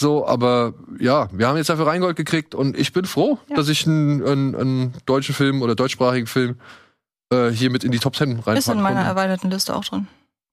So, 0.00 0.26
aber 0.26 0.74
ja, 1.00 1.28
wir 1.32 1.48
haben 1.48 1.56
jetzt 1.56 1.70
dafür 1.70 1.86
Rheingold 1.88 2.16
gekriegt 2.16 2.54
und 2.54 2.78
ich 2.78 2.92
bin 2.92 3.04
froh, 3.04 3.38
Ja. 3.48 3.56
dass 3.56 3.68
ich 3.68 3.84
einen, 3.86 4.24
einen, 4.24 4.54
einen 4.54 4.94
deutschen 5.06 5.34
Film 5.34 5.60
oder 5.60 5.74
deutschsprachigen 5.74 6.28
Film 6.28 6.56
äh, 7.32 7.48
hier 7.50 7.70
mit 7.70 7.82
in 7.82 7.90
die 7.90 7.98
Top 7.98 8.12
Ten 8.14 8.32
reinpacken 8.34 8.58
Ist 8.58 8.68
in 8.68 8.80
meiner 8.80 8.96
konnte. 9.04 9.08
erweiterten 9.10 9.50
Liste 9.50 9.74
auch 9.74 9.84
drin. 9.84 10.06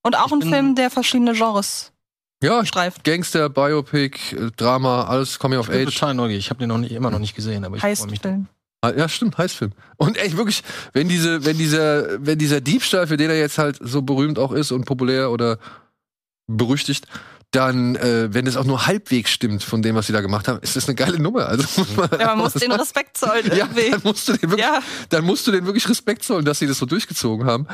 Und 0.04 0.16
auch 0.18 0.32
ein 0.32 0.42
Film, 0.42 0.74
der 0.76 0.90
verschiedene 0.90 1.34
Genres 1.34 1.92
Ja, 2.44 2.66
streift. 2.66 3.04
Gangster, 3.04 3.50
Biopic, 3.50 4.36
äh, 4.36 4.50
Drama, 4.58 5.04
alles 5.06 5.38
Coming 5.38 5.60
of 5.60 5.68
ich 5.70 5.74
bin 5.74 5.88
Age. 5.88 5.94
total 5.94 6.14
neugierig. 6.16 6.46
Ich 6.46 6.50
habe 6.50 6.60
den 6.60 6.70
noch 6.70 6.78
nicht, 6.80 6.92
immer 6.92 7.12
noch 7.12 7.20
nicht 7.20 7.36
gesehen, 7.36 7.66
aber 7.66 7.76
ich 7.76 7.82
freue 7.82 7.92
mich. 7.92 8.00
Heistfilm. 8.14 8.48
Ah, 8.82 8.92
Ja, 8.98 9.08
stimmt, 9.08 9.38
Heißfilm. 9.38 9.74
Und 9.98 10.18
echt 10.18 10.38
wirklich, 10.38 10.64
wenn 10.94 11.08
diese, 11.08 11.46
wenn 11.46 11.58
dieser, 11.60 12.26
wenn 12.26 12.40
dieser 12.40 12.62
Diebstahl, 12.62 13.06
für 13.08 13.18
den 13.18 13.30
er 13.30 13.38
jetzt 13.38 13.60
halt 13.60 13.78
so 13.80 14.02
berühmt 14.02 14.40
auch 14.40 14.52
ist 14.52 14.72
und 14.72 14.86
populär 14.86 15.30
oder 15.32 15.60
berüchtigt, 16.48 17.08
dann, 17.56 17.96
äh, 17.96 18.34
wenn 18.34 18.48
es 18.48 18.58
auch 18.58 18.66
nur 18.66 18.86
halbwegs 18.86 19.32
stimmt 19.32 19.64
von 19.64 19.82
dem, 19.82 19.96
was 19.96 20.08
sie 20.08 20.14
da 20.14 20.22
gemacht 20.22 20.48
haben, 20.48 20.60
ist 20.62 20.76
das 20.76 20.88
eine 20.88 20.96
geile 20.96 21.20
Nummer. 21.20 21.48
Also, 21.48 21.64
muss 21.82 21.96
man 21.96 22.10
Ja, 22.20 22.28
man 22.28 22.40
muss 22.40 22.54
den. 22.54 22.72
Respekt 22.76 23.18
zollen 23.18 23.56
Ja, 23.56 23.68
dann 23.68 24.02
musst 24.04 24.28
du 24.28 24.34
den 24.34 24.50
wirklich, 24.50 24.66
Ja, 24.66 24.80
dann 25.10 25.24
musst 25.24 25.48
du 25.48 25.52
den 25.52 25.66
wirklich 25.66 25.88
Respekt 25.88 26.24
zollen, 26.24 26.46
dass 26.46 26.60
sie 26.60 26.68
das 26.68 26.78
so 26.78 26.86
durchgezogen 26.86 27.46
haben. 27.48 27.68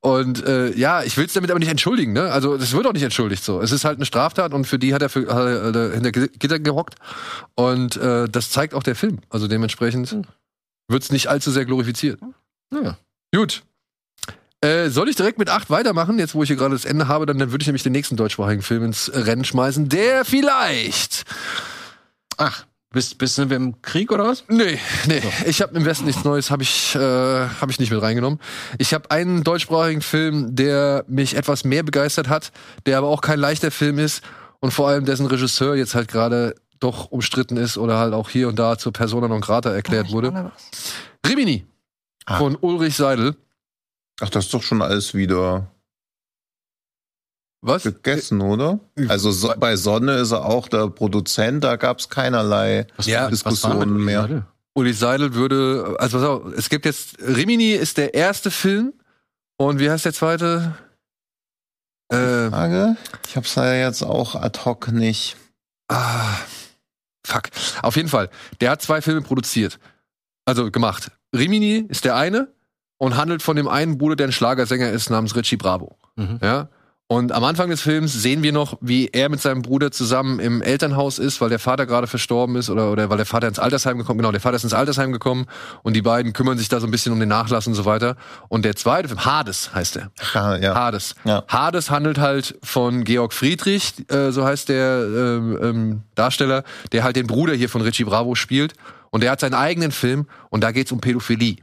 Und 0.00 0.44
äh, 0.44 0.76
ja, 0.76 1.04
ich 1.04 1.16
will 1.16 1.26
es 1.26 1.32
damit 1.32 1.50
aber 1.50 1.60
nicht 1.60 1.68
entschuldigen, 1.68 2.12
ne? 2.12 2.32
Also 2.32 2.56
das 2.56 2.72
wird 2.72 2.86
auch 2.86 2.92
nicht 2.92 3.04
entschuldigt 3.04 3.44
so. 3.44 3.60
Es 3.60 3.70
ist 3.70 3.84
halt 3.84 3.98
eine 3.98 4.04
Straftat 4.04 4.52
und 4.52 4.66
für 4.66 4.78
die 4.78 4.94
hat 4.94 5.02
er, 5.02 5.08
für, 5.08 5.32
hat 5.32 5.76
er 5.76 5.92
hinter 5.92 6.10
Gitter 6.10 6.58
gehockt. 6.58 6.96
Und 7.54 7.96
äh, 7.96 8.28
das 8.28 8.50
zeigt 8.50 8.74
auch 8.74 8.82
der 8.82 8.96
Film. 8.96 9.20
Also 9.30 9.46
dementsprechend 9.46 10.16
wird's 10.88 11.12
nicht 11.12 11.28
allzu 11.28 11.52
sehr 11.52 11.64
glorifiziert. 11.64 12.18
Ja. 12.72 12.98
Gut. 13.32 13.62
Äh, 14.62 14.90
soll 14.90 15.08
ich 15.08 15.16
direkt 15.16 15.38
mit 15.38 15.50
8 15.50 15.70
weitermachen, 15.70 16.18
jetzt 16.18 16.34
wo 16.34 16.42
ich 16.42 16.48
hier 16.48 16.56
gerade 16.56 16.74
das 16.74 16.84
Ende 16.84 17.08
habe, 17.08 17.26
dann, 17.26 17.38
dann 17.38 17.50
würde 17.50 17.62
ich 17.62 17.66
nämlich 17.66 17.82
den 17.82 17.92
nächsten 17.92 18.16
deutschsprachigen 18.16 18.62
Film 18.62 18.84
ins 18.84 19.10
Rennen 19.12 19.44
schmeißen, 19.44 19.88
der 19.88 20.24
vielleicht. 20.24 21.24
Ach, 22.36 22.64
bist, 22.90 23.18
bist 23.18 23.38
du 23.38 23.42
im 23.42 23.80
Krieg 23.82 24.12
oder 24.12 24.24
was? 24.26 24.44
Nee, 24.48 24.78
nee, 25.08 25.20
ich 25.46 25.62
habe 25.62 25.74
im 25.76 25.84
Westen 25.84 26.04
nichts 26.04 26.24
Neues, 26.24 26.50
habe 26.50 26.62
ich, 26.62 26.94
äh, 26.94 26.98
hab 26.98 27.70
ich 27.70 27.80
nicht 27.80 27.90
mit 27.90 28.00
reingenommen. 28.00 28.38
Ich 28.78 28.94
habe 28.94 29.10
einen 29.10 29.42
deutschsprachigen 29.42 30.02
Film, 30.02 30.54
der 30.54 31.04
mich 31.08 31.34
etwas 31.36 31.64
mehr 31.64 31.82
begeistert 31.82 32.28
hat, 32.28 32.52
der 32.86 32.98
aber 32.98 33.08
auch 33.08 33.20
kein 33.20 33.40
leichter 33.40 33.70
Film 33.70 33.98
ist 33.98 34.22
und 34.60 34.70
vor 34.72 34.88
allem 34.88 35.04
dessen 35.06 35.26
Regisseur 35.26 35.74
jetzt 35.74 35.94
halt 35.94 36.08
gerade 36.08 36.54
doch 36.78 37.10
umstritten 37.10 37.56
ist 37.56 37.78
oder 37.78 37.98
halt 37.98 38.12
auch 38.12 38.28
hier 38.28 38.48
und 38.48 38.58
da 38.58 38.76
zur 38.78 38.92
Persona 38.92 39.26
non 39.26 39.40
grata 39.40 39.72
erklärt 39.72 40.10
wurde. 40.12 40.52
Rimini 41.26 41.64
Ah. 42.26 42.38
von 42.38 42.56
Ulrich 42.60 42.94
Seidel. 42.96 43.34
Ach, 44.20 44.30
das 44.30 44.44
ist 44.46 44.54
doch 44.54 44.62
schon 44.62 44.82
alles 44.82 45.14
wieder 45.14 45.70
Was? 47.60 47.82
gegessen, 47.84 48.40
oder? 48.40 48.80
Also 49.08 49.30
so, 49.30 49.52
bei 49.58 49.76
Sonne 49.76 50.14
ist 50.18 50.32
er 50.32 50.44
auch 50.44 50.68
der 50.68 50.88
Produzent, 50.88 51.64
da 51.64 51.76
gab's 51.76 52.08
keinerlei 52.08 52.86
Was, 52.96 53.06
Ja, 53.06 53.28
Diskussionen 53.30 53.94
mit 53.96 54.04
mehr. 54.04 54.20
Seidel? 54.22 54.46
Ulrich 54.74 54.98
Seidel 54.98 55.34
würde, 55.34 55.96
also 55.98 56.18
pass 56.18 56.26
auf, 56.26 56.52
es 56.56 56.68
gibt 56.70 56.86
jetzt, 56.86 57.18
Rimini 57.20 57.72
ist 57.72 57.98
der 57.98 58.14
erste 58.14 58.50
Film 58.50 58.94
und 59.58 59.78
wie 59.80 59.90
heißt 59.90 60.04
der 60.06 60.14
zweite? 60.14 60.74
Äh, 62.10 62.48
Frage? 62.50 62.96
Ich 63.28 63.36
hab's 63.36 63.54
ja 63.54 63.74
jetzt 63.74 64.02
auch 64.02 64.34
ad 64.34 64.60
hoc 64.64 64.90
nicht. 64.92 65.36
Ah, 65.88 66.36
fuck. 67.26 67.44
Auf 67.82 67.96
jeden 67.96 68.08
Fall. 68.08 68.30
Der 68.60 68.70
hat 68.70 68.82
zwei 68.82 69.02
Filme 69.02 69.22
produziert. 69.22 69.78
Also 70.46 70.70
gemacht. 70.70 71.10
Rimini 71.34 71.84
ist 71.88 72.04
der 72.04 72.16
eine 72.16 72.48
und 73.02 73.16
handelt 73.16 73.42
von 73.42 73.56
dem 73.56 73.66
einen 73.66 73.98
Bruder, 73.98 74.14
der 74.14 74.28
ein 74.28 74.32
Schlagersänger 74.32 74.90
ist, 74.90 75.10
namens 75.10 75.34
Richie 75.34 75.56
Bravo. 75.56 75.96
Mhm. 76.14 76.38
Ja. 76.40 76.68
Und 77.08 77.32
am 77.32 77.42
Anfang 77.42 77.68
des 77.68 77.80
Films 77.80 78.12
sehen 78.12 78.44
wir 78.44 78.52
noch, 78.52 78.78
wie 78.80 79.08
er 79.08 79.28
mit 79.28 79.40
seinem 79.40 79.62
Bruder 79.62 79.90
zusammen 79.90 80.38
im 80.38 80.62
Elternhaus 80.62 81.18
ist, 81.18 81.40
weil 81.40 81.48
der 81.48 81.58
Vater 81.58 81.84
gerade 81.86 82.06
verstorben 82.06 82.54
ist 82.54 82.70
oder, 82.70 82.92
oder 82.92 83.10
weil 83.10 83.16
der 83.16 83.26
Vater 83.26 83.48
ins 83.48 83.58
Altersheim 83.58 83.98
gekommen 83.98 84.18
Genau, 84.18 84.30
der 84.30 84.40
Vater 84.40 84.54
ist 84.54 84.62
ins 84.62 84.72
Altersheim 84.72 85.10
gekommen 85.10 85.46
und 85.82 85.94
die 85.94 86.00
beiden 86.00 86.32
kümmern 86.32 86.58
sich 86.58 86.68
da 86.68 86.78
so 86.78 86.86
ein 86.86 86.92
bisschen 86.92 87.12
um 87.12 87.18
den 87.18 87.28
Nachlass 87.28 87.66
und 87.66 87.74
so 87.74 87.84
weiter. 87.86 88.14
Und 88.48 88.64
der 88.64 88.76
zweite 88.76 89.08
Film, 89.08 89.24
Hades 89.24 89.74
heißt 89.74 89.96
er. 89.96 90.12
Ja, 90.32 90.56
ja. 90.58 90.74
Hades. 90.76 91.16
Ja. 91.24 91.42
Hades 91.48 91.90
handelt 91.90 92.18
halt 92.18 92.56
von 92.62 93.02
Georg 93.02 93.32
Friedrich, 93.32 93.94
äh, 94.12 94.30
so 94.30 94.44
heißt 94.44 94.68
der 94.68 95.08
ähm, 95.08 95.58
ähm, 95.60 96.02
Darsteller, 96.14 96.62
der 96.92 97.02
halt 97.02 97.16
den 97.16 97.26
Bruder 97.26 97.54
hier 97.54 97.68
von 97.68 97.82
Richie 97.82 98.04
Bravo 98.04 98.36
spielt. 98.36 98.74
Und 99.10 99.24
der 99.24 99.32
hat 99.32 99.40
seinen 99.40 99.54
eigenen 99.54 99.90
Film 99.90 100.28
und 100.50 100.62
da 100.62 100.70
geht's 100.70 100.92
um 100.92 101.00
Pädophilie. 101.00 101.56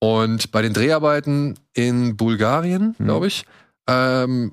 Und 0.00 0.52
bei 0.52 0.62
den 0.62 0.72
Dreharbeiten 0.72 1.58
in 1.72 2.16
Bulgarien, 2.16 2.94
Hm. 2.98 3.04
glaube 3.04 3.26
ich, 3.26 3.44
ähm, 3.88 4.52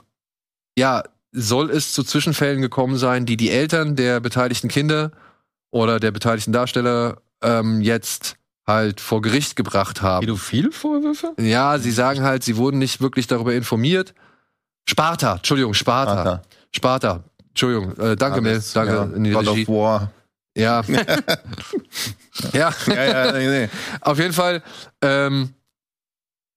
ja, 0.78 1.04
soll 1.32 1.70
es 1.70 1.94
zu 1.94 2.04
Zwischenfällen 2.04 2.62
gekommen 2.62 2.98
sein, 2.98 3.26
die 3.26 3.38
die 3.38 3.52
Eltern 3.52 3.96
der 3.96 4.20
beteiligten 4.20 4.70
Kinder 4.70 5.12
oder 5.72 6.00
der 6.00 6.12
beteiligten 6.12 6.54
Darsteller 6.54 7.18
ähm, 7.44 7.82
jetzt 7.82 8.38
halt 8.66 9.02
vor 9.02 9.22
Gericht 9.22 9.56
gebracht 9.56 10.02
haben. 10.02 10.22
Pädophil-Vorwürfe? 10.22 11.34
Ja, 11.40 11.78
sie 11.78 11.92
sagen 11.92 12.24
halt, 12.24 12.44
sie 12.44 12.58
wurden 12.58 12.80
nicht 12.80 13.02
wirklich 13.02 13.28
darüber 13.28 13.54
informiert. 13.54 14.14
Sparta, 14.90 15.36
Entschuldigung, 15.36 15.74
Sparta. 15.74 16.14
Sparta. 16.14 16.42
Sparta. 16.72 17.24
Entschuldigung, 17.50 17.96
äh, 17.98 18.16
danke, 18.16 18.42
Mel, 18.42 18.62
danke 18.74 18.94
ja. 18.94 19.04
in 19.04 19.24
die 19.24 19.32
God 19.32 19.48
Regie. 19.48 19.62
of 19.64 19.68
War. 19.70 20.12
Ja. 20.58 20.84
ja, 22.54 22.74
Ja, 22.88 23.04
ja, 23.04 23.32
nee, 23.34 23.70
auf 24.00 24.18
jeden 24.18 24.32
Fall 24.32 24.64
ähm, 25.02 25.54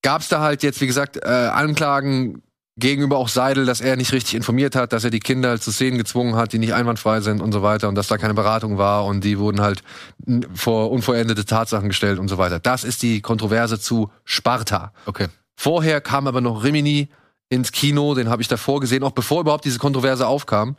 gab 0.02 0.20
es 0.20 0.28
da 0.28 0.40
halt 0.40 0.62
jetzt, 0.62 0.80
wie 0.80 0.86
gesagt, 0.86 1.16
äh, 1.16 1.28
Anklagen 1.28 2.42
gegenüber 2.78 3.18
auch 3.18 3.28
Seidel, 3.28 3.66
dass 3.66 3.80
er 3.80 3.96
nicht 3.96 4.12
richtig 4.12 4.34
informiert 4.34 4.76
hat, 4.76 4.92
dass 4.92 5.02
er 5.02 5.10
die 5.10 5.18
Kinder 5.18 5.50
halt 5.50 5.62
zu 5.62 5.72
Szenen 5.72 5.98
gezwungen 5.98 6.36
hat, 6.36 6.52
die 6.52 6.58
nicht 6.58 6.74
einwandfrei 6.74 7.20
sind 7.20 7.42
und 7.42 7.52
so 7.52 7.62
weiter 7.62 7.88
und 7.88 7.96
dass 7.96 8.06
da 8.06 8.18
keine 8.18 8.34
Beratung 8.34 8.78
war 8.78 9.04
und 9.04 9.24
die 9.24 9.38
wurden 9.38 9.60
halt 9.60 9.82
vor 10.54 10.90
unvollendete 10.92 11.44
Tatsachen 11.44 11.88
gestellt 11.88 12.18
und 12.18 12.28
so 12.28 12.38
weiter. 12.38 12.60
Das 12.60 12.84
ist 12.84 13.02
die 13.02 13.20
Kontroverse 13.20 13.80
zu 13.80 14.10
Sparta. 14.24 14.92
Okay. 15.06 15.26
Vorher 15.56 16.00
kam 16.00 16.28
aber 16.28 16.40
noch 16.40 16.62
Rimini 16.62 17.08
ins 17.48 17.72
Kino, 17.72 18.14
den 18.14 18.28
habe 18.28 18.42
ich 18.42 18.48
davor 18.48 18.78
gesehen, 18.78 19.02
auch 19.02 19.10
bevor 19.10 19.40
überhaupt 19.40 19.64
diese 19.64 19.78
Kontroverse 19.78 20.26
aufkam. 20.26 20.76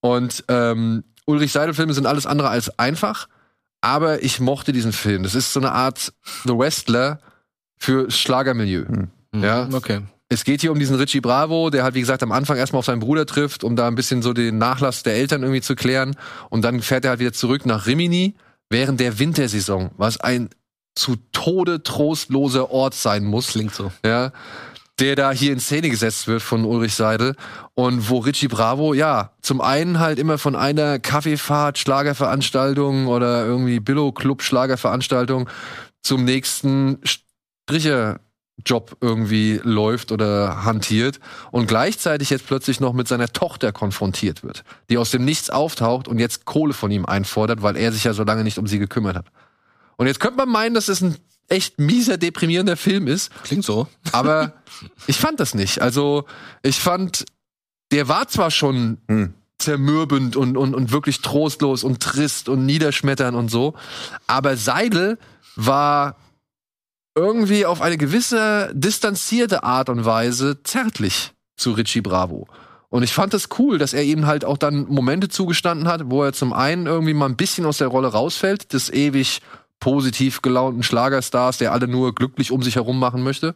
Und 0.00 0.44
ähm, 0.48 1.04
Ulrich 1.26 1.52
Seidel-Filme 1.52 1.92
sind 1.92 2.06
alles 2.06 2.26
andere 2.26 2.48
als 2.48 2.78
einfach, 2.78 3.28
aber 3.80 4.22
ich 4.22 4.40
mochte 4.40 4.72
diesen 4.72 4.92
Film. 4.92 5.22
Das 5.22 5.34
ist 5.34 5.52
so 5.52 5.60
eine 5.60 5.72
Art 5.72 6.12
The 6.44 6.56
Wrestler 6.56 7.20
für 7.76 8.10
Schlagermilieu. 8.10 8.86
Hm. 8.86 9.10
Ja. 9.42 9.66
Mhm. 9.66 9.74
Okay. 9.74 10.00
Es 10.28 10.44
geht 10.44 10.60
hier 10.60 10.72
um 10.72 10.78
diesen 10.78 10.96
Richie 10.96 11.20
Bravo, 11.20 11.70
der 11.70 11.84
halt, 11.84 11.94
wie 11.94 12.00
gesagt, 12.00 12.22
am 12.22 12.32
Anfang 12.32 12.56
erstmal 12.56 12.80
auf 12.80 12.86
seinen 12.86 12.98
Bruder 12.98 13.26
trifft, 13.26 13.62
um 13.62 13.76
da 13.76 13.86
ein 13.86 13.94
bisschen 13.94 14.22
so 14.22 14.32
den 14.32 14.58
Nachlass 14.58 15.04
der 15.04 15.14
Eltern 15.14 15.42
irgendwie 15.42 15.60
zu 15.60 15.76
klären. 15.76 16.16
Und 16.50 16.62
dann 16.62 16.82
fährt 16.82 17.04
er 17.04 17.10
halt 17.10 17.20
wieder 17.20 17.32
zurück 17.32 17.64
nach 17.64 17.86
Rimini 17.86 18.34
während 18.68 18.98
der 18.98 19.20
Wintersaison, 19.20 19.90
was 19.96 20.18
ein 20.18 20.50
zu 20.96 21.16
Tode 21.30 21.82
trostloser 21.82 22.70
Ort 22.70 22.94
sein 22.94 23.24
muss 23.24 23.48
Klingt 23.48 23.74
so. 23.74 23.92
ja, 24.04 24.32
der 24.98 25.14
da 25.14 25.30
hier 25.30 25.52
in 25.52 25.60
Szene 25.60 25.90
gesetzt 25.90 26.26
wird 26.26 26.42
von 26.42 26.64
Ulrich 26.64 26.94
Seidel 26.94 27.36
und 27.74 28.08
wo 28.08 28.18
Richie 28.18 28.48
Bravo, 28.48 28.94
ja, 28.94 29.32
zum 29.42 29.60
einen 29.60 29.98
halt 29.98 30.18
immer 30.18 30.38
von 30.38 30.56
einer 30.56 30.98
Kaffeefahrt, 30.98 31.78
Schlagerveranstaltung 31.78 33.06
oder 33.06 33.44
irgendwie 33.44 33.80
Billo-Club 33.80 34.42
Schlagerveranstaltung 34.42 35.50
zum 36.02 36.24
nächsten 36.24 36.98
Stricherjob 37.68 38.96
irgendwie 39.02 39.60
läuft 39.62 40.12
oder 40.12 40.64
hantiert 40.64 41.20
und 41.50 41.66
gleichzeitig 41.66 42.30
jetzt 42.30 42.46
plötzlich 42.46 42.80
noch 42.80 42.94
mit 42.94 43.06
seiner 43.06 43.28
Tochter 43.28 43.72
konfrontiert 43.72 44.42
wird, 44.42 44.64
die 44.88 44.96
aus 44.96 45.10
dem 45.10 45.26
Nichts 45.26 45.50
auftaucht 45.50 46.08
und 46.08 46.18
jetzt 46.18 46.46
Kohle 46.46 46.72
von 46.72 46.90
ihm 46.90 47.04
einfordert, 47.04 47.60
weil 47.60 47.76
er 47.76 47.92
sich 47.92 48.04
ja 48.04 48.14
so 48.14 48.24
lange 48.24 48.44
nicht 48.44 48.56
um 48.56 48.66
sie 48.66 48.78
gekümmert 48.78 49.16
hat. 49.16 49.26
Und 49.96 50.06
jetzt 50.06 50.20
könnte 50.20 50.36
man 50.36 50.48
meinen, 50.48 50.74
dass 50.74 50.88
es 50.88 51.02
ein 51.02 51.16
echt 51.48 51.78
mieser, 51.78 52.16
deprimierender 52.16 52.76
Film 52.76 53.06
ist, 53.06 53.30
Klingt 53.44 53.64
so. 53.64 53.88
aber 54.12 54.54
ich 55.06 55.18
fand 55.18 55.40
das 55.40 55.54
nicht. 55.54 55.80
Also, 55.80 56.24
ich 56.62 56.80
fand, 56.80 57.24
der 57.92 58.08
war 58.08 58.28
zwar 58.28 58.50
schon 58.50 58.98
Hm. 59.08 59.34
zermürbend 59.58 60.36
und, 60.36 60.56
und, 60.56 60.74
und 60.74 60.92
wirklich 60.92 61.22
trostlos 61.22 61.84
und 61.84 62.00
trist 62.00 62.48
und 62.48 62.66
niederschmetternd 62.66 63.36
und 63.36 63.50
so. 63.50 63.74
Aber 64.26 64.56
Seidel 64.56 65.18
war 65.54 66.16
irgendwie 67.14 67.64
auf 67.64 67.80
eine 67.80 67.96
gewisse 67.96 68.70
distanzierte 68.74 69.62
Art 69.64 69.88
und 69.88 70.04
Weise 70.04 70.62
zärtlich 70.62 71.32
zu 71.56 71.72
Richie 71.72 72.02
Bravo. 72.02 72.46
Und 72.90 73.02
ich 73.02 73.12
fand 73.12 73.34
das 73.34 73.48
cool, 73.58 73.78
dass 73.78 73.94
er 73.94 74.04
ihm 74.04 74.26
halt 74.26 74.44
auch 74.44 74.58
dann 74.58 74.86
Momente 74.88 75.28
zugestanden 75.28 75.88
hat, 75.88 76.02
wo 76.10 76.22
er 76.22 76.32
zum 76.32 76.52
einen 76.52 76.86
irgendwie 76.86 77.14
mal 77.14 77.26
ein 77.26 77.36
bisschen 77.36 77.66
aus 77.66 77.78
der 77.78 77.88
Rolle 77.88 78.08
rausfällt, 78.08 78.72
des 78.72 78.90
ewig 78.92 79.40
positiv 79.80 80.42
gelaunten 80.42 80.82
Schlagerstars, 80.82 81.58
der 81.58 81.72
alle 81.72 81.88
nur 81.88 82.14
glücklich 82.14 82.50
um 82.50 82.62
sich 82.62 82.76
herum 82.76 82.98
machen 82.98 83.22
möchte. 83.22 83.54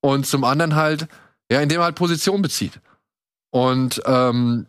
Und 0.00 0.26
zum 0.26 0.44
anderen 0.44 0.74
halt, 0.76 1.08
ja, 1.50 1.60
indem 1.60 1.80
er 1.80 1.84
halt 1.84 1.96
Position 1.96 2.42
bezieht. 2.42 2.80
Und 3.50 4.00
ähm, 4.06 4.66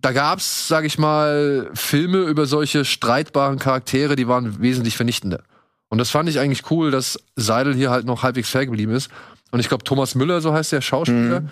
da 0.00 0.12
gab's, 0.12 0.68
sag 0.68 0.84
ich 0.84 0.98
mal, 0.98 1.70
Filme 1.74 2.18
über 2.18 2.46
solche 2.46 2.84
streitbaren 2.84 3.58
Charaktere, 3.58 4.16
die 4.16 4.28
waren 4.28 4.60
wesentlich 4.60 4.96
vernichtender. 4.96 5.42
Und 5.88 5.98
das 5.98 6.10
fand 6.10 6.28
ich 6.28 6.40
eigentlich 6.40 6.70
cool, 6.70 6.90
dass 6.90 7.18
Seidel 7.36 7.74
hier 7.74 7.90
halt 7.90 8.04
noch 8.06 8.22
halbwegs 8.22 8.48
fair 8.48 8.66
geblieben 8.66 8.92
ist. 8.92 9.10
Und 9.50 9.60
ich 9.60 9.68
glaube, 9.68 9.84
Thomas 9.84 10.14
Müller, 10.14 10.40
so 10.40 10.52
heißt 10.52 10.72
der 10.72 10.80
Schauspieler, 10.80 11.40
Mhm. 11.42 11.50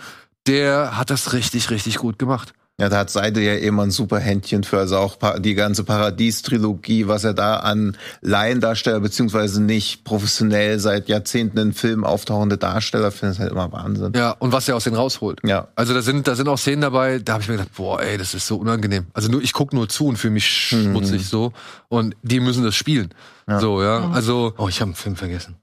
der 0.48 0.96
hat 0.96 1.10
das 1.10 1.32
richtig, 1.32 1.70
richtig 1.70 1.98
gut 1.98 2.18
gemacht. 2.18 2.52
Ja, 2.80 2.88
da 2.88 2.98
hat 3.00 3.10
Seide 3.10 3.40
ja 3.42 3.54
immer 3.54 3.82
ein 3.84 3.90
super 3.90 4.18
Händchen 4.18 4.64
für, 4.64 4.78
also 4.78 4.96
auch 4.96 5.16
die 5.38 5.54
ganze 5.54 5.84
Paradies-Trilogie, 5.84 7.06
was 7.06 7.22
er 7.22 7.34
da 7.34 7.56
an 7.58 7.96
Laiendarsteller, 8.22 8.98
beziehungsweise 9.00 9.62
nicht 9.62 10.04
professionell 10.04 10.78
seit 10.80 11.08
Jahrzehnten 11.08 11.58
in 11.58 11.72
Filmen 11.74 12.02
auftauchende 12.04 12.56
Darsteller, 12.58 13.12
finde 13.12 13.34
ich 13.34 13.40
halt 13.40 13.52
immer 13.52 13.70
Wahnsinn. 13.72 14.12
Ja, 14.16 14.30
und 14.32 14.52
was 14.52 14.68
er 14.68 14.76
aus 14.76 14.84
denen 14.84 14.96
rausholt. 14.96 15.40
Ja. 15.44 15.68
Also 15.76 15.92
da 15.94 16.02
sind, 16.02 16.26
da 16.26 16.34
sind 16.34 16.48
auch 16.48 16.56
Szenen 16.58 16.80
dabei, 16.82 17.18
da 17.18 17.34
habe 17.34 17.42
ich 17.42 17.48
mir 17.48 17.56
gedacht, 17.56 17.74
boah, 17.76 18.00
ey, 18.02 18.16
das 18.16 18.32
ist 18.34 18.46
so 18.46 18.56
unangenehm. 18.56 19.06
Also 19.12 19.28
nur, 19.30 19.42
ich 19.42 19.52
guck 19.52 19.72
nur 19.74 19.88
zu 19.88 20.06
und 20.06 20.16
fühle 20.16 20.32
mich 20.32 20.70
Mhm. 20.72 20.84
schmutzig 20.84 21.28
so. 21.28 21.52
Und 21.88 22.16
die 22.22 22.40
müssen 22.40 22.64
das 22.64 22.74
spielen. 22.74 23.10
So, 23.60 23.82
ja. 23.82 24.10
Also, 24.10 24.54
Oh, 24.56 24.68
ich 24.68 24.80
habe 24.80 24.88
einen 24.88 24.94
Film 24.96 25.16
vergessen. 25.16 25.56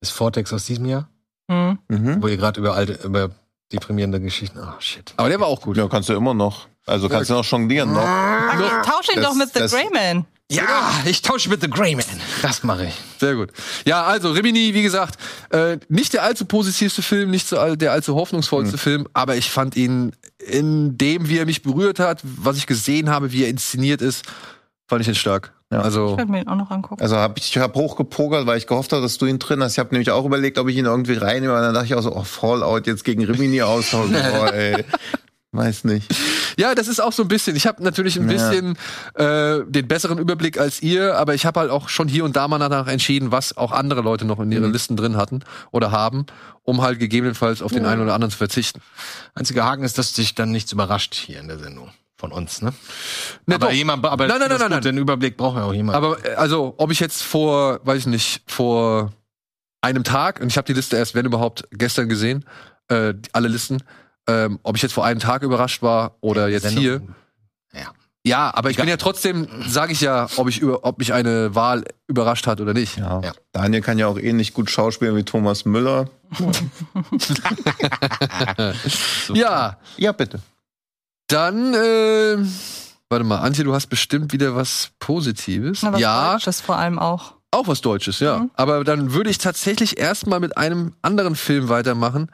Ist 0.00 0.10
Vortex 0.10 0.52
aus 0.52 0.64
diesem 0.64 0.86
Jahr? 0.86 1.08
Hm. 1.50 1.78
Mhm. 1.88 2.22
Wo 2.22 2.26
ihr 2.28 2.36
gerade 2.36 2.58
über 2.60 2.74
alte, 2.74 2.98
über 3.04 3.30
deprimierende 3.72 4.20
Geschichten. 4.20 4.58
Oh 4.60 4.80
shit. 4.80 5.12
aber 5.16 5.28
der 5.28 5.40
war 5.40 5.46
auch 5.48 5.60
gut. 5.60 5.76
Ja, 5.76 5.88
kannst 5.88 6.08
du 6.08 6.14
immer 6.14 6.34
noch. 6.34 6.66
Also 6.86 7.08
kannst 7.08 7.28
du 7.30 7.34
noch 7.34 7.44
jonglieren 7.44 7.92
noch. 7.92 8.00
Okay, 8.02 8.70
tausch 8.84 9.08
ihn 9.10 9.16
Das- 9.16 9.24
doch 9.26 9.34
mit 9.34 9.52
The 9.52 9.58
das- 9.60 9.72
Grey 9.72 9.88
Man. 9.92 10.24
Ja, 10.50 10.90
ich 11.04 11.20
tausche 11.20 11.50
mit 11.50 11.60
The 11.60 11.68
Grey 11.68 11.94
Man. 11.94 12.06
Das 12.40 12.62
mache 12.62 12.86
ich. 12.86 12.94
Sehr 13.20 13.34
gut. 13.34 13.50
Ja, 13.84 14.04
also 14.04 14.30
Rimini, 14.32 14.72
wie 14.72 14.80
gesagt, 14.80 15.18
äh, 15.50 15.76
nicht 15.90 16.14
der 16.14 16.22
allzu 16.22 16.46
positivste 16.46 17.02
Film, 17.02 17.30
nicht 17.30 17.46
so 17.46 17.58
all, 17.58 17.76
der 17.76 17.92
allzu 17.92 18.14
hoffnungsvollste 18.14 18.72
Hm. 18.72 18.78
Film, 18.78 19.08
aber 19.12 19.36
ich 19.36 19.50
fand 19.50 19.76
ihn 19.76 20.12
in 20.38 20.96
dem, 20.96 21.28
wie 21.28 21.36
er 21.36 21.44
mich 21.44 21.62
berührt 21.62 21.98
hat, 21.98 22.20
was 22.22 22.56
ich 22.56 22.66
gesehen 22.66 23.10
habe, 23.10 23.30
wie 23.32 23.42
er 23.42 23.50
inszeniert 23.50 24.00
ist, 24.00 24.24
fand 24.86 25.02
ich 25.02 25.08
ihn 25.08 25.14
stark. 25.14 25.52
Ja. 25.70 25.80
Also, 25.82 26.12
Ich 26.12 26.16
werde 26.16 26.30
mir 26.32 26.40
ihn 26.42 26.48
auch 26.48 26.56
noch 26.56 26.70
angucken. 26.70 27.02
Also 27.02 27.16
hab 27.16 27.36
ich, 27.38 27.50
ich 27.50 27.58
habe 27.58 27.78
hochgepokert, 27.78 28.46
weil 28.46 28.56
ich 28.56 28.66
gehofft 28.66 28.92
habe, 28.92 29.02
dass 29.02 29.18
du 29.18 29.26
ihn 29.26 29.38
drin 29.38 29.62
hast. 29.62 29.72
Ich 29.72 29.78
habe 29.78 29.90
nämlich 29.92 30.10
auch 30.10 30.24
überlegt, 30.24 30.58
ob 30.58 30.68
ich 30.68 30.76
ihn 30.76 30.86
irgendwie 30.86 31.14
reinnehme. 31.14 31.54
Und 31.54 31.60
dann 31.60 31.74
dachte 31.74 31.86
ich 31.86 31.94
auch 31.94 32.02
so, 32.02 32.14
oh, 32.14 32.22
Fallout 32.24 32.86
jetzt 32.86 33.04
gegen 33.04 33.22
Rimini 33.24 33.60
austauschen. 33.62 34.14
Oh, 34.40 34.46
ey. 34.46 34.84
Weiß 35.52 35.84
nicht. 35.84 36.06
ja, 36.58 36.74
das 36.74 36.88
ist 36.88 37.00
auch 37.00 37.12
so 37.12 37.22
ein 37.22 37.28
bisschen. 37.28 37.56
Ich 37.56 37.66
habe 37.66 37.82
natürlich 37.82 38.18
ein 38.20 38.28
Ja. 38.30 38.50
bisschen 38.50 38.76
äh, 39.14 39.64
den 39.66 39.88
besseren 39.88 40.18
Überblick 40.18 40.58
als 40.60 40.82
ihr, 40.82 41.16
aber 41.16 41.34
ich 41.34 41.46
habe 41.46 41.60
halt 41.60 41.70
auch 41.70 41.88
schon 41.88 42.06
hier 42.06 42.24
und 42.24 42.36
da 42.36 42.48
mal 42.48 42.58
danach 42.58 42.86
entschieden, 42.86 43.32
was 43.32 43.56
auch 43.56 43.72
andere 43.72 44.02
Leute 44.02 44.26
noch 44.26 44.38
in 44.40 44.46
Mhm. 44.48 44.52
ihren 44.52 44.72
Listen 44.72 44.94
drin 44.96 45.16
hatten 45.16 45.40
oder 45.70 45.90
haben, 45.90 46.26
um 46.64 46.82
halt 46.82 46.98
gegebenenfalls 46.98 47.62
auf 47.62 47.72
den 47.72 47.86
einen 47.86 48.02
oder 48.02 48.12
anderen 48.14 48.30
zu 48.30 48.36
verzichten. 48.38 48.80
Einziger 49.34 49.64
Haken 49.64 49.84
ist, 49.84 49.96
dass 49.96 50.12
dich 50.12 50.34
dann 50.34 50.50
nichts 50.52 50.70
überrascht 50.72 51.14
hier 51.14 51.40
in 51.40 51.48
der 51.48 51.58
Sendung. 51.58 51.90
Von 52.18 52.32
uns, 52.32 52.62
ne? 52.62 52.72
Ne, 53.46 53.54
aber 53.54 53.66
doch. 53.68 53.72
jemand, 53.72 54.04
aber 54.04 54.26
Nein, 54.26 54.40
nein, 54.40 54.48
nein, 54.48 54.58
gut, 54.58 54.70
nein. 54.70 54.82
Den 54.82 54.98
Überblick 54.98 55.36
braucht 55.36 55.56
ja 55.56 55.64
auch 55.64 55.72
jemand. 55.72 55.96
Aber 55.96 56.22
äh, 56.24 56.34
also, 56.34 56.74
ob 56.76 56.90
ich 56.90 56.98
jetzt 56.98 57.22
vor, 57.22 57.78
weiß 57.84 57.98
ich 58.00 58.06
nicht, 58.06 58.42
vor 58.50 59.12
einem 59.82 60.02
Tag, 60.02 60.40
und 60.40 60.48
ich 60.48 60.56
habe 60.56 60.66
die 60.66 60.72
Liste 60.72 60.96
erst, 60.96 61.14
wenn 61.14 61.26
überhaupt, 61.26 61.68
gestern 61.70 62.08
gesehen, 62.08 62.44
äh, 62.88 63.14
alle 63.32 63.46
Listen, 63.46 63.84
ähm, 64.26 64.58
ob 64.64 64.74
ich 64.74 64.82
jetzt 64.82 64.94
vor 64.94 65.04
einem 65.04 65.20
Tag 65.20 65.42
überrascht 65.42 65.80
war 65.80 66.16
oder 66.20 66.48
jetzt 66.48 66.64
Sendung- 66.64 66.82
hier. 66.82 67.02
Ja. 67.72 67.92
Ja, 68.26 68.52
aber 68.52 68.68
ich 68.70 68.76
bin 68.76 68.88
ja 68.88 68.96
trotzdem, 68.96 69.46
sage 69.68 69.92
ich 69.92 70.00
ja, 70.00 70.26
ob 70.36 70.48
ich 70.48 70.58
über, 70.58 70.84
ob 70.84 70.98
mich 70.98 71.12
eine 71.14 71.54
Wahl 71.54 71.84
überrascht 72.08 72.46
hat 72.48 72.60
oder 72.60 72.74
nicht. 72.74 72.98
Ja. 72.98 73.20
Ja. 73.22 73.32
Daniel 73.52 73.80
kann 73.80 73.96
ja 73.96 74.08
auch 74.08 74.18
ähnlich 74.18 74.52
gut 74.52 74.68
schauspielen 74.70 75.14
wie 75.16 75.22
Thomas 75.22 75.64
Müller. 75.64 76.10
Ja, 79.34 79.76
Ja, 79.96 80.12
bitte. 80.12 80.40
Dann, 81.28 81.74
äh, 81.74 82.36
warte 83.08 83.24
mal, 83.24 83.38
Antje, 83.38 83.64
du 83.64 83.74
hast 83.74 83.86
bestimmt 83.88 84.32
wieder 84.32 84.54
was 84.56 84.90
Positives. 84.98 85.82
Na, 85.82 85.92
was 85.92 86.00
ja, 86.00 86.32
Deutsches 86.32 86.60
vor 86.60 86.76
allem 86.76 86.98
auch. 86.98 87.34
auch 87.50 87.68
was 87.68 87.80
Deutsches, 87.80 88.20
ja. 88.20 88.38
Mhm. 88.40 88.50
Aber 88.54 88.84
dann 88.84 89.12
würde 89.12 89.30
ich 89.30 89.38
tatsächlich 89.38 89.98
erstmal 89.98 90.40
mit 90.40 90.56
einem 90.56 90.94
anderen 91.02 91.36
Film 91.36 91.68
weitermachen, 91.68 92.30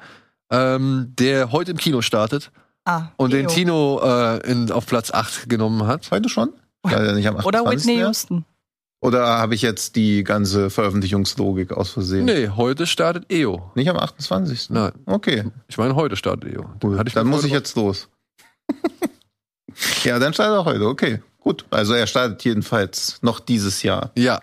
ähm, 0.50 1.12
der 1.18 1.52
heute 1.52 1.72
im 1.72 1.76
Kino 1.76 2.00
startet 2.02 2.50
Ah, 2.86 3.08
und 3.16 3.32
den 3.32 3.46
Leo. 3.46 3.48
Tino 3.50 4.00
äh, 4.04 4.50
in, 4.50 4.70
auf 4.70 4.86
Platz 4.86 5.10
8 5.10 5.48
genommen 5.48 5.86
hat. 5.86 6.10
Heute 6.10 6.28
schon? 6.28 6.52
Leider 6.84 7.14
nicht 7.14 7.26
am 7.26 7.36
Oder 7.36 7.60
28. 7.60 7.80
Whitney 7.86 7.96
mehr? 7.96 8.06
Houston. 8.08 8.44
Oder 9.00 9.26
habe 9.26 9.54
ich 9.54 9.62
jetzt 9.62 9.96
die 9.96 10.22
ganze 10.24 10.68
Veröffentlichungslogik 10.70 11.72
aus 11.72 11.90
Versehen? 11.90 12.26
Nee, 12.26 12.48
heute 12.56 12.86
startet 12.86 13.30
EO. 13.32 13.70
Nicht 13.74 13.88
am 13.88 13.96
28. 13.98 14.70
Nein, 14.70 14.92
Okay, 15.06 15.44
ich 15.68 15.78
meine, 15.78 15.94
heute 15.94 16.16
startet 16.16 16.54
EO. 16.54 16.64
cool. 16.82 16.98
Hatte 16.98 17.08
ich 17.08 17.14
dann 17.14 17.26
muss 17.26 17.44
ich 17.44 17.52
jetzt 17.52 17.74
los. 17.76 18.08
ja, 20.04 20.18
dann 20.18 20.32
startet 20.34 20.54
er 20.56 20.64
heute. 20.64 20.86
Okay, 20.86 21.20
gut. 21.40 21.64
Also 21.70 21.94
er 21.94 22.06
startet 22.06 22.44
jedenfalls 22.44 23.18
noch 23.22 23.40
dieses 23.40 23.82
Jahr. 23.82 24.10
Ja. 24.16 24.40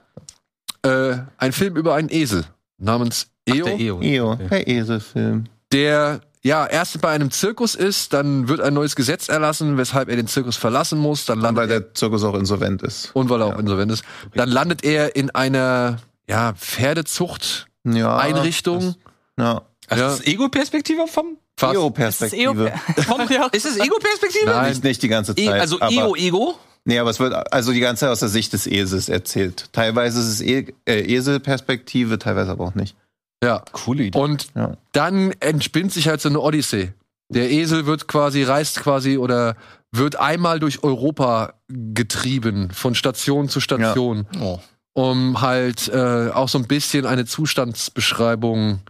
Äh, 0.83 1.17
ein 1.37 1.51
Film 1.51 1.75
über 1.77 1.95
einen 1.95 2.09
Esel 2.09 2.43
namens 2.77 3.27
EO. 3.45 3.65
der 3.65 3.79
EO. 3.79 4.01
Eo, 4.01 4.31
Okay. 4.33 4.47
der 4.49 4.67
Eselfilm. 4.67 5.45
der 5.71 6.21
ja 6.43 6.65
erst 6.65 6.99
bei 7.01 7.09
einem 7.09 7.29
Zirkus 7.29 7.75
ist, 7.75 8.13
dann 8.13 8.47
wird 8.47 8.61
ein 8.61 8.73
neues 8.73 8.95
Gesetz 8.95 9.29
erlassen, 9.29 9.77
weshalb 9.77 10.09
er 10.09 10.15
den 10.15 10.25
Zirkus 10.25 10.57
verlassen 10.57 10.97
muss, 10.97 11.25
dann 11.25 11.39
landet 11.39 11.61
Weil 11.61 11.67
der 11.67 11.93
Zirkus 11.93 12.23
auch 12.23 12.33
insolvent 12.33 12.81
ist. 12.81 13.09
er, 13.09 13.15
und 13.15 13.29
weil 13.29 13.41
er 13.41 13.45
auch 13.47 13.53
Ja. 13.53 13.59
insolvent 13.59 13.91
ist, 13.91 14.03
dann 14.33 14.49
landet 14.49 14.83
er 14.83 15.15
in 15.15 15.29
einer 15.29 15.97
ja, 16.27 16.53
Pferdezucht 16.53 17.67
Ja. 17.83 18.17
Einrichtung. 18.17 18.95
Ja. 19.37 19.61
Also 19.87 20.03
Ja. 20.03 20.09
das 20.09 20.19
ist 20.21 20.27
Ego-Perspektive 20.27 21.05
vom? 21.07 21.37
Fast. 21.61 22.21
Das 22.21 22.33
ist 23.53 23.65
es 23.65 23.77
Ego-Perspektive? 23.77 24.45
Nein. 24.45 24.69
Nicht, 24.69 24.83
nicht 24.83 25.03
die 25.03 25.07
ganze 25.07 25.33
E 25.33 25.45
Zeit. 25.45 25.61
also 25.61 25.79
aber, 25.79 25.91
Ego, 25.91 26.15
Ego? 26.15 26.55
Nee, 26.85 26.97
aber 26.97 27.11
es 27.11 27.19
wird 27.19 27.53
also 27.53 27.71
die 27.71 27.79
ganze 27.79 28.01
Zeit 28.01 28.09
aus 28.09 28.19
der 28.19 28.29
Sicht 28.29 28.53
des 28.53 28.65
Esels 28.67 29.07
erzählt. 29.09 29.69
Teilweise 29.71 30.19
ist 30.19 30.27
es 30.27 30.41
e 30.41 30.73
äh, 30.85 31.15
Eselperspektive, 31.15 32.17
teilweise 32.17 32.51
aber 32.51 32.65
auch 32.65 32.75
nicht. 32.75 32.95
Ja. 33.43 33.63
Coole 33.71 34.03
Idee. 34.05 34.17
Und 34.17 34.47
Ja. 34.55 34.77
dann 34.91 35.31
entspinnt 35.39 35.91
sich 35.93 36.07
halt 36.07 36.21
so 36.21 36.29
eine 36.29 36.39
Odyssee. 36.39 36.93
Der 37.29 37.51
Esel 37.51 37.85
wird 37.85 38.07
quasi, 38.07 38.43
reist 38.43 38.81
quasi 38.81 39.17
oder 39.17 39.55
wird 39.91 40.15
einmal 40.15 40.59
durch 40.59 40.83
Europa 40.83 41.53
getrieben, 41.69 42.71
von 42.71 42.95
Station 42.95 43.47
zu 43.49 43.59
Station, 43.59 44.25
Oh. 44.39 44.59
um 44.93 45.41
halt 45.41 45.87
äh, 45.89 46.29
auch 46.33 46.49
so 46.49 46.57
ein 46.57 46.67
bisschen 46.67 47.05
eine 47.05 47.25
Zustandsbeschreibung 47.25 48.81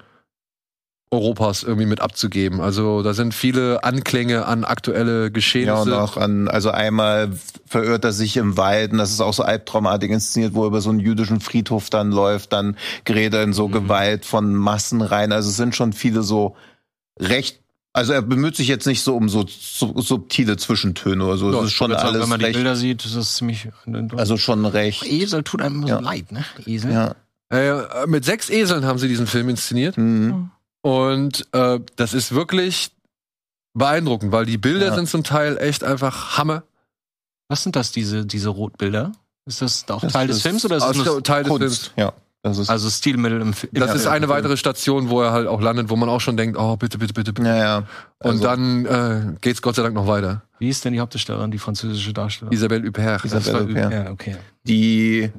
Europas 1.14 1.64
irgendwie 1.64 1.86
mit 1.88 2.00
abzugeben. 2.00 2.62
Also 2.62 3.04
da 3.04 3.14
sind 3.14 3.34
viele 3.34 3.84
Anklänge 3.84 4.46
an 4.46 4.64
aktuelle 4.64 5.24
Ja, 5.24 5.30
Geschehnisse. 5.30 5.82
und 5.82 5.94
auch 5.94 6.16
an, 6.16 6.48
also 6.48 6.72
einmal 6.72 7.32
verirrt 7.66 8.06
er 8.06 8.14
sich 8.14 8.38
im 8.38 8.56
Wald 8.56 8.94
und 8.94 8.98
das 8.98 9.12
ist 9.12 9.20
auch 9.20 9.34
so 9.34 9.44
albtraumartig 9.44 10.10
inszeniert, 10.10 10.54
wo 10.54 10.64
er 10.64 10.68
über 10.68 10.80
so 10.80 10.90
einen 10.90 11.02
jüdischen 11.02 11.42
Friedhof 11.42 11.90
dann 11.90 12.12
läuft, 12.12 12.54
dann 12.54 12.78
gerät 13.04 13.34
er 13.34 13.44
in 13.44 13.52
so 13.52 13.68
Gewalt 13.68 14.24
von 14.26 14.56
Massen 14.56 15.02
rein. 15.02 15.34
Also 15.34 15.50
es 15.50 15.58
sind 15.58 15.76
schon 15.76 15.92
viele 15.92 16.24
so 16.24 16.56
recht, 17.20 17.60
also 17.92 18.14
er 18.14 18.22
bemüht 18.22 18.56
sich 18.56 18.70
jetzt 18.70 18.88
nicht 18.88 19.02
so 19.02 19.18
um 19.18 19.28
so, 19.28 19.46
so 19.50 20.00
subtile 20.00 20.56
Zwischentöne 20.56 21.26
oder 21.26 21.36
so. 21.38 21.52
Ja, 21.52 21.60
es 21.60 21.66
ist 21.66 21.72
schon 21.74 21.92
würd 21.92 22.00
sagen, 22.00 22.10
alles 22.12 22.22
wenn 22.24 22.30
man 22.30 22.40
die 22.40 22.46
recht, 22.46 22.56
Bilder 22.56 22.78
sieht, 22.78 23.04
ist 23.04 23.18
das 23.18 23.36
ziemlich. 23.36 23.68
also 24.16 24.38
schon 24.38 24.66
recht, 24.66 25.06
Esel 25.06 25.44
tut 25.44 25.62
einem 25.62 25.86
Ja. 25.86 25.98
so 25.98 26.04
leid, 26.06 26.32
ne? 26.32 26.46
Esel. 26.66 26.94
ja. 26.94 27.16
äh, 27.50 28.08
mit 28.08 28.24
sechs 28.24 28.50
Eseln 28.50 28.86
haben 28.86 28.98
sie 28.98 29.10
diesen 29.10 29.28
Film 29.28 29.50
inszeniert. 29.50 29.98
Mhm. 29.98 30.52
Und 30.82 31.48
äh, 31.54 31.80
das 31.96 32.14
ist 32.14 32.34
wirklich 32.34 32.92
beeindruckend, 33.74 34.32
weil 34.32 34.46
die 34.46 34.58
Bilder 34.58 34.88
Ja. 34.88 34.96
sind 34.96 35.08
zum 35.08 35.24
Teil 35.24 35.58
echt 35.58 35.84
einfach 35.84 36.38
Hammer. 36.38 36.64
Was 37.48 37.64
sind 37.64 37.76
das, 37.76 37.92
diese, 37.92 38.26
diese 38.26 38.50
Rotbilder? 38.50 39.12
Ist 39.46 39.62
das 39.62 39.86
auch 39.90 40.02
Das 40.02 40.14
Teil 40.14 40.28
des 40.28 40.38
ist 40.38 40.44
Films 40.44 40.66
oder 40.66 40.78
ist 40.78 40.84
Aus 40.84 40.98
das 40.98 41.06
nur, 41.06 41.24
Teil 41.24 41.44
des 41.44 41.58
Films. 41.58 41.92
Ja. 41.98 42.14
Das 42.44 42.58
ist, 42.58 42.70
also 42.72 42.90
Stilmittel 42.90 43.40
im 43.40 43.54
Film? 43.54 43.72
Das 43.76 43.90
Ja, 43.90 43.94
ist 43.96 44.08
eine 44.08 44.26
ja. 44.26 44.30
weitere 44.30 44.58
Station, 44.58 45.10
wo 45.10 45.22
er 45.22 45.32
halt 45.32 45.48
auch 45.48 45.62
landet, 45.62 45.90
wo 45.90 45.96
man 45.96 46.10
auch 46.10 46.22
schon 46.22 46.38
denkt, 46.38 46.58
oh, 46.58 46.76
bitte, 46.76 46.98
bitte, 46.98 47.14
bitte. 47.14 47.34
bitte. 47.34 47.48
ja, 47.48 47.56
ja. 47.56 47.78
Und 47.78 47.86
Also, 48.32 48.44
dann 48.44 48.86
äh, 48.86 49.36
geht's 49.42 49.62
Gott 49.62 49.76
sei 49.76 49.84
Dank 49.84 49.94
noch 49.94 50.08
weiter. 50.08 50.42
Wie 50.58 50.70
ist 50.70 50.84
denn 50.84 50.94
die 50.94 51.00
Hauptdarstellerin, 51.00 51.52
die 51.52 51.60
französische 51.60 52.14
Darstellerin? 52.14 52.56
Isabelle 52.58 52.88
Huppert. 52.88 53.24
Isabelle 53.26 53.68
Huppert. 53.68 54.10
Okay. 54.10 54.38
die, 54.64 55.32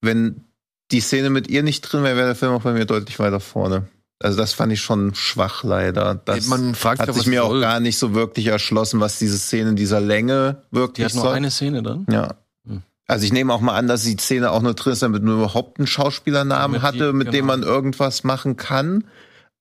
wenn 0.00 0.42
die 0.90 1.00
Szene 1.00 1.28
mit 1.28 1.48
ihr 1.48 1.62
nicht 1.62 1.82
drin 1.82 2.02
wäre, 2.02 2.16
wäre 2.16 2.26
der 2.28 2.34
Film 2.36 2.52
auch 2.52 2.62
bei 2.62 2.72
mir 2.72 2.86
deutlich 2.86 3.18
weiter 3.18 3.40
vorne. 3.40 3.86
Also 4.20 4.36
das 4.36 4.52
fand 4.52 4.72
ich 4.72 4.80
schon 4.80 5.14
schwach 5.14 5.62
leider. 5.62 6.16
Das 6.16 6.46
Man 6.48 6.74
fragt 6.74 7.00
hat 7.00 7.06
ja, 7.08 7.12
sich 7.14 7.26
mir 7.26 7.44
auch 7.44 7.50
soll. 7.50 7.60
gar 7.60 7.78
nicht 7.78 7.98
so 7.98 8.14
wirklich 8.14 8.46
erschlossen, 8.48 8.98
was 9.00 9.18
diese 9.18 9.38
Szene 9.38 9.70
in 9.70 9.76
dieser 9.76 10.00
Länge 10.00 10.62
Die 10.72 10.76
wirklich 10.76 11.04
hat 11.06 11.14
nur 11.14 11.24
soll. 11.24 11.34
eine 11.34 11.50
Szene 11.52 11.82
drin. 11.84 12.04
Ja. 12.10 12.34
Hm. 12.66 12.82
Also 13.06 13.24
ich 13.24 13.32
nehme 13.32 13.52
auch 13.54 13.60
mal 13.60 13.76
an, 13.76 13.86
dass 13.86 14.02
die 14.02 14.16
Szene 14.16 14.50
auch 14.50 14.60
nur 14.62 14.74
drin 14.74 14.92
ist, 14.92 15.02
damit 15.02 15.22
nur 15.22 15.36
überhaupt 15.36 15.78
einen 15.78 15.86
Schauspielernamen 15.86 16.72
Mit 16.72 16.82
hatte, 16.82 17.08
die- 17.08 17.12
mit 17.12 17.28
dem 17.28 17.32
genau. 17.32 17.46
man 17.46 17.62
irgendwas 17.62 18.24
machen 18.24 18.56
kann. 18.56 19.04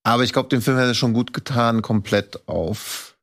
Aber 0.04 0.24
ich 0.24 0.34
glaube, 0.34 0.50
dem 0.50 0.62
Film 0.64 0.78
hätte 0.78 0.92
es 0.92 0.98
schon 0.98 1.14
gut 1.14 1.34
getan, 1.34 1.82
komplett 1.84 2.48
auf 2.48 3.16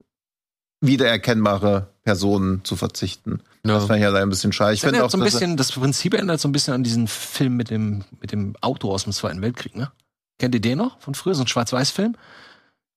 wiedererkennbare 0.81 1.89
Personen 2.05 2.63
zu 2.65 2.77
verzichten. 2.77 3.41
Ja. 3.65 3.75
Das 3.75 3.87
fand 3.87 3.99
ich 4.01 4.05
halt 4.05 4.15
ein 4.17 4.29
bisschen 4.29 4.53
schade. 4.53 4.75
Ich 4.75 4.83
finde 4.83 5.03
auch, 5.05 5.11
so 5.11 5.17
ein 5.17 5.25
bisschen, 5.25 5.57
das 5.57 5.73
Prinzip 5.73 6.15
ändert 6.15 6.41
so 6.41 6.49
ein 6.49 6.53
bisschen 6.53 6.75
an 6.75 6.85
diesen 6.85 7.09
Film 7.09 7.57
mit 7.57 7.71
dem, 7.71 8.05
mit 8.21 8.33
dem 8.33 8.55
Auto 8.61 8.93
aus 8.93 9.05
dem 9.05 9.13
Zweiten 9.13 9.41
Weltkrieg, 9.41 9.75
ne? 9.75 9.91
Kennt 10.39 10.55
ihr 10.55 10.61
den 10.61 10.79
noch 10.79 10.99
von 11.01 11.15
früher? 11.15 11.35
So 11.35 11.43
ein 11.43 11.47
Schwarz-Weiß-Film? 11.47 12.17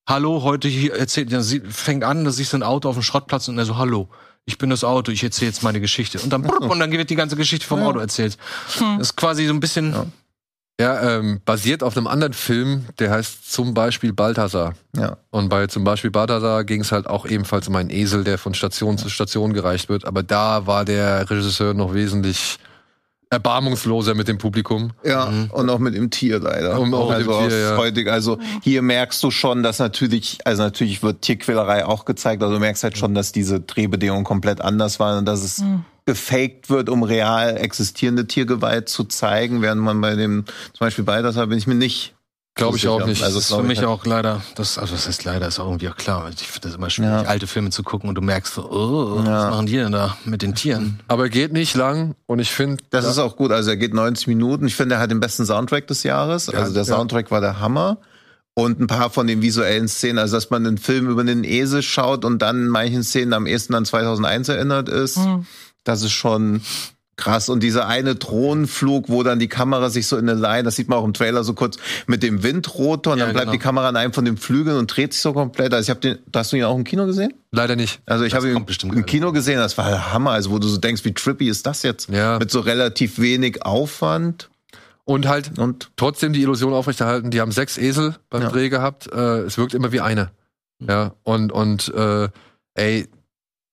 Hallo, 0.09 0.41
heute 0.43 0.67
hier 0.67 0.95
erzählt, 0.95 1.31
ja, 1.31 1.41
sie 1.41 1.59
fängt 1.61 2.03
an, 2.03 2.23
da 2.23 2.31
siehst 2.31 2.53
du 2.53 2.57
ein 2.57 2.63
Auto 2.63 2.89
auf 2.89 2.95
dem 2.95 3.03
Schrottplatz 3.03 3.47
und 3.49 3.57
er 3.57 3.65
so, 3.65 3.77
hallo, 3.77 4.07
ich 4.45 4.57
bin 4.57 4.69
das 4.69 4.83
Auto, 4.85 5.11
ich 5.11 5.21
erzähle 5.23 5.51
jetzt 5.51 5.63
meine 5.63 5.81
Geschichte. 5.81 6.19
Und 6.19 6.29
dann, 6.31 6.43
brupp, 6.43 6.61
und 6.71 6.79
dann 6.79 6.91
wird 6.91 7.09
die 7.09 7.15
ganze 7.15 7.35
Geschichte 7.35 7.65
vom 7.67 7.79
Ja. 7.81 7.87
Auto 7.87 7.99
erzählt. 7.99 8.37
Das 8.79 9.09
ist 9.09 9.15
quasi 9.17 9.45
so 9.45 9.53
ein 9.53 9.59
bisschen, 9.59 9.91
Ja. 9.91 10.05
Ja, 10.79 11.17
ähm, 11.17 11.41
basiert 11.43 11.81
auf 11.81 11.97
einem 11.97 12.05
anderen 12.05 12.33
Film, 12.33 12.85
der 12.99 13.09
heißt 13.09 13.51
zum 13.51 13.73
Beispiel 13.73 14.13
Balthasar. 14.13 14.75
ja. 14.95 15.17
Und 15.31 15.49
bei 15.49 15.65
zum 15.65 15.83
Beispiel 15.83 16.11
Balthasar 16.11 16.63
ging 16.65 16.81
es 16.81 16.91
halt 16.91 17.07
auch 17.07 17.25
ebenfalls 17.25 17.67
um 17.67 17.75
einen 17.75 17.89
Esel, 17.89 18.23
der 18.23 18.37
von 18.37 18.53
Station 18.53 18.95
zu 18.99 19.09
Station 19.09 19.53
gereicht 19.53 19.89
wird. 19.89 20.05
Aber 20.05 20.21
da 20.21 20.67
war 20.67 20.85
der 20.85 21.27
Regisseur 21.31 21.73
noch 21.73 21.95
wesentlich 21.95 22.59
erbarmungsloser 23.29 24.15
mit 24.15 24.27
dem 24.27 24.37
Publikum. 24.37 24.91
Ja, 25.03 25.25
Mhm. 25.25 25.49
und 25.51 25.69
auch 25.69 25.79
mit 25.79 25.95
dem 25.95 26.09
Tier 26.09 26.39
leider. 26.39 26.79
Und 26.79 26.93
auch 26.93 27.09
mit 27.09 27.17
also 27.17 27.39
dem 27.41 27.49
Tier, 27.49 27.59
ja. 27.59 27.77
heutig, 27.77 28.09
also 28.09 28.37
hier 28.63 28.81
merkst 28.81 29.21
du 29.23 29.31
schon, 29.31 29.63
dass 29.63 29.79
natürlich, 29.79 30.39
also 30.45 30.63
natürlich 30.63 31.03
wird 31.03 31.21
Tierquälerei 31.21 31.85
auch 31.85 32.05
gezeigt, 32.05 32.41
also 32.41 32.55
du 32.55 32.59
merkst 32.59 32.83
halt 32.83 32.97
schon, 32.97 33.13
dass 33.13 33.31
diese 33.31 33.59
Drehbedingungen 33.59 34.23
komplett 34.23 34.61
anders 34.61 34.99
waren 34.99 35.19
und 35.19 35.25
dass 35.25 35.43
es 35.43 35.63
gefaked 36.05 36.69
wird, 36.69 36.89
um 36.89 37.03
real 37.03 37.57
existierende 37.57 38.27
Tiergewalt 38.27 38.87
zu 38.87 39.03
zeigen, 39.03 39.61
während 39.61 39.81
man 39.81 39.99
bei 39.99 40.15
dem, 40.15 40.45
zum 40.73 40.85
Beispiel 40.85 41.03
bei 41.03 41.21
das 41.21 41.35
bin 41.35 41.57
ich 41.57 41.67
mir 41.67 41.75
nicht. 41.75 42.13
Glaube 42.57 42.77
ich 42.77 42.87
auch 42.87 43.05
nicht. 43.05 43.23
Also 43.23 43.37
das 43.37 43.49
ist 43.49 43.55
für 43.55 43.61
ich 43.61 43.67
mich 43.67 43.77
halt- 43.79 43.87
auch 43.87 44.05
leider, 44.05 44.41
das, 44.55 44.77
also 44.77 44.93
das 44.95 45.07
heißt 45.07 45.23
leider, 45.23 45.47
ist 45.47 45.59
auch 45.59 45.67
irgendwie 45.67 45.87
auch 45.89 45.95
klar. 45.95 46.23
weil 46.25 46.33
Ich 46.33 46.47
finde 46.47 46.67
das 46.67 46.75
immer 46.77 46.89
schwierig, 46.89 47.23
Ja. 47.23 47.29
alte 47.29 47.47
Filme 47.47 47.69
zu 47.69 47.83
gucken 47.83 48.09
und 48.09 48.15
du 48.15 48.21
merkst 48.21 48.53
so, 48.55 48.69
oh, 48.69 49.21
Ja. 49.23 49.45
was 49.45 49.51
machen 49.51 49.65
die 49.67 49.77
denn 49.77 49.91
da 49.91 50.17
mit 50.25 50.41
den 50.41 50.55
Tieren? 50.55 50.99
Aber 51.07 51.29
geht 51.29 51.53
nicht 51.53 51.75
lang 51.75 52.15
und 52.25 52.39
ich 52.39 52.51
finde, 52.51 52.83
Das 52.89 53.05
ist 53.05 53.17
auch 53.19 53.35
gut. 53.37 53.51
Also 53.51 53.69
er 53.69 53.77
geht 53.77 53.93
90 53.93 54.27
Minuten. 54.27 54.67
Ich 54.67 54.75
finde, 54.75 54.95
er 54.95 55.01
hat 55.01 55.11
den 55.11 55.19
besten 55.19 55.45
Soundtrack 55.45 55.87
des 55.87 56.03
Jahres. 56.03 56.49
Also 56.49 56.73
der 56.73 56.83
ja. 56.83 56.95
Soundtrack 56.95 57.31
war 57.31 57.41
der 57.41 57.59
Hammer. 57.59 57.97
Und 58.53 58.79
ein 58.79 58.87
paar 58.87 59.11
von 59.11 59.27
den 59.27 59.43
visuellen 59.43 59.87
Szenen, 59.87 60.17
also 60.17 60.35
dass 60.35 60.49
man 60.49 60.65
einen 60.65 60.79
Film 60.79 61.07
über 61.09 61.21
einen 61.21 61.43
Esel 61.43 61.83
schaut 61.83 62.25
und 62.25 62.41
dann 62.41 62.55
in 62.63 62.67
manchen 62.69 63.03
Szenen 63.03 63.33
am 63.33 63.45
ehesten 63.45 63.75
an 63.75 63.85
2001 63.85 64.49
erinnert 64.49 64.89
ist, 64.89 65.19
das 65.83 66.01
ist 66.01 66.13
schon 66.13 66.61
krass. 67.17 67.49
Und 67.49 67.61
dieser 67.61 67.87
eine 67.87 68.15
Drohnenflug, 68.15 69.09
wo 69.09 69.23
dann 69.23 69.39
die 69.39 69.47
Kamera 69.49 69.89
sich 69.89 70.07
so 70.07 70.17
in 70.17 70.29
eine 70.29 70.39
Line, 70.39 70.63
das 70.63 70.75
sieht 70.75 70.87
man 70.87 70.99
auch 70.99 71.03
im 71.03 71.13
Trailer 71.13 71.43
so 71.43 71.53
kurz, 71.53 71.77
mit 72.05 72.23
dem 72.23 72.43
Windrotor 72.43 73.13
und 73.13 73.19
Ja, 73.19 73.25
dann 73.25 73.33
bleibt 73.33 73.45
genau. 73.47 73.51
die 73.53 73.59
Kamera 73.59 73.89
an 73.89 73.95
einem 73.97 74.13
von 74.13 74.23
den 74.23 74.37
Flügeln 74.37 74.77
und 74.77 74.87
dreht 74.95 75.13
sich 75.13 75.21
so 75.21 75.33
komplett. 75.33 75.73
Also 75.73 75.83
ich 75.85 75.89
habe 75.89 75.99
den, 75.99 76.17
hast 76.33 76.51
du 76.53 76.57
ihn 76.57 76.63
auch 76.63 76.75
im 76.75 76.83
Kino 76.83 77.05
gesehen? 77.05 77.33
leider 77.51 77.75
nicht. 77.75 77.99
Also 78.05 78.23
ich 78.23 78.33
habe 78.35 78.49
ihn 78.49 78.55
im 78.57 78.65
geil. 78.65 79.03
Kino 79.03 79.31
gesehen, 79.31 79.57
das 79.57 79.77
war 79.77 79.89
der 79.89 80.13
Hammer. 80.13 80.31
Also 80.31 80.51
wo 80.51 80.59
du 80.59 80.67
so 80.67 80.77
denkst, 80.77 81.03
wie 81.05 81.13
trippy 81.13 81.49
ist 81.49 81.65
das 81.65 81.81
jetzt? 81.83 82.07
Ja. 82.09 82.37
Mit 82.39 82.51
so 82.51 82.59
relativ 82.59 83.17
wenig 83.19 83.65
Aufwand 83.65 84.49
Und 85.05 85.27
halt 85.27 85.57
und 85.57 85.89
trotzdem 85.95 86.33
die 86.33 86.41
Illusion 86.41 86.73
aufrechterhalten, 86.73 87.31
die 87.31 87.41
haben 87.41 87.51
sechs 87.51 87.77
Esel 87.77 88.15
beim 88.29 88.43
Ja. 88.43 88.49
Dreh 88.49 88.69
gehabt. 88.69 89.11
Äh, 89.11 89.39
es 89.41 89.57
wirkt 89.57 89.73
immer 89.73 89.91
wie 89.91 90.01
eine. 90.01 90.29
Ja, 90.79 91.13
und, 91.23 91.51
und 91.51 91.91
äh, 91.95 92.27
ey, 92.75 93.07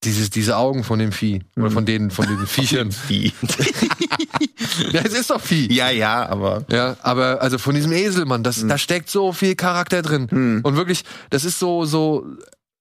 dieses, 0.05 0.29
diese 0.29 0.55
Augen 0.57 0.83
von 0.83 0.99
dem 0.99 1.11
Vieh. 1.11 1.41
Oder 1.57 1.65
Mhm. 1.69 1.71
von 1.73 1.85
den, 1.85 2.11
von 2.11 2.25
den 2.27 2.37
Viechern. 2.47 2.91
Vieh. 2.91 3.33
ja, 4.91 5.01
es 5.03 5.13
ist 5.13 5.29
doch 5.29 5.41
Vieh. 5.41 5.71
ja, 5.73 5.89
ja, 5.89 6.27
aber 6.29 6.63
Ja, 6.69 6.95
aber 7.01 7.41
also 7.41 7.57
von 7.57 7.75
diesem 7.75 7.91
Esel, 7.91 8.25
Mann, 8.25 8.39
Hm. 8.39 8.43
das, 8.43 8.65
da 8.67 8.77
steckt 8.77 9.09
so 9.09 9.31
viel 9.33 9.55
Charakter 9.55 10.01
drin. 10.01 10.61
Und 10.63 10.75
wirklich, 10.75 11.03
das 11.29 11.43
ist 11.45 11.59
so, 11.59 11.85
so 11.85 12.25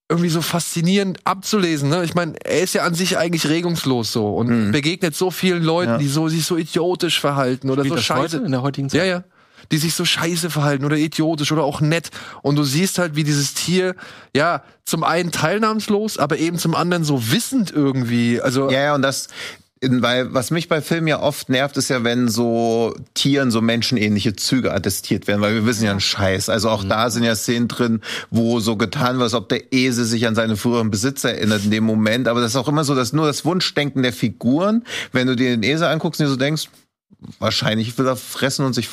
irgendwie 0.09 0.29
so 0.29 0.43
faszinierend 0.43 1.19
abzulesen. 1.25 1.89
Ne? 1.89 2.05
Ich 2.05 2.15
meine, 2.15 2.35
er 2.45 2.61
ist 2.61 2.75
ja 2.75 2.83
an 2.83 2.95
sich 2.95 3.17
eigentlich 3.17 3.49
regungslos 3.49 4.13
so 4.13 4.37
und 4.37 4.71
begegnet 4.71 5.17
so 5.17 5.31
vielen 5.31 5.63
Leuten. 5.63 5.93
Ja. 5.93 5.99
die 5.99 6.09
so 6.09 6.29
sich 6.29 6.45
so 6.45 6.57
idiotisch 6.59 7.21
verhalten 7.21 7.71
oder 7.71 7.83
Spielt 7.85 7.97
so 7.99 8.03
scheiße. 8.03 8.37
in 8.39 8.53
der 8.53 8.61
heutigen 8.63 8.91
Zeit? 8.91 8.99
Ja, 9.01 9.05
ja. 9.07 9.25
Die 9.73 9.79
sich 9.79 9.95
so 9.95 10.05
scheiße 10.05 10.51
verhalten 10.51 10.85
oder 10.85 10.97
idiotisch 10.97 11.53
oder 11.53 11.65
auch 11.65 11.81
nett. 11.81 12.11
Und 12.43 12.57
du 12.57 12.65
siehst 12.65 12.99
halt, 12.99 13.17
wie 13.17 13.25
dieses 13.25 13.55
Tier, 13.55 13.95
ja, 14.35 14.63
zum 14.85 15.05
einen 15.05 15.33
teilnahmslos, 15.33 16.19
aber 16.19 16.39
eben 16.39 16.59
zum 16.59 16.75
anderen 16.75 17.05
so 17.05 17.31
wissend 17.33 17.71
irgendwie. 17.71 18.41
Also, 18.41 18.71
ja, 18.71 18.83
ja, 18.83 18.95
und 18.95 19.03
das 19.03 19.29
weil 19.89 20.33
was 20.33 20.51
mich 20.51 20.69
bei 20.69 20.81
Filmen 20.81 21.09
ja 21.09 21.21
oft 21.21 21.49
nervt, 21.49 21.77
ist 21.77 21.91
ja, 21.91 22.05
wenn 22.05 22.29
so 22.29 22.95
Tieren 23.15 23.51
so 23.51 23.61
menschenähnliche 23.61 24.37
Züge 24.37 24.73
attestiert 24.73 25.27
werden, 25.27 25.41
weil 25.41 25.55
wir 25.55 25.67
wissen 25.67 25.85
ja 25.85 25.91
einen 25.91 26.01
Scheiß. 26.01 26.49
Also 26.49 26.71
auch 26.71 26.85
da 26.85 27.11
sind 27.11 27.25
ja 27.25 27.35
Szenen 27.35 27.69
drin, 27.69 28.01
wo 28.31 28.61
so 28.61 28.77
getan 28.77 29.17
wird, 29.17 29.25
als 29.25 29.35
ob 29.35 29.49
der 29.49 29.73
Esel 29.73 30.05
sich 30.05 30.27
an 30.27 30.35
seine 30.35 30.57
früheren 30.57 30.91
Besitzer 30.91 31.35
erinnert 31.35 31.65
in 31.65 31.71
dem 31.71 31.85
Moment. 31.85 32.29
Aber 32.29 32.41
das 32.41 32.53
ist 32.53 32.57
auch 32.57 32.69
immer 32.69 32.85
so, 32.85 32.95
dass 32.95 33.13
nur 33.13 33.27
das 33.27 33.45
Wunschdenken 33.45 34.03
der 34.03 34.13
Figuren, 34.13 34.85
wenn 35.13 35.27
du 35.27 35.37
dir 35.37 35.51
den 35.51 35.63
Esel 35.63 35.89
anguckst 35.89 36.21
und 36.21 36.27
dir 36.27 36.31
so 36.31 36.37
denkst, 36.37 36.69
wahrscheinlich 37.39 37.97
will 37.99 38.07
er 38.07 38.17
fressen 38.17 38.65
und 38.65 38.75
sich 38.75 38.89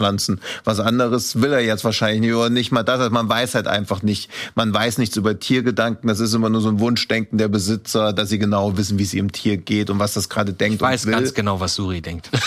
fortpflanzen. 0.00 0.40
Was 0.64 0.80
anderes 0.80 1.40
will 1.40 1.52
er 1.52 1.60
jetzt 1.60 1.84
wahrscheinlich 1.84 2.20
nicht 2.20 2.34
oder 2.34 2.50
nicht 2.50 2.72
mal 2.72 2.82
das. 2.82 3.00
Also 3.00 3.10
man 3.10 3.28
weiß 3.28 3.54
halt 3.54 3.66
einfach 3.66 4.02
nicht. 4.02 4.30
Man 4.54 4.72
weiß 4.72 4.98
nichts 4.98 5.16
über 5.16 5.38
Tiergedanken. 5.38 6.08
Das 6.08 6.20
ist 6.20 6.34
immer 6.34 6.48
nur 6.48 6.60
so 6.60 6.68
ein 6.68 6.80
Wunschdenken 6.80 7.38
der 7.38 7.48
Besitzer, 7.48 8.12
dass 8.12 8.28
sie 8.28 8.38
genau 8.38 8.76
wissen, 8.76 8.98
wie 8.98 9.02
es 9.02 9.14
ihrem 9.14 9.32
Tier 9.32 9.56
geht 9.56 9.90
und 9.90 9.98
was 9.98 10.14
das 10.14 10.28
gerade 10.28 10.52
denkt 10.52 10.76
Ich 10.76 10.80
weiß 10.80 11.04
und 11.04 11.12
will. 11.12 11.18
ganz 11.18 11.34
genau, 11.34 11.60
was 11.60 11.74
Suri 11.74 12.00
denkt. 12.00 12.30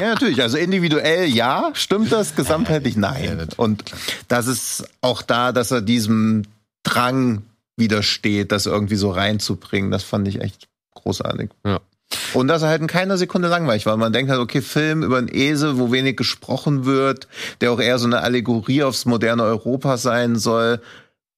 Ja, 0.00 0.10
natürlich. 0.10 0.40
Also 0.40 0.56
individuell 0.56 1.26
ja, 1.26 1.70
stimmt 1.74 2.10
das, 2.12 2.36
gesamtheitlich 2.36 2.96
nein. 2.96 3.48
und 3.56 3.84
das 4.28 4.46
ist 4.46 4.88
auch 5.00 5.20
da, 5.20 5.50
dass 5.52 5.72
er 5.72 5.82
diesem 5.82 6.44
Drang 6.84 7.42
widersteht, 7.76 8.52
das 8.52 8.66
irgendwie 8.66 8.94
so 8.94 9.10
reinzubringen. 9.10 9.90
Das 9.90 10.04
fand 10.04 10.26
ich 10.28 10.40
echt 10.40 10.68
großartig. 10.94 11.50
Ja. 11.66 11.80
Und 12.34 12.48
dass 12.48 12.62
er 12.62 12.68
halt 12.68 12.80
in 12.80 12.86
keiner 12.86 13.16
Sekunde 13.18 13.48
langweilig 13.48 13.86
war. 13.86 13.96
Man 13.96 14.12
denkt 14.12 14.30
halt, 14.30 14.40
okay, 14.40 14.62
Film 14.62 15.02
über 15.02 15.18
einen 15.18 15.28
Esel, 15.32 15.78
wo 15.78 15.92
wenig 15.92 16.16
gesprochen 16.16 16.84
wird, 16.84 17.28
der 17.60 17.72
auch 17.72 17.80
eher 17.80 17.98
so 17.98 18.06
eine 18.06 18.20
Allegorie 18.20 18.82
aufs 18.82 19.04
moderne 19.04 19.42
Europa 19.42 19.96
sein 19.96 20.36
soll. 20.36 20.80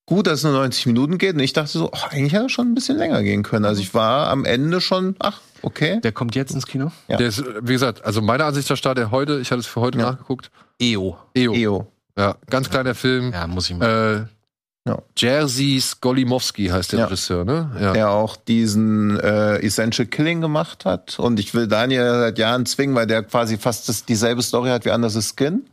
Gut, 0.07 0.27
dass 0.27 0.39
es 0.41 0.45
nur 0.45 0.53
90 0.53 0.87
Minuten 0.87 1.19
geht. 1.19 1.35
Und 1.35 1.41
ich 1.41 1.53
dachte 1.53 1.71
so, 1.71 1.91
oh, 1.93 1.99
eigentlich 2.11 2.33
hätte 2.33 2.45
er 2.45 2.49
schon 2.49 2.69
ein 2.69 2.75
bisschen 2.75 2.99
länger 2.99 3.23
gehen 3.23 3.43
können. 3.43 3.65
Also 3.65 3.81
ich 3.81 3.95
war 3.95 4.29
am 4.29 4.45
Ende 4.45 4.81
schon, 4.81 5.15
ach, 5.21 5.41
okay. 5.63 6.01
Der 6.03 6.13
kommt 6.13 6.35
jetzt 6.35 6.53
ins 6.53 6.67
Kino? 6.67 6.91
Ja. 7.09 7.17
der 7.17 7.29
ist, 7.29 7.45
wie 7.63 7.73
gesagt, 7.73 8.05
also 8.05 8.21
meiner 8.21 8.45
Ansicht 8.47 8.69
nach 8.71 8.77
startet 8.77 9.05
er 9.05 9.11
heute, 9.13 9.39
ich 9.41 9.51
hatte 9.53 9.61
es 9.61 9.67
für 9.67 9.81
heute 9.81 9.99
Ja. 9.99 10.13
nachgeguckt. 10.13 10.51
EO. 10.81 11.17
EO. 11.35 11.55
EO. 11.55 11.87
Ja, 12.19 12.37
ganz 12.49 12.69
kleiner 12.71 12.95
Film. 12.95 13.33
Ja, 13.33 13.47
muss 13.47 13.71
ich 13.71 13.77
mal. 13.77 14.27
Äh, 14.29 14.40
Ja. 14.89 14.99
Jerzy 15.17 15.79
Skolimowski 15.81 16.69
heißt 16.69 16.93
der 16.93 17.01
Ja. 17.01 17.05
Regisseur, 17.07 17.45
ne? 17.45 17.71
Ja. 17.79 17.93
der 17.93 18.11
auch 18.11 18.37
diesen 18.37 19.21
äh, 19.21 19.57
Essential 19.59 20.07
Killing 20.07 20.41
gemacht 20.41 20.85
hat. 20.87 21.19
Und 21.19 21.39
ich 21.39 21.53
will 21.55 21.69
Daniel 21.69 22.13
seit 22.21 22.39
Jahren 22.39 22.65
zwingen, 22.67 22.95
weil 22.95 23.07
der 23.07 23.23
quasi 23.23 23.59
fast 23.59 23.89
das, 23.89 24.05
dieselbe 24.07 24.43
Story 24.43 24.71
hat 24.71 24.85
wie 24.87 24.91
Under 24.91 25.11
the 25.11 25.21
Skin, 25.21 25.69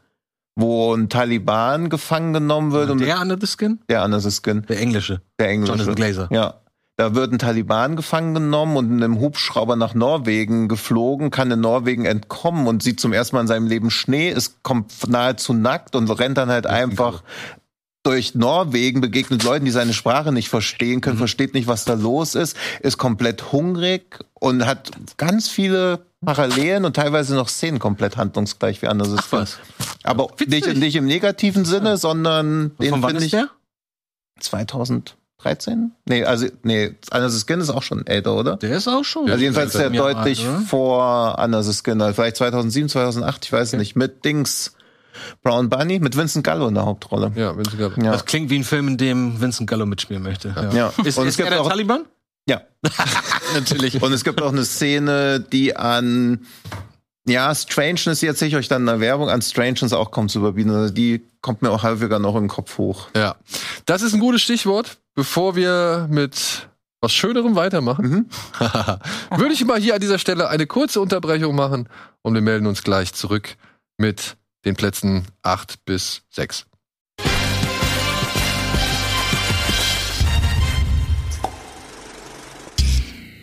wo 0.56 0.94
ein 0.94 1.08
Taliban 1.08 1.90
gefangen 1.90 2.34
genommen 2.34 2.74
wird 2.74 2.90
und 2.90 3.00
der 3.00 3.22
Under 3.22 3.38
the 3.40 3.48
Skin? 3.48 3.80
der 3.90 4.04
Under 4.04 4.20
the 4.20 4.30
Skin, 4.32 4.64
Der 4.68 4.80
englische. 4.80 5.22
der 5.40 5.50
englische. 5.50 5.72
Jonathan 5.74 5.96
Glazer. 5.96 6.28
Ja. 6.32 6.56
Da 6.98 7.14
wird 7.14 7.32
ein 7.32 7.38
Taliban 7.40 7.96
gefangen 7.96 8.34
genommen 8.34 8.76
und 8.76 8.90
in 8.92 9.04
einem 9.04 9.20
Hubschrauber 9.20 9.76
nach 9.76 9.94
Norwegen 9.94 10.68
geflogen, 10.68 11.30
kann 11.30 11.52
in 11.52 11.62
Norwegen 11.62 12.06
entkommen 12.06 12.66
und 12.68 12.82
sieht 12.82 13.00
zum 13.00 13.14
ersten 13.14 13.36
Mal 13.36 13.42
in 13.44 13.48
seinem 13.48 13.68
Leben 13.68 13.92
Schnee, 13.92 14.32
ist 14.32 14.64
kommt 14.64 15.08
nahezu 15.08 15.54
nackt 15.54 15.96
und 15.96 16.10
rennt 16.10 16.40
dann 16.40 16.50
halt 16.50 16.66
einfach 16.66 17.22
durch 18.08 18.36
Norwegen, 18.36 19.02
begegnet 19.02 19.44
Leuten, 19.44 19.66
die 19.66 19.72
seine 19.72 19.94
Sprache 19.94 20.32
nicht 20.32 20.48
verstehen 20.48 21.02
können, 21.02 21.18
versteht 21.18 21.54
nicht, 21.54 21.68
was 21.68 21.84
da 21.84 21.94
los 21.94 22.36
ist, 22.36 22.56
ist 22.80 22.98
komplett 22.98 23.52
hungrig 23.52 24.20
und 24.34 24.66
hat 24.66 24.92
ganz 25.18 25.50
viele 25.50 26.00
Parallelen 26.26 26.86
und 26.86 26.96
teilweise 26.96 27.36
noch 27.36 27.50
Szenen 27.50 27.80
komplett 27.80 28.16
handlungsgleich 28.16 28.82
wie. 28.82 28.88
Ach 28.88 29.28
was. 29.32 29.58
Aber 30.04 30.30
nicht, 30.48 30.74
nicht 30.76 30.96
im 30.96 31.06
negativen 31.06 31.66
Sinne, 31.66 31.98
sondern 31.98 32.72
den 32.78 32.92
Von 32.92 33.02
wann 33.02 33.10
finde 33.10 33.26
ist 33.26 33.26
ich 33.26 33.32
der? 33.32 33.50
2013? 34.40 35.92
Nee, 36.06 36.24
also, 36.24 36.48
nee, 36.64 36.96
Under 37.12 37.30
the 37.30 37.44
Skin 37.46 37.60
ist 37.60 37.70
auch 37.70 37.84
schon 37.84 38.08
älter, 38.08 38.36
oder? 38.36 38.56
Der 38.56 38.78
ist 38.78 38.88
auch 38.88 39.04
schon. 39.04 39.30
Also 39.30 39.42
jedenfalls 39.42 39.74
Jahre 39.74 39.92
deutlich 39.92 40.48
alt, 40.48 40.66
vor 40.68 41.38
Under 41.40 41.62
the 41.62 41.74
Skin, 41.74 42.02
also 42.02 42.14
vielleicht 42.14 42.38
2007, 42.38 42.88
2008, 42.88 43.46
ich 43.46 43.52
weiß 43.52 43.74
nicht, 43.74 43.98
mit 43.98 44.24
Dings 44.24 44.77
Brown 45.44 45.70
Bunny, 45.70 46.00
mit 46.00 46.16
Vincent 46.18 46.44
Gallo 46.46 46.68
in 46.68 46.74
der 46.76 46.86
Hauptrolle. 46.86 47.32
Ja, 47.36 47.54
Sie 47.54 47.78
gerade- 47.78 48.02
Ja. 48.04 48.12
Das 48.12 48.26
klingt 48.26 48.50
wie 48.50 48.58
ein 48.60 48.64
Film, 48.64 48.88
in 48.90 48.98
dem 48.98 49.40
Vincent 49.42 49.70
Gallo 49.70 49.86
mitspielen 49.86 50.24
möchte. 50.24 50.54
Ja. 50.56 50.72
Ja. 50.74 50.94
Ist, 51.04 51.18
Und 51.18 51.26
ist 51.28 51.32
es 51.32 51.38
gibt 51.38 51.48
er 51.50 51.56
der 51.56 51.62
auch, 51.62 51.70
Taliban? 51.70 52.06
ja. 52.50 52.62
Natürlich. 53.54 54.02
Und 54.02 54.12
es 54.14 54.24
gibt 54.24 54.42
auch 54.42 54.52
eine 54.52 54.66
Szene, 54.66 55.40
die 55.40 55.76
an 55.76 56.46
Ja, 57.28 57.54
Strangeness, 57.54 58.20
die 58.22 58.28
erzähle 58.28 58.50
ich 58.50 58.56
euch 58.56 58.68
dann 58.70 58.84
in 58.84 58.88
der 58.88 59.00
Werbung, 59.02 59.30
an 59.30 59.42
Strangeness 59.42 59.92
auch 59.94 60.12
kaum 60.12 60.30
zu 60.30 60.40
überbieten. 60.40 60.72
Also 60.72 60.94
die 60.94 61.22
kommt 61.42 61.62
mir 61.62 61.72
auch 61.72 61.84
häufiger 61.84 62.20
noch 62.20 62.36
in 62.36 62.44
den 62.44 62.48
Kopf 62.50 62.78
hoch. 62.78 63.08
Ja. 63.16 63.36
Das 63.86 64.02
ist 64.02 64.14
ein 64.14 64.20
gutes 64.20 64.42
Stichwort. 64.42 64.98
Bevor 65.14 65.56
wir 65.56 66.08
mit 66.10 66.68
was 67.02 67.12
Schönerem 67.14 67.56
weitermachen, 67.56 68.06
Mhm. 68.10 68.26
würde 69.38 69.54
ich 69.54 69.66
mal 69.66 69.80
hier 69.80 69.96
an 69.96 70.00
dieser 70.02 70.20
Stelle 70.20 70.48
eine 70.50 70.68
kurze 70.68 71.02
Unterbrechung 71.02 71.56
machen 71.56 71.90
und 72.22 72.34
wir 72.34 72.42
melden 72.42 72.66
uns 72.66 72.82
gleich 72.84 73.14
zurück 73.14 73.56
mit 73.98 74.38
den 74.68 74.76
Plätzen 74.76 75.26
8 75.44 75.86
bis 75.86 76.24
6. 76.32 76.66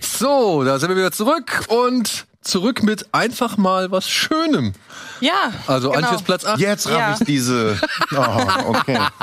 So, 0.01 0.65
da 0.65 0.79
sind 0.79 0.91
wir 0.91 0.97
wieder 0.97 1.13
zurück 1.13 1.65
und 1.69 2.27
zurück 2.43 2.83
mit 2.83 3.13
einfach 3.13 3.57
mal 3.57 3.91
was 3.91 4.09
Schönem. 4.09 4.75
Ja. 5.21 5.53
Also 5.67 5.91
genau. 5.91 6.07
Antjes 6.07 6.23
Platz 6.23 6.45
8. 6.45 6.61
Jetzt 6.61 6.87
raff 6.89 6.99
Ja. 6.99 7.17
ich 7.19 7.27
diese. 7.27 7.81
Oh, 8.13 8.69
okay. 8.77 8.99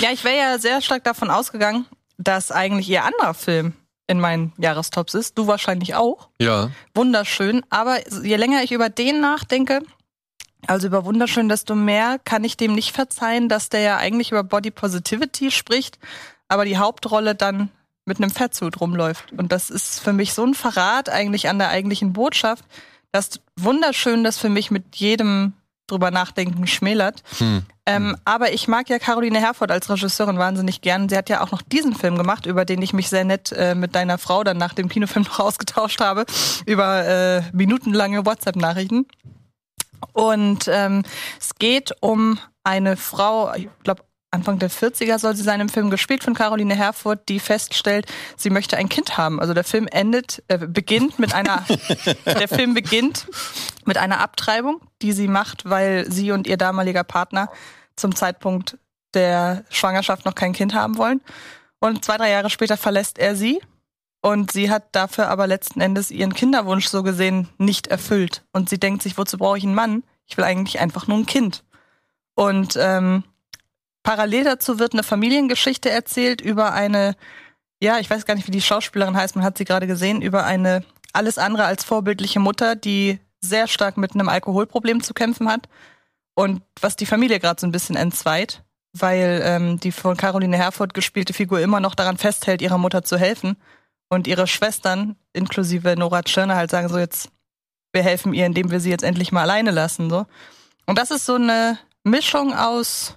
Ja, 0.00 0.10
ich 0.12 0.24
wäre 0.24 0.36
ja 0.36 0.58
sehr 0.58 0.80
stark 0.82 1.04
davon 1.04 1.30
ausgegangen, 1.30 1.86
dass 2.18 2.50
eigentlich 2.50 2.88
ihr 2.90 3.04
anderer 3.04 3.34
Film 3.34 3.72
in 4.08 4.18
meinen 4.20 4.52
Jahrestops 4.58 5.14
ist. 5.14 5.38
Du 5.38 5.46
wahrscheinlich 5.46 5.94
auch. 5.94 6.28
Ja. 6.40 6.70
Wunderschön. 6.94 7.62
Aber 7.70 7.98
je 8.22 8.36
länger 8.36 8.62
ich 8.64 8.72
über 8.72 8.88
den 8.88 9.20
nachdenke, 9.20 9.80
also 10.66 10.88
über 10.88 11.04
wunderschön, 11.04 11.48
desto 11.48 11.74
mehr 11.74 12.18
kann 12.24 12.44
ich 12.44 12.56
dem 12.56 12.74
nicht 12.74 12.94
verzeihen, 12.94 13.48
dass 13.48 13.68
der 13.68 13.80
ja 13.80 13.96
eigentlich 13.96 14.32
über 14.32 14.42
Body 14.42 14.70
Positivity 14.70 15.50
spricht, 15.50 15.98
aber 16.48 16.64
die 16.64 16.78
Hauptrolle 16.78 17.34
dann 17.34 17.70
mit 18.04 18.18
einem 18.18 18.30
Fettsuit 18.30 18.80
rumläuft. 18.80 19.32
Und 19.32 19.52
das 19.52 19.70
ist 19.70 20.00
für 20.00 20.12
mich 20.12 20.32
so 20.32 20.44
ein 20.44 20.54
Verrat 20.54 21.08
eigentlich 21.08 21.48
an 21.48 21.58
der 21.58 21.68
eigentlichen 21.68 22.12
Botschaft, 22.12 22.64
dass 23.12 23.40
wunderschön 23.56 24.24
das 24.24 24.38
für 24.38 24.48
mich 24.48 24.70
mit 24.70 24.96
jedem 24.96 25.52
drüber 25.86 26.10
nachdenken 26.10 26.66
schmälert. 26.66 27.22
Hm. 27.38 27.62
Ähm, 27.86 28.16
aber 28.26 28.52
ich 28.52 28.68
mag 28.68 28.90
ja 28.90 28.98
Caroline 28.98 29.40
Herford 29.40 29.70
als 29.70 29.88
Regisseurin 29.88 30.38
wahnsinnig 30.38 30.82
gern. 30.82 31.08
Sie 31.08 31.16
hat 31.16 31.30
ja 31.30 31.40
auch 31.42 31.50
noch 31.50 31.62
diesen 31.62 31.94
Film 31.94 32.18
gemacht, 32.18 32.44
über 32.44 32.66
den 32.66 32.82
ich 32.82 32.92
mich 32.92 33.08
sehr 33.08 33.24
nett 33.24 33.52
äh, 33.52 33.74
mit 33.74 33.94
deiner 33.94 34.18
Frau 34.18 34.44
dann 34.44 34.58
nach 34.58 34.74
dem 34.74 34.90
Kinofilm 34.90 35.24
noch 35.28 35.40
ausgetauscht 35.40 36.00
habe, 36.00 36.26
über 36.66 37.06
äh, 37.06 37.42
minutenlange 37.52 38.26
WhatsApp-Nachrichten. 38.26 39.06
Und 40.12 40.68
ähm, 40.68 41.02
es 41.38 41.54
geht 41.56 41.92
um 42.00 42.38
eine 42.64 42.96
Frau, 42.96 43.52
ich 43.54 43.68
glaube 43.82 44.02
Anfang 44.30 44.58
der 44.58 44.70
40er 44.70 45.18
soll 45.18 45.34
sie 45.34 45.42
sein 45.42 45.60
im 45.60 45.70
Film 45.70 45.88
gespielt 45.88 46.22
von 46.22 46.34
Caroline 46.34 46.74
Herfurth, 46.74 47.28
die 47.30 47.40
feststellt, 47.40 48.06
sie 48.36 48.50
möchte 48.50 48.76
ein 48.76 48.90
Kind 48.90 49.16
haben. 49.16 49.40
Also 49.40 49.54
der 49.54 49.64
Film 49.64 49.88
endet, 49.90 50.42
äh, 50.48 50.58
beginnt 50.58 51.18
mit 51.18 51.34
einer, 51.34 51.64
der 52.26 52.48
Film 52.48 52.74
beginnt 52.74 53.26
mit 53.86 53.96
einer 53.96 54.20
Abtreibung, 54.20 54.82
die 55.00 55.12
sie 55.12 55.28
macht, 55.28 55.64
weil 55.64 56.10
sie 56.12 56.30
und 56.30 56.46
ihr 56.46 56.58
damaliger 56.58 57.04
Partner 57.04 57.50
zum 57.96 58.14
Zeitpunkt 58.14 58.76
der 59.14 59.64
Schwangerschaft 59.70 60.26
noch 60.26 60.34
kein 60.34 60.52
Kind 60.52 60.74
haben 60.74 60.98
wollen. 60.98 61.22
Und 61.80 62.04
zwei, 62.04 62.18
drei 62.18 62.30
Jahre 62.30 62.50
später 62.50 62.76
verlässt 62.76 63.18
er 63.18 63.34
sie. 63.34 63.60
Und 64.20 64.50
sie 64.52 64.70
hat 64.70 64.94
dafür 64.94 65.28
aber 65.28 65.46
letzten 65.46 65.80
Endes 65.80 66.10
ihren 66.10 66.34
Kinderwunsch 66.34 66.88
so 66.88 67.02
gesehen 67.02 67.48
nicht 67.58 67.86
erfüllt. 67.86 68.44
Und 68.52 68.68
sie 68.68 68.80
denkt 68.80 69.02
sich, 69.02 69.16
wozu 69.16 69.38
brauche 69.38 69.58
ich 69.58 69.64
einen 69.64 69.74
Mann? 69.74 70.02
Ich 70.26 70.36
will 70.36 70.44
eigentlich 70.44 70.80
einfach 70.80 71.06
nur 71.06 71.18
ein 71.18 71.26
Kind. 71.26 71.64
Und 72.34 72.76
ähm, 72.80 73.24
parallel 74.02 74.44
dazu 74.44 74.78
wird 74.78 74.92
eine 74.92 75.02
Familiengeschichte 75.02 75.90
erzählt 75.90 76.40
über 76.40 76.72
eine, 76.72 77.16
ja, 77.80 77.98
ich 77.98 78.10
weiß 78.10 78.26
gar 78.26 78.34
nicht, 78.34 78.46
wie 78.46 78.52
die 78.52 78.60
Schauspielerin 78.60 79.16
heißt, 79.16 79.36
man 79.36 79.44
hat 79.44 79.58
sie 79.58 79.64
gerade 79.64 79.86
gesehen, 79.86 80.22
über 80.22 80.44
eine 80.44 80.84
alles 81.12 81.38
andere 81.38 81.64
als 81.64 81.84
vorbildliche 81.84 82.40
Mutter, 82.40 82.76
die 82.76 83.18
sehr 83.40 83.68
stark 83.68 83.96
mit 83.96 84.14
einem 84.14 84.28
Alkoholproblem 84.28 85.02
zu 85.02 85.14
kämpfen 85.14 85.48
hat. 85.48 85.68
Und 86.34 86.62
was 86.80 86.96
die 86.96 87.06
Familie 87.06 87.40
gerade 87.40 87.60
so 87.60 87.66
ein 87.66 87.72
bisschen 87.72 87.96
entzweit, 87.96 88.62
weil 88.92 89.42
ähm, 89.44 89.80
die 89.80 89.92
von 89.92 90.16
Caroline 90.16 90.56
Herfurth 90.56 90.94
gespielte 90.94 91.32
Figur 91.32 91.60
immer 91.60 91.80
noch 91.80 91.94
daran 91.94 92.18
festhält, 92.18 92.62
ihrer 92.62 92.78
Mutter 92.78 93.02
zu 93.02 93.18
helfen. 93.18 93.56
Und 94.08 94.26
ihre 94.26 94.46
Schwestern, 94.46 95.16
inklusive 95.32 95.94
Nora 95.96 96.22
Tschirner, 96.22 96.56
halt 96.56 96.70
sagen 96.70 96.88
so 96.88 96.98
jetzt, 96.98 97.30
wir 97.92 98.02
helfen 98.02 98.34
ihr, 98.34 98.46
indem 98.46 98.70
wir 98.70 98.80
sie 98.80 98.90
jetzt 98.90 99.04
endlich 99.04 99.32
mal 99.32 99.42
alleine 99.42 99.70
lassen. 99.70 100.08
So. 100.08 100.26
Und 100.86 100.98
das 100.98 101.10
ist 101.10 101.26
so 101.26 101.34
eine 101.34 101.78
Mischung 102.04 102.54
aus 102.54 103.16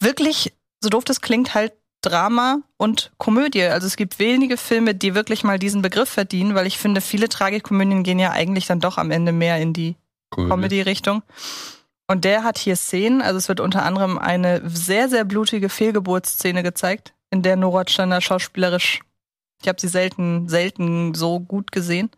wirklich, 0.00 0.54
so 0.80 0.88
doof 0.88 1.04
das 1.04 1.20
klingt, 1.20 1.54
halt 1.54 1.72
Drama 2.00 2.60
und 2.76 3.12
Komödie. 3.18 3.64
Also 3.64 3.86
es 3.86 3.96
gibt 3.96 4.18
wenige 4.18 4.56
Filme, 4.56 4.94
die 4.94 5.14
wirklich 5.14 5.44
mal 5.44 5.58
diesen 5.58 5.82
Begriff 5.82 6.08
verdienen, 6.08 6.54
weil 6.54 6.66
ich 6.66 6.78
finde, 6.78 7.00
viele 7.00 7.28
Tragikomödien 7.28 8.02
gehen 8.02 8.18
ja 8.18 8.30
eigentlich 8.30 8.66
dann 8.66 8.80
doch 8.80 8.96
am 8.98 9.10
Ende 9.10 9.32
mehr 9.32 9.58
in 9.58 9.72
die. 9.72 9.96
Comedy-Richtung. 10.30 11.22
Und 12.08 12.24
der 12.24 12.44
hat 12.44 12.58
hier 12.58 12.76
Szenen, 12.76 13.22
also 13.22 13.38
es 13.38 13.48
wird 13.48 13.60
unter 13.60 13.84
anderem 13.84 14.18
eine 14.18 14.62
sehr, 14.68 15.08
sehr 15.08 15.24
blutige 15.24 15.68
Fehlgeburtsszene 15.68 16.62
gezeigt, 16.62 17.14
in 17.30 17.42
der 17.42 17.56
Nora 17.56 17.84
Tschirner 17.84 18.20
schauspielerisch, 18.20 19.00
ich 19.62 19.68
habe 19.68 19.80
sie 19.80 19.88
selten, 19.88 20.48
selten 20.48 21.14
so 21.14 21.40
gut 21.40 21.72
gesehen. 21.72 22.10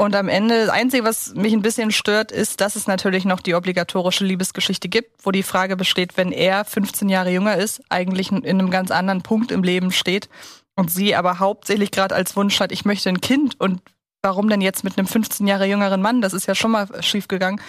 Und 0.00 0.14
am 0.14 0.28
Ende, 0.28 0.60
das 0.66 0.68
Einzige, 0.68 1.02
was 1.02 1.34
mich 1.34 1.52
ein 1.52 1.62
bisschen 1.62 1.90
stört, 1.90 2.30
ist, 2.30 2.60
dass 2.60 2.76
es 2.76 2.86
natürlich 2.86 3.24
noch 3.24 3.40
die 3.40 3.54
obligatorische 3.54 4.24
Liebesgeschichte 4.24 4.88
gibt, 4.88 5.26
wo 5.26 5.32
die 5.32 5.42
Frage 5.42 5.76
besteht, 5.76 6.16
wenn 6.16 6.30
er 6.30 6.64
15 6.64 7.08
Jahre 7.08 7.32
jünger 7.32 7.56
ist, 7.56 7.82
eigentlich 7.88 8.30
in 8.30 8.44
einem 8.44 8.70
ganz 8.70 8.92
anderen 8.92 9.22
Punkt 9.22 9.50
im 9.50 9.64
Leben 9.64 9.90
steht 9.90 10.28
und 10.76 10.92
sie 10.92 11.16
aber 11.16 11.40
hauptsächlich 11.40 11.90
gerade 11.90 12.14
als 12.14 12.36
Wunsch 12.36 12.60
hat, 12.60 12.70
ich 12.70 12.84
möchte 12.84 13.08
ein 13.08 13.20
Kind 13.20 13.60
und 13.60 13.82
warum 14.22 14.48
denn 14.48 14.60
jetzt 14.60 14.84
mit 14.84 14.96
einem 14.96 15.08
15 15.08 15.48
Jahre 15.48 15.66
jüngeren 15.66 16.00
Mann? 16.00 16.22
Das 16.22 16.32
ist 16.32 16.46
ja 16.46 16.54
schon 16.54 16.70
mal 16.70 16.86
schiefgegangen. 17.02 17.60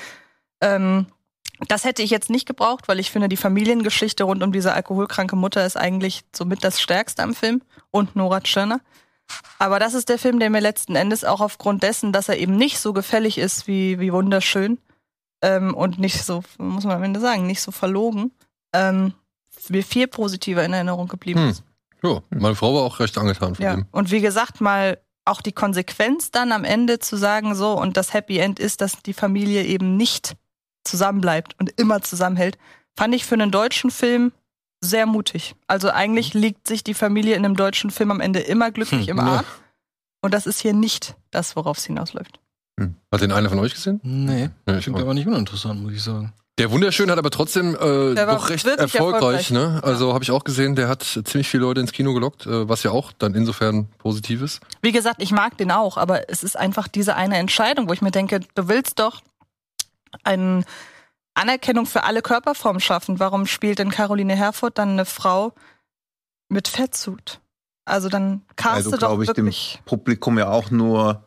Ähm, 0.61 1.07
das 1.67 1.83
hätte 1.83 2.03
ich 2.03 2.11
jetzt 2.11 2.29
nicht 2.29 2.45
gebraucht, 2.45 2.87
weil 2.87 2.99
ich 2.99 3.09
finde, 3.09 3.27
die 3.27 3.37
Familiengeschichte 3.37 4.23
rund 4.23 4.43
um 4.43 4.51
diese 4.51 4.73
alkoholkranke 4.73 5.35
Mutter 5.35 5.65
ist 5.65 5.77
eigentlich 5.77 6.21
somit 6.35 6.63
das 6.63 6.79
Stärkste 6.79 7.23
am 7.23 7.33
Film 7.33 7.63
und 7.91 8.16
Nora 8.16 8.41
Tschirner. 8.41 8.80
Aber 9.60 9.80
das 9.80 9.94
ist 9.94 10.10
der 10.10 10.18
Film, 10.18 10.40
der 10.40 10.49
mir 10.49 10.60
letzten 10.61 10.95
Endes 10.95 11.24
auch 11.24 11.40
aufgrund 11.41 11.84
dessen, 11.84 12.11
dass 12.11 12.30
er 12.30 12.38
eben 12.38 12.56
nicht 12.56 12.80
so 12.80 12.94
gefällig 12.94 13.38
ist 13.38 13.68
wie, 13.68 13.99
wie 13.99 14.11
wunderschön 14.11 14.80
ähm, 15.44 15.74
und 15.76 15.99
nicht 15.99 16.24
so, 16.24 16.44
muss 16.57 16.84
man 16.86 16.95
am 16.95 17.03
Ende 17.03 17.20
sagen, 17.20 17.45
nicht 17.45 17.61
so 17.61 17.72
verlogen, 17.72 18.32
ähm, 18.74 19.14
mir 19.70 19.84
viel 19.84 20.07
positiver 20.07 20.64
in 20.66 20.74
Erinnerung 20.74 21.07
geblieben 21.07 21.41
Hm. 21.41 21.49
ist. 21.49 21.64
Ja, 22.02 22.22
meine 22.30 22.56
Frau 22.56 22.74
war 22.74 22.84
auch 22.84 22.99
recht 22.99 23.18
angetan 23.18 23.56
von 23.56 23.64
Ja. 23.66 23.76
dem. 23.76 23.86
Und 23.91 24.10
wie 24.10 24.22
gesagt, 24.22 24.61
mal 24.61 24.99
auch 25.26 25.41
die 25.41 25.52
Konsequenz 25.52 26.32
dann 26.32 26.52
am 26.52 26.64
Ende 26.64 26.98
zu 26.99 27.16
sagen, 27.18 27.53
so, 27.53 27.74
und 27.74 27.98
das 27.98 28.14
Happy 28.14 28.40
End 28.40 28.57
ist, 28.60 28.82
dass 28.82 29.02
die 29.03 29.14
Familie 29.14 29.64
eben 29.66 29.95
nicht 29.98 30.36
zusammenbleibt 30.86 31.56
und 31.60 31.72
immer 31.80 32.02
zusammenhält, 32.02 32.57
fand 32.98 33.14
ich 33.14 33.26
für 33.26 33.36
einen 33.36 33.52
deutschen 33.52 33.91
Film 33.91 34.32
sehr 34.81 35.06
mutig. 35.06 35.56
Also 35.68 35.89
eigentlich 35.91 36.34
liegt 36.34 36.68
sich 36.68 36.84
die 36.84 36.93
Familie 36.93 37.35
in 37.35 37.45
einem 37.45 37.56
deutschen 37.56 37.91
Film 37.91 38.11
am 38.11 38.22
Ende 38.22 38.39
immer 38.39 38.72
glücklich 38.72 39.07
Hm, 39.07 39.18
im 39.18 39.18
ja. 39.18 39.23
Arm. 39.38 39.45
Und 40.22 40.34
das 40.34 40.45
ist 40.47 40.60
hier 40.61 40.73
nicht 40.73 41.15
das, 41.31 41.56
worauf 41.56 41.77
es 41.77 41.85
hinausläuft. 41.85 42.39
Hat 43.11 43.22
den 43.22 43.31
einer 43.34 43.49
von 43.49 43.60
euch 43.60 43.73
gesehen? 43.73 43.99
Nee, 44.03 44.49
Ja, 44.68 44.77
ich 44.77 44.84
klingt 44.85 44.99
aber 44.99 45.14
nicht 45.14 45.27
uninteressant, 45.27 45.81
muss 45.81 45.91
ich 45.93 46.01
sagen. 46.03 46.31
Der 46.60 46.72
Wunderschön 46.72 47.10
hat 47.10 47.18
aber 47.18 47.30
trotzdem 47.30 47.73
äh, 47.76 48.15
doch 48.15 48.49
recht 48.49 48.65
erfolgreich. 48.65 48.95
erfolgreich. 48.95 49.51
Ne? 49.51 49.80
Also 49.81 50.14
habe 50.14 50.23
ich 50.26 50.31
auch 50.31 50.43
gesehen, 50.43 50.76
der 50.76 50.89
hat 50.89 51.03
ziemlich 51.03 51.47
viele 51.47 51.64
Leute 51.64 51.80
ins 51.80 51.93
Kino 51.93 52.14
gelockt, 52.14 52.45
äh, 52.45 52.68
was 52.68 52.84
ja 52.84 52.91
auch 52.91 53.14
dann 53.14 53.34
insofern 53.34 53.88
positiv 53.97 54.41
ist. 54.41 54.60
Wie 54.81 54.91
gesagt, 54.91 55.22
ich 55.22 55.31
mag 55.31 55.57
den 55.57 55.72
auch, 55.72 55.95
aber 55.97 56.30
es 56.30 56.43
ist 56.43 56.57
einfach 56.57 56.89
diese 56.89 57.15
eine 57.15 57.38
Entscheidung, 57.38 57.88
wo 57.88 57.93
ich 57.93 58.01
mir 58.01 58.11
denke, 58.11 58.41
du 58.56 58.68
willst 58.68 58.99
doch 58.99 59.22
eine 60.23 60.64
Anerkennung 61.40 61.86
für 61.86 62.03
alle 62.03 62.22
Körperformen 62.22 62.80
schaffen. 62.80 63.20
Warum 63.20 63.45
spielt 63.45 63.80
denn 63.80 63.90
Caroline 63.90 64.36
Herfurth 64.36 64.78
dann 64.78 64.90
eine 64.90 65.06
Frau 65.06 65.53
mit 66.49 66.68
Fettsuit? 66.68 67.40
Also 67.86 68.10
dann 68.10 68.41
Weil 68.48 68.56
caste 68.56 68.84
du, 68.84 68.90
doch 68.91 68.98
glaube 68.99 69.24
ich, 69.24 69.32
dem. 69.32 69.52
Publikum 69.86 70.38
ja 70.38 70.49
auch 70.49 70.70
nur 70.70 71.26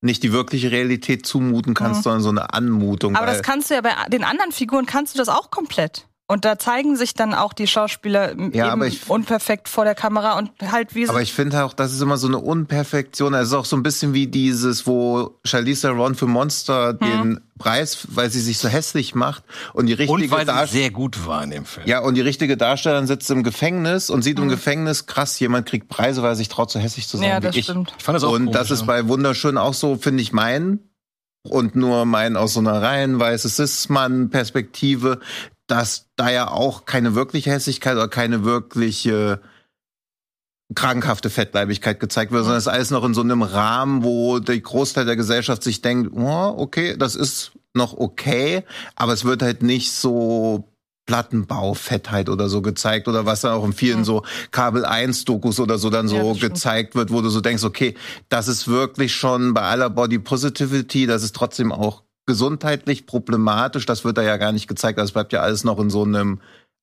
nicht 0.00 0.22
die 0.24 0.32
wirkliche 0.32 0.72
Realität 0.72 1.26
zumuten 1.26 1.74
kannst, 1.74 2.00
Mhm. 2.00 2.02
sondern 2.02 2.22
so 2.22 2.28
eine 2.30 2.52
Anmutung. 2.52 3.14
Aber 3.14 3.26
das 3.26 3.42
kannst 3.42 3.70
du 3.70 3.74
ja 3.74 3.80
bei 3.80 3.94
den 4.08 4.24
anderen 4.24 4.50
Figuren 4.50 4.84
kannst 4.86 5.14
du 5.14 5.18
das 5.18 5.28
auch 5.28 5.50
komplett. 5.50 6.08
Und 6.32 6.46
da 6.46 6.58
zeigen 6.58 6.96
sich 6.96 7.12
dann 7.12 7.34
auch 7.34 7.52
die 7.52 7.66
Schauspieler 7.66 8.28
Ja, 8.30 8.34
eben 8.36 8.62
aber 8.62 8.86
ich- 8.86 9.10
unperfekt 9.10 9.68
vor 9.68 9.84
der 9.84 9.94
Kamera 9.94 10.38
und 10.38 10.50
halt 10.72 10.94
wie 10.94 11.04
sie 11.04 11.10
Aber 11.10 11.20
ich 11.20 11.34
finde 11.34 11.62
auch, 11.62 11.74
das 11.74 11.92
ist 11.92 12.00
immer 12.00 12.16
so 12.16 12.26
eine 12.26 12.38
Unperfektion. 12.38 13.34
Es 13.34 13.48
ist 13.48 13.54
auch 13.54 13.66
so 13.66 13.76
ein 13.76 13.82
bisschen 13.82 14.14
wie 14.14 14.26
dieses, 14.28 14.86
wo 14.86 15.38
Charlize 15.44 15.82
Theron 15.88 16.14
für 16.14 16.26
Monster 16.26 16.94
den 16.94 17.40
Preis, 17.58 18.06
weil 18.08 18.30
sie 18.30 18.40
sich 18.40 18.56
so 18.56 18.68
hässlich 18.68 19.14
macht 19.14 19.44
und 19.74 19.86
die 19.86 19.92
richtige 19.92 20.12
Und 20.12 20.30
weil 20.30 20.40
sie 20.40 20.46
Darstellerin 20.46 20.68
sehr 20.84 20.90
gut 20.90 21.26
war 21.26 21.44
in 21.44 21.50
dem 21.50 21.64
Film. 21.66 21.86
ja, 21.86 22.00
und 22.00 22.14
die 22.14 22.22
richtige 22.22 22.56
Darstellerin 22.56 23.06
sitzt 23.06 23.30
im 23.30 23.42
Gefängnis 23.42 24.08
und 24.08 24.20
Mhm. 24.20 24.22
sieht 24.22 24.38
im 24.38 24.48
Gefängnis, 24.48 25.04
krass, 25.06 25.38
jemand 25.38 25.66
kriegt 25.66 25.88
Preise, 25.88 26.22
weil 26.22 26.30
er 26.30 26.36
sich 26.36 26.48
traut, 26.48 26.70
so 26.70 26.78
hässlich 26.80 27.08
zu 27.08 27.18
sein 27.18 27.28
ja, 27.28 27.36
wie 27.38 27.46
das 27.46 27.56
ich. 27.56 27.64
stimmt. 27.66 27.92
Ich 27.98 28.04
fand 28.04 28.16
das 28.16 28.24
auch 28.24 28.32
und 28.32 28.46
komisch, 28.46 28.52
das 28.58 28.70
ist 28.70 28.80
ja. 28.80 28.86
bei 28.86 29.06
Wunderschön 29.06 29.58
auch 29.58 29.74
so, 29.74 29.96
finde 29.96 30.22
ich, 30.22 30.32
mein 30.32 30.78
und 31.48 31.74
nur 31.76 32.04
mein 32.04 32.36
aus 32.36 32.54
so 32.54 32.60
einer 32.60 32.80
rein 32.80 33.18
weiße 33.18 33.48
Cis-Mann-Perspektive, 33.48 35.18
dass 35.72 36.10
da 36.16 36.30
ja 36.30 36.50
auch 36.50 36.84
keine 36.84 37.14
wirkliche 37.14 37.50
Hässlichkeit 37.50 37.94
oder 37.94 38.08
keine 38.08 38.44
wirkliche 38.44 39.40
krankhafte 40.74 41.30
Fettleibigkeit 41.30 41.98
gezeigt 41.98 42.30
wird, 42.30 42.44
sondern 42.44 42.58
es 42.58 42.66
ist 42.66 42.72
alles 42.72 42.90
noch 42.90 43.04
in 43.04 43.14
so 43.14 43.22
einem 43.22 43.40
Rahmen, 43.40 44.04
wo 44.04 44.38
der 44.38 44.60
Großteil 44.60 45.06
der 45.06 45.16
Gesellschaft 45.16 45.62
sich 45.62 45.80
denkt, 45.80 46.12
oh, 46.14 46.54
okay, 46.58 46.94
das 46.98 47.14
ist 47.14 47.52
noch 47.72 47.96
okay, 47.96 48.64
aber 48.96 49.14
es 49.14 49.24
wird 49.24 49.40
halt 49.40 49.62
nicht 49.62 49.92
so 49.92 50.68
Plattenbaufettheit 51.06 52.28
oder 52.28 52.50
so 52.50 52.60
gezeigt 52.60 53.08
oder 53.08 53.24
was 53.24 53.40
dann 53.40 53.52
auch 53.52 53.64
in 53.64 53.72
vielen 53.72 54.04
so 54.04 54.24
Kabel 54.50 54.84
1 54.84 55.24
Dokus 55.24 55.58
oder 55.58 55.78
so 55.78 55.88
dann 55.88 56.06
so 56.06 56.34
Ja, 56.34 56.48
gezeigt 56.48 56.94
wird, 56.94 57.10
wo 57.10 57.22
du 57.22 57.30
so 57.30 57.40
denkst, 57.40 57.64
okay, 57.64 57.94
das 58.28 58.46
ist 58.46 58.68
wirklich 58.68 59.14
schon 59.14 59.54
bei 59.54 59.62
aller 59.62 59.88
Body 59.88 60.18
Positivity, 60.18 61.06
das 61.06 61.22
ist 61.22 61.34
trotzdem 61.34 61.72
auch 61.72 62.02
gesundheitlich 62.26 63.06
problematisch, 63.06 63.86
das 63.86 64.04
wird 64.04 64.18
da 64.18 64.22
ja 64.22 64.36
gar 64.36 64.52
nicht 64.52 64.68
gezeigt, 64.68 64.98
das 64.98 65.12
bleibt 65.12 65.32
ja 65.32 65.40
alles 65.40 65.64
noch 65.64 65.78
in 65.78 65.90
so 65.90 66.02
einem 66.04 66.40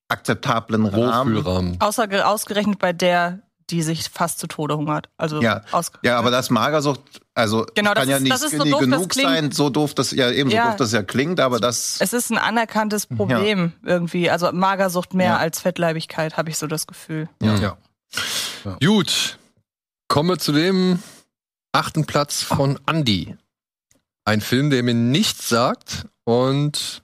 akzeptablen 0.09 0.85
Rahmen. 0.85 1.35
Wohlfühlrahmen. 1.35 1.81
Außer 1.81 2.07
ge- 2.07 2.21
ausgerechnet 2.21 2.79
bei 2.79 2.93
der, 2.93 3.39
die 3.69 3.83
sich 3.83 4.09
fast 4.09 4.39
zu 4.39 4.47
Tode 4.47 4.75
hungert. 4.75 5.09
Also 5.17 5.41
Ja, 5.41 5.61
ja, 6.03 6.17
aber 6.17 6.31
das 6.31 6.49
Magersucht, 6.49 7.01
also 7.35 7.67
Genau, 7.75 7.93
das 7.93 8.01
kann 8.01 8.09
ja 8.09 8.15
ist- 8.17 8.23
nicht 8.23 8.33
das 8.33 8.41
ist 8.41 8.51
so 8.51 8.57
skinny 8.57 8.71
doof, 8.71 8.79
genug 8.79 9.13
sein, 9.13 9.51
so 9.51 9.69
doof 9.69 9.93
das 9.93 10.09
ja 10.11 10.31
eben 10.31 10.49
so 10.49 10.55
Ja. 10.55 10.67
doof 10.69 10.75
das 10.77 10.91
ja 10.91 11.03
klingt, 11.03 11.39
aber 11.39 11.59
das 11.59 11.97
es 12.01 12.11
ist 12.13 12.31
ein 12.31 12.39
anerkanntes 12.39 13.05
Problem 13.05 13.73
irgendwie. 13.85 14.29
Also 14.31 14.51
Magersucht 14.51 15.13
mehr 15.13 15.27
Ja. 15.33 15.37
als 15.37 15.59
Fettleibigkeit, 15.61 16.35
habe 16.37 16.49
ich 16.49 16.57
so 16.57 16.65
das 16.65 16.87
Gefühl. 16.87 17.29
Ja. 17.43 17.77
Gut. 18.83 19.37
Kommen 20.07 20.29
wir 20.29 20.39
zu 20.39 20.51
dem 20.51 20.99
achten 21.71 22.05
Platz 22.05 22.41
von 22.41 22.79
Andy. 22.87 23.37
Ein 24.29 24.41
Film, 24.41 24.69
der 24.69 24.83
mir 24.83 24.93
nichts 24.93 25.49
sagt 25.49 26.05
und 26.23 27.01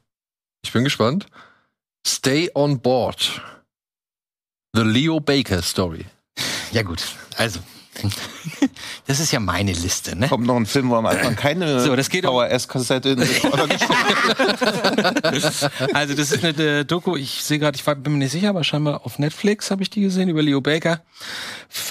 ich 0.63 0.71
bin 0.71 0.83
gespannt. 0.83 1.25
Stay 2.05 2.51
on 2.53 2.81
Board. 2.81 3.41
The 4.75 4.83
Leo 4.83 5.19
Baker 5.19 5.63
Story. 5.63 6.05
Ja, 6.71 6.83
gut. 6.83 7.03
Also. 7.35 7.61
Das 9.07 9.19
ist 9.19 9.31
ja 9.31 9.39
meine 9.39 9.71
Liste, 9.71 10.15
ne? 10.15 10.27
kommt 10.27 10.47
noch 10.47 10.55
ein 10.55 10.65
Film, 10.65 10.89
wo 10.89 10.95
am 10.95 11.05
Anfang 11.05 11.35
keine 11.41 11.79
So, 11.79 11.95
das 11.95 12.09
geht 12.09 12.25
VHS-Kassette 12.25 13.09
in 13.09 13.19
den 13.19 13.27
Rekorder 13.27 13.67
Also 15.93 16.15
das 16.15 16.31
ist 16.31 16.43
eine 16.43 16.79
äh, 16.79 16.85
Doku, 16.85 17.15
ich 17.15 17.43
sehe 17.43 17.59
gerade, 17.59 17.77
ich 17.77 17.85
bin 17.85 18.13
mir 18.13 18.19
nicht 18.19 18.31
sicher, 18.31 18.49
aber 18.49 18.63
scheinbar 18.63 19.05
auf 19.05 19.19
Netflix 19.19 19.69
habe 19.69 19.83
ich 19.83 19.91
die 19.91 20.01
gesehen, 20.01 20.29
über 20.29 20.41
Leo 20.41 20.59
Baker, 20.59 21.01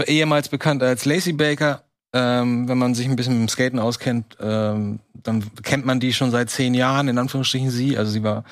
ehemals 0.06 0.48
bekannt 0.48 0.82
als 0.82 1.04
Lacey 1.04 1.32
Baker. 1.32 1.84
Ähm, 2.16 2.68
wenn 2.68 2.78
man 2.78 2.94
sich 2.94 3.08
ein 3.08 3.16
bisschen 3.16 3.32
mit 3.32 3.48
dem 3.48 3.52
Skaten 3.52 3.80
auskennt, 3.80 4.36
ähm, 4.40 5.00
dann 5.14 5.44
kennt 5.62 5.84
man 5.84 5.98
die 5.98 6.12
schon 6.12 6.30
seit 6.30 6.48
zehn 6.48 6.72
Jahren, 6.72 7.08
in 7.08 7.18
Anführungsstrichen 7.18 7.70
sie. 7.70 7.98
Also 7.98 8.12
sie 8.12 8.22
war, 8.22 8.44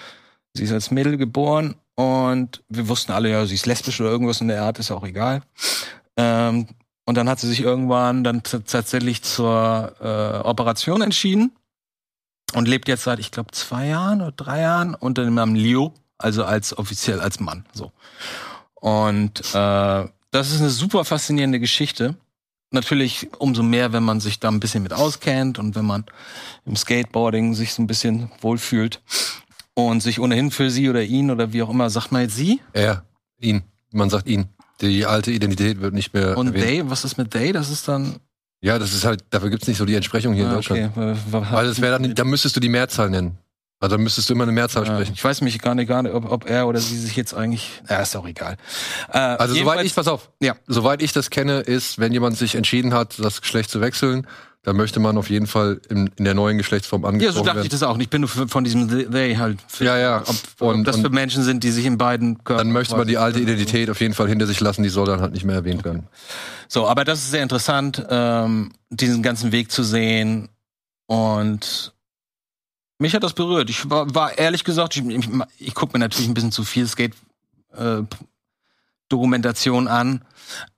sie 0.53 0.65
ist 0.65 0.73
als 0.73 0.91
Mädel 0.91 1.17
geboren 1.17 1.77
und 1.95 2.65
wir 2.69 2.89
wussten 2.89 3.13
alle, 3.13 3.31
ja, 3.31 3.47
sie 3.47 3.55
ist 3.55 3.67
lesbisch 3.67 4.01
oder 4.01 4.11
irgendwas 4.11 4.41
in 4.41 4.49
der 4.49 4.63
Art, 4.63 4.81
ist 4.81 4.91
auch 4.91 5.05
egal. 5.05 5.43
Ähm, 6.17 6.67
und 7.05 7.17
dann 7.17 7.29
hat 7.29 7.39
sie 7.39 7.49
sich 7.49 7.61
irgendwann 7.61 8.25
dann 8.25 8.43
tatsächlich 8.43 9.23
zur 9.23 9.95
äh, 10.01 10.47
Operation 10.47 11.01
entschieden 11.01 11.53
und 12.55 12.67
lebt 12.67 12.89
jetzt 12.89 13.05
seit, 13.05 13.21
ich 13.21 13.31
glaube, 13.31 13.53
zwei 13.53 13.87
Jahren 13.87 14.23
oder 14.23 14.33
drei 14.33 14.61
Jahren 14.61 14.97
unter 14.97 15.25
dem 15.25 15.35
Namen 15.35 15.55
Leo, 15.55 15.95
also 16.19 16.45
als 16.45 16.77
offiziell 16.77 17.21
als 17.21 17.39
Mann. 17.39 17.65
So. 17.73 17.93
Und 18.75 19.41
äh, 19.55 20.09
das 20.33 20.51
ist 20.51 20.61
eine 20.61 20.71
super 20.71 21.05
faszinierende 21.05 21.61
Geschichte. 21.61 22.17
Natürlich 22.73 23.29
umso 23.39 23.63
mehr, 23.63 23.93
wenn 23.93 24.03
man 24.03 24.21
sich 24.21 24.41
da 24.41 24.49
ein 24.49 24.61
bisschen 24.61 24.83
mit 24.83 24.93
auskennt 24.93 25.59
und 25.59 25.75
wenn 25.75 25.85
man 25.85 26.05
im 26.65 26.75
Skateboarding 26.77 27.55
sich 27.55 27.75
so 27.75 27.83
ein 27.83 27.87
bisschen 27.87 28.31
wohlfühlt 28.41 29.01
und 29.75 30.03
sich 30.03 30.21
ohnehin 30.21 30.51
für 30.51 30.71
sie 30.71 30.89
oder 30.89 31.03
ihn 31.03 31.31
oder 31.31 31.53
wie 31.53 31.63
auch 31.63 31.71
immer, 31.71 31.91
sagt 31.91 32.13
man 32.13 32.23
jetzt 32.23 32.37
sie 32.37 32.61
Er, 32.73 33.05
ihn. 33.41 33.63
Man 33.93 34.11
sagt 34.11 34.27
ihn. 34.29 34.47
Die 34.81 35.05
alte 35.07 35.31
Identität 35.31 35.81
wird 35.81 35.95
nicht 35.95 36.13
mehr 36.15 36.37
und 36.37 36.49
erwähnt. 36.49 36.65
they, 36.65 36.83
was 36.91 37.05
ist 37.05 37.17
mit 37.19 37.31
they? 37.31 37.53
Das 37.53 37.71
ist 37.71 37.87
dann 37.89 38.17
Ja, 38.63 38.79
das 38.79 38.95
ist 38.95 39.05
halt, 39.05 39.25
dafür 39.31 39.51
gibt's 39.51 39.69
nicht 39.69 39.77
so 39.77 39.85
die 39.85 39.95
Entsprechung 39.95 40.33
hier 40.35 40.45
in 40.45 40.51
Ah, 40.51 40.55
Deutschland. 40.55 40.91
okay. 40.97 41.15
Weil 41.31 41.67
das 41.67 41.81
wäre 41.81 41.99
dann, 42.01 42.15
da 42.15 42.25
müsstest 42.25 42.57
du 42.57 42.61
die 42.61 42.69
Mehrzahl 42.69 43.11
nennen. 43.11 43.39
Also 43.83 43.99
müsstest 43.99 44.31
du 44.31 44.35
immer 44.35 44.45
eine 44.45 44.53
Mehrzahl 44.53 44.87
Ja, 44.87 44.95
sprechen. 44.95 45.13
ich 45.15 45.25
weiß 45.25 45.41
mich 45.41 45.59
gar 45.61 45.75
nicht, 45.75 45.89
gar 45.89 46.03
nicht 46.05 46.15
ob, 46.15 46.31
ob 46.31 46.49
er 46.49 46.69
oder 46.69 46.79
sie 46.79 46.97
sich 46.97 47.17
jetzt 47.17 47.35
eigentlich. 47.35 47.83
Ja, 47.91 48.01
ist 48.01 48.15
auch 48.17 48.27
egal. 48.29 48.57
Äh, 49.13 49.19
Also 49.19 49.57
soweit 49.57 49.85
ich, 49.85 49.93
pass 49.95 50.07
auf, 50.07 50.31
Ja. 50.41 50.55
soweit 50.69 51.03
ich 51.03 51.13
das 51.13 51.31
kenne, 51.31 51.61
ist, 51.61 51.99
wenn 51.99 52.13
jemand 52.13 52.39
sich 52.39 52.55
entschieden 52.55 52.95
hat, 52.95 53.19
das 53.19 53.41
Geschlecht 53.41 53.71
zu 53.71 53.81
wechseln, 53.81 54.27
dann 54.63 54.77
möchte 54.77 55.01
man 55.01 55.19
auf 55.19 55.29
jeden 55.31 55.49
Fall 55.49 55.81
in, 55.89 56.09
in 56.17 56.25
der 56.25 56.35
neuen 56.35 56.59
Geschlechtsform 56.59 57.03
Ja, 57.03 57.09
angesprochen 57.09 57.35
so 57.39 57.43
dachte 57.43 57.59
ich 57.59 57.65
werden. 57.65 57.71
das 57.73 57.83
auch. 57.83 57.99
Ich 57.99 58.09
bin 58.09 58.21
nur 58.21 58.29
von 58.31 58.63
diesem 58.63 58.89
they- 59.11 59.37
halt. 59.37 59.59
Für, 59.67 59.85
Ja, 59.85 59.99
ja. 59.99 60.23
Ob, 60.25 60.37
ob 60.61 60.69
Und- 60.77 60.85
das 60.85 60.99
für 61.01 61.11
Menschen 61.11 61.43
sind, 61.43 61.65
die 61.65 61.73
sich 61.73 61.85
in 61.85 61.99
beiden 61.99 62.45
Körpern. 62.45 62.67
Dann 62.69 62.73
möchte 62.73 62.97
man 62.97 63.09
die 63.09 63.19
alte 63.19 63.41
Identität 63.41 63.91
auf 63.91 64.01
jeden 64.01 64.15
Fall 64.15 64.29
hinter 64.29 64.47
sich 64.47 64.61
lassen, 64.61 64.85
die 64.85 64.89
soll 64.91 65.07
dann 65.07 65.21
halt 65.21 65.33
nicht 65.33 65.45
mehr 65.45 65.57
erwähnt 65.57 65.85
werden. 65.85 66.07
So, 66.69 66.87
aber 66.87 67.05
das 67.05 67.19
ist 67.19 67.33
sehr 67.33 67.43
interessant, 67.43 68.07
ähm, 68.09 68.71
diesen 68.91 69.25
ganzen 69.25 69.51
Weg 69.51 69.73
zu 69.73 69.83
sehen. 69.83 70.49
Und 71.07 71.92
mich 73.03 73.15
hat 73.15 73.23
das 73.23 73.35
berührt. 73.35 73.69
Ich 73.69 73.91
war, 73.91 74.15
war 74.15 74.39
ehrlich 74.39 74.65
gesagt, 74.65 74.97
ich, 74.97 75.05
ich, 75.05 75.29
ich 75.59 75.75
gucke 75.75 75.93
mir 75.93 75.99
natürlich 75.99 76.29
ein 76.29 76.35
bisschen 76.35 76.53
zu 76.53 76.65
viel 76.65 76.87
Skate 76.87 77.15
äh, 77.75 78.03
Dokumentation 79.09 79.89
an. 79.89 80.25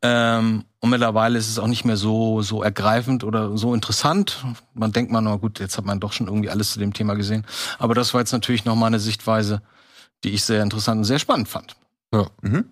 Ähm, 0.02 0.64
und 0.80 0.90
mittlerweile 0.90 1.38
ist 1.38 1.48
es 1.48 1.58
auch 1.58 1.66
nicht 1.66 1.84
mehr 1.84 1.96
so 1.96 2.42
so 2.42 2.62
ergreifend 2.62 3.24
oder 3.24 3.56
so 3.56 3.74
interessant. 3.74 4.44
Man 4.74 4.92
denkt 4.92 5.12
man, 5.12 5.24
na 5.24 5.36
gut, 5.36 5.60
jetzt 5.60 5.78
hat 5.78 5.84
man 5.84 6.00
doch 6.00 6.12
schon 6.12 6.26
irgendwie 6.26 6.50
alles 6.50 6.72
zu 6.72 6.78
dem 6.78 6.92
Thema 6.92 7.14
gesehen. 7.14 7.46
Aber 7.78 7.94
das 7.94 8.12
war 8.12 8.20
jetzt 8.20 8.32
natürlich 8.32 8.64
noch 8.64 8.74
mal 8.74 8.88
eine 8.88 9.00
Sichtweise, 9.00 9.62
die 10.24 10.30
ich 10.30 10.44
sehr 10.44 10.62
interessant 10.62 10.98
und 10.98 11.04
sehr 11.04 11.18
spannend 11.18 11.48
fand. 11.48 11.76
Mhm. 12.42 12.70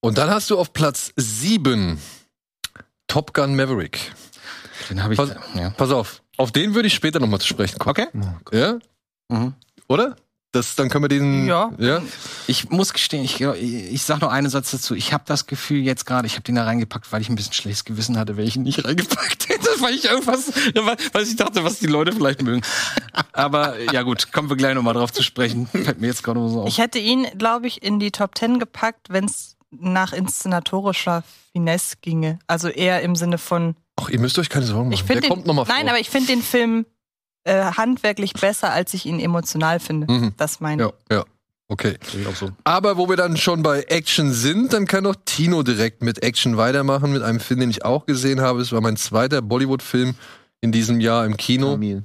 Und 0.00 0.18
dann 0.18 0.30
hast 0.30 0.50
du 0.50 0.58
auf 0.58 0.72
Platz 0.72 1.12
sieben 1.16 1.98
Top 3.06 3.34
Gun 3.34 3.56
Maverick. 3.56 4.12
Den 4.90 5.02
habe 5.02 5.14
ich. 5.14 5.18
Was- 5.18 5.34
ja. 5.54 5.70
Pass 5.70 5.90
auf, 5.90 6.22
auf 6.36 6.52
den 6.52 6.74
würde 6.74 6.88
ich 6.88 6.94
später 6.94 7.20
nochmal 7.20 7.40
zu 7.40 7.46
sprechen 7.46 7.78
kommen. 7.78 7.94
Okay. 8.42 8.58
Ja? 8.58 8.78
Mhm. 9.28 9.54
Oder? 9.88 10.16
Das, 10.52 10.74
dann 10.74 10.88
können 10.88 11.04
wir 11.04 11.08
den. 11.08 11.46
Ja. 11.46 11.70
ja? 11.76 12.00
Ich 12.46 12.70
muss 12.70 12.94
gestehen, 12.94 13.22
ich, 13.24 13.40
ich 13.42 14.02
sag 14.02 14.20
noch 14.22 14.30
einen 14.30 14.48
Satz 14.48 14.70
dazu. 14.70 14.94
Ich 14.94 15.12
habe 15.12 15.24
das 15.26 15.46
Gefühl 15.46 15.80
jetzt 15.82 16.06
gerade, 16.06 16.26
ich 16.26 16.34
habe 16.34 16.44
den 16.44 16.54
da 16.54 16.64
reingepackt, 16.64 17.12
weil 17.12 17.20
ich 17.20 17.28
ein 17.28 17.34
bisschen 17.34 17.52
schlechtes 17.52 17.84
Gewissen 17.84 18.18
hatte, 18.18 18.36
wenn 18.38 18.46
ich 18.46 18.56
ihn 18.56 18.62
nicht 18.62 18.82
reingepackt 18.84 19.50
hätte, 19.50 19.68
weil 19.80 19.94
ich 19.94 20.06
irgendwas, 20.06 20.50
weil 21.12 21.22
ich 21.24 21.36
dachte, 21.36 21.62
was 21.62 21.78
die 21.78 21.88
Leute 21.88 22.12
vielleicht 22.12 22.40
mögen. 22.42 22.62
Aber 23.32 23.78
ja 23.92 24.02
gut, 24.02 24.32
kommen 24.32 24.48
wir 24.48 24.56
gleich 24.56 24.74
nochmal 24.74 24.94
drauf 24.94 25.12
zu 25.12 25.22
sprechen. 25.22 25.66
Fällt 25.66 26.00
mir 26.00 26.06
jetzt 26.06 26.22
gerade 26.22 26.40
so 26.48 26.62
auf. 26.62 26.68
Ich 26.68 26.78
hätte 26.78 26.98
ihn, 27.00 27.26
glaube 27.36 27.66
ich, 27.66 27.82
in 27.82 27.98
die 27.98 28.10
Top 28.10 28.34
Ten 28.34 28.58
gepackt, 28.58 29.10
wenn 29.10 29.26
es 29.26 29.56
nach 29.70 30.14
inszenatorischer 30.14 31.22
Finesse 31.52 31.96
ginge. 32.00 32.38
Also 32.46 32.68
eher 32.68 33.02
im 33.02 33.14
Sinne 33.14 33.36
von. 33.36 33.76
Ach, 33.96 34.08
ihr 34.10 34.20
müsst 34.20 34.38
euch 34.38 34.48
keine 34.48 34.66
Sorgen 34.66 34.88
machen. 34.88 34.92
Ich 34.92 35.00
Der 35.00 35.06
finde 35.06 35.22
den. 35.22 35.30
kommt 35.30 35.46
nochmal 35.46 35.64
vor. 35.66 35.74
Nein, 35.74 35.88
aber 35.88 35.98
ich 35.98 36.10
finde 36.10 36.28
den 36.28 36.42
Film 36.42 36.86
äh, 37.44 37.62
handwerklich 37.72 38.32
besser, 38.34 38.72
als 38.72 38.92
ich 38.94 39.06
ihn 39.06 39.20
emotional 39.20 39.80
finde. 39.80 40.12
Mhm. 40.12 40.32
Das 40.36 40.60
meine 40.60 40.84
ich. 40.86 40.90
Ja, 41.10 41.16
ja. 41.18 41.24
Okay. 41.68 41.96
Sehe 42.12 42.20
ich 42.20 42.26
auch 42.28 42.36
so. 42.36 42.50
Aber 42.64 42.96
wo 42.96 43.08
wir 43.08 43.16
dann 43.16 43.36
schon 43.36 43.62
bei 43.62 43.82
Action 43.88 44.32
sind, 44.32 44.72
dann 44.72 44.86
kann 44.86 45.02
doch 45.04 45.16
Tino 45.24 45.62
direkt 45.64 46.00
mit 46.02 46.22
Action 46.22 46.56
weitermachen, 46.56 47.12
mit 47.12 47.22
einem 47.22 47.40
Film, 47.40 47.58
den 47.60 47.70
ich 47.70 47.84
auch 47.84 48.06
gesehen 48.06 48.40
habe. 48.40 48.60
Es 48.60 48.70
war 48.70 48.80
mein 48.80 48.96
zweiter 48.96 49.42
Bollywood-Film 49.42 50.14
in 50.60 50.70
diesem 50.72 51.00
Jahr 51.00 51.24
im 51.26 51.36
Kino. 51.36 51.72
Tamil. 51.72 52.04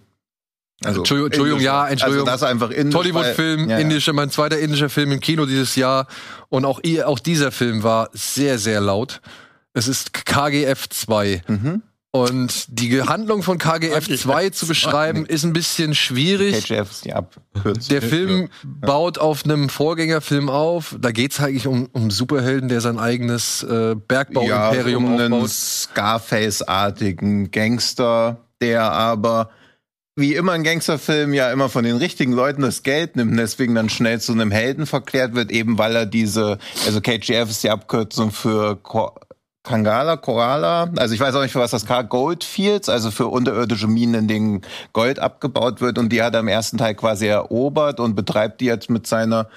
Entschuldigung, 0.83 1.27
Entschuldigung, 1.27 1.59
ja, 1.61 1.87
Entschuldigung. 1.87 2.27
Also 2.27 2.41
das 2.41 2.49
einfach 2.49 2.71
indisch, 2.71 2.95
Hollywood-Film, 2.95 3.61
weil- 3.61 3.69
ja, 3.69 3.75
ja. 3.77 3.79
indischer, 3.83 4.13
mein 4.13 4.31
zweiter 4.31 4.57
indischer 4.57 4.89
Film 4.89 5.11
im 5.11 5.19
Kino 5.19 5.45
dieses 5.45 5.75
Jahr. 5.75 6.07
Und 6.49 6.65
auch, 6.65 6.79
ihr- 6.81 7.07
auch 7.07 7.19
dieser 7.19 7.51
Film 7.51 7.83
war 7.83 8.09
sehr, 8.13 8.57
sehr 8.57 8.81
laut. 8.81 9.21
Es 9.73 9.87
ist 9.87 10.13
KGF 10.13 10.89
2. 10.89 11.41
Mhm. 11.47 11.81
Und 12.13 12.65
die 12.67 13.01
Handlung 13.01 13.41
von 13.41 13.57
KGF 13.57 14.05
2 14.19 14.49
zu 14.49 14.67
beschreiben, 14.67 15.25
ist 15.25 15.45
ein 15.45 15.53
bisschen 15.53 15.95
schwierig. 15.95 16.67
KGF 16.67 16.91
ist 16.91 17.05
die 17.05 17.13
Abkürzung. 17.13 17.87
Der 17.89 18.01
Film 18.01 18.49
baut 18.65 19.17
auf 19.17 19.45
einem 19.45 19.69
Vorgängerfilm 19.69 20.49
auf. 20.49 20.97
Da 20.99 21.11
geht's 21.11 21.39
eigentlich 21.39 21.67
um, 21.67 21.87
um 21.93 22.11
Superhelden, 22.11 22.67
der 22.67 22.81
sein 22.81 22.99
eigenes 22.99 23.63
äh, 23.63 23.95
Bergbau-Imperium 23.95 25.05
ja, 25.05 25.09
um 25.09 25.17
einen 25.17 25.33
aufbaut. 25.33 25.51
Scarface-artigen 25.51 27.49
Gangster, 27.51 28.45
der 28.59 28.91
aber 28.91 29.49
wie 30.17 30.35
immer 30.35 30.51
ein 30.51 30.63
Gangsterfilm 30.63 31.33
ja 31.33 31.49
immer 31.49 31.69
von 31.69 31.85
den 31.85 31.95
richtigen 31.95 32.33
Leuten 32.33 32.61
das 32.61 32.83
Geld 32.83 33.15
nimmt 33.15 33.31
und 33.31 33.37
deswegen 33.37 33.73
dann 33.73 33.87
schnell 33.87 34.19
zu 34.19 34.33
einem 34.33 34.51
Helden 34.51 34.85
verklärt 34.85 35.33
wird, 35.33 35.49
eben 35.49 35.77
weil 35.77 35.95
er 35.95 36.05
diese, 36.05 36.57
also 36.85 36.99
KGF 36.99 37.49
ist 37.49 37.63
die 37.63 37.69
Abkürzung 37.69 38.31
für 38.31 38.75
Kangala, 39.63 40.17
Korala, 40.17 40.89
also 40.97 41.13
ich 41.13 41.19
weiß 41.19 41.35
auch 41.35 41.41
nicht, 41.41 41.51
für 41.51 41.59
was 41.59 41.71
das 41.71 41.85
K, 41.85 42.01
Goldfields, 42.01 42.89
also 42.89 43.11
für 43.11 43.27
unterirdische 43.27 43.87
Minen, 43.87 44.15
in 44.15 44.27
denen 44.27 44.61
Gold 44.91 45.19
abgebaut 45.19 45.81
wird 45.81 45.99
und 45.99 46.09
die 46.09 46.23
hat 46.23 46.33
er 46.33 46.39
im 46.39 46.47
ersten 46.47 46.77
Teil 46.77 46.95
quasi 46.95 47.27
erobert 47.27 47.99
und 47.99 48.15
betreibt 48.15 48.61
die 48.61 48.65
jetzt 48.65 48.89
mit 48.89 49.05
seiner 49.05 49.47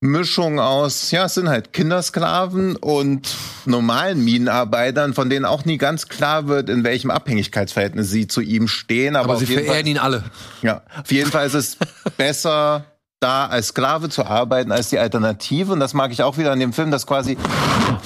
Mischung 0.00 0.60
aus, 0.60 1.10
ja, 1.10 1.24
es 1.24 1.34
sind 1.34 1.48
halt 1.48 1.72
Kindersklaven 1.72 2.76
und 2.76 3.34
normalen 3.64 4.22
Minenarbeitern, 4.22 5.14
von 5.14 5.30
denen 5.30 5.44
auch 5.44 5.64
nie 5.64 5.78
ganz 5.78 6.08
klar 6.08 6.46
wird, 6.46 6.68
in 6.68 6.84
welchem 6.84 7.10
Abhängigkeitsverhältnis 7.10 8.10
sie 8.10 8.26
zu 8.26 8.40
ihm 8.40 8.68
stehen. 8.68 9.16
Aber, 9.16 9.30
Aber 9.30 9.38
sie 9.38 9.46
jeden 9.46 9.60
Fall, 9.60 9.66
verehren 9.66 9.86
ihn 9.86 9.98
alle. 9.98 10.24
ja, 10.62 10.82
auf 11.00 11.10
jeden 11.10 11.30
Fall 11.30 11.46
ist 11.46 11.54
es 11.54 11.78
besser, 12.18 12.84
da 13.20 13.46
als 13.46 13.68
Sklave 13.68 14.10
zu 14.10 14.26
arbeiten, 14.26 14.72
als 14.72 14.90
die 14.90 14.98
Alternative. 14.98 15.72
Und 15.72 15.80
das 15.80 15.94
mag 15.94 16.12
ich 16.12 16.22
auch 16.22 16.36
wieder 16.36 16.52
an 16.52 16.60
dem 16.60 16.74
Film, 16.74 16.90
dass 16.90 17.06
quasi 17.06 17.38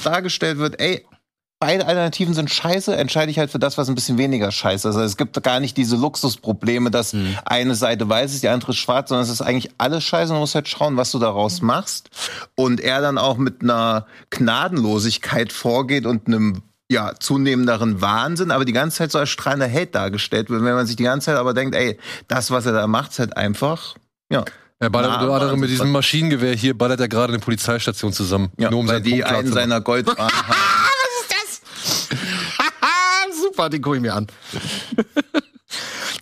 dargestellt 0.03 0.57
wird, 0.57 0.79
ey, 0.79 1.05
beide 1.59 1.85
Alternativen 1.85 2.33
sind 2.33 2.49
scheiße, 2.49 2.95
entscheide 2.95 3.31
ich 3.31 3.37
halt 3.39 3.51
für 3.51 3.59
das, 3.59 3.77
was 3.77 3.89
ein 3.89 3.95
bisschen 3.95 4.17
weniger 4.17 4.51
scheiße 4.51 4.87
ist. 4.89 4.95
Also 4.95 5.05
es 5.05 5.17
gibt 5.17 5.41
gar 5.43 5.59
nicht 5.59 5.75
diese 5.75 5.97
Luxusprobleme, 5.97 6.89
dass 6.89 7.13
Mhm. 7.13 7.37
eine 7.45 7.75
Seite 7.75 8.07
weiß 8.07 8.33
ist, 8.33 8.43
die 8.43 8.49
andere 8.49 8.71
ist 8.71 8.77
schwarz, 8.77 9.09
sondern 9.09 9.23
es 9.25 9.29
ist 9.31 9.41
eigentlich 9.41 9.71
alles 9.77 10.03
scheiße 10.05 10.31
und 10.31 10.37
du 10.37 10.41
musst 10.41 10.55
halt 10.55 10.67
schauen, 10.69 10.95
was 10.97 11.11
du 11.11 11.19
daraus 11.19 11.61
machst. 11.61 12.09
Und 12.55 12.79
er 12.79 13.01
dann 13.01 13.17
auch 13.17 13.37
mit 13.37 13.61
einer 13.61 14.05
Gnadenlosigkeit 14.29 15.51
vorgeht 15.51 16.05
und 16.05 16.27
einem 16.27 16.61
ja, 16.91 17.13
zunehmenderen 17.19 18.01
Wahnsinn, 18.01 18.49
aber 18.49 18.65
die 18.65 18.73
ganze 18.73 18.97
Zeit 18.97 19.11
so 19.11 19.19
als 19.19 19.29
strahlender 19.29 19.67
Held 19.67 19.93
dargestellt 19.93 20.49
wird. 20.49 20.63
Wenn 20.63 20.73
man 20.73 20.87
sich 20.87 20.95
die 20.95 21.03
ganze 21.03 21.25
Zeit 21.25 21.35
aber 21.37 21.53
denkt, 21.53 21.75
ey, 21.75 21.99
das, 22.27 22.49
was 22.49 22.65
er 22.65 22.71
da 22.73 22.87
macht, 22.87 23.11
ist 23.11 23.19
halt 23.19 23.37
einfach, 23.37 23.95
ja. 24.31 24.43
Er 24.79 24.89
ballert 24.89 25.11
Na, 25.11 25.21
unter 25.21 25.33
anderem 25.35 25.59
mit 25.59 25.69
diesem 25.69 25.91
Maschinengewehr 25.91 26.55
hier, 26.55 26.75
ballert 26.75 27.01
er 27.01 27.09
gerade 27.09 27.33
eine 27.33 27.39
Polizeistation 27.39 28.11
zusammen. 28.13 28.49
ja 28.57 28.71
nur 28.71 28.79
um 28.79 28.87
weil 28.87 29.01
die 29.01 29.19
Punkt 29.21 29.27
einen 29.27 29.51
seiner 29.53 29.81
Goldbahn 29.81 30.17
haben. 30.31 30.31
Super, 33.59 33.69
den 33.69 33.81
gucke 33.81 33.97
ich 33.97 34.01
mir 34.01 34.13
an. 34.15 34.27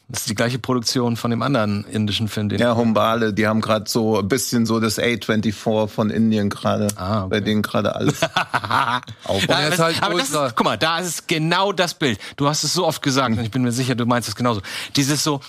Das 0.10 0.22
ist 0.22 0.30
die 0.30 0.36
gleiche 0.36 0.58
Produktion 0.60 1.16
von 1.18 1.32
dem 1.32 1.42
anderen 1.42 1.84
indischen 1.86 2.28
Film, 2.30 2.48
den 2.50 2.60
Ja, 2.60 2.76
Humbale, 2.78 3.34
die 3.34 3.46
haben 3.48 3.60
gerade 3.62 3.90
so 3.90 4.20
ein 4.20 4.28
bisschen 4.30 4.66
so 4.66 4.80
das 4.80 5.00
A24 5.00 5.88
von 5.88 6.10
Indien 6.10 6.50
gerade, 6.50 6.88
Ah, 6.96 7.22
okay. 7.22 7.30
bei 7.30 7.40
denen 7.42 7.62
gerade 7.62 7.94
alles 7.96 8.22
auf. 9.26 9.46
Das, 9.48 9.80
halt 9.80 10.02
aber 10.02 10.18
das 10.18 10.30
ist, 10.30 10.56
guck 10.56 10.64
mal, 10.64 10.78
da 10.78 11.00
ist 11.00 11.28
genau 11.28 11.74
das 11.74 11.94
Bild. 11.94 12.20
Du 12.38 12.48
hast 12.48 12.64
es 12.64 12.74
so 12.74 12.86
oft 12.88 13.02
gesagt 13.02 13.38
und 13.38 13.44
ich 13.44 13.52
bin 13.52 13.64
mir 13.64 13.72
sicher, 13.74 13.96
du 13.96 14.06
meinst 14.06 14.30
es 14.30 14.36
genauso. 14.36 14.62
Dieses 14.96 15.24
so, 15.26 15.42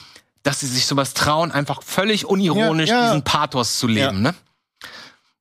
dass 0.42 0.58
sie 0.60 0.66
sich 0.66 0.86
sowas 0.86 1.14
trauen, 1.14 1.52
einfach 1.52 1.82
völlig 1.82 2.24
unironisch 2.26 2.90
Ja, 2.90 2.96
ja. 3.00 3.06
diesen 3.10 3.22
Pathos 3.24 3.78
zu 3.78 3.86
leben, 3.86 4.00
Ja. 4.00 4.12
ne? 4.12 4.34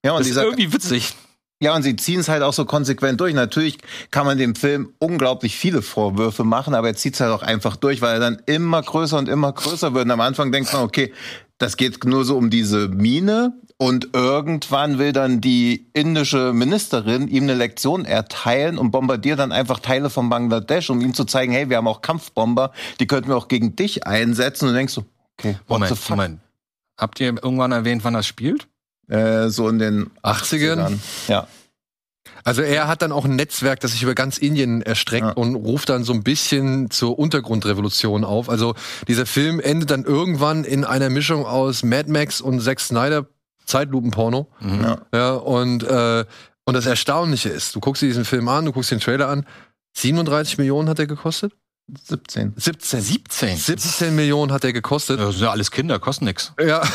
Ja, 0.03 0.11
und 0.13 0.19
Das 0.19 0.27
ist 0.27 0.37
irgendwie 0.37 0.71
witzig. 0.73 1.15
Ja, 1.59 1.75
und 1.75 1.81
sie 1.81 1.95
ziehen 1.95 2.19
es 2.19 2.29
halt 2.29 2.43
auch 2.43 2.53
so 2.53 2.65
konsequent 2.65 3.19
durch. 3.19 3.33
Natürlich 3.33 3.79
kann 4.11 4.25
man 4.27 4.37
dem 4.37 4.53
Film 4.53 4.93
unglaublich 4.99 5.57
viele 5.57 5.81
Vorwürfe 5.81 6.43
machen, 6.43 6.75
aber 6.75 6.89
er 6.89 6.95
zieht 6.95 7.15
es 7.15 7.19
halt 7.19 7.31
auch 7.31 7.41
einfach 7.41 7.75
durch, 7.75 8.01
weil 8.01 8.15
er 8.15 8.19
dann 8.19 8.41
immer 8.45 8.81
größer 8.81 9.17
und 9.17 9.27
immer 9.27 9.51
größer 9.51 9.93
wird. 9.95 10.05
Und 10.05 10.11
am 10.11 10.21
Anfang 10.21 10.51
denkt 10.51 10.71
man, 10.71 10.83
okay, 10.83 11.13
das 11.57 11.75
geht 11.75 12.03
nur 12.05 12.25
so 12.25 12.37
um 12.37 12.51
diese 12.51 12.87
Mine. 12.89 13.53
Und 13.79 14.09
irgendwann 14.13 14.97
will 14.97 15.13
dann 15.13 15.39
die 15.41 15.87
indische 15.93 16.51
Ministerin 16.53 17.27
ihm 17.27 17.43
eine 17.43 17.53
Lektion 17.53 18.05
erteilen 18.05 18.77
und 18.77 18.89
bombardiert 18.91 19.39
dann 19.39 19.51
einfach 19.51 19.79
Teile 19.79 20.09
von 20.09 20.29
Bangladesch, 20.29 20.89
um 20.89 21.01
ihm 21.01 21.13
zu 21.13 21.25
zeigen, 21.25 21.53
hey, 21.53 21.69
wir 21.69 21.77
haben 21.77 21.87
auch 21.87 22.01
Kampfbomber, 22.01 22.71
die 22.99 23.05
könnten 23.05 23.29
wir 23.29 23.37
auch 23.37 23.47
gegen 23.47 23.75
dich 23.75 24.05
einsetzen. 24.05 24.65
Und 24.65 24.73
du 24.73 24.77
denkst 24.77 24.93
so, 24.93 25.05
okay, 25.37 25.57
Moment? 25.67 26.09
Moment. 26.09 26.39
Habt 26.97 27.19
ihr 27.19 27.27
irgendwann 27.27 27.71
erwähnt, 27.71 28.03
wann 28.03 28.15
das 28.15 28.25
spielt? 28.25 28.67
Äh, 29.09 29.49
so 29.49 29.69
in 29.69 29.79
den 29.79 30.09
80ern. 30.23 30.97
Ja. 31.27 31.47
Also 32.43 32.61
er 32.61 32.87
hat 32.87 33.01
dann 33.01 33.11
auch 33.11 33.25
ein 33.25 33.35
Netzwerk, 33.35 33.79
das 33.81 33.91
sich 33.91 34.03
über 34.03 34.15
ganz 34.15 34.37
Indien 34.37 34.81
erstreckt 34.81 35.25
Ja. 35.25 35.31
und 35.33 35.55
ruft 35.55 35.89
dann 35.89 36.03
so 36.03 36.13
ein 36.13 36.23
bisschen 36.23 36.89
zur 36.91 37.17
Untergrundrevolution 37.19 38.23
auf. 38.23 38.49
Also 38.49 38.75
dieser 39.07 39.25
Film 39.25 39.59
endet 39.59 39.91
dann 39.91 40.03
irgendwann 40.03 40.63
in 40.63 40.83
einer 40.85 41.09
Mischung 41.09 41.45
aus 41.45 41.83
Mad 41.83 42.09
Max 42.11 42.39
und 42.41 42.61
Zack 42.61 42.79
Snyder 42.79 43.25
Zeitlupenporno. 43.65 44.47
Mhm. 44.61 44.81
Ja. 44.81 44.97
Ja, 45.13 45.33
und, 45.33 45.83
äh, 45.83 46.25
und 46.65 46.73
das 46.73 46.85
Erstaunliche 46.85 47.49
ist, 47.49 47.75
du 47.75 47.79
guckst 47.81 48.01
dir 48.01 48.07
diesen 48.07 48.25
Film 48.25 48.47
an, 48.47 48.65
du 48.65 48.71
guckst 48.71 48.91
den 48.91 48.99
Trailer 48.99 49.27
an, 49.29 49.45
37 49.97 50.57
Millionen 50.57 50.87
hat 50.89 50.99
er 50.99 51.07
gekostet? 51.07 51.53
17. 51.87 52.53
17. 52.57 53.01
17. 53.01 53.57
17 53.57 54.15
Millionen 54.15 54.51
hat 54.51 54.65
er 54.65 54.73
gekostet. 54.73 55.19
Das 55.19 55.35
sind 55.35 55.43
ja 55.43 55.51
alles 55.51 55.71
Kinder, 55.71 55.99
kosten 55.99 56.25
nix. 56.25 56.51
Ja. 56.59 56.81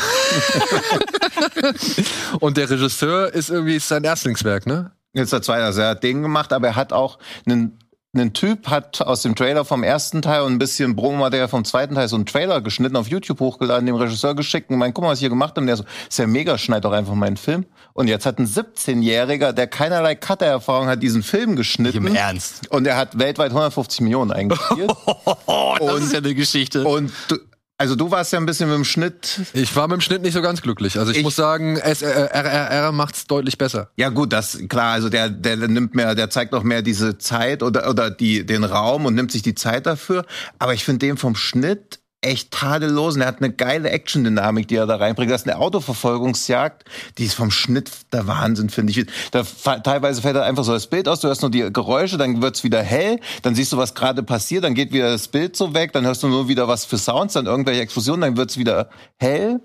und 2.39 2.57
der 2.57 2.69
Regisseur 2.69 3.33
ist 3.33 3.49
irgendwie 3.49 3.79
sein 3.79 4.03
Erstlingswerk, 4.03 4.67
ne? 4.67 4.91
Jetzt 5.13 5.33
der 5.33 5.41
zweite, 5.41 5.63
also 5.63 5.81
er 5.81 5.89
hat 5.89 6.03
den 6.03 6.21
gemacht, 6.21 6.53
aber 6.53 6.67
er 6.67 6.75
hat 6.75 6.93
auch 6.93 7.17
einen, 7.45 7.79
einen 8.15 8.33
Typ 8.33 8.67
hat 8.67 9.01
aus 9.01 9.23
dem 9.23 9.33
Trailer 9.35 9.65
vom 9.65 9.81
ersten 9.81 10.21
Teil 10.21 10.41
und 10.43 10.53
ein 10.53 10.59
bisschen 10.59 10.95
Promomaterial 10.95 11.47
vom 11.47 11.65
zweiten 11.65 11.95
Teil 11.95 12.07
so 12.07 12.15
einen 12.15 12.27
Trailer 12.27 12.61
geschnitten, 12.61 12.95
auf 12.95 13.07
YouTube 13.07 13.39
hochgeladen, 13.39 13.87
dem 13.87 13.95
Regisseur 13.95 14.35
geschickt 14.35 14.69
und 14.69 14.77
meint, 14.77 14.93
guck 14.93 15.03
mal, 15.03 15.09
was 15.09 15.17
ich 15.17 15.21
hier 15.21 15.29
gemacht 15.29 15.51
habe. 15.51 15.61
Und 15.61 15.67
der 15.67 15.77
so, 15.77 15.83
ist 16.07 16.19
ja 16.19 16.27
mega, 16.27 16.57
schneid 16.59 16.85
doch 16.85 16.91
einfach 16.91 17.15
meinen 17.15 17.37
Film. 17.37 17.65
Und 17.93 18.07
jetzt 18.07 18.27
hat 18.27 18.37
ein 18.37 18.45
17-Jähriger, 18.45 19.51
der 19.53 19.65
keinerlei 19.65 20.13
Cutter-Erfahrung 20.13 20.87
hat, 20.87 21.01
diesen 21.01 21.23
Film 21.23 21.55
geschnitten. 21.55 22.05
im 22.05 22.15
Ernst. 22.15 22.69
Und 22.71 22.85
er 22.85 22.97
hat 22.97 23.17
weltweit 23.17 23.49
150 23.49 24.01
Millionen 24.01 24.31
eingespielt. 24.31 24.91
Das 25.45 25.79
Und- 25.79 26.03
ist 26.03 26.13
ja 26.13 26.19
eine 26.19 26.35
Geschichte. 26.35 26.83
und 26.85 27.11
du, 27.27 27.37
also 27.83 27.97
du 27.97 28.11
warst 28.11 28.31
ja 28.31 28.39
ein 28.39 28.45
bisschen 28.45 28.69
mit 28.69 28.77
dem 28.77 28.85
Schnitt 28.85 29.41
Ich 29.51 29.75
war 29.75 29.89
mit 29.89 29.95
dem 29.97 30.01
Schnitt 30.01 30.21
nicht 30.21 30.31
so 30.33 30.41
ganz 30.41 30.61
glücklich. 30.61 30.97
Also 30.97 31.11
ich, 31.11 31.17
Ich- 31.17 31.23
muss 31.23 31.35
sagen, 31.35 31.75
RRR 31.77 32.93
macht's 32.93 33.27
deutlich 33.27 33.57
besser. 33.57 33.89
Ja 33.97 34.07
gut, 34.07 34.31
das 34.31 34.57
klar, 34.69 34.93
also 34.93 35.09
der 35.09 35.27
der 35.29 35.57
nimmt 35.67 35.93
mehr, 35.93 36.15
der 36.15 36.29
zeigt 36.29 36.53
noch 36.53 36.63
mehr 36.63 36.81
diese 36.81 37.17
Zeit 37.17 37.61
oder 37.61 37.89
oder 37.89 38.09
die 38.09 38.45
den 38.45 38.63
Raum 38.63 39.05
und 39.05 39.15
nimmt 39.15 39.33
sich 39.33 39.41
die 39.41 39.53
Zeit 39.53 39.85
dafür, 39.85 40.25
aber 40.59 40.73
ich 40.73 40.85
finde 40.85 41.05
den 41.05 41.17
vom 41.17 41.35
Schnitt 41.35 41.99
echt 42.23 42.51
tadellos 42.51 43.15
und 43.15 43.21
er 43.21 43.27
hat 43.27 43.41
eine 43.41 43.51
geile 43.51 43.89
Action-Dynamik, 43.89 44.67
die 44.67 44.75
er 44.75 44.85
da 44.85 44.95
reinbringt. 44.95 45.31
Das 45.31 45.41
ist 45.41 45.47
eine 45.47 45.59
Autoverfolgungsjagd, 45.59 46.85
die 47.17 47.25
ist 47.25 47.35
vom 47.35 47.51
Schnitt 47.51 47.91
der 48.11 48.27
Wahnsinn, 48.27 48.69
finde 48.69 48.91
ich. 48.91 49.05
Da 49.31 49.43
teilweise 49.79 50.21
fällt 50.21 50.35
da 50.35 50.43
einfach 50.43 50.63
so 50.63 50.73
das 50.73 50.87
Bild 50.87 51.07
aus, 51.07 51.19
du 51.19 51.27
hörst 51.27 51.41
nur 51.41 51.51
die 51.51 51.71
Geräusche, 51.71 52.17
dann 52.17 52.41
wird's 52.41 52.63
wieder 52.63 52.81
hell, 52.81 53.19
dann 53.41 53.55
siehst 53.55 53.73
du, 53.73 53.77
was 53.77 53.93
gerade 53.93 54.23
passiert, 54.23 54.63
dann 54.63 54.73
geht 54.73 54.91
wieder 54.93 55.11
das 55.11 55.27
Bild 55.27 55.55
so 55.55 55.73
weg, 55.73 55.93
dann 55.93 56.05
hörst 56.05 56.23
du 56.23 56.27
nur 56.27 56.47
wieder 56.47 56.67
was 56.67 56.85
für 56.85 56.97
Sounds, 56.97 57.33
dann 57.33 57.45
irgendwelche 57.45 57.81
Explosionen, 57.81 58.21
dann 58.21 58.37
wird's 58.37 58.57
wieder 58.57 58.89
hell. 59.17 59.59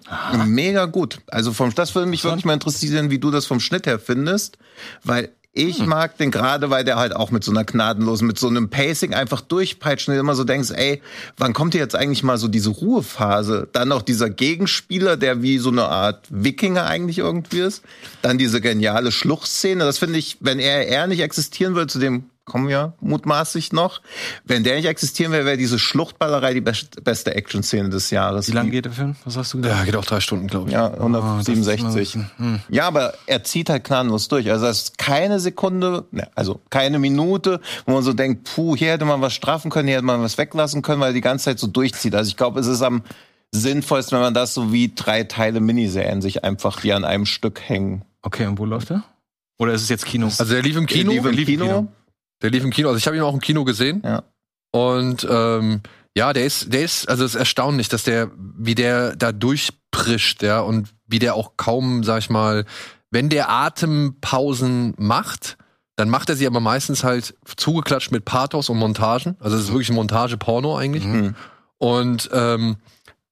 Mega 0.47 0.87
gut. 0.87 1.21
Also 1.29 1.53
vom 1.53 1.75
das 1.75 1.95
würde 1.95 2.09
mich 2.09 2.25
wirklich 2.25 2.45
mal 2.45 2.55
interessieren, 2.55 3.11
wie 3.11 3.19
du 3.19 3.31
das 3.31 3.47
vom 3.47 3.61
Schnitt 3.61 3.87
her 3.87 3.99
findest, 3.99 4.59
weil 5.05 5.31
ich 5.59 5.85
mag 5.85 6.17
den 6.19 6.31
gerade, 6.31 6.71
weil 6.71 6.85
der 6.85 6.97
halt 6.97 7.15
auch 7.15 7.33
mit 7.33 7.43
so 7.43 7.51
einer 7.51 7.65
gnadenlosen, 7.65 8.27
mit 8.27 8.39
so 8.39 8.47
einem 8.47 8.71
Pacing 8.71 9.13
einfach 9.13 9.41
durchpeitscht 9.41 10.09
und 10.09 10.15
du 10.15 10.21
immer 10.21 10.37
so 10.37 10.45
denkst, 10.45 10.71
ey, 10.71 11.03
wann 11.37 11.53
kommt 11.53 11.75
hier 11.75 11.81
jetzt 11.81 11.97
eigentlich 11.97 12.23
mal 12.23 12.39
so 12.39 12.47
diese 12.47 12.71
Ruhephase? 12.71 13.69
Dann 13.73 13.89
noch 13.89 14.03
dieser 14.03 14.31
Gegenspieler, 14.31 15.17
der 15.17 15.43
wie 15.43 15.59
so 15.59 15.71
eine 15.71 15.87
Art 15.87 16.27
Wikinger 16.31 16.87
eigentlich 16.87 17.19
irgendwie 17.19 17.61
ist. 17.61 17.83
Dann 18.23 18.39
diese 18.39 18.61
geniale 18.61 19.11
Schluchtszene. 19.11 19.85
Das 19.85 19.99
finde 19.99 20.19
ich, 20.19 20.37
wenn 20.41 20.61
er, 20.61 20.87
er 20.87 21.09
nicht 21.09 21.21
existieren 21.21 21.75
würde, 21.75 21.89
zu 21.89 21.99
dem 21.99 22.31
kommen 22.49 22.67
wir 22.67 22.95
mutmaßlich 23.01 23.73
noch. 23.73 24.01
Wenn 24.45 24.65
der 24.65 24.77
nicht 24.77 24.87
existieren 24.87 25.31
wäre, 25.31 25.45
wäre 25.45 25.57
diese 25.57 25.79
Schluchtballerei 25.79 26.55
die 26.55 26.61
best, 26.61 27.05
beste 27.05 27.35
Action-Szene 27.35 27.91
des 27.91 28.11
Jahres. 28.11 28.49
Wie 28.49 28.53
lange 28.53 28.71
geht 28.71 28.87
der 28.87 28.93
Film? 28.93 29.15
Was 29.25 29.37
hast 29.37 29.55
du 29.55 29.61
gesagt? 29.61 29.79
Ja, 29.79 29.85
geht 29.85 29.95
auch 29.97 30.05
drei 30.05 30.19
Stunden, 30.21 30.49
glaube 30.49 30.69
ich. 30.69 30.73
Ja, 30.75 30.87
Oh, 30.89 31.09
das 31.09 31.23
ist 31.47 31.49
immer 31.49 31.67
167. 31.67 31.81
so 31.81 31.87
ein 31.87 31.95
bisschen, 31.95 32.31
hm. 32.39 32.61
Ja, 32.69 32.87
aber 32.89 33.15
er 33.27 33.45
zieht 33.45 33.71
halt 33.71 33.85
gnadenlos 33.85 34.27
durch. 34.29 34.51
Also 34.51 34.67
es 34.67 34.79
ist 34.85 34.99
keine 34.99 35.39
Sekunde, 35.39 36.05
ne, 36.11 36.29
also 36.35 36.61
keine 36.71 36.99
Minute, 36.99 37.61
wo 37.87 37.93
man 37.93 38.03
so 38.03 38.13
denkt, 38.13 38.51
puh, 38.55 38.75
hier 38.77 38.91
hätte 38.93 39.05
man 39.05 39.21
was 39.21 39.35
straffen 39.35 39.71
können, 39.71 39.87
hier 39.87 39.97
hätte 39.99 40.07
man 40.07 40.21
was 40.23 40.39
weglassen 40.39 40.83
können, 40.83 41.01
weil 41.01 41.11
er 41.11 41.15
die 41.15 41.21
ganze 41.21 41.45
Zeit 41.47 41.59
so 41.59 41.67
durchzieht. 41.67 42.15
Also 42.15 42.29
ich 42.29 42.37
glaube, 42.37 42.59
es 42.61 42.67
ist 42.67 42.83
am 42.83 43.03
sinnvollsten, 43.53 44.17
wenn 44.17 44.23
man 44.23 44.35
das 44.35 44.55
so 44.55 44.73
wie 44.73 44.93
drei 44.95 45.25
Teile 45.25 45.61
Miniserien 45.61 46.21
sich 46.23 46.45
einfach, 46.45 46.81
die 46.81 46.93
an 46.93 47.05
einem 47.05 47.27
Stück 47.27 47.61
hängen. 47.61 48.03
Okay, 48.23 48.47
und 48.47 48.59
wo 48.59 48.65
läuft 48.65 48.91
der? 48.91 49.05
Oder 49.59 49.73
ist 49.73 49.83
es 49.83 49.89
jetzt 49.89 50.05
Kino? 50.07 50.27
Also 50.27 50.45
der 50.45 50.63
lief 50.63 50.77
im 50.77 50.87
Kino. 50.87 51.13
Lief 51.13 51.25
im 51.25 51.31
lief 51.33 51.49
im 51.49 51.61
Kino. 51.61 51.89
Der 52.43 52.51
lief 52.51 52.65
im 52.65 52.71
Kino. 52.71 52.89
Also 52.89 52.99
ich 52.99 53.07
habe 53.07 53.17
ihn 53.17 53.23
auch 53.23 53.35
im 53.35 53.41
Kino 53.41 53.65
gesehen. 53.65 54.03
Ja. 54.05 54.23
Und 54.71 55.27
ähm, 55.29 55.83
ja, 56.17 56.33
der 56.33 56.45
ist, 56.45 56.73
der 56.73 56.83
ist, 56.83 57.09
also 57.09 57.25
es 57.25 57.35
ist 57.35 57.39
erstaunlich, 57.39 57.89
dass 57.89 58.05
der, 58.05 58.31
wie 58.37 58.75
der 58.75 59.17
da 59.17 59.33
durchprischt, 59.33 60.43
ja, 60.43 60.61
und 60.61 60.89
wie 61.07 61.19
der 61.19 61.35
auch 61.35 61.53
kaum, 61.57 62.05
sag 62.05 62.19
ich 62.19 62.31
mal, 62.31 62.65
wenn 63.11 63.29
der 63.29 63.51
Atempausen 63.51 64.95
macht, 64.99 65.57
dann 65.97 66.11
macht 66.11 66.29
er 66.29 66.37
sie 66.37 66.47
aber 66.47 66.61
meistens 66.61 67.03
halt 67.03 67.35
zugeklatscht 67.57 68.13
mit 68.13 68.25
Pathos 68.25 68.69
und 68.69 68.79
Montagen. 68.79 69.37
Also 69.41 69.57
es 69.57 69.65
ist 69.65 69.69
wirklich 69.71 69.91
ein 69.91 69.97
Montage-Porno 69.97 70.77
eigentlich. 70.77 71.05
Mhm. 71.05 71.35
Und 71.79 72.31
ähm, 72.33 72.77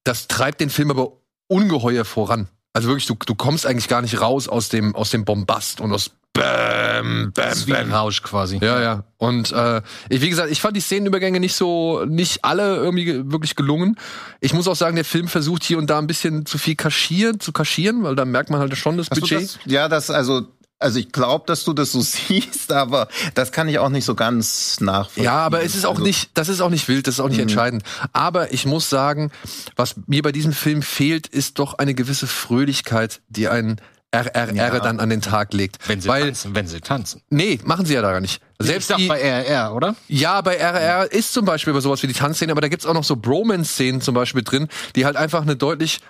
das 0.04 0.26
treibt 0.28 0.60
den 0.60 0.70
Film 0.70 0.90
aber 0.90 1.12
ungeheuer 1.48 2.04
voran. 2.04 2.48
Also 2.76 2.88
wirklich, 2.88 3.06
du, 3.06 3.14
du 3.24 3.34
kommst 3.34 3.64
eigentlich 3.66 3.88
gar 3.88 4.02
nicht 4.02 4.20
raus 4.20 4.48
aus 4.48 4.68
dem, 4.68 4.94
aus 4.94 5.08
dem 5.08 5.24
Bombast 5.24 5.80
und 5.80 5.92
aus 5.94 6.10
Bäm, 6.34 7.32
Bäm, 7.32 7.64
Bäm. 7.66 7.90
Rausch 7.90 8.22
quasi. 8.22 8.58
Ja, 8.60 8.78
ja. 8.82 9.04
Und 9.16 9.52
äh, 9.52 9.80
ich, 10.10 10.20
wie 10.20 10.28
gesagt, 10.28 10.50
ich 10.50 10.60
fand 10.60 10.76
die 10.76 10.82
Szenenübergänge 10.82 11.40
nicht 11.40 11.54
so, 11.54 12.04
nicht 12.04 12.44
alle 12.44 12.76
irgendwie 12.76 13.06
ge- 13.06 13.22
wirklich 13.28 13.56
gelungen. 13.56 13.96
Ich 14.40 14.52
muss 14.52 14.68
auch 14.68 14.76
sagen, 14.76 14.96
der 14.96 15.06
Film 15.06 15.28
versucht 15.28 15.64
hier 15.64 15.78
und 15.78 15.88
da 15.88 15.98
ein 15.98 16.06
bisschen 16.06 16.44
zu 16.44 16.58
viel 16.58 16.76
kaschieren, 16.76 17.40
zu 17.40 17.52
kaschieren, 17.52 18.02
weil 18.02 18.14
da 18.16 18.26
merkt 18.26 18.50
man 18.50 18.60
halt 18.60 18.76
schon 18.76 18.98
das 18.98 19.08
Hast 19.10 19.18
Budget. 19.20 19.42
das, 19.42 19.58
ja, 19.64 19.88
das, 19.88 20.10
also, 20.10 20.42
also 20.78 20.98
ich 20.98 21.10
glaube, 21.12 21.44
dass 21.46 21.64
du 21.64 21.72
das 21.72 21.92
so 21.92 22.00
siehst, 22.02 22.72
aber 22.72 23.08
das 23.34 23.52
kann 23.52 23.68
ich 23.68 23.78
auch 23.78 23.88
nicht 23.88 24.04
so 24.04 24.14
ganz 24.14 24.80
nachvollziehen. 24.80 25.24
Ja, 25.24 25.38
aber 25.38 25.62
es 25.62 25.74
ist 25.74 25.84
auch 25.86 25.90
Also, 25.92 26.02
nicht, 26.02 26.30
das 26.34 26.48
ist 26.48 26.60
auch 26.60 26.70
nicht 26.70 26.86
wild, 26.88 27.06
das 27.06 27.14
ist 27.14 27.20
auch 27.20 27.28
nicht 27.28 27.40
entscheidend. 27.40 27.82
Aber 28.12 28.52
ich 28.52 28.66
muss 28.66 28.90
sagen, 28.90 29.30
was 29.76 29.94
mir 30.06 30.22
bei 30.22 30.32
diesem 30.32 30.52
Film 30.52 30.82
fehlt, 30.82 31.26
ist 31.26 31.58
doch 31.58 31.74
eine 31.74 31.94
gewisse 31.94 32.26
Fröhlichkeit, 32.26 33.20
die 33.28 33.48
ein 33.48 33.80
RRR 34.14 34.54
Ja. 34.54 34.80
dann 34.80 35.00
an 35.00 35.10
den 35.10 35.20
Tag 35.20 35.52
legt. 35.52 35.78
Wenn 35.88 36.00
sie 36.00 36.08
Weil, 36.08 36.26
tanzen, 36.26 36.54
wenn 36.54 36.66
sie 36.66 36.80
tanzen. 36.80 37.22
nee, 37.28 37.58
machen 37.64 37.84
sie 37.86 37.94
ja 37.94 38.02
da 38.02 38.12
gar 38.12 38.20
nicht. 38.20 38.40
Ich 38.60 38.66
Selbst 38.66 38.88
sag 38.88 38.96
die, 38.98 39.08
bei 39.08 39.20
RR, 39.20 39.74
oder? 39.74 39.94
Ja, 40.08 40.40
bei 40.40 40.56
RR 40.56 41.10
ist 41.12 41.32
zum 41.34 41.44
Beispiel 41.44 41.72
bei 41.74 41.80
sowas 41.80 42.02
wie 42.02 42.06
die 42.06 42.14
Tanzszene, 42.14 42.52
aber 42.52 42.60
da 42.62 42.68
gibt's 42.68 42.86
auch 42.86 42.94
noch 42.94 43.04
so 43.04 43.16
Bromance-Szenen 43.16 44.00
zum 44.00 44.14
Beispiel 44.14 44.42
drin, 44.42 44.68
die 44.94 45.04
halt 45.04 45.16
einfach 45.16 45.42
eine 45.42 45.56
deutlich, 45.56 46.00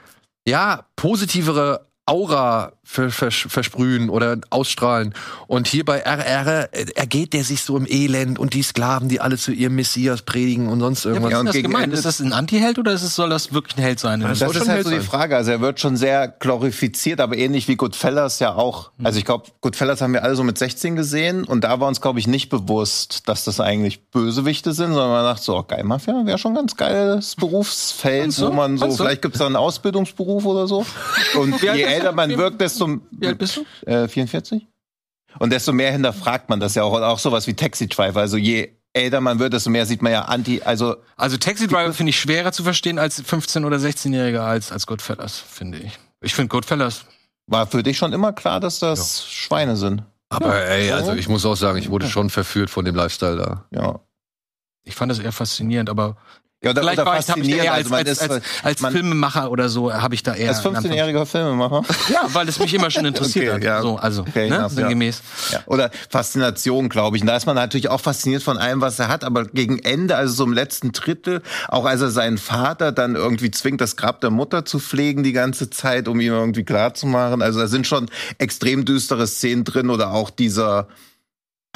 ja, 0.46 0.84
positivere 0.94 1.86
Aura 2.04 2.72
vers- 2.86 3.46
versprühen 3.48 4.08
oder 4.08 4.38
ausstrahlen. 4.50 5.12
Und 5.48 5.66
hier 5.66 5.84
bei 5.84 5.98
RR 5.98 6.72
äh, 6.72 6.86
ergeht 6.94 7.32
der 7.32 7.44
sich 7.44 7.62
so 7.62 7.76
im 7.76 7.86
Elend 7.86 8.38
und 8.38 8.54
die 8.54 8.62
Sklaven, 8.62 9.08
die 9.08 9.20
alle 9.20 9.36
zu 9.36 9.52
ihrem 9.52 9.74
Messias 9.74 10.22
predigen 10.22 10.68
und 10.68 10.80
sonst 10.80 11.04
irgendwas. 11.04 11.32
Was 11.32 11.40
und 11.40 11.46
ist 11.48 11.54
das 11.56 11.62
gemeint? 11.62 11.92
Ist 11.92 12.04
das 12.04 12.20
ein 12.20 12.32
Anti-Held 12.32 12.78
oder 12.78 12.92
ist 12.92 13.02
es, 13.02 13.14
soll 13.14 13.28
das 13.28 13.52
wirklich 13.52 13.76
ein 13.76 13.82
Held 13.82 13.98
sein? 14.00 14.20
Das 14.20 14.38
Das 14.38 14.50
ist 14.52 14.58
schon 14.58 14.68
halt 14.68 14.76
Held 14.76 14.86
so 14.86 14.92
die. 14.92 15.00
Frage. 15.00 15.36
Also 15.36 15.50
er 15.50 15.60
wird 15.60 15.80
schon 15.80 15.96
sehr 15.96 16.28
glorifiziert, 16.28 17.20
aber 17.20 17.36
ähnlich 17.36 17.68
wie 17.68 17.76
Goodfellas 17.76 18.38
ja 18.38 18.54
auch. 18.54 18.90
Also 19.02 19.18
ich 19.18 19.24
glaube, 19.24 19.46
Goodfellas 19.60 20.00
haben 20.00 20.12
wir 20.12 20.22
alle 20.22 20.36
so 20.36 20.44
mit 20.44 20.56
16 20.58 20.96
gesehen 20.96 21.44
und 21.44 21.64
da 21.64 21.80
war 21.80 21.88
uns, 21.88 22.00
glaube 22.00 22.18
ich, 22.20 22.26
nicht 22.26 22.48
bewusst, 22.48 23.28
dass 23.28 23.44
das 23.44 23.60
eigentlich 23.60 24.10
Bösewichte 24.10 24.72
sind, 24.72 24.88
sondern 24.92 25.10
man 25.10 25.24
dachte 25.24 25.42
so, 25.42 25.56
oh, 25.56 25.62
geil, 25.62 25.82
Mafia 25.84 26.14
wäre 26.24 26.38
schon 26.38 26.52
ein 26.52 26.56
ganz 26.56 26.76
geiles 26.76 27.34
Berufsfeld, 27.36 28.38
du? 28.38 28.48
wo 28.48 28.52
man 28.52 28.78
so, 28.78 28.86
du? 28.86 28.94
vielleicht 28.94 29.22
gibt 29.22 29.34
es 29.34 29.40
da 29.40 29.46
einen 29.46 29.56
Ausbildungsberuf 29.56 30.44
oder 30.44 30.66
so. 30.66 30.84
Und 31.38 31.60
je 31.62 31.82
älter 31.82 32.12
man 32.12 32.36
wirkt, 32.36 32.60
desto 32.60 32.75
Wie 33.12 33.26
alt 33.26 33.38
bist 33.38 33.56
du? 33.56 33.64
äh, 33.90 34.08
44? 34.08 34.66
Und 35.38 35.50
desto 35.52 35.72
mehr 35.72 35.92
hinterfragt 35.92 36.48
man 36.48 36.60
das 36.60 36.74
ja 36.74 36.82
auch. 36.82 36.92
Und 36.92 37.02
auch 37.02 37.18
sowas 37.18 37.46
wie 37.46 37.54
Taxi 37.54 37.88
Driver. 37.88 38.20
Also 38.20 38.36
je 38.36 38.70
älter 38.94 39.20
man 39.20 39.38
wird, 39.38 39.52
desto 39.52 39.68
mehr 39.70 39.84
sieht 39.84 40.00
man 40.02 40.12
ja 40.12 40.22
anti, 40.22 40.62
also 40.64 40.96
Also 41.16 41.36
Taxi 41.36 41.66
Driver 41.68 41.92
finde 41.92 42.10
ich 42.10 42.18
schwerer 42.20 42.52
zu 42.52 42.62
verstehen 42.64 42.98
als 42.98 43.22
15- 43.22 43.66
oder 43.66 43.76
16-Jähriger 43.76 44.40
als, 44.40 44.72
als 44.72 44.86
Goodfellas, 44.86 45.38
finde 45.38 45.78
ich. 45.78 45.98
Ich 46.22 46.34
finde 46.34 46.48
Goodfellas. 46.48 47.04
war 47.46 47.66
für 47.66 47.82
dich 47.82 47.98
schon 47.98 48.12
immer 48.14 48.32
klar, 48.32 48.58
dass 48.60 48.78
das 48.78 49.26
Schweine 49.30 49.76
sind. 49.76 50.02
Aber 50.30 50.54
ey, 50.64 50.88
Ja. 50.88 50.96
also 50.96 51.12
ich 51.12 51.28
muss 51.28 51.44
auch 51.44 51.54
sagen, 51.54 51.78
ich 51.78 51.90
wurde 51.90 52.08
schon 52.08 52.30
verführt 52.30 52.70
von 52.70 52.84
dem 52.84 52.94
Lifestyle 52.96 53.36
da. 53.36 53.64
Ja. 53.70 54.00
Ich 54.84 54.94
fand 54.94 55.10
das 55.12 55.18
eher 55.18 55.32
faszinierend, 55.32 55.90
aber 55.90 56.16
Ja, 56.66 56.70
oder, 56.72 56.82
vielleicht 56.82 56.98
oder 57.00 57.06
war 57.10 57.18
ich, 57.18 57.28
hab 57.28 57.36
ich 57.38 57.48
eher 57.48 57.72
als, 57.72 57.90
also 57.90 57.94
als, 57.94 58.08
ist, 58.10 58.30
als, 58.30 58.42
als 58.62 58.92
Filmemacher 58.92 59.50
oder 59.50 59.68
so, 59.68 59.92
habe 59.92 60.14
ich 60.14 60.22
da 60.22 60.34
eher. 60.34 60.48
als 60.50 60.62
15-jähriger 60.62 61.26
Filmemacher. 61.26 61.82
Ja, 62.08 62.22
weil 62.32 62.48
es 62.48 62.58
mich 62.58 62.72
immer 62.74 62.90
schon 62.90 63.04
interessiert 63.04 63.46
Okay, 63.46 63.54
hat. 63.54 63.64
ja. 63.64 63.82
So, 63.82 63.96
also, 63.96 64.22
Okay, 64.22 64.48
ne, 64.50 64.68
sinngemäß. 64.70 65.22
Ja. 65.50 65.60
Oder 65.66 65.90
Faszination, 66.10 66.88
glaube 66.88 67.16
ich. 67.16 67.22
Und 67.22 67.26
da 67.28 67.36
ist 67.36 67.46
man 67.46 67.56
natürlich 67.56 67.88
auch 67.88 68.00
fasziniert 68.00 68.42
von 68.42 68.58
allem, 68.58 68.80
was 68.80 68.98
er 68.98 69.08
hat. 69.08 69.24
Aber 69.24 69.44
gegen 69.44 69.78
Ende, 69.78 70.16
also 70.16 70.34
so 70.34 70.44
im 70.44 70.52
letzten 70.52 70.92
Drittel, 70.92 71.42
auch 71.68 71.84
als 71.84 72.00
er 72.00 72.10
seinen 72.10 72.38
Vater 72.38 72.92
dann 72.92 73.14
irgendwie 73.16 73.50
zwingt, 73.50 73.80
das 73.80 73.96
Grab 73.96 74.20
der 74.20 74.30
Mutter 74.30 74.64
zu 74.64 74.78
pflegen 74.78 75.22
die 75.22 75.32
ganze 75.32 75.70
Zeit, 75.70 76.08
um 76.08 76.20
ihm 76.20 76.32
irgendwie 76.32 76.64
klarzumachen. 76.64 77.42
Also 77.42 77.60
da 77.60 77.66
sind 77.66 77.86
schon 77.86 78.06
extrem 78.38 78.84
düstere 78.84 79.26
Szenen 79.26 79.64
drin 79.64 79.90
oder 79.90 80.12
auch 80.12 80.30
dieser 80.30 80.88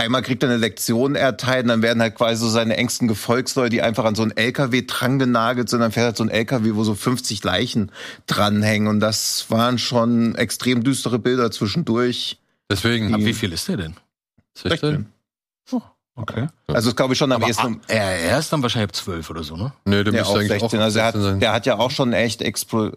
Einmal 0.01 0.22
kriegt 0.22 0.43
er 0.43 0.48
eine 0.48 0.59
Lektion 0.59 1.14
erteilt 1.14 1.64
und 1.64 1.68
dann 1.68 1.82
werden 1.82 2.01
halt 2.01 2.14
quasi 2.14 2.40
so 2.40 2.48
seine 2.48 2.77
engsten 2.77 3.06
Gefolgsleute, 3.06 3.70
die 3.70 3.82
einfach 3.82 4.05
an 4.05 4.14
so 4.14 4.22
einen 4.22 4.36
LKW 4.36 4.82
dran 4.86 5.18
genagelt 5.18 5.68
sind. 5.68 5.81
Dann 5.81 5.93
fährt 5.93 6.06
halt 6.06 6.16
so 6.16 6.24
ein 6.24 6.31
LKW, 6.31 6.74
wo 6.74 6.85
so 6.85 6.94
50 6.94 7.44
Leichen 7.44 7.93
dranhängen. 8.27 8.89
Und 8.89 9.01
das 9.01 9.47
waren 9.51 9.78
schon 9.78 10.35
extrem 10.36 10.82
düstere 10.82 11.18
Bilder 11.18 11.51
zwischendurch. 11.51 12.39
Deswegen. 12.70 13.12
Ab 13.14 13.20
wie 13.20 13.35
viel 13.35 13.52
ist 13.52 13.68
der 13.68 13.77
denn? 13.77 13.97
16? 14.56 15.06
Okay. 16.16 16.48
Also 16.66 16.90
das 16.90 16.97
glaube 16.97 17.14
ich 17.14 17.18
schon 17.18 17.32
am 17.32 17.40
Aber 17.40 17.48
ehesten. 17.48 17.81
er, 17.89 18.18
er 18.18 18.39
ist 18.39 18.52
dann 18.52 18.62
wahrscheinlich 18.62 18.90
ab 18.90 18.97
12 18.97 19.31
oder 19.31 19.43
so, 19.43 19.56
ne? 19.56 19.72
Nee, 19.86 20.05
der 20.05 20.12
Ja, 20.12 20.20
müsste 20.20 20.35
auch 20.35 20.39
eigentlich 20.40 20.60
16. 20.60 20.78
auch 20.81 20.85
Also 20.85 20.98
er 20.98 21.05
hat, 21.06 21.14
16 21.14 21.31
sein. 21.31 21.40
der 21.40 21.52
hat 21.52 21.66
ja 21.66 21.78
auch 21.78 21.90
schon 21.90 22.12
echt 22.12 22.43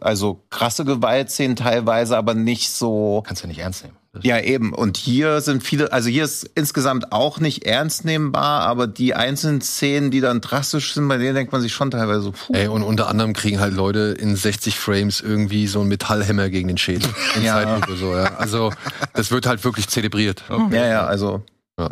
also 0.01 0.43
krasse 0.49 0.83
Gewaltszenen 0.83 1.55
teilweise, 1.55 2.17
aber 2.17 2.33
nicht 2.33 2.69
so. 2.71 3.23
Kannst 3.25 3.41
du 3.43 3.45
ja 3.45 3.49
nicht 3.49 3.59
ernst 3.59 3.83
nehmen. 3.83 3.95
Ja, 4.21 4.39
eben. 4.39 4.73
Und 4.73 4.97
hier 4.97 5.41
sind 5.41 5.63
viele, 5.63 5.91
also 5.91 6.07
hier 6.07 6.23
ist 6.23 6.43
insgesamt 6.55 7.11
auch 7.11 7.39
nicht 7.39 7.65
ernst 7.65 8.05
nehmbar, 8.05 8.61
aber 8.61 8.85
die 8.85 9.15
einzelnen 9.15 9.61
Szenen, 9.61 10.11
die 10.11 10.21
dann 10.21 10.39
drastisch 10.39 10.93
sind, 10.93 11.07
bei 11.07 11.17
denen 11.17 11.33
denkt 11.33 11.51
man 11.51 11.61
sich 11.61 11.73
schon 11.73 11.89
teilweise 11.89 12.21
so, 12.21 12.31
puh. 12.31 12.53
Ey, 12.53 12.67
und 12.67 12.83
unter 12.83 13.07
anderem 13.07 13.33
kriegen 13.33 13.59
halt 13.59 13.73
Leute 13.73 14.15
in 14.19 14.35
60 14.35 14.77
Frames 14.77 15.19
irgendwie 15.19 15.65
so 15.67 15.79
einen 15.79 15.89
Metallhämmer 15.89 16.49
gegen 16.49 16.67
den 16.67 16.77
Schädel. 16.77 17.09
In 17.35 17.43
Ja. 17.43 17.55
Zeitlupe 17.55 17.97
so, 17.97 18.15
ja. 18.15 18.35
Also, 18.35 18.71
das 19.13 19.31
wird 19.31 19.47
halt 19.47 19.63
wirklich 19.63 19.87
zelebriert. 19.87 20.43
Ja, 20.71 20.85
ja, 20.85 21.05
also. 21.05 21.43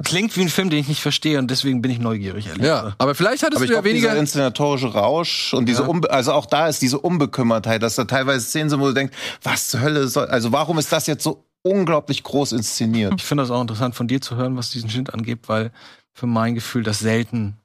Klingt 0.04 0.38
wie 0.38 0.42
ein 0.42 0.50
Film, 0.50 0.70
den 0.70 0.80
ich 0.80 0.88
nicht 0.88 1.02
verstehe 1.02 1.40
und 1.40 1.50
deswegen 1.50 1.82
bin 1.82 1.90
ich 1.90 1.98
neugierig, 2.00 2.48
ehrlich 2.48 2.64
Ja, 2.64 2.94
aber 3.00 3.16
vielleicht 3.16 3.42
hattest 3.42 3.58
Aber 3.58 3.66
du 3.66 3.74
ja 3.74 3.82
dieser 3.82 3.90
weniger. 4.10 4.16
inszenatorische 4.16 4.94
Rausch 4.94 5.54
und 5.56 5.66
diese, 5.68 5.82
Ja. 5.82 5.88
Unbe 5.88 6.12
also 6.12 6.34
auch 6.34 6.46
da 6.46 6.68
ist 6.68 6.84
diese 6.84 7.00
Unbekümmertheit, 7.00 7.82
dass 7.82 7.96
da 7.96 8.04
teilweise 8.06 8.46
Szenen 8.46 8.70
sind, 8.70 8.80
wo 8.80 8.86
du 8.88 8.94
denkst, 8.94 9.16
was 9.42 9.70
zur 9.70 9.82
Hölle 9.82 10.08
soll, 10.08 10.28
also 10.28 10.52
warum 10.52 10.78
ist 10.78 10.92
das 10.92 11.08
jetzt 11.08 11.24
so 11.24 11.46
unglaublich 11.64 12.22
groß 12.22 12.52
inszeniert? 12.52 13.14
Ich 13.18 13.24
finde 13.24 13.42
das 13.44 13.50
auch 13.50 13.62
interessant 13.62 13.96
von 13.96 14.08
dir 14.08 14.22
zu 14.22 14.36
hören, 14.36 14.56
was 14.56 14.70
diesen 14.70 14.90
Schnitt 14.92 15.14
angeht, 15.16 15.40
weil 15.48 15.72
für 16.14 16.28
mein 16.28 16.54
Gefühl 16.54 16.84
das 16.84 17.00
selten 17.00 17.58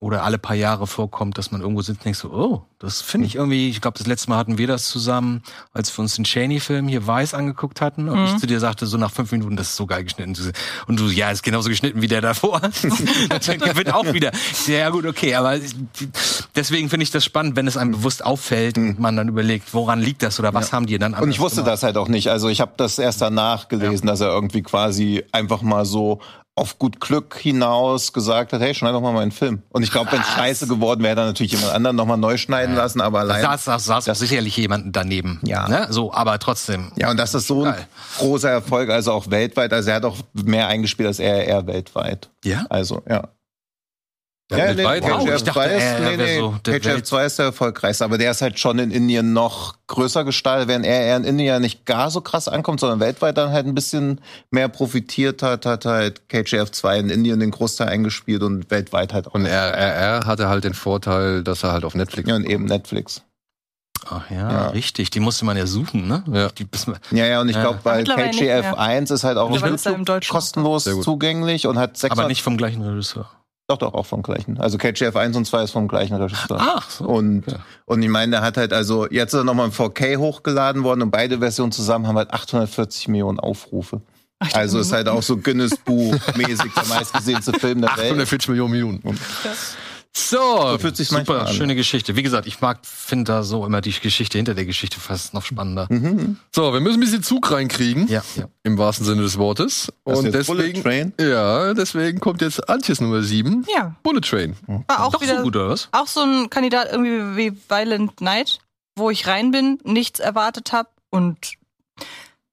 oder 0.00 0.22
alle 0.22 0.36
paar 0.36 0.56
Jahre 0.56 0.86
vorkommt, 0.86 1.38
dass 1.38 1.50
man 1.50 1.62
irgendwo 1.62 1.80
sitzt 1.80 2.00
und 2.00 2.04
denkt 2.04 2.18
so, 2.18 2.30
oh, 2.30 2.62
das 2.78 3.00
finde 3.00 3.26
ich 3.26 3.36
irgendwie, 3.36 3.70
ich 3.70 3.80
glaube, 3.80 3.96
das 3.96 4.06
letzte 4.06 4.28
Mal 4.28 4.36
hatten 4.36 4.58
wir 4.58 4.66
das 4.66 4.86
zusammen, 4.86 5.42
als 5.72 5.96
wir 5.96 6.02
uns 6.02 6.16
den 6.16 6.24
Cheney-Film 6.24 6.88
hier 6.88 7.06
Weiß 7.06 7.32
angeguckt 7.32 7.80
hatten 7.80 8.10
und 8.10 8.22
ich 8.26 8.36
zu 8.36 8.46
dir 8.46 8.60
sagte, 8.60 8.84
so 8.84 8.98
nach 8.98 9.10
fünf 9.10 9.32
Minuten, 9.32 9.56
das 9.56 9.68
ist 9.68 9.76
so 9.76 9.86
geil 9.86 10.04
geschnitten. 10.04 10.36
Und 10.86 11.00
du, 11.00 11.06
ja, 11.06 11.30
ist 11.30 11.42
genauso 11.42 11.70
geschnitten 11.70 12.02
wie 12.02 12.08
der 12.08 12.20
davor. 12.20 12.60
Dann 13.28 13.76
wird 13.76 13.94
auch 13.94 14.12
wieder. 14.12 14.30
Ja, 14.66 14.74
ja, 14.74 14.90
gut, 14.90 15.06
okay, 15.06 15.34
aber 15.36 15.58
deswegen 16.54 16.90
finde 16.90 17.04
ich 17.04 17.10
das 17.10 17.24
spannend, 17.24 17.56
wenn 17.56 17.66
es 17.66 17.78
einem 17.78 17.92
bewusst 17.92 18.24
auffällt 18.24 18.76
und 18.76 18.98
man 18.98 19.16
dann 19.16 19.28
überlegt, 19.28 19.72
woran 19.72 20.00
liegt 20.00 20.22
das 20.22 20.38
oder 20.38 20.52
was 20.52 20.72
haben 20.72 20.86
die 20.86 20.98
dann 20.98 21.12
Und 21.12 21.20
anders 21.20 21.34
ich 21.34 21.40
wusste 21.40 21.60
gemacht? 21.62 21.72
das 21.72 21.82
halt 21.82 21.96
auch 21.96 22.08
nicht. 22.08 22.28
Also 22.28 22.48
ich 22.48 22.60
habe 22.60 22.72
das 22.76 22.98
erst 22.98 23.22
danach 23.22 23.68
gelesen, 23.68 24.06
dass 24.06 24.20
er 24.20 24.28
irgendwie 24.28 24.62
quasi 24.62 25.24
einfach 25.32 25.62
mal 25.62 25.86
so 25.86 26.20
auf 26.56 26.78
gut 26.78 27.00
Glück 27.00 27.36
hinaus 27.36 28.12
gesagt 28.12 28.52
hat, 28.52 28.60
hey, 28.60 28.74
schneid 28.74 28.94
doch 28.94 29.00
mal 29.00 29.12
meinen 29.12 29.32
Film. 29.32 29.62
Und 29.70 29.82
ich 29.82 29.90
glaube, 29.90 30.12
wenn 30.12 30.20
es 30.20 30.28
scheiße 30.28 30.68
geworden 30.68 31.02
wäre, 31.02 31.20
er 31.20 31.26
natürlich 31.26 31.52
jemand 31.52 31.72
anderen 31.72 31.96
nochmal 31.96 32.16
neu 32.16 32.36
schneiden 32.36 32.76
lassen, 32.76 33.00
aber 33.00 33.20
allein. 33.20 33.42
saß, 33.42 33.64
saß, 33.64 34.04
saß 34.04 34.18
sicherlich 34.18 34.56
jemanden 34.56 34.92
daneben. 34.92 35.40
Ja. 35.42 35.68
Ne? 35.68 35.88
So, 35.90 36.12
aber 36.12 36.38
trotzdem. 36.38 36.92
Ja, 36.94 37.10
und 37.10 37.16
das 37.16 37.34
ist 37.34 37.48
so 37.48 37.64
ein 37.64 37.72
Geil. 37.72 37.86
großer 38.18 38.50
Erfolg, 38.50 38.90
also 38.90 39.12
auch 39.12 39.30
weltweit. 39.30 39.72
Also 39.72 39.90
er 39.90 39.96
hat 39.96 40.04
auch 40.04 40.18
mehr 40.32 40.68
eingespielt 40.68 41.08
als 41.08 41.18
er, 41.18 41.48
er 41.48 41.66
weltweit. 41.66 42.30
Ja? 42.44 42.66
Also, 42.68 43.02
ja. 43.08 43.28
Ja, 44.52 44.74
nee. 44.74 44.84
Wow, 44.84 45.26
ich 45.26 45.42
dachte, 45.42 45.52
2 45.52 45.66
ist, 45.68 45.82
er 45.82 46.00
nee, 46.00 46.16
nee, 46.18 46.38
so 46.38 46.54
der 46.66 46.74
KGF 46.80 46.92
Welt- 46.96 47.06
2 47.06 47.24
ist 47.24 47.38
der 47.38 47.46
erfolgreichste, 47.46 48.04
aber 48.04 48.18
der 48.18 48.30
ist 48.30 48.42
halt 48.42 48.58
schon 48.58 48.78
in 48.78 48.90
Indien 48.90 49.32
noch 49.32 49.76
größer 49.86 50.22
gestaltet, 50.24 50.68
während 50.68 50.84
er 50.84 51.00
eher 51.00 51.16
in 51.16 51.24
Indien 51.24 51.46
ja 51.48 51.58
nicht 51.60 51.86
gar 51.86 52.10
so 52.10 52.20
krass 52.20 52.46
ankommt, 52.46 52.80
sondern 52.80 53.00
weltweit 53.00 53.38
dann 53.38 53.52
halt 53.52 53.66
ein 53.66 53.74
bisschen 53.74 54.20
mehr 54.50 54.68
profitiert 54.68 55.42
hat, 55.42 55.64
hat 55.64 55.86
halt 55.86 56.28
KGF 56.28 56.70
2 56.70 56.98
in 56.98 57.08
Indien 57.10 57.40
den 57.40 57.52
Großteil 57.52 57.88
eingespielt 57.88 58.42
und 58.42 58.70
weltweit 58.70 59.14
halt 59.14 59.28
auch. 59.28 59.34
Und 59.34 59.46
RRR 59.46 60.26
hatte 60.26 60.46
halt 60.48 60.64
den 60.64 60.74
Vorteil, 60.74 61.42
dass 61.42 61.62
er 61.62 61.72
halt 61.72 61.84
auf 61.86 61.94
Netflix. 61.94 62.28
Ja, 62.28 62.36
und 62.36 62.44
eben 62.44 62.66
Netflix. 62.66 63.22
Ach 64.10 64.30
ja, 64.30 64.50
Ja. 64.52 64.68
richtig. 64.68 65.08
Die 65.08 65.20
musste 65.20 65.46
man 65.46 65.56
ja 65.56 65.66
suchen, 65.66 66.06
ne? 66.06 66.22
Ja. 66.30 66.48
Die, 66.50 66.66
Ja, 67.12 67.24
ja, 67.24 67.40
und 67.40 67.48
ich 67.48 67.56
Ja. 67.56 67.62
glaube, 67.62 67.78
weil 67.84 67.98
Mittlerweile 68.00 68.26
nicht 68.26 68.38
KGF 68.40 68.60
mehr. 68.62 68.78
1 68.78 69.10
ist 69.10 69.24
halt 69.24 69.38
auch 69.38 69.48
auf 69.50 69.64
YouTube 69.66 70.28
kostenlos 70.28 70.84
zugänglich 70.84 71.66
und 71.66 71.78
hat 71.78 71.96
600, 71.96 72.18
aber 72.18 72.28
nicht 72.28 72.42
vom 72.42 72.58
gleichen 72.58 72.82
Regisseur. 72.82 73.30
Doch, 73.66 73.78
doch, 73.78 73.94
auch 73.94 74.04
vom 74.04 74.22
gleichen. 74.22 74.58
Also 74.58 74.76
KGF 74.76 75.16
1 75.16 75.36
und 75.36 75.46
2 75.46 75.64
ist 75.64 75.70
vom 75.70 75.88
gleichen 75.88 76.14
Regisseur. 76.16 76.58
Ach, 76.60 76.90
so. 76.90 77.04
Und, 77.04 77.48
okay. 77.48 77.56
und 77.86 78.02
ich 78.02 78.10
meine, 78.10 78.32
der 78.32 78.42
hat 78.42 78.58
halt 78.58 78.74
also, 78.74 79.08
jetzt 79.08 79.32
ist 79.32 79.40
er 79.40 79.44
nochmal 79.44 79.66
in 79.66 79.72
4K 79.72 80.18
hochgeladen 80.18 80.84
worden 80.84 81.02
und 81.02 81.10
beide 81.10 81.38
Versionen 81.38 81.72
zusammen 81.72 82.06
haben 82.06 82.16
halt 82.16 82.32
840 82.32 83.08
Millionen 83.08 83.40
Aufrufe. 83.40 84.02
Also 84.52 84.78
ist 84.80 84.92
halt 84.92 85.08
auch 85.08 85.22
so 85.22 85.38
Guinness 85.38 85.76
Buch 85.76 86.14
mäßig 86.36 86.72
der 86.74 86.86
meistgesehenste 86.86 87.52
Film 87.54 87.80
der 87.80 87.90
Welt. 87.96 88.12
840 88.12 88.48
Millionen 88.50 88.72
Minuten. 88.72 89.18
So, 90.16 90.36
So 90.72 90.78
fühlt 90.78 90.96
sich 90.96 91.08
Super, 91.08 91.46
an. 91.46 91.52
schöne 91.52 91.74
Geschichte. 91.74 92.14
Wie 92.14 92.22
gesagt, 92.22 92.46
ich 92.46 92.60
mag, 92.60 92.78
finde 92.84 93.24
da 93.32 93.42
so 93.42 93.66
immer 93.66 93.80
die 93.80 93.90
Geschichte 93.92 94.38
hinter 94.38 94.54
der 94.54 94.64
Geschichte 94.64 95.00
fast 95.00 95.34
noch 95.34 95.44
spannender. 95.44 95.86
Mhm. 95.90 96.36
so, 96.54 96.72
wir 96.72 96.80
müssen 96.80 96.98
ein 96.98 97.00
bisschen 97.00 97.22
Zug 97.24 97.50
reinkriegen. 97.50 98.06
Ja, 98.06 98.22
ja. 98.36 98.44
Im 98.62 98.78
wahrsten 98.78 99.04
Sinne 99.04 99.22
des 99.22 99.38
Wortes. 99.38 99.92
Das 100.04 100.20
ist 100.20 100.24
Und 100.26 100.32
deswegen, 100.32 100.82
Train? 100.82 101.12
ja, 101.20 101.74
deswegen 101.74 102.20
kommt 102.20 102.42
jetzt 102.42 102.68
Antjes 102.68 103.00
Nummer 103.00 103.22
7. 103.22 103.66
Ja, 103.74 103.96
Bullet 104.04 104.20
Train. 104.20 104.56
war 104.86 105.04
auch 105.04 105.12
Doch 105.12 105.20
wieder 105.20 105.38
so 105.38 105.42
gut, 105.42 105.56
oder 105.56 105.68
was? 105.70 105.88
auch 105.90 106.06
so 106.06 106.20
ein 106.20 106.48
Kandidat 106.48 106.88
irgendwie 106.92 107.36
wie 107.36 107.58
Violent 107.68 108.20
Night, 108.20 108.58
wo 108.96 109.10
ich 109.10 109.26
rein 109.26 109.50
bin, 109.50 109.78
nichts 109.82 110.20
erwartet 110.20 110.72
habe 110.72 110.88
und 111.10 111.54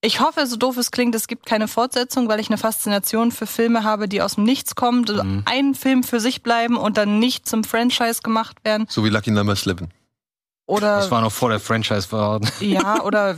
ich 0.02 0.20
hoffe, 0.20 0.46
so 0.48 0.56
doof 0.56 0.78
es 0.78 0.92
klingt, 0.92 1.14
es 1.16 1.28
gibt 1.28 1.46
keine 1.46 1.68
Fortsetzung, 1.68 2.28
weil 2.28 2.40
ich 2.40 2.50
eine 2.50 2.58
Faszination 2.58 3.32
für 3.32 3.46
Filme 3.46 3.84
habe, 3.84 4.08
die 4.08 4.22
aus 4.22 4.36
dem 4.36 4.44
Nichts 4.44 4.76
kommen, 4.76 5.06
also 5.08 5.24
Mhm. 5.24 5.44
einen 5.46 5.76
Film 5.76 6.04
für 6.04 6.20
sich 6.20 6.42
bleiben 6.44 6.76
und 6.78 6.98
dann 6.98 7.20
nicht 7.20 7.48
zum 7.48 7.64
Franchise 7.64 8.22
gemacht 8.24 8.58
werden. 8.64 8.88
So 8.90 9.04
wie 9.06 9.10
Lucky 9.10 9.32
Number 9.32 9.54
11. 9.54 9.88
Oder 10.66 10.98
Das 10.98 11.12
war 11.12 11.22
noch 11.22 11.32
vor 11.32 11.50
der 11.50 11.60
Franchise 11.60 12.12
war. 12.12 12.40
ja, 12.60 13.02
oder 13.04 13.38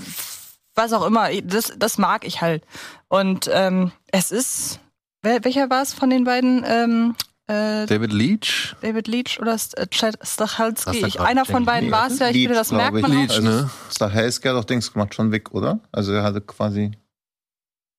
was 0.76 0.94
auch 0.94 1.06
immer. 1.06 1.30
Das, 1.44 1.74
das 1.78 1.98
mag 1.98 2.26
ich 2.26 2.42
halt. 2.42 2.64
Und 3.08 3.50
ähm, 3.52 3.92
es 4.12 4.32
ist. 4.32 4.80
Welcher 5.22 5.70
war 5.70 5.82
es 5.82 5.94
von 5.94 6.10
den 6.10 6.26
beiden? 6.26 6.64
Ähm, 6.68 7.16
äh, 7.54 7.86
David 7.86 8.14
Leach. 8.14 8.76
David 8.82 9.08
Leach 9.08 9.40
oder 9.40 9.54
äh, 9.54 9.88
Chad 9.88 10.18
Stachelski? 10.22 10.92
Ich, 10.92 10.98
Stachelski, 10.98 11.20
einer 11.20 11.46
von 11.46 11.66
beiden 11.66 11.92
war 11.92 12.08
es 12.08 12.20
ja. 12.20 12.30
Ich 12.30 12.38
finde, 12.38 12.56
das 12.56 12.72
Leach, 12.72 12.92
merkt 12.92 13.02
man 13.02 13.12
ich. 13.12 13.32
auch. 13.32 13.36
Leach, 13.38 13.42
ne? 13.42 13.70
Stahelski 13.92 14.48
hat 14.48 14.56
doch 14.56 14.66
Dings 14.66 14.92
gemacht, 14.92 15.14
schon 15.14 15.32
weg, 15.32 15.52
oder? 15.54 15.80
Also 15.92 16.12
er 16.14 16.24
hatte 16.24 16.42
quasi. 16.42 16.92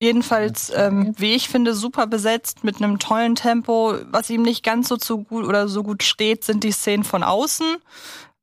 Jedenfalls, 0.02 0.72
ähm, 0.74 1.14
wie 1.16 1.34
ich 1.34 1.48
finde, 1.48 1.72
super 1.72 2.06
besetzt 2.06 2.64
mit 2.64 2.76
einem 2.76 2.98
tollen 2.98 3.36
Tempo. 3.36 3.94
Was 4.10 4.28
ihm 4.28 4.42
nicht 4.42 4.64
ganz 4.64 4.88
so 4.88 4.96
zu 4.96 5.22
gut 5.22 5.44
oder 5.44 5.68
so 5.68 5.82
gut 5.82 6.02
steht, 6.02 6.44
sind 6.44 6.64
die 6.64 6.72
Szenen 6.72 7.04
von 7.04 7.22
außen, 7.22 7.76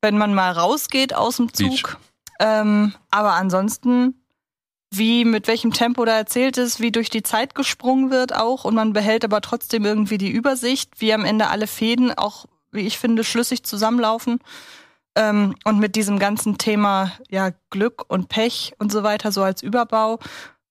wenn 0.00 0.18
man 0.18 0.34
mal 0.34 0.52
rausgeht 0.52 1.14
aus 1.14 1.36
dem 1.36 1.48
Leach. 1.56 1.82
Zug. 1.82 1.98
Ähm, 2.40 2.94
aber 3.10 3.34
ansonsten 3.34 4.21
wie 4.96 5.24
mit 5.24 5.48
welchem 5.48 5.72
Tempo 5.72 6.04
da 6.04 6.16
erzählt 6.16 6.58
ist, 6.58 6.80
wie 6.80 6.92
durch 6.92 7.10
die 7.10 7.22
Zeit 7.22 7.54
gesprungen 7.54 8.10
wird 8.10 8.34
auch 8.34 8.64
und 8.64 8.74
man 8.74 8.92
behält 8.92 9.24
aber 9.24 9.40
trotzdem 9.40 9.84
irgendwie 9.84 10.18
die 10.18 10.30
Übersicht, 10.30 11.00
wie 11.00 11.12
am 11.12 11.24
Ende 11.24 11.48
alle 11.48 11.66
Fäden 11.66 12.12
auch, 12.12 12.46
wie 12.70 12.86
ich 12.86 12.98
finde, 12.98 13.24
schlüssig 13.24 13.64
zusammenlaufen. 13.64 14.38
Ähm, 15.14 15.54
und 15.64 15.78
mit 15.78 15.94
diesem 15.94 16.18
ganzen 16.18 16.56
Thema 16.56 17.12
ja 17.30 17.50
Glück 17.70 18.04
und 18.08 18.28
Pech 18.28 18.72
und 18.78 18.90
so 18.90 19.02
weiter 19.02 19.30
so 19.30 19.42
als 19.42 19.62
Überbau. 19.62 20.18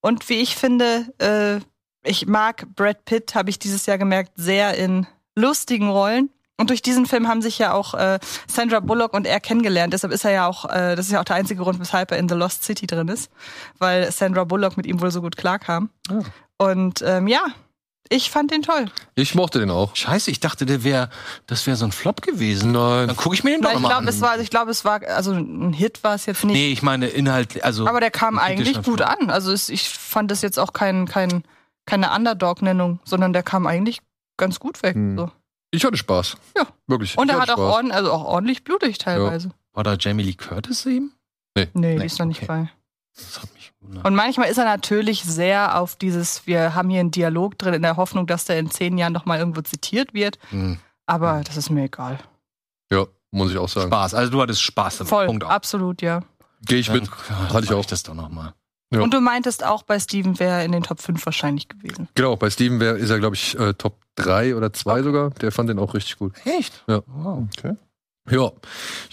Und 0.02 0.30
wie 0.30 0.42
ich 0.42 0.56
finde, 0.56 1.14
äh, 1.20 1.60
ich 2.04 2.26
mag 2.26 2.66
Brad 2.76 3.06
Pitt, 3.06 3.36
habe 3.36 3.52
ich 3.52 3.60
dieses 3.60 3.86
Jahr 3.86 4.00
gemerkt, 4.00 4.32
sehr 4.36 4.76
in 4.78 5.06
lustigen 5.36 5.90
Rollen. 5.90 6.32
Und 6.62 6.70
durch 6.70 6.84
diesen 6.84 7.08
Film 7.08 7.28
haben 7.28 7.42
sich 7.42 7.58
ja 7.58 7.74
auch 7.74 7.96
äh, 7.96 8.20
Sandra 8.48 8.82
Bullock 8.82 9.14
und 9.16 9.26
er 9.26 9.40
kennengelernt. 9.40 9.94
Deshalb 9.94 10.14
ist 10.14 10.24
er 10.24 10.32
ja 10.32 10.48
auch, 10.48 10.66
äh, 10.66 10.96
das 10.96 11.08
ist 11.08 11.12
ja 11.12 11.20
auch 11.20 11.26
der 11.26 11.36
einzige 11.36 11.64
Grund, 11.64 11.80
weshalb 11.80 12.12
er 12.12 12.20
in 12.20 12.30
The 12.30 12.36
Lost 12.36 12.64
City 12.64 12.86
drin 12.86 13.08
ist, 13.08 13.32
weil 13.80 14.12
Sandra 14.12 14.44
Bullock 14.44 14.78
mit 14.78 14.86
ihm 14.86 15.02
wohl 15.02 15.10
so 15.10 15.22
gut 15.22 15.38
klarkam. 15.38 15.90
Oh. 16.12 16.24
Und 16.64 17.02
ähm, 17.02 17.28
ja, 17.28 17.44
ich 18.10 18.30
fand 18.30 18.52
den 18.52 18.62
toll. 18.62 18.86
Ich 19.16 19.34
mochte 19.34 19.58
den 19.58 19.72
auch. 19.72 19.96
Scheiße, 19.96 20.30
ich 20.30 20.40
dachte, 20.40 20.68
der 20.68 20.84
wäre, 20.84 21.10
das 21.48 21.66
wäre 21.66 21.78
so 21.78 21.86
ein 21.86 21.92
Flop 21.92 22.22
gewesen. 22.22 22.74
Nein. 22.74 23.08
Dann 23.08 23.18
gucke 23.18 23.34
ich 23.34 23.44
mir 23.44 23.52
den 23.52 23.62
doch 23.64 23.74
ich 23.74 23.80
mal 23.80 23.88
glaube, 23.88 24.04
an. 24.04 24.08
es 24.08 24.22
war, 24.22 24.40
ich 24.40 24.52
glaube, 24.52 24.70
es 24.70 24.86
war, 24.86 25.02
also 25.08 25.32
ein 25.32 25.74
Hit 25.74 26.04
war 26.04 26.14
es 26.14 26.28
jetzt 26.28 26.44
nicht. 26.44 26.54
nee, 26.54 26.72
ich 26.72 26.84
meine 26.84 27.08
Inhalt, 27.08 27.64
also. 27.64 27.88
aber 27.88 28.02
der 28.02 28.12
kam 28.12 28.38
eigentlich 28.38 28.84
gut 28.84 29.00
Flop. 29.00 29.10
an. 29.20 29.32
Also 29.32 29.52
es, 29.52 29.70
ich 29.70 29.90
fand 29.90 30.30
das 30.30 30.44
jetzt 30.44 30.60
auch 30.60 30.74
kein, 30.74 31.08
kein, 31.08 31.44
keine 31.88 32.12
Underdog-Nennung, 32.14 33.00
sondern 33.04 33.34
der 33.34 33.42
kam 33.42 33.66
eigentlich 33.66 34.02
ganz 34.38 34.60
gut 34.60 34.84
weg. 34.84 34.94
Hm. 34.94 35.18
So. 35.18 35.32
Ich 35.72 35.84
hatte 35.86 35.98
Spaß. 35.98 36.36
Ja. 36.56 36.68
Wirklich. 36.88 37.18
Und 37.18 37.30
ich 37.30 37.34
er 37.36 37.42
hat 37.42 37.50
auch, 37.50 37.58
ordn, 37.58 37.92
also 37.92 38.12
auch 38.12 38.26
ordentlich 38.26 38.64
blutig 38.64 38.98
teilweise. 38.98 39.52
War 39.74 39.84
da 39.84 39.96
Jamie 39.98 40.24
Lee 40.24 40.34
Curtis 40.34 40.86
eben? 40.86 41.14
Nee, 41.56 41.70
Nee, 41.74 41.98
die 41.98 42.06
ist 42.06 42.20
noch 42.20 42.26
nicht 42.26 42.40
okay. 42.44 42.48
bei. 42.48 42.72
Das 43.16 43.42
hat 43.42 43.54
mich 43.54 43.72
gewundert. 43.80 44.06
Und 44.06 44.16
manchmal 44.16 44.50
ist 44.50 44.58
er 44.58 44.66
natürlich 44.66 45.24
sehr 45.24 45.80
auf 45.80 45.96
dieses, 45.96 46.46
wir 46.48 46.76
haben 46.76 46.90
hier 46.90 47.00
einen 47.00 47.12
Dialog 47.12 47.58
drin, 47.58 47.74
in 47.74 47.82
der 47.82 47.98
Hoffnung, 47.98 48.28
dass 48.28 48.46
der 48.46 48.60
in 48.60 48.70
zehn 48.70 48.98
Jahren 48.98 49.14
noch 49.14 49.26
mal 49.26 49.40
irgendwo 49.40 49.62
zitiert 49.62 50.14
wird. 50.14 50.40
Hm. 50.50 50.78
Aber 51.06 51.42
das 51.46 51.58
ist 51.58 51.70
mir 51.70 51.84
egal. 51.86 52.20
Ja, 52.92 53.06
muss 53.32 53.52
ich 53.52 53.58
auch 53.58 53.68
sagen. 53.70 53.88
Spaß. 53.88 54.14
Also 54.14 54.32
du 54.32 54.42
hattest 54.42 54.62
Spaß 54.62 55.00
damit. 55.00 55.10
Voll, 55.10 55.26
Punkt. 55.26 55.44
absolut, 55.44 56.02
ja. 56.02 56.22
Gehe 56.66 56.80
ich 56.80 56.90
mit. 56.92 57.08
Dann, 57.08 57.50
Hatte 57.54 57.66
ich 57.66 57.74
auch. 57.74 57.86
das 57.86 58.04
doch 58.04 58.14
noch 58.14 58.30
mal. 58.30 58.54
Ja. 58.94 59.02
Und 59.02 59.14
du 59.14 59.22
meintest 59.22 59.64
auch, 59.64 59.84
bei 59.84 60.00
Steven 60.00 60.38
wäre 60.38 60.60
er 60.60 60.66
in 60.66 60.74
den 60.74 60.84
Top 60.84 61.02
5 61.02 61.26
wahrscheinlich 61.26 61.70
gewesen. 61.70 62.10
Genau, 62.14 62.36
bei 62.36 62.50
Steven 62.50 62.80
wär, 62.82 62.98
ist 62.98 63.10
er, 63.10 63.20
glaube 63.20 63.36
ich, 63.36 63.58
äh, 63.58 63.74
Top 63.74 64.02
3 64.16 64.56
oder 64.56 64.74
2 64.74 65.04
sogar. 65.04 65.30
Der 65.30 65.54
fand 65.54 65.70
den 65.70 65.80
auch 65.80 65.94
richtig 65.94 66.18
gut. 66.18 66.34
Echt? 66.44 66.84
Ja. 66.88 67.02
Wow. 67.08 67.48
Ja. 68.30 68.52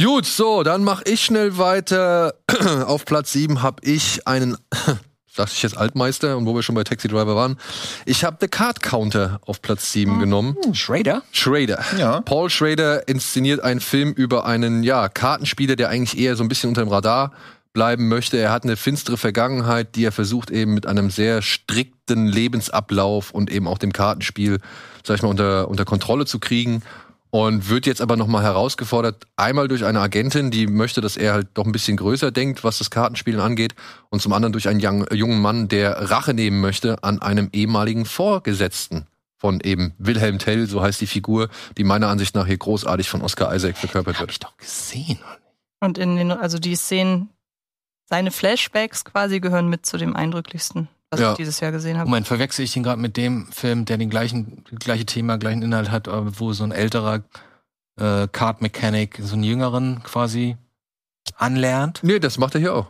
Gut, 0.03 0.27
so, 0.27 0.63
dann 0.63 0.85
mache 0.85 1.05
ich 1.07 1.25
schnell 1.25 1.59
weiter. 1.59 2.35
Auf 2.87 3.05
Platz 3.05 3.33
7 3.33 3.63
habe 3.63 3.83
ich 3.85 4.27
einen, 4.27 4.57
dachte 5.37 5.53
ich 5.55 5.63
jetzt 5.63 5.79
Altmeister, 5.79 6.37
und 6.37 6.47
wo 6.47 6.55
wir 6.55 6.63
schon 6.63 6.75
bei 6.75 6.85
Taxi 6.85 7.09
Driver 7.09 7.35
waren. 7.35 7.57
Ich 8.05 8.25
habe 8.25 8.37
The 8.41 8.49
Card 8.49 8.83
Counter 8.83 9.41
auf 9.47 9.63
Platz 9.63 9.93
7 9.93 10.19
genommen. 10.19 10.57
Schrader? 10.73 11.23
Schrader. 11.31 11.85
Ja. 11.97 12.21
Paul 12.21 12.51
Schrader 12.51 13.07
inszeniert 13.09 13.61
einen 13.61 13.81
Film 13.81 14.13
über 14.13 14.45
einen, 14.45 14.83
ja, 14.83 15.09
Kartenspieler, 15.09 15.77
der 15.77 15.89
eigentlich 15.89 16.19
eher 16.19 16.37
so 16.37 16.43
ein 16.43 16.49
bisschen 16.49 16.69
unter 16.69 16.83
dem 16.83 16.89
Radar 16.89 17.33
bleiben 17.79 18.09
möchte. 18.09 18.39
Er 18.39 18.51
hat 18.51 18.65
eine 18.65 18.77
finstere 18.77 19.17
Vergangenheit, 19.17 19.95
die 19.95 20.05
er 20.05 20.11
versucht 20.11 20.51
eben 20.51 20.75
mit 20.75 20.89
einem 20.89 21.11
sehr 21.11 21.43
strikten 21.43 22.27
Lebensablauf 22.27 23.31
und 23.31 23.53
eben 23.53 23.69
auch 23.69 23.79
dem 23.79 23.93
Kartenspiel, 23.93 24.59
sag 25.05 25.19
ich 25.19 25.23
mal, 25.23 25.29
unter, 25.29 25.69
unter 25.69 25.85
Kontrolle 25.85 26.27
zu 26.27 26.41
kriegen. 26.41 26.83
Und 27.31 27.69
wird 27.69 27.87
jetzt 27.87 28.01
aber 28.01 28.17
nochmal 28.17 28.43
herausgefordert, 28.43 29.29
einmal 29.37 29.69
durch 29.69 29.85
eine 29.85 30.01
Agentin, 30.01 30.51
die 30.51 30.67
möchte, 30.67 31.01
dass 31.01 31.17
er 31.17 31.35
halt 31.35 31.47
doch 31.55 31.67
ein 31.67 31.71
bisschen 31.71 31.97
größer 31.97 32.33
denkt, 32.33 32.65
was 32.65 32.79
das 32.79 32.91
Kartenspielen 32.91 33.39
angeht, 33.39 33.77
und 34.09 34.21
zum 34.21 34.33
anderen 34.33 34.53
durch 34.53 34.67
einen 34.67 34.85
young, 34.85 35.07
jungen 35.13 35.41
Mann, 35.41 35.69
der 35.69 36.11
Rache 36.11 36.35
nehmen 36.35 36.61
möchte 36.61 37.05
an 37.05 37.23
einem 37.23 37.49
ehemaligen 37.53 38.07
Vorgesetzten 38.07 39.07
von 39.37 39.61
eben 39.61 39.95
Wilhelm 39.99 40.41
Tell, 40.41 40.67
so 40.67 40.83
heißt 40.83 41.01
die 41.01 41.07
Figur, 41.07 41.49
die 41.77 41.85
meiner 41.85 42.09
Ansicht 42.09 42.35
nach 42.35 42.47
hier 42.47 42.59
großartig 42.59 43.09
von 43.09 43.23
Oscar 43.23 43.55
Isaac 43.55 43.77
verkörpert 43.77 44.17
Hab 44.17 44.23
wird. 44.23 44.33
ich 44.33 44.41
doch 44.41 44.57
gesehen. 44.57 45.21
Und 45.79 45.97
in 45.97 46.17
den, 46.17 46.33
also 46.33 46.59
die 46.59 46.75
Szenen, 46.75 47.29
seine 48.09 48.30
Flashbacks 48.30 49.05
quasi 49.05 49.40
gehören 49.40 49.68
mit 49.68 49.85
zu 49.86 49.97
dem 49.98 50.16
eindrücklichsten, 50.16 50.89
was 51.10 51.20
Ja. 51.20 51.32
ich 51.32 51.36
dieses 51.36 51.60
Jahr 51.60 51.72
gesehen 51.72 51.98
habe. 51.98 52.09
Moment, 52.09 52.26
verwechsel 52.26 52.64
ich 52.64 52.72
den 52.72 52.82
gerade 52.82 53.01
mit 53.01 53.16
dem 53.16 53.51
Film, 53.52 53.85
der 53.85 53.98
den 53.98 54.10
gleichen, 54.10 54.64
gleiche 54.78 55.06
Thema, 55.06 55.39
gleichen 55.39 55.62
Inhalt 55.62 55.90
hat, 55.90 56.09
aber 56.09 56.39
wo 56.40 56.52
so 56.52 56.64
ein 56.64 56.72
älterer 56.72 57.22
äh, 58.01 58.28
Card 58.28 58.62
Mechanic 58.62 59.18
so 59.22 59.35
einen 59.35 59.43
jüngeren 59.43 60.02
quasi 60.02 60.56
anlernt? 61.36 62.01
Nee, 62.02 62.18
das 62.18 62.39
macht 62.39 62.55
er 62.55 62.60
hier 62.60 62.74
auch. 62.74 62.86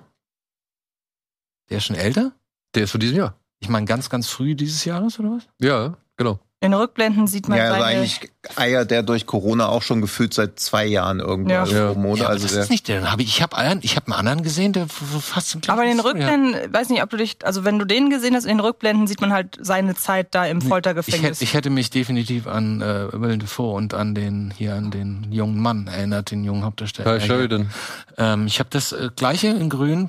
Der 1.70 1.78
ist 1.78 1.84
schon 1.84 1.96
älter? 1.96 2.32
Der 2.74 2.84
ist 2.84 2.92
von 2.92 3.00
diesem 3.00 3.16
Jahr. 3.16 3.34
Ich 3.60 3.68
meine, 3.68 3.86
ganz, 3.86 4.08
ganz 4.08 4.28
früh 4.28 4.54
dieses 4.54 4.84
Jahres 4.84 5.18
oder 5.18 5.32
was? 5.32 5.48
Ja, 5.58 5.96
genau. 6.16 6.38
In 6.60 6.74
Rückblenden 6.74 7.28
sieht 7.28 7.48
man 7.48 7.56
Ja, 7.56 7.66
also 7.66 7.82
seine, 7.82 7.84
eigentlich 8.00 8.30
eiert 8.56 8.90
der 8.90 9.04
durch 9.04 9.26
Corona 9.26 9.68
auch 9.68 9.82
schon 9.82 10.00
gefühlt 10.00 10.34
seit 10.34 10.58
zwei 10.58 10.86
Jahren 10.86 11.20
irgendwo 11.20 11.50
Ja. 11.52 11.64
Ja. 11.64 11.90
rum, 11.90 12.04
oder? 12.06 12.22
Ja, 12.22 12.28
also 12.30 12.48
das 12.48 12.56
ist 12.56 12.70
nicht 12.70 12.88
der. 12.88 13.08
Hab 13.12 13.20
ich 13.20 13.28
ich 13.28 13.42
habe 13.42 13.56
einen, 13.56 13.78
ich 13.84 13.94
hab 13.94 14.06
einen 14.06 14.14
anderen 14.14 14.42
gesehen, 14.42 14.72
der 14.72 14.88
fast 14.88 15.54
im 15.54 15.60
aber 15.68 15.84
in 15.84 15.90
den 15.90 16.00
Rückblenden, 16.00 16.72
weiß 16.74 16.88
nicht, 16.88 17.00
ob 17.00 17.10
du 17.10 17.16
dich, 17.16 17.36
also 17.44 17.62
wenn 17.64 17.78
du 17.78 17.84
den 17.84 18.10
gesehen 18.10 18.34
hast, 18.34 18.42
in 18.44 18.56
den 18.56 18.60
Rückblenden 18.60 19.06
sieht 19.06 19.20
man 19.20 19.32
halt 19.32 19.56
seine 19.60 19.94
Zeit 19.94 20.34
da 20.34 20.46
im 20.46 20.58
Ich 20.58 20.64
Foltergefängnis. 20.64 21.22
hätte, 21.38 21.44
ich 21.44 21.54
hätte 21.54 21.70
mich 21.70 21.90
definitiv 21.90 22.48
an 22.48 22.82
äh, 22.82 23.12
Willem 23.12 23.38
Dafoe 23.38 23.74
und 23.74 23.94
an 23.94 24.16
den 24.16 24.50
hier 24.56 24.74
an 24.74 24.90
den 24.90 25.28
jungen 25.30 25.60
Mann 25.60 25.86
erinnert, 25.86 26.32
den 26.32 26.42
jungen 26.42 26.64
Hauptdarsteller. 26.64 27.18
Kai 27.18 27.24
Sheridan. 27.24 27.70
Ähm, 28.16 28.48
ich 28.48 28.58
habe 28.58 28.70
das 28.70 28.90
äh, 28.90 29.10
gleiche 29.14 29.46
in 29.46 29.70
Grün, 29.70 30.08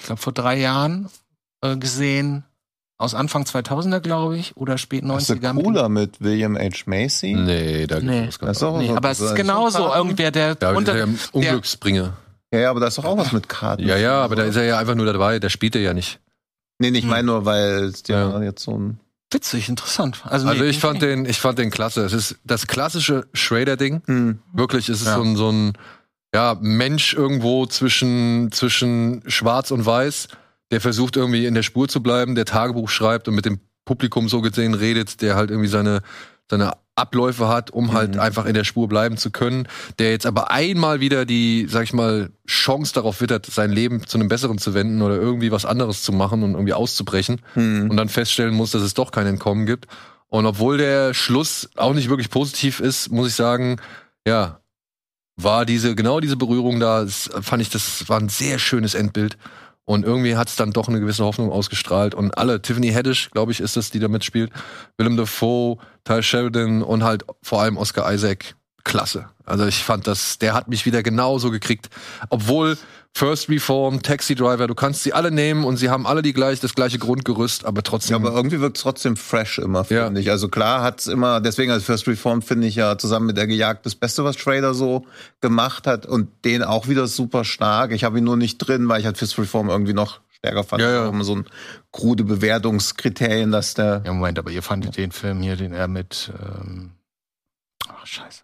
ich 0.00 0.06
glaube 0.06 0.22
vor 0.22 0.32
drei 0.32 0.56
Jahren 0.58 1.10
äh, 1.60 1.76
gesehen, 1.76 2.44
aus 2.98 3.14
Anfang 3.14 3.42
2000er 3.44 4.00
glaube 4.00 4.36
ich 4.38 4.56
oder 4.56 4.78
spät 4.78 5.02
ist 5.02 5.28
der 5.28 5.36
90er. 5.36 5.52
mit 5.52 5.62
dem- 5.62 5.62
cooler 5.64 5.88
mit 5.88 6.20
William 6.20 6.56
H. 6.56 6.82
Macy? 6.86 7.34
Nee, 7.34 7.86
da 7.86 8.00
Nee. 8.00 8.26
ist 8.28 8.42
auch 8.62 8.78
Nee, 8.78 8.90
aber 8.90 9.10
es 9.10 9.20
ist 9.20 9.34
genauso 9.34 9.92
irgendwer 9.92 10.30
der 10.30 10.54
Da 10.54 10.70
ist 10.70 10.76
unter 10.76 10.92
er 10.92 10.98
ja 10.98 11.04
ein 11.04 11.18
Unglücksbringer. 11.32 12.12
Ja, 12.52 12.60
ja, 12.60 12.70
aber 12.70 12.80
da 12.80 12.86
ist 12.86 12.98
doch 12.98 13.04
auch 13.04 13.16
was 13.16 13.32
mit 13.32 13.48
Karten. 13.48 13.82
Ja, 13.86 13.96
ja, 13.96 14.22
aber 14.22 14.36
da 14.36 14.44
ist 14.44 14.54
er 14.56 14.64
ja 14.64 14.78
einfach 14.78 14.94
nur 14.94 15.06
dabei, 15.06 15.38
der 15.40 15.48
spielt 15.50 15.74
er 15.74 15.82
ja 15.82 15.92
nicht. 15.94 16.20
Nee, 16.78 16.90
nee, 16.92 16.98
ich 16.98 17.04
Hm. 17.04 17.10
meine 17.10 17.26
nur, 17.26 17.44
weil 17.44 17.84
es 17.84 18.02
ja, 18.06 18.30
Ja. 18.30 18.42
jetzt 18.42 18.62
so 18.62 18.78
ein. 18.78 19.00
witzig, 19.32 19.68
interessant. 19.68 20.20
Also, 20.26 20.46
Also 20.46 20.62
nee, 20.62 20.68
ich 20.70 20.78
fand 20.78 21.02
den, 21.02 21.24
ich 21.24 21.40
fand 21.40 21.58
den 21.58 21.70
klasse. 21.72 22.04
Es 22.04 22.12
ist 22.12 22.36
das 22.44 22.68
klassische 22.68 23.26
Schrader-Ding. 23.32 24.02
Hm. 24.06 24.38
Wirklich, 24.52 24.88
es 24.88 25.00
ist 25.00 25.08
Ja. 25.08 25.16
so 25.16 25.22
ein, 25.22 25.34
so 25.36 25.50
ein 25.50 25.72
ja, 26.32 26.56
Mensch 26.60 27.14
irgendwo 27.14 27.66
zwischen, 27.66 28.52
zwischen 28.52 29.22
Schwarz 29.26 29.72
und 29.72 29.84
Weiß, 29.86 30.28
der 30.70 30.80
versucht 30.80 31.16
irgendwie 31.16 31.46
in 31.46 31.54
der 31.54 31.62
Spur 31.62 31.88
zu 31.88 32.02
bleiben, 32.02 32.34
der 32.34 32.44
Tagebuch 32.46 32.88
schreibt 32.88 33.28
und 33.28 33.34
mit 33.34 33.44
dem 33.44 33.60
Publikum 33.84 34.28
so 34.28 34.40
gesehen 34.40 34.74
redet, 34.74 35.20
der 35.22 35.36
halt 35.36 35.50
irgendwie 35.50 35.68
seine, 35.68 36.00
seine 36.50 36.72
Abläufe 36.96 37.48
hat, 37.48 37.70
um 37.70 37.92
halt 37.92 38.14
Mhm. 38.14 38.20
einfach 38.20 38.46
in 38.46 38.54
der 38.54 38.64
Spur 38.64 38.88
bleiben 38.88 39.16
zu 39.16 39.30
können, 39.30 39.66
der 39.98 40.10
jetzt 40.12 40.26
aber 40.26 40.50
einmal 40.50 41.00
wieder 41.00 41.24
die, 41.26 41.66
sag 41.68 41.82
ich 41.84 41.92
mal, 41.92 42.30
Chance 42.48 42.94
darauf 42.94 43.20
wittert, 43.20 43.46
sein 43.46 43.70
Leben 43.72 44.06
zu 44.06 44.16
einem 44.16 44.28
besseren 44.28 44.58
zu 44.58 44.74
wenden 44.74 45.02
oder 45.02 45.16
irgendwie 45.16 45.50
was 45.50 45.64
anderes 45.66 46.02
zu 46.02 46.12
machen 46.12 46.42
und 46.42 46.52
irgendwie 46.52 46.72
auszubrechen 46.72 47.40
Hm. 47.54 47.90
und 47.90 47.96
dann 47.96 48.08
feststellen 48.08 48.54
muss, 48.54 48.70
dass 48.70 48.82
es 48.82 48.94
doch 48.94 49.10
kein 49.10 49.26
Entkommen 49.26 49.66
gibt. 49.66 49.86
Und 50.28 50.46
obwohl 50.46 50.78
der 50.78 51.14
Schluss 51.14 51.68
auch 51.76 51.94
nicht 51.94 52.08
wirklich 52.08 52.30
positiv 52.30 52.80
ist, 52.80 53.10
muss 53.10 53.28
ich 53.28 53.34
sagen, 53.34 53.76
ja, 54.26 54.60
war 55.36 55.66
diese, 55.66 55.94
genau 55.96 56.20
diese 56.20 56.36
Berührung 56.36 56.78
da, 56.80 57.06
fand 57.08 57.60
ich, 57.60 57.70
das 57.70 58.08
war 58.08 58.20
ein 58.20 58.28
sehr 58.28 58.58
schönes 58.60 58.94
Endbild. 58.94 59.36
Und 59.86 60.04
irgendwie 60.04 60.36
hat 60.36 60.48
es 60.48 60.56
dann 60.56 60.72
doch 60.72 60.88
eine 60.88 61.00
gewisse 61.00 61.24
Hoffnung 61.24 61.50
ausgestrahlt. 61.50 62.14
Und 62.14 62.38
alle, 62.38 62.62
Tiffany 62.62 62.90
Haddish, 62.90 63.30
glaube 63.30 63.52
ich, 63.52 63.60
ist 63.60 63.76
es, 63.76 63.90
die 63.90 63.98
da 63.98 64.08
mitspielt, 64.08 64.50
Willem 64.96 65.16
Dafoe, 65.16 65.76
Ty 66.04 66.22
Sheridan 66.22 66.82
und 66.82 67.04
halt 67.04 67.24
vor 67.42 67.60
allem 67.60 67.76
Oscar 67.76 68.10
Isaac, 68.12 68.54
klasse. 68.84 69.28
Also 69.44 69.66
ich 69.66 69.82
fand 69.82 70.06
das, 70.06 70.38
der 70.38 70.54
hat 70.54 70.68
mich 70.68 70.86
wieder 70.86 71.02
genauso 71.02 71.50
gekriegt. 71.50 71.90
Obwohl 72.30 72.78
First 73.16 73.48
Reform, 73.48 74.02
Taxi 74.02 74.34
Driver, 74.34 74.66
du 74.66 74.74
kannst 74.74 75.04
sie 75.04 75.12
alle 75.12 75.30
nehmen 75.30 75.64
und 75.64 75.76
sie 75.76 75.88
haben 75.88 76.04
alle 76.04 76.20
die 76.20 76.32
gleich, 76.32 76.58
das 76.58 76.74
gleiche 76.74 76.98
Grundgerüst, 76.98 77.64
aber 77.64 77.78
Ja, 77.78 77.82
trotzdem. 77.82 78.16
aber 78.16 78.34
irgendwie 78.34 78.58
wirkt 78.60 78.76
es 78.76 78.82
trotzdem 78.82 79.16
fresh 79.16 79.58
immer, 79.58 79.86
Ja. 79.88 80.06
finde 80.06 80.20
ich. 80.20 80.30
Also 80.30 80.48
klar 80.48 80.82
hat's 80.82 81.06
immer, 81.06 81.40
deswegen 81.40 81.70
als 81.70 81.84
First 81.84 82.08
Reform 82.08 82.42
finde 82.42 82.66
ich 82.66 82.74
ja 82.74 82.98
zusammen 82.98 83.26
mit 83.26 83.36
der 83.36 83.46
Gejagd 83.46 83.86
das 83.86 83.94
Beste, 83.94 84.24
was 84.24 84.36
Trader 84.36 84.74
so 84.74 85.06
gemacht 85.40 85.86
hat 85.86 86.06
und 86.06 86.28
den 86.44 86.64
auch 86.64 86.88
wieder 86.88 87.06
super 87.06 87.44
stark. 87.44 87.92
Ich 87.92 88.02
habe 88.02 88.18
ihn 88.18 88.24
nur 88.24 88.36
nicht 88.36 88.58
drin, 88.58 88.88
weil 88.88 88.98
ich 88.98 89.06
halt 89.06 89.16
First 89.16 89.38
Reform 89.38 89.68
irgendwie 89.68 89.94
noch 89.94 90.18
stärker 90.32 90.64
fand. 90.64 90.82
Ja, 90.82 90.90
ja. 90.90 91.08
Immer 91.08 91.22
so 91.22 91.36
ein 91.36 91.46
krude 91.92 92.24
Bewertungskriterien, 92.24 93.52
dass 93.52 93.74
der 93.74 94.02
Ja, 94.04 94.12
Moment, 94.12 94.40
aber 94.40 94.50
ihr 94.50 94.62
fandet 94.62 94.96
den 94.96 95.12
Film 95.12 95.40
hier, 95.40 95.54
den 95.54 95.72
er 95.72 95.86
mit. 95.86 96.32
Ähm, 96.42 96.90
ach, 97.88 98.04
scheiße. 98.04 98.40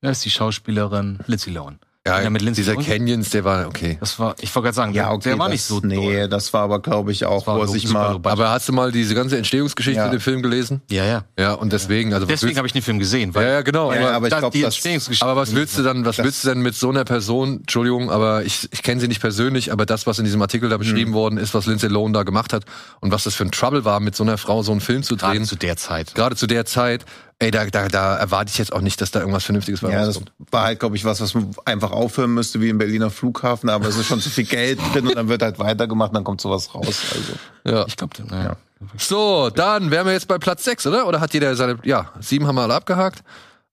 Wer 0.00 0.10
ist 0.10 0.24
die 0.24 0.30
Schauspielerin? 0.30 1.20
Lindsay 1.28 1.52
Lohan. 1.52 1.78
Ja, 2.04 2.20
Ja, 2.20 2.30
mit 2.30 2.42
Lindsay 2.42 2.64
dieser. 2.64 2.74
Canyons, 2.76 3.30
der 3.30 3.44
war 3.44 3.68
okay. 3.68 3.96
Das 4.00 4.18
war, 4.18 4.34
ich 4.40 4.52
wollte 4.56 4.64
gerade 4.66 4.74
sagen, 4.74 4.92
Ja, 4.92 5.04
der- 5.04 5.12
okay. 5.12 5.28
der 5.28 5.38
war 5.38 5.46
das, 5.46 5.52
nicht 5.52 5.62
so 5.62 5.78
Nee, 5.84 5.94
doll. 5.94 6.28
das 6.28 6.52
war 6.52 6.62
aber, 6.62 6.82
glaube 6.82 7.12
ich, 7.12 7.24
auch, 7.26 7.46
wo 7.46 7.60
er 7.60 7.68
sich 7.68 7.88
mal. 7.90 8.18
Aber 8.24 8.50
hast 8.50 8.68
du 8.68 8.72
mal 8.72 8.90
diese 8.90 9.14
ganze 9.14 9.36
Entstehungsgeschichte 9.38 10.00
Ja. 10.00 10.06
in 10.06 10.10
dem 10.10 10.20
Film 10.20 10.42
gelesen? 10.42 10.82
Ja, 10.90 11.04
ja. 11.04 11.24
Ja, 11.38 11.52
und 11.52 11.72
deswegen, 11.72 12.12
also 12.12 12.26
Deswegen 12.26 12.56
habe 12.56 12.66
ich 12.66 12.72
den 12.72 12.82
Film 12.82 12.98
gesehen, 12.98 13.36
weil 13.36 13.46
ja, 13.46 13.52
ja, 13.52 13.62
genau. 13.62 13.92
Ja, 13.92 14.00
aber, 14.00 14.12
aber 14.14 14.26
ich 14.26 14.36
glaube, 14.36 14.52
die 14.52 14.62
das. 14.62 14.74
Entstehungsgeschichte. 14.74 15.24
aber 15.24 15.40
was 15.40 15.54
willst 15.54 15.78
du 15.78 15.84
dann, 15.84 16.04
was 16.04 16.18
willst 16.18 16.42
du 16.42 16.48
denn 16.48 16.60
mit 16.60 16.74
so 16.74 16.90
einer 16.90 17.04
Person, 17.04 17.58
Entschuldigung, 17.60 18.10
aber 18.10 18.42
ich, 18.42 18.68
ich 18.72 18.82
kenne 18.82 19.00
sie 19.00 19.06
nicht 19.06 19.20
persönlich, 19.20 19.70
aber 19.70 19.86
das, 19.86 20.04
was 20.08 20.18
in 20.18 20.24
diesem 20.24 20.42
Artikel 20.42 20.68
da 20.70 20.78
beschrieben 20.78 21.12
worden 21.12 21.38
ist, 21.38 21.54
was 21.54 21.66
Lindsay 21.66 21.88
Lohan 21.88 22.12
da 22.12 22.24
gemacht 22.24 22.52
hat 22.52 22.64
und 23.00 23.12
was 23.12 23.22
das 23.22 23.36
für 23.36 23.44
ein 23.44 23.52
Trouble 23.52 23.84
war, 23.84 24.00
mit 24.00 24.16
so 24.16 24.24
einer 24.24 24.38
Frau 24.38 24.64
so 24.64 24.72
einen 24.72 24.80
Film 24.80 25.04
zu 25.04 25.16
gerade 25.16 25.36
drehen, 25.36 25.44
zu 25.46 25.54
der 25.54 25.76
Zeit. 25.76 26.16
gerade 26.16 26.34
zu 26.34 26.48
der 26.48 26.66
Zeit, 26.66 27.04
ey, 27.42 27.50
da, 27.50 27.66
da, 27.66 27.88
da 27.88 28.16
erwarte 28.16 28.50
ich 28.50 28.58
jetzt 28.58 28.72
auch 28.72 28.80
nicht, 28.80 29.00
dass 29.00 29.10
da 29.10 29.20
irgendwas 29.20 29.44
Vernünftiges 29.44 29.80
bei 29.80 29.90
Ja, 29.90 30.06
das 30.06 30.20
war 30.50 30.64
halt, 30.64 30.80
glaube 30.80 30.96
ich, 30.96 31.04
was, 31.04 31.20
was 31.20 31.34
man 31.34 31.50
einfach 31.64 31.90
aufhören 31.90 32.32
müsste, 32.32 32.60
wie 32.60 32.68
im 32.68 32.78
Berliner 32.78 33.10
Flughafen, 33.10 33.68
aber 33.68 33.88
es 33.88 33.96
ist 33.96 34.06
schon 34.06 34.20
zu 34.20 34.30
viel 34.30 34.44
Geld 34.44 34.78
drin 34.92 35.08
und 35.08 35.16
dann 35.16 35.28
wird 35.28 35.42
halt 35.42 35.58
weitergemacht 35.58 36.10
und 36.10 36.14
dann 36.14 36.24
kommt 36.24 36.40
sowas 36.40 36.72
raus. 36.74 36.86
Also. 36.86 37.32
Ja. 37.76 37.84
Ich 37.86 37.96
glaube, 37.96 38.14
naja. 38.28 38.56
So, 38.96 39.50
dann 39.50 39.90
wären 39.90 40.06
wir 40.06 40.12
jetzt 40.12 40.28
bei 40.28 40.38
Platz 40.38 40.64
6, 40.64 40.86
oder? 40.86 41.06
Oder 41.06 41.20
hat 41.20 41.34
jeder 41.34 41.54
seine, 41.56 41.78
ja, 41.84 42.12
sieben 42.20 42.46
haben 42.46 42.54
wir 42.54 42.62
alle 42.62 42.74
abgehakt. 42.74 43.22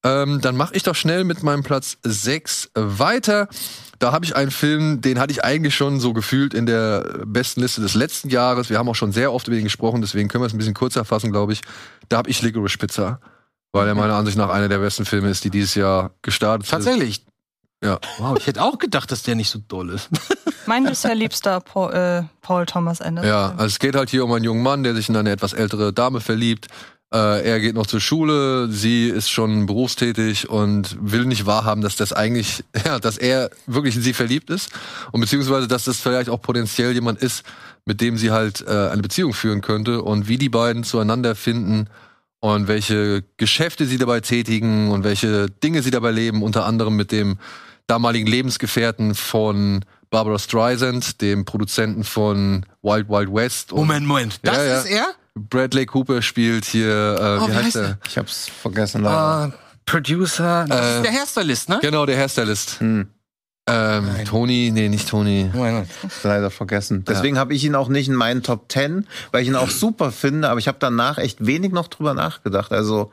Ähm, 0.03 0.39
dann 0.41 0.55
mache 0.55 0.75
ich 0.75 0.83
doch 0.83 0.95
schnell 0.95 1.23
mit 1.23 1.43
meinem 1.43 1.63
Platz 1.63 1.97
6 2.03 2.71
weiter. 2.73 3.49
Da 3.99 4.13
habe 4.13 4.23
ich 4.23 4.35
einen 4.35 4.51
Film, 4.51 5.01
den 5.01 5.19
hatte 5.19 5.31
ich 5.31 5.43
eigentlich 5.43 5.75
schon 5.75 5.99
so 5.99 6.13
gefühlt 6.13 6.53
in 6.53 6.65
der 6.65 7.23
besten 7.25 7.61
Liste 7.61 7.81
des 7.81 7.95
letzten 7.95 8.29
Jahres. 8.29 8.69
Wir 8.69 8.77
haben 8.77 8.87
auch 8.87 8.95
schon 8.95 9.11
sehr 9.11 9.33
oft 9.33 9.47
über 9.47 9.57
ihn 9.57 9.65
gesprochen, 9.65 10.01
deswegen 10.01 10.29
können 10.29 10.41
wir 10.41 10.47
es 10.47 10.53
ein 10.53 10.57
bisschen 10.57 10.73
kürzer 10.73 11.03
fassen, 11.03 11.31
glaube 11.31 11.53
ich. 11.53 11.61
Da 12.07 12.17
habe 12.17 12.29
ich 12.29 12.41
Licorice 12.41 12.77
Pizza, 12.77 13.19
weil 13.71 13.87
er 13.87 13.95
meiner 13.95 14.15
Ansicht 14.15 14.37
nach 14.37 14.49
einer 14.49 14.67
der 14.67 14.79
besten 14.79 15.05
Filme 15.05 15.29
ist, 15.29 15.43
die 15.43 15.49
dieses 15.49 15.75
Jahr 15.75 16.11
gestartet 16.21 16.67
sind. 16.67 16.83
Tatsächlich. 16.83 17.25
Ja. 17.83 17.99
Wow, 18.17 18.37
ich 18.37 18.47
hätte 18.47 18.61
auch 18.61 18.77
gedacht, 18.77 19.11
dass 19.11 19.23
der 19.23 19.35
nicht 19.35 19.49
so 19.49 19.59
doll 19.67 19.89
ist. 19.89 20.09
Mein 20.65 20.83
bisher 20.83 21.15
liebster 21.15 21.61
Paul, 21.61 21.93
äh, 21.93 22.23
Paul 22.41 22.65
Thomas 22.65 23.01
Anderson. 23.01 23.29
Ja, 23.29 23.51
also 23.51 23.65
es 23.65 23.79
geht 23.79 23.95
halt 23.95 24.09
hier 24.09 24.25
um 24.25 24.31
einen 24.33 24.43
jungen 24.43 24.61
Mann, 24.61 24.83
der 24.83 24.93
sich 24.95 25.09
in 25.09 25.15
eine 25.15 25.31
etwas 25.31 25.53
ältere 25.53 25.93
Dame 25.93 26.19
verliebt. 26.19 26.67
Äh, 27.11 27.43
er 27.43 27.59
geht 27.59 27.73
noch 27.73 27.87
zur 27.87 28.01
Schule, 28.01 28.67
sie 28.69 29.07
ist 29.07 29.31
schon 29.31 29.65
berufstätig 29.65 30.49
und 30.49 30.95
will 31.01 31.25
nicht 31.25 31.47
wahrhaben, 31.47 31.81
dass 31.81 31.95
das 31.95 32.13
eigentlich, 32.13 32.63
ja, 32.85 32.99
dass 32.99 33.17
er 33.17 33.49
wirklich 33.65 33.95
in 33.95 34.01
sie 34.01 34.13
verliebt 34.13 34.49
ist 34.49 34.71
und 35.11 35.21
beziehungsweise, 35.21 35.67
dass 35.67 35.85
das 35.85 35.97
vielleicht 35.97 36.29
auch 36.29 36.41
potenziell 36.41 36.91
jemand 36.91 37.19
ist, 37.19 37.43
mit 37.85 38.01
dem 38.01 38.17
sie 38.17 38.29
halt 38.29 38.61
äh, 38.67 38.89
eine 38.89 39.01
Beziehung 39.01 39.33
führen 39.33 39.61
könnte 39.61 40.03
und 40.03 40.27
wie 40.27 40.37
die 40.37 40.49
beiden 40.49 40.83
zueinander 40.83 41.33
finden 41.33 41.87
und 42.41 42.67
welche 42.67 43.23
Geschäfte 43.37 43.85
sie 43.85 43.97
dabei 43.97 44.21
tätigen 44.21 44.91
und 44.91 45.03
welche 45.03 45.47
Dinge 45.49 45.81
sie 45.81 45.91
dabei 45.91 46.11
leben, 46.11 46.41
unter 46.43 46.65
anderem 46.65 46.95
mit 46.95 47.11
dem 47.11 47.37
damaligen 47.87 48.27
Lebensgefährten 48.27 49.15
von 49.15 49.83
Barbara 50.09 50.39
Streisand, 50.39 51.21
dem 51.21 51.45
Produzenten 51.45 52.03
von 52.03 52.65
Wild 52.81 53.09
Wild 53.09 53.33
West. 53.33 53.71
Und 53.73 53.79
Moment, 53.87 54.05
Moment. 54.07 54.39
Das 54.43 54.57
Ja, 54.57 54.63
ja. 54.63 54.79
ist 54.79 54.85
er? 54.89 55.05
Bradley 55.35 55.85
Cooper 55.85 56.21
spielt 56.21 56.65
hier, 56.65 56.89
äh, 56.89 57.43
Oh, 57.43 57.47
wie, 57.47 57.53
heißt 57.53 57.75
der? 57.75 57.97
Ich 58.07 58.17
hab's 58.17 58.49
vergessen. 58.61 59.03
leider. 59.03 59.17
Ah, 59.17 59.53
Producer. 59.85 60.65
Das 60.67 60.79
Äh, 60.85 60.95
ist 60.97 61.03
der 61.05 61.11
Hairstylist, 61.13 61.69
ne? 61.69 61.79
Genau, 61.81 62.05
der 62.05 62.17
Hairstylist. 62.17 62.79
Hm. 62.79 63.07
Ähm, 63.69 64.05
Nein. 64.07 64.25
Tony, 64.25 64.71
nee, 64.73 64.89
nicht 64.89 65.07
Tony. 65.07 65.49
Moment. 65.53 65.87
leider 66.23 66.49
vergessen. 66.49 67.05
Deswegen 67.07 67.37
habe 67.37 67.53
ich 67.53 67.63
ihn 67.63 67.75
auch 67.75 67.87
nicht 67.87 68.07
in 68.07 68.15
meinen 68.15 68.41
Top 68.41 68.71
10, 68.71 69.07
weil 69.31 69.43
ich 69.43 69.47
ihn 69.47 69.55
auch 69.55 69.69
super 69.69 70.11
finde, 70.11 70.49
aber 70.49 70.59
ich 70.59 70.67
habe 70.67 70.77
danach 70.79 71.19
echt 71.19 71.45
wenig 71.45 71.71
noch 71.71 71.87
drüber 71.87 72.13
nachgedacht. 72.15 72.71
Also 72.71 73.11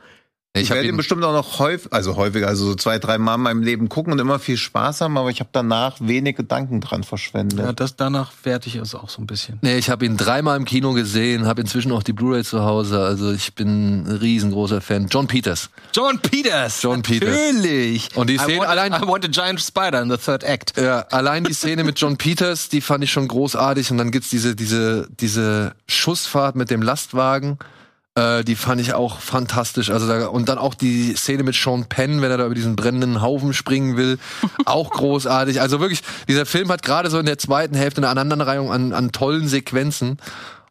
ich, 0.57 0.71
werde 0.71 0.89
ihn 0.89 0.97
bestimmt 0.97 1.25
auch 1.25 1.33
noch 1.33 1.59
häufig, 1.59 1.93
also 1.93 2.17
häufiger, 2.17 2.49
also 2.49 2.65
so 2.67 2.75
zwei, 2.75 2.99
drei 2.99 3.19
Mal 3.19 3.37
in 3.37 3.41
meinem 3.43 3.63
Leben 3.63 3.89
gucken 3.89 4.13
und 4.13 4.19
immer 4.19 4.39
viel 4.39 4.57
Spaß 4.57 5.01
haben, 5.01 5.17
aber 5.19 5.31
ich 5.31 5.41
habe 5.41 5.51
danach 5.53 5.97
wenig 6.01 6.37
Gedanken 6.37 6.81
dran 6.81 7.05
verschwendet. 7.05 7.59
Ja, 7.59 7.73
das 7.73 7.97
danach 7.97 8.33
werte 8.45 8.69
ich 8.69 8.77
es 8.77 8.95
auch 8.95 9.09
so 9.09 9.21
ein 9.23 9.27
bisschen. 9.27 9.59
nee, 9.63 9.77
ich 9.79 9.91
habe 9.91 10.05
ihn 10.07 10.17
dreimal 10.17 10.57
im 10.57 10.65
Kino 10.65 10.93
gesehen, 10.93 11.47
habe 11.47 11.61
inzwischen 11.61 11.93
auch 11.93 12.03
die 12.03 12.13
Blu-ray 12.13 12.45
zu 12.45 12.63
Hause. 12.65 13.01
Also 13.01 13.33
ich 13.33 13.55
bin 13.55 14.03
ein 14.05 14.17
riesengroßer 14.17 14.81
Fan. 14.81 15.09
John 15.09 15.27
Peters. 15.27 15.71
John 15.95 16.19
Peters. 16.21 16.83
John 16.83 17.03
Peters. 17.03 17.29
Natürlich. 17.29 18.17
Und 18.17 18.31
die 18.31 18.35
I 18.35 18.39
Szene 18.39 18.59
want, 18.59 18.69
allein- 18.71 18.93
I 18.93 19.07
want 19.07 19.25
a 19.25 19.29
giant 19.29 19.61
spider 19.61 20.01
in 20.03 20.11
the 20.11 20.17
third 20.17 20.45
act. 20.45 20.75
Ja, 20.79 21.01
allein 21.11 21.45
die 21.45 21.53
Szene 21.53 21.85
mit 21.85 21.99
John 21.99 22.17
Peters, 22.17 22.69
die 22.69 22.81
fand 22.81 23.05
ich 23.05 23.11
schon 23.13 23.29
großartig. 23.29 23.91
Und 23.91 23.99
dann 23.99 24.11
gibt's 24.11 24.31
diese, 24.31 24.55
diese, 24.57 25.09
diese 25.21 25.73
Schussfahrt 25.89 26.57
mit 26.57 26.71
dem 26.71 26.83
Lastwagen. 26.83 27.59
Äh, 28.17 28.45
die 28.45 28.57
fand 28.57 28.81
ich 28.81 28.95
auch 28.95 29.21
fantastisch. 29.21 29.91
Also 29.91 30.09
da, 30.09 30.29
und 30.29 30.49
dann 30.49 30.57
auch 30.57 30.75
die 30.75 31.15
Szene 31.15 31.43
mit 31.43 31.55
Sean 31.55 31.85
Penn, 31.85 32.23
wenn 32.23 32.31
er 32.31 32.39
da 32.39 32.47
über 32.47 32.55
diesen 32.55 32.75
brennenden 32.75 33.21
Haufen 33.21 33.53
springen 33.53 33.99
will, 33.99 34.19
auch 34.65 34.91
großartig. 34.91 35.61
Also 35.61 35.81
wirklich, 35.81 36.01
dieser 36.27 36.47
Film 36.47 36.71
hat 36.71 36.83
gerade 36.83 37.11
so 37.11 37.19
in 37.19 37.27
der 37.27 37.37
zweiten 37.37 37.75
Hälfte 37.75 38.01
eine 38.01 38.09
Aneinanderreihung 38.09 38.73
an, 38.73 38.95
an 38.95 39.13
tollen 39.13 39.49
Sequenzen. 39.49 40.17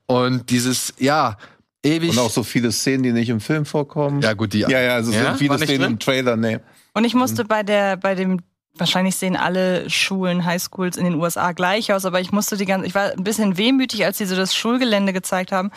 Und 0.07 0.49
dieses, 0.49 0.95
ja, 0.97 1.37
ewig. 1.83 2.09
Und 2.11 2.19
auch 2.19 2.31
so 2.31 2.43
viele 2.43 2.71
Szenen, 2.71 3.03
die 3.03 3.11
nicht 3.11 3.29
im 3.29 3.39
Film 3.39 3.65
vorkommen. 3.65 4.21
ja, 4.21 4.33
gut, 4.33 4.53
die. 4.53 4.61
ja, 4.61 4.81
ja 4.81 4.95
also 4.95 5.11
Ja? 5.11 5.33
so 5.33 5.37
viele 5.37 5.57
Szenen 5.59 5.81
drin? 5.81 5.91
im 5.91 5.99
Trailer, 5.99 6.35
nee. 6.35 6.59
Und 6.95 7.05
ich 7.05 7.13
musste 7.13 7.45
bei 7.45 7.61
der, 7.61 7.97
bei 7.97 8.15
dem, 8.15 8.39
wahrscheinlich 8.77 9.15
sehen 9.15 9.35
alle 9.35 9.89
Schulen, 9.89 10.45
Highschools 10.45 10.97
in 10.97 11.05
den 11.05 11.15
USA 11.15 11.51
gleich 11.51 11.93
aus, 11.93 12.05
aber 12.05 12.19
ich 12.19 12.31
musste 12.31 12.57
die 12.57 12.65
ganze, 12.65 12.87
ich 12.87 12.95
war 12.95 13.11
ein 13.11 13.23
bisschen 13.23 13.57
wehmütig, 13.57 14.05
als 14.05 14.17
sie 14.17 14.25
so 14.25 14.35
das 14.35 14.55
Schulgelände 14.55 15.13
gezeigt 15.13 15.51
haben. 15.51 15.71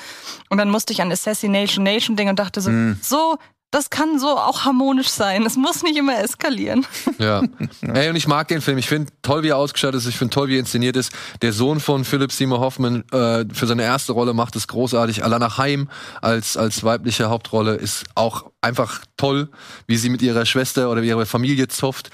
Und 0.48 0.58
dann 0.58 0.70
musste 0.70 0.92
ich 0.92 1.02
an 1.02 1.12
Assassination 1.12 1.84
Nation 1.84 2.16
denken 2.16 2.30
und 2.30 2.38
dachte 2.38 2.60
so, 2.60 2.70
so, 3.02 3.38
das 3.70 3.90
kann 3.90 4.18
so 4.18 4.28
auch 4.28 4.64
harmonisch 4.64 5.08
sein. 5.08 5.44
Es 5.44 5.56
muss 5.56 5.82
nicht 5.82 5.96
immer 5.96 6.18
eskalieren. 6.22 6.86
Ja. 7.18 7.42
Ey, 7.82 8.10
und 8.10 8.16
ich 8.16 8.28
mag 8.28 8.46
den 8.46 8.60
Film. 8.60 8.78
Ich 8.78 8.86
finde 8.86 9.10
toll, 9.22 9.42
wie 9.42 9.48
er 9.48 9.56
ausgestattet 9.56 10.00
ist. 10.00 10.06
Ich 10.06 10.16
finde 10.16 10.32
toll, 10.32 10.48
wie 10.48 10.54
er 10.54 10.60
inszeniert 10.60 10.94
ist. 10.94 11.12
Der 11.42 11.52
Sohn 11.52 11.80
von 11.80 12.04
Philip 12.04 12.30
Seymour 12.30 12.60
Hoffman 12.60 13.02
äh, 13.10 13.44
für 13.52 13.66
seine 13.66 13.82
erste 13.82 14.12
Rolle 14.12 14.34
macht 14.34 14.54
es 14.54 14.68
großartig. 14.68 15.24
Alana 15.24 15.58
Haim 15.58 15.88
als, 16.22 16.56
als 16.56 16.84
weibliche 16.84 17.28
Hauptrolle 17.28 17.74
ist 17.74 18.04
auch 18.14 18.50
einfach 18.60 19.00
toll, 19.16 19.48
wie 19.88 19.96
sie 19.96 20.10
mit 20.10 20.22
ihrer 20.22 20.46
Schwester 20.46 20.90
oder 20.90 21.02
ihrer 21.02 21.26
Familie 21.26 21.66
zofft. 21.66 22.10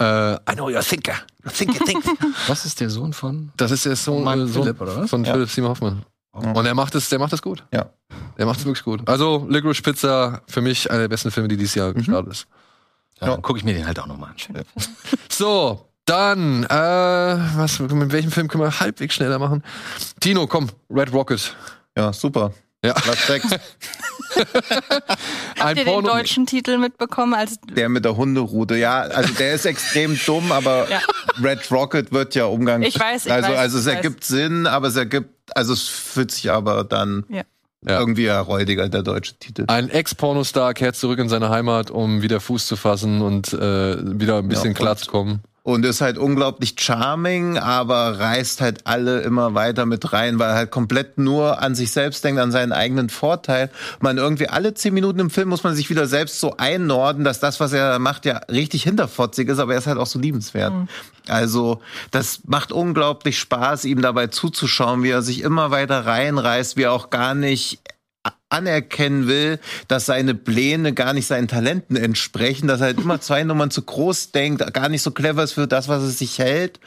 Äh, 0.00 0.34
I 0.34 0.54
know 0.54 0.68
you're 0.68 0.78
a 0.78 0.82
thinker. 0.82 1.14
Thinker, 1.54 1.84
think. 1.84 2.04
Was 2.48 2.64
ist 2.64 2.80
der 2.80 2.90
Sohn 2.90 3.12
von? 3.12 3.52
Das 3.56 3.70
ist 3.70 3.84
der 3.84 3.96
Sohn, 3.96 4.24
Mann 4.24 4.42
äh, 4.42 4.46
Sohn 4.46 4.62
Philipp, 4.64 4.80
oder 4.80 4.96
was? 5.02 5.10
von 5.10 5.24
Ja. 5.24 5.32
Philip 5.34 5.48
Seymour 5.50 5.70
Hoffman. 5.70 6.02
Und 6.32 6.64
er 6.64 6.74
macht 6.74 6.94
es, 6.94 7.08
der 7.10 7.18
macht 7.18 7.32
es 7.34 7.42
gut. 7.42 7.62
Ja. 7.72 7.90
Der 8.38 8.46
macht 8.46 8.58
es 8.58 8.64
wirklich 8.64 8.84
gut. 8.84 9.06
Also 9.06 9.46
Licorice 9.50 9.82
Pizza 9.82 10.40
für 10.48 10.62
mich 10.62 10.90
einer 10.90 11.00
der 11.00 11.08
besten 11.08 11.30
Filme, 11.30 11.48
die 11.48 11.56
dieses 11.58 11.74
Jahr 11.74 11.92
gestartet 11.92 12.32
ist. 12.32 12.46
Ja, 13.20 13.28
dann 13.28 13.42
gucke 13.42 13.58
ich 13.58 13.64
mir 13.64 13.74
den 13.74 13.86
halt 13.86 13.98
auch 14.00 14.06
nochmal 14.06 14.30
an. 14.30 14.64
So, 15.30 15.86
dann, 16.06 16.64
äh, 16.64 16.68
was, 16.68 17.78
mit 17.80 18.12
welchem 18.12 18.30
Film 18.32 18.48
können 18.48 18.64
wir 18.64 18.80
halbwegs 18.80 19.14
schneller 19.14 19.38
machen? 19.38 19.62
Tino, 20.20 20.46
komm, 20.46 20.70
Red 20.90 21.12
Rocket. 21.12 21.54
Ja, 21.96 22.12
super. 22.12 22.52
Ja. 22.84 22.94
Platz 22.94 23.26
6, 23.28 23.46
Habt 25.58 25.78
ihr 25.78 25.84
den 25.84 26.02
deutschen 26.04 26.46
Titel 26.46 26.78
mitbekommen? 26.78 27.34
Als 27.34 27.58
der 27.76 27.88
mit 27.88 28.04
der 28.04 28.16
Hunderute. 28.16 28.76
Ja, 28.76 29.02
also 29.02 29.32
der 29.34 29.54
ist 29.54 29.66
extrem 29.66 30.18
dumm, 30.26 30.50
aber 30.52 30.88
Ja. 30.90 31.00
Red 31.42 31.70
Rocket 31.70 32.12
wird 32.12 32.34
ja 32.34 32.46
Umgang. 32.46 32.82
Ich 32.82 32.98
weiß, 32.98 33.26
ich 33.26 33.32
also, 33.32 33.50
weiß, 33.50 33.58
also 33.58 33.78
es 33.78 33.86
weiß. 33.86 33.94
ergibt 33.94 34.24
Sinn, 34.24 34.66
aber 34.66 34.88
es 34.88 34.96
ergibt, 34.96 35.30
also 35.54 35.72
es 35.72 35.86
fühlt 35.88 36.30
sich 36.32 36.50
aber 36.50 36.84
dann 36.84 37.24
Ja. 37.28 37.42
Ja. 37.86 37.98
irgendwie 37.98 38.26
erräudiger, 38.26 38.88
der 38.88 39.02
deutsche 39.02 39.34
Titel. 39.38 39.64
Ein 39.68 39.88
Ex-Pornostar 39.90 40.72
kehrt 40.74 40.94
zurück 40.96 41.18
in 41.18 41.28
seine 41.28 41.50
Heimat, 41.50 41.90
um 41.90 42.22
wieder 42.22 42.40
Fuß 42.40 42.66
zu 42.66 42.76
fassen 42.76 43.22
und 43.22 43.52
äh, 43.52 43.96
wieder 44.20 44.38
ein 44.38 44.48
bisschen 44.48 44.68
Ja, 44.72 44.74
klar 44.74 44.96
zu 44.96 45.10
kommen. 45.10 45.42
Und 45.64 45.84
ist 45.84 46.00
halt 46.00 46.18
unglaublich 46.18 46.74
charming, 46.76 47.56
aber 47.56 48.18
reißt 48.18 48.60
halt 48.60 48.80
alle 48.84 49.20
immer 49.20 49.54
weiter 49.54 49.86
mit 49.86 50.12
rein, 50.12 50.40
weil 50.40 50.50
er 50.50 50.56
halt 50.56 50.72
komplett 50.72 51.18
nur 51.18 51.62
an 51.62 51.76
sich 51.76 51.92
selbst 51.92 52.24
denkt, 52.24 52.40
an 52.40 52.50
seinen 52.50 52.72
eigenen 52.72 53.08
Vorteil. 53.08 53.70
Man 54.00 54.18
irgendwie 54.18 54.48
alle 54.48 54.74
zehn 54.74 54.92
Minuten 54.92 55.20
im 55.20 55.30
Film 55.30 55.48
muss 55.48 55.62
man 55.62 55.76
sich 55.76 55.88
wieder 55.88 56.08
selbst 56.08 56.40
so 56.40 56.56
einnorden, 56.56 57.22
dass 57.22 57.38
das, 57.38 57.60
was 57.60 57.72
er 57.72 58.00
macht, 58.00 58.26
ja 58.26 58.38
richtig 58.50 58.82
hinterfotzig 58.82 59.48
ist, 59.48 59.60
aber 59.60 59.74
er 59.74 59.78
ist 59.78 59.86
halt 59.86 59.98
auch 59.98 60.08
so 60.08 60.18
liebenswert. 60.18 60.72
Also, 61.28 61.80
das 62.10 62.40
macht 62.46 62.72
unglaublich 62.72 63.38
Spaß, 63.38 63.84
ihm 63.84 64.02
dabei 64.02 64.26
zuzuschauen, 64.26 65.04
wie 65.04 65.10
er 65.10 65.22
sich 65.22 65.42
immer 65.42 65.70
weiter 65.70 66.04
reinreißt, 66.04 66.76
wie 66.76 66.82
er 66.82 66.92
auch 66.92 67.10
gar 67.10 67.34
nicht 67.34 67.78
anerkennen 68.52 69.26
will, 69.26 69.58
dass 69.88 70.06
seine 70.06 70.34
Pläne 70.34 70.92
gar 70.92 71.12
nicht 71.12 71.26
seinen 71.26 71.48
Talenten 71.48 71.96
entsprechen, 71.96 72.68
dass 72.68 72.80
er 72.80 72.88
halt 72.88 72.98
immer 73.00 73.20
zwei 73.20 73.44
Nummern 73.44 73.70
zu 73.70 73.82
groß 73.82 74.32
denkt, 74.32 74.72
gar 74.72 74.88
nicht 74.88 75.02
so 75.02 75.10
clever 75.10 75.42
ist 75.42 75.52
für 75.52 75.66
das, 75.66 75.88
was 75.88 76.02
es 76.02 76.18
sich 76.18 76.38
hält. 76.38 76.80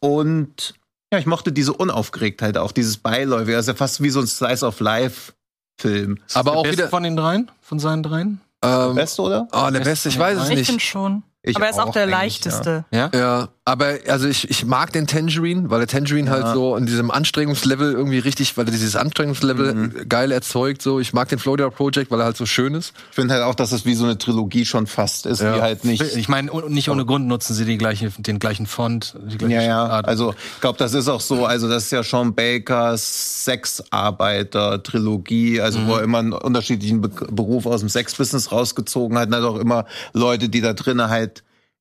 Und 0.00 0.74
ja, 1.12 1.18
ich 1.18 1.26
mochte 1.26 1.52
diese 1.52 1.72
Unaufgeregtheit 1.72 2.56
auch, 2.56 2.72
dieses 2.72 2.96
Beiläufige. 2.96 3.52
Das 3.52 3.64
ist 3.64 3.68
ja 3.68 3.74
fast 3.74 4.02
wie 4.02 4.10
so 4.10 4.20
ein 4.20 4.26
Slice 4.26 4.64
of 4.64 4.80
Life 4.80 5.32
Film. 5.80 6.18
Aber 6.34 6.50
der 6.50 6.58
auch 6.58 6.62
Beste 6.62 6.78
wieder. 6.78 6.88
von 6.88 7.02
den 7.02 7.16
dreien? 7.16 7.50
Von 7.60 7.78
seinen 7.78 8.02
dreien? 8.02 8.40
Ähm, 8.62 8.94
Beste, 8.94 9.22
oder? 9.22 9.48
oh, 9.52 9.70
der 9.70 9.80
Beste, 9.80 10.10
ich 10.10 10.18
weiß 10.18 10.38
es 10.38 10.50
ich 10.50 10.56
nicht. 10.56 10.66
finde 10.66 10.80
schon. 10.80 11.22
Ich 11.42 11.56
Aber 11.56 11.64
er 11.64 11.70
ist 11.70 11.78
auch 11.78 11.90
der 11.92 12.02
eigentlich, 12.02 12.14
leichteste. 12.16 12.84
Ja? 12.90 13.08
Ja, 13.14 13.48
aber 13.64 13.94
also 14.08 14.28
ich, 14.28 14.50
ich 14.50 14.66
mag 14.66 14.92
den 14.92 15.06
Tangerine, 15.06 15.70
weil 15.70 15.78
der 15.78 15.88
Tangerine 15.88 16.28
Ja. 16.28 16.34
halt 16.36 16.48
so 16.54 16.76
in 16.76 16.84
diesem 16.84 17.10
Anstrengungslevel 17.10 17.92
irgendwie 17.92 18.18
richtig, 18.18 18.58
weil 18.58 18.66
er 18.66 18.72
dieses 18.72 18.94
Anstrengungslevel 18.94 19.72
Mhm. 19.74 19.94
geil 20.06 20.32
erzeugt. 20.32 20.82
So, 20.82 21.00
ich 21.00 21.14
mag 21.14 21.30
den 21.30 21.38
Florida 21.38 21.70
Project, 21.70 22.10
weil 22.10 22.20
er 22.20 22.26
halt 22.26 22.36
so 22.36 22.44
schön 22.44 22.74
ist. 22.74 22.92
Ich 23.08 23.14
finde 23.14 23.32
halt 23.32 23.42
auch, 23.44 23.54
dass 23.54 23.72
es 23.72 23.86
wie 23.86 23.94
so 23.94 24.04
eine 24.04 24.18
Trilogie 24.18 24.66
schon 24.66 24.86
fast 24.86 25.24
ist, 25.24 25.40
Ja. 25.40 25.54
die 25.54 25.62
halt 25.62 25.86
nicht. 25.86 26.02
Ich 26.02 26.28
meine, 26.28 26.50
nicht 26.68 26.90
ohne 26.90 27.06
Grund 27.06 27.26
nutzen 27.26 27.54
sie 27.54 27.64
die 27.64 27.78
gleiche, 27.78 28.10
den 28.18 28.38
gleichen 28.38 28.66
Font, 28.66 29.16
die 29.24 29.38
gleiche 29.38 29.54
Ja, 29.54 29.62
ja. 29.62 29.80
Schriftart. 29.80 30.08
Also 30.08 30.34
ich 30.56 30.60
glaube, 30.60 30.76
das 30.78 30.92
ist 30.92 31.08
auch 31.08 31.22
so. 31.22 31.46
Also 31.46 31.70
das 31.70 31.84
ist 31.84 31.92
ja 31.92 32.02
Sean 32.02 32.34
Bakers 32.34 33.44
Sexarbeiter-Trilogie, 33.46 35.62
also 35.62 35.86
wo 35.86 35.94
er 35.96 36.02
immer 36.02 36.18
einen 36.18 36.32
unterschiedlichen 36.34 37.00
Be 37.00 37.08
Beruf 37.30 37.64
aus 37.66 37.80
dem 37.80 37.88
Sexbusiness 37.88 38.52
rausgezogen 38.52 39.16
hat. 39.18 39.28
Und 39.28 39.36
hat 39.36 39.44
auch 39.44 39.56
immer 39.58 39.86
Leute, 40.12 40.48
die 40.50 40.60
da 40.60 40.74
drinnen 40.74 41.08
halt 41.08 41.30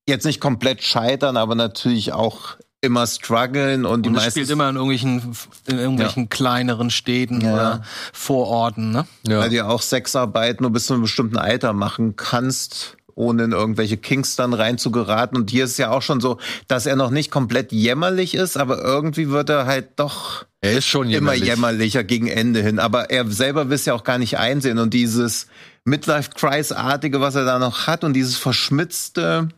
jetzt 0.09 0.25
nicht 0.25 0.41
komplett 0.41 0.83
scheitern, 0.83 1.37
aber 1.37 1.55
natürlich 1.55 2.11
auch 2.13 2.57
immer 2.81 3.05
strugglen 3.07 3.85
und 3.85 4.03
die 4.05 4.09
und 4.09 4.15
das 4.15 4.23
meisten 4.25 4.39
spielt 4.39 4.49
immer 4.51 4.69
in 4.69 4.75
irgendwelchen, 4.75 5.35
in 5.67 5.77
irgendwelchen 5.79 6.29
kleineren 6.29 6.89
Städten 6.89 7.41
Ja. 7.41 7.53
oder 7.53 7.83
Vororten, 8.13 8.91
ne? 8.91 9.05
Ja. 9.27 9.39
weil 9.39 9.49
du 9.49 9.55
ja 9.57 9.67
auch 9.67 9.81
Sexarbeit 9.81 10.61
nur 10.61 10.71
bis 10.71 10.85
zu 10.85 10.93
einem 10.93 11.01
bestimmten 11.03 11.37
Alter 11.37 11.73
machen 11.73 12.15
kannst, 12.15 12.95
ohne 13.15 13.43
in 13.43 13.51
irgendwelche 13.51 13.97
Kinks 13.97 14.37
dann 14.37 14.53
reinzugeraten. 14.53 15.37
Und 15.37 15.49
hier 15.51 15.65
ist 15.65 15.71
es 15.71 15.77
ja 15.77 15.89
auch 15.91 16.01
schon 16.01 16.21
so, 16.21 16.37
dass 16.69 16.85
er 16.85 16.95
noch 16.95 17.09
nicht 17.09 17.31
komplett 17.31 17.73
jämmerlich 17.73 18.33
ist, 18.33 18.55
aber 18.55 18.81
irgendwie 18.81 19.27
wird 19.29 19.49
er 19.49 19.65
halt 19.65 19.89
doch 19.97 20.45
Er 20.61 20.77
ist 20.77 20.85
schon 20.87 21.07
immer 21.07 21.33
jämmerlich. 21.33 21.43
jämmerlicher 21.43 22.03
gegen 22.05 22.27
Ende 22.27 22.61
hin. 22.61 22.79
Aber 22.79 23.09
er 23.09 23.29
selber 23.29 23.67
will 23.67 23.75
es 23.75 23.83
ja 23.85 23.93
auch 23.93 24.05
gar 24.05 24.19
nicht 24.19 24.37
einsehen. 24.37 24.77
Und 24.77 24.93
dieses 24.93 25.47
Midlife-Crisis-artige, 25.83 27.19
was 27.21 27.35
er 27.35 27.45
da 27.45 27.59
noch 27.59 27.87
hat 27.87 28.03
und 28.03 28.13
dieses 28.13 28.37
verschmitzte. 28.37 29.49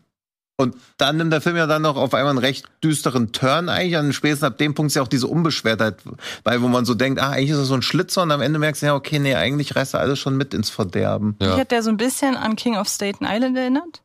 Und 0.62 0.76
dann 0.98 1.18
nimmt 1.18 1.34
der 1.34 1.42
Film 1.42 1.58
ja 1.58 1.68
dann 1.68 1.82
noch 1.82 1.98
auf 1.98 2.14
einmal 2.14 2.32
einen 2.32 2.40
recht 2.40 2.66
düsteren 2.84 3.32
Turn 3.32 3.70
eigentlich. 3.70 3.98
An 3.98 4.14
spätestens 4.14 4.48
ab 4.48 4.58
dem 4.58 4.74
Punkt 4.74 4.92
ist 4.92 4.96
ja 4.96 5.02
auch 5.02 5.08
diese 5.08 5.28
Unbeschwertheit, 5.28 5.98
weil 6.44 6.62
wo 6.62 6.68
man 6.68 6.86
so 6.86 6.94
denkt, 6.94 7.22
ah, 7.22 7.32
eigentlich 7.32 7.52
ist 7.52 7.58
es 7.58 7.68
so 7.68 7.74
ein 7.74 7.82
Schlitzer 7.82 8.24
und 8.24 8.32
am 8.32 8.42
Ende 8.42 8.60
merkst 8.60 8.82
du 8.82 8.88
ja, 8.88 8.96
okay, 8.96 9.20
nee, 9.20 9.36
eigentlich 9.36 9.76
reißt 9.76 9.94
er 9.94 10.00
alles 10.00 10.20
schon 10.20 10.38
mit 10.38 10.54
ins 10.54 10.70
Verderben. 10.70 11.36
Ja. 11.42 11.50
Mich 11.50 11.60
hat 11.60 11.72
der 11.72 11.84
so 11.84 11.90
ein 11.90 11.98
bisschen 11.98 12.36
an 12.38 12.56
King 12.56 12.78
of 12.78 12.88
Staten 12.88 13.26
Island 13.28 13.58
erinnert. 13.58 14.02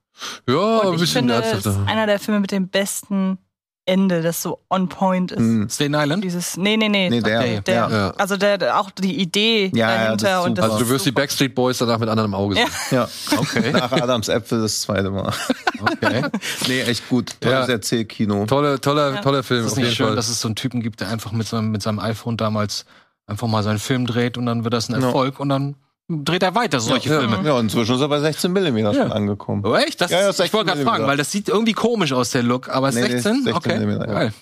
Ja, 0.49 0.79
Und 0.79 0.87
ein 0.89 0.95
ich 0.95 1.01
bisschen 1.01 1.29
finde, 1.29 1.43
es 1.43 1.67
ist 1.67 1.79
einer 1.87 2.07
der 2.07 2.19
Filme 2.19 2.41
mit 2.41 2.51
dem 2.51 2.69
besten 2.69 3.39
Ende, 3.87 4.21
das 4.21 4.43
so 4.43 4.59
on 4.69 4.89
point 4.89 5.31
ist. 5.33 5.39
Mhm. 5.41 5.69
Staten 5.69 5.95
Island? 5.95 6.25
Dieses, 6.25 6.57
nee, 6.57 6.77
nee, 6.77 6.89
nee. 6.89 7.09
Nee, 7.09 7.21
der, 7.21 7.39
Okay. 7.41 7.61
der, 7.65 7.75
ja. 7.75 7.91
Ja. 7.91 8.11
Also 8.19 8.37
der, 8.37 8.59
der- 8.59 8.81
auch 8.81 8.91
die 8.91 9.21
Idee 9.21 9.71
Ja, 9.75 9.91
ja, 9.91 10.13
das 10.13 10.23
dahinter 10.23 10.41
ist 10.41 10.47
und. 10.47 10.61
Also 10.61 10.79
du 10.81 10.89
wirst 10.89 11.05
die 11.07 11.11
super. 11.11 11.21
Backstreet 11.23 11.55
Boys 11.55 11.79
danach 11.79 11.99
mit 11.99 12.09
anderem 12.09 12.35
Auge 12.35 12.57
sehen. 12.57 12.67
Ja, 12.91 13.09
Okay. 13.37 13.71
nach 13.73 13.93
Adams 13.93 14.29
Äpfel 14.29 14.61
das 14.63 14.81
zweite 14.83 15.11
Mal. 15.11 15.33
okay. 15.81 16.23
nee, 16.69 16.81
echt 16.83 17.09
gut. 17.09 17.41
Tolles 17.41 17.69
Ja. 17.69 17.75
Erzählkino. 17.75 18.45
Toller, 18.47 18.81
toller, 18.81 19.15
Ja. 19.15 19.21
toller 19.23 19.43
Film, 19.43 19.65
Ist 19.65 19.73
es 19.73 19.77
nicht 19.79 19.95
schön, 19.95 20.07
Fall. 20.09 20.17
dass 20.17 20.29
es 20.29 20.41
so 20.41 20.49
einen 20.49 20.57
Typen 20.57 20.83
gibt, 20.83 21.01
der 21.01 21.09
einfach 21.09 21.33
mit 21.33 21.47
seinem, 21.47 21.71
mit 21.71 21.83
seinem 21.83 21.99
iPhone 22.01 22.37
damals 22.37 22.87
einfach 23.29 23.47
mal 23.47 23.63
seinen 23.63 23.79
Film 23.79 24.07
dreht 24.07 24.37
und 24.37 24.47
dann 24.47 24.65
wird 24.65 24.75
das 24.75 24.89
ein 24.89 25.01
Ja. 25.01 25.07
Erfolg 25.07 25.39
und 25.41 25.49
dann 25.49 25.77
dreht 26.09 26.43
er 26.43 26.55
weiter 26.55 26.81
solche 26.81 27.09
Ja. 27.11 27.19
Filme. 27.21 27.41
Ja, 27.45 27.59
inzwischen 27.59 27.95
ist 27.97 28.01
er 28.01 28.09
bei 28.09 28.21
16 28.21 28.53
mm 28.53 28.79
schon 28.95 29.13
angekommen. 29.13 29.63
Oh, 29.67 29.75
echt? 29.75 30.01
Das, 30.01 30.11
Ja, 30.11 30.21
ja, 30.21 30.31
ich 30.31 30.39
wollte 30.39 30.51
16 30.53 30.67
gerade 30.67 30.83
fragen, 30.85 31.07
weil 31.07 31.17
das 31.17 31.33
sieht 31.33 31.49
irgendwie 31.49 31.73
komisch 31.73 32.13
aus, 32.13 32.31
der 32.31 32.43
Look, 32.43 32.69
aber 32.69 32.91
Nee, 32.93 33.01
nee, 33.03 33.09
16? 33.09 33.45
16 33.45 33.53
okay. 33.55 33.79
Millimeter, 33.79 34.07
ja. 34.09 34.15
Geil. 34.15 34.33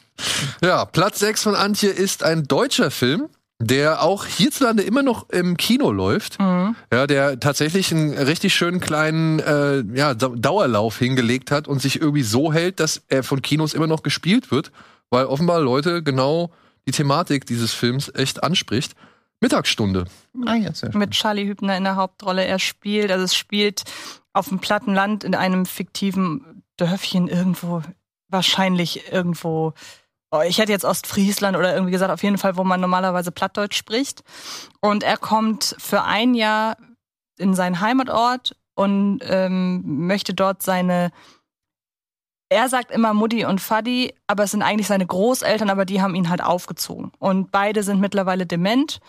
Ja, 0.62 0.84
Platz 0.84 1.18
6 1.20 1.42
von 1.42 1.54
Antje 1.54 1.90
ist 1.90 2.22
ein 2.22 2.44
deutscher 2.44 2.90
Film, 2.90 3.28
der 3.60 4.02
auch 4.02 4.26
hierzulande 4.26 4.82
immer 4.82 5.02
noch 5.02 5.30
im 5.30 5.56
Kino 5.56 5.90
läuft. 5.90 6.38
Mhm. 6.40 6.76
Ja, 6.92 7.06
der 7.06 7.40
tatsächlich 7.40 7.92
einen 7.92 8.12
richtig 8.12 8.54
schönen 8.54 8.80
kleinen 8.80 9.38
äh, 9.40 9.82
ja, 9.94 10.12
Dau- 10.14 10.34
Dauerlauf 10.36 10.98
hingelegt 10.98 11.50
hat 11.50 11.66
und 11.66 11.80
sich 11.80 12.00
irgendwie 12.00 12.24
so 12.24 12.52
hält, 12.52 12.78
dass 12.80 13.02
er 13.08 13.22
von 13.22 13.40
Kinos 13.42 13.72
immer 13.72 13.86
noch 13.86 14.02
gespielt 14.02 14.50
wird, 14.50 14.70
weil 15.08 15.24
offenbar 15.26 15.60
Leute 15.60 16.02
genau 16.02 16.50
die 16.86 16.92
Thematik 16.92 17.46
dieses 17.46 17.72
Films 17.72 18.12
echt 18.14 18.42
anspricht. 18.44 18.92
Mittagsstunde. 19.44 20.06
Ah, 20.46 20.54
ja, 20.54 20.72
sehr 20.72 20.90
schön. 20.90 20.98
mit 20.98 21.10
Charlie 21.10 21.46
Hübner 21.46 21.76
in 21.76 21.84
der 21.84 21.96
Hauptrolle. 21.96 22.44
Er 22.44 22.58
spielt, 22.58 23.12
also 23.12 23.24
es 23.24 23.34
spielt 23.34 23.84
auf 24.32 24.48
dem 24.48 24.58
platten 24.58 24.94
Land 24.94 25.22
in 25.22 25.34
einem 25.34 25.66
fiktiven 25.66 26.62
Dörfchen 26.78 27.28
irgendwo, 27.28 27.82
wahrscheinlich 28.28 29.12
irgendwo. 29.12 29.74
oh, 30.30 30.40
Ich 30.46 30.58
hätte 30.58 30.72
jetzt 30.72 30.86
Ostfriesland 30.86 31.56
oder 31.58 31.74
irgendwie 31.74 31.92
gesagt, 31.92 32.10
auf 32.10 32.22
jeden 32.22 32.38
Fall, 32.38 32.56
wo 32.56 32.64
man 32.64 32.80
normalerweise 32.80 33.32
Plattdeutsch 33.32 33.76
spricht. 33.76 34.22
Und 34.80 35.02
er 35.02 35.18
kommt 35.18 35.76
für 35.78 36.04
ein 36.04 36.34
Jahr 36.34 36.78
in 37.38 37.52
seinen 37.54 37.80
Heimatort 37.80 38.56
und 38.74 39.20
ähm, 39.24 40.06
möchte 40.06 40.32
dort 40.32 40.62
seine 40.62 41.12
er 42.50 42.68
sagt 42.68 42.92
immer 42.92 43.14
Mutti 43.14 43.44
und 43.44 43.60
Faddy, 43.60 44.14
aber 44.26 44.44
es 44.44 44.52
sind 44.52 44.62
eigentlich 44.62 44.86
seine 44.86 45.06
Großeltern, 45.06 45.70
aber 45.70 45.84
die 45.84 46.00
haben 46.00 46.14
ihn 46.14 46.28
halt 46.30 46.42
aufgezogen. 46.42 47.10
Und 47.18 47.50
beide 47.50 47.82
sind 47.82 48.00
mittlerweile 48.00 48.46
dement. 48.46 49.00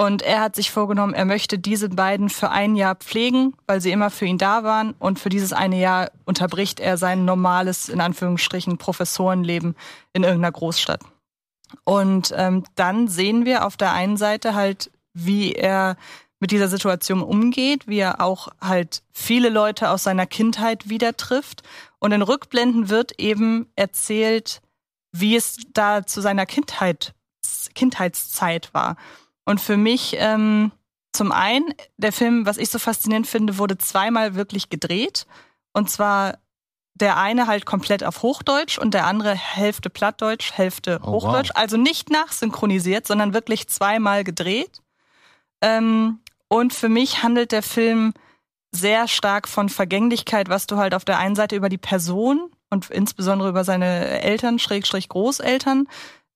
Und 0.00 0.22
er 0.22 0.40
hat 0.40 0.54
sich 0.54 0.70
vorgenommen, 0.70 1.12
er 1.12 1.24
möchte 1.24 1.58
diese 1.58 1.88
beiden 1.88 2.28
für 2.28 2.50
ein 2.50 2.76
Jahr 2.76 2.94
pflegen, 2.94 3.54
weil 3.66 3.80
sie 3.80 3.90
immer 3.90 4.10
für 4.10 4.26
ihn 4.26 4.38
da 4.38 4.62
waren. 4.62 4.94
Und 5.00 5.18
für 5.18 5.28
dieses 5.28 5.52
eine 5.52 5.78
Jahr 5.78 6.12
unterbricht 6.24 6.78
er 6.78 6.96
sein 6.96 7.24
normales, 7.24 7.88
in 7.88 8.00
Anführungsstrichen, 8.00 8.78
Professorenleben 8.78 9.74
in 10.12 10.22
irgendeiner 10.22 10.52
Großstadt. 10.52 11.00
Und 11.82 12.32
ähm, 12.36 12.62
dann 12.76 13.08
sehen 13.08 13.44
wir 13.44 13.66
auf 13.66 13.76
der 13.76 13.92
einen 13.92 14.16
Seite 14.16 14.54
halt, 14.54 14.92
wie 15.14 15.54
er 15.54 15.96
mit 16.38 16.52
dieser 16.52 16.68
Situation 16.68 17.20
umgeht, 17.20 17.88
wie 17.88 17.98
er 17.98 18.20
auch 18.20 18.48
halt 18.60 19.02
viele 19.12 19.48
Leute 19.48 19.90
aus 19.90 20.04
seiner 20.04 20.26
Kindheit 20.26 20.88
wieder 20.88 21.16
trifft. 21.16 21.64
Und 21.98 22.12
in 22.12 22.22
Rückblenden 22.22 22.88
wird 22.88 23.18
eben 23.18 23.66
erzählt, 23.74 24.62
wie 25.10 25.34
es 25.34 25.56
da 25.72 26.06
zu 26.06 26.20
seiner 26.20 26.46
Kindheit, 26.46 27.14
Kindheitszeit 27.74 28.72
war. 28.72 28.96
Und 29.48 29.62
für 29.62 29.78
mich, 29.78 30.14
ähm, 30.18 30.72
zum 31.14 31.32
einen, 31.32 31.72
der 31.96 32.12
Film, 32.12 32.44
was 32.44 32.58
ich 32.58 32.68
so 32.68 32.78
faszinierend 32.78 33.26
finde, 33.26 33.56
wurde 33.56 33.78
zweimal 33.78 34.34
wirklich 34.34 34.68
gedreht. 34.68 35.26
Und 35.72 35.88
zwar 35.88 36.36
der 36.92 37.16
eine 37.16 37.46
halt 37.46 37.64
komplett 37.64 38.04
auf 38.04 38.20
Hochdeutsch 38.22 38.76
und 38.76 38.92
der 38.92 39.06
andere 39.06 39.34
Hälfte 39.34 39.88
Plattdeutsch, 39.88 40.52
Hälfte 40.52 41.00
Oh, 41.02 41.06
wow. 41.06 41.22
Hochdeutsch. 41.22 41.52
Also 41.54 41.78
nicht 41.78 42.10
nachsynchronisiert, 42.10 43.06
sondern 43.06 43.32
wirklich 43.32 43.68
zweimal 43.68 44.22
gedreht. 44.22 44.82
Ähm, 45.62 46.20
und 46.48 46.74
für 46.74 46.90
mich 46.90 47.22
handelt 47.22 47.52
der 47.52 47.62
Film 47.62 48.12
sehr 48.70 49.08
stark 49.08 49.48
von 49.48 49.70
Vergänglichkeit, 49.70 50.50
was 50.50 50.66
du 50.66 50.76
halt 50.76 50.92
auf 50.92 51.06
der 51.06 51.20
einen 51.20 51.36
Seite 51.36 51.56
über 51.56 51.70
die 51.70 51.78
Person 51.78 52.50
und 52.68 52.90
insbesondere 52.90 53.48
über 53.48 53.64
seine 53.64 54.20
Eltern, 54.20 54.58
Schrägstrich 54.58 55.08
Großeltern, 55.08 55.88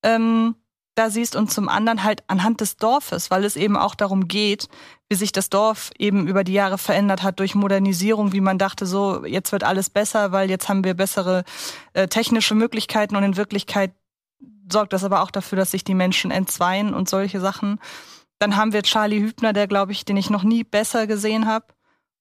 ähm, 0.03 0.55
da 0.95 1.09
siehst 1.11 1.37
und 1.37 1.51
zum 1.51 1.69
anderen 1.69 2.05
halt 2.05 2.23
anhand 2.27 2.61
des 2.61 2.77
Dorfes, 2.77 3.31
weil 3.31 3.45
es 3.45 3.57
eben 3.57 3.77
auch 3.77 3.95
darum 3.95 4.29
geht, 4.29 4.69
wie 5.09 5.17
sich 5.17 5.33
das 5.33 5.49
Dorf 5.49 5.91
eben 5.99 6.27
über 6.27 6.45
die 6.45 6.53
Jahre 6.53 6.79
verändert 6.79 7.23
hat 7.23 7.39
durch 7.39 7.55
Modernisierung, 7.55 8.33
wie 8.33 8.41
man 8.41 8.59
dachte, 8.59 8.85
so 8.85 9.25
jetzt 9.25 9.53
wird 9.53 9.65
alles 9.65 9.91
besser, 9.91 10.33
weil 10.33 10.51
jetzt 10.51 10.69
haben 10.69 10.85
wir 10.85 10.95
bessere 10.95 11.45
äh, 11.95 12.09
technische 12.09 12.55
Möglichkeiten 12.55 13.17
und 13.17 13.23
in 13.23 13.37
Wirklichkeit 13.37 13.93
sorgt 14.71 14.93
das 14.93 15.05
aber 15.05 15.23
auch 15.23 15.31
dafür, 15.31 15.57
dass 15.57 15.71
sich 15.71 15.85
die 15.85 15.95
Menschen 15.95 16.31
entzweien 16.31 16.95
und 16.95 17.09
solche 17.09 17.41
Sachen. 17.41 17.79
Dann 18.39 18.57
haben 18.57 18.73
wir 18.73 18.83
Charlie 18.83 19.21
Hübner, 19.21 19.53
der 19.53 19.67
glaube 19.67 19.93
ich, 19.93 20.05
den 20.05 20.17
ich 20.17 20.31
noch 20.31 20.43
nie 20.43 20.65
besser 20.65 21.07
gesehen 21.07 21.47
habe. 21.47 21.67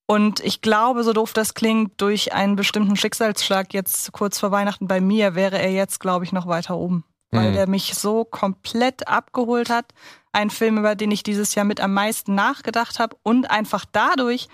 Und 0.07 0.41
ich 0.41 0.61
glaube, 0.61 1.03
so 1.03 1.14
doof 1.14 1.34
das 1.34 1.53
klingt, 1.53 2.02
durch 2.02 2.34
einen 2.34 2.56
bestimmten 2.56 2.95
Schicksalsschlag 2.95 3.73
jetzt 3.73 4.11
kurz 4.11 4.39
vor 4.39 4.52
Weihnachten 4.52 4.88
bei 4.88 4.99
mir 4.99 5.35
wäre 5.35 5.57
er 5.57 5.72
jetzt, 5.72 5.99
glaube 5.99 6.26
ich, 6.26 6.34
noch 6.34 6.48
weiter 6.48 6.77
oben. 6.77 7.06
Weil 7.31 7.51
Mhm. 7.51 7.53
der 7.55 7.67
mich 7.67 7.93
so 7.95 8.25
komplett 8.25 9.07
abgeholt 9.07 9.69
hat. 9.69 9.85
Ein 10.33 10.49
Film, 10.49 10.77
über 10.77 10.95
den 10.95 11.11
ich 11.11 11.23
dieses 11.23 11.55
Jahr 11.55 11.65
mit 11.65 11.79
am 11.79 11.93
meisten 11.93 12.35
nachgedacht 12.35 12.99
habe. 12.99 13.15
Und 13.23 13.49
einfach 13.49 13.85
dadurch, 13.91 14.47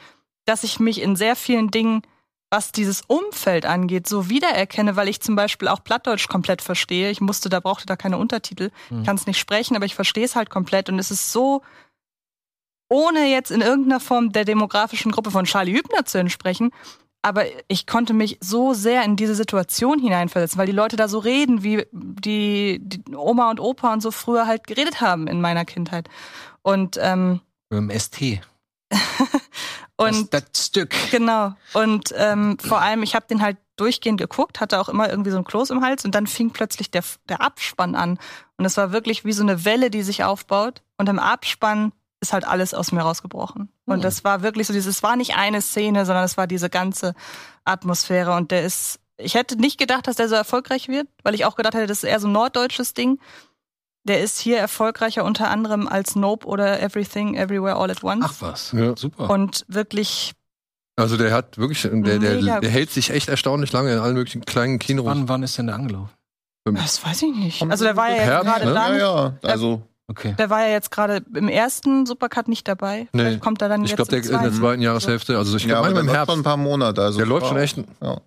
dass 0.45 0.63
ich 0.63 0.79
mich 0.79 1.01
in 1.01 1.15
sehr 1.15 1.35
vielen 1.35 1.71
Dingen, 1.71 2.03
was 2.49 2.71
dieses 2.71 3.01
Umfeld 3.07 3.65
angeht, 3.65 4.07
so 4.07 4.29
wiedererkenne, 4.29 4.95
weil 4.95 5.09
ich 5.09 5.19
zum 5.21 5.35
Beispiel 5.35 5.67
auch 5.67 5.83
Plattdeutsch 5.83 6.29
komplett 6.29 6.61
verstehe. 6.61 7.09
Ich 7.09 7.19
musste, 7.19 7.49
da 7.49 7.59
brauchte 7.59 7.85
da 7.87 7.95
keine 7.97 8.17
Untertitel. 8.17 8.69
Mhm. 8.89 9.03
Kann 9.03 9.15
es 9.17 9.25
nicht 9.25 9.39
sprechen, 9.39 9.75
aber 9.75 9.85
ich 9.85 9.95
verstehe 9.95 10.23
es 10.23 10.35
halt 10.35 10.49
komplett. 10.49 10.87
Und 10.89 10.97
es 10.99 11.11
ist 11.11 11.31
so 11.33 11.61
ohne 12.89 13.25
jetzt 13.29 13.51
in 13.51 13.61
irgendeiner 13.61 13.99
Form 13.99 14.31
der 14.31 14.45
demografischen 14.45 15.11
Gruppe 15.11 15.31
von 15.31 15.45
Charlie 15.45 15.73
Hübner 15.75 16.05
zu 16.05 16.19
entsprechen, 16.19 16.71
aber 17.27 17.43
ich 17.67 17.87
konnte 17.87 18.13
mich 18.13 18.37
so 18.39 18.73
sehr 18.73 19.03
in 19.03 19.17
diese 19.17 19.35
Situation 19.35 19.99
hineinversetzen, 19.99 20.57
weil 20.57 20.65
die 20.65 20.71
Leute 20.71 20.95
da 20.95 21.09
so 21.09 21.19
reden, 21.19 21.61
wie 21.61 21.85
die, 21.91 22.79
die 22.81 23.03
Oma 23.13 23.49
und 23.51 23.59
Opa 23.59 23.91
und 23.91 24.01
so 24.01 24.11
früher 24.11 24.47
halt 24.47 24.65
geredet 24.65 25.01
haben 25.01 25.27
in 25.27 25.41
meiner 25.41 25.65
Kindheit. 25.65 26.07
Und, 26.61 26.97
ähm, 27.01 27.41
Im 27.69 27.91
ST. 27.91 28.39
und 29.97 30.33
das, 30.33 30.45
das 30.53 30.65
Stück. 30.67 30.95
Genau. 31.11 31.53
Und 31.73 32.13
ähm, 32.15 32.57
vor 32.59 32.81
allem, 32.81 33.03
ich 33.03 33.13
habe 33.13 33.27
den 33.27 33.41
halt 33.41 33.57
durchgehend 33.75 34.21
geguckt, 34.21 34.61
hatte 34.61 34.79
auch 34.79 34.87
immer 34.87 35.09
irgendwie 35.09 35.31
so 35.31 35.37
ein 35.37 35.43
Kloß 35.43 35.71
im 35.71 35.83
Hals 35.83 36.05
und 36.05 36.15
dann 36.15 36.27
fing 36.27 36.51
plötzlich 36.51 36.91
der, 36.91 37.03
der 37.27 37.41
Abspann 37.41 37.93
an. 37.93 38.19
Und 38.55 38.63
es 38.63 38.77
war 38.77 38.93
wirklich 38.93 39.25
wie 39.25 39.33
so 39.33 39.43
eine 39.43 39.65
Welle, 39.65 39.89
die 39.89 40.01
sich 40.01 40.23
aufbaut. 40.23 40.81
Und 40.95 41.09
im 41.09 41.19
Abspann 41.19 41.91
ist 42.19 42.33
halt 42.33 42.45
alles 42.47 42.73
aus 42.73 42.91
mir 42.91 43.01
rausgebrochen. 43.01 43.69
Und 43.85 43.97
Mhm. 43.97 44.01
das 44.01 44.23
war 44.23 44.41
wirklich 44.41 44.67
so 44.67 44.73
dieses, 44.73 44.97
es 44.97 45.03
war 45.03 45.15
nicht 45.15 45.35
eine 45.35 45.61
Szene, 45.61 46.05
sondern 46.05 46.23
es 46.25 46.35
war 46.37 46.47
diese 46.47 46.69
ganze 46.69 47.13
Atmosphäre. 47.65 48.33
Und 48.35 48.51
der 48.51 48.63
ist, 48.63 48.99
ich 49.17 49.35
hätte 49.35 49.55
nicht 49.57 49.77
gedacht, 49.79 50.07
dass 50.07 50.15
der 50.15 50.29
so 50.29 50.35
erfolgreich 50.35 50.87
wird, 50.87 51.07
weil 51.23 51.35
ich 51.35 51.45
auch 51.45 51.55
gedacht 51.55 51.73
hätte, 51.75 51.87
das 51.87 51.99
ist 51.99 52.09
eher 52.09 52.19
so 52.19 52.27
ein 52.27 52.31
norddeutsches 52.31 52.93
Ding. 52.93 53.19
Der 54.03 54.21
ist 54.21 54.39
hier 54.39 54.57
erfolgreicher 54.57 55.25
unter 55.25 55.49
anderem 55.49 55.87
als 55.87 56.15
Nope 56.15 56.47
oder 56.47 56.81
Everything 56.81 57.35
Everywhere 57.35 57.75
All 57.75 57.91
at 57.91 58.03
Once. 58.03 58.25
Ach 58.27 58.35
was. 58.39 58.71
Ja. 58.71 58.95
Super. 58.95 59.29
Und 59.29 59.65
wirklich, 59.67 60.33
Also 60.95 61.17
der 61.17 61.33
hat 61.33 61.57
wirklich, 61.57 61.81
der, 61.83 62.17
der, 62.19 62.61
der 62.61 62.69
hält 62.69 62.89
sich 62.89 63.09
echt 63.09 63.27
erstaunlich 63.29 63.71
lange 63.73 63.91
in 63.93 63.99
allen 63.99 64.13
möglichen 64.15 64.45
kleinen 64.45 64.79
Kinos. 64.79 65.05
wann, 65.05 65.27
wann 65.29 65.43
ist 65.43 65.57
denn 65.57 65.67
der 65.67 65.75
angelaufen? 65.75 66.09
das 66.65 67.05
weiß 67.05 67.21
ich 67.23 67.33
nicht. 67.35 67.61
Also 67.63 67.85
der 67.85 67.95
war 67.95 68.09
ja 68.09 68.15
jetzt 68.15 68.25
Herbst, 68.25 68.45
gerade 68.53 68.65
ne? 68.65 68.73
dann, 68.73 68.97
Ja, 68.97 69.25
ja, 69.27 69.49
also 69.49 69.81
Okay. 70.09 70.35
der 70.37 70.49
war 70.49 70.61
ja 70.65 70.71
jetzt 70.71 70.89
gerade 70.89 71.21
im 71.35 71.49
ersten 71.49 72.05
Supercut 72.05 72.47
nicht 72.47 72.67
dabei. 72.67 73.07
Nee. 73.11 73.23
Vielleicht 73.23 73.41
kommt 73.41 73.61
er 73.61 73.67
dann 73.69 73.83
Ich 73.83 73.89
jetzt 73.91 73.97
glaube, 73.97 74.09
der 74.11 74.19
im 74.19 74.25
in 74.25 74.31
der 74.31 74.39
zweiten. 74.41 74.55
zweiten 74.57 74.81
Jahreshälfte, 74.81 75.37
also 75.37 75.57
ich 75.57 75.63
ja, 75.63 75.81
glaube, 75.81 75.89
im 75.89 75.95
läuft 75.95 76.05
schon 76.07 76.15
Herbst. 76.15 76.37
ein 76.37 76.43
paar 76.43 76.57
Monate. 76.57 77.01
Also 77.01 77.17
Der 77.17 77.27
läuft 77.27 77.47
schon 77.47 77.57
echt. 77.57 77.77
Ja. 78.01 78.21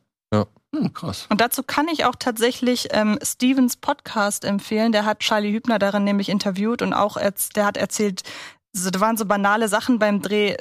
Hm, 0.72 0.92
krass. 0.94 1.26
Und 1.28 1.40
dazu 1.40 1.64
kann 1.64 1.88
ich 1.88 2.04
auch 2.04 2.14
tatsächlich 2.16 2.88
ähm, 2.92 3.18
Stevens 3.24 3.76
Podcast 3.76 4.44
empfehlen. 4.44 4.92
Der 4.92 5.04
hat 5.04 5.18
Charlie 5.18 5.52
Hübner 5.52 5.80
darin 5.80 6.04
nämlich 6.04 6.28
interviewt 6.28 6.80
und 6.82 6.92
auch 6.92 7.16
der 7.56 7.64
hat 7.66 7.76
erzählt, 7.76 8.22
so, 8.72 8.90
da 8.90 9.00
waren 9.00 9.16
so 9.16 9.24
banale 9.24 9.68
Sachen 9.68 9.98
beim 9.98 10.22
Dreh, 10.22 10.56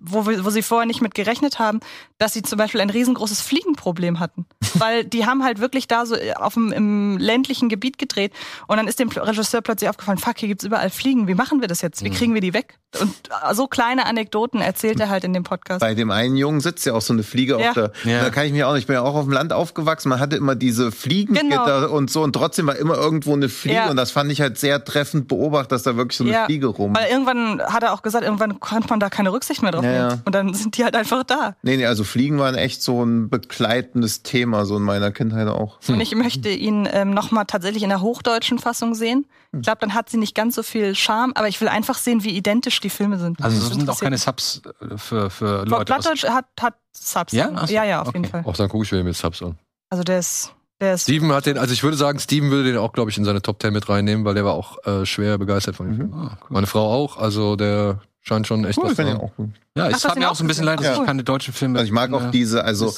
wo, 0.00 0.26
wir- 0.26 0.44
wo 0.44 0.50
sie 0.50 0.62
vorher 0.62 0.86
nicht 0.86 1.02
mit 1.02 1.14
gerechnet 1.14 1.58
haben, 1.58 1.80
dass 2.18 2.32
sie 2.32 2.42
zum 2.42 2.56
Beispiel 2.58 2.80
ein 2.80 2.90
riesengroßes 2.90 3.40
Fliegenproblem 3.42 4.18
hatten. 4.20 4.46
Weil 4.74 5.04
die 5.04 5.26
haben 5.26 5.44
halt 5.44 5.58
wirklich 5.60 5.86
da 5.88 6.06
so 6.06 6.16
auf 6.36 6.54
dem, 6.54 6.72
im 6.72 7.18
ländlichen 7.18 7.68
Gebiet 7.68 7.98
gedreht 7.98 8.32
und 8.66 8.76
dann 8.78 8.88
ist 8.88 8.98
dem 8.98 9.08
Regisseur 9.10 9.60
plötzlich 9.60 9.90
aufgefallen, 9.90 10.18
fuck, 10.18 10.38
hier 10.38 10.48
gibt's 10.48 10.64
überall 10.64 10.90
Fliegen, 10.90 11.28
wie 11.28 11.34
machen 11.34 11.60
wir 11.60 11.68
das 11.68 11.82
jetzt? 11.82 12.02
Wie 12.04 12.10
kriegen 12.10 12.32
wir 12.34 12.40
die 12.40 12.54
weg? 12.54 12.78
Und 13.00 13.10
äh, 13.48 13.54
so 13.54 13.66
kleine 13.68 14.06
Anekdoten 14.06 14.60
erzählt 14.60 14.98
er 14.98 15.10
halt 15.10 15.22
in 15.24 15.32
dem 15.32 15.44
Podcast. 15.44 15.80
Bei 15.80 15.94
dem 15.94 16.10
einen 16.10 16.36
Jungen 16.36 16.60
sitzt 16.60 16.84
ja 16.86 16.92
auch 16.94 17.00
so 17.02 17.12
eine 17.12 17.22
Fliege 17.22 17.58
Ja. 17.60 17.68
auf 17.68 17.74
der. 17.74 17.92
Ja. 18.04 18.22
Da 18.24 18.30
kann 18.30 18.46
ich 18.46 18.52
mir 18.52 18.66
auch 18.66 18.72
nicht. 18.72 18.80
Ich 18.82 18.86
bin 18.88 18.94
ja 18.94 19.02
auch 19.02 19.14
auf 19.14 19.24
dem 19.24 19.32
Land 19.32 19.52
aufgewachsen. 19.52 20.08
Man 20.08 20.18
hatte 20.18 20.34
immer 20.36 20.56
diese 20.56 20.90
Fliegengitter 20.90 21.82
Genau. 21.82 21.92
und 21.94 22.10
so 22.10 22.22
und 22.22 22.32
trotzdem 22.32 22.66
war 22.66 22.76
immer 22.76 22.96
irgendwo 22.96 23.32
eine 23.32 23.48
Fliege 23.48 23.76
Ja. 23.76 23.90
und 23.90 23.96
das 23.96 24.10
fand 24.10 24.32
ich 24.32 24.40
halt 24.40 24.58
sehr 24.58 24.84
treffend 24.84 25.28
beobachtet, 25.28 25.72
dass 25.72 25.82
da 25.84 25.96
wirklich 25.96 26.16
so 26.18 26.24
eine 26.24 26.32
Ja, 26.32 26.44
Fliege 26.46 26.66
rum. 26.66 26.94
Weil 26.96 27.10
irgendwann 27.10 27.49
hat 27.58 27.82
er 27.82 27.92
auch 27.92 28.02
gesagt, 28.02 28.24
irgendwann 28.24 28.60
konnte 28.60 28.88
man 28.88 29.00
da 29.00 29.10
keine 29.10 29.32
Rücksicht 29.32 29.62
mehr 29.62 29.72
drauf 29.72 29.82
Ja, 29.84 29.90
nehmen. 29.90 30.10
ja. 30.10 30.18
Und 30.24 30.34
dann 30.34 30.54
sind 30.54 30.76
die 30.76 30.84
halt 30.84 30.94
einfach 30.94 31.24
da. 31.24 31.56
Nee, 31.62 31.76
nee, 31.76 31.86
also 31.86 32.04
Fliegen 32.04 32.38
waren 32.38 32.54
echt 32.54 32.82
so 32.82 33.04
ein 33.04 33.28
begleitendes 33.28 34.22
Thema, 34.22 34.64
so 34.66 34.76
in 34.76 34.82
meiner 34.82 35.10
Kindheit 35.10 35.48
auch. 35.48 35.78
Und 35.88 36.00
ich 36.00 36.14
möchte 36.14 36.48
ihn 36.50 36.88
ähm, 36.92 37.12
nochmal 37.12 37.46
tatsächlich 37.46 37.82
in 37.82 37.88
der 37.88 38.00
hochdeutschen 38.00 38.58
Fassung 38.58 38.94
sehen. 38.94 39.26
Ich 39.52 39.62
glaube, 39.62 39.78
dann 39.80 39.94
hat 39.94 40.08
sie 40.08 40.16
nicht 40.16 40.36
ganz 40.36 40.54
so 40.54 40.62
viel 40.62 40.94
Charme, 40.94 41.32
aber 41.34 41.48
ich 41.48 41.60
will 41.60 41.66
einfach 41.68 41.98
sehen, 41.98 42.22
wie 42.22 42.30
identisch 42.36 42.78
die 42.80 42.90
Filme 42.90 43.18
sind. 43.18 43.42
Also 43.42 43.56
es 43.56 43.74
sind 43.74 43.90
auch 43.90 43.98
keine 43.98 44.16
Subs 44.16 44.62
äh, 44.80 44.96
für, 44.96 45.28
für. 45.28 45.64
Leute. 45.66 45.86
Blattdeutsch 45.86 46.24
hat, 46.24 46.46
hat 46.60 46.74
Subs. 46.92 47.32
Ja? 47.32 47.66
so, 47.66 47.72
ja, 47.74 47.82
ja, 47.84 48.02
auf 48.02 48.08
okay. 48.08 48.18
jeden 48.18 48.30
Fall. 48.30 48.42
Auch 48.44 48.56
dann 48.56 48.68
gucke 48.68 48.84
ich 48.84 48.92
mir 48.92 49.02
mit 49.02 49.16
Subs 49.16 49.42
an. 49.42 49.58
Also 49.88 50.04
der 50.04 50.20
ist 50.20 50.52
Steven 50.96 51.32
hat 51.32 51.46
den, 51.46 51.58
also 51.58 51.72
ich 51.72 51.82
würde 51.82 51.96
sagen, 51.96 52.18
Steven 52.18 52.50
würde 52.50 52.64
den 52.70 52.78
auch, 52.78 52.92
glaube 52.92 53.10
ich, 53.10 53.18
in 53.18 53.24
seine 53.24 53.42
Top 53.42 53.60
10 53.60 53.72
mit 53.72 53.88
reinnehmen, 53.88 54.24
weil 54.24 54.34
der 54.34 54.44
war 54.44 54.54
auch 54.54 54.78
äh, 54.86 55.04
schwer 55.04 55.36
begeistert 55.38 55.76
von 55.76 55.86
dem 55.86 55.96
Film. 55.96 56.12
Ah, 56.14 56.38
cool. 56.42 56.46
Meine 56.50 56.66
Frau 56.66 56.90
auch, 56.92 57.16
also 57.18 57.56
der 57.56 58.00
scheint 58.22 58.46
schon 58.46 58.64
echt 58.64 58.76
Cool, 58.78 58.84
was 58.84 58.92
ich 58.92 58.96
finde 58.96 59.12
ihn 59.12 59.18
auch 59.18 59.34
gut. 59.36 59.50
Ja, 59.76 59.86
Ach, 59.86 59.90
es 59.96 60.02
tat 60.02 60.18
mir 60.18 60.30
auch 60.30 60.34
so 60.34 60.44
ein 60.44 60.46
bisschen 60.46 60.64
leid, 60.64 60.78
dass 60.80 60.86
gesehen. 60.88 61.02
ich 61.02 61.06
keine 61.06 61.24
deutschen 61.24 61.54
Filme 61.54 61.78
Also 61.78 61.86
ich 61.86 61.92
mag 61.92 62.12
auch 62.12 62.30
diese, 62.30 62.64
also 62.64 62.92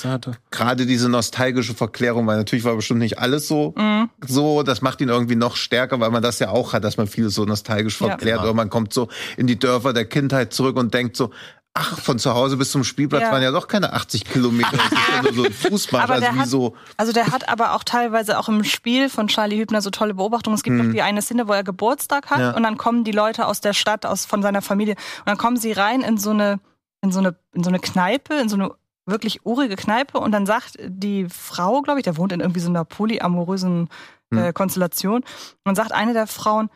gerade 0.50 0.84
diese 0.86 1.08
nostalgische 1.08 1.74
Verklärung, 1.74 2.26
weil 2.26 2.36
natürlich 2.38 2.64
war 2.64 2.74
bestimmt 2.74 3.00
nicht 3.00 3.18
alles 3.18 3.46
so, 3.46 3.74
Mhm. 3.76 4.10
so, 4.26 4.62
das 4.62 4.80
macht 4.82 5.00
ihn 5.00 5.08
irgendwie 5.08 5.36
noch 5.36 5.54
stärker, 5.56 6.00
weil 6.00 6.10
man 6.10 6.22
das 6.22 6.38
ja 6.40 6.48
auch 6.50 6.72
hat, 6.72 6.82
dass 6.84 6.96
man 6.96 7.06
vieles 7.06 7.34
so 7.34 7.44
nostalgisch 7.44 8.00
Ja. 8.00 8.08
verklärt 8.08 8.38
Ja. 8.38 8.42
oder 8.44 8.54
man 8.54 8.68
kommt 8.70 8.92
so 8.92 9.08
in 9.36 9.46
die 9.46 9.58
Dörfer 9.58 9.92
der 9.92 10.04
Kindheit 10.06 10.52
zurück 10.52 10.76
und 10.76 10.92
denkt 10.94 11.16
so, 11.16 11.30
ach, 11.74 11.98
von 11.98 12.18
zu 12.18 12.34
Hause 12.34 12.56
bis 12.56 12.70
zum 12.70 12.84
Spielplatz 12.84 13.22
Ja. 13.22 13.32
waren 13.32 13.42
ja 13.42 13.50
doch 13.50 13.68
keine 13.68 13.92
80 13.92 14.24
Kilometer, 14.24 14.70
das 14.76 14.86
ist 14.86 14.92
ja 15.14 15.22
nur 15.22 15.32
so 15.34 15.44
ein 15.44 15.52
Fußmarsch, 15.70 16.04
Aber 16.04 16.14
also 16.14 16.26
hat- 16.28 16.48
so, 16.48 16.76
Also 16.96 17.12
der 17.12 17.28
hat 17.28 17.48
aber 17.48 17.74
auch 17.74 17.84
teilweise 17.84 18.38
auch 18.38 18.48
im 18.48 18.62
Spiel 18.64 19.08
von 19.08 19.28
Charlie 19.28 19.58
Hübner 19.58 19.80
so 19.82 19.90
tolle 19.90 20.14
Beobachtungen. 20.14 20.54
Es 20.56 20.62
gibt 20.62 20.76
Mhm. 20.76 20.86
doch 20.88 20.92
die 20.92 21.02
eine 21.02 21.22
Szene, 21.22 21.48
wo 21.48 21.52
er 21.52 21.64
Geburtstag 21.64 22.30
hat 22.30 22.40
Ja. 22.40 22.50
und 22.52 22.62
dann 22.62 22.76
kommen 22.76 23.04
die 23.04 23.12
Leute 23.12 23.46
aus 23.46 23.60
der 23.60 23.72
Stadt, 23.72 24.04
aus 24.06 24.24
von 24.26 24.42
seiner 24.42 24.62
Familie 24.62 24.94
und 25.20 25.26
dann 25.28 25.38
kommen 25.38 25.56
sie 25.56 25.72
rein 25.72 26.02
in 26.02 26.18
so 26.18 26.30
eine 26.30 26.60
in 27.04 27.10
so 27.10 27.18
eine 27.18 27.34
in 27.52 27.64
so 27.64 27.68
eine 27.70 27.80
Kneipe, 27.80 28.34
in 28.34 28.48
so 28.48 28.54
eine 28.56 28.70
wirklich 29.06 29.44
urige 29.44 29.74
Kneipe 29.74 30.18
und 30.18 30.30
dann 30.30 30.46
sagt 30.46 30.76
die 30.86 31.26
Frau, 31.28 31.82
glaube 31.82 31.98
ich, 31.98 32.04
der 32.04 32.16
wohnt 32.16 32.30
in 32.32 32.38
irgendwie 32.40 32.60
so 32.60 32.68
einer 32.68 32.84
polyamorösen 32.84 33.88
äh, 34.32 34.36
Hm. 34.36 34.54
Konstellation 34.54 35.24
und 35.64 35.74
sagt 35.74 35.92
eine 35.92 36.12
der 36.12 36.26
Frauen, 36.26 36.70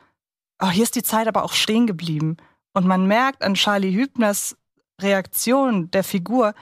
oh, 0.60 0.68
hier 0.68 0.82
ist 0.82 0.94
die 0.96 1.02
Zeit 1.04 1.28
aber 1.28 1.44
auch 1.44 1.52
stehen 1.54 1.86
geblieben 1.86 2.36
und 2.74 2.86
man 2.86 3.06
merkt 3.06 3.42
an 3.44 3.54
Charlie 3.54 3.94
Hübners 3.94 4.56
Reaktion 5.00 5.90
der 5.90 6.04
Figur, 6.04 6.54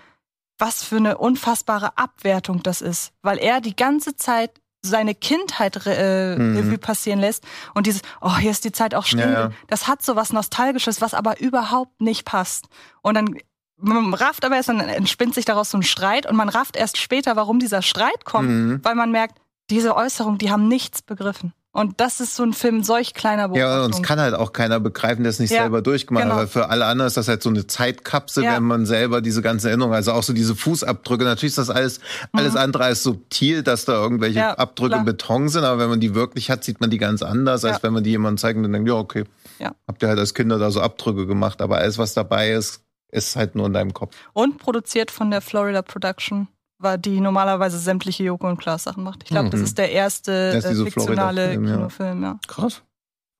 was 0.58 0.84
für 0.84 0.96
eine 0.96 1.18
unfassbare 1.18 1.98
Abwertung 1.98 2.62
das 2.62 2.80
ist, 2.80 3.12
weil 3.22 3.38
er 3.38 3.60
die 3.60 3.74
ganze 3.76 4.16
Zeit 4.16 4.60
seine 4.82 5.14
Kindheit 5.14 5.86
äh, 5.86 6.36
Mhm. 6.36 6.56
Revue 6.58 6.78
passieren 6.78 7.18
lässt 7.18 7.42
und 7.74 7.86
dieses, 7.86 8.02
oh, 8.20 8.36
hier 8.36 8.50
ist 8.50 8.64
die 8.64 8.72
Zeit 8.72 8.94
auch 8.94 9.06
stehen. 9.06 9.32
Ja, 9.32 9.40
ja. 9.46 9.50
Das 9.66 9.88
hat 9.88 10.02
so 10.02 10.14
was 10.14 10.32
Nostalgisches, 10.32 11.00
was 11.00 11.14
aber 11.14 11.40
überhaupt 11.40 12.00
nicht 12.00 12.24
passt. 12.26 12.66
Und 13.02 13.14
dann 13.14 13.38
man 13.76 14.14
rafft 14.14 14.44
aber 14.44 14.54
erst, 14.56 14.68
dann 14.68 14.80
entspinnt 14.80 15.34
sich 15.34 15.44
daraus 15.44 15.70
so 15.70 15.78
ein 15.78 15.82
Streit 15.82 16.26
und 16.26 16.36
man 16.36 16.48
rafft 16.48 16.76
erst 16.76 16.96
später, 16.96 17.34
warum 17.34 17.58
dieser 17.58 17.82
Streit 17.82 18.24
kommt, 18.24 18.48
Mhm. 18.48 18.80
weil 18.84 18.94
man 18.94 19.10
merkt, 19.10 19.38
diese 19.70 19.96
Äußerung, 19.96 20.38
die 20.38 20.50
haben 20.50 20.68
nichts 20.68 21.02
begriffen. 21.02 21.52
Und 21.74 22.00
das 22.00 22.20
ist 22.20 22.36
so 22.36 22.44
ein 22.44 22.52
Film 22.52 22.84
solch 22.84 23.14
kleiner 23.14 23.42
Ja, 23.42 23.48
und 23.48 23.50
es 23.50 23.96
Beobachtung. 23.98 24.02
kann 24.02 24.20
halt 24.20 24.34
auch 24.34 24.52
keiner 24.52 24.78
begreifen, 24.78 25.24
der 25.24 25.30
es 25.30 25.40
nicht 25.40 25.50
Ja, 25.50 25.62
selber 25.62 25.82
durchgemacht 25.82 26.22
hat. 26.24 26.30
genau. 26.30 26.40
Aber 26.42 26.48
für 26.48 26.70
alle 26.70 26.86
anderen 26.86 27.08
ist 27.08 27.16
das 27.16 27.26
halt 27.26 27.42
so 27.42 27.50
eine 27.50 27.66
Zeitkapsel, 27.66 28.44
Ja. 28.44 28.54
wenn 28.54 28.62
man 28.62 28.86
selber 28.86 29.20
diese 29.20 29.42
ganzen 29.42 29.66
Erinnerungen, 29.66 29.96
also 29.96 30.12
auch 30.12 30.22
so 30.22 30.32
diese 30.32 30.54
Fußabdrücke. 30.54 31.24
Natürlich 31.24 31.50
ist 31.52 31.58
das 31.58 31.70
alles, 31.70 31.98
alles 32.32 32.54
andere 32.56 32.84
als 32.84 33.02
subtil, 33.02 33.62
dass 33.64 33.84
da 33.84 33.92
irgendwelche 33.94 34.38
Mhm. 34.38 34.44
Ja, 34.44 34.54
Abdrücke 34.54 34.90
klar. 34.90 35.00
im 35.00 35.04
Beton 35.04 35.48
sind. 35.48 35.64
Aber 35.64 35.80
wenn 35.80 35.90
man 35.90 35.98
die 36.00 36.14
wirklich 36.14 36.48
hat, 36.50 36.62
sieht 36.62 36.80
man 36.80 36.90
die 36.90 36.98
ganz 36.98 37.22
anders, 37.22 37.64
als 37.64 37.78
Ja. 37.78 37.82
wenn 37.82 37.92
man 37.92 38.04
die 38.04 38.10
jemandem 38.10 38.38
zeigt 38.38 38.56
und 38.56 38.62
dann 38.62 38.72
denkt, 38.72 38.88
ja, 38.88 38.94
okay. 38.94 39.24
Ja. 39.58 39.72
Habt 39.88 40.00
ihr 40.02 40.08
halt 40.08 40.18
als 40.20 40.32
Kinder 40.32 40.58
da 40.58 40.70
so 40.70 40.80
Abdrücke 40.80 41.26
gemacht. 41.26 41.60
Aber 41.60 41.78
alles, 41.78 41.98
was 41.98 42.14
dabei 42.14 42.52
ist, 42.52 42.82
ist 43.10 43.34
halt 43.36 43.56
nur 43.56 43.66
in 43.66 43.72
deinem 43.72 43.92
Kopf. 43.94 44.14
Und 44.32 44.58
produziert 44.58 45.10
von 45.10 45.30
der 45.30 45.40
Florida 45.40 45.82
Production, 45.82 46.48
war 46.78 46.98
die 46.98 47.20
normalerweise 47.20 47.78
sämtliche 47.78 48.24
Joko 48.24 48.48
und 48.48 48.56
Klaas 48.58 48.84
Sachen 48.84 49.04
macht. 49.04 49.22
Ich 49.22 49.30
glaube, 49.30 49.50
das 49.50 49.60
Mhm. 49.60 49.66
ist 49.66 49.78
der 49.78 49.90
erste 49.92 50.52
Das 50.52 50.64
ist 50.64 50.78
äh, 50.80 50.84
fiktionale 50.84 51.54
ja. 51.54 51.60
Kinofilm, 51.60 52.22
ja. 52.22 52.38
Krass. 52.46 52.82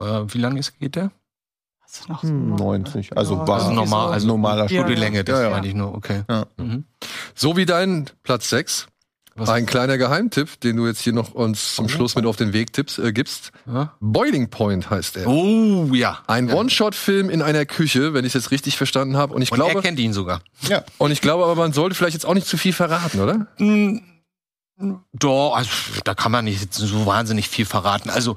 Äh, 0.00 0.22
wie 0.28 0.38
lange 0.38 0.60
ist, 0.60 0.78
geht 0.78 0.96
der? 0.96 1.10
Das 1.82 2.00
ist 2.00 2.08
noch 2.08 2.22
so 2.22 2.28
Hm, 2.28 2.56
90. 2.56 3.16
Also 3.16 3.34
Ja, 3.34 3.46
war 3.46 3.56
Also 3.56 3.72
normal, 3.72 4.06
so. 4.08 4.12
also 4.14 4.26
normaler 4.26 4.70
Ja, 4.70 4.82
Gute 4.82 4.94
ja. 4.94 5.22
Das 5.22 5.38
Ja, 5.38 5.44
ja. 5.44 5.50
meine 5.50 5.66
ich 5.68 5.74
nur, 5.74 5.94
okay. 5.94 6.22
Ja. 6.28 6.46
Mhm. 6.56 6.84
So 7.34 7.56
wie 7.56 7.66
dein 7.66 8.10
Platz 8.22 8.48
6. 8.50 8.88
Was- 9.36 9.48
Ein 9.48 9.66
kleiner 9.66 9.98
Geheimtipp, 9.98 10.60
den 10.60 10.76
du 10.76 10.86
jetzt 10.86 11.00
hier 11.00 11.12
noch 11.12 11.32
uns 11.32 11.74
zum 11.74 11.88
Schluss 11.88 12.14
mit 12.14 12.24
auf 12.24 12.36
den 12.36 12.52
Weg 12.52 12.72
tippst, 12.72 13.00
äh, 13.00 13.12
gibst. 13.12 13.50
Ja? 13.66 13.92
Boiling 14.00 14.48
Point 14.48 14.90
heißt 14.90 15.16
er. 15.16 15.26
Oh, 15.26 15.88
ja. 15.92 16.20
Ein 16.28 16.48
ja. 16.48 16.54
One-Shot-Film 16.54 17.30
in 17.30 17.42
einer 17.42 17.66
Küche, 17.66 18.14
wenn 18.14 18.24
ich 18.24 18.34
es 18.34 18.44
jetzt 18.44 18.50
richtig 18.52 18.76
verstanden 18.76 19.16
habe. 19.16 19.34
Und 19.34 19.42
ich 19.42 19.50
Und 19.50 19.58
er 19.60 19.66
glaube, 19.66 19.82
kennt 19.82 19.98
ihn 19.98 20.12
sogar. 20.12 20.40
Ja. 20.68 20.84
und 20.98 21.10
ich 21.10 21.20
glaube, 21.20 21.42
aber 21.44 21.56
man 21.56 21.72
sollte 21.72 21.96
vielleicht 21.96 22.14
jetzt 22.14 22.26
auch 22.26 22.34
nicht 22.34 22.46
zu 22.46 22.56
viel 22.56 22.72
verraten, 22.72 23.20
oder? 23.20 23.46
Mm, 23.58 23.98
Doch, 25.12 25.54
also, 25.54 25.70
da 26.04 26.14
kann 26.14 26.30
man 26.32 26.44
nicht 26.44 26.72
so 26.74 27.06
wahnsinnig 27.06 27.48
viel 27.48 27.64
verraten. 27.66 28.10
Also, 28.10 28.36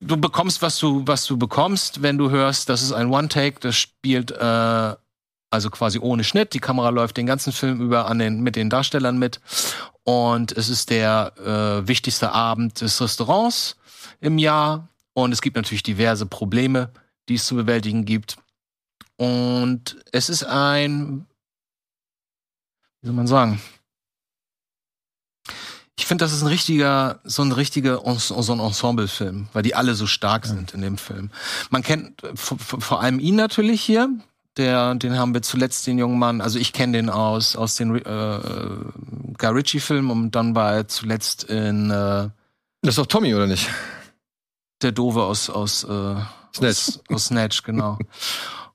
du 0.00 0.16
bekommst, 0.16 0.62
was 0.62 0.78
du, 0.78 1.02
was 1.06 1.26
du 1.26 1.36
bekommst, 1.36 2.02
wenn 2.02 2.18
du 2.18 2.30
hörst, 2.30 2.68
das 2.68 2.82
ist 2.82 2.92
ein 2.92 3.08
One-Take, 3.10 3.58
das 3.60 3.76
spielt 3.76 4.30
äh, 4.32 4.94
also 5.50 5.70
quasi 5.70 5.98
ohne 6.00 6.24
Schnitt. 6.24 6.52
Die 6.54 6.58
Kamera 6.60 6.88
läuft 6.90 7.16
den 7.16 7.26
ganzen 7.26 7.52
Film 7.52 7.80
über 7.80 8.06
an 8.06 8.18
den, 8.18 8.42
mit 8.42 8.56
den 8.56 8.70
Darstellern 8.70 9.18
mit. 9.18 9.40
Und 10.04 10.52
es 10.52 10.68
ist 10.68 10.90
der 10.90 11.32
äh, 11.38 11.88
wichtigste 11.88 12.32
Abend 12.32 12.80
des 12.80 13.00
Restaurants 13.00 13.76
im 14.20 14.38
Jahr. 14.38 14.88
Und 15.14 15.32
es 15.32 15.40
gibt 15.40 15.56
natürlich 15.56 15.82
diverse 15.82 16.26
Probleme, 16.26 16.90
die 17.28 17.34
es 17.34 17.46
zu 17.46 17.54
bewältigen 17.54 18.04
gibt. 18.04 18.36
Und 19.16 19.96
es 20.12 20.28
ist 20.28 20.44
ein, 20.44 21.26
wie 23.00 23.06
soll 23.06 23.16
man 23.16 23.26
sagen? 23.26 23.60
Ich 25.96 26.06
finde, 26.06 26.24
das 26.24 26.32
ist 26.32 26.42
ein 26.42 26.48
richtiger, 26.48 27.20
so 27.24 27.42
ein 27.42 27.52
richtiger, 27.52 28.02
so 28.18 28.52
ein 28.52 28.60
Ensemble-Film, 28.60 29.48
weil 29.52 29.62
die 29.62 29.74
alle 29.74 29.94
so 29.94 30.06
stark 30.06 30.44
sind 30.44 30.74
in 30.74 30.82
dem 30.82 30.98
Film. 30.98 31.30
Man 31.70 31.82
kennt 31.82 32.20
vor 32.34 33.00
allem 33.00 33.20
ihn 33.20 33.36
natürlich 33.36 33.80
hier. 33.82 34.10
Der, 34.56 34.94
den 34.94 35.18
haben 35.18 35.34
wir 35.34 35.42
zuletzt 35.42 35.86
den 35.86 35.98
jungen 35.98 36.18
Mann, 36.18 36.40
also 36.40 36.60
ich 36.60 36.72
kenne 36.72 36.96
den 36.98 37.10
aus 37.10 37.56
aus 37.56 37.74
den 37.74 37.96
äh, 37.96 38.38
Guy 39.36 39.48
Ritchie-Filmen 39.48 40.10
und 40.10 40.30
dann 40.32 40.54
war 40.54 40.74
er 40.74 40.88
zuletzt 40.88 41.44
in 41.44 41.90
äh, 41.90 42.28
Das 42.82 42.90
ist 42.90 42.98
doch 42.98 43.06
Tommy, 43.06 43.34
oder 43.34 43.46
nicht? 43.46 43.68
der 44.82 44.92
Dove 44.92 45.24
aus 45.24 45.50
aus 45.50 45.84
äh, 45.84 46.14
Snatch. 46.54 46.88
Aus, 46.88 47.00
aus 47.10 47.24
Snatch, 47.26 47.62
genau. 47.62 47.98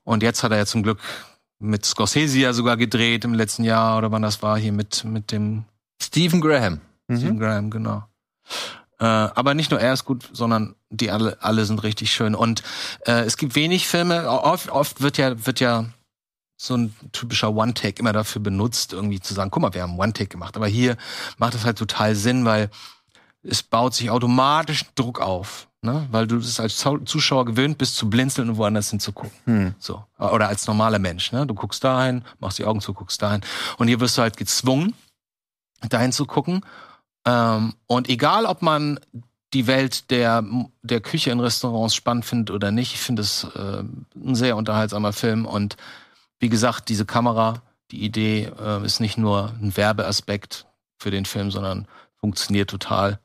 Und 0.04 0.22
jetzt 0.22 0.42
hat 0.42 0.52
er 0.52 0.58
ja 0.58 0.66
zum 0.66 0.82
Glück 0.82 0.98
mit 1.58 1.84
Scorsese 1.84 2.38
ja 2.38 2.52
sogar 2.52 2.76
gedreht 2.76 3.24
im 3.24 3.34
letzten 3.34 3.64
Jahr 3.64 3.96
oder 3.98 4.10
wann 4.12 4.22
das 4.22 4.42
war 4.42 4.58
hier 4.58 4.72
mit 4.72 5.04
mit 5.04 5.32
dem 5.32 5.64
Stephen 6.02 6.40
Graham. 6.40 6.80
Stephen 7.10 7.38
Graham, 7.38 7.70
genau. 7.70 8.04
Äh, 9.00 9.04
aber 9.04 9.54
nicht 9.54 9.70
nur 9.70 9.80
er 9.80 9.94
ist 9.94 10.04
gut, 10.04 10.28
sondern 10.32 10.76
die 10.90 11.10
alle, 11.10 11.38
alle 11.40 11.64
sind 11.64 11.82
richtig 11.82 12.12
schön. 12.12 12.34
Und 12.34 12.62
äh, 13.06 13.24
es 13.24 13.36
gibt 13.36 13.54
wenig 13.54 13.88
Filme, 13.88 14.28
oft, 14.28 14.70
oft 14.70 15.00
wird 15.00 15.16
ja, 15.16 15.46
wird 15.46 15.58
ja 15.58 15.86
so 16.56 16.76
ein 16.76 16.94
typischer 17.12 17.54
One-Take 17.54 18.00
immer 18.00 18.12
dafür 18.12 18.42
benutzt, 18.42 18.92
irgendwie 18.92 19.20
zu 19.20 19.32
sagen, 19.32 19.50
guck 19.50 19.62
mal, 19.62 19.72
wir 19.72 19.82
haben 19.82 19.98
One-Take 19.98 20.28
gemacht. 20.28 20.56
Aber 20.56 20.66
hier 20.66 20.98
macht 21.38 21.54
das 21.54 21.64
halt 21.64 21.78
total 21.78 22.14
Sinn, 22.14 22.44
weil 22.44 22.68
es 23.42 23.62
baut 23.62 23.94
sich 23.94 24.10
automatisch 24.10 24.84
Druck 24.94 25.20
auf. 25.20 25.68
Ne? 25.80 26.06
Weil 26.10 26.26
du 26.26 26.36
es 26.36 26.60
als 26.60 26.76
Zuschauer 26.76 27.46
gewöhnt 27.46 27.78
bist, 27.78 27.96
zu 27.96 28.10
blinzeln 28.10 28.50
und 28.50 28.56
woanders 28.58 28.90
hinzugucken. 28.90 29.32
Hm. 29.46 29.74
So. 29.78 30.04
Oder 30.18 30.48
als 30.48 30.66
normaler 30.66 30.98
Mensch. 30.98 31.32
Ne? 31.32 31.46
Du 31.46 31.54
guckst 31.54 31.82
dahin, 31.82 32.22
machst 32.38 32.58
die 32.58 32.66
Augen 32.66 32.82
zu, 32.82 32.92
guckst 32.92 33.22
dahin. 33.22 33.40
Und 33.78 33.88
hier 33.88 33.98
wirst 33.98 34.18
du 34.18 34.22
halt 34.22 34.36
gezwungen, 34.36 34.94
dahin 35.88 36.12
zu 36.12 36.26
gucken. 36.26 36.62
Ähm, 37.26 37.74
und 37.86 38.08
egal, 38.08 38.46
ob 38.46 38.62
man 38.62 38.98
die 39.52 39.66
Welt 39.66 40.10
der, 40.10 40.44
der 40.82 41.00
Küche 41.00 41.30
in 41.30 41.40
Restaurants 41.40 41.94
spannend 41.94 42.24
findet 42.24 42.54
oder 42.54 42.70
nicht, 42.70 42.94
ich 42.94 43.00
finde 43.00 43.22
es 43.22 43.44
äh, 43.44 43.82
ein 44.14 44.34
sehr 44.34 44.56
unterhaltsamer 44.56 45.12
Film. 45.12 45.44
Und 45.44 45.76
wie 46.38 46.48
gesagt, 46.48 46.88
diese 46.88 47.04
Kamera, 47.04 47.62
die 47.90 48.04
Idee 48.04 48.50
äh, 48.58 48.84
ist 48.84 49.00
nicht 49.00 49.18
nur 49.18 49.52
ein 49.60 49.76
Werbeaspekt 49.76 50.66
für 50.98 51.10
den 51.10 51.24
Film, 51.24 51.50
sondern 51.50 51.88
funktioniert 52.18 52.70
total. 52.70 53.18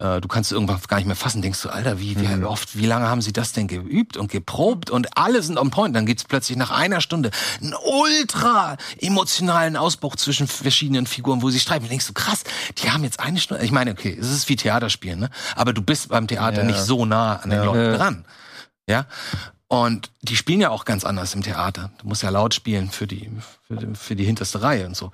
Äh, 0.00 0.20
du 0.22 0.28
kannst 0.28 0.50
irgendwann 0.50 0.80
gar 0.88 0.96
nicht 0.96 1.06
mehr 1.06 1.14
fassen, 1.14 1.42
denkst 1.42 1.60
du, 1.62 1.68
Alter, 1.68 2.00
wie, 2.00 2.18
wie 2.18 2.26
Mhm. 2.26 2.44
oft, 2.44 2.76
wie 2.76 2.86
lange 2.86 3.06
haben 3.08 3.20
sie 3.20 3.32
das 3.34 3.52
denn 3.52 3.68
geübt 3.68 4.16
und 4.16 4.32
geprobt 4.32 4.88
und 4.90 5.16
alle 5.18 5.42
sind 5.42 5.58
on 5.58 5.70
point. 5.70 5.94
Dann 5.94 6.06
gibt's 6.06 6.24
plötzlich 6.24 6.56
nach 6.56 6.70
einer 6.70 7.00
Stunde 7.02 7.30
einen 7.60 7.74
ultra 7.74 8.76
emotionalen 8.98 9.76
Ausbruch 9.76 10.16
zwischen 10.16 10.46
verschiedenen 10.48 11.06
Figuren, 11.06 11.42
wo 11.42 11.50
sie 11.50 11.60
streiten. 11.60 11.84
Und 11.84 11.90
denkst 11.90 12.06
du, 12.06 12.14
krass, 12.14 12.44
die 12.78 12.90
haben 12.90 13.04
jetzt 13.04 13.20
eine 13.20 13.38
Stunde. 13.38 13.62
Ich 13.62 13.72
meine, 13.72 13.90
okay, 13.92 14.16
es 14.18 14.30
ist 14.30 14.48
wie 14.48 14.56
Theaterspielen, 14.56 15.20
ne? 15.20 15.30
Aber 15.54 15.72
du 15.74 15.82
bist 15.82 16.08
beim 16.08 16.26
Theater 16.26 16.62
Ja. 16.62 16.64
nicht 16.66 16.80
so 16.80 17.04
nah 17.04 17.36
an 17.36 17.50
den 17.50 17.58
Ja. 17.58 17.64
Leuten 17.64 17.94
dran. 17.98 18.24
Ja. 18.88 19.06
Und 19.68 20.10
die 20.22 20.34
spielen 20.34 20.60
ja 20.60 20.70
auch 20.70 20.84
ganz 20.84 21.04
anders 21.04 21.34
im 21.34 21.42
Theater. 21.42 21.92
Du 21.98 22.08
musst 22.08 22.22
ja 22.22 22.30
laut 22.30 22.54
spielen 22.54 22.90
für 22.90 23.06
die, 23.06 23.30
für 23.68 23.76
die, 23.76 23.94
für 23.94 24.16
die 24.16 24.24
hinterste 24.24 24.62
Reihe 24.62 24.86
und 24.86 24.96
so. 24.96 25.12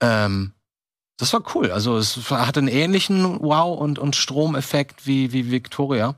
Ähm, 0.00 0.54
das 1.18 1.32
war 1.32 1.42
cool. 1.54 1.70
Also 1.70 1.96
es 1.98 2.30
hatte 2.30 2.60
einen 2.60 2.68
ähnlichen 2.68 3.40
Wow- 3.40 3.78
und, 3.78 3.98
und 3.98 4.16
Stromeffekt 4.16 5.06
wie, 5.06 5.32
wie 5.32 5.50
Victoria. 5.50 6.14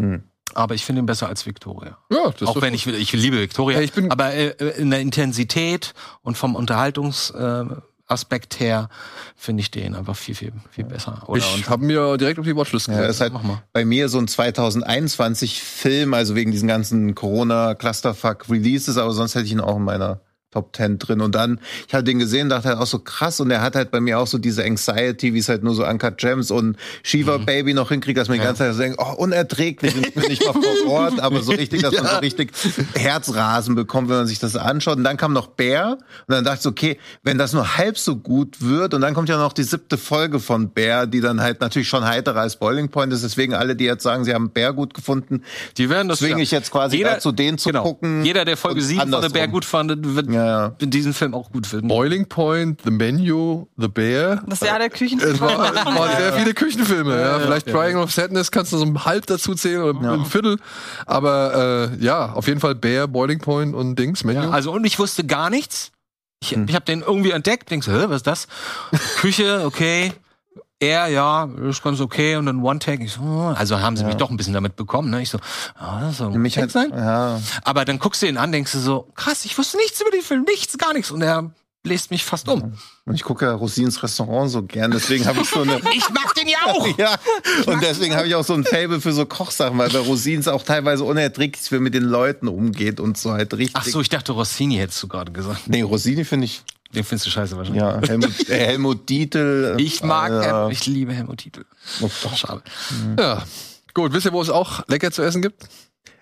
Hm. 0.00 0.22
Aber 0.54 0.74
ich 0.74 0.84
finde 0.84 1.02
ihn 1.02 1.06
besser 1.06 1.28
als 1.28 1.46
Victoria. 1.46 1.98
Ja, 2.10 2.30
das 2.30 2.42
ist 2.42 2.48
auch 2.48 2.60
wenn 2.62 2.74
ich, 2.74 2.86
ich 2.86 3.12
liebe 3.12 3.38
Victoria. 3.38 3.78
Ja, 3.78 3.84
ich 3.84 3.92
bin- 3.92 4.10
aber 4.10 4.32
äh, 4.32 4.48
in 4.78 4.90
der 4.90 5.00
Intensität 5.00 5.94
und 6.22 6.38
vom 6.38 6.54
Unterhaltungsaspekt 6.56 8.60
äh, 8.60 8.64
her 8.64 8.88
finde 9.36 9.60
ich 9.60 9.70
den 9.70 9.94
einfach 9.94 10.16
viel, 10.16 10.34
viel, 10.34 10.52
viel 10.70 10.84
besser. 10.84 11.22
Oder 11.26 11.38
Ich 11.38 11.54
und- 11.54 11.68
habe 11.68 11.84
mir 11.84 12.16
direkt 12.16 12.38
auf 12.38 12.46
die 12.46 12.56
Watchlist 12.56 12.88
Ja, 12.88 12.94
gesetzt. 12.94 13.10
ist 13.16 13.20
halt 13.20 13.32
Mach 13.34 13.42
mal. 13.42 13.62
bei 13.72 13.84
mir 13.84 14.08
so 14.08 14.18
ein 14.18 14.26
2021-Film, 14.26 16.14
also 16.14 16.34
wegen 16.34 16.50
diesen 16.50 16.66
ganzen 16.68 17.14
Corona-Clusterfuck-Releases, 17.14 18.96
aber 18.96 19.12
sonst 19.12 19.34
hätte 19.34 19.44
ich 19.46 19.52
ihn 19.52 19.60
auch 19.60 19.76
in 19.76 19.84
meiner 19.84 20.20
Top 20.50 20.74
10 20.74 20.98
drin. 20.98 21.20
Und 21.20 21.34
dann, 21.34 21.60
ich 21.86 21.94
hatte 21.94 22.04
den 22.04 22.18
gesehen, 22.18 22.48
dachte 22.48 22.68
halt 22.68 22.78
auch 22.78 22.86
so 22.86 22.98
krass 22.98 23.40
und 23.40 23.50
er 23.50 23.60
hat 23.60 23.76
halt 23.76 23.90
bei 23.90 24.00
mir 24.00 24.18
auch 24.18 24.26
so 24.26 24.38
diese 24.38 24.64
Anxiety, 24.64 25.34
wie 25.34 25.38
es 25.38 25.48
halt 25.48 25.62
nur 25.62 25.74
so 25.74 25.86
Uncut 25.86 26.18
Gems 26.18 26.50
und 26.50 26.76
Shiva 27.02 27.38
Baby 27.38 27.74
noch 27.74 27.90
hinkriegt, 27.90 28.18
dass 28.18 28.28
man 28.28 28.38
die 28.38 28.44
ganze 28.44 28.64
Zeit 28.64 28.74
so 28.74 28.80
denkt, 28.80 28.98
oh, 28.98 29.14
unerträglich, 29.16 29.94
und 29.94 30.06
ich 30.06 30.14
bin 30.14 30.24
nicht 30.24 30.44
mal 30.44 30.52
vor 30.52 30.92
Ort, 30.92 31.20
aber 31.20 31.42
so 31.42 31.52
richtig, 31.52 31.82
dass 31.82 31.94
man 31.94 32.06
so 32.06 32.16
richtig 32.16 32.52
Herzrasen 32.94 33.74
bekommt, 33.74 34.08
wenn 34.08 34.16
man 34.16 34.26
sich 34.26 34.38
das 34.38 34.56
anschaut. 34.56 34.96
Und 34.96 35.04
dann 35.04 35.16
kam 35.16 35.32
noch 35.32 35.48
Bear 35.48 35.92
und 35.92 36.00
dann 36.34 36.44
dachte 36.44 36.58
ich 36.58 36.62
so, 36.62 36.70
okay, 36.70 36.98
wenn 37.22 37.38
das 37.38 37.52
nur 37.52 37.76
halb 37.76 37.98
so 37.98 38.16
gut 38.16 38.60
wird 38.60 38.94
und 38.94 39.00
dann 39.00 39.14
kommt 39.14 39.28
ja 39.28 39.36
noch 39.36 39.52
die 39.52 39.62
siebte 39.62 39.98
Folge 39.98 40.40
von 40.40 40.70
Bear, 40.70 41.06
die 41.06 41.20
dann 41.20 41.40
halt 41.40 41.60
natürlich 41.60 41.88
schon 41.88 42.04
heiterer 42.04 42.40
als 42.40 42.56
Boiling 42.56 42.88
Point 42.88 43.12
ist. 43.12 43.22
Deswegen 43.22 43.54
alle, 43.54 43.76
die 43.76 43.84
jetzt 43.84 44.02
sagen, 44.02 44.24
sie 44.24 44.34
haben 44.34 44.50
Bear 44.50 44.72
gut 44.72 44.94
gefunden, 44.94 45.42
Die 45.76 45.90
werden 45.90 46.08
das 46.08 46.18
zwinge 46.18 46.36
ja. 46.36 46.42
ich 46.42 46.50
jetzt 46.50 46.70
quasi 46.70 47.02
dazu, 47.02 47.32
den 47.32 47.58
zu 47.58 47.70
genau. 47.70 47.82
gucken. 47.82 48.24
Jeder, 48.24 48.44
der 48.44 48.56
Folge 48.56 48.80
und 48.80 48.86
7 48.86 49.00
von 49.10 49.20
der. 49.20 49.28
Bär 49.28 49.48
gut 49.48 49.64
fand, 49.64 49.92
wird 50.14 50.30
Ja, 50.30 50.47
ja. 50.48 50.72
in 50.78 50.90
diesem 50.90 51.14
Film 51.14 51.34
auch 51.34 51.50
gut 51.52 51.66
finden. 51.66 51.88
Boiling 51.88 52.26
Point, 52.26 52.80
The 52.84 52.90
Menu, 52.90 53.66
The 53.76 53.88
Bear. 53.88 54.42
Das 54.46 54.60
Jahr 54.60 54.78
der 54.78 54.90
Küchen. 54.90 55.20
Es 55.20 55.40
war, 55.40 55.74
es 55.74 55.84
waren 55.84 56.16
sehr 56.16 56.32
viele 56.32 56.54
Küchenfilme. 56.54 57.20
Ja, 57.20 57.38
Vielleicht 57.38 57.68
Triangle 57.68 58.02
of 58.02 58.12
Sadness 58.12 58.50
kannst 58.50 58.72
du 58.72 58.78
so 58.78 58.84
ein 58.84 59.04
halb 59.04 59.26
dazu 59.26 59.54
zählen 59.54 59.82
oder 59.82 60.12
ein 60.12 60.24
Viertel. 60.26 60.58
Aber 61.06 61.90
äh, 61.92 62.04
ja, 62.04 62.32
auf 62.32 62.46
jeden 62.46 62.60
Fall 62.60 62.74
Bear, 62.74 63.06
Boiling 63.08 63.38
Point 63.40 63.74
und 63.74 63.98
Dings, 63.98 64.24
Menu. 64.24 64.42
Ja, 64.42 64.50
also 64.50 64.72
und 64.72 64.84
ich 64.84 64.98
wusste 64.98 65.24
gar 65.24 65.50
nichts. 65.50 65.92
Ich, 66.40 66.52
ich 66.52 66.74
habe 66.74 66.84
den 66.84 67.00
irgendwie 67.00 67.32
entdeckt, 67.32 67.70
denkst, 67.70 67.88
hä, 67.88 68.04
was 68.06 68.16
ist 68.16 68.26
das? 68.26 68.48
Küche, 69.16 69.62
okay. 69.64 70.12
Er, 70.80 71.08
ja, 71.08 71.48
ist 71.68 71.82
ganz 71.82 72.00
okay. 72.00 72.36
Und 72.36 72.46
dann 72.46 72.62
One 72.62 72.78
Tag, 72.78 73.00
ich 73.00 73.12
so, 73.12 73.22
oh. 73.22 73.54
also 73.56 73.80
haben 73.80 73.96
sie 73.96 74.04
mich 74.04 74.14
doch 74.14 74.30
ein 74.30 74.36
bisschen 74.36 74.52
damit 74.52 74.76
bekommen. 74.76 75.10
Ne? 75.10 75.22
Ich 75.22 75.30
so, 75.30 75.38
ah, 75.74 76.00
das 76.02 76.18
soll 76.18 76.30
Mich 76.38 76.54
Text 76.54 76.76
halt, 76.76 76.90
sein. 76.90 76.98
ja. 76.98 77.40
Aber 77.64 77.84
dann 77.84 77.98
guckst 77.98 78.22
du 78.22 78.26
ihn 78.26 78.36
an, 78.36 78.52
denkst 78.52 78.72
du 78.72 78.78
so, 78.78 79.08
krass, 79.16 79.44
ich 79.44 79.58
wusste 79.58 79.76
nichts 79.78 80.00
über 80.00 80.10
den 80.10 80.22
Film, 80.22 80.44
nichts, 80.44 80.78
gar 80.78 80.92
nichts. 80.92 81.10
Und 81.10 81.22
er 81.22 81.50
bläst 81.82 82.10
mich 82.10 82.24
fast 82.24 82.48
um. 82.48 82.74
Und 83.04 83.14
ich 83.14 83.24
gucke 83.24 83.46
ja 83.46 83.54
Rosins 83.54 84.02
Restaurant 84.02 84.50
so 84.50 84.62
gern, 84.62 84.90
deswegen 84.90 85.26
habe 85.26 85.40
ich 85.40 85.48
so 85.48 85.62
eine. 85.62 85.80
Ich 85.94 86.08
mag 86.10 86.34
den 86.34 86.46
ja 86.46 86.58
auch. 86.66 86.86
Ja, 86.98 87.16
und 87.66 87.82
deswegen 87.82 88.14
habe 88.14 88.28
ich 88.28 88.34
auch 88.34 88.44
so 88.44 88.54
ein 88.54 88.64
Fable 88.64 89.00
für 89.00 89.12
so 89.12 89.24
Kochsachen, 89.24 89.78
weil 89.78 89.88
bei 89.88 89.98
Rosins 89.98 90.46
auch 90.48 90.62
teilweise 90.62 91.04
unerträglich 91.04 91.70
wie 91.72 91.76
er 91.76 91.80
mit 91.80 91.94
den 91.94 92.04
Leuten 92.04 92.46
umgeht 92.46 93.00
und 93.00 93.16
so 93.16 93.32
halt 93.32 93.54
richtig. 93.54 93.76
Ach 93.76 93.84
so, 93.84 94.00
ich 94.00 94.08
dachte 94.08 94.32
Rossini 94.32 94.76
hättest 94.76 95.02
du 95.02 95.08
gerade 95.08 95.32
gesagt. 95.32 95.62
Nee, 95.66 95.82
Rosini 95.82 96.24
finde 96.24 96.44
ich, 96.44 96.62
Den 96.94 97.04
findest 97.04 97.26
du 97.26 97.30
scheiße 97.30 97.56
wahrscheinlich. 97.56 97.82
ja, 97.82 98.00
Helmut, 98.06 98.48
äh, 98.48 98.54
Helmut 98.66 99.08
Dietl. 99.08 99.74
Ich 99.78 100.02
mag 100.02 100.30
äh, 100.32 100.42
Helmut, 100.46 100.72
ich 100.72 100.86
liebe 100.86 101.12
Helmut 101.12 101.38
Titel. 101.38 101.64
oh. 102.00 102.08
Schade. 102.34 102.62
Ja. 103.18 103.42
Gut, 103.94 104.12
wisst 104.12 104.26
ihr, 104.26 104.32
wo 104.32 104.40
es 104.40 104.48
auch 104.50 104.86
lecker 104.88 105.10
zu 105.10 105.22
essen 105.22 105.42
gibt? 105.42 105.68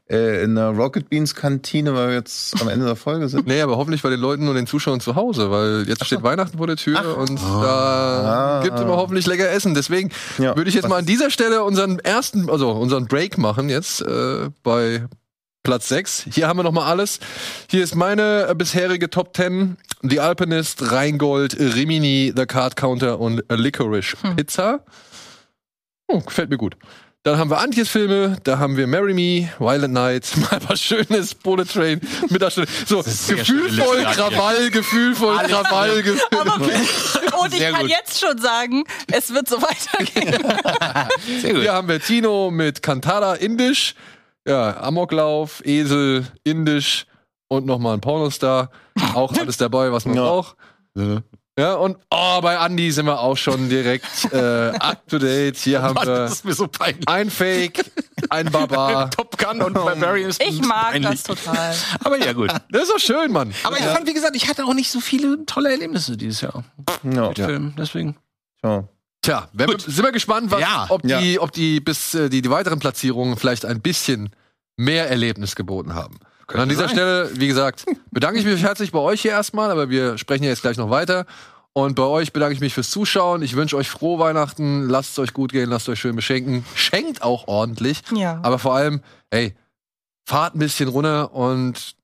Äh, 0.09 0.45
in 0.45 0.55
der 0.55 0.69
Rocket 0.69 1.09
Beans 1.11 1.35
Kantine, 1.35 1.93
weil 1.95 2.09
wir 2.09 2.15
jetzt 2.15 2.61
am 2.61 2.69
Ende 2.69 2.87
der 2.87 2.95
Folge 2.97 3.29
sind. 3.29 3.47
Nee, 3.49 3.61
aber 3.61 3.77
hoffentlich 3.77 4.03
bei 4.03 4.11
den 4.11 4.21
Leuten 4.21 4.47
und 4.49 4.55
den 4.55 4.67
Zuschauern 4.69 5.01
zu 5.01 5.17
Hause, 5.17 5.51
weil 5.51 5.85
jetzt 5.89 6.05
steht 6.07 6.23
Weihnachten 6.23 6.59
vor 6.59 6.69
der 6.69 6.77
Tür 6.77 7.17
und 7.19 7.41
da 7.41 8.59
Ah. 8.59 8.63
gibt 8.63 8.77
es 8.77 8.83
immer 8.83 8.97
hoffentlich 8.97 9.27
lecker 9.27 9.51
Essen. 9.51 9.75
Deswegen 9.75 10.11
Ja. 10.39 10.57
würde 10.57 10.69
ich 10.69 10.77
jetzt 10.77 10.89
mal 10.89 10.99
an 10.99 11.07
dieser 11.07 11.29
Stelle 11.31 11.65
unseren 11.65 11.99
ersten, 11.99 12.49
also 12.49 12.71
unseren 12.71 13.07
Break 13.07 13.37
machen 13.37 13.69
jetzt 13.69 14.01
äh, 14.03 14.49
bei 14.63 15.07
Platz 15.67 15.89
6. 15.89 16.27
Hier 16.33 16.47
haben 16.47 16.61
wir 16.61 16.63
noch 16.63 16.71
mal 16.71 16.87
alles. 16.87 17.19
Hier 17.69 17.83
ist 17.83 17.97
meine 17.97 18.47
äh, 18.49 18.55
bisherige 18.55 19.11
Top 19.11 19.37
10. 19.37 19.77
The 20.03 20.21
Alpinist, 20.21 20.93
Rheingold, 20.93 21.59
Rimini, 21.59 22.33
The 22.37 22.47
Card 22.47 22.77
Counter 22.77 23.19
und 23.19 23.43
Licorice 23.51 24.17
Pizza. 24.37 24.85
Oh, 26.07 26.21
gefällt 26.21 26.51
mir 26.51 26.57
gut. 26.57 26.77
Dann 27.25 27.39
haben 27.39 27.51
wir 27.51 27.59
Antjes 27.59 27.89
Filme, 27.89 28.37
da 28.45 28.61
haben 28.61 28.77
wir 28.77 28.87
Marry 28.87 29.13
Me, 29.13 29.49
Violent 29.59 29.93
Night, 29.93 30.31
mal 30.37 30.61
was 30.69 30.81
Schönes, 30.81 31.35
Bullet 31.35 31.65
Train, 31.65 32.01
Mittagsstunde. 32.29 32.71
So, 32.87 33.03
gefühlvoll. 33.03 34.05
Krawall, 34.05 34.71
gefühlvoll 34.71 35.37
Krawall. 35.39 36.05
Ge 36.05 36.17
Aber 36.31 36.61
und 37.43 37.53
ich 37.53 37.59
Sehr 37.59 37.73
kann 37.73 37.81
gut. 37.81 37.91
jetzt 37.91 38.21
schon 38.21 38.39
sagen, 38.39 38.85
es 39.11 39.35
wird 39.35 39.49
so 39.49 39.57
weitergehen. 39.61 40.41
Sehr 41.41 41.55
gut. 41.55 41.63
Hier 41.63 41.73
haben 41.73 41.89
wir 41.89 42.01
Tino 42.01 42.53
mit 42.53 42.85
Cantata 42.85 43.35
Indisch, 43.35 43.97
ja, 44.47 44.81
Amoklauf, 44.83 45.65
Esel, 45.65 46.27
Indisch 46.45 47.07
und 47.49 47.67
nochmal 47.67 47.95
ein 47.95 48.01
Pornostar. 48.01 48.71
Auch 49.15 49.33
alles 49.39 49.57
dabei, 49.57 49.93
was 49.93 50.05
man 50.07 50.17
Ja. 50.17 50.23
braucht. 50.23 50.57
Ja, 51.59 51.75
und 51.75 51.97
oh, 52.11 52.41
bei 52.43 52.55
Andy 52.57 52.91
sind 52.93 53.07
wir 53.07 53.19
auch 53.19 53.37
schon 53.37 53.71
direkt 53.71 54.31
äh, 54.31 54.73
up 54.79 55.09
to 55.09 55.19
date. 55.19 55.57
Hier 55.57 55.81
haben 55.83 55.95
Mann, 55.95 56.07
wir 56.07 56.15
das 56.15 56.33
ist 56.33 56.45
mir 56.45 56.53
so 56.53 56.69
peinlich. 56.69 57.09
ein 57.09 57.31
Fake, 57.31 57.83
ein 58.29 58.51
Barbar. 58.51 59.11
Top 59.11 59.39
Gun 59.39 59.63
und 59.63 59.73
Barbarian 59.73 60.29
ist 60.29 60.43
Ich 60.43 60.61
mag 60.61 60.91
peinlich. 60.93 61.11
das 61.11 61.23
total. 61.23 61.75
Aber 62.05 62.19
ja, 62.19 62.35
gut. 62.35 62.51
Das 62.71 62.83
ist 62.83 62.93
doch 62.93 62.99
schön, 62.99 63.33
Mann. 63.33 63.55
Aber 63.65 63.79
ich 63.79 63.85
fand, 63.85 64.07
wie 64.07 64.13
gesagt, 64.13 64.37
ich 64.37 64.49
hatte 64.49 64.65
auch 64.67 64.75
nicht 64.75 64.91
so 64.91 65.01
viele 65.01 65.47
tolle 65.47 65.71
Erlebnisse 65.71 66.19
dieses 66.19 66.43
Jahr 66.43 66.63
Ja. 67.05 67.29
mit 67.29 67.39
Filmen. 67.39 67.75
Deswegen. 67.79 68.17
ja. 68.63 68.85
Tja, 69.27 69.49
wir, 69.53 69.67
sind 69.81 70.05
wir 70.05 70.13
gespannt, 70.13 70.53
was, 70.53 70.61
Ja. 70.61 70.87
ob, 70.89 71.05
Ja. 71.05 71.21
die, 71.21 71.41
ob 71.41 71.51
die 71.51 71.81
bis 71.81 72.15
äh, 72.15 72.29
die, 72.31 72.43
die 72.43 72.51
weiteren 72.51 72.79
Platzierungen 72.79 73.37
vielleicht 73.37 73.65
ein 73.67 73.81
bisschen 73.81 74.31
mehr 74.77 75.11
Erlebnis 75.11 75.57
geboten 75.57 75.95
haben. 75.95 76.19
Und 76.49 76.61
an 76.61 76.69
dieser 76.69 76.83
sein. 76.83 76.91
Stelle, 76.91 77.31
wie 77.35 77.49
gesagt, 77.49 77.85
bedanke 78.13 78.39
ich 78.39 78.45
mich 78.47 78.63
herzlich 78.63 78.93
bei 78.93 79.01
euch 79.01 79.23
hier 79.23 79.33
erstmal, 79.33 79.73
aber 79.73 79.91
wir 79.91 80.17
sprechen 80.17 80.45
ja 80.45 80.51
jetzt 80.51 80.63
gleich 80.63 80.77
noch 80.77 80.91
weiter. 80.91 81.27
Und 81.73 81.97
bei 81.97 82.05
euch 82.05 82.33
bedanke 82.33 82.55
ich 82.55 82.61
mich 82.61 82.73
fürs 82.73 82.89
Zuschauen. 82.91 83.43
Ich 83.43 83.57
wünsche 83.57 83.77
euch 83.77 83.91
frohe 83.91 84.21
Weihnachten. 84.21 84.89
Lasst 84.89 85.11
es 85.11 85.19
euch 85.19 85.33
gut 85.35 85.51
gehen, 85.51 85.69
lasst 85.69 85.89
euch 85.89 85.99
schön 85.99 86.15
beschenken. 86.15 86.65
Schenkt 86.77 87.23
auch 87.23 87.49
ordentlich. 87.49 88.03
Ja. 88.15 88.39
Aber 88.45 88.61
vor 88.61 88.77
allem, 88.77 89.01
ey, 89.31 89.57
fahrt 90.25 90.55
ein 90.55 90.61
bisschen 90.61 90.89
runter 90.89 91.35
und 91.35 91.96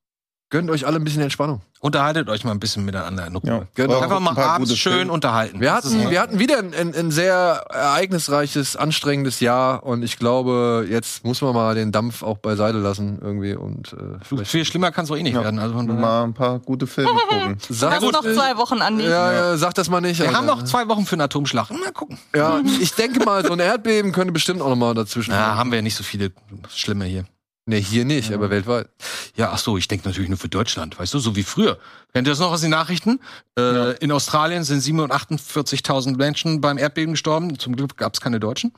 gönnt 0.53 0.71
euch 0.71 0.87
alle 0.87 0.97
ein 0.99 1.05
bisschen 1.05 1.23
Entspannung. 1.23 1.63
Unterhaltet 1.81 2.29
euch 2.29 2.45
mal 2.45 2.53
ein 2.53 2.61
bisschen 2.61 2.85
miteinander. 2.85 3.29
Ja. 3.43 3.63
Genau. 3.75 3.99
Einfach 4.01 4.19
Ein 4.19 4.23
mal 4.23 4.35
paar 4.35 4.51
abends 4.55 4.77
schön 4.77 4.93
Filme. 4.93 5.13
unterhalten. 5.13 5.61
Wir 5.61 5.73
hatten, 5.73 6.01
ja- 6.01 6.11
wir 6.11 6.21
hatten 6.21 6.39
wieder 6.39 6.59
ein, 6.59 6.73
ein, 6.75 6.95
ein 6.95 7.11
sehr 7.11 7.65
ereignisreiches, 7.71 8.77
anstrengendes 8.77 9.41
Jahr 9.41 9.83
und 9.85 10.03
ich 10.03 10.19
glaube, 10.19 10.87
jetzt 10.89 11.25
muss 11.25 11.41
man 11.41 11.55
mal 11.55 11.75
den 11.75 11.91
Dampf 11.91 12.23
auch 12.23 12.39
beiseite 12.39 12.79
lassen 12.79 13.19
irgendwie 13.21 13.55
und 13.55 13.95
äh, 13.95 14.45
viel 14.45 14.65
schlimmer 14.65 14.93
kann 14.93 15.07
es 15.07 15.11
auch 15.11 15.17
eh 15.17 15.23
nicht 15.23 15.35
werden. 15.35 15.59
Also 15.59 15.75
Mal 15.75 16.25
ein 16.25 16.35
paar 16.35 16.59
gute 16.61 16.87
Filme 16.87 17.11
gucken. 17.29 17.57
sag 17.69 17.91
Wir 17.91 17.97
haben 17.97 18.05
das 18.05 18.13
noch 18.13 18.23
nicht. 18.23 18.35
zwei 18.37 18.57
Wochen, 18.59 18.83
Andi. 18.83 19.05
Ja, 19.05 19.33
ja, 19.33 19.57
sag 19.57 19.75
das 19.75 19.89
mal 19.89 20.01
nicht. 20.01 20.19
Wir 20.21 20.27
Alter. 20.27 20.39
haben 20.39 20.47
noch 20.47 20.63
zwei 20.65 20.87
Wochen 20.89 21.07
für 21.07 21.15
einen 21.15 21.23
Atomschlag. 21.23 21.71
Mal 21.71 21.93
gucken. 21.93 22.19
Ja, 22.37 22.61
ich 22.81 22.95
denke 22.95 23.25
mal, 23.25 23.45
so 23.45 23.53
ein 23.55 23.59
Erdbeben 23.61 24.13
könnte 24.13 24.33
bestimmt 24.33 24.61
auch 24.61 24.69
noch 24.69 24.77
mal 24.77 24.95
dazwischen. 24.95 25.33
Ja, 25.33 25.57
haben 25.57 25.71
wir 25.71 25.77
ja 25.79 25.83
nicht 25.83 25.97
so 25.97 26.05
viele 26.05 26.31
schlimme 26.71 27.07
hier. 27.07 27.25
Nee, 27.65 27.81
hier 27.81 28.05
nicht, 28.05 28.33
aber 28.33 28.51
weltweit. 28.51 28.89
Ja, 29.37 29.51
ach 29.53 29.59
so, 29.59 29.77
ich 29.79 29.87
denke 29.87 30.09
natürlich 30.09 30.29
nur 30.29 30.39
für 30.39 30.49
Deutschland, 30.49 30.99
weißt 30.99 31.15
du, 31.15 31.21
so 31.21 31.37
wie 31.37 31.45
früher. 31.45 31.79
Kennt 32.13 32.27
ihr 32.27 32.33
das 32.33 32.41
noch 32.41 32.51
aus 32.51 32.61
den 32.61 32.71
Nachrichten? 32.71 33.21
Äh, 33.57 33.97
In 33.99 34.11
Australien 34.11 34.65
sind 34.65 34.83
748.000 34.83 36.17
Menschen 36.17 36.61
beim 36.61 36.77
Erdbeben 36.77 37.13
gestorben. 37.15 37.59
Zum 37.59 37.77
Glück 37.77 37.97
gab 37.97 38.15
es 38.15 38.21
keine 38.21 38.41
Deutschen. 38.41 38.73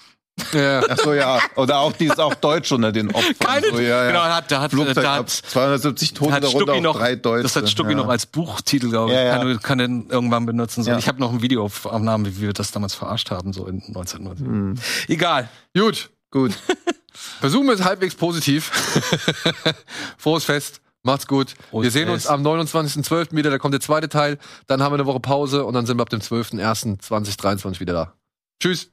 Ja. 0.53 0.83
Ach 0.89 0.99
so, 0.99 1.15
ja. 1.15 1.39
Oder 1.57 1.79
auch 1.79 1.93
die 1.93 2.07
ist 2.07 2.21
auch 2.21 2.35
Deutsch 2.35 2.73
unter 2.73 2.93
den 2.93 3.11
Opfern. 3.11 3.35
Keine, 3.39 3.69
so, 3.71 3.79
ja, 3.81 4.05
ja. 4.05 4.07
genau, 4.09 4.25
da 4.25 4.37
hat, 4.37 4.51
da 4.51 4.61
hat, 4.61 4.71
Flugzeug 4.73 5.05
da 5.05 5.15
hat 5.17 5.31
270 5.31 6.13
Tote, 6.13 6.33
hat 6.33 6.45
darunter 6.45 6.81
noch, 6.81 6.99
drei 6.99 7.15
Deutsche. 7.17 7.45
das 7.45 7.57
hat 7.57 7.71
Stucki 7.71 7.93
ja. 7.93 7.97
noch 7.97 8.09
als 8.09 8.27
Buchtitel, 8.27 8.91
glaube 8.91 9.13
ich. 9.13 9.17
Ja, 9.17 9.25
ja. 9.25 9.39
Kann, 9.39 9.63
kann 9.63 9.79
den 9.79 10.11
irgendwann 10.11 10.45
benutzen. 10.45 10.83
So. 10.83 10.91
Ja. 10.91 10.99
Ich 10.99 11.09
habe 11.09 11.21
noch 11.21 11.33
ein 11.33 11.41
Videoaufnahme, 11.41 12.27
wie 12.27 12.41
wir 12.41 12.53
das 12.53 12.73
damals 12.73 12.95
verarscht 12.95 13.31
haben, 13.31 13.53
so 13.53 13.67
in 13.67 13.77
1990. 13.77 14.47
Hm. 14.47 14.75
Egal. 15.09 15.49
Gut, 15.75 16.11
Gut. 16.35 16.53
versuchen 17.15 17.67
wir 17.67 17.75
es 17.75 17.85
halbwegs 17.85 18.15
positiv. 18.15 18.71
Frohes 20.19 20.45
Fest. 20.45 20.81
Macht's 21.03 21.27
gut. 21.27 21.55
Frohes 21.71 21.85
wir 21.85 21.91
sehen 21.91 22.09
uns 22.09 22.27
am 22.27 22.43
29.12. 22.43 23.37
wieder. 23.37 23.51
Da 23.51 23.59
kommt 23.59 23.75
der 23.75 23.81
zweite 23.81 24.09
Teil. 24.09 24.39
Dann 24.67 24.83
haben 24.83 24.93
wir 24.93 24.97
eine 24.97 25.07
Woche 25.07 25.21
Pause 25.21 25.65
und 25.65 25.75
dann 25.75 25.87
sind 25.87 25.99
wir 25.99 26.03
ab 26.03 26.11
dem 26.11 26.21
12.01.2023 26.21 27.81
wieder 27.81 27.93
da. 27.93 28.15
Tschüss. 28.61 28.91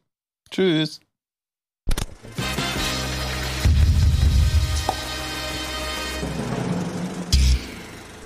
Tschüss. 0.50 1.00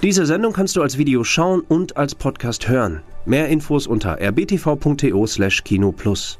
Diese 0.01 0.25
Sendung 0.25 0.53
kannst 0.53 0.75
du 0.75 0.81
als 0.83 0.97
Video 0.99 1.23
schauen 1.23 1.61
und 1.61 1.97
als 1.97 2.13
Podcast 2.13 2.67
hören. 2.67 3.01
Mehr 3.25 3.49
Infos 3.49 3.87
unter 3.87 4.19
rbtv.to/kinoplus. 4.19 6.39